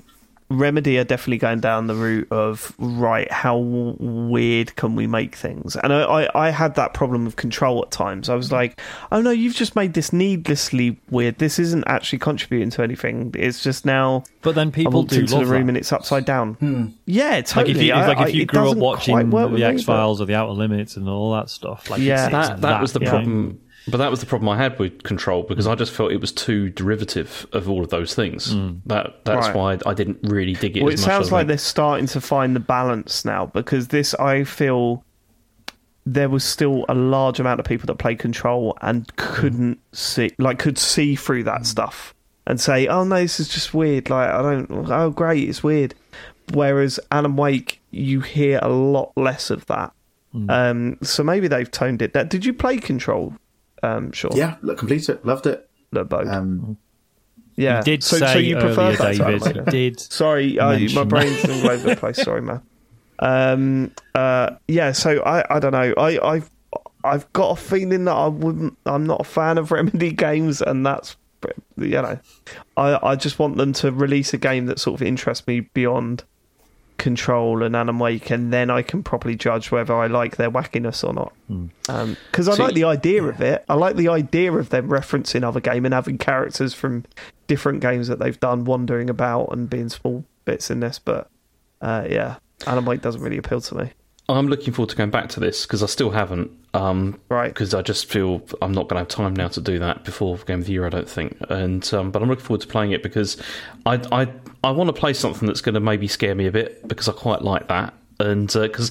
Remedy 0.51 0.99
are 0.99 1.05
definitely 1.05 1.39
going 1.39 1.61
down 1.61 1.87
the 1.87 1.95
route 1.95 2.29
of 2.31 2.75
right. 2.79 3.31
How 3.33 3.57
w- 3.59 3.97
weird 3.99 4.77
can 4.77 4.95
we 4.95 5.07
make 5.07 5.35
things? 5.35 5.75
And 5.77 5.93
I, 5.93 6.03
I, 6.03 6.47
I 6.49 6.51
had 6.51 6.75
that 6.75 6.93
problem 6.95 7.25
with 7.25 7.37
Control 7.37 7.83
at 7.83 7.91
times. 7.91 8.29
I 8.29 8.35
was 8.35 8.53
like, 8.53 8.79
oh 9.11 9.21
no, 9.23 9.31
you've 9.31 9.55
just 9.55 9.75
made 9.75 9.95
this 9.95 10.13
needlessly 10.13 10.99
weird. 11.11 11.39
This 11.39 11.59
isn't 11.59 11.85
actually 11.87 12.19
contributing 12.19 12.71
to 12.71 12.83
anything. 12.83 13.35
It's 13.37 13.63
just 13.63 13.87
now 13.87 14.25
But 14.43 14.55
then 14.55 14.69
I 14.69 14.71
people 14.71 14.93
walked 14.93 15.11
do 15.11 15.21
into 15.21 15.35
the 15.39 15.47
room 15.47 15.63
that. 15.67 15.71
and 15.71 15.77
it's 15.79 15.93
upside 15.93 16.25
down. 16.27 16.55
Hmm. 16.55 16.87
Yeah, 17.07 17.31
Like 17.37 17.47
totally. 17.47 17.71
if 17.73 17.83
you, 17.83 17.93
I- 17.95 18.07
like 18.07 18.19
I- 18.19 18.29
if 18.29 18.35
you 18.35 18.43
it 18.43 18.49
grew 18.49 18.71
up 18.71 18.77
watching 18.77 19.15
quite 19.15 19.29
work 19.29 19.51
with 19.51 19.61
the 19.61 19.67
X 19.67 19.83
Files 19.83 20.21
or 20.21 20.27
the 20.27 20.35
Outer 20.35 20.53
Limits 20.53 20.97
and 20.97 21.09
all 21.09 21.33
that 21.33 21.49
stuff, 21.51 21.89
like 21.91 22.01
Yeah. 22.01 22.25
it's, 22.27 22.33
that 22.33 22.53
it's 22.53 22.61
that 22.61 22.81
was 22.83 22.93
the 22.93 23.01
yeah. 23.01 23.11
problem. 23.11 23.61
But 23.87 23.99
that 23.99 24.11
was 24.11 24.21
the 24.21 24.27
problem 24.27 24.49
I 24.49 24.57
had 24.57 24.79
with 24.79 25.03
Control 25.03 25.43
because 25.43 25.67
I 25.67 25.75
just 25.75 25.93
felt 25.93 26.11
it 26.11 26.21
was 26.21 26.33
too 26.33 26.71
derivative 26.71 27.47
of 27.53 27.69
all 27.69 27.83
of 27.83 27.91
those 27.91 28.15
things. 28.15 28.55
Mm. 28.55 28.81
That 28.87 29.25
that's 29.25 29.49
Right. 29.49 29.57
why 29.85 29.91
I 29.91 29.95
didn't 29.95 30.21
really 30.23 30.55
dig 30.55 30.77
it. 30.77 30.83
Well, 30.83 30.93
it 30.93 30.99
much 30.99 31.05
sounds 31.05 31.27
as 31.27 31.33
I 31.33 31.37
like 31.37 31.41
think. 31.43 31.49
they're 31.49 31.59
starting 31.59 32.07
to 32.09 32.21
find 32.21 32.57
the 32.57 32.61
balance 32.61 33.25
now 33.25 33.47
because 33.47 33.89
this, 33.89 34.15
I 34.15 34.45
feel, 34.45 35.05
there 36.07 36.31
was 36.31 36.45
still 36.45 36.87
a 36.89 36.95
large 36.95 37.41
amount 37.41 37.61
of 37.61 37.67
people 37.67 37.87
that 37.87 37.97
played 37.97 38.19
Control 38.19 38.77
and 38.81 39.07
mm. 39.07 39.17
couldn't 39.17 39.81
see, 39.93 40.31
like, 40.39 40.59
could 40.59 40.79
see 40.79 41.15
through 41.15 41.45
that 41.45 41.63
mm. 41.63 41.67
stuff 41.67 42.15
and 42.47 42.59
say, 42.61 42.87
"Oh 42.87 43.05
no, 43.05 43.17
this 43.17 43.39
is 43.39 43.49
just 43.49 43.75
weird." 43.75 44.09
Like, 44.09 44.31
I 44.31 44.41
don't. 44.41 44.71
Oh, 44.71 45.11
great, 45.11 45.47
it's 45.49 45.63
weird. 45.63 45.95
Whereas 46.53 47.01
Alan 47.11 47.37
Wake, 47.37 47.81
you 47.91 48.21
hear 48.21 48.59
a 48.63 48.69
lot 48.69 49.13
less 49.17 49.51
of 49.51 49.67
that. 49.67 49.93
Um, 50.49 50.99
so 51.01 51.23
maybe 51.23 51.47
they've 51.47 51.71
toned 51.71 52.03
it 52.03 52.13
down. 52.13 52.27
Did 52.27 52.45
you 52.45 52.53
play 52.53 52.79
Control? 52.79 53.35
Um, 53.85 54.13
sure. 54.13 54.31
Yeah, 54.35 54.57
look, 54.63 54.79
complete 54.79 55.09
it. 55.09 55.25
Loved 55.25 55.47
it. 55.47 55.69
Look, 55.93 56.09
Bode. 56.09 56.29
Um, 56.29 56.79
yeah. 57.57 57.79
You 57.79 57.85
did 57.85 58.03
so, 58.03 58.19
say 58.19 58.33
so 58.33 58.39
you 58.39 58.57
prefer 58.57 58.83
earlier, 58.83 58.97
that 58.97 59.13
to 59.13 59.19
David. 59.19 59.57
Wake? 59.57 59.67
Did. 59.67 60.01
Sorry, 60.01 60.59
uh, 60.59 60.79
my 60.95 61.05
brain's 61.05 61.45
all 61.45 61.71
over 61.71 61.91
the 61.91 61.97
place. 61.97 62.17
Sorry, 62.17 62.41
man. 62.41 62.63
Um, 63.19 63.93
uh, 64.15 64.51
yeah, 64.69 64.93
so 64.93 65.23
I, 65.23 65.57
I 65.57 65.61
don't 65.61 65.73
know. 65.73 65.95
I, 65.97 66.19
I've, 66.27 66.51
I've 67.05 67.33
got 67.33 67.59
a 67.59 67.61
feeling 67.61 68.07
that 68.07 68.15
I 68.15 68.29
wouldn't. 68.29 68.77
I'm 68.87 69.07
not 69.07 69.21
a 69.21 69.25
fan 69.25 69.59
of 69.59 69.71
Remedy 69.71 70.13
games, 70.27 70.63
and 70.63 70.85
that's, 70.85 71.17
you 71.77 71.91
know, 71.91 72.19
I, 72.77 72.99
I 73.03 73.17
just 73.17 73.39
want 73.39 73.57
them 73.57 73.73
to 73.75 73.93
release 73.93 74.33
a 74.33 74.39
game 74.39 74.67
that 74.67 74.81
sort 74.81 75.01
of 75.01 75.07
interests 75.07 75.47
me 75.47 75.61
beyond 75.61 76.25
Control 76.99 77.63
and 77.63 77.75
Alan 77.77 77.99
Wake, 77.99 78.31
and 78.31 78.53
then 78.53 78.71
I 78.71 78.83
can 78.83 79.03
properly 79.03 79.35
judge 79.37 79.71
whether 79.71 79.95
I 79.95 80.07
like 80.07 80.37
their 80.37 80.51
wackiness 80.51 81.03
or 81.07 81.13
not. 81.13 81.33
Because 82.31 82.49
I 82.49 82.55
See- 82.55 82.63
like 82.63 82.75
the 82.75 82.85
idea 82.85 83.23
of 83.25 83.41
it. 83.41 83.65
I 83.69 83.75
like 83.75 83.97
the 83.97 84.09
idea 84.09 84.53
of 84.53 84.71
them 84.71 84.89
referencing 84.89 85.43
other 85.43 85.61
game 85.61 85.85
and 85.85 85.93
having 85.93 86.19
characters 86.19 86.73
from 86.73 87.05
different 87.47 87.81
games 87.81 88.09
that 88.09 88.19
they've 88.21 88.39
done 88.41 88.65
wandering 88.65 89.11
about 89.11 89.49
and 89.53 89.69
being 89.69 89.89
small 89.89 90.25
bits 90.45 90.71
in 90.71 90.81
this. 90.81 90.99
But 90.99 91.29
uh, 91.83 92.07
yeah, 92.09 92.37
Alan 92.67 92.85
Wake 92.85 93.03
doesn't 93.03 93.21
really 93.21 93.39
appeal 93.39 93.61
to 93.61 93.75
me. 93.75 93.91
I'm 94.27 94.49
looking 94.49 94.73
forward 94.73 94.89
to 94.89 94.97
going 94.97 95.11
back 95.11 95.29
to 95.31 95.41
this 95.41 95.67
because 95.67 95.83
I 95.83 95.87
still 95.87 96.11
haven't. 96.11 96.51
Um, 96.73 97.21
Right. 97.29 97.49
Because 97.49 97.75
I 97.75 97.83
just 97.83 98.07
feel 98.07 98.41
I'm 98.63 98.73
not 98.73 98.89
going 98.89 98.95
to 98.97 99.01
have 99.01 99.09
time 99.09 99.35
now 99.35 99.49
to 99.49 99.61
do 99.61 99.79
that 99.81 100.03
before 100.05 100.39
Game 100.39 100.61
of 100.61 100.67
the 100.67 100.73
Year. 100.73 100.87
I 100.87 100.89
don't 100.89 101.09
think. 101.09 101.37
And 101.51 101.93
um, 101.93 102.11
but 102.11 102.23
I'm 102.23 102.29
looking 102.31 102.45
forward 102.45 102.63
to 102.63 102.67
playing 102.67 102.93
it 102.93 103.03
because 103.03 103.37
I 103.85 104.01
I 104.11 104.29
I 104.65 104.71
want 104.71 104.89
to 104.89 104.93
play 104.93 105.13
something 105.13 105.47
that's 105.47 105.61
going 105.61 105.75
to 105.75 105.81
maybe 105.81 106.09
scare 106.09 106.35
me 106.35 106.47
a 106.47 106.53
bit 106.53 106.87
because 106.89 107.09
I 107.09 107.13
quite 107.13 107.43
like 107.43 107.69
that. 107.69 107.95
And 108.19 108.49
because 108.49 108.91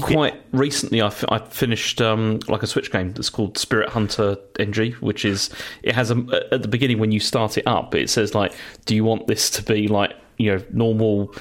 quite 0.00 0.40
recently 0.52 1.00
I, 1.00 1.12
I 1.28 1.38
finished 1.38 2.00
um, 2.00 2.40
like 2.48 2.62
a 2.62 2.66
Switch 2.66 2.92
game 2.92 3.12
that's 3.12 3.30
called 3.30 3.58
Spirit 3.58 3.88
Hunter 3.88 4.36
NG, 4.58 4.92
which 5.00 5.24
is 5.24 5.50
it 5.82 5.94
has 5.94 6.10
a 6.10 6.24
at 6.52 6.62
the 6.62 6.68
beginning 6.68 6.98
when 6.98 7.12
you 7.12 7.20
start 7.20 7.56
it 7.58 7.66
up, 7.66 7.94
it 7.94 8.10
says 8.10 8.34
like, 8.34 8.52
do 8.84 8.94
you 8.94 9.04
want 9.04 9.26
this 9.26 9.50
to 9.50 9.62
be 9.62 9.88
like 9.88 10.12
you 10.38 10.52
know 10.52 10.64
normal 10.72 11.34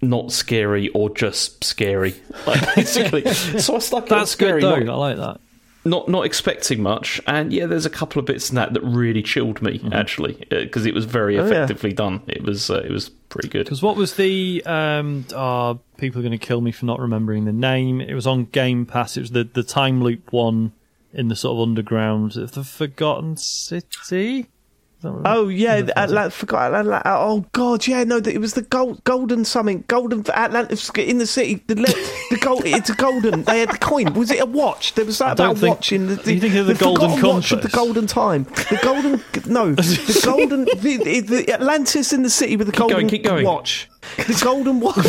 not 0.00 0.30
scary 0.32 0.88
or 0.90 1.10
just 1.10 1.64
scary. 1.64 2.14
Like 2.46 2.74
basically, 2.76 3.24
so 3.32 3.76
I 3.76 3.78
stuck 3.80 4.08
That's 4.08 4.30
scary, 4.30 4.60
good 4.60 4.70
though. 4.70 4.84
Not, 4.84 4.94
I 4.94 4.96
like 4.96 5.16
that. 5.16 5.40
Not 5.84 6.08
not 6.08 6.26
expecting 6.26 6.82
much, 6.82 7.20
and 7.26 7.52
yeah, 7.52 7.66
there's 7.66 7.86
a 7.86 7.90
couple 7.90 8.20
of 8.20 8.26
bits 8.26 8.50
in 8.50 8.56
that 8.56 8.72
that 8.74 8.82
really 8.82 9.22
chilled 9.22 9.62
me 9.62 9.80
actually 9.92 10.44
because 10.50 10.84
it 10.86 10.94
was 10.94 11.04
very 11.04 11.38
Oh, 11.38 11.44
yeah. 11.46 11.64
effectively 11.64 11.92
done. 11.92 12.22
It 12.26 12.42
was 12.42 12.70
uh, 12.70 12.82
it 12.84 12.90
was 12.90 13.08
pretty 13.08 13.48
good. 13.48 13.64
Because 13.64 13.82
what 13.82 13.96
was 13.96 14.16
the 14.16 14.62
um? 14.66 15.24
Oh, 15.34 15.78
people 15.96 16.20
are 16.20 16.22
going 16.22 16.38
to 16.38 16.46
kill 16.46 16.60
me 16.60 16.72
for 16.72 16.84
not 16.86 17.00
remembering 17.00 17.44
the 17.44 17.52
name. 17.52 18.00
It 18.00 18.14
was 18.14 18.26
on 18.26 18.46
Game 18.46 18.86
Pass. 18.86 19.16
It 19.16 19.20
was 19.20 19.30
the 19.30 19.44
the 19.44 19.62
time 19.62 20.02
loop 20.02 20.32
one 20.32 20.72
in 21.14 21.28
the 21.28 21.36
sort 21.36 21.56
of 21.56 21.62
underground, 21.62 22.36
of 22.36 22.52
the 22.52 22.62
Forgotten 22.64 23.36
City. 23.38 24.46
Is 24.98 25.04
oh, 25.04 25.12
that 25.12 25.14
what- 25.18 25.26
Oh 25.36 25.48
yeah, 25.48 25.80
the 25.80 25.92
Atlant- 25.92 26.32
forgot 26.32 26.72
Atlant- 26.72 27.02
Oh 27.04 27.46
god, 27.52 27.86
yeah, 27.86 28.02
no, 28.04 28.16
it 28.16 28.38
was 28.40 28.54
the 28.54 28.62
gold, 28.62 29.02
golden 29.04 29.44
something, 29.44 29.84
golden 29.86 30.24
Atlantis 30.30 30.90
in 30.96 31.18
the 31.18 31.26
city. 31.26 31.62
The, 31.66 31.76
le- 31.76 31.86
the 32.30 32.38
gold, 32.40 32.62
it's 32.64 32.90
a 32.90 32.94
golden. 32.94 33.44
They 33.44 33.60
had 33.60 33.70
the 33.70 33.78
coin. 33.78 34.12
Was 34.14 34.30
it 34.30 34.40
a 34.40 34.46
watch? 34.46 34.94
There 34.94 35.04
was 35.04 35.18
that 35.18 35.32
about 35.32 35.58
think- 35.58 35.76
watch 35.76 35.92
in 35.92 36.08
the. 36.08 36.16
the 36.16 36.34
you 36.34 36.40
think 36.40 36.54
of 36.56 36.66
the 36.66 36.74
golden 36.74 37.20
watch 37.22 37.52
of 37.52 37.62
the 37.62 37.68
golden 37.68 38.06
time. 38.08 38.44
The 38.44 38.80
golden, 38.82 39.22
no, 39.46 39.72
the 39.74 40.22
golden, 40.24 40.64
the, 40.80 41.20
the 41.20 41.52
Atlantis 41.52 42.12
in 42.12 42.22
the 42.22 42.30
city 42.30 42.56
with 42.56 42.66
the 42.66 42.72
golden 42.72 42.96
going, 42.96 43.08
keep 43.08 43.22
going. 43.24 43.44
watch. 43.44 43.88
The 44.16 44.40
Golden 44.42 44.80
Watch. 44.80 44.96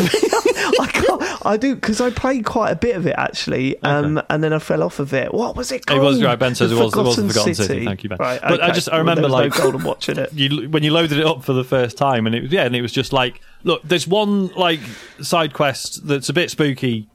I 0.80 0.86
can't. 0.92 1.46
I 1.46 1.56
do 1.56 1.74
because 1.74 2.00
I 2.00 2.10
played 2.10 2.44
quite 2.44 2.70
a 2.70 2.76
bit 2.76 2.96
of 2.96 3.06
it 3.06 3.14
actually, 3.16 3.80
um, 3.82 4.20
and 4.28 4.42
then 4.42 4.52
I 4.52 4.58
fell 4.58 4.82
off 4.82 4.98
of 4.98 5.12
it. 5.14 5.32
What 5.32 5.56
was 5.56 5.72
it 5.72 5.84
It 5.90 5.98
was 6.00 6.22
right. 6.22 6.38
Ben 6.38 6.54
says 6.54 6.72
it 6.72 6.74
was. 6.74 6.94
It 6.94 7.02
was 7.02 7.16
the 7.16 7.28
Forgotten 7.28 7.54
City. 7.54 7.84
Thank 7.84 8.02
you, 8.02 8.08
Ben. 8.08 8.18
Right, 8.18 8.40
But 8.40 8.62
I 8.62 8.70
just 8.72 8.90
I 8.92 8.98
remember 8.98 9.22
was 9.22 9.32
like 9.32 9.52
no 9.54 9.62
Golden 9.62 9.84
Watch 9.84 10.08
in 10.08 10.18
it. 10.18 10.32
you 10.34 10.68
when 10.68 10.82
you 10.82 10.92
loaded 10.92 11.18
it 11.18 11.26
up 11.26 11.44
for 11.44 11.52
the 11.52 11.64
first 11.64 11.96
time, 11.96 12.26
and 12.26 12.34
it 12.34 12.42
was 12.42 12.52
yeah, 12.52 12.64
and 12.64 12.74
it 12.76 12.82
was 12.82 12.92
just 12.92 13.12
like, 13.12 13.40
look, 13.64 13.82
there's 13.82 14.06
one 14.06 14.48
like 14.48 14.80
side 15.22 15.52
quest 15.52 16.06
that's 16.06 16.28
a 16.28 16.32
bit 16.32 16.50
spooky. 16.50 17.08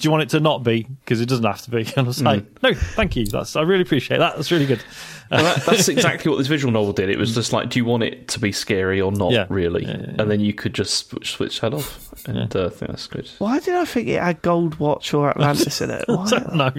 Do 0.00 0.06
you 0.06 0.10
want 0.10 0.22
it 0.22 0.28
to 0.30 0.40
not 0.40 0.64
be? 0.64 0.84
Because 1.04 1.20
it 1.20 1.26
doesn't 1.28 1.44
have 1.44 1.60
to 1.62 1.70
be. 1.70 1.82
And 1.96 1.98
I 1.98 2.02
was 2.02 2.22
like, 2.22 2.42
Mm. 2.42 2.62
no, 2.62 2.74
thank 2.74 3.16
you. 3.16 3.26
That's 3.26 3.54
I 3.54 3.62
really 3.62 3.82
appreciate 3.82 4.18
that. 4.18 4.34
That's 4.34 4.50
really 4.50 4.66
good. 4.66 4.82
Well, 5.30 5.44
that, 5.44 5.64
that's 5.66 5.88
exactly 5.96 6.30
what 6.30 6.38
this 6.38 6.46
visual 6.46 6.72
novel 6.72 6.92
did. 6.92 7.10
It 7.10 7.18
was 7.18 7.34
just 7.34 7.52
like, 7.52 7.68
do 7.70 7.78
you 7.78 7.84
want 7.84 8.02
it 8.02 8.26
to 8.28 8.40
be 8.40 8.50
scary 8.50 9.00
or 9.00 9.12
not? 9.12 9.32
Yeah. 9.32 9.46
Really, 9.48 9.82
Yeah, 9.84 9.90
yeah, 9.90 9.96
yeah. 10.08 10.22
and 10.22 10.30
then 10.30 10.40
you 10.40 10.52
could 10.54 10.74
just 10.74 11.08
switch, 11.10 11.32
switch 11.32 11.60
that 11.60 11.74
off, 11.74 12.12
and 12.26 12.56
uh, 12.56 12.66
I 12.66 12.68
think 12.70 12.90
that's 12.90 13.06
good. 13.06 13.30
Why 13.38 13.60
did 13.60 13.74
I 13.74 13.84
think 13.84 14.08
it 14.08 14.20
had 14.20 14.40
Gold 14.42 14.76
Watch 14.80 15.12
or 15.14 15.30
Atlantis 15.30 15.80
in 15.80 15.90
it? 15.90 16.04
I 16.08 16.12
Why? 16.14 16.30
don't 16.30 16.54
know. 16.56 16.72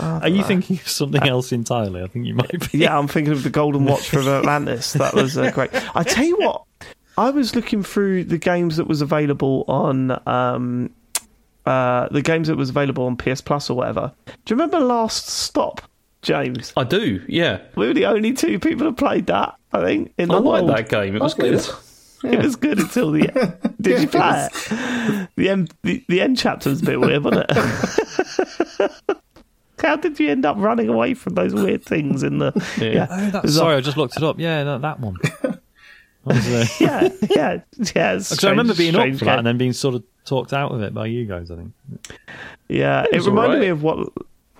Are 0.00 0.28
you 0.28 0.42
thinking 0.42 0.76
of 0.78 0.88
something 0.88 1.22
else 1.22 1.52
entirely? 1.52 2.02
I 2.02 2.08
think 2.08 2.26
you 2.26 2.34
might 2.34 2.50
be. 2.72 2.78
Yeah, 2.78 2.98
I'm 2.98 3.06
thinking 3.06 3.32
of 3.32 3.44
the 3.44 3.50
Golden 3.50 3.84
Watch 3.84 4.08
from 4.08 4.26
Atlantis. 4.26 4.94
That 4.94 5.14
was 5.14 5.38
uh, 5.38 5.50
great. 5.52 5.70
I 5.94 6.02
tell 6.02 6.24
you 6.24 6.36
what, 6.38 6.62
I 7.16 7.30
was 7.30 7.54
looking 7.54 7.84
through 7.84 8.24
the 8.24 8.38
games 8.38 8.76
that 8.78 8.88
was 8.88 9.00
available 9.02 9.64
on 9.68 10.20
um, 10.26 10.90
uh, 11.66 12.08
the 12.10 12.22
games 12.22 12.48
that 12.48 12.56
was 12.56 12.70
available 12.70 13.04
on 13.06 13.16
PS 13.16 13.40
Plus 13.40 13.70
or 13.70 13.76
whatever. 13.76 14.12
Do 14.26 14.32
you 14.48 14.56
remember 14.56 14.80
Last 14.80 15.28
Stop, 15.28 15.82
James? 16.22 16.72
I 16.76 16.84
do, 16.84 17.22
yeah. 17.28 17.60
We 17.76 17.86
were 17.88 17.94
the 17.94 18.06
only 18.06 18.32
two 18.32 18.58
people 18.58 18.86
who 18.86 18.92
played 18.92 19.26
that. 19.26 19.54
I 19.72 19.80
think 19.84 20.12
in 20.18 20.28
the 20.28 20.34
I 20.36 20.38
like 20.38 20.62
world. 20.64 20.70
that 20.76 20.88
game. 20.88 21.16
It 21.16 21.22
was 21.22 21.34
Okay. 21.34 21.50
good. 21.50 21.66
It 22.24 22.38
was 22.42 22.56
good 22.56 22.78
until 22.78 23.10
the 23.10 23.28
end. 23.28 23.76
Did 23.82 24.00
you 24.00 24.08
play 24.18 24.48
it? 24.50 25.28
The 25.36 25.50
end. 25.50 25.74
The, 25.82 26.02
the 26.08 26.22
end 26.22 26.38
chapter 26.38 26.70
was 26.70 26.80
a 26.80 26.84
bit 26.86 26.98
weird, 26.98 27.22
wasn't 27.22 27.44
it? 27.50 28.90
How 29.82 29.96
did 29.96 30.18
you 30.18 30.30
end 30.30 30.46
up 30.46 30.56
running 30.56 30.88
away 30.88 31.12
from 31.12 31.34
those 31.34 31.52
weird 31.52 31.84
things 31.84 32.22
in 32.22 32.38
the? 32.38 32.52
Yeah. 32.80 32.86
Yeah, 32.92 33.06
Oh, 33.10 33.30
that's, 33.30 33.44
It 33.48 33.52
sorry, 33.52 33.76
I 33.76 33.80
just 33.82 33.98
looked 33.98 34.16
it 34.16 34.22
up. 34.22 34.38
Yeah, 34.38 34.64
that, 34.64 34.80
that 34.80 35.00
one. 35.00 35.16
That 36.26 36.34
was, 36.34 36.80
yeah, 36.80 37.08
yeah, 37.30 37.60
yeah. 37.94 38.12
it's 38.14 38.30
Because 38.30 38.44
I 38.44 38.50
remember 38.50 38.74
being 38.74 38.94
up 38.96 39.14
for 39.18 39.24
that 39.26 39.38
and 39.38 39.46
then 39.46 39.58
being 39.58 39.72
sort 39.72 39.94
of 39.94 40.04
talked 40.24 40.52
out 40.52 40.72
of 40.72 40.82
it 40.82 40.94
by 40.94 41.06
you 41.06 41.26
guys. 41.26 41.50
I 41.50 41.56
think. 41.56 41.72
Yeah, 42.68 43.04
it, 43.10 43.16
was 43.16 43.26
reminded 43.28 43.56
alright. 43.56 43.60
me 43.62 43.68
of 43.68 43.82
what. 43.82 44.08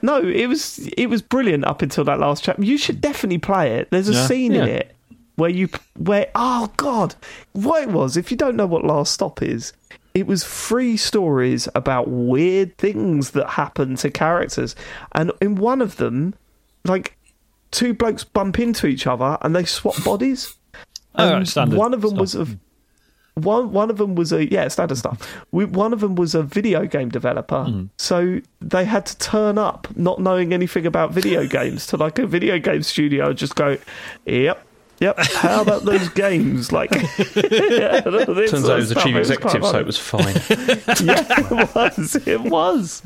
No, 0.02 0.20
it 0.22 0.46
was 0.46 0.86
it 0.98 1.06
was 1.06 1.22
brilliant 1.22 1.64
up 1.64 1.80
until 1.80 2.04
that 2.04 2.18
last 2.18 2.44
chapter. 2.44 2.62
You 2.62 2.76
should 2.76 3.00
definitely 3.00 3.38
play 3.38 3.76
it. 3.78 3.90
There's 3.90 4.08
a 4.08 4.12
Yeah. 4.12 4.26
scene 4.26 4.52
in 4.54 4.68
it 4.68 4.94
where 5.36 5.50
you 5.50 5.68
where 5.96 6.30
oh 6.34 6.70
god, 6.76 7.14
what 7.52 7.82
it 7.82 7.88
was. 7.90 8.16
If 8.16 8.30
you 8.30 8.36
don't 8.36 8.56
know 8.56 8.66
what 8.66 8.84
Last 8.84 9.12
Stop 9.14 9.42
is, 9.42 9.72
it 10.12 10.26
was 10.26 10.44
three 10.44 10.96
stories 10.98 11.68
about 11.74 12.08
weird 12.08 12.76
things 12.76 13.30
that 13.30 13.48
happen 13.50 13.96
to 13.96 14.10
characters, 14.10 14.76
and 15.12 15.32
in 15.40 15.54
one 15.56 15.80
of 15.80 15.96
them, 15.96 16.34
like 16.84 17.16
two 17.70 17.94
blokes 17.94 18.22
bump 18.22 18.58
into 18.60 18.86
each 18.86 19.06
other 19.06 19.36
and 19.42 19.56
they 19.56 19.64
swap 19.64 19.94
bodies. 20.04 20.54
Oh, 21.16 21.24
right, 21.28 21.36
And 21.36 21.48
standard 21.48 21.78
one 21.78 21.94
of 21.94 22.00
them 22.02 22.10
stuff. 22.10 22.20
was 22.20 22.34
a 22.34 22.46
one 23.34 23.72
one 23.72 23.90
of 23.90 23.96
them 23.98 24.14
was 24.14 24.32
a 24.32 24.48
yeah 24.50 24.68
standard 24.68 24.96
stuff. 24.96 25.44
We, 25.50 25.64
one 25.64 25.92
of 25.92 26.00
them 26.00 26.14
was 26.14 26.34
a 26.36 26.42
video 26.42 26.86
game 26.86 27.08
developer, 27.08 27.64
Hmm. 27.64 27.84
so 27.96 28.40
they 28.60 28.84
had 28.84 29.06
to 29.06 29.18
turn 29.18 29.58
up 29.58 29.88
not 29.96 30.20
knowing 30.20 30.52
anything 30.52 30.86
about 30.86 31.12
video 31.12 31.46
games 31.58 31.86
to 31.88 31.96
like 31.96 32.18
a 32.20 32.26
video 32.26 32.58
game 32.58 32.82
studio. 32.82 33.28
and 33.30 33.38
Just 33.38 33.54
go, 33.56 33.76
yep. 34.24 34.64
Yep. 35.00 35.18
How 35.18 35.60
about 35.62 35.84
those 35.84 36.08
games? 36.14 36.70
Like, 36.70 36.92
yeah, 36.94 38.00
Turns 38.00 38.68
out 38.68 38.76
he 38.76 38.76
was 38.76 38.88
the 38.90 39.00
chief 39.02 39.16
executive, 39.16 39.64
so 39.66 39.78
it 39.80 39.86
was 39.86 39.98
fine. 39.98 40.34
yeah, 41.04 41.26
it 41.28 41.74
was. 41.74 42.14
It 42.28 42.40
was. 42.40 43.02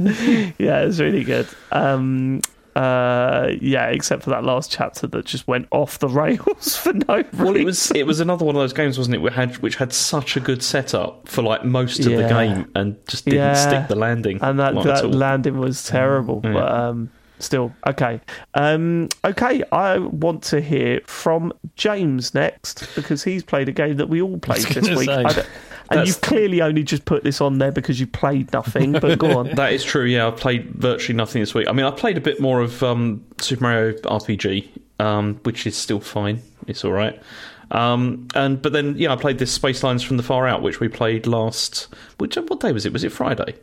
Yeah, 0.59 0.83
it 0.83 0.87
was 0.87 1.01
really 1.01 1.25
good. 1.25 1.49
Um, 1.73 2.43
uh, 2.79 3.49
yeah, 3.61 3.87
except 3.89 4.23
for 4.23 4.31
that 4.31 4.45
last 4.45 4.71
chapter 4.71 5.07
that 5.09 5.25
just 5.27 5.49
went 5.49 5.67
off 5.73 5.99
the 5.99 6.09
rails 6.23 6.77
for 6.77 6.93
no 6.93 7.17
reason. 7.17 7.45
well, 7.45 7.57
it 7.57 7.65
was 7.65 7.91
it 7.93 8.07
was 8.07 8.21
another 8.21 8.45
one 8.45 8.55
of 8.55 8.61
those 8.61 8.73
games, 8.73 8.97
wasn't 8.99 9.17
it? 9.17 9.19
Which 9.23 9.35
had 9.35 9.57
which 9.59 9.77
had 9.77 9.93
such 9.93 10.37
a 10.37 10.41
good 10.41 10.63
setup 10.63 11.27
for 11.29 11.43
like 11.43 11.65
most 11.65 11.99
of 12.01 12.07
the 12.07 12.29
game, 12.29 12.71
and 12.75 12.97
just 13.09 13.25
didn't 13.25 13.39
Yeah. 13.41 13.55
stick 13.55 13.89
the 13.89 13.97
landing. 13.97 14.39
and 14.43 14.59
that, 14.61 14.75
that 14.85 15.11
landing 15.11 15.59
was 15.59 15.85
terrible. 15.87 16.41
Yeah. 16.45 16.53
But 16.53 16.71
um, 16.73 17.11
still, 17.41 17.73
okay, 17.87 18.21
um, 18.55 19.09
okay. 19.25 19.63
I 19.73 19.99
want 19.99 20.43
to 20.45 20.61
hear 20.61 21.01
from 21.07 21.53
James 21.77 22.35
next 22.35 22.89
because 22.95 23.25
he's 23.25 23.43
played 23.43 23.69
a 23.69 23.73
game 23.73 23.97
that 23.97 24.09
we 24.09 24.23
all 24.23 24.39
played 24.49 24.63
this 24.63 24.89
week. 24.91 25.09
say. 25.09 25.25
I 25.25 25.33
don't- 25.33 25.49
and 25.91 25.99
That's- 26.01 26.09
you've 26.09 26.21
clearly 26.21 26.61
only 26.63 26.83
just 26.83 27.05
put 27.05 27.25
this 27.25 27.41
on 27.41 27.59
there 27.59 27.73
because 27.73 27.99
you 27.99 28.07
played 28.07 28.53
nothing. 28.53 28.93
But 28.93 29.19
go 29.19 29.39
on. 29.39 29.49
That 29.55 29.73
is 29.73 29.83
true. 29.85 30.05
Yeah, 30.05 30.27
I've 30.27 30.37
played 30.37 30.71
virtually 30.75 31.17
nothing 31.17 31.41
this 31.41 31.55
week. 31.55 31.67
I 31.69 31.73
mean, 31.73 31.87
I 31.87 31.91
played 31.91 32.17
a 32.17 32.21
bit 32.21 32.41
more 32.41 32.61
of 32.61 32.83
um, 32.83 33.25
Super 33.39 33.63
Mario 33.63 33.93
RPG, 33.93 34.69
um, 35.01 35.41
which 35.45 35.67
is 35.67 35.77
still 35.77 36.01
fine. 36.01 36.43
It's 36.67 36.85
all 36.85 36.93
right. 36.93 37.21
Um, 37.71 38.29
and 38.35 38.61
but 38.63 38.73
then 38.73 38.97
yeah, 38.97 39.13
I 39.13 39.17
played 39.17 39.39
this 39.39 39.57
Spacelines 39.59 40.05
from 40.05 40.17
the 40.17 40.23
Far 40.23 40.47
Out, 40.47 40.63
which 40.63 40.81
we 40.81 40.89
played 40.89 41.27
last. 41.27 41.89
Which 42.19 42.37
what 42.37 42.61
day 42.61 42.73
was 42.73 42.87
it? 42.87 42.93
Was 42.93 43.05
it 43.05 43.11
Friday? 43.13 43.55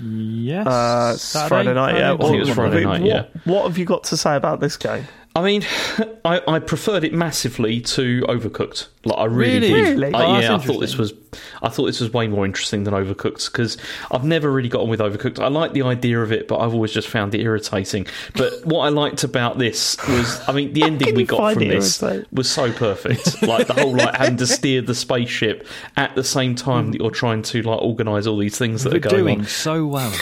Yes. 0.00 0.66
Uh, 0.66 1.46
Friday 1.48 1.74
night, 1.74 1.96
yeah. 1.96 2.16
Friday? 2.16 2.24
I 2.24 2.26
think 2.26 2.36
it 2.36 2.40
was 2.40 2.48
What- 2.48 2.54
Friday 2.56 2.86
what, 2.86 3.00
night, 3.00 3.06
yeah. 3.06 3.24
What 3.44 3.64
have 3.66 3.78
you 3.78 3.84
got 3.84 4.04
to 4.04 4.16
say 4.16 4.36
about 4.36 4.60
this 4.60 4.76
game? 4.76 5.06
I 5.34 5.40
mean, 5.42 5.62
I, 6.24 6.42
I 6.46 6.58
preferred 6.58 7.04
it 7.04 7.12
massively 7.14 7.80
to 7.80 8.20
Overcooked. 8.28 8.88
Like 9.04 9.18
I 9.18 9.24
really, 9.24 9.72
Really? 9.72 9.82
did. 9.82 9.98
Really? 9.98 10.14
Uh, 10.14 10.22
Oh, 10.22 10.38
yeah, 10.38 10.54
I 10.54 10.58
thought 10.58 10.78
this 10.80 10.96
was, 10.96 11.12
I 11.62 11.68
thought 11.70 11.86
this 11.86 12.00
was 12.00 12.12
way 12.12 12.28
more 12.28 12.44
interesting 12.44 12.84
than 12.84 12.94
Overcooked 12.94 13.50
because 13.50 13.76
I've 14.10 14.24
never 14.24 14.52
really 14.52 14.68
got 14.68 14.82
on 14.82 14.88
with 14.90 15.00
Overcooked. 15.00 15.40
I 15.40 15.48
like 15.48 15.72
the 15.72 15.82
idea 15.82 16.20
of 16.20 16.30
it, 16.32 16.46
but 16.48 16.58
I've 16.58 16.74
always 16.74 16.92
just 16.92 17.08
found 17.08 17.34
it 17.34 17.40
irritating. 17.40 18.06
But 18.34 18.52
what 18.64 18.80
I 18.80 18.90
liked 18.90 19.24
about 19.24 19.58
this 19.58 19.96
was, 20.06 20.40
I 20.48 20.52
mean, 20.52 20.72
the 20.74 20.82
ending 20.84 21.14
we 21.14 21.24
got 21.24 21.54
from 21.54 21.66
this 21.68 22.00
irritating? 22.02 22.26
was 22.32 22.50
so 22.50 22.70
perfect. 22.72 23.42
like 23.42 23.66
the 23.66 23.74
whole 23.74 23.96
like 23.96 24.14
having 24.16 24.36
to 24.36 24.46
steer 24.58 24.82
the 24.82 24.94
spaceship 24.94 25.66
at 25.96 26.14
the 26.14 26.24
same 26.24 26.54
time 26.54 26.92
that 26.92 27.00
you're 27.00 27.10
trying 27.10 27.42
to 27.42 27.62
like 27.62 27.80
organise 27.82 28.26
all 28.26 28.36
these 28.36 28.58
things 28.58 28.84
that 28.84 28.90
They're 28.90 28.98
are 28.98 29.00
going 29.00 29.16
doing 29.24 29.38
on. 29.40 29.46
so 29.46 29.86
well. 29.86 30.12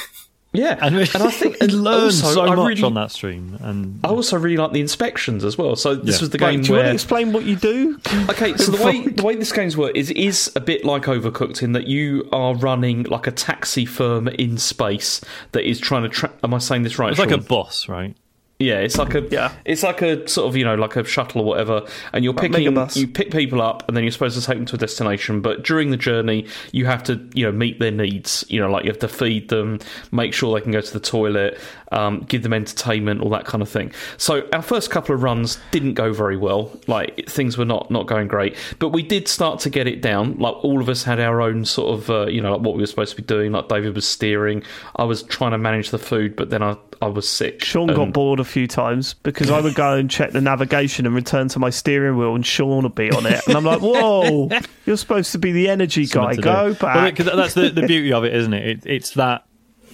Yeah, 0.53 0.77
And, 0.83 0.97
and 0.97 1.09
I 1.23 1.31
think 1.31 1.59
and 1.61 1.73
learned 1.73 2.05
also, 2.07 2.35
so 2.35 2.43
I 2.43 2.55
much 2.57 2.67
really, 2.67 2.83
on 2.83 2.95
that 2.95 3.13
stream. 3.13 3.57
And 3.61 4.01
I 4.05 4.09
also 4.09 4.37
really 4.37 4.57
like 4.57 4.73
the 4.73 4.81
inspections 4.81 5.45
as 5.45 5.57
well. 5.57 5.77
So 5.77 5.95
this 5.95 6.17
Yeah. 6.17 6.21
was 6.23 6.31
the 6.31 6.39
Right, 6.39 6.51
game 6.53 6.63
do 6.63 6.69
you 6.71 6.75
want 6.75 6.87
to 6.89 6.93
explain 6.93 7.33
what 7.33 7.45
you 7.45 7.55
do? 7.55 7.99
Okay, 8.29 8.57
so 8.57 8.73
the 8.77 8.85
way 8.85 9.07
the 9.07 9.23
way 9.23 9.37
this 9.37 9.53
game's 9.53 9.77
work 9.77 9.95
is 9.95 10.11
it 10.11 10.17
is 10.17 10.51
a 10.57 10.61
bit 10.61 10.85
like 10.85 11.03
Overcooked 11.05 11.63
in 11.63 11.71
that 11.73 11.87
you 11.87 12.29
are 12.33 12.55
running 12.57 13.05
like 13.05 13.29
a 13.29 13.31
taxi 13.31 13.85
firm 13.87 14.27
in 14.27 14.59
space 14.59 15.21
that 15.53 15.63
is 15.69 15.79
trying 15.79 16.03
to. 16.03 16.09
Tra- 16.09 16.33
Am 16.43 16.53
I 16.53 16.59
saying 16.59 16.83
this 16.83 16.99
right? 16.99 17.11
it's 17.11 17.21
like 17.21 17.31
a 17.31 17.39
boss, 17.39 17.89
right? 17.89 18.17
Yeah, 18.61 18.79
it's 18.79 18.99
like 18.99 19.15
a 19.15 19.23
Yeah. 19.31 19.53
it's 19.65 19.83
like 19.83 20.03
a 20.03 20.29
sort 20.29 20.49
of 20.49 20.57
you 20.57 20.65
know 20.65 20.75
like 20.77 20.95
a 20.95 21.03
shuttle 21.05 21.41
or 21.41 21.45
whatever, 21.45 21.85
and 22.13 22.23
you're 22.23 22.35
Like 22.35 22.53
picking 22.53 22.73
Megabus. 22.73 22.97
you 22.97 23.09
pick 23.09 23.33
people 23.33 23.61
up 23.61 23.83
and 23.89 23.97
then 23.97 24.05
you're 24.05 24.13
supposed 24.13 24.39
to 24.39 24.47
take 24.47 24.57
them 24.59 24.67
to 24.67 24.77
a 24.77 24.79
destination. 24.79 25.41
But 25.41 25.65
during 25.65 25.91
the 25.91 25.97
journey, 25.97 26.47
you 26.71 26.87
have 26.87 27.03
to 27.05 27.19
you 27.35 27.45
know 27.47 27.53
meet 27.53 27.81
their 27.81 27.91
needs. 27.91 28.45
You 28.49 28.61
know, 28.61 28.71
like 28.71 28.85
you 28.85 28.91
have 28.91 29.01
to 29.01 29.09
feed 29.09 29.49
them, 29.49 29.81
make 30.13 30.33
sure 30.35 30.55
they 30.55 30.61
can 30.63 30.73
go 30.73 30.81
to 30.81 30.93
the 30.93 31.01
toilet, 31.01 31.59
um, 31.91 32.21
give 32.29 32.43
them 32.43 32.53
entertainment, 32.53 33.23
all 33.23 33.31
that 33.31 33.47
kind 33.47 33.63
of 33.63 33.69
thing. 33.69 33.91
So 34.19 34.47
our 34.53 34.63
first 34.63 34.91
couple 34.91 35.15
of 35.15 35.23
runs 35.23 35.59
didn't 35.71 35.95
go 35.95 36.13
very 36.13 36.37
well. 36.37 36.71
Like 36.87 37.27
things 37.29 37.57
were 37.59 37.65
not 37.65 37.91
not 37.91 38.07
going 38.07 38.29
great, 38.29 38.55
but 38.79 38.91
we 38.91 39.03
did 39.03 39.27
start 39.27 39.61
to 39.61 39.71
get 39.71 39.87
it 39.87 40.03
down. 40.03 40.37
Like 40.39 40.55
all 40.63 40.81
of 40.81 40.89
us 40.89 41.03
had 41.03 41.19
our 41.19 41.41
own 41.41 41.65
sort 41.65 41.95
of 41.99 42.11
uh, 42.11 42.27
you 42.27 42.41
know 42.43 42.53
like 42.57 42.61
what 42.61 42.75
we 42.77 42.83
were 42.83 42.87
supposed 42.87 43.17
to 43.17 43.23
be 43.23 43.27
doing. 43.27 43.53
Like 43.53 43.69
David 43.69 43.95
was 43.95 44.07
steering, 44.07 44.63
I 44.97 45.05
was 45.05 45.23
trying 45.23 45.53
to 45.53 45.59
manage 45.59 45.91
the 45.91 45.99
food, 45.99 46.37
but 46.37 46.51
then 46.51 46.63
I 46.63 46.77
I 47.03 47.07
was 47.07 47.29
sick. 47.29 47.65
Sean 47.65 47.87
got 47.87 47.99
um, 47.99 48.13
bored 48.13 48.41
a 48.41 48.45
few 48.45 48.67
times 48.67 49.15
because 49.15 49.51
I 49.51 49.61
would 49.61 49.75
go 49.75 49.95
and 49.95 50.11
check 50.11 50.33
the 50.33 50.41
navigation 50.41 51.07
and 51.07 51.15
return 51.15 51.49
to 51.49 51.59
my 51.59 51.71
steering 51.71 52.19
wheel, 52.19 52.35
and 52.35 52.45
Sean 52.45 52.83
would 52.83 52.95
be 52.95 53.11
on 53.11 53.25
it, 53.25 53.41
and 53.47 53.57
I'm 53.57 53.65
like, 53.65 53.81
"Whoa, 53.81 54.51
you're 54.87 54.99
supposed 54.99 55.33
to 55.33 55.39
be 55.39 55.51
the 55.53 55.69
energy 55.69 56.05
guy. 56.07 56.37
Go 56.37 56.75
do. 56.75 56.79
Back." 56.79 57.17
'cause 57.17 57.27
that's 57.27 57.55
the, 57.55 57.71
the 57.71 57.87
beauty 57.87 58.13
of 58.13 58.25
it, 58.25 58.35
isn't 58.35 58.53
it? 58.53 58.67
it? 58.67 58.87
It's 58.87 59.13
that 59.13 59.47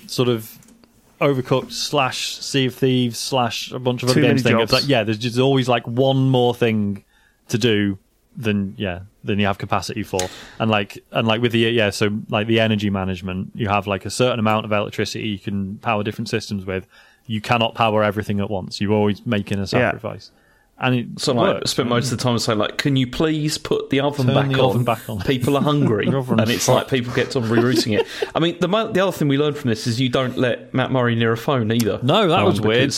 sort 0.09 0.29
of 0.29 0.59
overcooked 1.21 1.73
slash 1.73 2.39
Sea 2.39 2.67
of 2.67 2.75
Thieves 2.75 3.19
slash 3.19 3.71
a 3.71 3.79
bunch 3.79 4.03
of 4.03 4.11
other 4.11 4.15
Too 4.21 4.27
games 4.27 4.45
many 4.45 4.55
thing. 4.57 4.63
It's 4.63 4.73
like 4.73 4.89
yeah, 4.89 5.05
there's 5.05 5.19
just 5.19 5.39
always 5.39 5.69
like 5.69 5.87
one 5.87 6.29
more 6.29 6.55
thing 6.55 7.05
to 7.49 7.59
do 7.59 7.99
than 8.37 8.75
yeah 8.77 9.01
than 9.25 9.39
you 9.39 9.47
have 9.47 9.59
capacity 9.59 10.03
for 10.03 10.21
and 10.59 10.71
like 10.71 11.03
and 11.13 11.27
like 11.27 11.41
with 11.41 11.53
the 11.53 11.61
yeah 11.61 11.91
so 11.91 12.11
like 12.29 12.47
the 12.47 12.61
energy 12.61 12.91
management 12.91 13.51
you 13.55 13.69
have 13.69 13.87
like 13.87 14.05
a 14.05 14.11
certain 14.11 14.39
amount 14.39 14.65
of 14.67 14.73
electricity 14.73 15.27
you 15.29 15.39
can 15.39 15.79
power 15.79 16.03
different 16.03 16.29
systems 16.29 16.65
with 16.67 16.87
you 17.27 17.41
cannot 17.41 17.75
power 17.75 18.05
everything 18.05 18.39
at 18.41 18.51
once 18.51 18.81
you're 18.81 18.93
always 18.93 19.25
making 19.25 19.59
a 19.59 19.67
sacrifice 19.67 20.31
and 20.79 20.95
it 20.95 21.07
So 21.19 21.33
like, 21.33 21.55
works. 21.55 21.71
spent 21.71 21.89
most 21.89 22.13
of 22.13 22.19
the 22.19 22.23
time 22.23 22.39
saying 22.39 22.59
like, 22.59 22.77
"Can 22.77 22.97
you 22.97 23.07
please 23.07 23.57
put 23.57 23.89
the 23.89 24.01
oven, 24.01 24.27
Turn 24.27 24.35
back, 24.35 24.49
the 24.55 24.61
on? 24.63 24.71
oven 24.73 24.85
back 24.85 25.09
on. 25.09 25.21
People 25.21 25.57
are 25.57 25.63
hungry." 25.63 26.07
And 26.13 26.51
it's 26.51 26.69
like 26.69 26.89
people 26.89 27.15
get 27.15 27.35
on 27.35 27.45
rerouting 27.45 27.99
it. 27.99 28.07
I 28.35 28.41
mean, 28.41 28.59
the 28.61 28.69
the 28.69 29.01
other 29.01 29.11
thing 29.11 29.27
we 29.29 29.39
learned 29.39 29.57
from 29.57 29.71
this 29.71 29.87
is 29.87 29.99
you 29.99 30.11
don't 30.11 30.37
let 30.37 30.75
Mat 30.75 30.93
Murray 30.93 31.15
near 31.15 31.33
a 31.33 31.37
phone 31.39 31.73
either. 31.73 31.99
No, 32.03 32.29
that 32.29 32.41
Um, 32.41 32.45
was 32.45 32.61
weird. 32.61 32.95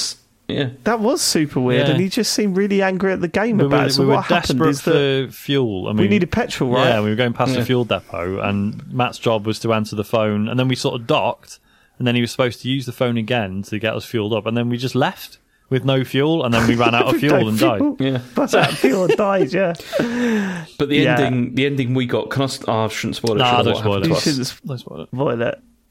Because 0.48 0.64
Yeah. 0.72 0.76
That 0.84 1.00
was 1.00 1.20
super 1.20 1.60
weird, 1.60 1.86
Yeah. 1.86 1.92
and 1.92 2.00
he 2.00 2.08
just 2.08 2.32
seemed 2.32 2.56
really 2.56 2.82
angry 2.82 3.12
at 3.12 3.20
the 3.20 3.28
game 3.28 3.58
We 3.58 3.66
about 3.66 3.80
were, 3.80 3.86
it. 3.86 3.92
So 3.92 4.02
we 4.02 4.08
were 4.08 4.14
what 4.14 4.24
happened 4.24 4.58
desperate 4.58 4.70
is 4.70 4.82
that 4.82 5.26
for 5.28 5.32
fuel. 5.32 5.86
I 5.88 5.92
mean, 5.92 5.98
we 6.02 6.08
needed 6.08 6.30
petrol, 6.32 6.70
right? 6.70 6.88
Yeah, 6.88 7.00
we 7.02 7.10
were 7.10 7.16
going 7.16 7.34
past 7.34 7.52
Yeah. 7.52 7.60
the 7.60 7.66
fuel 7.66 7.84
depot, 7.84 8.40
and 8.40 8.82
Mat's 8.92 9.18
job 9.18 9.46
was 9.46 9.58
to 9.60 9.72
answer 9.72 9.94
the 9.94 10.04
phone, 10.04 10.48
and 10.48 10.58
then 10.58 10.66
we 10.68 10.74
sort 10.74 11.00
of 11.00 11.06
docked, 11.06 11.58
and 11.98 12.06
then 12.06 12.14
he 12.14 12.20
was 12.20 12.30
supposed 12.30 12.62
to 12.62 12.68
use 12.68 12.86
the 12.86 12.92
phone 12.92 13.16
again 13.16 13.62
to 13.64 13.78
get 13.78 13.94
us 13.94 14.04
fueled 14.04 14.32
up, 14.32 14.46
and 14.46 14.56
then 14.56 14.68
we 14.68 14.78
just 14.78 14.94
left 14.94 15.38
with 15.70 15.84
no 15.84 16.02
fuel, 16.02 16.42
and 16.44 16.54
then 16.54 16.66
we 16.66 16.74
ran 16.76 16.94
out 16.94 17.12
of 17.14 17.16
fuel 17.20 17.46
and 17.46 17.58
fuel. 17.58 17.94
died. 17.96 18.00
Yeah. 18.06 18.18
That's 18.34 18.54
out 18.54 18.72
of 18.72 18.78
fuel 18.78 19.04
and 19.04 19.16
died. 19.16 19.52
Yeah, 19.52 19.74
But 20.78 20.88
the 20.88 20.96
Yeah. 20.96 21.20
ending, 21.20 21.54
the 21.56 21.66
ending 21.66 21.92
we 21.92 22.06
got. 22.06 22.30
Can 22.30 22.42
I? 22.42 22.46
st- 22.46 22.66
Oh, 22.68 22.72
ah, 22.72 22.84
I 22.84 22.88
shouldn't 22.88 23.16
spoil 23.16 23.32
it. 23.36 23.38
Nah, 23.38 23.62
don't 23.62 23.76
spoil 23.76 24.02
it. 24.02 24.08
you 24.08 24.14
shouldn't 24.14 24.38
Let's 24.64 24.80
spoil 24.80 25.02
it. 25.02 25.08
spoil. 25.12 25.36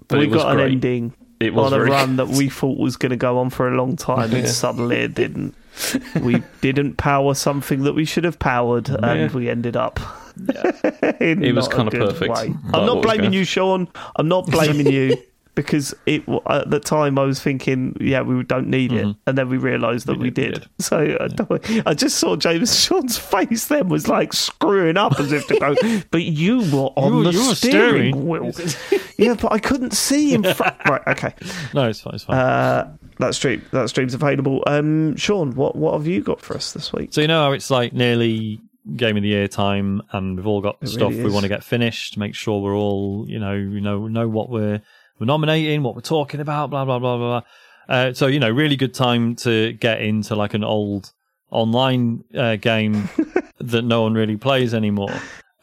But 0.08 0.20
we 0.20 0.26
it 0.26 0.30
was 0.32 0.42
got 0.42 0.54
an 0.56 0.62
ending 0.62 1.14
It 1.40 1.54
was 1.54 1.72
on 1.72 1.80
a 1.80 1.84
run 1.84 2.16
that 2.16 2.28
we 2.30 2.50
thought 2.50 2.78
was 2.80 2.98
going 2.98 3.12
to 3.12 3.16
go 3.16 3.38
on 3.38 3.50
for 3.52 3.68
a 3.68 3.76
long 3.78 3.96
time, 3.96 4.32
Yeah. 4.32 4.40
and 4.40 4.48
suddenly 4.50 4.98
it 4.98 5.14
didn't. 5.14 5.54
we 6.22 6.42
didn't 6.62 6.98
power 6.98 7.36
something 7.36 7.84
that 7.84 7.94
we 7.94 8.06
should 8.06 8.24
have 8.24 8.40
powered, 8.40 8.90
and 8.90 9.32
Yeah. 9.32 9.32
we 9.38 9.50
ended 9.50 9.76
up. 9.78 10.00
Yeah. 10.36 10.72
It 11.20 11.54
was 11.56 11.68
kinda 11.68 11.92
good 11.92 12.10
perfect, 12.16 12.38
I'm 12.74 12.86
not 12.86 13.02
blaming 13.02 13.34
you, 13.34 13.44
Sean. 13.44 13.88
I'm 14.16 14.28
not 14.28 14.48
blaming 14.48 14.88
you 14.92 15.18
because 15.58 15.94
it 16.06 16.24
at 16.50 16.70
the 16.70 16.80
time 16.80 17.18
I 17.20 17.24
was 17.26 17.42
thinking, 17.42 17.98
yeah, 18.00 18.22
we 18.22 18.42
don't 18.44 18.68
need 18.70 18.94
it, 18.94 19.06
Mhm. 19.06 19.18
and 19.28 19.38
then 19.38 19.50
we 19.50 19.58
realised 19.58 20.06
that 20.08 20.14
We 20.18 20.26
we 20.26 20.30
did, 20.30 20.54
did. 20.54 20.54
we 20.54 20.60
did. 20.60 20.70
So 20.80 21.18
I, 21.20 21.28
don't- 21.28 21.88
I 21.88 21.94
just 21.94 22.18
saw 22.20 22.38
James 22.38 22.80
Sean's 22.86 23.18
face 23.18 23.68
then 23.68 23.90
was 23.90 24.08
like 24.08 24.32
screwing 24.32 24.96
up 24.96 25.20
as 25.20 25.32
if 25.34 25.48
to 25.48 25.60
go, 25.60 25.76
but 26.12 26.24
you 26.24 26.60
were 26.60 26.92
on 26.96 27.18
You- 27.18 27.24
the 27.26 27.32
you 27.34 27.56
steering, 27.56 28.14
steering." 28.14 28.28
wheel. 28.28 28.52
yeah, 29.18 29.34
but 29.34 29.52
I 29.52 29.60
couldn't 29.60 29.92
see 29.94 30.34
in 30.34 30.44
front. 30.54 30.76
right, 30.88 31.02
okay. 31.08 31.34
No, 31.74 31.90
it's 31.90 32.00
fine. 32.02 32.14
It's 32.16 32.24
fine. 32.24 32.38
Uh, 32.38 32.96
that 33.20 33.34
stream 33.34 33.64
that 33.72 33.90
stream's 33.90 34.14
available. 34.14 34.64
Um, 34.68 35.16
Sean, 35.16 35.56
what 35.56 35.76
what 35.76 35.94
have 35.94 36.06
you 36.06 36.22
got 36.22 36.40
for 36.40 36.56
us 36.56 36.72
this 36.74 36.94
week? 36.94 37.14
So 37.14 37.22
you 37.22 37.28
know 37.28 37.44
how 37.46 37.52
it's 37.54 37.72
like 37.72 37.92
nearly 37.94 38.62
game 38.96 39.18
of 39.18 39.24
the 39.24 39.30
year 39.30 39.48
time, 39.50 40.02
and 40.14 40.38
we've 40.38 40.48
all 40.48 40.62
got 40.62 40.78
It 40.82 40.88
stuff 40.88 41.10
really 41.10 41.24
we 41.26 41.30
want 41.32 41.44
to 41.44 41.50
get 41.50 41.64
finished. 41.64 42.18
Make 42.18 42.36
sure 42.36 42.62
we're 42.62 42.76
all 42.78 43.26
you 43.28 43.40
know 43.40 43.54
you 43.54 43.82
know 43.82 44.08
know 44.08 44.28
what 44.30 44.50
we're 44.52 44.82
we're 45.20 45.26
nominating, 45.26 45.84
what 45.84 45.96
we're 45.96 46.02
talking 46.02 46.40
about, 46.40 46.70
blah 46.70 46.86
blah 46.86 47.00
blah 47.00 47.18
blah. 47.18 47.40
blah. 47.40 47.50
Uh, 47.90 48.14
so 48.14 48.28
you 48.28 48.40
know, 48.40 48.50
really 48.50 48.76
good 48.76 48.94
time 48.94 49.36
to 49.38 49.74
get 49.74 50.02
into 50.02 50.36
like 50.36 50.54
an 50.54 50.64
old 50.64 51.12
online 51.50 52.24
uh, 52.36 52.56
game 52.58 53.10
that 53.60 53.84
no 53.84 54.02
one 54.04 54.14
really 54.14 54.36
plays 54.36 54.74
anymore. 54.74 55.14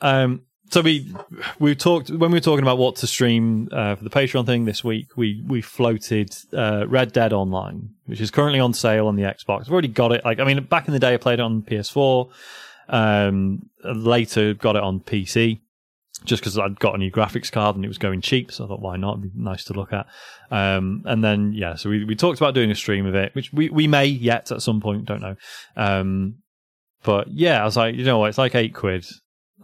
Um, 0.01 0.43
so 0.71 0.81
we 0.81 1.15
we 1.59 1.75
talked 1.75 2.11
when 2.11 2.31
we 2.31 2.37
were 2.37 2.41
talking 2.41 2.63
about 2.63 2.79
what 2.79 2.97
to 2.97 3.07
stream 3.07 3.69
uh, 3.71 3.95
for 3.95 4.05
the 4.05 4.11
Patreon 4.11 4.47
thing 4.47 4.65
this 4.65 4.83
week. 4.83 5.17
We 5.17 5.43
we 5.47 5.61
floated 5.61 6.35
uh, 6.53 6.87
Red 6.89 7.13
Dead 7.13 7.33
Online, 7.33 7.91
which 8.07 8.21
is 8.21 8.31
currently 8.31 8.61
on 8.61 8.73
sale 8.73 9.07
on 9.07 9.17
the 9.17 9.23
Xbox. 9.23 9.63
I've 9.63 9.73
already 9.73 9.89
got 9.89 10.13
it. 10.13 10.25
Like 10.25 10.41
I 10.41 10.45
mean, 10.45 10.65
back 10.65 10.89
in 10.89 10.95
the 10.95 10.99
day, 10.99 11.15
I 11.15 11.17
played 11.19 11.39
it 11.39 11.43
on 11.43 11.63
PS4. 11.63 12.31
Um, 12.87 13.71
later, 13.83 14.55
got 14.55 14.77
it 14.77 14.83
on 14.83 15.01
PC 15.01 15.61
just 16.25 16.43
because 16.43 16.59
I'd 16.59 16.79
got 16.79 16.95
a 16.95 16.99
new 16.99 17.11
graphics 17.11 17.51
card 17.51 17.77
and 17.77 17.85
it 17.85 17.89
was 17.89 17.99
going 17.99 18.21
cheap. 18.21 18.53
So 18.53 18.65
I 18.65 18.69
thought, 18.69 18.81
why 18.81 18.97
not? 18.97 19.19
It'd 19.19 19.35
be 19.35 19.43
nice 19.43 19.65
to 19.65 19.73
look 19.73 19.93
at. 19.93 20.07
Um, 20.51 21.03
and 21.07 21.23
then 21.23 21.53
yeah, 21.53 21.75
so 21.75 21.91
we 21.91 22.05
we 22.05 22.15
talked 22.15 22.41
about 22.41 22.55
doing 22.55 22.71
a 22.71 22.75
stream 22.75 23.07
of 23.07 23.15
it, 23.15 23.35
which 23.35 23.53
we 23.53 23.69
we 23.69 23.87
may 23.87 24.07
yet 24.07 24.51
at 24.53 24.63
some 24.63 24.81
point, 24.81 25.05
don't 25.05 25.21
know. 25.21 25.37
Um, 25.77 26.37
but 27.03 27.29
yeah, 27.29 27.61
I 27.61 27.65
was 27.65 27.77
like, 27.77 27.95
you 27.95 28.05
know 28.05 28.19
what? 28.19 28.29
It's 28.29 28.39
like 28.39 28.55
eight 28.55 28.75
quid. 28.75 29.07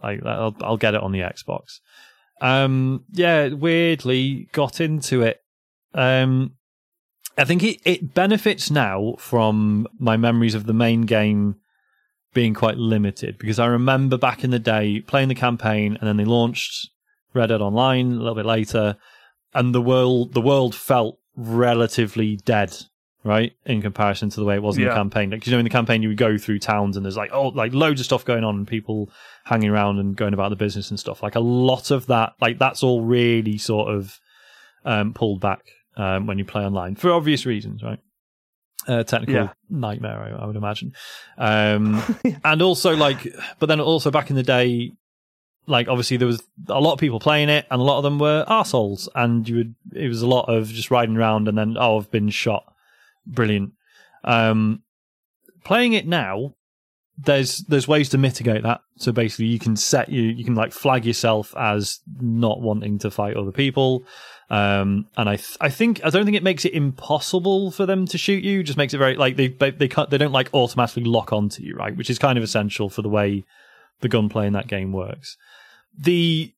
Like 0.03 0.23
I'll 0.25 0.55
I'll 0.61 0.77
get 0.77 0.93
it 0.95 1.01
on 1.01 1.11
the 1.11 1.19
Xbox. 1.19 1.79
Um, 2.41 3.05
yeah, 3.11 3.49
weirdly 3.49 4.49
got 4.51 4.81
into 4.81 5.21
it. 5.21 5.41
Um, 5.93 6.55
I 7.37 7.45
think 7.45 7.63
it, 7.63 7.79
it 7.85 8.13
benefits 8.13 8.69
now 8.69 9.15
from 9.17 9.87
my 9.99 10.17
memories 10.17 10.55
of 10.55 10.65
the 10.65 10.73
main 10.73 11.03
game 11.03 11.55
being 12.33 12.53
quite 12.53 12.77
limited. 12.77 13.37
Because 13.37 13.59
I 13.59 13.65
remember 13.67 14.17
back 14.17 14.43
in 14.43 14.51
the 14.51 14.59
day 14.59 15.01
playing 15.01 15.29
the 15.29 15.35
campaign 15.35 15.97
and 15.99 16.07
then 16.07 16.17
they 16.17 16.25
launched 16.25 16.89
Red 17.33 17.47
Dead 17.47 17.61
Online 17.61 18.13
a 18.13 18.19
little 18.19 18.35
bit 18.35 18.45
later 18.45 18.97
and 19.53 19.75
the 19.75 19.81
world 19.81 20.33
the 20.33 20.41
world 20.41 20.73
felt 20.75 21.17
relatively 21.35 22.37
dead 22.37 22.75
right 23.23 23.53
in 23.65 23.81
comparison 23.81 24.29
to 24.29 24.39
the 24.39 24.45
way 24.45 24.55
it 24.55 24.63
was 24.63 24.77
in 24.77 24.85
the 24.85 24.93
campaign. 24.93 25.29
Like 25.29 25.45
you 25.45 25.51
know 25.51 25.59
in 25.59 25.63
the 25.63 25.69
campaign 25.69 26.01
you 26.01 26.09
would 26.09 26.17
go 26.17 26.37
through 26.37 26.59
towns 26.59 26.97
and 26.97 27.05
there's 27.05 27.17
like 27.17 27.31
oh 27.33 27.49
like 27.49 27.73
loads 27.73 27.99
of 27.99 28.05
stuff 28.05 28.25
going 28.25 28.43
on 28.43 28.55
and 28.55 28.67
people 28.67 29.09
hanging 29.45 29.69
around 29.69 29.99
and 29.99 30.15
going 30.15 30.33
about 30.33 30.49
the 30.49 30.55
business 30.55 30.89
and 30.89 30.99
stuff. 30.99 31.21
Like 31.21 31.35
a 31.35 31.39
lot 31.39 31.91
of 31.91 32.07
that 32.07 32.33
like 32.41 32.59
that's 32.59 32.83
all 32.83 33.03
really 33.03 33.57
sort 33.57 33.93
of 33.93 34.19
um 34.85 35.13
pulled 35.13 35.41
back 35.41 35.61
um 35.97 36.25
when 36.25 36.37
you 36.39 36.45
play 36.45 36.63
online 36.63 36.95
for 36.95 37.11
obvious 37.11 37.45
reasons 37.45 37.83
right 37.83 37.99
uh, 38.87 39.03
technical 39.03 39.35
Yeah. 39.35 39.49
nightmare 39.69 40.19
I, 40.39 40.43
I 40.43 40.45
would 40.45 40.55
imagine. 40.55 40.93
Um 41.37 42.01
and 42.43 42.61
also 42.61 42.95
like 42.95 43.27
but 43.59 43.67
then 43.67 43.79
also 43.79 44.11
back 44.11 44.29
in 44.29 44.35
the 44.35 44.43
day 44.43 44.91
like 45.67 45.87
obviously 45.87 46.17
there 46.17 46.27
was 46.27 46.41
a 46.69 46.79
lot 46.81 46.93
of 46.93 46.99
people 46.99 47.19
playing 47.19 47.49
it 47.49 47.65
and 47.69 47.79
a 47.79 47.83
lot 47.83 47.97
of 47.97 48.03
them 48.03 48.17
were 48.19 48.43
arseholes 48.47 49.07
and 49.15 49.47
you 49.47 49.55
would 49.57 49.75
it 49.93 50.07
was 50.07 50.21
a 50.21 50.27
lot 50.27 50.45
of 50.49 50.67
just 50.67 50.89
riding 50.91 51.15
around 51.15 51.47
and 51.47 51.57
then 51.57 51.77
oh 51.79 51.97
I've 51.97 52.11
been 52.11 52.29
shot. 52.29 52.63
Brilliant. 53.27 53.73
Um 54.23 54.81
playing 55.63 55.93
it 55.93 56.07
now 56.07 56.55
there's 57.23 57.59
there's 57.67 57.87
ways 57.87 58.09
to 58.09 58.17
mitigate 58.17 58.63
that. 58.63 58.81
So 58.97 59.11
basically 59.11 59.45
you 59.45 59.59
can 59.59 59.75
set 59.75 60.09
you 60.09 60.23
you 60.23 60.43
can 60.43 60.55
like 60.55 60.71
flag 60.73 61.05
yourself 61.05 61.53
as 61.55 61.99
not 62.19 62.61
wanting 62.61 62.97
to 62.99 63.11
fight 63.11 63.37
other 63.37 63.51
people 63.51 64.03
um 64.51 65.07
and 65.17 65.29
i 65.29 65.35
th- 65.37 65.57
i 65.61 65.69
think 65.69 66.03
i 66.03 66.09
don't 66.09 66.25
think 66.25 66.37
it 66.37 66.43
makes 66.43 66.65
it 66.65 66.73
impossible 66.73 67.71
for 67.71 67.85
them 67.85 68.05
to 68.05 68.17
shoot 68.17 68.43
you 68.43 68.59
it 68.59 68.63
just 68.63 68.77
makes 68.77 68.93
it 68.93 68.97
very 68.97 69.15
like 69.15 69.37
they 69.37 69.47
they 69.47 69.71
they, 69.71 69.87
can't, 69.87 70.09
they 70.09 70.17
don't 70.17 70.33
like 70.33 70.49
automatically 70.53 71.03
lock 71.03 71.31
onto 71.31 71.63
you 71.63 71.73
right 71.73 71.95
which 71.95 72.09
is 72.09 72.19
kind 72.19 72.37
of 72.37 72.43
essential 72.43 72.89
for 72.89 73.01
the 73.01 73.09
way 73.09 73.43
the 74.01 74.09
gunplay 74.09 74.45
in 74.45 74.53
that 74.53 74.67
game 74.67 74.91
works 74.91 75.37
the 75.97 76.53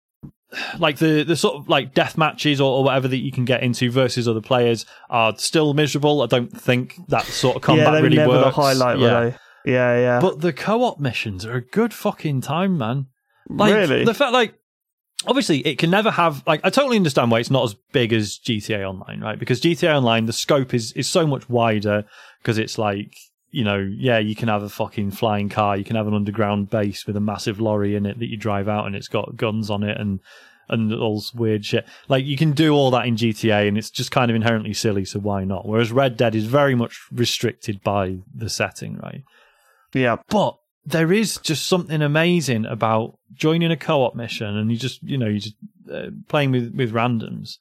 like 0.78 0.98
the 0.98 1.24
the 1.24 1.36
sort 1.36 1.56
of 1.56 1.70
like 1.70 1.94
death 1.94 2.18
matches 2.18 2.62
or, 2.62 2.78
or 2.78 2.84
whatever 2.84 3.08
that 3.08 3.18
you 3.18 3.32
can 3.32 3.46
get 3.46 3.64
into 3.64 3.90
versus 3.92 4.28
other 4.28 4.42
players 4.42 4.86
are 5.10 5.36
still 5.38 5.74
miserable. 5.74 6.22
I 6.22 6.28
don't 6.28 6.56
think 6.56 6.96
that 7.08 7.26
sort 7.26 7.56
of 7.56 7.62
combat 7.62 7.94
yeah, 7.94 8.00
really 8.00 8.18
never 8.18 8.30
works. 8.30 8.56
the 8.56 8.62
highlight, 8.62 9.00
yeah. 9.00 9.38
Yeah, 9.66 9.98
yeah. 9.98 10.20
But 10.20 10.42
the 10.42 10.52
co-op 10.52 11.00
missions 11.00 11.46
are 11.46 11.56
a 11.56 11.62
good 11.62 11.94
fucking 11.94 12.42
time, 12.42 12.78
man. 12.78 13.08
Like 13.50 13.74
really? 13.74 14.06
the 14.06 14.14
fact, 14.14 14.34
like 14.34 14.56
obviously, 15.28 15.60
it 15.60 15.78
can 15.78 15.90
never 15.90 16.12
have 16.12 16.44
like 16.46 16.62
I 16.64 16.70
totally 16.70 16.98
understand 16.98 17.32
why 17.32 17.40
it's 17.40 17.52
not 17.52 17.64
as 17.64 17.76
big 17.92 18.14
as 18.14 18.40
GTA 18.40 18.88
Online, 18.88 19.22
right? 19.22 19.40
Because 19.40 19.62
GTA 19.62 19.96
Online, 19.96 20.26
the 20.26 20.34
scope 20.34 20.74
is 20.74 20.92
is 20.94 21.10
so 21.10 21.26
much 21.28 21.50
wider 21.50 22.06
because 22.42 22.58
it's 22.58 22.78
like 22.78 23.16
you 23.52 23.64
know, 23.64 23.78
yeah, 23.78 24.18
you 24.18 24.36
can 24.36 24.48
have 24.48 24.64
a 24.64 24.70
fucking 24.70 25.12
flying 25.12 25.48
car, 25.48 25.78
you 25.78 25.84
can 25.84 25.96
have 25.96 26.08
an 26.08 26.16
underground 26.16 26.72
base 26.72 27.06
with 27.06 27.16
a 27.16 27.22
massive 27.22 27.62
lorry 27.62 27.96
in 27.96 28.08
it 28.08 28.18
that 28.18 28.30
you 28.30 28.36
drive 28.36 28.68
out, 28.68 28.88
and 28.88 28.96
it's 28.96 29.08
got 29.08 29.38
guns 29.38 29.70
on 29.70 29.84
it 29.84 29.98
and 30.00 30.20
and 30.70 30.94
all 30.94 31.16
this 31.16 31.34
weird 31.34 31.64
shit. 31.64 31.86
Like 32.08 32.26
you 32.26 32.38
can 32.38 32.52
do 32.54 32.74
all 32.74 32.90
that 32.92 33.06
in 33.06 33.16
GTA, 33.16 33.68
and 33.68 33.78
it's 33.78 33.92
just 33.92 34.12
kind 34.12 34.32
of 34.32 34.36
inherently 34.36 34.74
silly. 34.74 35.06
So 35.06 35.20
why 35.20 35.44
not? 35.44 35.68
Whereas 35.68 35.92
Red 35.92 36.18
Dead 36.18 36.36
is 36.36 36.46
very 36.46 36.74
much 36.74 37.00
restricted 37.12 37.82
by 37.84 38.18
the 38.34 38.50
setting, 38.50 38.98
right? 38.98 39.24
yeah. 39.94 40.18
But 40.30 40.58
there 40.86 41.14
is 41.14 41.38
just 41.38 41.68
something 41.68 42.02
amazing 42.02 42.66
about 42.66 43.18
joining 43.34 43.72
a 43.72 43.78
co-op 43.78 44.16
mission 44.16 44.58
and 44.58 44.70
you 44.72 44.78
just, 44.78 45.02
you 45.04 45.18
know, 45.18 45.28
you 45.28 45.40
just 45.40 45.56
uh, 45.92 46.08
playing 46.28 46.52
with 46.52 46.74
with 46.76 46.92
randoms, 46.94 47.58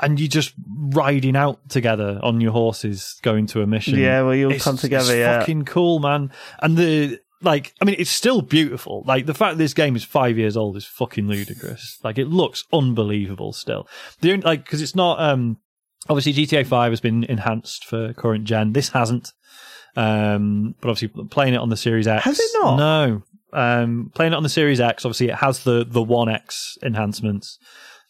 and 0.00 0.18
you're 0.20 0.28
just 0.28 0.54
riding 0.90 1.36
out 1.36 1.68
together 1.68 2.18
on 2.22 2.40
your 2.40 2.52
horses, 2.52 3.16
going 3.22 3.46
to 3.48 3.62
a 3.62 3.66
mission. 3.66 3.98
Yeah, 3.98 4.22
well, 4.22 4.34
you'll 4.34 4.50
It's- 4.50 4.64
come 4.64 4.76
together, 4.76 5.12
it's 5.12 5.18
yeah. 5.18 5.40
fucking 5.40 5.64
cool, 5.64 5.98
man. 6.00 6.30
And 6.60 6.76
the 6.76 7.20
like, 7.42 7.74
I 7.80 7.84
mean, 7.84 7.96
it's 7.98 8.10
still 8.10 8.40
beautiful. 8.40 9.04
Like 9.06 9.26
the 9.26 9.34
fact 9.34 9.54
that 9.56 9.58
this 9.62 9.74
game 9.74 9.96
is 9.96 10.04
five 10.04 10.38
years 10.38 10.56
old 10.56 10.76
is 10.76 10.86
fucking 10.86 11.28
ludicrous. 11.28 11.98
Like 12.02 12.18
it 12.18 12.28
looks 12.28 12.64
unbelievable 12.72 13.52
still. 13.52 13.86
The 14.20 14.32
only, 14.32 14.44
like 14.44 14.64
because 14.64 14.80
it's 14.80 14.94
not 14.94 15.20
um 15.20 15.58
obviously 16.08 16.32
GTA 16.32 16.66
Five 16.66 16.92
has 16.92 17.00
been 17.00 17.24
enhanced 17.24 17.84
for 17.84 18.12
current 18.14 18.44
gen. 18.44 18.72
This 18.72 18.90
hasn't. 18.90 19.32
Um, 19.96 20.74
but 20.80 20.90
obviously 20.90 21.24
playing 21.26 21.54
it 21.54 21.58
on 21.58 21.68
the 21.70 21.76
Series 21.76 22.06
X. 22.06 22.24
Has 22.24 22.40
it 22.40 22.50
not? 22.54 22.76
No. 22.76 23.22
Um, 23.52 24.10
playing 24.14 24.32
it 24.32 24.36
on 24.36 24.42
the 24.42 24.48
Series 24.48 24.80
X, 24.80 25.04
obviously 25.04 25.28
it 25.28 25.36
has 25.36 25.62
the 25.64 25.84
the 25.88 26.02
One 26.02 26.28
X 26.28 26.76
enhancements. 26.82 27.58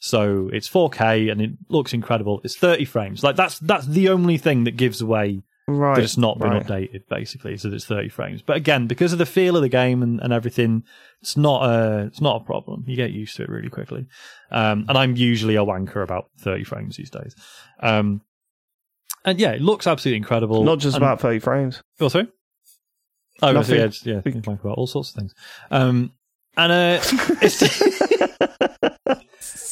So 0.01 0.51
it's 0.53 0.69
4K 0.69 1.31
and 1.33 1.41
it 1.41 1.51
looks 1.69 1.93
incredible. 1.95 2.41
It's 2.45 2.57
30 2.57 2.85
frames. 2.85 3.23
Like 3.23 3.37
that's 3.37 3.59
that's 3.59 3.87
the 3.87 4.09
only 4.09 4.39
thing 4.39 4.65
that 4.65 4.77
gives 4.77 5.01
away 5.01 5.43
Right. 5.67 5.95
that 5.97 6.05
it's 6.05 6.19
not 6.19 6.39
been 6.39 6.51
right. 6.51 6.63
updated 6.67 7.09
basically 7.09 7.57
so 7.57 7.71
that 7.71 7.77
it's 7.77 7.87
30 7.87 8.11
frames 8.11 8.43
but 8.43 8.55
again 8.59 8.87
because 8.87 9.15
of 9.15 9.19
the 9.19 9.25
feel 9.25 9.57
of 9.57 9.63
the 9.63 9.71
game 9.71 10.03
and, 10.03 10.21
and 10.21 10.31
everything 10.31 10.85
it's 11.23 11.39
not 11.39 11.63
a 11.65 12.05
it's 12.05 12.21
not 12.21 12.43
a 12.43 12.45
problem 12.45 12.85
you 12.87 12.97
get 12.97 13.13
used 13.13 13.35
to 13.37 13.45
it 13.45 13.49
really 13.49 13.71
quickly 13.71 14.05
um 14.51 14.85
and 14.91 14.99
i'm 14.99 15.17
usually 15.17 15.57
a 15.57 15.65
wanker 15.65 16.03
about 16.03 16.29
30 16.41 16.65
frames 16.65 16.99
these 16.99 17.09
days 17.09 17.35
um 17.81 18.21
and 19.25 19.39
yeah 19.41 19.53
it 19.53 19.61
looks 19.61 19.87
absolutely 19.87 20.17
incredible 20.17 20.65
Not 20.65 20.79
just 20.79 20.97
and, 20.97 21.05
about 21.05 21.21
30 21.21 21.39
frames. 21.41 21.83
oh 22.01 22.09
sorry 22.09 22.29
oh 23.43 23.53
Nothing. 23.53 23.77
yeah, 23.79 23.89
yeah 24.05 24.21
you 24.25 24.33
can 24.33 24.43
wank 24.47 24.61
about 24.63 24.79
all 24.79 24.87
sorts 24.87 25.11
of 25.11 25.17
things 25.17 25.35
um 25.71 26.13
and 26.57 26.73
uh 26.73 27.01
it's 27.43 27.63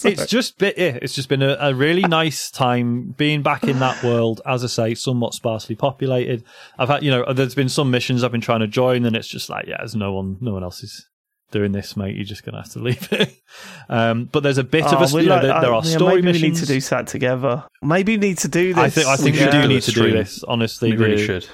it's 0.04 0.26
just 0.26 0.58
bit, 0.58 0.76
yeah, 0.78 0.98
it's 1.00 1.14
just 1.14 1.28
been 1.28 1.42
a, 1.42 1.56
a 1.60 1.74
really 1.74 2.02
nice 2.02 2.50
time 2.50 3.14
being 3.16 3.42
back 3.42 3.64
in 3.64 3.78
that 3.78 4.02
world. 4.02 4.40
As 4.46 4.64
I 4.64 4.66
say, 4.66 4.94
somewhat 4.94 5.34
sparsely 5.34 5.74
populated. 5.76 6.44
I've 6.78 6.88
had, 6.88 7.02
you 7.02 7.10
know, 7.10 7.32
there's 7.32 7.54
been 7.54 7.68
some 7.68 7.90
missions 7.90 8.24
I've 8.24 8.32
been 8.32 8.40
trying 8.40 8.60
to 8.60 8.66
join, 8.66 9.04
and 9.04 9.14
it's 9.16 9.28
just 9.28 9.48
like, 9.48 9.66
yeah, 9.66 9.76
there's 9.78 9.94
no 9.96 10.12
one, 10.12 10.38
no 10.40 10.52
one 10.52 10.62
else 10.62 10.82
is 10.82 11.06
doing 11.52 11.70
this, 11.72 11.96
mate. 11.96 12.16
You're 12.16 12.24
just 12.24 12.44
gonna 12.44 12.58
have 12.62 12.72
to 12.72 12.80
leave 12.80 13.06
it. 13.12 13.36
um, 13.88 14.24
but 14.24 14.42
there's 14.42 14.58
a 14.58 14.64
bit 14.64 14.84
Oh, 14.86 14.96
of 14.96 15.12
a, 15.12 15.14
we 15.14 15.22
you 15.22 15.28
know, 15.28 15.34
like- 15.36 15.42
there, 15.44 15.60
there 15.60 15.72
uh, 15.74 15.78
are 15.78 15.84
yeah, 15.84 15.96
story 15.96 16.14
maybe 16.16 16.26
missions. 16.32 16.42
we 16.42 16.48
need 16.48 16.56
to 16.58 16.66
do 16.66 16.80
that 16.80 17.06
together. 17.06 17.64
Maybe 17.82 18.12
we 18.16 18.18
need 18.28 18.38
to 18.38 18.48
do 18.48 18.74
this. 18.74 18.78
I 18.82 18.90
think 18.90 19.06
I 19.06 19.16
think 19.16 19.36
should 19.36 19.46
we 19.46 19.52
do 19.52 19.62
do 19.62 19.68
need 19.68 19.82
to 19.82 19.92
do 19.92 20.10
this. 20.10 20.42
Honestly, 20.44 20.90
We 20.90 20.96
really 20.96 21.16
the- 21.16 21.24
should. 21.40 21.48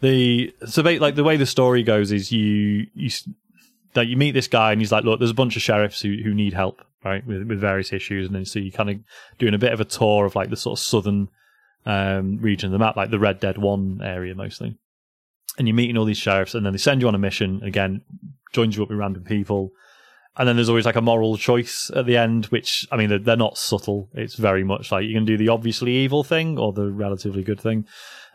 the 0.00 0.54
so 0.66 0.82
ba- 0.82 0.98
like 1.00 1.16
the 1.16 1.24
way 1.24 1.36
the 1.36 1.46
story 1.46 1.82
goes 1.82 2.12
is 2.12 2.30
you 2.30 2.86
you 2.94 3.10
that 3.94 4.06
you 4.06 4.16
meet 4.16 4.32
this 4.32 4.46
guy 4.46 4.70
and 4.72 4.80
he's 4.80 4.92
like, 4.92 5.02
look, 5.04 5.18
there's 5.18 5.32
a 5.32 5.34
bunch 5.34 5.56
of 5.56 5.62
sheriffs 5.62 6.00
who 6.00 6.16
who 6.22 6.32
need 6.32 6.52
help, 6.54 6.80
right, 7.04 7.26
with 7.26 7.42
with 7.48 7.60
various 7.60 7.92
issues, 7.92 8.26
and 8.26 8.34
then 8.36 8.44
so 8.44 8.58
you 8.60 8.70
kind 8.70 8.88
of 8.90 8.96
doing 9.38 9.54
a 9.54 9.58
bit 9.58 9.72
of 9.72 9.80
a 9.80 9.84
tour 9.84 10.26
of 10.26 10.34
like 10.36 10.48
the 10.50 10.56
sort 10.56 10.78
of 10.78 10.84
southern 10.84 11.28
um, 11.86 12.38
region 12.40 12.66
of 12.68 12.72
the 12.72 12.78
map, 12.78 12.94
like 12.96 13.10
the 13.10 13.18
Red 13.18 13.40
Dead 13.40 13.58
One 13.58 14.00
area 14.02 14.34
mostly, 14.34 14.76
and 15.58 15.66
you're 15.66 15.74
meeting 15.74 15.96
all 15.96 16.04
these 16.04 16.18
sheriffs, 16.18 16.54
and 16.54 16.64
then 16.64 16.72
they 16.72 16.78
send 16.78 17.00
you 17.00 17.08
on 17.08 17.14
a 17.14 17.18
mission 17.18 17.62
again, 17.64 18.02
joins 18.52 18.76
you 18.76 18.82
up 18.82 18.88
with 18.88 18.98
random 18.98 19.24
people. 19.24 19.70
And 20.36 20.48
then 20.48 20.56
there's 20.56 20.68
always 20.68 20.86
like 20.86 20.96
a 20.96 21.02
moral 21.02 21.36
choice 21.36 21.90
at 21.94 22.06
the 22.06 22.16
end, 22.16 22.46
which 22.46 22.86
I 22.90 22.96
mean 22.96 23.08
they're, 23.08 23.18
they're 23.18 23.36
not 23.36 23.58
subtle. 23.58 24.08
It's 24.14 24.36
very 24.36 24.64
much 24.64 24.92
like 24.92 25.04
you 25.04 25.14
can 25.14 25.24
do 25.24 25.36
the 25.36 25.48
obviously 25.48 25.92
evil 25.92 26.22
thing 26.24 26.58
or 26.58 26.72
the 26.72 26.90
relatively 26.90 27.42
good 27.42 27.60
thing. 27.60 27.84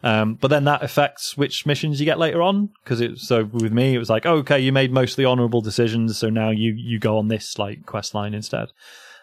Um, 0.03 0.35
but 0.35 0.49
then 0.49 0.65
that 0.65 0.83
affects 0.83 1.35
which 1.35 1.65
missions 1.65 1.99
you 1.99 2.05
get 2.05 2.19
later 2.19 2.41
on 2.41 2.69
because 2.83 3.01
it. 3.01 3.17
So 3.17 3.45
with 3.45 3.71
me, 3.71 3.95
it 3.95 3.97
was 3.97 4.09
like, 4.09 4.25
okay, 4.25 4.59
you 4.59 4.71
made 4.71 4.91
mostly 4.91 5.25
honourable 5.25 5.61
decisions, 5.61 6.17
so 6.17 6.29
now 6.29 6.51
you 6.51 6.73
you 6.73 6.99
go 6.99 7.17
on 7.17 7.27
this 7.27 7.57
like 7.57 7.85
quest 7.85 8.13
line 8.13 8.33
instead. 8.35 8.67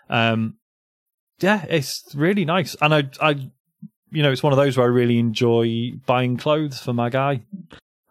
Um, 0.09 0.57
yeah, 1.39 1.65
it's 1.69 2.03
really 2.15 2.45
nice, 2.45 2.75
and 2.81 2.95
I 2.95 3.05
I 3.21 3.51
you 4.11 4.23
know 4.23 4.33
it's 4.33 4.43
one 4.43 4.53
of 4.53 4.57
those 4.57 4.77
where 4.77 4.87
I 4.87 4.91
really 4.91 5.19
enjoy 5.19 5.93
buying 6.07 6.37
clothes 6.37 6.81
for 6.81 6.93
my 6.93 7.11
guy. 7.11 7.43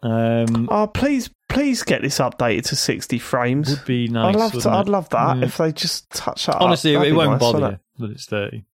Um, 0.03 0.67
Oh, 0.71 0.87
please, 0.87 1.29
please 1.53 1.83
get 1.83 2.01
this 2.01 2.17
updated 2.19 2.65
to 2.67 2.75
60 2.75 3.19
frames. 3.19 3.69
would 3.69 3.85
be 3.85 4.07
nice. 4.07 4.35
I'd 4.35 4.39
love 4.39 4.51
to. 4.63 4.69
I'd 4.69 4.89
love 4.89 5.09
that 5.09 5.37
Yeah. 5.37 5.45
if 5.45 5.57
they 5.57 5.71
just 5.71 6.09
touch 6.11 6.45
that. 6.47 6.57
Honestly, 6.57 6.95
up. 6.95 7.03
it, 7.03 7.09
it 7.09 7.13
won't 7.13 7.31
nice, 7.31 7.39
bother 7.39 7.59
wouldn't 7.59 7.81
you 7.97 8.07
that 8.07 8.13
it's 8.13 8.25
thirty. 8.25 8.65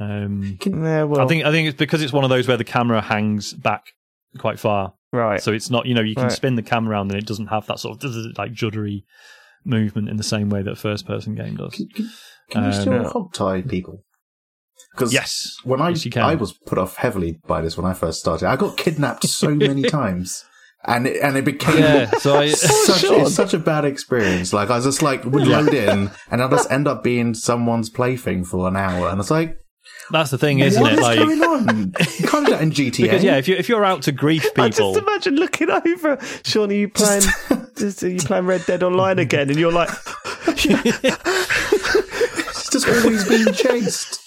Um. 0.00 0.58
Yeah, 0.64 1.04
well, 1.04 1.20
I 1.20 1.26
think 1.26 1.44
I 1.44 1.50
think 1.50 1.68
it's 1.68 1.78
because 1.78 2.02
it's 2.02 2.12
one 2.12 2.24
of 2.24 2.30
those 2.30 2.48
where 2.48 2.56
the 2.56 2.64
camera 2.64 3.00
hangs 3.00 3.52
back 3.52 3.84
quite 4.38 4.58
far, 4.58 4.94
right. 5.12 5.40
so 5.40 5.52
it's 5.52 5.70
not 5.70 5.86
you 5.86 5.94
know 5.94 6.00
you 6.02 6.14
can 6.16 6.24
Right. 6.24 6.32
spin 6.32 6.56
the 6.56 6.62
camera 6.62 6.92
around 6.92 7.12
and 7.12 7.18
it 7.20 7.26
doesn't 7.26 7.46
have 7.46 7.66
that 7.68 7.78
sort 7.78 8.02
of 8.02 8.14
like 8.36 8.52
juddery 8.52 9.04
movement 9.64 10.08
in 10.08 10.16
the 10.16 10.24
same 10.24 10.50
way 10.50 10.62
that 10.62 10.72
a 10.72 10.76
first 10.76 11.06
person 11.06 11.34
game 11.36 11.56
does. 11.56 11.74
Can, 11.74 11.88
can, 11.88 12.10
can 12.50 12.62
you 12.64 12.68
Um, 12.70 12.72
still 12.74 12.92
Yeah. 12.94 13.08
hog 13.08 13.32
tie 13.32 13.62
people? 13.62 14.02
Because 14.90 15.12
Yes, 15.12 15.56
when 15.64 15.80
I 15.80 15.90
yes. 15.90 16.16
I 16.16 16.34
was 16.34 16.52
put 16.52 16.78
off 16.78 16.96
heavily 16.96 17.38
by 17.46 17.60
this 17.62 17.76
when 17.76 17.86
I 17.86 17.94
first 17.94 18.18
started. 18.20 18.46
I 18.48 18.56
got 18.56 18.76
kidnapped 18.76 19.26
so 19.26 19.54
many 19.54 19.82
times, 19.84 20.44
and 20.86 21.06
it, 21.06 21.20
and 21.22 21.36
it 21.36 21.44
became 21.44 21.78
yeah. 21.78 22.10
So 22.18 22.36
I 22.36 22.48
such 22.50 23.00
Sean. 23.00 23.20
it's 23.22 23.34
such 23.34 23.54
a 23.54 23.58
bad 23.58 23.84
experience. 23.84 24.52
Like 24.52 24.70
I 24.70 24.76
was 24.76 24.84
just 24.84 25.02
like 25.02 25.24
would 25.24 25.46
Yeah. 25.46 25.60
load 25.60 25.74
in, 25.74 26.10
and 26.30 26.42
I'll 26.42 26.50
just 26.50 26.70
end 26.70 26.88
up 26.88 27.02
being 27.04 27.34
someone's 27.34 27.90
plaything 27.90 28.44
for 28.44 28.68
an 28.68 28.76
hour, 28.76 29.08
and 29.08 29.20
it's 29.20 29.30
like 29.30 29.58
that's 30.10 30.30
the 30.30 30.38
thing, 30.38 30.58
isn't 30.60 30.80
what 30.82 30.92
it? 30.92 30.98
is 30.98 31.02
Like 31.02 31.18
going 31.18 31.42
on? 31.42 31.94
You 32.18 32.28
can't 32.28 32.46
do 32.46 32.52
that 32.52 32.62
in 32.62 32.70
GTA. 32.72 33.02
because 33.02 33.24
yeah, 33.24 33.36
if 33.36 33.48
you 33.48 33.56
if 33.56 33.68
you're 33.68 33.84
out 33.84 34.02
to 34.02 34.12
grief 34.12 34.42
people, 34.54 34.64
I 34.64 34.68
just 34.68 34.96
imagine 34.98 35.36
looking 35.36 35.70
over. 35.70 36.18
Sean, 36.44 36.70
are 36.70 36.74
you 36.74 36.88
playing? 36.88 37.22
just, 37.76 38.02
are 38.02 38.08
you 38.10 38.18
playing 38.18 38.46
Red 38.46 38.64
Dead 38.66 38.82
Online 38.82 39.18
again? 39.18 39.48
And 39.50 39.58
you're 39.58 39.72
like, 39.72 39.88
it's 40.46 40.62
just 42.70 42.88
always 42.88 43.28
being 43.28 43.52
chased. 43.54 44.20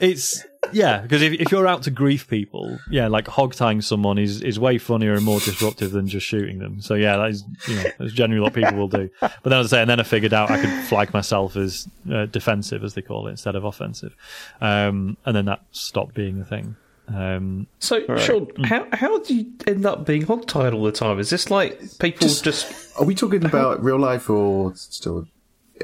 It's 0.00 0.44
yeah, 0.72 1.00
because 1.00 1.22
if, 1.22 1.34
if 1.34 1.52
you're 1.52 1.66
out 1.66 1.82
to 1.84 1.90
grief 1.90 2.28
people, 2.28 2.78
yeah, 2.90 3.08
like 3.08 3.26
hog 3.28 3.54
tying 3.54 3.82
someone 3.82 4.18
is, 4.18 4.40
is 4.42 4.58
way 4.58 4.78
funnier 4.78 5.14
and 5.14 5.24
more 5.24 5.40
disruptive 5.40 5.92
than 5.92 6.06
just 6.08 6.26
shooting 6.26 6.58
them. 6.58 6.80
So 6.80 6.94
yeah, 6.94 7.16
that 7.16 7.30
is 7.30 7.44
you 7.68 7.76
know 7.76 7.84
that's 7.98 8.12
generally 8.12 8.40
what 8.40 8.54
people 8.54 8.76
will 8.76 8.88
do. 8.88 9.10
But 9.20 9.42
then 9.44 9.54
as 9.54 9.72
I 9.72 9.76
say, 9.76 9.80
and 9.82 9.90
then 9.90 10.00
I 10.00 10.04
figured 10.04 10.32
out 10.32 10.50
I 10.50 10.60
could 10.60 10.84
flag 10.84 11.12
myself 11.12 11.56
as 11.56 11.88
uh, 12.10 12.26
defensive, 12.26 12.82
as 12.84 12.94
they 12.94 13.02
call 13.02 13.26
it, 13.26 13.32
instead 13.32 13.56
of 13.56 13.64
offensive, 13.64 14.16
um, 14.60 15.16
and 15.24 15.36
then 15.36 15.44
that 15.46 15.62
stopped 15.72 16.14
being 16.14 16.40
a 16.40 16.44
thing. 16.44 16.76
Um, 17.08 17.66
So, 17.80 18.16
Sean, 18.18 18.48
how 18.64 18.86
how 18.92 19.18
do 19.18 19.34
you 19.34 19.52
end 19.66 19.84
up 19.84 20.06
being 20.06 20.24
hogtied 20.24 20.72
all 20.72 20.84
the 20.84 20.92
time? 20.92 21.18
Is 21.18 21.30
this 21.30 21.50
like 21.50 21.98
people 21.98 22.28
just, 22.28 22.98
Are 22.98 23.04
we 23.04 23.14
talking 23.14 23.44
about 23.44 23.82
real 23.82 23.98
life 23.98 24.30
or 24.30 24.74
still 24.76 25.26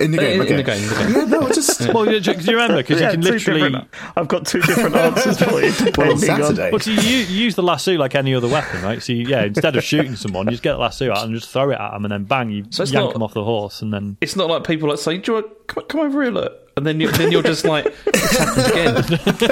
in 0.00 0.10
the 0.10 0.18
game? 0.18 0.40
in, 0.40 0.46
okay. 0.46 0.50
in 0.52 0.56
the 0.58 0.62
game? 0.62 0.82
In 0.82 0.88
the 0.88 0.94
game. 0.94 1.16
Yeah, 1.16 1.24
no, 1.40 1.48
just 1.48 1.80
well, 1.94 2.04
do 2.04 2.12
you 2.18 2.34
remember? 2.52 2.76
Because 2.78 3.00
yeah, 3.00 3.06
you 3.08 3.12
can 3.12 3.20
literally. 3.22 3.60
different- 3.62 3.88
I've 4.16 4.28
got 4.28 4.46
two 4.46 4.60
different 4.60 4.94
answers 4.96 5.38
for 5.38 5.60
you. 5.60 5.72
well, 5.72 5.72
Depending 5.72 6.12
on, 6.12 6.18
Saturday. 6.18 6.70
Well, 6.70 6.80
so 6.80 6.90
you, 6.90 7.00
you 7.00 7.18
use 7.44 7.54
the 7.54 7.62
lasso 7.62 7.92
like 7.94 8.14
any 8.14 8.34
other 8.34 8.48
weapon, 8.48 8.82
right? 8.82 9.02
So 9.02 9.12
you, 9.12 9.26
yeah, 9.26 9.44
instead 9.44 9.74
of 9.76 9.84
shooting 9.84 10.16
someone, 10.16 10.46
you 10.46 10.52
just 10.52 10.62
get 10.62 10.72
the 10.72 10.78
lasso 10.78 11.10
out 11.10 11.24
and 11.24 11.34
just 11.34 11.48
throw 11.50 11.70
it 11.70 11.78
at 11.80 11.90
them, 11.92 12.04
and 12.04 12.12
then 12.12 12.24
bang, 12.24 12.50
you 12.50 12.64
So 12.70 12.82
it's 12.82 12.92
yank 12.92 13.06
not- 13.06 13.12
them 13.14 13.22
off 13.22 13.34
the 13.34 13.44
horse, 13.44 13.82
and 13.82 13.92
then 13.92 14.16
It's 14.20 14.36
not 14.36 14.48
like 14.48 14.64
people 14.64 14.88
that 14.90 14.98
say, 14.98 15.18
"Do 15.18 15.32
you 15.32 15.34
want 15.42 15.66
come, 15.66 15.84
come 15.86 16.00
over 16.00 16.22
here, 16.22 16.32
look," 16.32 16.52
and 16.76 16.86
then 16.86 17.00
you 17.00 17.10
then 17.12 17.32
you're 17.32 17.42
just 17.42 17.64
like, 17.64 17.86
"It's 18.06 18.36
happened 18.38 18.66
again." 18.66 18.96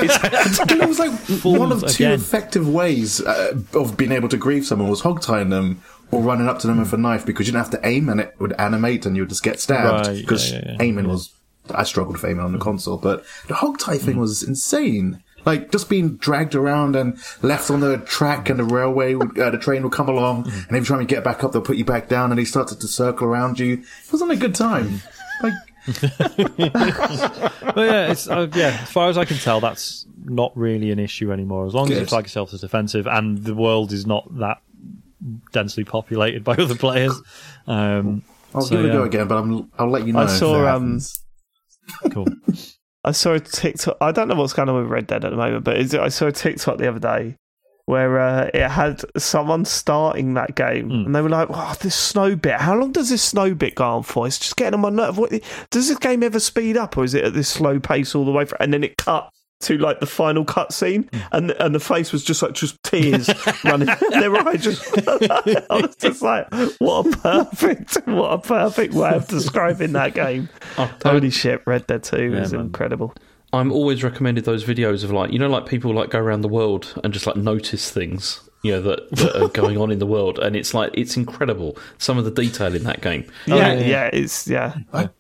It's 0.05 0.59
happened 0.59 0.71
And 0.73 0.83
it 0.83 0.89
was 0.89 0.99
like 0.99 1.13
one 1.43 1.73
of 1.73 1.81
two 1.81 1.87
again. 2.05 2.13
effective 2.13 2.69
ways 2.69 3.21
uh, 3.23 3.57
of 3.73 3.97
being 3.97 4.13
able 4.13 4.29
to 4.29 4.37
grieve 4.37 4.67
someone 4.67 4.89
was 4.89 5.01
hog 5.01 5.21
tying 5.23 5.49
them 5.51 5.81
or 6.11 6.21
running 6.23 6.49
up 6.49 6.59
to 6.61 6.67
them 6.67 6.79
with 6.79 6.93
a 6.93 6.97
knife 6.97 7.25
because 7.27 7.47
you 7.47 7.53
didn't 7.53 7.65
have 7.71 7.81
to 7.81 7.87
aim 7.89 8.09
and 8.09 8.21
it 8.21 8.35
would 8.39 8.53
animate 8.55 9.07
and 9.07 9.17
you 9.17 9.23
would 9.23 9.29
just 9.29 9.43
get 9.43 9.59
stabbed 9.61 10.07
Right, 10.09 10.21
because 10.21 10.53
yeah, 10.53 10.59
yeah, 10.65 10.71
yeah. 10.73 10.77
aiming 10.81 11.09
was 11.09 11.33
I 11.75 11.85
struggled 11.85 12.17
with 12.17 12.25
aiming 12.25 12.45
on 12.45 12.53
the 12.53 12.59
console 12.59 12.99
but 12.99 13.25
the 13.49 13.55
hog 13.55 13.79
tie 13.79 13.99
thing 13.99 14.19
was 14.19 14.43
insane 14.43 15.23
like 15.47 15.71
just 15.73 15.89
being 15.91 16.17
dragged 16.17 16.55
around 16.55 16.97
and 16.97 17.19
left 17.43 17.71
on 17.71 17.81
the 17.81 17.99
track 17.99 18.49
and 18.49 18.59
the 18.59 18.65
railway 18.65 19.15
would, 19.15 19.39
uh, 19.39 19.51
the 19.51 19.59
train 19.59 19.83
would 19.83 19.93
come 19.93 20.09
along 20.09 20.47
and 20.47 20.77
every 20.77 20.87
time 20.87 21.01
you 21.01 21.07
get 21.07 21.25
back 21.25 21.43
up 21.45 21.53
they'll 21.53 21.61
put 21.63 21.77
you 21.77 21.85
back 21.85 22.09
down 22.09 22.31
and 22.31 22.39
they 22.39 22.45
started 22.45 22.81
to 22.81 22.89
circle 22.89 23.27
around 23.27 23.59
you 23.59 23.75
it 23.75 24.13
wasn't 24.13 24.31
a 24.31 24.37
good 24.37 24.55
time 24.55 25.01
like 25.43 25.53
But 27.75 27.77
yeah, 27.77 28.11
it's 28.11 28.29
uh, 28.29 28.49
yeah. 28.55 28.79
As 28.83 28.91
far 28.91 29.09
as 29.09 29.19
I 29.19 29.25
can 29.25 29.37
tell, 29.37 29.61
that's 29.61 30.07
not 30.25 30.57
really 30.57 30.91
an 30.91 30.99
issue 30.99 31.33
anymore. 31.33 31.67
As 31.67 31.75
long 31.75 31.91
as 31.93 31.99
you 31.99 32.07
flag 32.07 32.25
yourself 32.25 32.55
as 32.55 32.61
defensive, 32.61 33.07
and 33.07 33.39
the 33.45 33.55
world 33.55 33.93
is 33.93 34.07
not 34.07 34.27
that 34.39 34.63
densely 35.53 35.85
populated 35.85 36.45
by 36.45 36.55
other 36.59 36.75
players. 36.77 37.19
Um, 37.67 38.23
I'll 38.55 38.63
So, 38.63 38.77
give 38.77 38.85
it 38.85 38.91
a 38.91 38.93
go 38.93 39.03
again 39.05 39.27
but 39.29 39.37
I'm, 39.39 39.71
I'll 39.79 39.91
let 39.91 40.07
you 40.07 40.13
know 40.13 40.21
I 40.21 40.27
saw, 40.27 40.63
that 40.63 40.75
um, 40.77 41.01
cool. 42.11 42.27
I 43.05 43.13
saw 43.13 43.33
a 43.35 43.41
TikTok. 43.41 43.97
I 44.01 44.13
don't 44.13 44.29
know 44.29 44.35
what's 44.35 44.53
going 44.55 44.69
on 44.69 44.77
with 44.81 44.91
Red 44.91 45.07
Dead 45.07 45.25
at 45.25 45.31
the 45.31 45.37
moment, 45.37 45.65
but 45.65 45.77
is 45.77 45.93
it, 45.93 46.01
I 46.01 46.09
saw 46.09 46.27
a 46.29 46.33
TikTok 46.33 46.79
the 46.79 46.89
other 46.89 46.99
day 47.01 47.37
where 47.87 48.19
uh, 48.19 48.51
it 48.55 48.67
had 48.71 49.03
someone 49.19 49.63
starting 49.67 50.33
that 50.35 50.55
game, 50.55 50.89
Mm. 50.89 51.05
and 51.07 51.15
they 51.15 51.21
were 51.21 51.29
like, 51.29 51.49
"Oh, 51.51 51.75
this 51.83 51.95
snow 51.95 52.35
bit. 52.35 52.55
How 52.59 52.75
long 52.75 52.93
does 52.93 53.11
this 53.11 53.23
snow 53.23 53.53
bit 53.55 53.75
go 53.75 53.85
on 53.85 54.05
for? 54.05 54.27
It's 54.27 54.39
just 54.39 54.57
getting 54.57 54.73
on 54.73 54.81
my 54.81 54.89
nerve. 54.89 55.19
What, 55.19 55.33
does 55.69 55.89
this 55.89 55.99
game 55.99 56.23
ever 56.23 56.41
speed 56.41 56.79
up, 56.79 56.97
or 56.97 57.05
is 57.05 57.13
it 57.13 57.25
at 57.25 57.35
this 57.35 57.47
slow 57.51 57.79
pace 57.79 58.15
all 58.15 58.25
the 58.25 58.31
way 58.31 58.47
through?" 58.47 58.57
And 58.61 58.73
then 58.73 58.85
it 58.85 58.97
cut 58.97 59.29
to 59.65 59.77
like 59.79 60.01
the 60.01 60.07
final 60.07 60.45
cutscene, 60.45 61.09
and 61.33 61.51
and 61.53 61.75
the 61.75 61.81
face 61.81 62.13
was 62.13 62.23
just 62.25 62.43
like 62.43 62.53
just 62.55 62.83
tears 62.83 63.29
running 63.65 63.87
down 63.87 63.99
their 64.11 64.37
eyes. 64.49 64.63
Just 64.65 64.83
I 65.09 65.81
was 65.83 65.97
just 65.97 66.23
like, 66.23 66.47
"What 66.79 67.07
a 67.07 67.17
perfect, 67.19 67.95
what 68.07 68.33
a 68.33 68.39
perfect 68.39 68.95
way 68.95 69.11
of 69.11 69.27
describing 69.29 69.93
that 69.93 70.15
game." 70.15 70.49
Oh, 70.77 70.91
Holy 71.05 71.31
shit, 71.31 71.63
Red 71.67 71.87
Dead 71.87 72.03
Two 72.03 72.33
Yeah, 72.33 72.41
is 72.43 72.53
man. 72.53 72.63
incredible. 72.63 73.15
I'm 73.53 73.71
always 73.71 74.03
recommended 74.03 74.45
those 74.45 74.65
videos 74.65 75.05
of 75.05 75.13
like 75.13 75.31
you 75.33 75.39
know 75.39 75.49
like 75.49 75.67
people 75.67 75.95
like 75.95 76.11
go 76.11 76.19
around 76.19 76.41
the 76.41 76.49
world 76.49 76.99
and 77.05 77.13
just 77.13 77.27
like 77.29 77.37
notice 77.37 77.91
things 77.91 78.41
you 78.65 78.73
know 78.73 78.81
that, 78.83 79.09
that 79.13 79.41
are 79.41 79.49
going 79.51 79.77
on 79.79 79.93
in 79.93 80.01
the 80.01 80.07
world 80.07 80.39
and 80.41 80.57
it's 80.57 80.75
like 80.75 80.91
it's 80.95 81.17
incredible 81.17 81.77
some 81.99 82.19
of 82.19 82.25
the 82.25 82.31
detail 82.33 82.75
in 82.75 82.83
that 82.85 83.01
game. 83.03 83.25
Yeah, 83.47 83.55
yeah, 83.57 83.73
yeah, 83.75 83.87
yeah. 83.87 84.11
it's 84.13 84.49
yeah, 84.49 84.75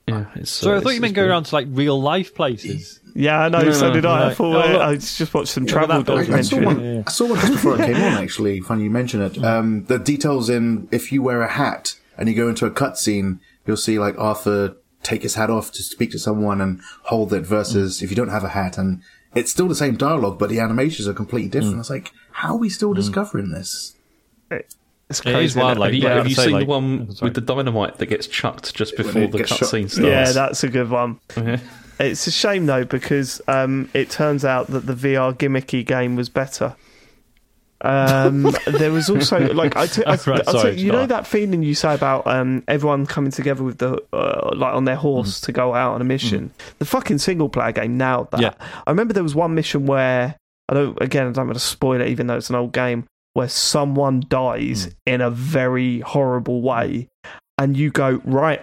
Yeah, 0.09 0.27
it's, 0.35 0.51
So 0.51 0.73
uh, 0.73 0.77
I 0.79 0.81
thought 0.81 0.81
it's- 0.89 0.95
you 0.97 1.01
meant 1.03 1.11
it's 1.13 1.17
go 1.17 1.27
around 1.29 1.45
to 1.45 1.55
like 1.55 1.69
real 1.71 2.01
life 2.01 2.35
places. 2.35 2.99
Yeah. 3.15 3.41
I 3.41 3.49
know. 3.49 3.63
No, 3.63 3.73
so 3.73 3.89
no, 3.89 3.95
did 3.95 4.05
I. 4.07 4.11
I 4.25 4.27
right. 4.29 4.37
thought 4.37 4.57
Oh, 4.57 4.61
I, 4.61 4.73
look. 4.73 4.83
I 4.83 4.95
just 4.97 5.33
watched 5.35 5.49
some 5.53 5.65
Yeah, 5.65 5.73
travel 5.73 6.03
but 6.03 6.17
that- 6.27 6.31
I, 6.31 6.39
I 6.39 6.41
saw 6.43 6.61
one. 6.63 6.85
Yeah. 6.85 7.03
I 7.07 7.11
saw 7.11 7.27
one 7.29 7.41
just 7.41 7.53
before 7.53 7.81
I 7.81 7.87
came 7.87 7.97
on. 7.97 8.23
Actually, 8.23 8.61
funny 8.61 8.85
you 8.85 8.91
mention 8.91 9.23
it. 9.23 9.35
Mm. 9.35 9.45
Um, 9.45 9.85
the 9.85 9.99
details 9.99 10.51
in 10.51 10.89
if 10.91 11.13
you 11.13 11.23
wear 11.23 11.43
a 11.43 11.51
hat 11.51 11.97
and 12.19 12.29
you 12.29 12.35
go 12.35 12.49
into 12.49 12.67
a 12.67 12.71
cutscene, 12.71 13.39
you'll 13.67 13.77
see 13.77 13.99
like 13.99 14.19
Arthur 14.19 14.77
take 15.03 15.23
his 15.23 15.35
hat 15.35 15.51
off 15.51 15.71
to 15.73 15.83
speak 15.83 16.11
to 16.13 16.19
someone 16.19 16.61
and 16.61 16.81
hold 17.05 17.33
it. 17.33 17.45
Versus 17.47 18.03
if 18.03 18.11
you 18.11 18.17
don't 18.17 18.29
have 18.29 18.45
a 18.45 18.49
hat, 18.51 18.79
and 18.79 19.03
it's 19.35 19.51
still 19.51 19.69
the 19.69 19.75
same 19.75 19.97
dialogue, 19.97 20.39
but 20.39 20.49
the 20.49 20.61
animations 20.61 21.09
are 21.09 21.15
completely 21.15 21.49
different. 21.51 21.77
Mm. 21.77 21.81
It's 21.81 21.91
like, 21.91 22.13
how 22.33 22.55
are 22.55 22.59
we 22.59 22.69
still 22.69 22.93
mm. 22.93 22.97
discovering 22.97 23.51
this? 23.51 23.95
It's 24.51 25.21
It 25.21 25.27
is 25.27 25.33
crazy. 25.35 25.61
wild, 25.61 25.79
like, 25.79 25.89
Have 25.89 25.95
you, 25.95 26.03
Yeah, 26.03 26.15
have 26.15 26.29
you 26.29 26.35
seen 26.35 26.53
like- 26.53 26.61
the 26.61 26.67
one 26.71 27.13
sorry. 27.13 27.27
with 27.29 27.35
the 27.35 27.41
dynamite 27.43 27.99
that 27.99 28.07
gets 28.07 28.27
chucked 28.27 28.75
just 28.75 28.97
before 28.97 29.27
the 29.27 29.39
cutscene 29.39 29.91
starts? 29.91 29.99
yeah, 29.99 30.33
that's 30.33 30.65
a 30.65 30.69
good 30.69 30.89
one. 30.89 31.21
Yeah. 31.37 31.59
It's 31.99 32.27
a 32.27 32.31
shame 32.31 32.67
though 32.67 32.85
because 32.85 33.41
um, 33.49 33.89
it 33.95 34.11
turns 34.11 34.45
out 34.45 34.69
that 34.69 34.87
the 34.87 34.95
VR 34.95 35.35
gimmicky 35.35 35.85
game 35.87 36.17
was 36.17 36.29
better. 36.29 36.77
Um, 37.81 38.55
there 38.67 38.91
was 38.91 39.11
also 39.11 39.53
like 39.53 39.77
I, 39.77 39.87
t- 39.87 40.05
I, 40.05 40.17
Right, 40.27 40.49
I 40.49 40.53
sorry, 40.53 40.77
t- 40.77 40.83
you 40.83 40.91
know 40.91 41.07
that 41.07 41.27
feeling 41.27 41.63
you 41.63 41.75
say 41.75 41.95
about 41.95 42.27
um, 42.27 42.65
everyone 42.67 43.05
coming 43.05 43.31
together 43.31 43.63
with 43.63 43.79
the 43.79 44.03
uh, 44.13 44.51
like 44.57 44.75
on 44.75 44.87
their 44.87 44.97
horse 44.97 45.41
to 45.43 45.53
go 45.53 45.75
out 45.75 45.95
on 45.95 46.01
a 46.01 46.05
mission. 46.05 46.51
The 46.79 46.87
fucking 46.87 47.19
single 47.19 47.49
player 47.49 47.73
game 47.73 47.99
nailed 47.99 48.31
that. 48.31 48.41
Yeah. 48.41 48.55
I 48.87 48.91
remember 48.91 49.13
there 49.13 49.23
was 49.23 49.35
one 49.35 49.55
mission 49.55 49.87
where 49.87 50.37
I 50.69 50.75
don't 50.75 51.01
again 51.03 51.27
I 51.29 51.33
don't 51.33 51.47
want 51.47 51.59
to 51.59 51.65
spoil 51.65 52.01
it 52.01 52.09
even 52.09 52.27
though 52.27 52.37
it's 52.37 52.49
an 52.49 52.57
old 52.57 52.73
game 52.73 53.05
where 53.35 53.49
someone 53.49 54.23
dies 54.29 54.95
in 55.05 55.21
a 55.21 55.29
very 55.29 56.01
horrible 56.01 56.63
way, 56.63 57.09
and 57.59 57.77
you 57.77 57.91
go 57.91 58.23
right. 58.25 58.63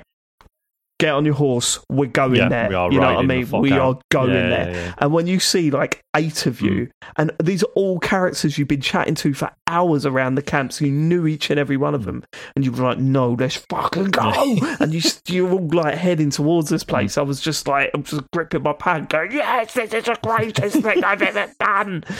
Get 1.01 1.13
on 1.13 1.25
your 1.25 1.33
horse. 1.33 1.79
We're 1.89 2.05
going 2.09 2.35
Yeah, 2.35 2.47
there. 2.49 2.69
we 2.69 2.75
are 2.75 2.91
you 2.91 2.99
know 2.99 3.13
what 3.15 3.23
I 3.23 3.25
mean? 3.27 3.49
We 3.51 3.71
out. 3.71 3.79
are 3.97 4.01
going 4.11 4.33
Yeah, 4.33 4.49
there. 4.49 4.71
yeah. 4.71 4.93
And 4.99 5.11
when 5.11 5.25
you 5.25 5.39
see 5.39 5.71
like 5.71 6.03
eight 6.15 6.45
of 6.45 6.61
you, 6.61 6.71
Mm. 6.71 6.89
and 7.17 7.31
these 7.43 7.63
are 7.63 7.71
all 7.75 7.97
characters 7.99 8.57
you've 8.57 8.67
been 8.67 8.81
chatting 8.81 9.15
to 9.15 9.33
for 9.33 9.49
hours 9.67 10.05
around 10.05 10.35
the 10.35 10.41
camps, 10.43 10.77
so 10.77 10.85
you 10.85 10.91
knew 10.91 11.25
each 11.25 11.49
and 11.49 11.59
every 11.59 11.75
one 11.77 11.95
of 11.95 12.05
them, 12.05 12.23
and 12.55 12.63
you 12.63 12.71
were 12.71 12.83
like, 12.83 12.99
"No, 12.99 13.31
let's 13.39 13.55
fucking 13.69 14.11
go!" 14.11 14.57
and 14.79 14.93
you 14.93 15.01
you're 15.27 15.51
all 15.51 15.67
like 15.73 15.95
heading 15.95 16.29
towards 16.29 16.69
this 16.69 16.83
place. 16.83 17.17
I 17.17 17.23
was 17.23 17.41
just 17.41 17.67
like, 17.67 17.89
I'm 17.95 18.03
just 18.03 18.21
gripping 18.31 18.61
my 18.61 18.73
pad, 18.73 19.09
going, 19.09 19.31
"Yes, 19.31 19.73
this 19.73 19.91
is 19.93 20.03
the 20.05 20.17
greatest 20.21 20.77
thing 20.83 21.03
I've 21.03 21.21
ever 21.21 21.51
done." 21.59 22.03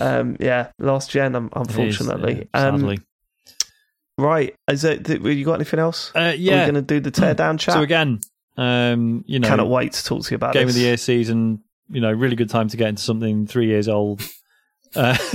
Um, 0.00 0.36
yeah, 0.38 0.68
last 0.78 1.10
gen, 1.10 1.34
um, 1.34 1.46
is, 1.46 1.50
unfortunately. 1.56 2.48
yeah, 2.54 2.68
um, 2.68 2.78
sadly. 2.78 3.00
right, 4.16 4.54
is 4.70 4.84
it? 4.84 5.08
You 5.08 5.44
got 5.44 5.54
anything 5.54 5.80
else? 5.80 6.12
Uh, 6.14 6.34
yeah. 6.38 6.60
We're 6.66 6.72
going 6.72 6.74
to 6.74 6.82
do 6.82 7.00
the 7.00 7.10
teardown 7.10 7.58
chat? 7.58 7.74
So 7.74 7.82
again, 7.82 8.20
um, 8.58 9.24
you 9.26 9.38
know, 9.38 9.48
Cannot 9.48 9.68
wait 9.68 9.92
to 9.94 10.04
talk 10.04 10.22
to 10.24 10.30
you 10.30 10.34
about 10.36 10.52
game 10.52 10.66
this. 10.66 10.74
of 10.76 10.80
the 10.80 10.86
year 10.86 10.96
season. 10.98 11.62
You 11.90 12.02
know, 12.02 12.12
really 12.12 12.36
good 12.36 12.50
time 12.50 12.68
to 12.68 12.76
get 12.76 12.88
into 12.88 13.02
something 13.02 13.46
three 13.46 13.66
years 13.68 13.88
old. 13.88 14.20
Uh, 14.94 15.16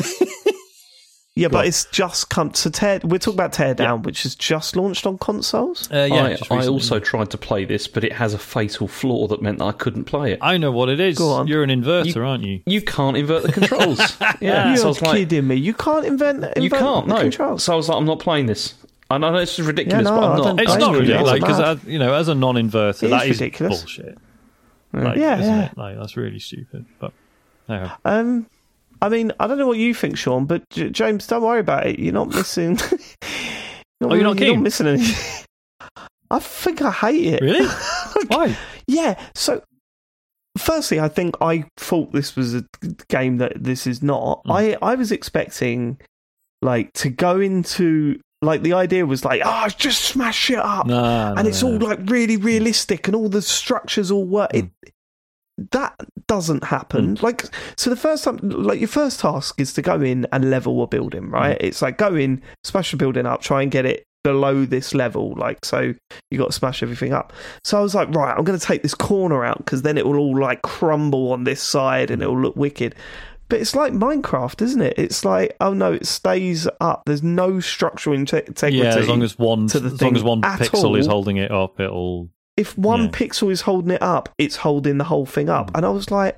Yeah, 1.35 1.47
Go 1.47 1.53
but 1.53 1.57
on. 1.61 1.65
it's 1.65 1.85
just 1.85 2.29
come 2.29 2.51
to 2.51 2.69
tear. 2.69 2.99
We're 3.03 3.17
talking 3.17 3.33
about 3.39 3.53
teardown, 3.53 4.03
which 4.03 4.23
is 4.23 4.35
just 4.35 4.75
launched 4.75 5.07
on 5.07 5.17
consoles. 5.17 5.91
uh, 5.91 6.07
yeah, 6.11 6.37
I, 6.51 6.57
I 6.57 6.67
also 6.67 6.99
tried 6.99 7.31
to 7.31 7.39
play 7.39 7.65
this, 7.65 7.87
but 7.87 8.03
it 8.03 8.13
has 8.13 8.35
a 8.35 8.37
fatal 8.37 8.87
flaw 8.87 9.25
that 9.29 9.41
meant 9.41 9.57
that 9.57 9.65
I 9.65 9.71
couldn't 9.71 10.03
play 10.03 10.33
it. 10.33 10.39
I 10.43 10.57
know 10.57 10.71
what 10.71 10.89
it 10.89 10.99
is. 10.99 11.17
Go 11.17 11.31
on. 11.31 11.47
You're 11.47 11.63
an 11.63 11.71
inverter, 11.71 12.13
You- 12.15 12.23
aren't 12.23 12.43
you? 12.43 12.61
You 12.67 12.83
can't 12.83 13.17
invert 13.17 13.41
the 13.41 13.51
controls. 13.59 13.99
yeah, 14.41 14.67
You're 14.67 14.77
so 14.77 14.83
I 14.83 14.87
was 14.89 15.01
like, 15.01 15.17
kidding 15.17 15.47
me. 15.47 15.55
You 15.55 15.73
can't 15.73 16.05
invent. 16.05 16.37
invent 16.43 16.61
you 16.61 16.69
can't. 16.69 17.07
the 17.07 17.15
No. 17.15 17.21
controls. 17.21 17.63
So 17.63 17.73
I 17.73 17.77
was 17.77 17.89
like, 17.89 17.97
I'm 17.97 18.05
not 18.05 18.19
playing 18.19 18.45
this. 18.45 18.75
I 19.13 19.17
know 19.17 19.35
it's 19.35 19.57
ridiculous, 19.59 20.05
Yeah, 20.05 20.09
no, 20.11 20.19
but 20.21 20.29
I'm 20.47 20.55
not. 20.55 20.61
It's 20.61 20.75
not 20.75 20.95
ridiculous 20.95 21.33
because, 21.33 21.59
mad. 21.59 21.81
you 21.85 21.99
know, 21.99 22.13
as 22.13 22.27
a 22.27 22.35
non-inverter, 22.35 23.03
It 23.03 23.09
that 23.09 23.27
is 23.27 23.41
is 23.41 23.57
bullshit. 23.59 24.17
Like, 24.93 25.17
Yeah, 25.17 25.39
isn't 25.39 25.53
yeah. 25.55 25.65
It? 25.71 25.77
Like, 25.77 25.97
that's 25.97 26.15
really 26.17 26.39
stupid. 26.39 26.85
But 26.99 27.13
anyway. 27.67 27.91
Um, 28.05 28.47
I 29.01 29.09
mean, 29.09 29.31
I 29.39 29.47
don't 29.47 29.57
know 29.57 29.67
what 29.67 29.77
you 29.77 29.93
think, 29.93 30.17
Sean, 30.17 30.45
but 30.45 30.67
J- 30.69 30.89
James, 30.89 31.27
don't 31.27 31.41
worry 31.41 31.59
about 31.59 31.87
it. 31.87 31.99
You're 31.99 32.13
not 32.13 32.29
missing. 32.29 32.77
you're 34.01 34.11
Oh, 34.11 34.13
you're 34.13 34.23
not 34.23 34.39
You're 34.39 34.55
not 34.55 34.61
missing 34.63 34.87
anything. 34.87 35.45
I 36.31 36.39
think 36.39 36.81
I 36.81 36.91
hate 36.91 37.25
it. 37.33 37.41
really? 37.41 37.67
Why? 38.27 38.57
Yeah. 38.87 39.19
So, 39.35 39.61
firstly, 40.57 40.99
I 40.99 41.07
think 41.07 41.35
I 41.41 41.65
thought 41.77 42.11
this 42.11 42.35
was 42.35 42.55
a 42.55 42.63
game 43.09 43.37
that 43.37 43.53
this 43.63 43.85
is 43.85 44.01
not. 44.01 44.43
Mm. 44.45 44.51
I 44.51 44.77
I 44.81 44.95
was 44.95 45.11
expecting 45.11 45.99
like 46.61 46.93
to 46.93 47.09
go 47.09 47.39
into 47.39 48.19
like 48.45 48.61
the 48.61 48.73
idea 48.73 49.05
was 49.05 49.25
like, 49.25 49.41
oh, 49.43 49.67
just 49.77 50.01
smash 50.01 50.49
it 50.49 50.59
up, 50.59 50.87
No, 50.87 51.33
and 51.37 51.47
it's 51.47 51.63
all 51.63 51.77
like 51.77 51.99
really 52.05 52.37
realistic, 52.37 53.07
and 53.07 53.15
all 53.15 53.29
the 53.29 53.41
structures 53.41 54.11
all 54.11 54.25
work. 54.25 54.51
Hmm. 54.51 54.57
It 54.57 54.69
that 55.71 55.95
doesn't 56.27 56.63
happen. 56.63 57.15
Hmm. 57.15 57.25
Like, 57.25 57.45
so 57.77 57.89
the 57.89 57.95
first 57.95 58.23
time, 58.23 58.39
like 58.41 58.79
your 58.79 58.87
first 58.87 59.19
task 59.19 59.59
is 59.59 59.73
to 59.73 59.81
go 59.81 60.01
in 60.01 60.25
and 60.31 60.49
level 60.49 60.81
a 60.83 60.87
building, 60.87 61.25
hmm. 61.25 61.33
right? 61.33 61.57
It's 61.59 61.81
like 61.81 61.97
go 61.97 62.15
in, 62.15 62.41
smash 62.63 62.91
the 62.91 62.97
building 62.97 63.25
up, 63.25 63.41
try 63.41 63.61
and 63.61 63.71
get 63.71 63.85
it 63.85 64.05
below 64.23 64.65
this 64.65 64.93
level. 64.93 65.35
Like, 65.37 65.63
so 65.65 65.93
you 66.31 66.37
got 66.37 66.47
to 66.47 66.53
smash 66.53 66.81
everything 66.81 67.13
up. 67.13 67.33
So 67.63 67.77
I 67.77 67.81
was 67.81 67.93
like, 67.93 68.09
right, 68.15 68.35
I'm 68.35 68.43
going 68.43 68.57
to 68.57 68.65
take 68.65 68.81
this 68.81 68.95
corner 68.95 69.45
out 69.45 69.57
because 69.57 69.83
then 69.83 69.97
it 69.97 70.05
will 70.05 70.17
all 70.17 70.39
like 70.39 70.61
crumble 70.61 71.31
on 71.31 71.43
this 71.43 71.61
side 71.61 72.09
and 72.09 72.21
it 72.21 72.27
will 72.27 72.41
look 72.41 72.55
wicked. 72.55 72.95
But 73.53 73.61
it's 73.61 73.75
like 73.75 73.93
Minecraft, 73.93 74.63
isn't 74.63 74.81
it? 74.81 74.95
It's 74.97 75.23
like, 75.23 75.55
oh 75.61 75.75
no, 75.75 75.93
it 75.93 76.07
stays 76.07 76.67
up. 76.81 77.03
There's 77.05 77.21
no 77.21 77.59
structural 77.59 78.17
inte- 78.17 78.47
integrity. 78.47 78.79
Yeah, 78.79 78.95
as 78.97 79.07
long 79.07 79.21
as 79.21 79.37
one, 79.37 79.67
to 79.67 79.79
the 79.79 79.93
as 79.93 80.01
long 80.01 80.15
as 80.15 80.23
one 80.23 80.41
pixel 80.41 80.97
is 80.97 81.05
holding 81.05 81.37
it 81.37 81.51
up, 81.51 81.79
it'll. 81.79 82.31
if 82.57 82.75
one 82.79 83.03
Yeah. 83.03 83.09
pixel 83.09 83.51
is 83.51 83.61
holding 83.61 83.91
it 83.91 84.01
up, 84.01 84.29
it's 84.39 84.55
holding 84.55 84.97
the 84.97 85.03
whole 85.03 85.27
thing 85.27 85.49
up. 85.49 85.69
Hmm. 85.69 85.75
And 85.75 85.85
I 85.85 85.89
was 85.89 86.09
like, 86.09 86.35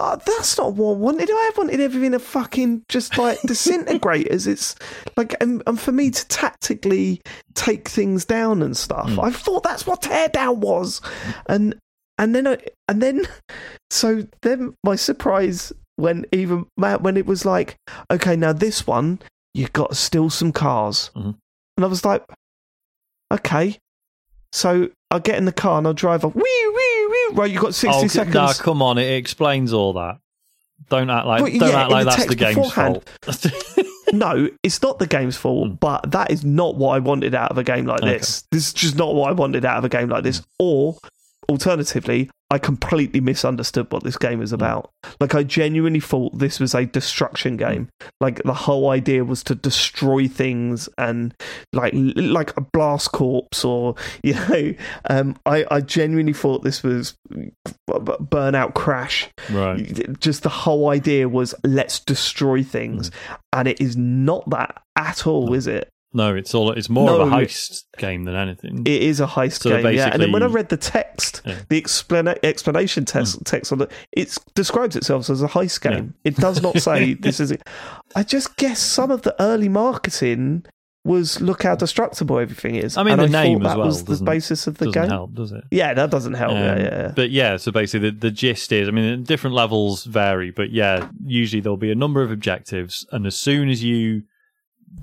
oh, 0.00 0.18
that's 0.26 0.58
not 0.58 0.74
what 0.74 0.94
I 0.94 0.96
wanted. 0.96 1.30
I 1.30 1.52
wanted 1.56 1.78
everything 1.78 2.10
to 2.10 2.18
fucking 2.18 2.82
just 2.88 3.16
like 3.16 3.40
disintegrate 3.46 4.26
as 4.26 4.48
it's 4.48 4.74
like, 5.16 5.36
and, 5.40 5.62
and 5.68 5.78
for 5.78 5.92
me 5.92 6.10
to 6.10 6.26
tactically 6.26 7.20
take 7.54 7.88
things 7.88 8.24
down 8.24 8.60
and 8.60 8.76
stuff. 8.76 9.08
Hmm. 9.08 9.20
I 9.20 9.30
thought 9.30 9.62
that's 9.62 9.86
what 9.86 10.02
teardown 10.02 10.56
was. 10.56 11.00
And, 11.46 11.76
and 12.18 12.34
then, 12.34 12.48
I, 12.48 12.58
and 12.88 13.00
then, 13.00 13.28
so 13.90 14.26
then 14.42 14.74
my 14.82 14.96
surprise 14.96 15.72
when 16.00 16.24
even 16.32 16.66
when 16.76 17.16
it 17.16 17.26
was 17.26 17.44
like, 17.44 17.76
okay, 18.10 18.36
now 18.36 18.52
this 18.52 18.86
one, 18.86 19.20
you've 19.54 19.72
got 19.72 19.90
to 19.90 19.94
steal 19.94 20.30
some 20.30 20.52
cars. 20.52 21.10
Mhm. 21.14 21.36
And 21.76 21.84
I 21.84 21.88
was 21.88 22.04
like, 22.04 22.24
okay. 23.32 23.78
So 24.52 24.90
I'll 25.10 25.20
get 25.20 25.36
in 25.36 25.44
the 25.44 25.52
car 25.52 25.78
and 25.78 25.86
I'll 25.86 25.94
drive 25.94 26.24
off. 26.24 26.34
Wee, 26.34 26.42
wee, 26.42 27.06
wee. 27.10 27.28
Right, 27.36 27.50
you've 27.50 27.62
got 27.62 27.74
60 27.74 28.04
oh, 28.04 28.06
seconds. 28.08 28.34
Nah, 28.34 28.52
come 28.54 28.82
on, 28.82 28.98
it 28.98 29.12
explains 29.14 29.72
all 29.72 29.92
that. 29.94 30.18
Don't 30.88 31.10
act 31.10 31.26
like 31.26 31.42
Well, 31.42 31.52
don't 31.52 31.68
yeah, 31.68 31.82
act 31.82 31.90
like 31.90 32.04
the 32.04 32.10
that's 32.10 32.26
the 32.26 32.34
game's 32.34 32.56
beforehand. 32.56 33.02
fault. 33.22 33.46
no, 34.12 34.48
it's 34.64 34.82
not 34.82 34.98
the 34.98 35.06
game's 35.06 35.36
fault, 35.36 35.68
Mm. 35.68 35.80
but 35.80 36.10
that 36.10 36.30
is 36.32 36.44
not 36.44 36.74
what 36.76 36.96
I 36.96 36.98
wanted 36.98 37.34
out 37.34 37.50
of 37.50 37.58
a 37.58 37.62
game 37.64 37.86
like 37.86 38.02
Okay. 38.02 38.18
this. 38.18 38.42
This 38.50 38.68
is 38.68 38.72
just 38.72 38.96
not 38.96 39.14
what 39.14 39.28
I 39.28 39.32
wanted 39.32 39.64
out 39.64 39.76
of 39.78 39.84
a 39.84 39.88
game 39.88 40.08
like 40.08 40.24
this. 40.24 40.42
Or, 40.58 40.96
alternatively, 41.48 42.30
I 42.50 42.58
completely 42.58 43.20
misunderstood 43.20 43.86
what 43.90 44.02
this 44.02 44.16
game 44.16 44.40
Mm. 44.40 44.42
is 44.42 44.52
about. 44.52 44.90
Like, 45.20 45.34
I 45.34 45.42
genuinely 45.44 46.00
thought 46.00 46.38
this 46.38 46.58
was 46.58 46.74
a 46.74 46.84
destruction 46.84 47.56
game. 47.56 47.88
Like, 48.20 48.42
the 48.42 48.54
whole 48.54 48.90
idea 48.90 49.24
was 49.24 49.42
to 49.44 49.54
destroy 49.54 50.26
things 50.26 50.88
and, 50.98 51.34
like, 51.72 51.92
like 51.94 52.56
a 52.56 52.60
Blast 52.60 53.12
Corps 53.12 53.64
or, 53.64 53.94
you 54.22 54.34
know, 54.34 54.74
um, 55.08 55.36
I, 55.46 55.64
I 55.70 55.80
genuinely 55.80 56.32
thought 56.32 56.62
this 56.64 56.82
was 56.82 57.14
Burnout 57.88 58.74
Crash 58.74 59.28
right. 59.50 60.18
just 60.20 60.42
the 60.42 60.48
whole 60.48 60.88
idea 60.88 61.28
was 61.28 61.54
let's 61.64 62.00
destroy 62.00 62.62
things 62.62 63.10
and 63.52 63.66
it 63.68 63.80
is 63.80 63.96
not 63.96 64.48
that 64.50 64.82
at 64.96 65.26
all 65.26 65.52
is 65.54 65.66
it 65.66 65.89
No, 66.12 66.34
it's 66.34 66.54
all. 66.54 66.72
It's 66.72 66.88
more 66.88 67.10
of 67.12 67.20
a 67.20 67.30
heist 67.30 67.84
game 67.98 68.24
than 68.24 68.34
anything. 68.34 68.82
it 68.84 69.02
is 69.02 69.20
a 69.20 69.26
heist 69.26 69.62
So 69.62 69.70
game 69.82 69.94
yeah 69.94 70.10
and 70.12 70.20
then 70.22 70.32
when 70.32 70.42
i 70.42 70.46
read 70.46 70.68
the 70.70 70.76
text 70.76 71.42
Yeah. 71.44 71.58
The 71.68 71.80
explana- 71.80 72.38
explanation 72.42 73.04
text, 73.04 73.44
text 73.44 73.70
on 73.72 73.82
it 73.82 73.92
it 74.12 74.36
describes 74.54 74.96
itself 74.96 75.28
as 75.30 75.42
a 75.42 75.48
heist 75.48 75.80
game 75.82 76.14
it 76.24 76.36
does 76.36 76.62
not 76.62 76.78
say 76.88 77.14
this 77.14 77.38
is 77.40 77.52
i 78.16 78.22
just 78.22 78.56
guess 78.56 78.80
some 78.80 79.10
of 79.10 79.22
the 79.22 79.34
early 79.40 79.68
marketing 79.68 80.64
was 81.04 81.40
look 81.40 81.62
how 81.62 81.74
destructible 81.74 82.38
everything 82.38 82.74
is 82.74 82.96
I 82.96 83.02
mean, 83.02 83.18
and 83.18 83.32
the 83.32 83.38
I 83.38 83.42
name 83.44 83.62
as 83.64 83.72
that 83.72 83.78
well 83.78 83.86
was 83.86 84.04
the 84.04 84.22
basis 84.22 84.66
of 84.66 84.76
the 84.78 84.86
doesn't 84.86 85.02
game 85.02 85.10
help, 85.10 85.34
does 85.34 85.52
it? 85.52 85.64
yeah 85.70 85.94
that 85.94 86.10
doesn't 86.10 86.34
help 86.34 86.52
yeah, 86.52 86.72
Um, 86.72 86.78
yeah, 86.78 86.84
yeah. 87.02 87.12
But 87.16 87.30
yeah, 87.30 87.56
so 87.56 87.72
basically 87.72 88.10
the, 88.10 88.16
the 88.18 88.30
gist 88.30 88.70
is, 88.72 88.86
I 88.88 88.90
mean, 88.90 89.22
different 89.24 89.54
levels 89.56 90.04
vary, 90.04 90.50
but 90.50 90.70
yeah, 90.72 91.08
usually 91.24 91.60
there'll 91.62 91.78
be 91.78 91.90
a 91.90 91.94
number 91.94 92.22
of 92.22 92.30
objectives, 92.30 93.06
and 93.12 93.26
as 93.26 93.34
soon 93.36 93.70
as 93.70 93.82
you 93.82 94.24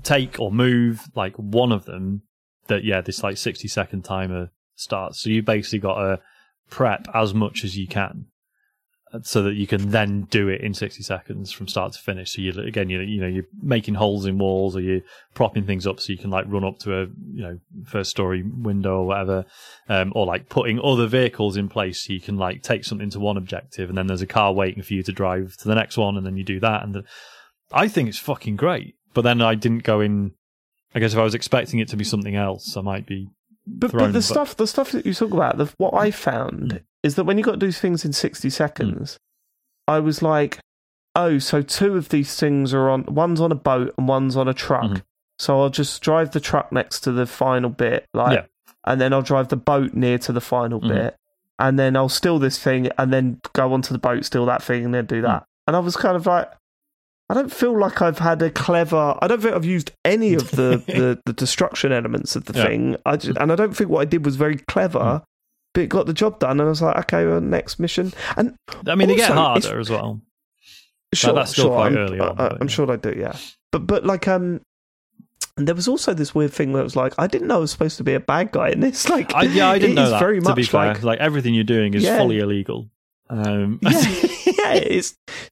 take 0.02 0.38
or 0.40 0.50
move 0.50 1.08
like 1.14 1.34
one 1.36 1.72
of 1.72 1.84
them, 1.84 2.22
that 2.66 2.84
yeah, 2.84 3.00
this 3.00 3.22
like 3.22 3.36
sixty 3.36 3.68
second 3.68 4.04
timer 4.04 4.50
starts. 4.74 5.20
So 5.22 5.30
you 5.30 5.42
basically 5.42 5.80
got 5.80 5.96
to 5.96 6.20
prep 6.70 7.06
as 7.14 7.34
much 7.34 7.64
as 7.64 7.76
you 7.76 7.86
can, 7.86 8.26
uh, 9.12 9.20
so 9.22 9.42
that 9.42 9.54
you 9.54 9.66
can 9.66 9.90
then 9.90 10.22
do 10.30 10.48
it 10.48 10.60
in 10.60 10.74
sixty 10.74 11.02
seconds 11.02 11.50
from 11.50 11.68
start 11.68 11.92
to 11.94 11.98
finish. 11.98 12.32
So 12.32 12.42
you 12.42 12.52
again, 12.60 12.88
you 12.90 13.00
you 13.00 13.20
know, 13.20 13.26
you're 13.26 13.46
making 13.62 13.94
holes 13.94 14.26
in 14.26 14.38
walls, 14.38 14.76
or 14.76 14.80
you're 14.80 15.00
propping 15.34 15.64
things 15.64 15.86
up 15.86 16.00
so 16.00 16.12
you 16.12 16.18
can 16.18 16.30
like 16.30 16.44
run 16.48 16.64
up 16.64 16.78
to 16.80 16.94
a 16.94 17.06
you 17.32 17.42
know 17.42 17.58
first 17.86 18.10
story 18.10 18.42
window 18.42 18.98
or 18.98 19.06
whatever 19.06 19.44
um, 19.88 20.12
or 20.14 20.26
like 20.26 20.48
putting 20.48 20.80
other 20.80 21.06
vehicles 21.06 21.56
in 21.56 21.68
place 21.68 22.04
so 22.04 22.12
you 22.12 22.20
can 22.20 22.36
like 22.36 22.62
take 22.62 22.84
something 22.84 23.10
to 23.10 23.20
one 23.20 23.36
objective 23.36 23.88
and 23.88 23.96
then 23.96 24.08
there's 24.08 24.22
a 24.22 24.26
car 24.26 24.52
waiting 24.52 24.82
for 24.82 24.94
you 24.94 25.02
to 25.02 25.12
drive 25.12 25.56
to 25.56 25.68
the 25.68 25.74
next 25.74 25.96
one 25.96 26.16
and 26.16 26.26
then 26.26 26.36
you 26.36 26.44
do 26.44 26.58
that 26.58 26.82
and 26.82 26.94
the, 26.94 27.04
I 27.70 27.86
think 27.86 28.08
it's 28.08 28.18
fucking 28.18 28.56
great 28.56 28.96
but 29.18 29.22
then 29.22 29.42
I 29.42 29.56
didn't 29.56 29.82
go 29.82 30.00
in 30.00 30.32
I 30.94 31.00
guess 31.00 31.12
if 31.12 31.18
I 31.18 31.24
was 31.24 31.34
expecting 31.34 31.80
it 31.80 31.88
to 31.88 31.96
be 31.96 32.04
something 32.04 32.36
else 32.36 32.76
I 32.76 32.80
might 32.82 33.04
be 33.04 33.28
But, 33.66 33.90
thrown, 33.90 34.04
but 34.04 34.12
the 34.12 34.22
stuff, 34.22 34.56
the 34.56 34.66
stuff 34.66 34.92
that 34.92 35.04
you 35.04 35.12
talk 35.12 35.32
about, 35.32 35.58
the, 35.58 35.66
what 35.76 35.94
I 35.94 36.10
found 36.12 36.70
Mm. 36.72 36.82
is 37.02 37.16
that 37.16 37.24
when 37.24 37.36
you 37.38 37.44
got 37.44 37.52
to 37.58 37.66
do 37.66 37.72
things 37.72 38.04
in 38.04 38.12
sixty 38.12 38.48
seconds, 38.50 39.18
I 39.86 39.98
was 39.98 40.22
like, 40.22 40.60
oh, 41.16 41.38
so 41.38 41.62
two 41.62 41.96
of 41.96 42.08
these 42.10 42.38
things 42.38 42.72
are 42.72 42.88
on. 42.88 43.04
One's 43.06 43.40
on 43.40 43.50
a 43.52 43.56
boat 43.70 43.92
and 43.98 44.06
one's 44.08 44.36
on 44.36 44.46
a 44.48 44.54
truck. 44.54 44.84
Mhm. 44.92 45.02
So 45.38 45.60
I'll 45.60 45.70
just 45.70 46.00
drive 46.02 46.30
the 46.30 46.40
truck 46.40 46.72
next 46.72 47.00
to 47.00 47.12
the 47.12 47.26
final 47.26 47.70
bit, 47.70 48.06
like, 48.14 48.34
Yeah. 48.38 48.44
and 48.84 49.00
then 49.00 49.12
I'll 49.12 49.22
drive 49.32 49.48
the 49.48 49.56
boat 49.72 49.94
near 49.94 50.16
to 50.18 50.32
the 50.32 50.40
final 50.40 50.80
Mhm. 50.80 50.88
bit, 50.88 51.16
and 51.58 51.78
then 51.78 51.96
I'll 51.96 52.08
steal 52.20 52.38
this 52.38 52.58
thing, 52.58 52.88
and 52.98 53.12
then 53.12 53.40
go 53.52 53.72
onto 53.72 53.92
the 53.92 53.98
boat, 54.08 54.24
steal 54.24 54.46
that 54.46 54.62
thing, 54.62 54.84
and 54.86 54.94
then 54.94 55.04
Mm. 55.04 55.08
do 55.16 55.22
that. 55.22 55.44
And 55.66 55.76
I 55.76 55.80
was 55.80 55.96
kind 55.96 56.16
of 56.16 56.24
like, 56.26 56.50
I 57.30 57.34
don't 57.34 57.52
feel 57.52 57.78
like 57.78 58.00
I've 58.00 58.18
had 58.18 58.40
a 58.40 58.50
clever. 58.50 59.16
I 59.20 59.26
don't 59.26 59.42
think 59.42 59.54
I've 59.54 59.64
used 59.64 59.92
any 60.04 60.34
of 60.34 60.50
the 60.52 60.82
the, 60.86 61.20
the 61.26 61.32
destruction 61.32 61.92
elements 61.92 62.36
of 62.36 62.46
the 62.46 62.54
Yeah. 62.58 62.66
thing. 62.66 62.96
I 63.04 63.16
just, 63.16 63.38
and 63.38 63.52
I 63.52 63.54
don't 63.54 63.76
think 63.76 63.90
what 63.90 64.00
I 64.00 64.04
did 64.06 64.24
was 64.24 64.36
very 64.36 64.56
clever. 64.56 64.98
Mm. 64.98 65.22
But 65.74 65.80
it 65.82 65.88
got 65.88 66.06
the 66.06 66.14
job 66.14 66.38
done, 66.38 66.52
and 66.52 66.62
I 66.62 66.64
was 66.64 66.80
like, 66.80 66.96
okay, 66.96 67.26
well, 67.26 67.42
next 67.42 67.78
mission. 67.78 68.12
And 68.38 68.56
I 68.86 68.94
mean, 68.94 69.08
they 69.08 69.16
get 69.16 69.30
harder 69.30 69.78
as 69.78 69.90
well. 69.90 70.22
sure, 71.12 71.34
that's 71.34 71.52
still 71.52 71.66
sure, 71.66 71.74
quite 71.76 71.88
I'm, 71.92 71.98
early 71.98 72.18
on, 72.18 72.30
I, 72.30 72.32
but 72.32 72.52
I'm 72.54 72.58
yeah. 72.62 72.66
sure 72.68 72.86
they 72.86 72.96
do, 72.96 73.18
yeah. 73.18 73.36
But 73.70 73.86
but 73.86 74.06
like 74.06 74.26
um, 74.26 74.62
and 75.58 75.68
there 75.68 75.74
was 75.74 75.86
also 75.86 76.14
this 76.14 76.34
weird 76.34 76.52
thing 76.54 76.72
where 76.72 76.80
it 76.80 76.84
was 76.84 76.96
like 76.96 77.12
I 77.18 77.26
didn't 77.26 77.48
know 77.48 77.56
I 77.56 77.60
was 77.60 77.70
supposed 77.70 77.98
to 77.98 78.04
be 78.04 78.14
a 78.14 78.20
bad 78.20 78.50
guy 78.52 78.70
in 78.70 78.80
this. 78.80 79.06
Like, 79.10 79.34
I, 79.34 79.42
yeah, 79.42 79.68
I 79.68 79.78
didn't 79.78 79.96
know 79.96 80.08
that. 80.10 80.20
Very 80.20 80.40
to 80.40 80.48
much 80.48 80.56
be 80.56 80.62
fair, 80.62 80.94
like 80.94 81.02
like, 81.02 81.18
everything 81.18 81.52
you're 81.52 81.64
doing 81.64 81.92
is 81.92 82.02
Yeah. 82.04 82.16
fully 82.16 82.38
illegal. 82.38 82.88
Um, 83.28 83.78
yeah, 83.82 83.90
yeah. 84.58 85.00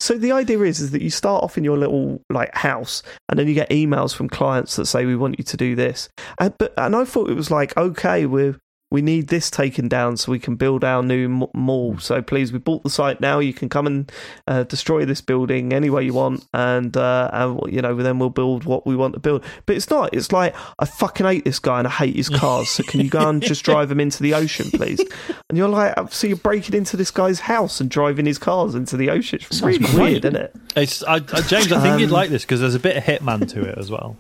So 0.01 0.15
the 0.15 0.33
idea 0.33 0.61
is 0.61 0.81
is 0.81 0.91
that 0.91 1.03
you 1.03 1.11
start 1.11 1.43
off 1.45 1.59
in 1.59 1.65
your 1.65 1.79
little 1.79 2.21
like 2.31 2.55
house, 2.55 3.03
and 3.29 3.39
then 3.39 3.49
you 3.49 3.55
get 3.55 3.71
emails 3.71 4.15
from 4.15 4.29
clients 4.29 4.77
that 4.77 4.87
say 4.87 5.07
we 5.07 5.17
want 5.17 5.39
you 5.39 5.45
to 5.45 5.57
do 5.57 5.75
this. 5.75 6.09
And 6.39 6.55
but 6.59 6.73
and 6.77 6.95
I 6.97 7.05
thought 7.05 7.31
it 7.31 7.35
was 7.35 7.51
like 7.51 7.77
okay, 7.77 8.27
we 8.27 8.55
we 8.91 9.03
need 9.03 9.29
this 9.29 9.51
taken 9.51 9.89
down 9.89 10.17
so 10.17 10.31
we 10.31 10.39
can 10.39 10.55
build 10.55 10.85
our 10.85 11.03
new 11.03 11.49
mall. 11.55 11.99
So 11.99 12.23
please, 12.23 12.53
we 12.53 12.59
bought 12.59 12.85
the 12.85 12.91
site 12.91 13.21
now. 13.21 13.41
You 13.41 13.53
can 13.53 13.69
come 13.69 13.87
and 13.87 14.13
uh, 14.47 14.63
destroy 14.63 15.05
this 15.05 15.21
building 15.21 15.73
any 15.73 15.91
way 15.91 16.05
you 16.05 16.15
want, 16.15 16.47
and 16.55 16.97
uh, 16.97 17.29
and 17.33 17.61
you 17.73 17.83
know 17.83 17.95
then 17.97 18.19
we'll 18.19 18.31
build 18.31 18.65
what 18.65 18.87
we 18.87 18.95
want 18.95 19.15
to 19.15 19.21
build. 19.21 19.45
But 19.67 19.77
it's 19.77 19.91
not. 19.91 20.15
It's 20.15 20.31
like 20.31 20.55
I 20.79 20.85
fucking 20.85 21.27
hate 21.27 21.45
this 21.45 21.59
guy 21.59 21.79
and 21.79 21.89
I 21.89 21.91
hate 21.91 22.15
his 22.17 22.29
cars. 22.29 22.69
So 22.71 22.83
can 22.85 23.01
you 23.01 23.11
go 23.11 23.29
and 23.29 23.43
just 23.43 23.65
drive 23.65 23.91
him 23.91 24.01
into 24.01 24.23
the 24.23 24.35
ocean, 24.35 24.71
please? 24.71 25.01
And 25.49 25.59
you're 25.59 25.69
like, 25.69 25.95
so 26.13 26.27
you're 26.27 26.37
breaking 26.37 26.75
into 26.77 26.97
this 26.97 27.11
guy's 27.11 27.41
house 27.41 27.81
and 27.81 27.91
driving 27.91 28.27
his 28.27 28.39
cars 28.39 28.75
into 28.75 28.97
the 28.97 29.11
ocean. 29.11 29.41
It's 29.43 29.63
really 29.63 29.85
weird, 29.99 30.25
isn't 30.25 30.37
it? 30.37 30.55
It's 30.77 31.03
I, 31.03 31.15
I, 31.17 31.19
James. 31.43 31.73
I 31.73 31.81
think 31.81 32.01
you'd 32.01 32.07
Um, 32.07 32.13
like 32.13 32.31
this 32.31 32.43
because 32.43 32.61
there's 32.61 32.75
a 32.75 32.81
bit 32.81 32.97
of 32.97 33.03
Hitman 33.05 33.49
to 33.51 33.63
it 33.63 33.77
as 33.79 33.91
well. 33.91 34.17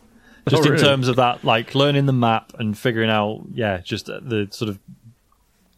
Just 0.48 0.66
Oh, 0.66 0.72
in 0.72 0.78
terms 0.78 1.08
of 1.08 1.16
that, 1.16 1.42
like 1.44 1.74
learning 1.74 2.06
the 2.06 2.12
map 2.12 2.52
and 2.58 2.76
figuring 2.78 3.10
out, 3.10 3.42
yeah, 3.52 3.78
just 3.78 4.06
the 4.06 4.46
sort 4.50 4.68
of, 4.68 4.78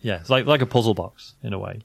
yeah, 0.02 0.20
it's 0.20 0.28
like 0.30 0.44
like 0.46 0.60
a 0.62 0.66
puzzle 0.66 0.94
box 0.94 1.34
in 1.42 1.52
a 1.54 1.58
way. 1.58 1.80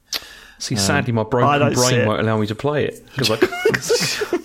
See, 0.60 0.76
sadly, 0.76 1.14
my 1.14 1.24
broken 1.24 1.60
don't 1.60 1.74
brain 1.74 2.06
won't 2.08 2.22
allow 2.22 2.38
me 2.38 2.48
to 2.48 2.56
play 2.56 2.86
it 2.86 3.06
because 3.16 3.32
I 3.32 3.36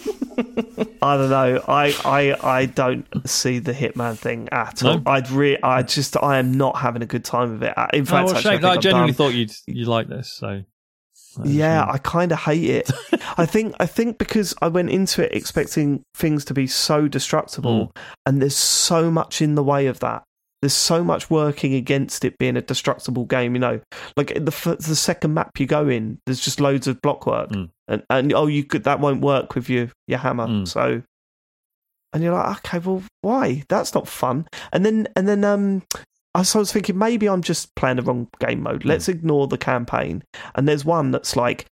I 1.02 1.16
don't 1.16 1.30
know. 1.30 1.62
I, 1.66 1.94
I, 2.04 2.58
I 2.60 2.66
don't 2.66 3.06
see 3.28 3.58
the 3.58 3.72
Hitman 3.72 4.16
thing 4.16 4.48
at 4.52 4.82
all. 4.84 4.98
No? 4.98 5.02
I'd 5.10 5.30
re- 5.30 5.58
I 5.62 5.82
just 5.82 6.16
I 6.22 6.38
am 6.38 6.52
not 6.54 6.76
having 6.78 7.02
a 7.02 7.06
good 7.06 7.24
time 7.24 7.52
with 7.52 7.62
it. 7.64 7.76
Uh, 7.76 7.86
In 7.92 8.02
Oh, 8.02 8.04
fact, 8.04 8.26
well, 8.26 8.36
actually, 8.36 8.50
I, 8.50 8.60
shame. 8.60 8.64
I 8.66 8.76
genuinely 8.76 9.12
done. 9.12 9.16
thought 9.16 9.34
you'd 9.34 9.52
you 9.66 9.84
like 9.86 10.08
this. 10.08 10.32
So 10.32 10.62
Yeah, 11.44 11.86
I 11.88 11.98
kind 11.98 12.32
of 12.32 12.38
hate 12.38 12.68
it. 12.68 12.90
I 13.38 13.46
think 13.46 13.74
I 13.78 13.86
think 13.86 14.18
because 14.18 14.54
I 14.62 14.68
went 14.68 14.90
into 14.90 15.22
it 15.24 15.34
expecting 15.34 16.02
things 16.14 16.44
to 16.46 16.54
be 16.54 16.66
so 16.66 17.08
destructible, 17.08 17.92
and 18.26 18.40
there's 18.42 18.56
so 18.56 19.10
much 19.10 19.40
in 19.42 19.54
the 19.54 19.62
way 19.62 19.86
of 19.86 20.00
that. 20.00 20.24
There's 20.60 20.74
so 20.74 21.04
much 21.04 21.30
working 21.30 21.74
against 21.74 22.24
it 22.24 22.36
being 22.38 22.56
a 22.56 22.60
destructible 22.62 23.24
game. 23.26 23.54
You 23.54 23.60
know, 23.60 23.80
like 24.16 24.34
the 24.34 24.50
f- 24.52 24.78
the 24.78 24.96
second 24.96 25.34
map 25.34 25.60
you 25.60 25.66
go 25.66 25.88
in, 25.88 26.18
there's 26.26 26.40
just 26.40 26.60
loads 26.60 26.86
of 26.88 27.00
blockwork, 27.00 27.50
Mm. 27.50 27.70
and 27.86 28.02
and 28.10 28.32
oh, 28.32 28.46
you 28.48 28.64
could 28.64 28.84
that 28.84 28.98
won't 29.00 29.20
work 29.20 29.54
with 29.54 29.68
your 29.70 29.90
your 30.08 30.18
hammer. 30.18 30.48
Mm. 30.48 30.66
So, 30.66 31.02
and 32.12 32.22
you're 32.24 32.32
like, 32.32 32.58
okay, 32.58 32.78
well, 32.80 33.02
why? 33.20 33.62
That's 33.68 33.94
not 33.94 34.08
fun. 34.08 34.48
And 34.72 34.84
then 34.84 35.06
and 35.14 35.28
then 35.28 35.44
um. 35.44 35.82
I 36.34 36.42
so 36.42 36.58
I 36.58 36.60
was 36.60 36.72
thinking 36.72 36.98
maybe 36.98 37.28
I'm 37.28 37.42
just 37.42 37.74
playing 37.74 37.96
the 37.96 38.02
wrong 38.02 38.28
game 38.38 38.62
mode. 38.62 38.84
Let's 38.84 39.06
hmm. 39.06 39.12
ignore 39.12 39.46
the 39.46 39.58
campaign. 39.58 40.22
And 40.54 40.68
there's 40.68 40.84
one 40.84 41.10
that's 41.10 41.36
like, 41.36 41.66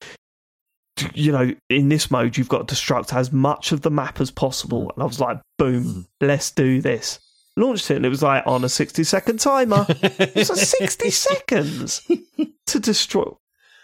you 1.13 1.31
know, 1.31 1.53
in 1.69 1.89
this 1.89 2.11
mode, 2.11 2.37
you've 2.37 2.49
got 2.49 2.67
to 2.67 2.75
destruct 2.75 3.13
as 3.13 3.31
much 3.31 3.71
of 3.71 3.81
the 3.81 3.91
map 3.91 4.21
as 4.21 4.31
possible. 4.31 4.91
And 4.93 5.03
I 5.03 5.05
was 5.05 5.19
like, 5.19 5.39
boom, 5.57 5.83
hmm. 5.83 6.01
let's 6.21 6.51
do 6.51 6.81
this. 6.81 7.19
Launched 7.55 7.91
it, 7.91 7.97
and 7.97 8.05
it 8.05 8.09
was 8.09 8.23
like 8.23 8.47
on 8.47 8.63
a 8.63 8.69
60 8.69 9.03
second 9.03 9.39
timer. 9.39 9.85
It's 9.89 10.49
like 10.49 10.59
60 10.59 11.09
seconds 11.11 12.01
to 12.67 12.79
destroy. 12.79 13.31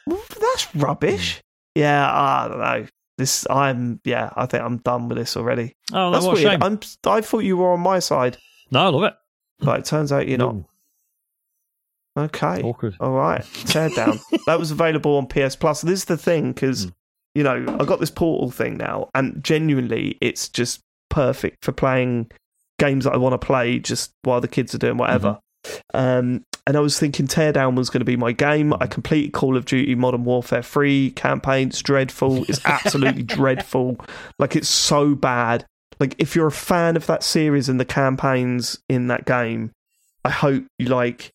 That's 0.07 0.75
rubbish. 0.75 1.35
Hmm. 1.35 1.81
Yeah, 1.81 2.11
I 2.11 2.47
don't 2.47 2.59
know. 2.59 2.87
This, 3.19 3.45
I'm, 3.49 3.99
yeah, 4.05 4.31
I 4.35 4.45
think 4.45 4.63
I'm 4.63 4.77
done 4.77 5.09
with 5.09 5.17
this 5.17 5.35
already. 5.35 5.73
oh, 5.91 6.09
That's 6.09 6.25
what 6.25 6.31
a 6.31 6.33
weird. 6.35 6.51
shame. 6.51 6.63
I'm, 6.63 6.79
I 7.05 7.21
thought 7.21 7.39
you 7.39 7.57
were 7.57 7.73
on 7.73 7.81
my 7.81 7.99
side, 7.99 8.37
No, 8.71 8.79
I 8.79 8.87
love 8.87 9.03
it. 9.03 9.13
But 9.59 9.79
it 9.79 9.85
turns 9.85 10.11
out 10.11 10.27
you're 10.27 10.37
not. 10.37 10.55
Okay. 12.17 12.61
awkward. 12.63 12.95
All 12.99 13.11
right, 13.13 13.41
Teardown. 13.41 14.19
that 14.45 14.59
was 14.59 14.71
available 14.71 15.15
on 15.17 15.27
PS 15.27 15.55
Plus. 15.55 15.81
This 15.81 15.99
is 15.99 16.05
the 16.05 16.17
thing 16.17 16.51
because 16.53 16.87
Mm. 16.87 16.93
you 17.35 17.43
know 17.43 17.77
I 17.79 17.85
got 17.85 17.99
this 17.99 18.11
Portal 18.11 18.51
thing 18.51 18.77
now, 18.77 19.09
and 19.15 19.43
genuinely, 19.43 20.17
it's 20.21 20.49
just 20.49 20.81
perfect 21.09 21.63
for 21.63 21.71
playing 21.71 22.29
games 22.77 23.05
that 23.05 23.13
I 23.13 23.17
want 23.17 23.39
to 23.39 23.45
play 23.45 23.79
just 23.79 24.11
while 24.23 24.41
the 24.41 24.47
kids 24.47 24.73
are 24.75 24.79
doing 24.79 24.97
whatever. 24.97 25.39
Um, 25.93 26.45
and 26.65 26.77
I 26.77 26.79
was 26.79 26.97
thinking 26.99 27.27
Teardown 27.27 27.75
was 27.75 27.89
going 27.89 27.99
to 27.99 28.05
be 28.05 28.15
my 28.15 28.31
game. 28.31 28.73
I 28.79 28.87
completed 28.87 29.33
Call 29.33 29.57
of 29.57 29.65
Duty 29.65 29.95
Modern 29.95 30.23
Warfare 30.23 30.61
3 30.63 31.11
campaign. 31.11 31.69
It's 31.69 31.81
dreadful. 31.81 32.45
It's 32.47 32.63
absolutely 32.65 33.23
dreadful. 33.37 33.97
Like, 34.37 34.55
it's 34.55 34.69
so 34.69 35.15
bad. 35.15 35.65
Like, 35.99 36.15
if 36.17 36.35
you're 36.35 36.47
a 36.47 36.51
fan 36.51 36.95
of 36.95 37.05
that 37.07 37.23
series 37.23 37.67
and 37.69 37.79
the 37.79 37.85
campaigns 37.85 38.79
in 38.87 39.07
that 39.07 39.25
game, 39.25 39.71
I 40.23 40.29
hope 40.29 40.63
you 40.77 40.87
like. 40.87 41.31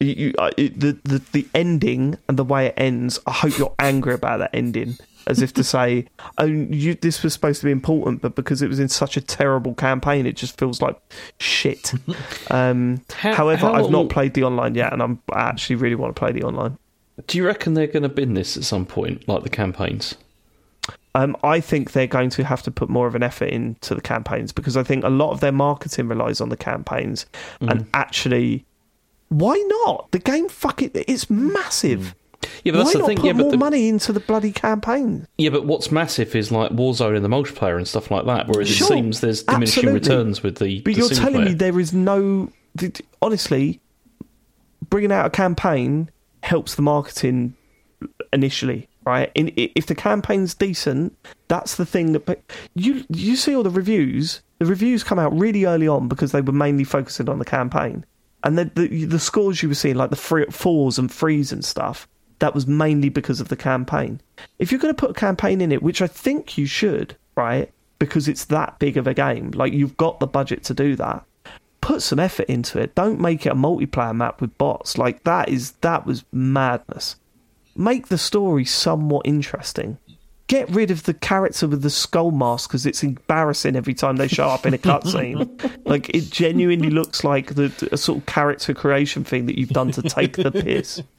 You, 0.00 0.12
you, 0.12 0.34
uh, 0.38 0.50
it, 0.56 0.78
the, 0.78 0.96
the 1.02 1.20
the 1.32 1.48
ending 1.56 2.16
and 2.28 2.38
the 2.38 2.44
way 2.44 2.66
it 2.66 2.74
ends. 2.76 3.18
I 3.26 3.32
hope 3.32 3.58
you're 3.58 3.74
angry 3.80 4.14
about 4.14 4.38
that 4.38 4.50
ending, 4.54 4.96
as 5.26 5.42
if 5.42 5.52
to 5.54 5.64
say, 5.74 6.06
"Oh, 6.38 6.44
you, 6.44 6.94
this 6.94 7.24
was 7.24 7.32
supposed 7.32 7.60
to 7.62 7.64
be 7.66 7.72
important, 7.72 8.22
but 8.22 8.36
because 8.36 8.62
it 8.62 8.68
was 8.68 8.78
in 8.78 8.88
such 8.88 9.16
a 9.16 9.20
terrible 9.20 9.74
campaign, 9.74 10.24
it 10.24 10.36
just 10.36 10.56
feels 10.56 10.80
like 10.80 10.96
shit." 11.40 11.92
Um, 12.50 13.02
How- 13.12 13.34
however, 13.34 13.66
how 13.66 13.72
I've 13.74 13.86
little- 13.86 14.04
not 14.04 14.10
played 14.10 14.34
the 14.34 14.44
online 14.44 14.74
yet, 14.76 14.92
and 14.92 15.02
I'm 15.02 15.20
I 15.32 15.40
actually 15.48 15.76
really 15.76 15.96
want 15.96 16.14
to 16.14 16.18
play 16.18 16.30
the 16.32 16.44
online. 16.44 16.78
do 17.26 17.36
you 17.36 17.44
reckon 17.44 17.74
they're 17.74 17.86
going 17.88 18.04
to 18.04 18.08
bin 18.08 18.34
this 18.34 18.56
at 18.56 18.62
some 18.64 18.86
point, 18.86 19.26
like 19.28 19.42
the 19.42 19.50
campaigns? 19.50 20.14
Um, 21.14 21.36
I 21.42 21.60
think 21.60 21.92
they're 21.92 22.06
going 22.06 22.30
to 22.30 22.44
have 22.44 22.62
to 22.62 22.70
put 22.70 22.88
more 22.88 23.06
of 23.06 23.14
an 23.14 23.22
effort 23.22 23.48
into 23.48 23.94
the 23.94 24.00
campaigns 24.00 24.52
because 24.52 24.76
I 24.76 24.82
think 24.82 25.04
a 25.04 25.08
lot 25.08 25.32
of 25.32 25.40
their 25.40 25.52
marketing 25.52 26.08
relies 26.08 26.40
on 26.40 26.48
the 26.48 26.56
campaigns, 26.56 27.26
and 27.60 27.86
actually, 27.94 28.64
why 29.28 29.56
not? 29.86 30.10
The 30.12 30.18
game, 30.20 30.48
fuck 30.48 30.82
it, 30.82 30.92
it's 30.94 31.28
massive. 31.28 32.14
Yeah, 32.62 32.72
but 32.72 32.78
that's 32.78 32.92
the 32.92 32.98
not 33.00 33.08
thing. 33.08 33.16
put 33.16 33.26
Yeah, 33.26 33.32
but 33.32 33.42
more 33.42 33.50
the, 33.50 33.56
money 33.58 33.88
into 33.88 34.12
the 34.12 34.20
bloody 34.20 34.52
campaign? 34.52 35.26
yeah, 35.38 35.50
but 35.50 35.66
what's 35.66 35.90
massive 35.90 36.36
is 36.36 36.52
like 36.52 36.70
Warzone 36.70 37.16
and 37.16 37.24
the 37.24 37.28
multiplayer 37.28 37.76
and 37.76 37.88
stuff 37.88 38.10
like 38.12 38.26
that, 38.26 38.46
whereas 38.46 38.68
Sure, 38.68 38.86
it 38.86 38.90
seems 38.90 39.20
there's 39.20 39.42
diminishing 39.42 39.88
absolutely. 39.88 40.00
returns 40.00 40.42
with 40.42 40.58
the. 40.58 40.80
But 40.82 40.94
the 40.94 41.00
you're 41.00 41.08
telling 41.08 41.44
me 41.44 41.54
there 41.54 41.80
is 41.80 41.92
no. 41.92 42.52
Honestly, 43.20 43.80
bringing 44.88 45.10
out 45.10 45.26
a 45.26 45.30
campaign 45.30 46.10
helps 46.44 46.76
the 46.76 46.82
marketing 46.82 47.54
initially, 48.32 48.87
right? 49.08 49.32
In, 49.34 49.50
if 49.56 49.86
the 49.86 49.94
campaign's 49.94 50.52
decent, 50.54 51.16
that's 51.48 51.76
the 51.76 51.86
thing 51.86 52.12
that. 52.12 52.42
You 52.74 53.04
you 53.08 53.36
see 53.36 53.56
all 53.56 53.62
the 53.62 53.70
reviews. 53.70 54.42
The 54.58 54.66
reviews 54.66 55.02
come 55.02 55.18
out 55.18 55.36
really 55.38 55.64
early 55.64 55.88
on 55.88 56.08
because 56.08 56.32
they 56.32 56.42
were 56.42 56.52
mainly 56.52 56.84
focusing 56.84 57.28
on 57.30 57.38
the 57.38 57.44
campaign, 57.44 58.04
and 58.44 58.58
the 58.58 58.64
the, 58.74 59.06
the 59.06 59.18
scores 59.18 59.62
you 59.62 59.70
were 59.70 59.74
seeing, 59.74 59.96
like 59.96 60.10
the 60.10 60.16
free, 60.16 60.44
fours 60.50 60.98
and 60.98 61.10
threes 61.10 61.52
and 61.52 61.64
stuff, 61.64 62.06
that 62.40 62.54
was 62.54 62.66
mainly 62.66 63.08
because 63.08 63.40
of 63.40 63.48
the 63.48 63.56
campaign. 63.56 64.20
If 64.58 64.70
you're 64.70 64.80
going 64.80 64.94
to 64.94 65.00
put 65.00 65.16
a 65.16 65.20
campaign 65.26 65.62
in 65.62 65.72
it, 65.72 65.82
which 65.82 66.02
I 66.02 66.06
think 66.06 66.58
you 66.58 66.66
should, 66.66 67.16
right? 67.34 67.72
Because 67.98 68.28
it's 68.28 68.44
that 68.46 68.78
big 68.78 68.98
of 68.98 69.06
a 69.06 69.14
game, 69.14 69.52
like 69.52 69.72
you've 69.72 69.96
got 69.96 70.20
the 70.20 70.26
budget 70.26 70.64
to 70.64 70.74
do 70.74 70.96
that. 70.96 71.24
Put 71.80 72.02
some 72.02 72.18
effort 72.18 72.46
into 72.50 72.78
it. 72.78 72.94
Don't 72.94 73.20
make 73.20 73.46
it 73.46 73.52
a 73.52 73.54
multiplayer 73.54 74.14
map 74.14 74.42
with 74.42 74.58
bots. 74.58 74.98
Like 74.98 75.24
that 75.24 75.48
is 75.48 75.72
that 75.80 76.04
was 76.04 76.24
madness. 76.30 77.16
Make 77.78 78.08
the 78.08 78.18
story 78.18 78.64
somewhat 78.66 79.24
interesting. 79.24 79.96
Get 80.48 80.68
rid 80.70 80.90
of 80.90 81.04
the 81.04 81.14
character 81.14 81.68
with 81.68 81.82
the 81.82 81.90
skull 81.90 82.30
mask 82.32 82.68
because 82.70 82.86
it's 82.86 83.02
embarrassing 83.02 83.76
every 83.76 83.94
time 83.94 84.16
they 84.16 84.28
show 84.28 84.48
up 84.48 84.66
in 84.66 84.74
a 84.74 84.78
cutscene. 84.78 85.80
like 85.86 86.08
it 86.10 86.30
genuinely 86.30 86.90
looks 86.90 87.22
like 87.22 87.54
the 87.54 87.72
a 87.92 87.96
sort 87.96 88.18
of 88.18 88.26
character 88.26 88.74
creation 88.74 89.24
thing 89.24 89.46
that 89.46 89.58
you've 89.58 89.68
done 89.70 89.92
to 89.92 90.02
take 90.02 90.36
the 90.36 90.50
piss. 90.50 91.02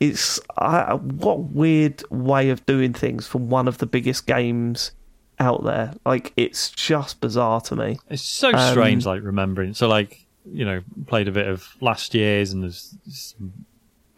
It's 0.00 0.40
uh, 0.56 0.96
what 0.96 1.40
weird 1.50 2.02
way 2.10 2.48
of 2.48 2.64
doing 2.64 2.94
things 2.94 3.26
for 3.26 3.36
one 3.36 3.68
of 3.68 3.76
the 3.76 3.86
biggest 3.86 4.26
games 4.26 4.92
out 5.38 5.62
there. 5.62 5.92
Like 6.06 6.32
it's 6.38 6.70
just 6.70 7.20
bizarre 7.20 7.60
to 7.60 7.76
me. 7.76 7.98
It's 8.08 8.22
so 8.22 8.50
Um, 8.50 8.70
strange, 8.70 9.04
like 9.04 9.22
remembering. 9.22 9.74
So, 9.74 9.88
like 9.88 10.24
you 10.50 10.64
know, 10.64 10.80
played 11.06 11.28
a 11.28 11.32
bit 11.32 11.46
of 11.48 11.68
last 11.82 12.14
year's, 12.14 12.50
and 12.54 12.62
there's 12.62 12.96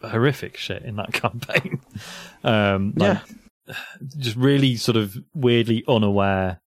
horrific 0.09 0.57
shit 0.57 0.83
in 0.83 0.95
that 0.97 1.13
campaign. 1.13 1.81
um, 2.43 2.93
like, 2.95 3.19
just 4.17 4.35
really 4.35 4.75
sort 4.75 4.97
of 4.97 5.15
weirdly 5.33 5.83
unaware 5.87 6.61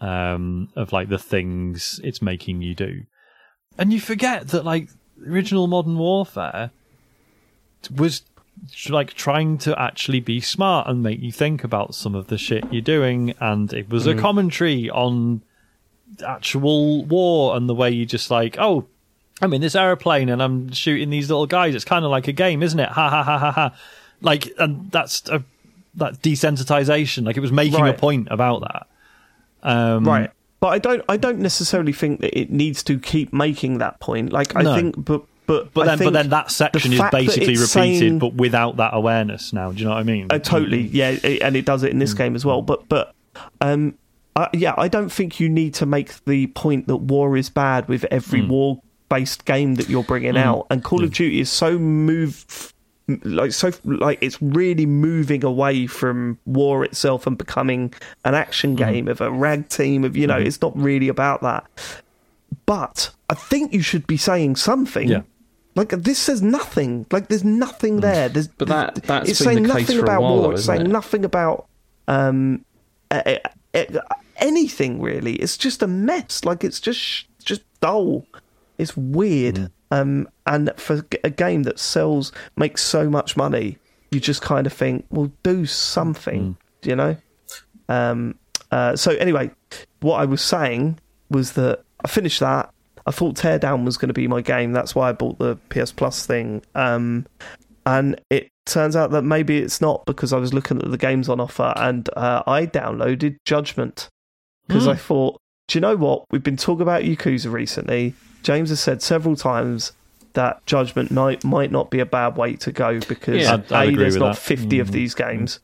um, 0.00 0.68
of 0.76 0.92
like 0.92 1.08
the 1.08 1.18
things 1.18 2.00
it's 2.04 2.20
making 2.20 2.62
you 2.62 2.74
do, 2.74 3.04
and 3.78 3.92
you 3.92 4.00
forget 4.00 4.48
that 4.48 4.64
like 4.64 4.88
original 5.26 5.66
Modern 5.66 5.96
Warfare 5.98 6.70
was 7.94 8.22
like 8.88 9.14
trying 9.14 9.58
to 9.58 9.80
actually 9.80 10.20
be 10.20 10.40
smart 10.40 10.88
and 10.88 11.02
make 11.02 11.20
you 11.20 11.32
think 11.32 11.64
about 11.64 11.94
some 11.94 12.14
of 12.14 12.28
the 12.28 12.38
shit 12.38 12.64
you're 12.72 12.82
doing. 12.82 13.34
And 13.40 13.72
it 13.72 13.88
was 13.88 14.06
a 14.06 14.14
commentary 14.14 14.90
on 14.90 15.42
actual 16.26 17.04
war 17.04 17.56
and 17.56 17.68
the 17.68 17.74
way 17.74 17.90
you 17.90 18.06
just 18.06 18.30
like, 18.30 18.56
oh, 18.58 18.86
I'm 19.42 19.52
in 19.52 19.60
this 19.60 19.74
aeroplane 19.74 20.28
and 20.28 20.42
I'm 20.42 20.72
shooting 20.72 21.10
these 21.10 21.28
little 21.28 21.46
guys. 21.46 21.74
It's 21.74 21.84
kind 21.84 22.04
of 22.04 22.10
like 22.10 22.26
a 22.28 22.32
game, 22.32 22.62
isn't 22.62 22.78
it? 22.80 22.88
Ha 22.88 23.08
ha 23.10 23.22
ha 23.22 23.38
ha 23.38 23.50
ha. 23.52 23.74
Like, 24.22 24.48
and 24.58 24.90
that's 24.90 25.28
a, 25.28 25.44
that 25.96 26.22
desensitization. 26.22 27.26
Like, 27.26 27.36
it 27.36 27.40
was 27.40 27.52
making 27.52 27.80
Right. 27.80 27.94
a 27.94 27.98
point 27.98 28.28
about 28.30 28.62
that. 28.62 28.86
Um, 29.62 30.04
right 30.04 30.30
but 30.60 30.68
i 30.68 30.78
don't 30.78 31.02
i 31.08 31.16
don't 31.16 31.38
necessarily 31.40 31.92
think 31.92 32.20
that 32.20 32.38
it 32.38 32.50
needs 32.50 32.82
to 32.84 32.98
keep 32.98 33.32
making 33.32 33.78
that 33.78 33.98
point 34.00 34.32
like 34.32 34.54
i 34.56 34.62
No. 34.62 34.74
think 34.76 34.94
but 35.04 35.22
but 35.46 35.72
But 35.74 35.86
then, 35.86 35.98
but 35.98 36.12
then 36.12 36.28
that 36.30 36.50
section 36.50 36.92
is 36.92 37.00
basically 37.12 37.48
repeated, 37.54 37.66
saying- 37.68 38.18
but 38.20 38.34
without 38.34 38.76
that 38.78 38.90
awareness. 38.94 39.52
Now, 39.52 39.70
do 39.72 39.78
you 39.78 39.84
know 39.84 39.90
what 39.92 39.98
I 39.98 40.02
mean? 40.02 40.26
Uh, 40.30 40.38
totally, 40.40 40.82
yeah, 40.88 41.10
it, 41.22 41.40
and 41.42 41.54
it 41.56 41.64
does 41.64 41.82
it 41.84 41.90
in 41.92 41.98
this 42.00 42.14
game 42.14 42.34
as 42.34 42.44
well. 42.44 42.62
But 42.62 42.88
but 42.88 43.14
um, 43.60 43.94
I, 44.34 44.48
yeah, 44.54 44.74
I 44.76 44.88
don't 44.88 45.08
think 45.10 45.38
you 45.38 45.48
need 45.48 45.74
to 45.74 45.86
make 45.86 46.24
the 46.24 46.48
point 46.48 46.88
that 46.88 46.96
war 46.96 47.36
is 47.36 47.48
bad 47.48 47.86
with 47.88 48.04
every 48.10 48.42
war-based 49.08 49.44
game 49.44 49.76
that 49.76 49.88
you're 49.88 50.02
bringing 50.04 50.36
out. 50.36 50.66
And 50.70 50.82
Call 50.82 51.04
of 51.04 51.12
Duty 51.12 51.40
is 51.40 51.50
so 51.50 51.78
move 51.78 52.72
like 53.22 53.52
so 53.52 53.70
like 53.84 54.18
it's 54.20 54.40
really 54.42 54.84
moving 54.84 55.44
away 55.44 55.86
from 55.86 56.36
war 56.44 56.84
itself 56.84 57.24
and 57.24 57.38
becoming 57.38 57.94
an 58.24 58.34
action 58.34 58.74
game 58.74 59.06
of 59.06 59.20
a 59.20 59.30
rag 59.30 59.68
team 59.68 60.02
of 60.02 60.16
you 60.16 60.26
know 60.26 60.36
it's 60.36 60.60
not 60.60 60.76
really 60.76 61.08
about 61.08 61.40
that. 61.42 61.64
But 62.64 63.10
i 63.28 63.34
think 63.34 63.72
you 63.72 63.82
should 63.82 64.06
be 64.06 64.16
saying 64.16 64.56
something. 64.56 65.08
Yeah. 65.08 65.22
like 65.76 65.90
this 65.90 66.18
says 66.18 66.42
nothing. 66.42 67.06
Like 67.12 67.28
there's 67.28 67.44
nothing 67.44 68.00
there. 68.00 68.28
There's 68.28 68.48
But 68.48 68.68
that- 68.68 68.94
that's 69.04 69.30
it's 69.30 69.38
saying 69.38 69.62
nothing 69.62 69.98
about 70.00 70.22
while, 70.22 70.34
war. 70.34 70.42
though, 70.42 70.50
it's 70.52 70.64
saying 70.64 70.82
it? 70.82 70.88
nothing 70.88 71.24
about 71.24 71.66
um 72.08 72.64
uh, 73.12 73.22
uh, 73.24 73.38
uh, 73.74 74.00
anything 74.38 75.00
really. 75.00 75.34
It's 75.36 75.56
just 75.56 75.80
a 75.82 75.86
mess. 75.86 76.44
Like 76.44 76.64
it's 76.64 76.80
just 76.80 77.26
just 77.44 77.62
dull 77.80 78.26
it's 78.78 78.96
weird 78.96 79.70
um 79.90 80.28
and 80.46 80.70
for 80.76 81.04
a 81.24 81.30
game 81.30 81.62
that 81.64 81.78
sells 81.78 82.32
makes 82.56 82.82
so 82.82 83.08
much 83.08 83.36
money 83.36 83.78
you 84.10 84.20
just 84.20 84.42
kind 84.42 84.66
of 84.66 84.72
think 84.72 85.04
well 85.10 85.30
do 85.42 85.66
something 85.66 86.56
you 86.82 86.94
know? 86.96 87.16
Um 87.88 88.36
uh 88.70 88.96
so 88.96 89.12
anyway 89.12 89.50
what 90.00 90.20
i 90.20 90.24
was 90.24 90.42
saying 90.42 90.98
was 91.30 91.52
that 91.52 91.82
i 92.04 92.08
finished 92.08 92.40
that. 92.40 92.70
I 93.06 93.12
thought 93.12 93.36
teardown 93.36 93.84
was 93.84 93.96
going 93.96 94.08
to 94.08 94.14
be 94.14 94.26
my 94.26 94.40
game. 94.40 94.72
That's 94.72 94.94
why 94.94 95.08
i 95.08 95.12
bought 95.12 95.38
the 95.38 95.56
ps 95.68 95.92
plus 95.92 96.26
thing. 96.26 96.62
Um 96.74 97.26
and 97.86 98.20
it 98.30 98.48
turns 98.64 98.96
out 98.96 99.12
that 99.12 99.22
maybe 99.22 99.58
it's 99.58 99.80
not 99.80 100.04
because 100.06 100.32
I 100.32 100.38
was 100.38 100.52
looking 100.52 100.82
at 100.82 100.90
the 100.90 100.98
games 100.98 101.28
on 101.28 101.38
offer 101.38 101.72
and 101.76 102.08
uh, 102.16 102.42
I 102.44 102.66
downloaded 102.66 103.36
Judgment. 103.44 104.08
Because 104.66 104.84
Hmm. 104.86 104.90
I 104.90 104.96
thought, 104.96 105.38
do 105.68 105.78
you 105.78 105.80
know 105.80 105.94
what? 105.94 106.24
We've 106.32 106.42
been 106.42 106.56
talking 106.56 106.82
about 106.82 107.04
Yakuza 107.04 107.52
recently. 107.52 108.14
James 108.46 108.68
has 108.68 108.78
said 108.78 109.02
several 109.02 109.34
times 109.34 109.90
that 110.34 110.64
Judgment 110.66 111.10
might 111.10 111.42
might 111.44 111.72
not 111.72 111.90
be 111.90 111.98
a 111.98 112.06
bad 112.06 112.36
way 112.36 112.54
to 112.56 112.70
go 112.70 113.00
because 113.00 113.42
Yeah. 113.42 113.54
I'd- 113.54 113.74
I'd 113.74 113.84
a 113.88 113.88
agree 113.88 114.02
there's 114.04 114.16
not 114.16 114.34
that. 114.36 114.40
fifty 114.40 114.78
of 114.78 114.88
Mm. 114.88 114.92
these 114.92 115.14
games. 115.14 115.58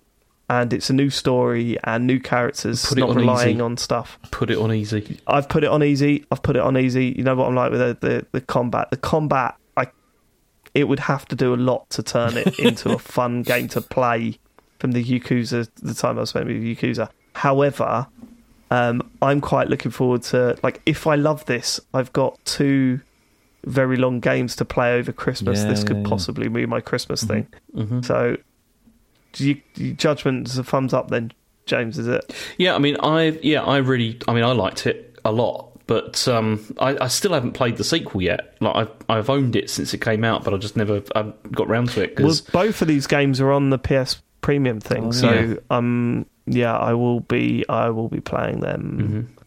And 0.51 0.73
it's 0.73 0.91
a 0.91 0.93
new 0.93 1.09
story 1.09 1.79
and 1.85 2.07
new 2.07 2.19
characters, 2.19 2.85
Put 2.85 2.99
not 2.99 3.11
on 3.11 3.17
relying 3.17 3.57
easy. 3.57 3.61
on 3.61 3.77
stuff. 3.77 4.19
Put 4.33 4.51
it 4.51 4.59
on 4.59 4.73
easy. 4.75 5.21
I've 5.29 5.49
put 5.49 5.63
it 5.63 5.71
on 5.71 5.83
easy. 5.85 6.25
I've 6.33 6.43
put 6.43 6.57
it 6.57 6.63
on 6.63 6.77
easy. 6.77 7.15
You 7.17 7.23
know 7.23 7.37
what 7.37 7.47
I'm 7.49 7.55
like 7.55 7.71
with 7.71 7.81
the, 7.81 7.97
the, 8.07 8.27
the 8.33 8.41
combat. 8.41 8.91
The 8.91 8.97
combat, 8.99 9.55
I 9.77 9.87
it 10.75 10.89
would 10.89 10.99
have 11.01 11.27
to 11.29 11.37
do 11.37 11.55
a 11.55 11.61
lot 11.71 11.89
to 11.91 12.03
turn 12.03 12.37
it 12.37 12.59
into 12.69 12.91
a 12.93 12.99
fun 12.99 13.43
game 13.43 13.69
to 13.69 13.81
play 13.81 14.39
from 14.81 14.91
the 14.93 15.03
Yakuza. 15.05 15.69
The 15.81 15.95
time 15.95 16.19
I 16.19 16.25
spent 16.25 16.47
with 16.49 16.57
Yakuza. 16.57 17.09
However, 17.37 18.09
um, 18.73 19.11
I'm 19.21 19.43
quite 19.43 19.69
looking 19.69 19.91
forward 19.91 20.23
to 20.25 20.57
like 20.63 20.81
if 20.87 21.07
I 21.07 21.15
love 21.17 21.45
this, 21.45 21.79
I've 21.93 22.11
got 22.15 22.43
two 22.47 23.01
very 23.65 23.99
long 23.99 24.19
games 24.19 24.57
to 24.57 24.65
play 24.65 24.95
over 24.95 25.13
Christmas. 25.13 25.61
Yeah, 25.61 25.69
this 25.69 25.85
could 25.85 25.99
yeah, 25.99 26.09
possibly 26.09 26.49
be 26.49 26.65
my 26.65 26.81
Christmas 26.81 27.23
thing. 27.23 27.47
hmm 27.75 28.01
So, 28.01 28.39
do 29.35 29.47
you, 29.47 29.61
you 29.75 29.93
judgment 29.93 30.49
is 30.49 30.57
a 30.57 30.65
thumbs 30.65 30.95
up 30.95 31.11
then, 31.11 31.33
James? 31.67 31.99
Is 31.99 32.09
it? 32.09 32.35
Yeah, 32.57 32.75
I 32.75 32.79
mean, 32.79 32.97
I 33.01 33.39
yeah, 33.43 33.63
I 33.63 33.77
really, 33.77 34.19
I 34.27 34.33
mean, 34.33 34.43
I 34.45 34.53
liked 34.53 34.87
it 34.87 35.19
a 35.23 35.33
lot, 35.33 35.79
but 35.87 36.27
um, 36.27 36.65
I, 36.81 36.97
I 36.99 37.09
still 37.09 37.35
haven't 37.35 37.53
played 37.53 37.77
the 37.77 37.85
sequel 37.85 38.23
yet. 38.23 38.57
Like 38.61 38.75
I've, 38.75 38.91
I've 39.11 39.29
owned 39.29 39.55
it 39.55 39.69
since 39.69 39.93
it 39.93 40.01
came 40.01 40.25
out, 40.25 40.45
but 40.45 40.55
I 40.55 40.57
just 40.57 40.79
never 40.79 41.03
I 41.15 41.31
got 41.51 41.69
round 41.69 41.91
to 41.91 42.05
it 42.05 42.19
Well, 42.19 42.35
both 42.53 42.81
of 42.81 42.89
these 42.89 43.07
games 43.07 43.39
are 43.39 43.53
on 43.53 43.69
the 43.69 43.79
PS 43.79 44.23
Premium 44.43 44.79
thing, 44.81 45.07
Oh, 45.07 45.11
so 45.13 45.33
yeah. 45.33 45.55
um, 45.71 46.27
yeah, 46.47 46.77
I 46.77 46.93
will 46.95 47.21
be, 47.21 47.65
I 47.69 47.89
will 47.91 48.09
be 48.09 48.21
playing 48.21 48.61
them. 48.61 48.99
Mm-hmm. 49.01 49.43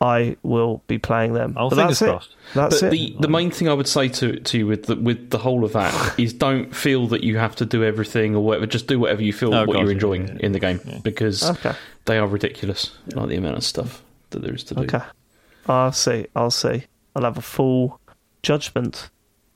I 0.00 0.36
will 0.44 0.82
be 0.86 0.98
playing 0.98 1.32
them. 1.32 1.54
Oh, 1.56 1.70
but 1.70 1.76
fingers 1.76 1.98
that's 1.98 2.26
it. 2.26 2.34
That's 2.54 2.80
but 2.82 2.86
it. 2.86 2.90
the 2.90 3.16
the 3.20 3.28
main 3.28 3.50
thing 3.50 3.68
I 3.68 3.72
would 3.74 3.88
say 3.88 4.08
to 4.08 4.38
to 4.38 4.58
you 4.58 4.66
with 4.68 4.86
the, 4.86 4.94
with 4.94 5.30
the 5.30 5.38
whole 5.38 5.64
of 5.64 5.72
that 5.72 6.14
is 6.20 6.32
don't 6.32 6.74
feel 6.74 7.08
that 7.08 7.24
you 7.24 7.36
have 7.38 7.56
to 7.56 7.66
do 7.66 7.82
everything 7.82 8.36
or 8.36 8.44
whatever. 8.44 8.66
Just 8.66 8.86
do 8.86 9.00
whatever 9.00 9.22
you 9.22 9.32
feel 9.32 9.52
Oh, 9.52 9.64
what 9.64 9.72
God, 9.74 9.82
you're 9.82 9.90
enjoying 9.90 10.28
yeah, 10.28 10.36
in 10.40 10.52
the 10.52 10.60
game 10.60 10.80
because 11.02 11.48
okay, 11.50 11.72
they 12.04 12.16
are 12.18 12.28
ridiculous. 12.28 12.92
Like 13.12 13.28
the 13.28 13.36
amount 13.36 13.56
of 13.56 13.64
stuff 13.64 14.02
that 14.30 14.42
there 14.42 14.54
is 14.54 14.62
to 14.64 14.74
do. 14.76 14.82
okay. 14.82 15.00
I'll 15.68 15.90
see. 15.92 16.26
I'll 16.36 16.52
see. 16.52 16.84
I'll 17.16 17.24
have 17.24 17.36
a 17.38 17.42
full 17.42 18.00
judgment 18.44 19.10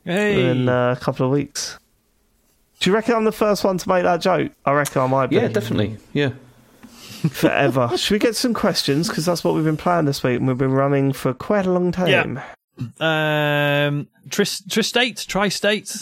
Hey, 0.04 0.50
in 0.50 0.68
uh, 0.68 0.96
a 0.98 1.00
couple 1.00 1.24
of 1.24 1.30
weeks. 1.30 1.78
Do 2.82 2.90
you 2.90 2.94
reckon 2.96 3.14
I'm 3.14 3.22
the 3.22 3.30
first 3.30 3.62
one 3.62 3.78
to 3.78 3.88
make 3.88 4.02
that 4.02 4.20
joke? 4.20 4.50
I 4.64 4.72
reckon 4.72 5.02
I 5.02 5.06
might 5.06 5.28
be. 5.28 5.36
Yeah, 5.36 5.46
definitely. 5.46 5.98
Yeah. 6.12 6.30
Forever. 7.30 7.96
Should 7.96 8.12
we 8.12 8.18
get 8.18 8.34
some 8.34 8.54
questions? 8.54 9.06
Because 9.06 9.24
that's 9.24 9.44
what 9.44 9.54
we've 9.54 9.62
been 9.62 9.76
planning 9.76 10.06
this 10.06 10.24
week, 10.24 10.38
and 10.38 10.48
we've 10.48 10.58
been 10.58 10.72
running 10.72 11.12
for 11.12 11.32
quite 11.32 11.64
a 11.64 11.70
long 11.70 11.92
time. 11.92 12.40
Yeah. 12.98 13.86
Um, 13.86 14.08
Tris, 14.30 14.60
Tristate, 14.62 15.24
Tri-State. 15.24 15.94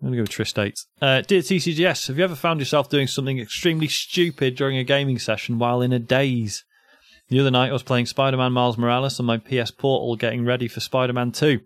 I'm 0.00 0.08
going 0.08 0.12
to 0.12 0.16
go 0.16 0.22
with 0.22 0.30
Tristate. 0.30 0.86
Uh, 1.02 1.20
Dear 1.20 1.42
TCGS, 1.42 2.08
have 2.08 2.16
you 2.16 2.24
ever 2.24 2.34
found 2.34 2.60
yourself 2.60 2.88
doing 2.88 3.06
something 3.06 3.38
extremely 3.38 3.88
stupid 3.88 4.56
during 4.56 4.78
a 4.78 4.84
gaming 4.84 5.18
session 5.18 5.58
while 5.58 5.82
in 5.82 5.92
a 5.92 5.98
daze? 5.98 6.64
The 7.28 7.40
other 7.40 7.50
night 7.50 7.68
I 7.68 7.74
was 7.74 7.82
playing 7.82 8.06
Spider-Man 8.06 8.52
Miles 8.52 8.78
Morales 8.78 9.20
on 9.20 9.26
my 9.26 9.36
PS 9.36 9.70
Portal 9.70 10.16
getting 10.16 10.46
ready 10.46 10.66
for 10.66 10.80
Spider-Man 10.80 11.32
2. 11.32 11.60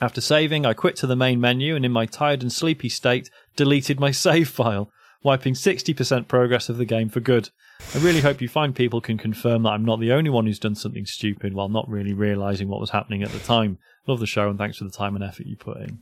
After 0.00 0.20
saving, 0.20 0.66
I 0.66 0.74
quit 0.74 0.96
to 0.96 1.06
the 1.06 1.16
main 1.16 1.40
menu 1.40 1.74
and 1.74 1.84
in 1.84 1.92
my 1.92 2.04
tired 2.06 2.42
and 2.42 2.52
sleepy 2.52 2.90
state, 2.90 3.30
deleted 3.56 3.98
my 3.98 4.10
save 4.12 4.48
file, 4.48 4.90
wiping 5.22 5.54
60% 5.54 6.28
progress 6.28 6.68
of 6.68 6.76
the 6.76 6.84
game 6.84 7.08
for 7.08 7.20
good. 7.20 7.50
I 7.94 7.98
really 7.98 8.20
hope 8.20 8.40
you 8.40 8.48
find 8.48 8.74
people 8.74 9.00
can 9.00 9.18
confirm 9.18 9.64
that 9.64 9.70
I'm 9.70 9.84
not 9.84 10.00
the 10.00 10.12
only 10.12 10.30
one 10.30 10.46
who's 10.46 10.58
done 10.58 10.74
something 10.74 11.04
stupid 11.04 11.52
while 11.52 11.68
not 11.68 11.88
really 11.88 12.14
realizing 12.14 12.68
what 12.68 12.80
was 12.80 12.90
happening 12.90 13.22
at 13.22 13.30
the 13.30 13.38
time. 13.38 13.78
Love 14.06 14.20
the 14.20 14.26
show 14.26 14.48
and 14.48 14.58
thanks 14.58 14.78
for 14.78 14.84
the 14.84 14.90
time 14.90 15.14
and 15.14 15.24
effort 15.24 15.46
you 15.46 15.56
put 15.56 15.78
in. 15.78 15.98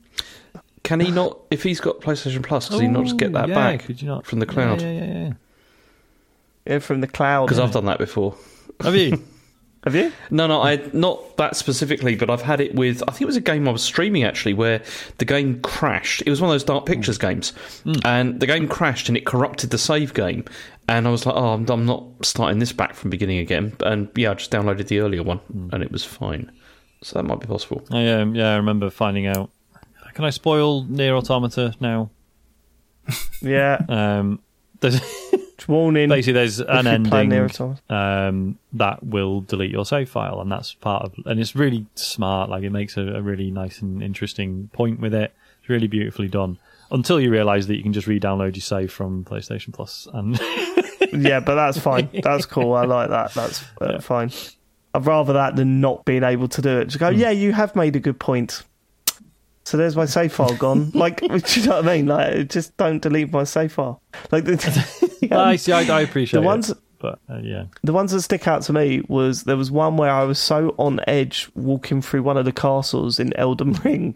Can 0.83 0.99
he 0.99 1.09
not? 1.09 1.39
If 1.49 1.63
he's 1.63 1.81
got 1.81 1.99
PlayStation 1.99 2.43
Plus, 2.43 2.69
does 2.69 2.79
he 2.79 2.87
not 2.87 3.05
just 3.05 3.17
get 3.17 3.33
that 3.33 3.45
Oh, 3.45 3.47
yeah, 3.47 3.55
back 3.55 3.85
Could 3.85 4.01
you 4.01 4.07
not 4.07 4.25
from 4.25 4.39
the 4.39 4.45
cloud? 4.45 4.81
Yeah, 4.81 4.91
yeah, 4.91 5.05
yeah. 5.05 5.13
yeah. 5.13 5.33
Yeah, 6.67 6.79
from 6.79 7.01
the 7.01 7.07
cloud. 7.07 7.45
Because 7.47 7.59
I've 7.59 7.71
done 7.71 7.85
that 7.85 7.97
before. 7.97 8.35
Have 8.81 8.95
you? 8.95 9.21
Have 9.85 9.93
you? 9.93 10.11
No, 10.31 10.47
no, 10.47 10.63
I 10.63 10.77
not 10.93 11.37
that 11.37 11.55
specifically, 11.55 12.15
but 12.15 12.29
I've 12.29 12.41
had 12.41 12.59
it 12.59 12.73
with. 12.73 13.03
I 13.07 13.11
think 13.11 13.21
it 13.21 13.27
was 13.27 13.35
a 13.35 13.41
game 13.41 13.67
I 13.67 13.71
was 13.71 13.83
streaming 13.83 14.23
actually, 14.23 14.53
where 14.55 14.81
the 15.19 15.25
game 15.25 15.61
crashed. 15.61 16.23
It 16.25 16.29
was 16.29 16.41
one 16.41 16.49
of 16.49 16.53
those 16.55 16.63
Dark 16.63 16.87
Pictures 16.87 17.19
games, 17.19 17.53
and 18.03 18.39
the 18.39 18.47
game 18.47 18.67
crashed 18.67 19.09
and 19.09 19.17
it 19.17 19.25
corrupted 19.25 19.69
the 19.69 19.77
save 19.77 20.13
game. 20.15 20.43
And 20.87 21.07
I 21.07 21.11
was 21.11 21.25
like, 21.25 21.35
oh, 21.35 21.53
I'm, 21.53 21.69
I'm 21.69 21.85
not 21.85 22.03
starting 22.23 22.59
this 22.59 22.71
back 22.71 22.95
from 22.95 23.09
beginning 23.09 23.39
again. 23.39 23.75
And 23.81 24.09
yeah, 24.15 24.31
I 24.31 24.33
just 24.33 24.51
downloaded 24.51 24.87
the 24.87 24.99
earlier 24.99 25.23
one, 25.23 25.39
and 25.71 25.83
it 25.83 25.91
was 25.91 26.03
fine. 26.03 26.51
So 27.03 27.19
that 27.19 27.23
might 27.23 27.39
be 27.39 27.47
possible. 27.47 27.85
I 27.91 28.07
um, 28.07 28.33
yeah, 28.33 28.53
I 28.53 28.55
remember 28.55 28.89
finding 28.89 29.27
out. 29.27 29.51
Can 30.15 30.25
I 30.25 30.29
spoil 30.31 30.83
Nier 30.85 31.15
Automata 31.15 31.73
now? 31.79 32.09
Yeah. 33.41 33.79
Um, 33.87 34.39
there's 34.79 34.99
Warning. 35.67 36.09
basically 36.09 36.33
there's 36.33 36.59
an 36.59 36.87
if 36.87 36.99
you 37.03 37.09
play 37.09 37.25
Nier 37.27 37.43
ending 37.43 37.79
um, 37.89 38.57
that 38.73 39.03
will 39.03 39.41
delete 39.41 39.71
your 39.71 39.85
save 39.85 40.09
file, 40.09 40.41
and 40.41 40.51
that's 40.51 40.73
part 40.73 41.03
of. 41.03 41.13
And 41.25 41.39
it's 41.39 41.55
really 41.55 41.85
smart. 41.95 42.49
Like 42.49 42.63
it 42.63 42.71
makes 42.71 42.97
a, 42.97 43.01
a 43.01 43.21
really 43.21 43.51
nice 43.51 43.81
and 43.81 44.01
interesting 44.03 44.69
point 44.73 44.99
with 44.99 45.13
it. 45.13 45.33
It's 45.61 45.69
really 45.69 45.87
beautifully 45.87 46.27
done. 46.27 46.57
Until 46.91 47.19
you 47.19 47.31
realise 47.31 47.65
that 47.65 47.75
you 47.77 47.83
can 47.83 47.93
just 47.93 48.05
re-download 48.05 48.55
your 48.55 48.61
save 48.61 48.91
from 48.91 49.23
PlayStation 49.25 49.73
Plus, 49.73 50.07
and 50.13 50.39
yeah, 51.25 51.39
but 51.39 51.55
that's 51.55 51.79
fine. 51.79 52.09
That's 52.21 52.45
cool. 52.45 52.73
I 52.73 52.85
like 52.85 53.09
that. 53.09 53.33
That's 53.33 53.63
uh, 53.81 53.93
Yeah. 53.93 53.99
fine. 53.99 54.31
I'd 54.93 55.05
rather 55.05 55.33
that 55.33 55.55
than 55.55 55.81
not 55.81 56.05
being 56.05 56.23
able 56.23 56.47
to 56.49 56.61
do 56.61 56.79
it. 56.79 56.85
Just 56.85 56.99
go, 56.99 57.11
Hmm. 57.11 57.17
yeah, 57.19 57.31
you 57.31 57.51
have 57.53 57.75
made 57.75 57.95
a 57.95 57.99
good 57.99 58.19
point. 58.19 58.63
So 59.65 59.77
there's 59.77 59.95
my 59.95 60.05
save 60.05 60.31
file 60.31 60.55
gone. 60.55 60.91
like, 60.93 61.21
do 61.21 61.59
you 61.59 61.67
know 61.67 61.77
what 61.77 61.89
I 61.89 61.97
mean? 61.97 62.05
Like, 62.05 62.49
just 62.49 62.77
don't 62.77 63.01
delete 63.01 63.31
my 63.31 63.43
save 63.43 63.73
file. 63.73 64.01
Like, 64.31 64.45
the, 64.45 65.27
I 65.31 65.55
see. 65.57 65.71
I, 65.71 65.81
I 65.81 66.01
appreciate 66.01 66.39
the 66.39 66.43
it. 66.43 66.45
ones 66.45 66.73
But 66.99 67.19
uh, 67.29 67.39
yeah, 67.41 67.65
The 67.83 67.93
ones 67.93 68.11
that 68.11 68.21
stick 68.21 68.47
out 68.47 68.61
to 68.63 68.73
me 68.73 69.01
was 69.07 69.43
there 69.43 69.57
was 69.57 69.71
one 69.71 69.97
where 69.97 70.11
I 70.11 70.23
was 70.23 70.39
so 70.39 70.75
on 70.77 71.01
edge 71.07 71.49
walking 71.55 72.01
through 72.01 72.23
one 72.23 72.37
of 72.37 72.45
the 72.45 72.51
castles 72.51 73.19
in 73.19 73.35
Elden 73.35 73.73
Ring. 73.83 74.15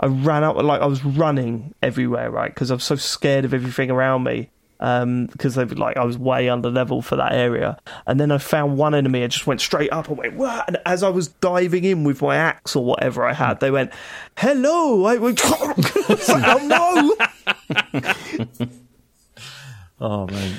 I 0.00 0.06
ran 0.06 0.44
out 0.44 0.62
like 0.64 0.80
I 0.80 0.86
was 0.86 1.04
running 1.04 1.74
everywhere, 1.82 2.30
right? 2.30 2.52
Because 2.52 2.70
I 2.70 2.74
was 2.74 2.84
so 2.84 2.96
scared 2.96 3.44
of 3.44 3.54
everything 3.54 3.90
around 3.90 4.24
me. 4.24 4.50
Um, 4.82 5.26
because 5.26 5.56
they 5.56 5.64
were 5.64 5.74
like 5.74 5.98
I 5.98 6.04
was 6.04 6.16
way 6.16 6.48
under 6.48 6.70
level 6.70 7.02
for 7.02 7.14
that 7.16 7.32
area, 7.32 7.78
and 8.06 8.18
then 8.18 8.32
I 8.32 8.38
found 8.38 8.78
one 8.78 8.94
enemy. 8.94 9.22
I 9.22 9.26
just 9.26 9.46
went 9.46 9.60
straight 9.60 9.92
up 9.92 10.08
and 10.08 10.16
went 10.16 10.34
what? 10.34 10.66
And 10.66 10.78
as 10.86 11.02
I 11.02 11.10
was 11.10 11.28
diving 11.28 11.84
in 11.84 12.02
with 12.02 12.22
my 12.22 12.36
axe 12.36 12.74
or 12.74 12.82
whatever 12.82 13.26
I 13.26 13.34
had, 13.34 13.60
they 13.60 13.70
went, 13.70 13.92
"Hello!" 14.38 15.04
I 15.04 15.16
went, 15.18 15.40
"Oh 15.44 17.16
no! 17.60 18.08
oh 20.00 20.26
man. 20.28 20.54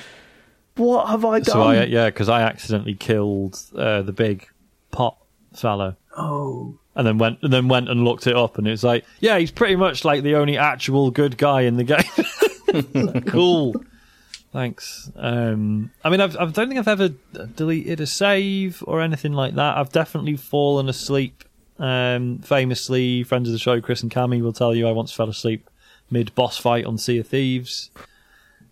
What 0.76 1.08
have 1.10 1.26
I 1.26 1.40
done?" 1.40 1.54
So 1.54 1.62
I 1.64 1.84
yeah, 1.86 2.06
because 2.06 2.30
I 2.30 2.44
accidentally 2.44 2.96
killed 2.96 3.60
uh, 3.76 4.04
the 4.04 4.14
big 4.14 4.48
pot 4.92 5.18
fellow. 5.54 5.96
Oh. 6.16 6.78
and 6.96 7.08
then 7.08 7.18
went 7.18 7.40
and 7.42 7.54
then 7.54 7.70
went 7.70 7.90
and 7.90 8.04
looked 8.04 8.28
it 8.28 8.36
up, 8.36 8.58
and 8.58 8.68
it's 8.68 8.84
like, 8.84 9.06
yeah, 9.20 9.40
he's 9.40 9.50
pretty 9.52 9.78
much 9.78 10.06
like 10.06 10.24
the 10.24 10.36
only 10.36 10.58
actual 10.58 11.10
good 11.10 11.38
guy 11.38 11.62
in 11.62 11.78
the 11.78 11.84
game. 11.86 13.24
cool. 13.28 13.74
Thanks. 14.52 15.10
Um, 15.16 15.92
I 16.04 16.10
mean, 16.10 16.20
I've, 16.20 16.36
I 16.36 16.46
don't 16.46 16.68
think 16.68 16.78
I've 16.78 16.88
ever 16.88 17.10
deleted 17.56 18.02
a 18.02 18.08
save 18.08 18.84
or 18.86 19.02
anything 19.02 19.34
like 19.34 19.56
that. 19.56 19.78
I've 19.78 19.92
definitely 19.92 20.36
fallen 20.36 20.90
asleep. 20.90 21.44
Um, 21.80 22.40
famously, 22.40 23.24
friends 23.24 23.48
of 23.48 23.54
the 23.54 23.60
show, 23.60 23.80
Chris 23.82 24.04
and 24.04 24.12
Cammy, 24.12 24.42
will 24.42 24.54
tell 24.54 24.76
you 24.76 24.88
I 24.88 24.92
once 24.92 25.12
fell 25.12 25.30
asleep 25.30 25.70
mid 26.12 26.36
boss 26.36 26.58
fight 26.58 26.86
on 26.86 26.98
Sea 26.98 27.20
of 27.20 27.28
Thieves. 27.28 27.90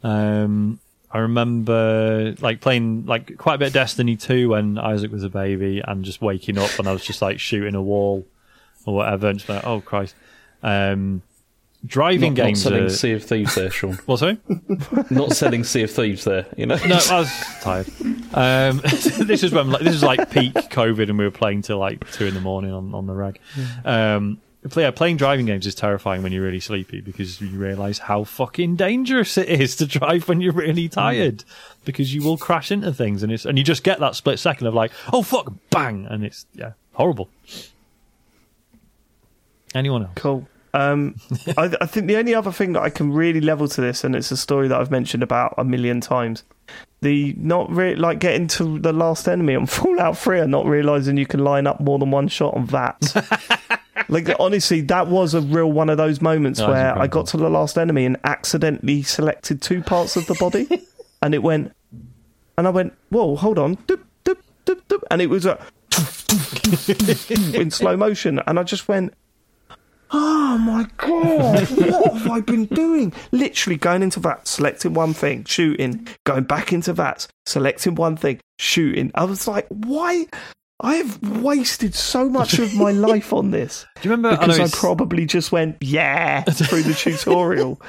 Um, 0.03 0.79
I 1.11 1.19
remember 1.19 2.35
like 2.41 2.61
playing 2.61 3.05
like 3.05 3.37
quite 3.37 3.55
a 3.55 3.57
bit 3.57 3.67
of 3.69 3.73
Destiny 3.73 4.15
2 4.15 4.49
when 4.49 4.77
Isaac 4.77 5.11
was 5.11 5.23
a 5.23 5.29
baby 5.29 5.81
and 5.85 6.05
just 6.05 6.21
waking 6.21 6.57
up 6.57 6.77
and 6.77 6.87
I 6.87 6.91
was 6.91 7.03
just 7.03 7.21
like 7.21 7.39
shooting 7.39 7.73
a 7.73 7.81
wall 7.81 8.27
or 8.85 8.95
whatever 8.95 9.27
and 9.29 9.39
just 9.39 9.49
like, 9.49 9.65
oh 9.65 9.81
Christ. 9.81 10.13
Um, 10.61 11.23
driving 11.85 12.33
Not, 12.33 12.39
not 12.39 12.45
games 12.45 12.63
selling 12.63 12.83
are... 12.83 12.89
Sea 12.89 13.13
of 13.13 13.23
Thieves 13.23 13.55
there, 13.55 13.71
Sean. 13.71 13.97
What, 14.05 14.19
sorry? 14.19 14.37
not 15.09 15.33
selling 15.33 15.63
Sea 15.63 15.83
of 15.83 15.91
Thieves 15.91 16.23
there, 16.23 16.45
you 16.57 16.65
know? 16.65 16.77
No, 16.87 16.99
I 17.09 17.19
was 17.19 17.31
tired. 17.61 17.87
Um, 18.33 18.79
this 18.83 19.43
is 19.43 19.51
when 19.51 19.69
like, 19.69 19.81
this 19.81 19.95
is 19.95 20.03
like 20.03 20.29
peak 20.29 20.53
COVID, 20.53 21.09
and 21.09 21.17
we 21.17 21.23
were 21.23 21.31
playing 21.31 21.61
till 21.61 21.77
like 21.77 22.09
two 22.11 22.25
in 22.25 22.33
the 22.33 22.41
morning 22.41 22.71
on, 22.71 22.93
on 22.93 23.07
the 23.07 23.13
rag. 23.13 23.39
Um, 23.85 24.41
yeah, 24.75 24.91
playing 24.91 25.17
driving 25.17 25.45
games 25.45 25.65
is 25.65 25.73
terrifying 25.73 26.21
when 26.21 26.31
you're 26.31 26.43
really 26.43 26.59
sleepy 26.59 26.99
because 26.99 27.39
you 27.39 27.57
realise 27.57 27.97
how 27.97 28.25
fucking 28.25 28.75
dangerous 28.75 29.37
it 29.37 29.47
is 29.47 29.75
to 29.77 29.85
drive 29.85 30.27
when 30.27 30.41
you're 30.41 30.53
really 30.53 30.89
tired 30.89 31.45
because 31.85 32.13
you 32.13 32.21
will 32.21 32.37
crash 32.37 32.69
into 32.69 32.93
things 32.93 33.23
and 33.23 33.31
it's 33.31 33.45
and 33.45 33.57
you 33.57 33.63
just 33.63 33.83
get 33.83 33.99
that 33.99 34.15
split 34.15 34.37
second 34.37 34.67
of 34.67 34.73
like 34.73 34.91
oh 35.13 35.21
fuck 35.21 35.53
bang 35.69 36.05
and 36.09 36.25
it's 36.25 36.45
yeah 36.53 36.73
horrible. 36.91 37.29
Anyone 39.73 40.03
else? 40.03 40.11
Cool. 40.15 40.47
Um, 40.73 41.15
I, 41.57 41.75
I 41.81 41.85
think 41.85 42.07
the 42.07 42.17
only 42.17 42.35
other 42.35 42.51
thing 42.51 42.73
that 42.73 42.81
I 42.81 42.89
can 42.89 43.11
really 43.11 43.41
level 43.41 43.67
to 43.67 43.81
this, 43.81 44.03
and 44.03 44.15
it's 44.15 44.31
a 44.31 44.37
story 44.37 44.67
that 44.67 44.79
I've 44.79 44.91
mentioned 44.91 45.23
about 45.23 45.55
a 45.57 45.63
million 45.63 46.01
times, 46.01 46.43
the 47.01 47.33
not 47.37 47.69
really 47.69 47.95
like 47.95 48.19
getting 48.19 48.47
to 48.47 48.79
the 48.79 48.93
last 48.93 49.27
enemy 49.27 49.55
on 49.55 49.65
Fallout 49.67 50.17
3 50.17 50.41
and 50.41 50.51
not 50.51 50.65
realizing 50.65 51.17
you 51.17 51.25
can 51.25 51.43
line 51.43 51.67
up 51.67 51.79
more 51.79 51.97
than 51.97 52.11
one 52.11 52.27
shot 52.27 52.53
on 52.55 52.65
that. 52.67 53.81
like 54.09 54.29
honestly, 54.39 54.81
that 54.81 55.07
was 55.07 55.33
a 55.33 55.41
real 55.41 55.71
one 55.71 55.89
of 55.89 55.97
those 55.97 56.21
moments 56.21 56.59
was 56.59 56.69
where 56.69 56.97
I 56.97 57.07
got 57.07 57.27
to 57.27 57.37
the 57.37 57.49
last 57.49 57.77
enemy 57.77 58.05
and 58.05 58.17
accidentally 58.23 59.03
selected 59.03 59.61
two 59.61 59.81
parts 59.81 60.15
of 60.15 60.25
the 60.27 60.35
body, 60.35 60.67
and 61.21 61.33
it 61.33 61.43
went, 61.43 61.73
and 62.57 62.67
I 62.67 62.69
went, 62.69 62.93
whoa, 63.09 63.35
hold 63.35 63.57
on, 63.57 63.77
doop, 63.77 64.03
doop, 64.25 64.37
doop, 64.65 65.03
and 65.09 65.21
it 65.21 65.29
was 65.29 65.45
a 65.45 65.59
in 67.53 67.71
slow 67.71 67.97
motion, 67.97 68.39
and 68.45 68.59
I 68.59 68.63
just 68.63 68.87
went. 68.87 69.13
Oh 70.11 70.57
my 70.57 70.87
god, 70.97 71.69
what 71.69 72.13
have 72.17 72.29
I 72.31 72.41
been 72.41 72.65
doing? 72.65 73.13
Literally 73.31 73.77
going 73.77 74.01
into 74.01 74.19
that, 74.21 74.47
selecting 74.47 74.93
one 74.93 75.13
thing, 75.13 75.43
shooting, 75.45 76.07
going 76.25 76.45
back 76.45 76.73
into 76.73 76.93
that, 76.93 77.27
selecting 77.45 77.95
one 77.95 78.17
thing, 78.17 78.39
shooting. 78.57 79.11
I 79.15 79.25
was 79.25 79.47
like, 79.47 79.67
why? 79.69 80.25
I 80.81 80.95
have 80.95 81.21
wasted 81.41 81.93
so 81.93 82.29
much 82.29 82.57
of 82.57 82.73
my 82.73 82.91
life 83.09 83.33
on 83.33 83.51
this 83.51 83.85
Do 84.01 84.07
you 84.07 84.15
remember? 84.15 84.37
Because 84.37 84.59
I, 84.59 84.63
it's- 84.63 84.79
probably 84.79 85.25
just 85.25 85.51
went, 85.51 85.75
yeah, 85.81 86.41
through 86.43 86.83
the 86.83 86.93
tutorial. 86.97 87.81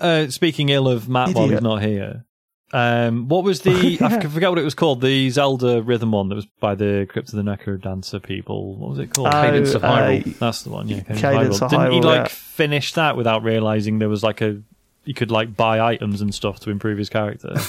Uh, 0.00 0.28
speaking 0.28 0.68
ill 0.70 0.88
of 0.88 1.08
Matt 1.08 1.34
while 1.34 1.48
he's 1.48 1.60
not 1.62 1.80
here, 1.82 2.24
um, 2.72 3.28
what 3.28 3.44
was 3.44 3.60
the 3.60 3.98
I 4.00 4.14
f- 4.14 4.32
forget 4.32 4.48
what 4.50 4.58
it 4.58 4.64
was 4.64 4.74
called? 4.74 5.00
The 5.00 5.28
Zelda 5.30 5.82
rhythm 5.82 6.12
one 6.12 6.28
that 6.30 6.34
was 6.36 6.46
by 6.60 6.74
the 6.74 7.06
Crypt 7.08 7.28
of 7.28 7.34
the 7.36 7.42
Necro 7.42 7.80
Dancer 7.80 8.18
people. 8.20 8.76
What 8.76 8.90
was 8.90 8.98
it 8.98 9.12
called? 9.14 9.30
Cadence 9.32 9.74
of 9.74 9.84
Oh, 9.84 9.88
uh, 9.88 10.00
Hyrule. 10.08 10.38
That's 10.38 10.62
the 10.62 10.70
one. 10.70 10.88
Yeah, 10.88 11.00
Cadence, 11.02 11.20
Cadence 11.20 11.56
of 11.56 11.62
of 11.64 11.70
Hyrule. 11.70 11.80
Didn't 11.80 11.92
he 11.92 12.00
like 12.00 12.16
yeah. 12.20 12.28
finish 12.28 12.92
that 12.94 13.16
without 13.16 13.42
realizing 13.42 13.98
there 13.98 14.08
was 14.08 14.22
like 14.22 14.40
a 14.40 14.60
you 15.04 15.14
could 15.14 15.30
like 15.30 15.56
buy 15.56 15.80
items 15.80 16.20
and 16.20 16.34
stuff 16.34 16.60
to 16.60 16.70
improve 16.70 16.98
his 16.98 17.08
character? 17.08 17.54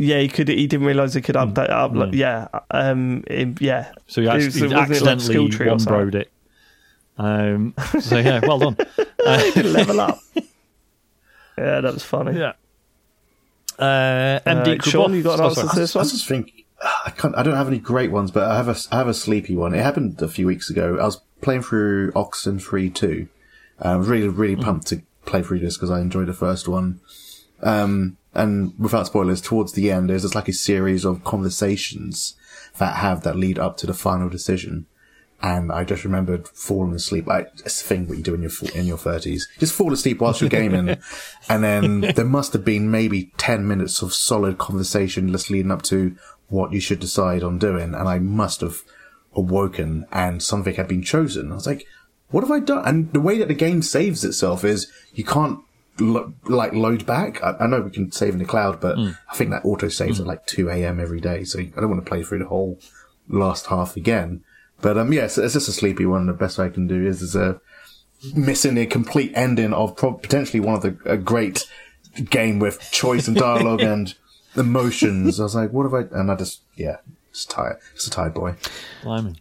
Yeah, 0.00 0.20
he 0.20 0.28
could. 0.28 0.46
He 0.46 0.68
didn't 0.68 0.86
realize 0.86 1.12
he 1.14 1.20
could 1.20 1.34
update. 1.34 1.70
Up, 1.70 1.90
Mm. 1.90 2.14
yeah, 2.14 2.46
um, 2.70 3.24
it- 3.26 3.60
yeah. 3.60 3.90
So 4.06 4.20
he 4.20 4.28
It 4.28 4.30
actually 4.30 4.46
was- 4.46 4.54
wasn't 4.62 4.72
like 4.74 4.90
accidentally 4.90 5.24
skill 5.24 5.48
tree 5.48 5.68
one 5.68 5.78
broed 5.80 6.14
it. 6.14 6.30
Um, 7.18 7.74
so 8.00 8.16
yeah, 8.18 8.38
well 8.46 8.60
done. 8.60 8.76
Uh, 9.26 9.50
Level 9.56 10.00
up. 10.00 10.20
yeah, 10.36 11.80
that 11.80 11.92
was 11.94 12.04
funny. 12.04 12.38
yeah. 12.38 12.52
Uh, 13.78 14.40
MD 14.46 14.80
Uh, 14.80 14.82
Sean, 14.82 15.14
you 15.14 15.22
got 15.22 15.38
an 15.38 15.44
oh, 15.44 15.48
answer 15.48 15.60
sorry. 15.62 15.74
to 15.74 15.80
this 15.80 15.94
one? 15.94 16.04
I 16.04 16.08
just 16.08 16.26
think 16.26 16.64
I 16.82 17.12
can't. 17.16 17.36
I 17.36 17.42
don't 17.42 17.56
have 17.56 17.68
any 17.68 17.78
great 17.78 18.10
ones, 18.10 18.30
but 18.30 18.44
I 18.44 18.56
have 18.56 18.68
a 18.68 18.76
I 18.90 18.98
have 18.98 19.08
a 19.08 19.14
sleepy 19.14 19.56
one. 19.56 19.74
It 19.74 19.82
happened 19.82 20.20
a 20.22 20.28
few 20.28 20.46
weeks 20.46 20.70
ago. 20.70 20.98
I 20.98 21.04
was 21.04 21.20
playing 21.40 21.62
through 21.62 22.12
Oxenfree 22.12 22.94
two. 22.94 23.28
Uh, 23.84 23.88
I 23.90 23.96
was 23.96 24.08
really 24.08 24.28
really 24.28 24.56
pumped 24.56 24.86
to 24.88 25.02
play 25.26 25.42
through 25.42 25.60
this 25.60 25.76
because 25.76 25.90
I 25.90 26.00
enjoyed 26.00 26.26
the 26.28 26.32
first 26.34 26.68
one. 26.68 27.00
Um, 27.62 28.16
and 28.34 28.74
without 28.78 29.06
spoilers, 29.06 29.40
towards 29.40 29.72
the 29.72 29.90
end, 29.90 30.10
there's 30.10 30.22
just 30.22 30.34
like 30.34 30.48
a 30.48 30.52
series 30.52 31.04
of 31.04 31.24
conversations 31.24 32.34
that 32.78 32.96
have 32.96 33.22
that 33.22 33.36
lead 33.36 33.58
up 33.58 33.76
to 33.78 33.86
the 33.86 33.94
final 33.94 34.28
decision. 34.28 34.86
And 35.40 35.70
I 35.70 35.84
just 35.84 36.04
remembered 36.04 36.48
falling 36.48 36.94
asleep. 36.94 37.26
Like 37.26 37.50
it's 37.64 37.80
a 37.80 37.84
thing 37.84 38.08
what 38.08 38.18
you 38.18 38.24
do 38.24 38.34
in 38.34 38.42
your 38.42 38.50
in 38.74 38.86
your 38.86 38.98
thirties. 38.98 39.48
Just 39.58 39.74
fall 39.74 39.92
asleep 39.92 40.20
whilst 40.20 40.40
you're 40.40 40.50
gaming, 40.50 40.96
and 41.48 41.64
then 41.64 42.00
there 42.00 42.24
must 42.24 42.52
have 42.54 42.64
been 42.64 42.90
maybe 42.90 43.32
ten 43.36 43.66
minutes 43.66 44.02
of 44.02 44.12
solid 44.12 44.58
conversation 44.58 45.30
just 45.30 45.50
leading 45.50 45.70
up 45.70 45.82
to 45.82 46.16
what 46.48 46.72
you 46.72 46.80
should 46.80 46.98
decide 46.98 47.44
on 47.44 47.58
doing. 47.58 47.94
And 47.94 48.08
I 48.08 48.18
must 48.18 48.62
have 48.62 48.82
awoken, 49.34 50.06
and 50.10 50.42
something 50.42 50.74
had 50.74 50.88
been 50.88 51.02
chosen. 51.02 51.52
I 51.52 51.54
was 51.54 51.66
like, 51.68 51.86
"What 52.30 52.42
have 52.42 52.50
I 52.50 52.58
done?" 52.58 52.84
And 52.84 53.12
the 53.12 53.20
way 53.20 53.38
that 53.38 53.46
the 53.48 53.54
game 53.54 53.82
saves 53.82 54.24
itself 54.24 54.64
is 54.64 54.90
you 55.14 55.22
can't 55.22 55.60
lo- 56.00 56.32
like 56.44 56.72
load 56.72 57.06
back. 57.06 57.42
I, 57.42 57.54
I 57.60 57.66
know 57.66 57.80
we 57.80 57.90
can 57.90 58.10
save 58.12 58.32
in 58.32 58.38
the 58.38 58.44
cloud, 58.44 58.80
but 58.80 58.96
hmm. 58.96 59.10
I 59.30 59.36
think 59.36 59.50
that 59.50 59.64
auto 59.64 59.88
saves 59.88 60.18
at 60.18 60.24
hmm. 60.24 60.28
like 60.28 60.46
two 60.46 60.68
a.m. 60.68 61.00
every 61.00 61.20
day, 61.20 61.44
so 61.44 61.60
I 61.60 61.64
don't 61.76 61.90
want 61.90 62.04
to 62.04 62.08
play 62.08 62.22
through 62.22 62.40
the 62.40 62.48
whole 62.48 62.78
last 63.28 63.66
half 63.66 63.96
again. 63.96 64.42
But 64.80 64.96
um, 64.98 65.12
yeah, 65.12 65.26
so 65.26 65.42
it's 65.42 65.54
just 65.54 65.68
a 65.68 65.72
sleepy 65.72 66.06
one. 66.06 66.26
The 66.26 66.32
best 66.32 66.58
I 66.58 66.68
can 66.68 66.86
do 66.86 67.06
is 67.06 67.22
is 67.22 67.34
a 67.34 67.60
missing 68.34 68.78
a 68.78 68.86
complete 68.86 69.32
ending 69.34 69.72
of 69.72 69.96
pro- 69.96 70.14
potentially 70.14 70.60
one 70.60 70.74
of 70.74 70.82
the 70.82 70.96
a 71.04 71.16
great 71.16 71.66
game 72.30 72.58
with 72.58 72.80
choice 72.90 73.28
and 73.28 73.36
dialogue 73.36 73.80
and 73.82 74.14
emotions. 74.56 75.40
I 75.40 75.44
was 75.44 75.54
like, 75.54 75.72
what 75.72 75.84
have 75.84 75.94
I? 75.94 76.18
And 76.18 76.30
I 76.30 76.36
just 76.36 76.62
yeah, 76.76 76.98
just 77.32 77.50
tired. 77.50 77.78
Just 77.94 78.08
a 78.08 78.10
tired 78.10 78.34
boy. 78.34 78.54
Blimey. 79.02 79.36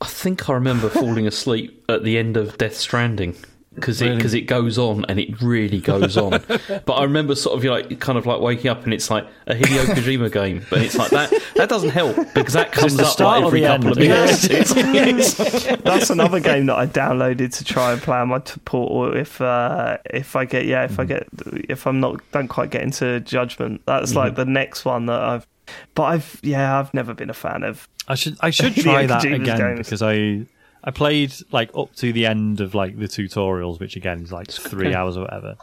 I 0.00 0.06
think 0.06 0.48
I 0.50 0.54
remember 0.54 0.88
falling 0.90 1.26
asleep 1.26 1.82
at 1.88 2.04
the 2.04 2.18
end 2.18 2.36
of 2.36 2.58
Death 2.58 2.76
Stranding 2.76 3.36
because 3.74 4.00
it 4.00 4.06
Really? 4.06 4.16
because 4.16 4.34
it 4.34 4.42
goes 4.42 4.78
on 4.78 5.04
and 5.08 5.18
it 5.18 5.40
really 5.42 5.80
goes 5.80 6.16
on. 6.16 6.30
but 6.84 6.92
I 6.92 7.02
remember 7.04 7.34
sort 7.34 7.58
of 7.58 7.64
like 7.64 7.98
kind 8.00 8.16
of 8.18 8.26
like 8.26 8.40
waking 8.40 8.70
up 8.70 8.84
and 8.84 8.94
it's 8.94 9.10
like 9.10 9.26
a 9.46 9.54
Hideo 9.54 9.84
Kojima 9.94 10.30
game, 10.32 10.64
but 10.70 10.80
it's 10.82 10.96
like 10.96 11.10
that 11.10 11.32
that 11.56 11.68
doesn't 11.68 11.90
help 11.90 12.16
because 12.34 12.54
that 12.54 12.72
comes 12.72 12.96
the 12.96 13.04
up 13.04 13.12
start 13.12 13.38
like 13.42 13.46
every 13.46 13.60
couple 13.62 13.88
end? 13.88 13.92
of 13.92 13.98
minutes. 13.98 14.50
It's- 14.50 15.76
That's 15.82 16.10
another 16.10 16.40
game 16.40 16.66
that 16.66 16.76
I 16.76 16.86
downloaded 16.86 17.56
to 17.58 17.64
try 17.64 17.92
and 17.92 18.00
play 18.02 18.18
on 18.18 18.28
my 18.28 18.38
t- 18.40 18.60
portal. 18.64 19.16
If 19.16 19.40
uh, 19.40 19.98
if 20.06 20.36
I 20.36 20.44
get 20.44 20.66
yeah, 20.66 20.84
if 20.84 20.98
I 20.98 21.04
get 21.04 21.26
if 21.68 21.86
I'm 21.86 22.00
not 22.00 22.20
don't 22.32 22.48
quite 22.48 22.70
get 22.70 22.82
into 22.82 23.20
Judgment, 23.20 23.82
that's 23.86 24.14
like 24.14 24.34
the 24.36 24.44
next 24.44 24.84
one 24.84 25.06
that 25.06 25.20
I've. 25.20 25.46
But 25.94 26.02
I've 26.04 26.40
yeah, 26.42 26.78
I've 26.78 26.92
never 26.94 27.14
been 27.14 27.30
a 27.30 27.34
fan 27.34 27.62
of. 27.62 27.88
I 28.06 28.14
should 28.16 28.36
I 28.40 28.50
should 28.50 28.74
try 28.74 29.06
that 29.06 29.24
again 29.24 29.42
games. 29.44 29.78
because 29.86 30.02
I 30.02 30.44
I 30.86 30.90
played 30.90 31.32
like 31.50 31.70
up 31.74 31.94
to 31.96 32.12
the 32.12 32.26
end 32.26 32.60
of 32.60 32.74
like 32.74 32.98
the 32.98 33.06
tutorials, 33.06 33.80
which 33.80 33.96
again 33.96 34.22
is 34.22 34.30
like 34.32 34.50
three 34.50 34.94
hours 34.94 35.16
or 35.16 35.22
whatever. 35.22 35.56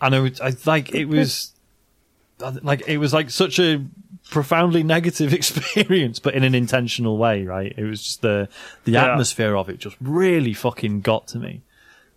And 0.00 0.14
I, 0.14 0.20
would- 0.20 0.40
I 0.40 0.52
like 0.64 0.94
it 0.94 1.06
was 1.06 1.52
like 2.62 2.82
it 2.88 2.98
was 2.98 3.12
like 3.12 3.30
such 3.30 3.58
a 3.58 3.84
profoundly 4.30 4.82
negative 4.96 5.32
experience, 5.34 6.18
but 6.20 6.34
in 6.34 6.44
an 6.44 6.54
intentional 6.54 7.18
way, 7.18 7.44
right? 7.44 7.74
It 7.76 7.84
was 7.84 8.02
just 8.02 8.22
the 8.22 8.48
the 8.84 8.92
Yeah. 8.92 9.12
atmosphere 9.12 9.56
of 9.56 9.68
it 9.68 9.78
just 9.78 9.96
really 10.00 10.52
fucking 10.54 11.00
got 11.00 11.26
to 11.28 11.38
me. 11.38 11.62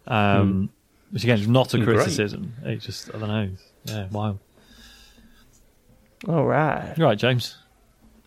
Um, 0.08 0.70
Which 1.12 1.24
again 1.24 1.40
is 1.40 1.48
not 1.48 1.74
a 1.74 1.80
Great. 1.80 1.98
criticism. 1.98 2.54
It 2.64 2.78
just 2.82 3.10
I 3.16 3.18
don't 3.18 3.28
know. 3.30 3.50
Yeah, 3.86 4.08
wow. 4.12 4.38
All 6.28 6.46
right. 6.46 6.94
You're 6.98 7.08
right, 7.08 7.18
James. 7.18 7.58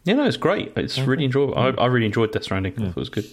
Yeah, 0.04 0.14
no, 0.14 0.24
it's 0.24 0.36
great. 0.36 0.72
It's 0.76 0.98
really 0.98 1.24
enjoyable. 1.24 1.56
I, 1.58 1.68
I 1.70 1.86
really 1.86 2.06
enjoyed 2.06 2.30
Death 2.32 2.44
Stranding. 2.44 2.74
I 2.74 2.76
thought 2.76 2.88
it 2.90 2.96
was 2.96 3.08
good. 3.08 3.26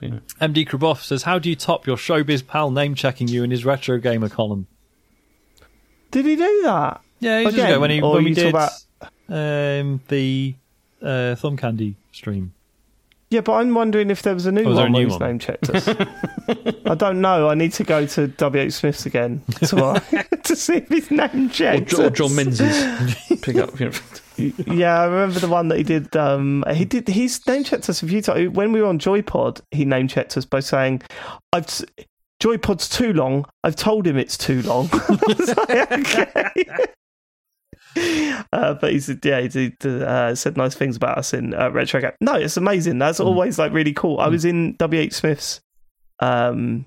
But, 0.00 0.08
you 0.08 0.14
know. 0.14 0.20
MD 0.40 0.66
Kraboff 0.66 1.02
says, 1.02 1.24
How 1.24 1.38
do 1.38 1.48
you 1.48 1.56
top 1.56 1.86
your 1.86 1.96
showbiz 1.96 2.46
pal 2.46 2.70
name 2.70 2.94
checking 2.94 3.28
you 3.28 3.44
in 3.44 3.50
his 3.50 3.64
retro 3.64 3.98
gamer 3.98 4.28
column? 4.28 4.66
Did 6.10 6.24
he 6.24 6.36
do 6.36 6.62
that? 6.64 7.02
Yeah, 7.20 7.38
ages 7.38 7.54
Again, 7.54 7.70
ago 7.70 7.80
when, 7.80 7.90
he, 7.90 8.02
when 8.02 8.24
we 8.24 8.34
did 8.34 8.48
about- 8.48 8.72
um, 9.28 10.00
the 10.08 10.54
uh, 11.02 11.34
Thumb 11.36 11.56
Candy 11.56 11.96
stream. 12.12 12.54
Yeah, 13.30 13.42
but 13.42 13.52
I'm 13.52 13.72
wondering 13.74 14.10
if 14.10 14.22
there 14.22 14.34
was 14.34 14.46
a 14.46 14.50
new 14.52 14.62
Oh, 14.64 14.70
was 14.70 14.76
there 14.76 14.86
one 14.86 14.94
a 14.94 14.98
new 14.98 15.04
his 15.04 15.18
one? 15.20 15.28
name 15.28 15.38
checked 15.38 15.70
us. 15.70 15.86
I 16.84 16.94
don't 16.96 17.20
know. 17.20 17.48
I 17.48 17.54
need 17.54 17.72
to 17.74 17.84
go 17.84 18.04
to 18.04 18.26
WH 18.26 18.72
Smith's 18.72 19.06
again 19.06 19.42
tomorrow 19.62 20.00
to 20.42 20.56
see 20.56 20.78
if 20.78 20.88
his 20.88 21.10
name 21.12 21.48
checked. 21.48 21.90
Jo- 21.90 22.02
or 22.02 22.06
us. 22.06 22.12
John 22.12 22.34
Menzies. 22.34 23.38
Pick 23.42 23.56
up. 23.56 23.78
You 23.78 23.90
know. 24.36 24.74
Yeah, 24.74 25.00
I 25.00 25.04
remember 25.04 25.38
the 25.38 25.46
one 25.48 25.68
that 25.68 25.78
he 25.78 25.84
did. 25.84 26.16
Um, 26.16 26.64
he 26.74 26.84
did. 26.84 27.06
He's 27.06 27.46
name 27.46 27.62
checked 27.62 27.88
us 27.88 28.02
a 28.02 28.06
few 28.08 28.20
times. 28.20 28.50
When 28.50 28.72
we 28.72 28.80
were 28.82 28.88
on 28.88 28.98
Joypod, 28.98 29.60
he 29.70 29.84
name 29.84 30.08
checked 30.08 30.36
us 30.36 30.44
by 30.44 30.58
saying, 30.60 31.02
"I've 31.52 31.66
s- 31.66 31.84
Joypod's 32.42 32.88
too 32.88 33.12
long. 33.12 33.44
I've 33.62 33.76
told 33.76 34.06
him 34.08 34.16
it's 34.16 34.36
too 34.38 34.62
long." 34.62 34.88
I 34.92 35.18
was 35.38 35.56
like, 35.56 35.92
okay. 35.92 36.64
Uh, 38.52 38.74
but 38.74 38.92
he 38.92 38.98
said, 38.98 39.24
yeah, 39.24 39.40
he 39.42 39.72
uh, 39.84 40.34
said 40.34 40.56
nice 40.56 40.74
things 40.74 40.96
about 40.96 41.16
us 41.18 41.32
in 41.32 41.54
uh, 41.54 41.70
Retro 41.70 42.00
Game. 42.00 42.10
No, 42.20 42.34
it's 42.34 42.56
amazing. 42.56 42.98
That's 42.98 43.20
always 43.20 43.58
like 43.58 43.72
really 43.72 43.92
cool. 43.92 44.18
I 44.18 44.26
was 44.28 44.44
in 44.44 44.76
WH 44.80 45.12
Smith's 45.12 45.60
um, 46.20 46.84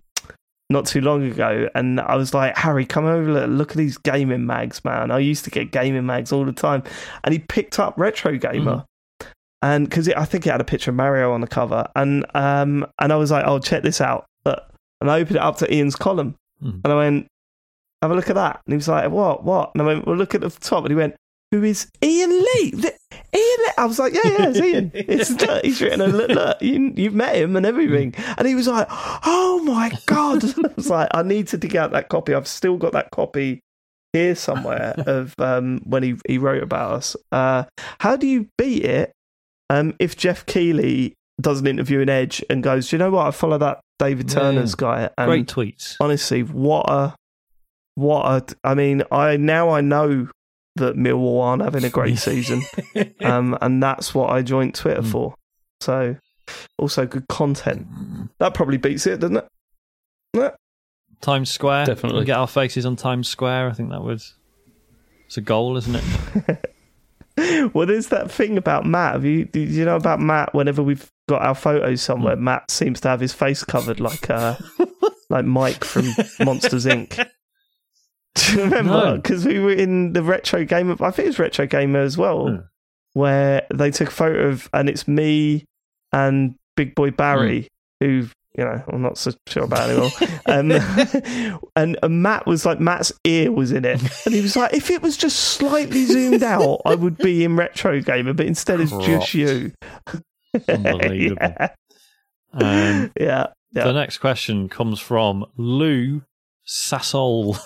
not 0.69 0.85
too 0.85 0.99
long 0.99 1.23
ago, 1.23 1.69
and 1.75 2.01
I 2.01 2.15
was 2.15 2.33
like, 2.33 2.57
Harry, 2.57 2.85
come 2.85 3.05
over, 3.05 3.31
look, 3.31 3.49
look 3.49 3.71
at 3.71 3.77
these 3.77 3.97
gaming 3.97 4.45
mags, 4.45 4.83
man. 4.83 5.09
I 5.11 5.19
used 5.19 5.45
to 5.45 5.51
get 5.51 5.71
gaming 5.71 6.05
mags 6.05 6.31
all 6.33 6.43
the 6.43 6.51
time, 6.51 6.83
and 7.23 7.31
he 7.31 7.39
picked 7.39 7.79
up 7.79 7.93
Retro 7.97 8.35
Gamer. 8.37 8.83
And 9.61 9.87
because 9.89 10.09
I 10.09 10.25
think 10.25 10.45
it 10.45 10.51
had 10.51 10.59
a 10.59 10.65
picture 10.65 10.91
of 10.91 10.95
Mario 10.97 11.31
on 11.31 11.39
the 11.41 11.47
cover, 11.47 11.87
and 11.95 12.25
um, 12.35 12.85
and 12.99 13.13
I 13.13 13.15
was 13.15 13.31
like, 13.31 13.45
"Oh, 13.47 13.59
check 13.59 13.83
this 13.83 14.01
out!" 14.01 14.25
But 14.43 14.69
and 14.99 15.09
I 15.09 15.19
opened 15.21 15.37
it 15.37 15.41
up 15.41 15.57
to 15.59 15.71
Iain's 15.73 15.95
column, 15.95 16.35
Mhm. 16.61 16.81
and 16.83 16.91
I 16.91 16.95
went, 16.95 17.27
"Have 18.03 18.11
a 18.11 18.15
look 18.15 18.29
at 18.29 18.35
that." 18.35 18.61
And 18.65 18.73
he 18.73 18.75
was 18.77 18.87
like, 18.87 19.09
"What? 19.09 19.43
What?" 19.43 19.71
And 19.73 19.81
I 19.81 19.85
went, 19.85 20.05
"Well, 20.05 20.15
look 20.15 20.35
at 20.35 20.41
the 20.41 20.49
top." 20.49 20.83
And 20.83 20.91
he 20.91 20.95
went, 20.95 21.15
"Who 21.51 21.63
is 21.63 21.87
Iain 22.03 22.29
Lee?" 22.29 22.71
The- 22.71 22.93
Iain 23.11 23.57
Lee. 23.59 23.71
I 23.77 23.85
was 23.85 23.97
like, 23.99 24.13
"Yeah, 24.13 24.21
yeah, 24.25 24.49
it's 24.49 24.59
Iain. 24.59 24.91
It's 24.93 25.61
he's 25.63 25.81
written. 25.81 26.01
a 26.01 26.07
Look, 26.07 26.29
look, 26.29 26.61
you, 26.61 26.93
you've 26.95 27.13
met 27.15 27.35
him 27.35 27.55
and 27.55 27.65
everything." 27.65 28.13
And 28.37 28.47
he 28.47 28.55
was 28.55 28.67
like, 28.67 28.87
"Oh 28.91 29.61
my 29.65 29.91
god!" 30.05 30.43
I 30.65 30.69
was 30.75 30.89
like, 30.89 31.09
"I 31.13 31.23
need 31.23 31.47
to 31.47 31.57
dig 31.57 31.75
out 31.75 31.91
that 31.91 32.09
copy. 32.09 32.33
I've 32.33 32.47
still 32.47 32.77
got 32.77 32.91
that 32.93 33.09
copy." 33.11 33.61
Here 34.13 34.35
somewhere 34.35 34.93
of 35.07 35.33
um, 35.39 35.81
when 35.85 36.03
he, 36.03 36.13
he 36.27 36.37
wrote 36.37 36.61
about 36.61 36.91
us. 36.91 37.15
Uh, 37.31 37.63
how 37.99 38.15
do 38.15 38.27
you 38.27 38.47
beat 38.59 38.85
it 38.85 39.11
um, 39.71 39.95
if 39.97 40.15
Geoff 40.15 40.45
Keighley 40.45 41.15
does 41.41 41.61
an 41.61 41.65
interview 41.65 41.99
in 41.99 42.09
Edge 42.09 42.43
and 42.47 42.61
goes, 42.61 42.89
"Do 42.89 42.95
you 42.95 42.99
know 42.99 43.09
what? 43.09 43.25
I 43.25 43.31
follow 43.31 43.57
that 43.57 43.79
David 43.97 44.29
Yeah. 44.31 44.39
Turner's 44.39 44.75
guy." 44.75 45.09
And 45.17 45.27
Great 45.29 45.47
tweets. 45.47 45.95
honestly, 45.99 46.43
what 46.43 46.85
a 46.91 47.15
what 47.95 48.25
a. 48.25 48.55
I 48.63 48.73
mean, 48.75 49.03
I 49.11 49.37
now 49.37 49.69
I 49.69 49.81
know 49.81 50.27
that 50.75 50.95
Millwall 50.95 51.41
aren't 51.43 51.61
having 51.63 51.83
a 51.83 51.89
great 51.89 52.17
season, 52.29 52.63
um, 53.21 53.57
and 53.61 53.81
that's 53.81 54.13
what 54.15 54.29
I 54.31 54.41
joined 54.41 54.75
Twitter 54.75 55.01
Mm. 55.01 55.11
for. 55.11 55.35
So, 55.81 56.15
also 56.77 57.05
good 57.05 57.27
content. 57.27 57.87
That 58.39 58.53
probably 58.53 58.77
beats 58.77 59.05
it, 59.07 59.19
doesn't 59.19 59.37
it? 59.37 59.47
Yeah. 60.33 60.51
Times 61.21 61.51
Square. 61.51 61.85
Definitely. 61.85 62.19
We 62.21 62.25
get 62.25 62.37
our 62.37 62.47
faces 62.47 62.85
on 62.85 62.95
Times 62.95 63.27
Square. 63.27 63.69
I 63.69 63.73
think 63.73 63.89
that 63.91 64.01
would. 64.03 64.21
It's 65.25 65.37
a 65.37 65.41
goal, 65.41 65.77
isn't 65.77 65.95
it? 65.95 66.69
Well, 67.73 67.87
there's 67.87 68.09
that 68.09 68.29
thing 68.29 68.59
about 68.59 68.85
Matt. 68.85 69.13
Have 69.13 69.25
you, 69.25 69.45
do 69.45 69.59
you 69.59 69.85
know 69.85 69.95
about 69.95 70.19
Matt? 70.19 70.53
Whenever 70.53 70.83
we've 70.83 71.09
got 71.27 71.41
our 71.41 71.55
photos 71.55 71.99
somewhere, 72.03 72.35
Matt 72.35 72.69
seems 72.69 73.01
to 73.01 73.07
have 73.09 73.19
his 73.19 73.33
face 73.33 73.63
covered 73.63 73.99
like 73.99 74.29
uh, 74.29 74.55
like 75.31 75.43
Mike 75.43 75.83
from 75.83 76.05
Monsters 76.45 76.85
Inc. 76.85 77.27
Do 78.35 78.53
you 78.57 78.63
remember? 78.63 78.91
No. 78.91 79.15
Because 79.17 79.45
we 79.45 79.59
were 79.59 79.73
in 79.73 80.13
the 80.13 80.23
retro 80.23 80.65
gamer. 80.65 80.95
I 81.01 81.11
think 81.11 81.25
it 81.25 81.29
was 81.29 81.39
retro 81.39 81.65
gamer 81.67 81.99
as 81.99 82.17
well, 82.17 82.47
Hmm. 82.49 82.55
where 83.13 83.65
they 83.73 83.91
took 83.91 84.07
a 84.09 84.11
photo 84.11 84.47
of, 84.49 84.69
and 84.73 84.89
it's 84.89 85.07
me 85.07 85.65
and 86.11 86.55
Big 86.75 86.95
Boy 86.95 87.11
Barry, 87.11 87.67
who 87.99 88.27
you 88.57 88.63
know 88.63 88.83
I'm 88.87 89.01
not 89.01 89.17
so 89.17 89.31
sure 89.47 89.63
about 89.63 89.89
anymore. 89.89 90.11
um, 90.47 91.59
and, 91.75 91.97
and 92.03 92.21
Matt 92.23 92.45
was 92.47 92.65
like 92.65 92.79
Matt's 92.79 93.11
ear 93.23 93.51
was 93.51 93.71
in 93.71 93.85
it, 93.85 94.01
and 94.25 94.33
he 94.33 94.41
was 94.41 94.55
like, 94.55 94.73
if 94.73 94.89
it 94.91 95.01
was 95.01 95.15
just 95.17 95.37
slightly 95.39 96.05
zoomed 96.05 96.43
out, 96.43 96.81
I 96.85 96.95
would 96.95 97.17
be 97.17 97.43
in 97.43 97.55
retro 97.55 97.99
gamer, 98.01 98.33
but 98.33 98.45
instead 98.47 98.79
it's 98.79 98.91
just 98.91 99.33
you. 99.35 99.71
Unbelievable. 100.67 101.37
yeah, 101.41 101.69
Um, 102.53 103.11
yeah. 103.19 103.47
yeah. 103.71 103.83
The 103.85 103.93
next 103.93 104.19
question 104.19 104.69
comes 104.69 104.99
from 104.99 105.45
Lou 105.57 106.21
Sassol. 106.67 107.59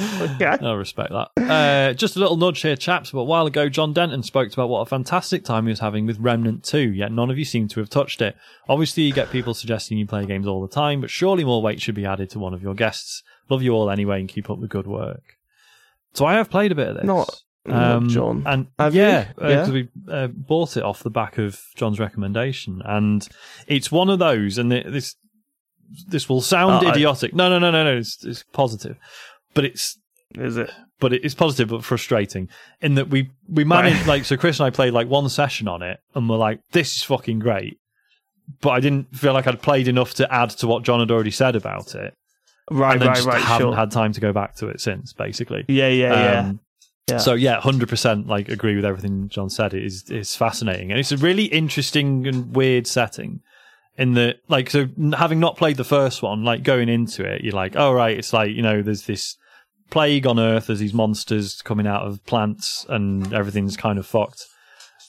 Okay. 0.00 0.46
I 0.46 0.72
respect 0.72 1.10
that. 1.10 1.28
Uh, 1.36 1.92
just 1.92 2.16
a 2.16 2.20
little 2.20 2.36
nudge 2.36 2.62
here, 2.62 2.76
chaps. 2.76 3.10
But 3.10 3.20
a 3.20 3.24
while 3.24 3.46
ago, 3.46 3.68
John 3.68 3.92
Denton 3.92 4.22
spoke 4.22 4.50
about 4.52 4.68
what 4.70 4.80
a 4.80 4.86
fantastic 4.86 5.44
time 5.44 5.66
he 5.66 5.70
was 5.70 5.80
having 5.80 6.06
with 6.06 6.18
Remnant 6.18 6.64
2, 6.64 6.78
yet 6.92 7.12
none 7.12 7.30
of 7.30 7.38
you 7.38 7.44
seem 7.44 7.68
to 7.68 7.80
have 7.80 7.90
touched 7.90 8.22
it. 8.22 8.34
Obviously, 8.68 9.02
you 9.02 9.12
get 9.12 9.30
people 9.30 9.52
suggesting 9.52 9.98
you 9.98 10.06
play 10.06 10.24
games 10.24 10.46
all 10.46 10.62
the 10.62 10.74
time, 10.74 11.00
but 11.02 11.10
surely 11.10 11.44
more 11.44 11.60
weight 11.62 11.82
should 11.82 11.94
be 11.94 12.06
added 12.06 12.30
to 12.30 12.38
one 12.38 12.54
of 12.54 12.62
your 12.62 12.74
guests. 12.74 13.22
Love 13.50 13.62
you 13.62 13.72
all 13.72 13.90
anyway 13.90 14.20
and 14.20 14.28
keep 14.28 14.48
up 14.48 14.60
the 14.60 14.68
good 14.68 14.86
work. 14.86 15.36
So 16.14 16.24
I 16.24 16.34
have 16.34 16.48
played 16.50 16.72
a 16.72 16.76
bit 16.76 16.88
of 16.88 16.94
this. 16.96 17.04
Not- 17.04 17.42
not 17.66 17.92
um, 17.96 18.08
John. 18.08 18.42
And 18.46 18.68
Have 18.78 18.94
you? 18.94 19.02
yeah, 19.02 19.32
uh, 19.38 19.68
we 19.70 19.88
uh, 20.10 20.28
bought 20.28 20.78
it 20.78 20.82
off 20.82 21.02
the 21.02 21.10
back 21.10 21.36
of 21.36 21.60
John's 21.76 22.00
recommendation, 22.00 22.80
and 22.86 23.28
it's 23.66 23.92
one 23.92 24.08
of 24.08 24.18
those. 24.18 24.56
And 24.56 24.72
it, 24.72 24.90
this 24.90 25.14
this 26.08 26.28
will 26.28 26.40
sound 26.40 26.84
Uh, 26.86 26.88
I- 26.88 26.92
idiotic. 26.92 27.34
No, 27.34 27.48
no, 27.48 27.58
no, 27.58 27.70
no, 27.70 27.84
no. 27.84 27.96
It's, 27.96 28.24
it's 28.24 28.44
positive, 28.52 28.96
but 29.54 29.64
it's 29.64 29.98
Is 30.36 30.56
it? 30.56 30.70
but 31.00 31.12
it 31.12 31.24
is 31.24 31.34
positive 31.34 31.68
but 31.68 31.84
frustrating 31.84 32.48
in 32.80 32.94
that 32.94 33.08
we 33.08 33.30
we 33.48 33.64
managed 33.64 34.06
like 34.06 34.24
so 34.24 34.36
Chris 34.36 34.60
and 34.60 34.66
I 34.66 34.70
played 34.70 34.92
like 34.92 35.08
one 35.08 35.28
session 35.28 35.66
on 35.68 35.82
it 35.82 35.98
and 36.14 36.28
we're 36.28 36.36
like 36.36 36.60
this 36.72 36.94
is 36.96 37.02
fucking 37.02 37.38
great 37.40 37.78
but 38.60 38.70
I 38.70 38.80
didn't 38.80 39.16
feel 39.16 39.32
like 39.32 39.46
I'd 39.46 39.62
played 39.62 39.88
enough 39.88 40.14
to 40.14 40.32
add 40.32 40.50
to 40.50 40.66
what 40.66 40.82
John 40.84 41.00
had 41.00 41.10
already 41.10 41.30
said 41.32 41.56
about 41.56 41.94
it 41.94 42.14
Right, 42.70 42.92
and 42.92 43.00
then 43.00 43.08
right, 43.08 43.16
just 43.16 43.26
right. 43.26 43.40
haven't 43.40 43.68
Sure. 43.68 43.76
had 43.76 43.90
time 43.90 44.12
to 44.12 44.20
go 44.20 44.32
back 44.32 44.54
to 44.56 44.68
it 44.68 44.80
since 44.80 45.12
basically 45.12 45.64
yeah, 45.68 45.88
yeah, 45.88 46.12
yeah. 46.32 46.40
Um, 46.40 46.60
Yeah. 47.08 47.18
so 47.18 47.34
yeah 47.34 47.58
100% 47.60 48.28
like 48.28 48.48
agree 48.48 48.76
with 48.76 48.84
everything 48.84 49.28
John 49.30 49.50
said 49.50 49.74
it 49.74 49.82
is 49.84 50.04
it's 50.10 50.36
fascinating 50.36 50.90
and 50.92 51.00
it's 51.00 51.10
a 51.12 51.16
really 51.16 51.46
interesting 51.46 52.26
and 52.28 52.54
weird 52.54 52.86
setting 52.86 53.40
in 53.96 54.14
the 54.14 54.36
like 54.48 54.70
so 54.70 54.88
having 55.16 55.40
not 55.40 55.56
played 55.56 55.76
the 55.76 55.84
first 55.84 56.22
one 56.22 56.44
like 56.44 56.62
going 56.62 56.88
into 56.88 57.24
it 57.24 57.42
you're 57.42 57.54
like 57.54 57.76
oh 57.76 57.92
right 57.92 58.16
it's 58.16 58.32
like 58.32 58.50
you 58.50 58.62
know 58.62 58.82
there's 58.82 59.06
this 59.06 59.36
plague 59.90 60.26
on 60.26 60.38
earth 60.38 60.68
there's 60.68 60.78
these 60.78 60.94
monsters 60.94 61.60
coming 61.62 61.86
out 61.86 62.06
of 62.06 62.24
plants 62.24 62.86
and 62.88 63.32
everything's 63.34 63.76
kind 63.76 63.98
of 63.98 64.06
fucked. 64.06 64.46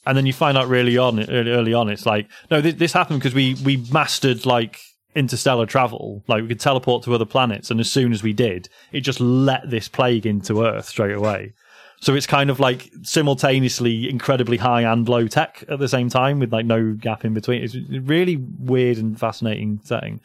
And 0.06 0.18
then 0.18 0.26
you 0.26 0.34
find 0.34 0.58
out 0.58 0.68
really 0.68 0.98
on 0.98 1.20
early, 1.30 1.52
early 1.52 1.74
on 1.74 1.90
it's 1.90 2.06
like 2.06 2.28
no 2.50 2.60
this, 2.60 2.76
this 2.76 2.94
happened 2.94 3.20
because 3.20 3.36
we 3.36 3.56
we 3.64 3.78
mastered 3.92 4.46
like 4.46 4.80
interstellar 5.16 5.68
travel. 5.68 6.24
Like 6.28 6.42
we 6.42 6.48
could 6.48 6.60
teleport 6.60 7.04
to 7.04 7.14
other 7.14 7.26
planets. 7.26 7.70
And 7.70 7.80
as 7.80 7.92
soon 7.92 8.12
as 8.12 8.24
we 8.24 8.34
did 8.34 8.68
it 8.92 9.02
just 9.02 9.20
let 9.20 9.70
this 9.70 9.88
plague 9.88 10.26
into 10.26 10.64
earth 10.64 10.86
straight 10.86 11.16
away 11.16 11.54
so 12.02 12.16
it's 12.16 12.26
kind 12.26 12.50
of 12.50 12.60
like 12.60 12.92
simultaneously 13.04 14.10
incredibly 14.10 14.58
high 14.58 14.82
and 14.82 15.08
low 15.08 15.28
tech 15.28 15.64
at 15.70 15.78
the 15.78 15.88
same 15.88 16.10
time 16.10 16.40
with 16.40 16.52
like 16.52 16.66
no 16.66 16.94
gap 16.94 17.24
in 17.24 17.34
between. 17.34 17.64
It's 17.64 17.76
a 17.76 18.00
really 18.00 18.38
weird 18.38 18.98
and 18.98 19.20
fascinating 19.20 19.82
setting. 19.84 20.20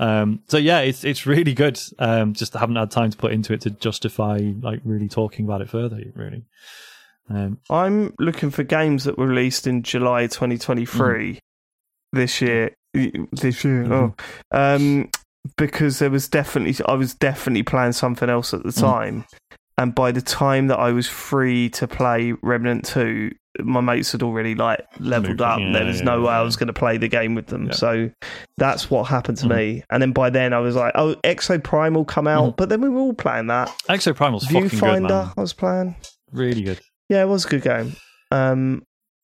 Um, 0.00 0.40
so 0.48 0.56
yeah, 0.56 0.80
it's 0.80 1.04
it's 1.04 1.26
really 1.26 1.52
good. 1.52 1.78
Um, 1.98 2.32
just 2.32 2.54
haven't 2.54 2.76
had 2.76 2.90
time 2.90 3.10
to 3.10 3.16
put 3.16 3.32
into 3.32 3.52
it 3.52 3.60
to 3.62 3.70
justify 3.70 4.38
like 4.62 4.80
really 4.84 5.08
talking 5.08 5.44
about 5.44 5.60
it 5.60 5.68
further. 5.68 6.02
Really. 6.14 6.44
Um, 7.28 7.58
I'm 7.68 8.14
looking 8.18 8.50
for 8.50 8.62
games 8.62 9.04
that 9.04 9.18
were 9.18 9.26
released 9.26 9.66
in 9.66 9.82
July 9.82 10.28
2023 10.28 11.40
this 12.12 12.40
year. 12.40 12.74
This 12.94 13.64
year, 13.64 13.92
oh, 13.92 14.14
um, 14.50 15.10
because 15.58 15.98
there 15.98 16.10
was 16.10 16.26
definitely 16.26 16.82
I 16.86 16.94
was 16.94 17.14
definitely 17.14 17.64
playing 17.64 17.92
something 17.92 18.30
else 18.30 18.54
at 18.54 18.62
the 18.62 18.72
time, 18.72 19.26
and 19.78 19.94
by 19.94 20.12
the 20.12 20.20
time 20.20 20.66
that 20.66 20.78
I 20.78 20.90
was 20.92 21.06
free 21.06 21.70
to 21.70 21.88
play 21.88 22.34
Remnant 22.42 22.84
Two, 22.84 23.30
my 23.60 23.80
mates 23.80 24.12
had 24.12 24.22
already 24.22 24.54
like 24.54 24.84
leveled 25.00 25.40
up. 25.40 25.58
yeah, 25.60 25.72
there 25.72 25.84
was 25.86 25.98
yeah, 26.00 26.04
no 26.04 26.22
way 26.22 26.32
I 26.32 26.42
was 26.42 26.56
going 26.56 26.66
to 26.66 26.72
play 26.72 26.96
the 26.98 27.08
game 27.08 27.34
with 27.34 27.46
them, 27.46 27.66
Yeah. 27.66 27.72
so 27.72 28.10
that's 28.58 28.90
what 28.90 29.04
happened 29.08 29.38
to 29.38 29.46
Mhm. 29.46 29.56
me. 29.56 29.82
And 29.90 30.02
then 30.02 30.12
by 30.12 30.30
then 30.30 30.52
I 30.52 30.58
was 30.60 30.76
like, 30.76 30.92
oh, 30.94 31.14
Exo 31.24 31.62
Prime 31.62 31.94
will 31.94 32.04
come 32.04 32.26
out, 32.28 32.52
Mhm. 32.52 32.56
but 32.56 32.68
then 32.68 32.80
we 32.82 32.88
were 32.88 33.00
all 33.00 33.14
playing 33.14 33.46
that. 33.48 33.68
Exo 33.88 34.14
Primal's 34.14 34.44
fucking 34.44 34.68
good, 34.68 34.70
Viewfinder, 34.72 35.08
man. 35.08 35.32
I 35.36 35.40
was 35.40 35.52
playing. 35.54 35.96
Really 36.32 36.62
good. 36.62 36.80
Yeah, 37.08 37.22
it 37.22 37.28
was 37.28 37.46
a 37.46 37.48
good 37.48 37.62
game. 37.62 37.94
Um, 38.30 38.82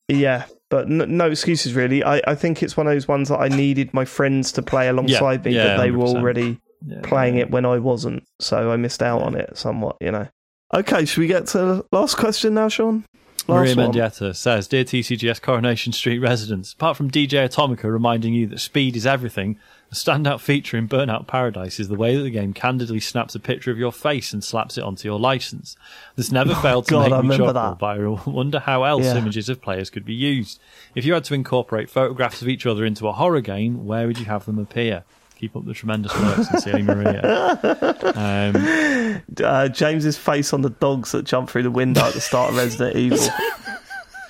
yeah, 0.09 0.45
but 0.71 0.87
n- 0.91 1.17
no 1.17 1.31
excuses 1.31 1.75
really. 1.75 2.03
I, 2.03 2.21
I 2.27 2.35
think 2.35 2.63
it's 2.63 2.77
one 2.77 2.87
of 2.87 2.93
those 2.93 3.07
ones 3.07 3.29
that 3.29 3.39
I 3.39 3.49
needed 3.49 3.93
my 3.95 4.05
friends 4.05 4.51
to 4.53 4.63
play 4.63 4.89
alongside 4.89 5.45
me, 5.45 5.55
yeah, 5.55 5.77
but 5.77 5.83
they 5.83 5.91
were 5.91 6.07
100%. 6.07 6.17
already 6.17 6.59
Yeah, 6.87 7.01
playing 7.03 7.37
yeah. 7.37 7.43
it 7.43 7.51
when 7.51 7.65
I 7.67 7.79
wasn't, 7.79 8.25
so 8.41 8.71
I 8.73 8.77
missed 8.77 9.03
out 9.03 9.23
on 9.23 9.35
it 9.37 9.57
somewhat. 9.57 9.97
You 10.01 10.11
know, 10.13 10.27
Okay, 10.75 11.05
should 11.05 11.21
we 11.21 11.29
get 11.29 11.47
to 11.49 11.59
the 11.59 11.87
last 11.93 12.17
question 12.17 12.55
now, 12.55 12.69
Sean? 12.69 13.05
Maria 13.47 13.75
Last 13.75 13.77
one. 13.77 13.93
Mendieta 13.93 14.35
says, 14.35 14.67
Dear 14.67 14.85
TCGS 14.85 15.41
Coronation 15.41 15.93
Street 15.93 16.19
residents, 16.19 16.73
apart 16.73 16.97
from 16.97 17.11
DJ 17.11 17.47
Atomika 17.47 17.85
reminding 17.85 18.35
you 18.35 18.49
that 18.49 18.59
speed 18.59 18.97
is 18.97 19.07
everything, 19.07 19.57
a 19.93 19.95
standout 19.95 20.41
feature 20.41 20.77
in 20.77 20.89
Burnout 20.89 21.29
Paradise 21.29 21.79
is 21.79 21.87
the 21.87 21.95
way 21.95 22.17
that 22.17 22.23
the 22.23 22.31
game 22.31 22.53
candidly 22.53 22.99
snaps 22.99 23.37
a 23.37 23.41
picture 23.41 23.71
of 23.71 23.79
your 23.79 23.93
face 23.93 24.33
and 24.33 24.43
slaps 24.43 24.77
it 24.77 24.83
onto 24.83 25.07
your 25.07 25.21
license. 25.21 25.77
This 26.17 26.33
never 26.33 26.53
oh, 26.57 26.63
failed 26.63 26.89
to 26.89 26.97
Oh, 26.97 27.09
God, 27.09 27.25
make 27.25 27.31
me 27.31 27.37
chuckle, 27.37 27.77
but 27.79 28.01
I 28.01 28.09
wonder 28.29 28.59
how 28.59 28.83
else 28.83 29.05
Yeah. 29.05 29.19
images 29.19 29.49
of 29.49 29.63
players 29.63 29.91
could 29.91 30.05
be 30.05 30.15
used. 30.15 30.59
If 30.97 31.05
you 31.05 31.13
had 31.13 31.25
to 31.25 31.35
incorporate 31.35 31.89
photographs 31.89 32.43
of 32.43 32.49
each 32.49 32.67
other 32.67 32.85
into 32.85 33.07
a 33.07 33.13
horror 33.13 33.43
game, 33.43 33.87
where 33.87 34.09
would 34.09 34.19
you 34.19 34.25
have 34.25 34.47
them 34.47 34.59
appear? 34.59 35.05
Keep 35.45 35.57
up 35.57 35.67
the 35.67 35.75
tremendous 35.75 36.19
work, 36.19 36.37
sincerely, 36.47 36.83
Maria. 36.83 37.21
Um, 38.15 39.23
uh, 39.45 39.69
James's 39.69 40.17
face 40.17 40.55
on 40.55 40.63
the 40.63 40.71
dogs 40.71 41.13
that 41.13 41.25
jump 41.25 41.51
through 41.51 41.65
the 41.65 41.71
window 41.71 42.01
at 42.01 42.15
the 42.15 42.21
start 42.23 42.49
of 42.49 42.57
Resident 42.57 42.97
Evil. 42.97 43.19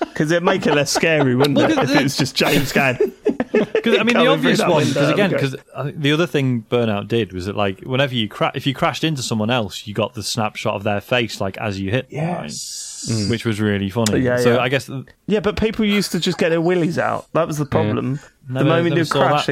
Because 0.01 0.31
it'd 0.31 0.45
make 0.45 0.65
it 0.65 0.75
less 0.75 0.93
scary, 0.93 1.35
wouldn't 1.35 1.59
it? 1.59 1.71
If 1.71 1.91
it 1.91 2.03
was 2.05 2.17
just 2.17 2.37
James 2.37 2.73
going. 2.73 2.97
Because 3.53 3.99
I 3.99 4.03
mean, 4.03 4.17
the 4.17 4.27
obvious 4.27 4.61
one. 4.61 4.85
Because 4.87 5.11
again, 5.11 5.35
okay. 5.35 5.57
because 5.75 5.95
the 5.95 6.13
other 6.13 6.27
thing 6.27 6.65
Burnout 6.71 7.07
did 7.07 7.33
was 7.33 7.47
that 7.47 7.55
like 7.55 7.81
whenever 7.81 8.15
you 8.15 8.29
cra- 8.29 8.53
if 8.55 8.67
you 8.67 8.75
crashed 8.75 9.05
into 9.05 9.23
someone 9.23 9.51
else, 9.51 9.87
you 9.87 9.93
got 9.95 10.15
the 10.15 10.23
snapshot 10.23 10.75
of 10.75 10.83
their 10.85 11.01
face 11.01 11.41
like 11.41 11.59
as 11.59 11.79
you 11.79 11.91
hit, 11.91 12.09
them, 12.11 12.25
right? 12.27 13.29
which 13.29 13.45
was 13.45 13.61
really 13.61 13.91
funny. 13.91 14.21
Yeah, 14.21 14.39
so 14.39 14.55
yeah. 14.55 14.61
I 14.61 14.69
guess 14.69 14.87
th- 14.87 15.05
Yeah, 15.27 15.41
but 15.41 15.59
people 15.61 15.85
used 15.85 16.13
to 16.13 16.21
just 16.21 16.39
get 16.39 16.49
their 16.49 16.61
willies 16.61 16.99
out. 16.99 17.27
That 17.33 17.47
was 17.47 17.59
the 17.59 17.67
problem. 17.67 18.21
The 18.49 18.55
never- 18.55 18.69
moment 18.69 18.97
you 18.97 19.05
saw 19.05 19.29
crash, 19.29 19.49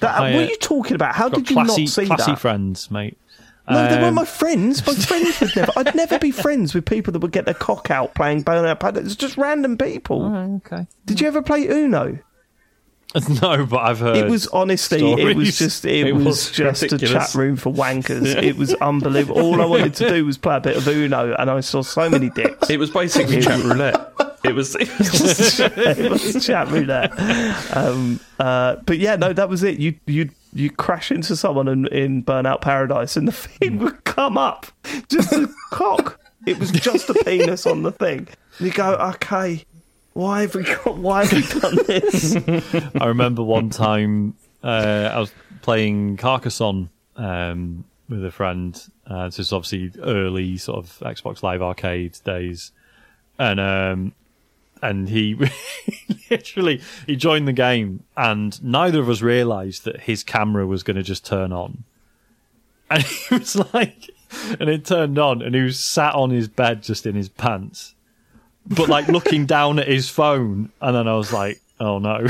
that. 0.00 0.14
they- 0.18 0.22
Higher- 0.24 0.34
what 0.34 0.44
are 0.44 0.50
you 0.50 0.56
talking 0.56 0.94
about? 0.94 1.14
How 1.14 1.28
did 1.28 1.48
you 1.48 1.56
classy, 1.56 1.84
not 1.84 1.90
see 1.90 2.06
classy 2.06 2.32
that? 2.32 2.38
friends, 2.38 2.90
mate. 2.90 3.16
No, 3.68 3.76
they 3.88 3.94
weren't 3.96 4.04
Um, 4.06 4.14
my 4.16 4.24
friends. 4.24 4.84
My 4.84 4.94
friends 5.06 5.38
would 5.40 5.54
never. 5.54 5.72
I'd 5.76 5.94
never 5.94 6.18
be 6.18 6.32
friends 6.32 6.74
with 6.74 6.84
people 6.86 7.12
that 7.12 7.20
would 7.20 7.30
get 7.30 7.44
their 7.44 7.54
cock 7.54 7.90
out 7.90 8.14
playing 8.16 8.42
Burnout 8.42 8.80
Paradise. 8.80 9.04
It's 9.06 9.14
just 9.14 9.36
random 9.36 9.78
people. 9.78 10.22
Oh, 10.22 10.60
okay. 10.66 10.86
Did 11.06 11.20
you 11.20 11.28
ever 11.28 11.40
play 11.42 11.66
Uno? 11.68 12.18
No, 13.42 13.66
but 13.66 13.78
I've 13.78 13.98
heard. 13.98 14.16
It 14.16 14.30
was 14.30 14.46
honestly, 14.48 15.00
it 15.02 15.36
was 15.36 15.58
just, 15.58 15.84
it, 15.84 16.06
It 16.06 16.12
was, 16.12 16.24
was 16.24 16.50
just 16.52 16.82
a 16.84 16.96
chat 16.98 17.34
room 17.34 17.56
for 17.56 17.72
wankers. 17.72 18.40
It 18.40 18.56
was 18.56 18.72
unbelievable. 18.74 19.40
All 19.40 19.60
I 19.60 19.64
wanted 19.64 19.94
to 19.96 20.08
do 20.10 20.24
was 20.24 20.38
play 20.38 20.56
a 20.56 20.60
bit 20.60 20.76
of 20.76 20.86
Uno, 20.86 21.34
and 21.36 21.50
I 21.50 21.58
saw 21.58 21.82
so 21.82 22.08
many 22.08 22.30
dicks. 22.30 22.70
It 22.70 22.78
was 22.78 22.90
basically 22.90 23.40
chat 23.42 23.64
roulette. 23.64 24.12
It 24.42 24.54
was. 24.54 24.74
It 24.74 24.88
was 24.98 25.60
it 25.60 26.10
was 26.10 26.46
chat 26.46 26.68
roulette. 26.68 27.12
Um, 27.76 28.20
uh, 28.38 28.76
but 28.86 28.98
yeah, 28.98 29.16
no, 29.16 29.32
that 29.32 29.48
was 29.48 29.62
it. 29.62 29.78
You 29.78 29.94
you 30.06 30.30
you 30.52 30.70
crash 30.70 31.10
into 31.10 31.36
someone 31.36 31.68
in, 31.68 31.86
in 31.88 32.24
Burnout 32.24 32.60
Paradise, 32.60 33.16
and 33.16 33.28
the 33.28 33.32
thing 33.32 33.78
would 33.78 34.04
come 34.04 34.38
up, 34.38 34.66
just 35.08 35.32
a 35.32 35.48
cock. 35.70 36.18
It 36.46 36.58
was 36.58 36.70
just 36.70 37.10
a 37.10 37.14
penis 37.14 37.66
on 37.66 37.82
the 37.82 37.92
thing. 37.92 38.28
And 38.58 38.66
you 38.66 38.72
go, 38.72 38.94
okay, 38.94 39.64
why 40.14 40.42
have 40.42 40.54
we 40.54 40.64
got? 40.64 40.96
Why 40.96 41.24
have 41.24 41.32
we 41.32 41.60
done 41.60 41.76
this? 41.86 42.36
I 42.98 43.06
remember 43.06 43.42
one 43.42 43.68
time 43.68 44.34
uh, 44.62 45.10
I 45.12 45.20
was 45.20 45.32
playing 45.60 46.16
Carcassonne 46.16 46.88
um, 47.16 47.84
with 48.08 48.24
a 48.24 48.30
friend. 48.30 48.82
Uh, 49.06 49.26
this 49.26 49.38
is 49.38 49.52
obviously 49.52 49.92
early 50.02 50.56
sort 50.56 50.78
of 50.78 50.98
Xbox 51.00 51.42
Live 51.42 51.60
Arcade 51.60 52.18
days, 52.24 52.72
and 53.38 53.60
um, 53.60 54.12
and 54.82 55.08
he 55.08 55.36
literally 56.30 56.80
he 57.06 57.16
joined 57.16 57.48
the 57.48 57.52
game, 57.52 58.04
and 58.16 58.62
neither 58.62 59.00
of 59.00 59.08
us 59.08 59.22
realised 59.22 59.84
that 59.84 60.02
his 60.02 60.22
camera 60.22 60.66
was 60.66 60.82
going 60.82 60.96
to 60.96 61.02
just 61.02 61.24
turn 61.24 61.52
on, 61.52 61.84
and 62.90 63.02
he 63.28 63.34
was 63.34 63.56
like, 63.72 64.10
and 64.58 64.68
it 64.68 64.84
turned 64.84 65.18
on, 65.18 65.42
and 65.42 65.54
he 65.54 65.60
was 65.62 65.78
sat 65.78 66.14
on 66.14 66.30
his 66.30 66.48
bed 66.48 66.82
just 66.82 67.06
in 67.06 67.14
his 67.14 67.28
pants, 67.28 67.94
but 68.66 68.88
like 68.88 69.08
looking 69.08 69.46
down 69.56 69.78
at 69.78 69.88
his 69.88 70.08
phone, 70.08 70.70
and 70.80 70.96
then 70.96 71.08
I 71.08 71.14
was 71.14 71.32
like, 71.32 71.60
oh 71.78 71.98
no, 71.98 72.26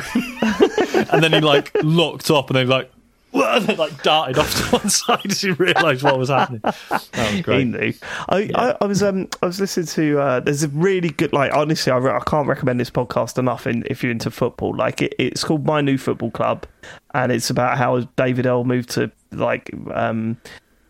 and 1.12 1.22
then 1.22 1.32
he 1.32 1.40
like 1.40 1.72
looked 1.82 2.30
up, 2.30 2.50
and 2.50 2.56
then 2.56 2.68
like. 2.68 2.90
And 3.32 3.64
then 3.66 3.76
like 3.78 4.02
darted 4.02 4.38
off 4.38 4.54
to 4.70 4.76
one 4.76 4.88
side 4.90 5.30
as 5.30 5.40
he 5.40 5.50
realised 5.52 6.02
what 6.02 6.18
was 6.18 6.28
happening. 6.28 6.60
That 6.64 6.76
was 7.14 7.30
He 7.30 7.42
great. 7.42 7.66
knew. 7.66 7.92
I, 8.28 8.50
I, 8.54 8.76
I 8.80 8.84
was 8.86 9.02
um 9.02 9.28
I 9.42 9.46
was 9.46 9.60
listening 9.60 9.86
to 9.86 10.20
uh, 10.20 10.40
there's 10.40 10.62
a 10.62 10.68
really 10.68 11.10
good 11.10 11.32
like 11.32 11.52
honestly 11.54 11.92
I, 11.92 11.96
re- 11.98 12.12
I 12.12 12.20
can't 12.20 12.48
recommend 12.48 12.80
this 12.80 12.90
podcast 12.90 13.38
enough 13.38 13.66
in, 13.66 13.84
if 13.86 14.02
you're 14.02 14.12
into 14.12 14.30
football 14.30 14.74
like 14.74 15.02
it, 15.02 15.14
it's 15.18 15.44
called 15.44 15.64
My 15.66 15.80
New 15.80 15.98
Football 15.98 16.30
Club 16.30 16.66
and 17.14 17.30
it's 17.32 17.50
about 17.50 17.78
how 17.78 18.00
David 18.16 18.46
L 18.46 18.64
moved 18.64 18.90
to 18.90 19.10
like 19.32 19.70
um 19.92 20.36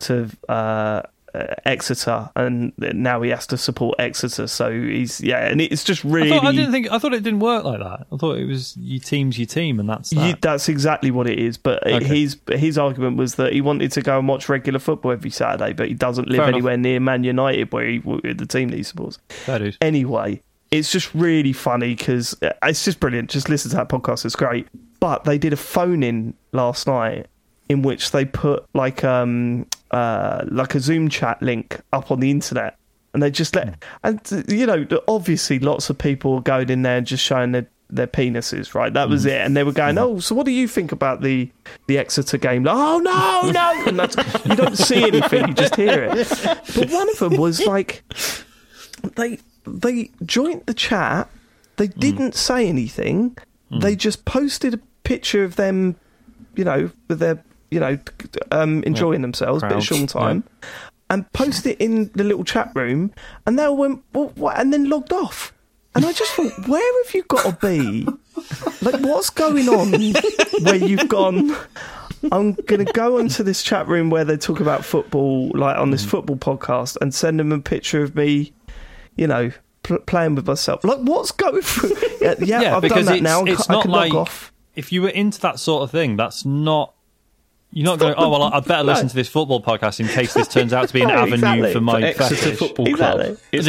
to 0.00 0.30
uh, 0.48 1.02
Uh, 1.32 1.54
Exeter 1.64 2.28
and 2.34 2.72
now 2.76 3.22
he 3.22 3.30
has 3.30 3.46
to 3.46 3.56
support 3.56 3.94
Exeter 4.00 4.48
so 4.48 4.72
he's 4.72 5.20
yeah 5.20 5.46
and 5.46 5.60
it's 5.60 5.84
just 5.84 6.04
I, 6.04 6.08
really 6.08 6.30
thought, 6.30 6.44
I 6.44 6.52
didn't 6.52 6.72
think. 6.72 6.90
I 6.90 6.98
thought 6.98 7.14
it 7.14 7.22
didn't 7.22 7.40
work 7.40 7.64
like 7.64 7.78
that. 7.78 8.06
I 8.12 8.16
thought 8.16 8.38
it 8.38 8.46
was 8.46 8.76
your 8.76 9.00
team's 9.00 9.38
your 9.38 9.46
team, 9.46 9.78
and 9.78 9.88
that's 9.88 10.10
that. 10.10 10.28
You, 10.28 10.34
that's 10.40 10.68
exactly 10.68 11.10
what 11.10 11.26
it 11.28 11.38
is. 11.38 11.56
But 11.56 11.86
Okay. 11.86 12.04
his 12.04 12.36
his 12.50 12.76
argument 12.78 13.16
was 13.16 13.36
that 13.36 13.52
he 13.52 13.60
wanted 13.60 13.92
to 13.92 14.02
go 14.02 14.18
and 14.18 14.26
watch 14.26 14.48
regular 14.48 14.78
football 14.80 15.12
every 15.12 15.30
Saturday, 15.30 15.72
but 15.72 15.88
he 15.88 15.94
doesn't 15.94 16.28
live 16.28 16.38
Fair 16.38 16.48
enough. 16.48 16.56
anywhere 16.56 16.76
near 16.76 17.00
Man 17.00 17.22
United, 17.24 17.72
where 17.72 17.86
he, 17.86 17.98
the 17.98 18.46
team 18.46 18.70
that 18.70 18.76
he 18.76 18.82
supports. 18.82 19.18
Anyway, 19.80 20.42
it's 20.70 20.90
just 20.90 21.14
really 21.14 21.52
funny 21.52 21.94
because 21.94 22.34
uh, 22.42 22.52
it's 22.64 22.84
just 22.84 23.00
brilliant. 23.00 23.30
Just 23.30 23.48
listen 23.48 23.70
to 23.70 23.76
that 23.76 23.88
podcast; 23.88 24.24
it's 24.24 24.36
great. 24.36 24.66
But 24.98 25.24
they 25.24 25.38
did 25.38 25.52
a 25.52 25.56
phone 25.56 26.02
in 26.02 26.34
last 26.52 26.86
night 26.86 27.26
in 27.70 27.82
which 27.82 28.10
they 28.10 28.24
put 28.24 28.66
like 28.74 29.04
um 29.04 29.64
uh 29.92 30.44
like 30.50 30.74
a 30.74 30.80
Zoom 30.80 31.08
chat 31.08 31.40
link 31.40 31.80
up 31.92 32.10
on 32.10 32.18
the 32.18 32.30
internet, 32.30 32.76
and 33.14 33.22
they 33.22 33.30
just 33.30 33.54
let 33.54 33.82
and 34.02 34.20
uh, 34.32 34.42
you 34.48 34.66
know 34.66 34.84
obviously 35.06 35.60
lots 35.60 35.88
of 35.88 35.96
people 35.96 36.34
were 36.34 36.42
going 36.42 36.68
in 36.68 36.82
there 36.82 36.98
and 36.98 37.06
just 37.06 37.24
showing 37.24 37.52
their 37.52 37.68
their 37.88 38.08
penises, 38.08 38.74
right? 38.74 38.92
That 38.92 39.08
was 39.08 39.24
it, 39.24 39.40
and 39.40 39.56
they 39.56 39.62
were 39.62 39.72
going, 39.72 39.98
"Oh, 39.98 40.18
so 40.18 40.34
what 40.34 40.46
do 40.46 40.52
you 40.52 40.66
think 40.66 40.90
about 40.90 41.22
the 41.22 41.48
the 41.86 41.96
Exeter 41.98 42.38
game?" 42.38 42.64
Like, 42.64 42.76
"Oh 42.76 42.98
no, 42.98 43.50
no!" 43.52 43.84
And 43.86 43.98
that's 43.98 44.16
you 44.44 44.56
don't 44.56 44.76
see 44.76 45.04
anything, 45.04 45.48
you 45.48 45.54
just 45.54 45.76
hear 45.76 46.04
it. 46.04 46.28
But 46.74 46.90
one 46.90 47.08
of 47.08 47.18
them 47.18 47.36
was 47.36 47.64
like, 47.66 48.02
they 49.16 49.38
they 49.64 50.10
joined 50.24 50.66
the 50.66 50.74
chat. 50.74 51.28
They 51.76 51.86
didn't 51.86 52.34
say 52.34 52.68
anything. 52.68 53.38
They 53.70 53.94
just 53.94 54.24
posted 54.24 54.74
a 54.74 54.80
picture 55.04 55.44
of 55.44 55.54
them, 55.54 55.94
you 56.56 56.64
know, 56.64 56.90
with 57.08 57.20
their 57.20 57.42
you 57.70 57.80
know 57.80 57.98
um, 58.52 58.82
enjoying 58.84 59.22
themselves, 59.22 59.62
bit 59.62 59.68
of 59.68 59.72
Crowds, 59.72 59.86
Sean 59.86 60.06
time, 60.06 60.44
and 61.08 61.30
posted 61.32 61.72
it 61.72 61.80
in 61.80 62.10
the 62.14 62.24
little 62.24 62.44
chat 62.44 62.70
room. 62.74 63.12
And 63.46 63.58
they 63.58 63.64
all 63.64 63.76
went, 63.76 64.02
well, 64.12 64.32
what? 64.36 64.58
and 64.58 64.72
then 64.72 64.88
logged 64.88 65.12
off. 65.12 65.52
And 65.94 66.06
I 66.06 66.12
just 66.12 66.32
thought, 66.34 66.68
where 66.68 67.04
have 67.04 67.14
you 67.14 67.24
got 67.24 67.60
to 67.60 67.66
be? 67.66 68.06
Like, 68.80 69.00
what's 69.02 69.28
going 69.30 69.68
on 69.68 69.92
where 70.62 70.76
you've 70.76 71.08
gone? 71.08 71.56
I'm 72.30 72.52
going 72.52 72.84
to 72.84 72.92
go 72.92 73.18
onto 73.18 73.42
this 73.42 73.62
chat 73.62 73.88
room 73.88 74.08
where 74.08 74.24
they 74.24 74.36
talk 74.36 74.60
about 74.60 74.84
football, 74.84 75.48
like 75.54 75.76
on 75.76 75.90
this 75.90 76.04
football 76.04 76.36
podcast, 76.36 76.96
and 77.00 77.12
send 77.14 77.40
them 77.40 77.50
a 77.50 77.58
picture 77.58 78.02
of 78.02 78.14
me, 78.14 78.52
you 79.16 79.26
know, 79.26 79.50
pl- 79.82 79.98
playing 80.00 80.36
with 80.36 80.46
myself. 80.46 80.84
Like, 80.84 80.98
what's 81.00 81.32
going 81.32 81.62
through? 81.62 81.96
Yeah, 82.20 82.34
yeah, 82.38 82.60
Yeah, 82.60 82.76
I've 82.76 82.82
because 82.82 83.06
done 83.06 83.06
that 83.06 83.14
it's, 83.16 83.22
now. 83.22 83.44
it's 83.44 83.70
I 83.70 83.72
not 83.72 83.82
can 83.82 83.90
like 83.90 84.12
log 84.12 84.28
off. 84.28 84.52
if 84.76 84.92
you 84.92 85.00
were 85.02 85.08
into 85.08 85.40
that 85.40 85.58
sort 85.58 85.82
of 85.82 85.90
thing, 85.90 86.16
that's 86.16 86.44
not. 86.44 86.94
You're 87.72 87.84
not 87.84 87.98
going. 87.98 88.14
Oh 88.16 88.28
well, 88.30 88.42
I 88.44 88.60
better 88.60 88.84
listen 88.84 89.08
to 89.08 89.14
this 89.14 89.28
football 89.28 89.62
podcast 89.62 90.00
in 90.00 90.08
case 90.08 90.34
this 90.34 90.48
turns 90.48 90.72
out 90.72 90.88
to 90.88 90.94
be 90.94 91.02
an 91.02 91.10
oh, 91.10 91.14
avenue 91.14 91.34
exactly. 91.34 91.72
for 91.72 91.80
my 91.80 92.02
Exeter 92.02 92.34
fetish. 92.34 92.58
Football 92.58 92.94
Club. 92.94 93.20
Exactly. 93.52 93.68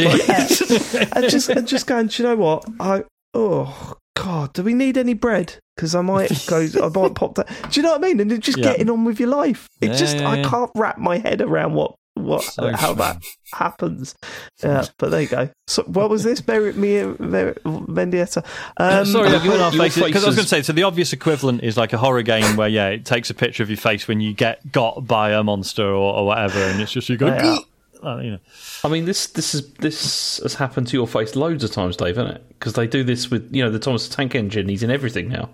It's 0.64 0.94
like, 0.94 1.08
and 1.16 1.30
just 1.30 1.48
and 1.48 1.68
just 1.68 1.86
going. 1.86 2.08
Do 2.08 2.22
you 2.22 2.28
know 2.28 2.36
what? 2.36 2.64
I 2.80 3.04
oh 3.34 3.94
god, 4.16 4.52
do 4.52 4.62
we 4.62 4.74
need 4.74 4.98
any 4.98 5.14
bread? 5.14 5.56
Because 5.76 5.94
I 5.94 6.00
might 6.02 6.30
go. 6.46 6.66
I 6.82 6.88
might 6.88 7.14
pop 7.14 7.36
that. 7.36 7.48
Do 7.70 7.80
you 7.80 7.82
know 7.82 7.92
what 7.92 8.04
I 8.04 8.08
mean? 8.08 8.20
And 8.20 8.42
just 8.42 8.58
Yeah. 8.58 8.64
getting 8.64 8.90
on 8.90 9.04
with 9.04 9.18
your 9.20 9.30
life. 9.30 9.68
It 9.80 9.88
Yeah, 9.90 9.94
just 9.96 10.16
I 10.18 10.42
can't 10.42 10.70
wrap 10.76 10.98
my 10.98 11.18
head 11.18 11.40
around 11.40 11.74
what 11.74 11.94
what 12.14 12.42
So 12.42 12.72
how 12.72 12.94
that 12.94 13.22
happens. 13.52 14.14
Yeah, 14.62 14.84
but 14.98 15.10
there 15.10 15.22
you 15.22 15.28
go. 15.28 15.50
So 15.66 15.82
what 15.84 16.10
was 16.10 16.24
this? 16.24 16.46
Mary, 16.46 16.72
me, 16.72 17.04
Mary, 17.18 17.54
Mendieta. 17.64 18.44
Um, 18.76 19.06
Sorry, 19.06 19.28
I've 19.28 19.42
given 19.42 19.60
our 19.60 19.72
your 19.72 19.82
faces 19.82 20.02
because 20.04 20.24
I 20.24 20.26
was 20.26 20.36
going 20.36 20.44
to 20.44 20.48
say. 20.48 20.62
So 20.62 20.72
the 20.72 20.82
obvious 20.82 21.12
equivalent 21.12 21.62
is 21.62 21.76
like 21.76 21.92
a 21.92 21.98
horror 21.98 22.22
game 22.22 22.56
where 22.56 22.68
yeah, 22.68 22.88
it 22.88 23.04
takes 23.04 23.30
a 23.30 23.34
picture 23.34 23.62
of 23.62 23.70
your 23.70 23.78
face 23.78 24.06
when 24.06 24.20
you 24.20 24.34
get 24.34 24.72
got 24.72 25.06
by 25.06 25.32
a 25.32 25.42
monster 25.42 25.86
or, 25.86 26.14
or 26.14 26.26
whatever, 26.26 26.58
and 26.58 26.80
it's 26.80 26.92
just 26.92 27.08
you 27.08 27.16
go. 27.16 27.26
Yeah. 27.26 27.58
Uh, 28.04 28.18
you 28.18 28.30
know. 28.32 28.38
I 28.84 28.88
mean, 28.88 29.04
this 29.04 29.28
this 29.28 29.54
is 29.54 29.72
this 29.74 30.38
has 30.38 30.54
happened 30.54 30.88
to 30.88 30.96
your 30.96 31.06
face 31.06 31.36
loads 31.36 31.64
of 31.64 31.70
times, 31.70 31.96
Dave, 31.96 32.16
hasn't 32.16 32.36
it? 32.36 32.48
Because 32.48 32.74
they 32.74 32.86
do 32.86 33.04
this 33.04 33.30
with 33.30 33.54
you 33.54 33.64
know 33.64 33.70
the 33.70 33.78
Thomas 33.78 34.08
Tank 34.08 34.34
Engine. 34.34 34.68
He's 34.68 34.82
in 34.82 34.90
everything 34.90 35.28
now. 35.28 35.50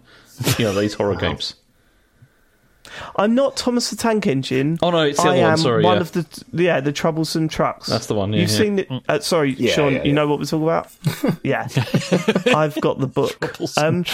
You 0.57 0.67
know 0.67 0.81
these 0.81 0.95
horror 0.95 1.17
games. 1.17 1.55
I'm 3.17 3.35
not 3.35 3.57
Thomas 3.57 3.91
the 3.91 3.97
Tank 3.97 4.27
Engine. 4.27 4.79
Oh, 4.83 4.91
no, 4.91 5.03
it's 5.03 5.23
the 5.23 5.29
I 5.29 5.31
other 5.33 5.41
one, 5.43 5.51
am 5.53 5.57
sorry, 5.59 5.85
one 5.85 5.95
yeah. 5.97 6.01
of 6.01 6.13
the 6.13 6.45
yeah 6.53 6.81
the 6.81 6.93
troublesome 6.93 7.49
trucks. 7.49 7.87
That's 7.89 8.07
the 8.07 8.15
one, 8.15 8.33
yeah, 8.33 8.41
You've 8.41 8.51
yeah. 8.51 8.57
seen 8.57 8.79
it. 8.81 8.89
Uh, 9.09 9.21
sorry, 9.21 9.53
Yeah, 9.55 9.73
Sean. 9.75 9.93
yeah, 9.95 10.05
You 10.05 10.13
know 10.13 10.27
what 10.29 10.39
we're 10.39 10.45
talking 10.45 10.65
about? 10.65 10.91
yeah, 11.45 11.69
I've 12.55 12.81
got 12.81 12.99
the 12.99 13.07
book. 13.07 13.57
Um, 13.77 14.05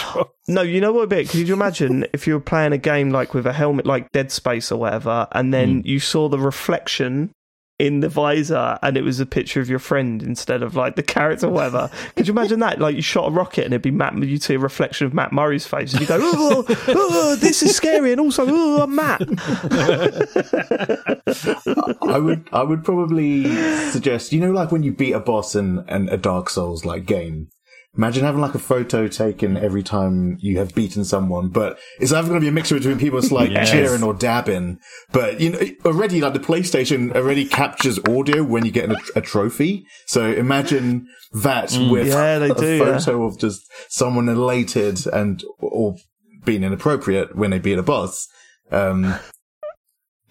no, 0.47 0.61
you 0.61 0.81
know 0.81 0.91
what 0.93 1.03
A 1.03 1.07
bit? 1.07 1.29
Could 1.29 1.47
you 1.47 1.53
imagine 1.53 2.05
if 2.13 2.27
you 2.27 2.33
were 2.33 2.39
playing 2.39 2.73
a 2.73 2.77
game 2.77 3.11
like 3.11 3.33
with 3.33 3.45
a 3.45 3.53
helmet, 3.53 3.85
like 3.85 4.11
Dead 4.11 4.31
Space 4.31 4.71
or 4.71 4.79
whatever, 4.79 5.27
and 5.31 5.53
then 5.53 5.81
Hmm. 5.81 5.87
you 5.87 5.99
saw 5.99 6.29
the 6.29 6.39
reflection 6.39 7.31
in 7.77 7.99
the 7.99 8.07
visor 8.07 8.79
and 8.81 8.95
it 8.95 9.01
was 9.01 9.19
a 9.19 9.25
picture 9.25 9.59
of 9.59 9.69
your 9.69 9.79
friend 9.79 10.23
instead 10.23 10.63
of 10.63 10.75
like 10.75 10.95
the 10.95 11.03
character 11.03 11.47
or 11.47 11.51
whatever. 11.51 11.89
Could 12.15 12.27
you 12.27 12.33
imagine 12.33 12.59
that? 12.59 12.79
Like 12.79 12.95
you 12.95 13.01
shot 13.01 13.27
a 13.27 13.31
rocket 13.31 13.65
and 13.65 13.73
it'd 13.73 13.81
be 13.81 13.91
Matt, 13.91 14.17
you'd 14.17 14.43
see 14.43 14.55
a 14.55 14.59
reflection 14.59 15.07
of 15.07 15.13
Matt 15.13 15.33
Murray's 15.33 15.67
face 15.67 15.91
and 15.91 16.01
you 16.01 16.07
go, 16.07 16.17
oh, 16.21 16.65
oh, 16.87 17.35
this 17.35 17.61
is 17.61 17.75
scary 17.75 18.11
and 18.11 18.21
also, 18.21 18.45
oh, 18.47 18.83
I'm 18.83 18.95
Matt. 18.95 19.21
I 22.01 22.17
would 22.17 22.47
I 22.53 22.63
would 22.63 22.83
probably 22.83 23.43
suggest 23.89 24.31
you 24.31 24.39
know 24.39 24.51
like 24.51 24.71
when 24.71 24.83
you 24.83 24.91
beat 24.91 25.13
a 25.13 25.19
boss 25.19 25.55
in, 25.55 25.83
in 25.89 26.09
a 26.09 26.17
Dark 26.17 26.49
Souls 26.49 26.85
like 26.85 27.05
game. 27.05 27.49
Imagine 27.97 28.25
having 28.25 28.41
like 28.41 28.55
a 28.55 28.59
photo 28.59 29.07
taken 29.07 29.55
every 29.55 29.81
time 29.83 30.37
you 30.41 30.57
have 30.57 30.75
beaten 30.75 31.05
someone, 31.05 31.49
but 31.49 31.79
it's 31.99 32.11
either 32.11 32.27
going 32.27 32.39
to 32.39 32.43
be 32.43 32.49
a 32.49 32.51
mixture 32.51 32.75
between 32.75 32.97
people 32.99 33.19
just 33.21 33.31
like 33.31 33.51
Yes. 33.51 33.71
cheering 33.71 34.03
or 34.03 34.13
dabbing. 34.13 34.79
But 35.13 35.39
you 35.39 35.51
know, 35.51 35.59
already 35.85 36.19
like 36.21 36.33
the 36.33 36.39
PlayStation 36.39 37.15
already 37.15 37.45
captures 37.45 37.97
audio 38.09 38.43
when 38.43 38.65
you 38.65 38.71
get 38.71 38.91
a, 38.91 38.97
a 39.15 39.21
trophy. 39.21 39.85
So 40.07 40.25
imagine 40.31 41.07
that 41.33 41.71
with 41.89 42.07
Yeah, 42.07 42.39
they 42.39 42.49
a 42.49 42.55
do, 42.55 42.75
yeah. 42.77 42.97
photo 42.99 43.23
of 43.25 43.39
just 43.39 43.61
someone 43.89 44.27
elated 44.29 45.05
and 45.07 45.41
or 45.59 45.95
being 46.43 46.63
inappropriate 46.63 47.35
when 47.35 47.51
they 47.51 47.59
beat 47.59 47.77
a 47.77 47.83
boss. 47.83 48.27
Um, 48.71 49.15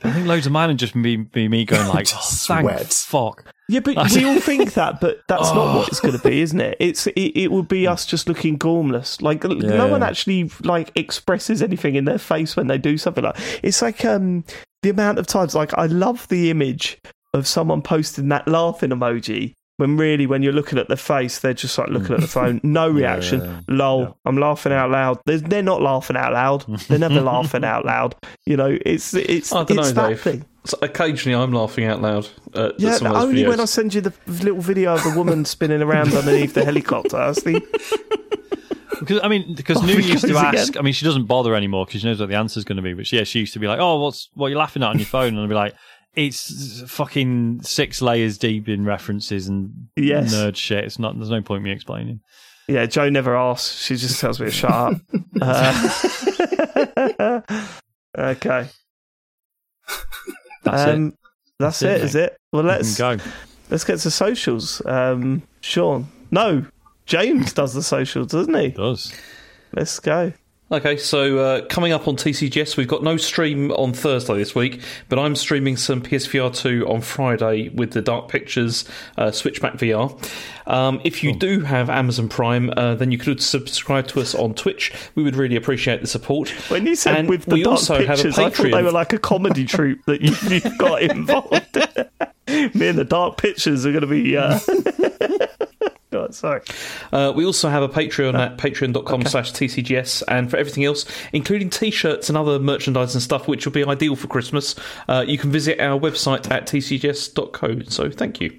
I 0.04 0.12
think 0.12 0.26
loads 0.26 0.44
of 0.46 0.52
mine 0.52 0.68
would 0.68 0.78
just 0.78 0.94
be, 0.94 1.16
be 1.16 1.48
me 1.48 1.64
going 1.64 1.88
like, 1.88 2.08
oh, 2.14 2.20
thank 2.22 2.68
sweat. 2.68 2.92
fuck. 2.92 3.54
Yeah, 3.68 3.80
but 3.80 3.96
we 4.12 4.24
all 4.26 4.40
think 4.40 4.74
that, 4.74 5.00
but 5.00 5.22
that's 5.26 5.52
not 5.54 5.76
what 5.76 5.88
it's 5.88 6.00
going 6.00 6.16
to 6.16 6.22
be, 6.22 6.40
isn't 6.42 6.60
it? 6.60 6.76
It's 6.78 7.06
it, 7.06 7.32
it 7.34 7.50
would 7.50 7.68
be 7.68 7.86
us 7.86 8.04
just 8.04 8.28
looking 8.28 8.58
gormless. 8.58 9.22
Like 9.22 9.42
no 9.44 9.86
one 9.86 10.02
actually 10.02 10.50
like 10.62 10.92
expresses 10.94 11.62
anything 11.62 11.94
in 11.94 12.04
their 12.04 12.18
face 12.18 12.56
when 12.56 12.66
they 12.66 12.78
do 12.78 12.98
something 12.98 13.24
like. 13.24 13.36
It's 13.62 13.80
like 13.80 14.04
um 14.04 14.44
the 14.82 14.90
amount 14.90 15.18
of 15.18 15.26
times 15.26 15.54
like 15.54 15.72
I 15.74 15.86
love 15.86 16.28
the 16.28 16.50
image 16.50 16.98
of 17.32 17.46
someone 17.46 17.80
posting 17.80 18.28
that 18.28 18.46
laughing 18.46 18.90
emoji 18.90 19.54
when 19.76 19.96
really 19.96 20.26
when 20.26 20.42
you're 20.42 20.52
looking 20.52 20.78
at 20.78 20.88
the 20.88 20.96
face 20.96 21.40
they're 21.40 21.52
just 21.54 21.76
like 21.78 21.88
looking 21.88 22.14
at 22.14 22.20
the 22.20 22.26
mm. 22.26 22.32
phone, 22.32 22.60
no 22.62 22.88
reaction. 23.00 23.40
yeah. 23.40 23.60
Lol, 23.68 24.00
Yeah. 24.02 24.10
I'm 24.24 24.36
laughing 24.38 24.72
out 24.72 24.90
loud. 24.90 25.18
They're, 25.26 25.38
they're 25.38 25.62
not 25.62 25.82
laughing 25.82 26.16
out 26.16 26.32
loud. 26.32 26.64
They're 26.88 26.98
never 26.98 27.20
laughing 27.34 27.64
out 27.64 27.84
loud. 27.84 28.14
You 28.46 28.56
know, 28.56 28.78
it's 28.86 29.14
it's 29.14 29.52
I 29.52 29.64
don't 29.64 29.78
it's 29.78 29.88
know, 29.88 30.02
that 30.02 30.08
Dave. 30.10 30.20
thing. 30.20 30.44
So 30.66 30.78
occasionally, 30.80 31.34
I'm 31.42 31.52
laughing 31.52 31.84
out 31.86 32.00
loud 32.00 32.28
at 32.54 32.80
Yeah, 32.80 32.92
some 32.92 33.08
of 33.08 33.12
those 33.14 33.22
only 33.24 33.42
videos. 33.42 33.48
when 33.48 33.60
I 33.60 33.64
send 33.66 33.92
you 33.94 34.00
the 34.00 34.14
little 34.26 34.60
video 34.62 34.94
of 34.94 35.02
the 35.04 35.12
woman 35.14 35.44
spinning 35.54 35.82
around 35.82 36.14
underneath 36.14 36.54
the 36.54 36.64
helicopter. 36.64 37.18
That's 37.18 37.42
the, 37.42 37.60
Because 39.00 39.20
I 39.24 39.28
mean, 39.28 39.54
because 39.56 39.78
Off 39.78 39.86
New 39.86 39.96
used 39.96 40.24
to 40.26 40.36
ask. 40.36 40.70
again. 40.70 40.78
I 40.78 40.82
mean, 40.82 40.92
she 40.94 41.04
doesn't 41.04 41.24
bother 41.26 41.54
anymore 41.56 41.84
because 41.84 42.00
she 42.00 42.06
knows 42.06 42.20
what 42.20 42.28
the 42.28 42.36
answer's 42.36 42.64
going 42.64 42.76
to 42.76 42.82
be. 42.82 42.94
But 42.94 43.10
yeah, 43.12 43.24
she 43.24 43.40
used 43.40 43.52
to 43.54 43.58
be 43.58 43.66
like, 43.66 43.80
"Oh, 43.80 44.00
what's 44.00 44.30
what 44.34 44.46
are 44.46 44.50
you 44.50 44.56
laughing 44.56 44.82
at 44.84 44.88
on 44.88 44.98
your 44.98 45.06
phone?" 45.06 45.34
And 45.34 45.40
I'd 45.40 45.48
be 45.48 45.54
like, 45.54 45.74
"It's 46.16 46.82
fucking 46.90 47.62
six 47.62 48.02
layers 48.02 48.38
deep 48.38 48.68
in 48.68 48.84
references 48.84 49.46
and 49.48 49.88
Yes. 49.96 50.34
nerd 50.34 50.56
shit. 50.56 50.84
It's 50.84 50.98
not. 50.98 51.16
There's 51.16 51.30
no 51.30 51.42
point 51.42 51.62
me 51.62 51.70
explaining." 51.70 52.20
yeah, 52.66 52.86
Joe 52.86 53.10
never 53.10 53.36
asks. 53.36 53.84
She 53.84 53.96
just 53.96 54.20
tells 54.20 54.40
me 54.40 54.46
to 54.46 54.52
shut 54.52 54.70
up. 54.70 54.94
Uh, 55.40 57.40
okay. 58.18 58.68
That's 60.62 60.90
um, 60.90 61.14
That's, 61.58 61.80
That's 61.80 61.82
it, 61.82 61.90
it, 61.90 62.00
is 62.04 62.14
it? 62.14 62.36
Well, 62.52 62.64
let's 62.64 62.96
go. 62.96 63.16
let's 63.70 63.84
get 63.84 63.98
to 64.00 64.10
socials. 64.10 64.82
Um, 64.86 65.42
Sean, 65.60 66.06
no, 66.30 66.64
James 67.06 67.52
does 67.52 67.74
the 67.74 67.82
socials, 67.82 68.28
doesn't 68.28 68.54
he? 68.54 68.66
It 68.66 68.76
does. 68.76 69.12
Let's 69.74 69.98
go. 70.00 70.32
Okay, 70.74 70.96
so 70.96 71.38
uh, 71.38 71.64
coming 71.66 71.92
up 71.92 72.08
on 72.08 72.16
TCGS, 72.16 72.76
we've 72.76 72.88
got 72.88 73.04
no 73.04 73.16
stream 73.16 73.70
on 73.70 73.92
Thursday 73.92 74.34
this 74.34 74.56
week, 74.56 74.82
but 75.08 75.20
I'm 75.20 75.36
streaming 75.36 75.76
some 75.76 76.02
PSVR 76.02 76.52
2 76.52 76.88
on 76.88 77.00
Friday 77.00 77.68
with 77.68 77.92
the 77.92 78.02
Dark 78.02 78.26
Pictures 78.28 78.84
uh, 79.16 79.30
Switchback 79.30 79.74
VR. 79.74 80.10
Um, 80.66 81.00
if 81.04 81.22
you 81.22 81.32
do 81.32 81.60
have 81.60 81.88
Amazon 81.88 82.28
Prime, 82.28 82.72
uh, 82.76 82.96
then 82.96 83.12
you 83.12 83.18
could 83.18 83.40
subscribe 83.40 84.08
to 84.08 84.20
us 84.20 84.34
on 84.34 84.52
Twitch. 84.54 84.92
We 85.14 85.22
would 85.22 85.36
really 85.36 85.54
appreciate 85.54 86.00
the 86.00 86.08
support. 86.08 86.48
When 86.68 86.86
you 86.88 86.96
said 86.96 87.18
And 87.18 87.28
with 87.28 87.44
the 87.44 87.62
dark 87.62 87.76
also 87.76 88.04
have 88.04 88.18
a 88.18 88.22
pictures, 88.24 88.38
I 88.40 88.50
thought 88.50 88.72
they 88.72 88.82
were 88.82 88.90
like 88.90 89.12
a 89.12 89.18
comedy 89.18 89.64
troupe 89.66 90.04
that 90.06 90.22
you, 90.22 90.60
got 90.78 91.02
involved. 91.02 91.76
Me 92.74 92.88
and 92.88 92.98
the 92.98 93.06
dark 93.08 93.36
pictures 93.36 93.86
are 93.86 93.92
going 93.92 94.00
to 94.00 94.08
be. 94.08 94.36
Uh... 96.14 96.24
God, 96.24 96.34
sorry. 96.34 96.62
Uh, 97.12 97.32
we 97.34 97.44
also 97.44 97.68
have 97.68 97.82
a 97.82 97.88
Patreon 97.88 98.38
at 98.38 98.56
patreon.com 98.56 99.24
slash 99.26 99.52
TCGS, 99.52 100.22
and 100.28 100.48
for 100.48 100.56
everything 100.56 100.84
else, 100.84 101.04
including 101.32 101.70
t 101.70 101.90
shirts 101.90 102.28
and 102.28 102.38
other 102.38 102.58
merchandise 102.60 103.14
and 103.14 103.22
stuff, 103.22 103.48
which 103.48 103.66
will 103.66 103.72
be 103.72 103.84
ideal 103.84 104.14
for 104.14 104.28
Christmas, 104.28 104.76
uh, 105.08 105.24
you 105.26 105.36
can 105.38 105.50
visit 105.50 105.80
our 105.80 105.98
website 105.98 106.50
at 106.52 106.66
tcgs.co. 106.66 107.80
So 107.88 108.10
thank 108.10 108.40
you. 108.40 108.56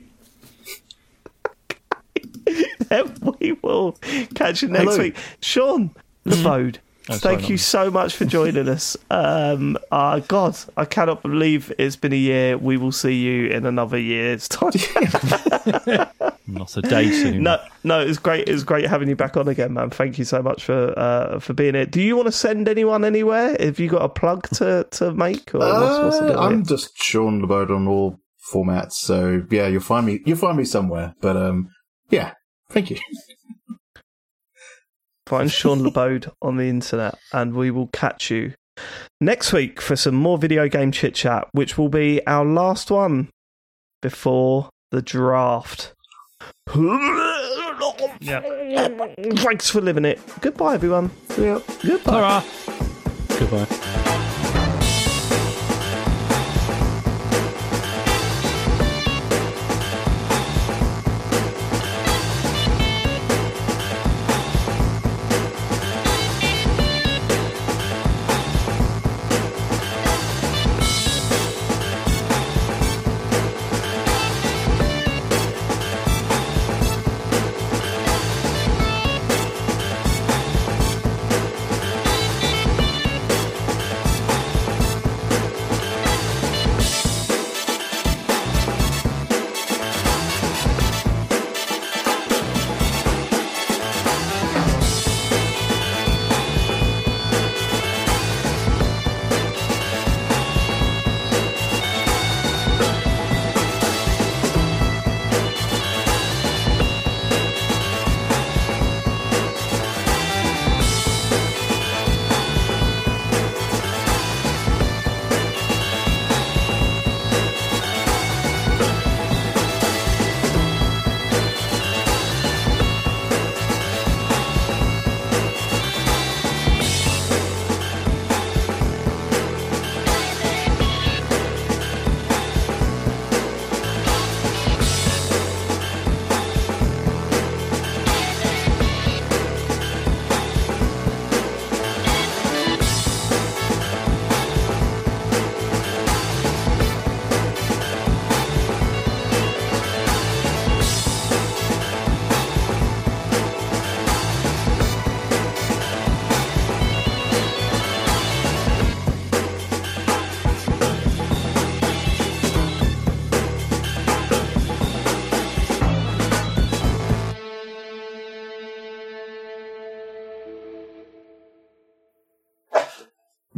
Then 2.89 3.17
we 3.39 3.53
will 3.63 3.97
catch 4.35 4.61
you 4.61 4.67
next 4.67 4.83
Hello. 4.83 4.97
week. 4.97 5.15
Sean 5.41 5.95
Labode, 6.25 6.77
Oh, 6.77 6.84
sorry, 7.07 7.19
thank 7.19 7.41
not 7.41 7.49
you 7.49 7.57
so 7.57 7.89
much 7.91 8.15
for 8.15 8.25
joining 8.25 8.67
us. 8.69 8.97
Um, 9.11 9.77
uh, 9.91 10.19
God, 10.19 10.57
I 10.75 10.85
cannot 10.85 11.21
believe 11.21 11.71
it's 11.77 11.95
been 11.95 12.11
a 12.13 12.17
year. 12.17 12.57
We 12.57 12.75
will 12.77 12.91
see 12.91 13.13
you 13.15 13.47
in 13.47 13.65
another 13.65 13.97
year's 13.97 14.47
time. 14.49 14.71
Not 16.47 16.77
a 16.77 16.81
day 16.81 17.09
soon. 17.21 17.43
no, 17.43 17.59
no, 17.83 18.01
it 18.01 18.07
was 18.07 18.19
great. 18.19 18.47
It's 18.49 18.63
great 18.63 18.85
having 18.87 19.07
you 19.09 19.15
back 19.15 19.37
on 19.37 19.47
again, 19.47 19.73
man. 19.73 19.89
Thank 19.89 20.17
you 20.19 20.25
so 20.25 20.41
much 20.41 20.63
for 20.65 20.97
uh, 20.97 21.39
for 21.39 21.53
being 21.53 21.75
here. 21.75 21.85
Do 21.85 22.01
you 22.01 22.15
want 22.15 22.27
to 22.27 22.31
send 22.31 22.67
anyone 22.67 23.03
anywhere? 23.05 23.55
Have 23.59 23.79
you 23.79 23.89
got 23.89 24.01
a 24.03 24.09
plug 24.09 24.47
to, 24.55 24.85
to 24.91 25.13
make? 25.13 25.53
Or 25.55 25.59
what's, 25.59 25.99
what's 25.99 26.19
the 26.19 26.37
Uh, 26.37 26.41
I'm 26.43 26.55
here? 26.57 26.63
just 26.65 26.97
Sean 26.97 27.41
Labode 27.41 27.69
on 27.75 27.87
all 27.87 28.19
formats, 28.53 28.93
so 28.93 29.43
yeah, 29.49 29.67
you'll 29.67 29.81
find 29.81 30.05
me. 30.05 30.19
You'll 30.25 30.37
find 30.37 30.57
me 30.57 30.65
somewhere. 30.65 31.15
But 31.21 31.37
um, 31.37 31.69
yeah, 32.09 32.33
thank 32.69 32.89
you. 32.91 32.97
Find 35.27 35.51
Sean 35.51 35.79
Labode 35.83 36.31
on 36.41 36.57
the 36.57 36.69
internet, 36.69 37.15
and 37.33 37.53
we 37.53 37.71
will 37.71 37.87
catch 37.87 38.29
you 38.29 38.53
next 39.21 39.53
week 39.53 39.81
for 39.81 39.95
some 39.95 40.15
more 40.15 40.37
video 40.37 40.67
game 40.67 40.91
chit 40.91 41.15
chat, 41.15 41.47
which 41.51 41.77
will 41.77 41.89
be 41.89 42.25
our 42.27 42.45
last 42.45 42.91
one 42.91 43.29
before 44.01 44.69
the 44.91 45.01
draft. 45.01 45.93
Thanks 49.37 49.69
for 49.69 49.81
living 49.81 50.05
it. 50.05 50.19
Goodbye, 50.41 50.75
everyone. 50.75 51.11
Goodbye. 51.35 51.63
Ta-ra. 52.03 52.43
Goodbye. 53.39 54.01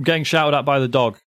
Getting 0.08 0.24
shouted 0.24 0.58
at 0.58 0.64
by 0.64 0.80
the 0.80 0.88
dog. 0.88 1.20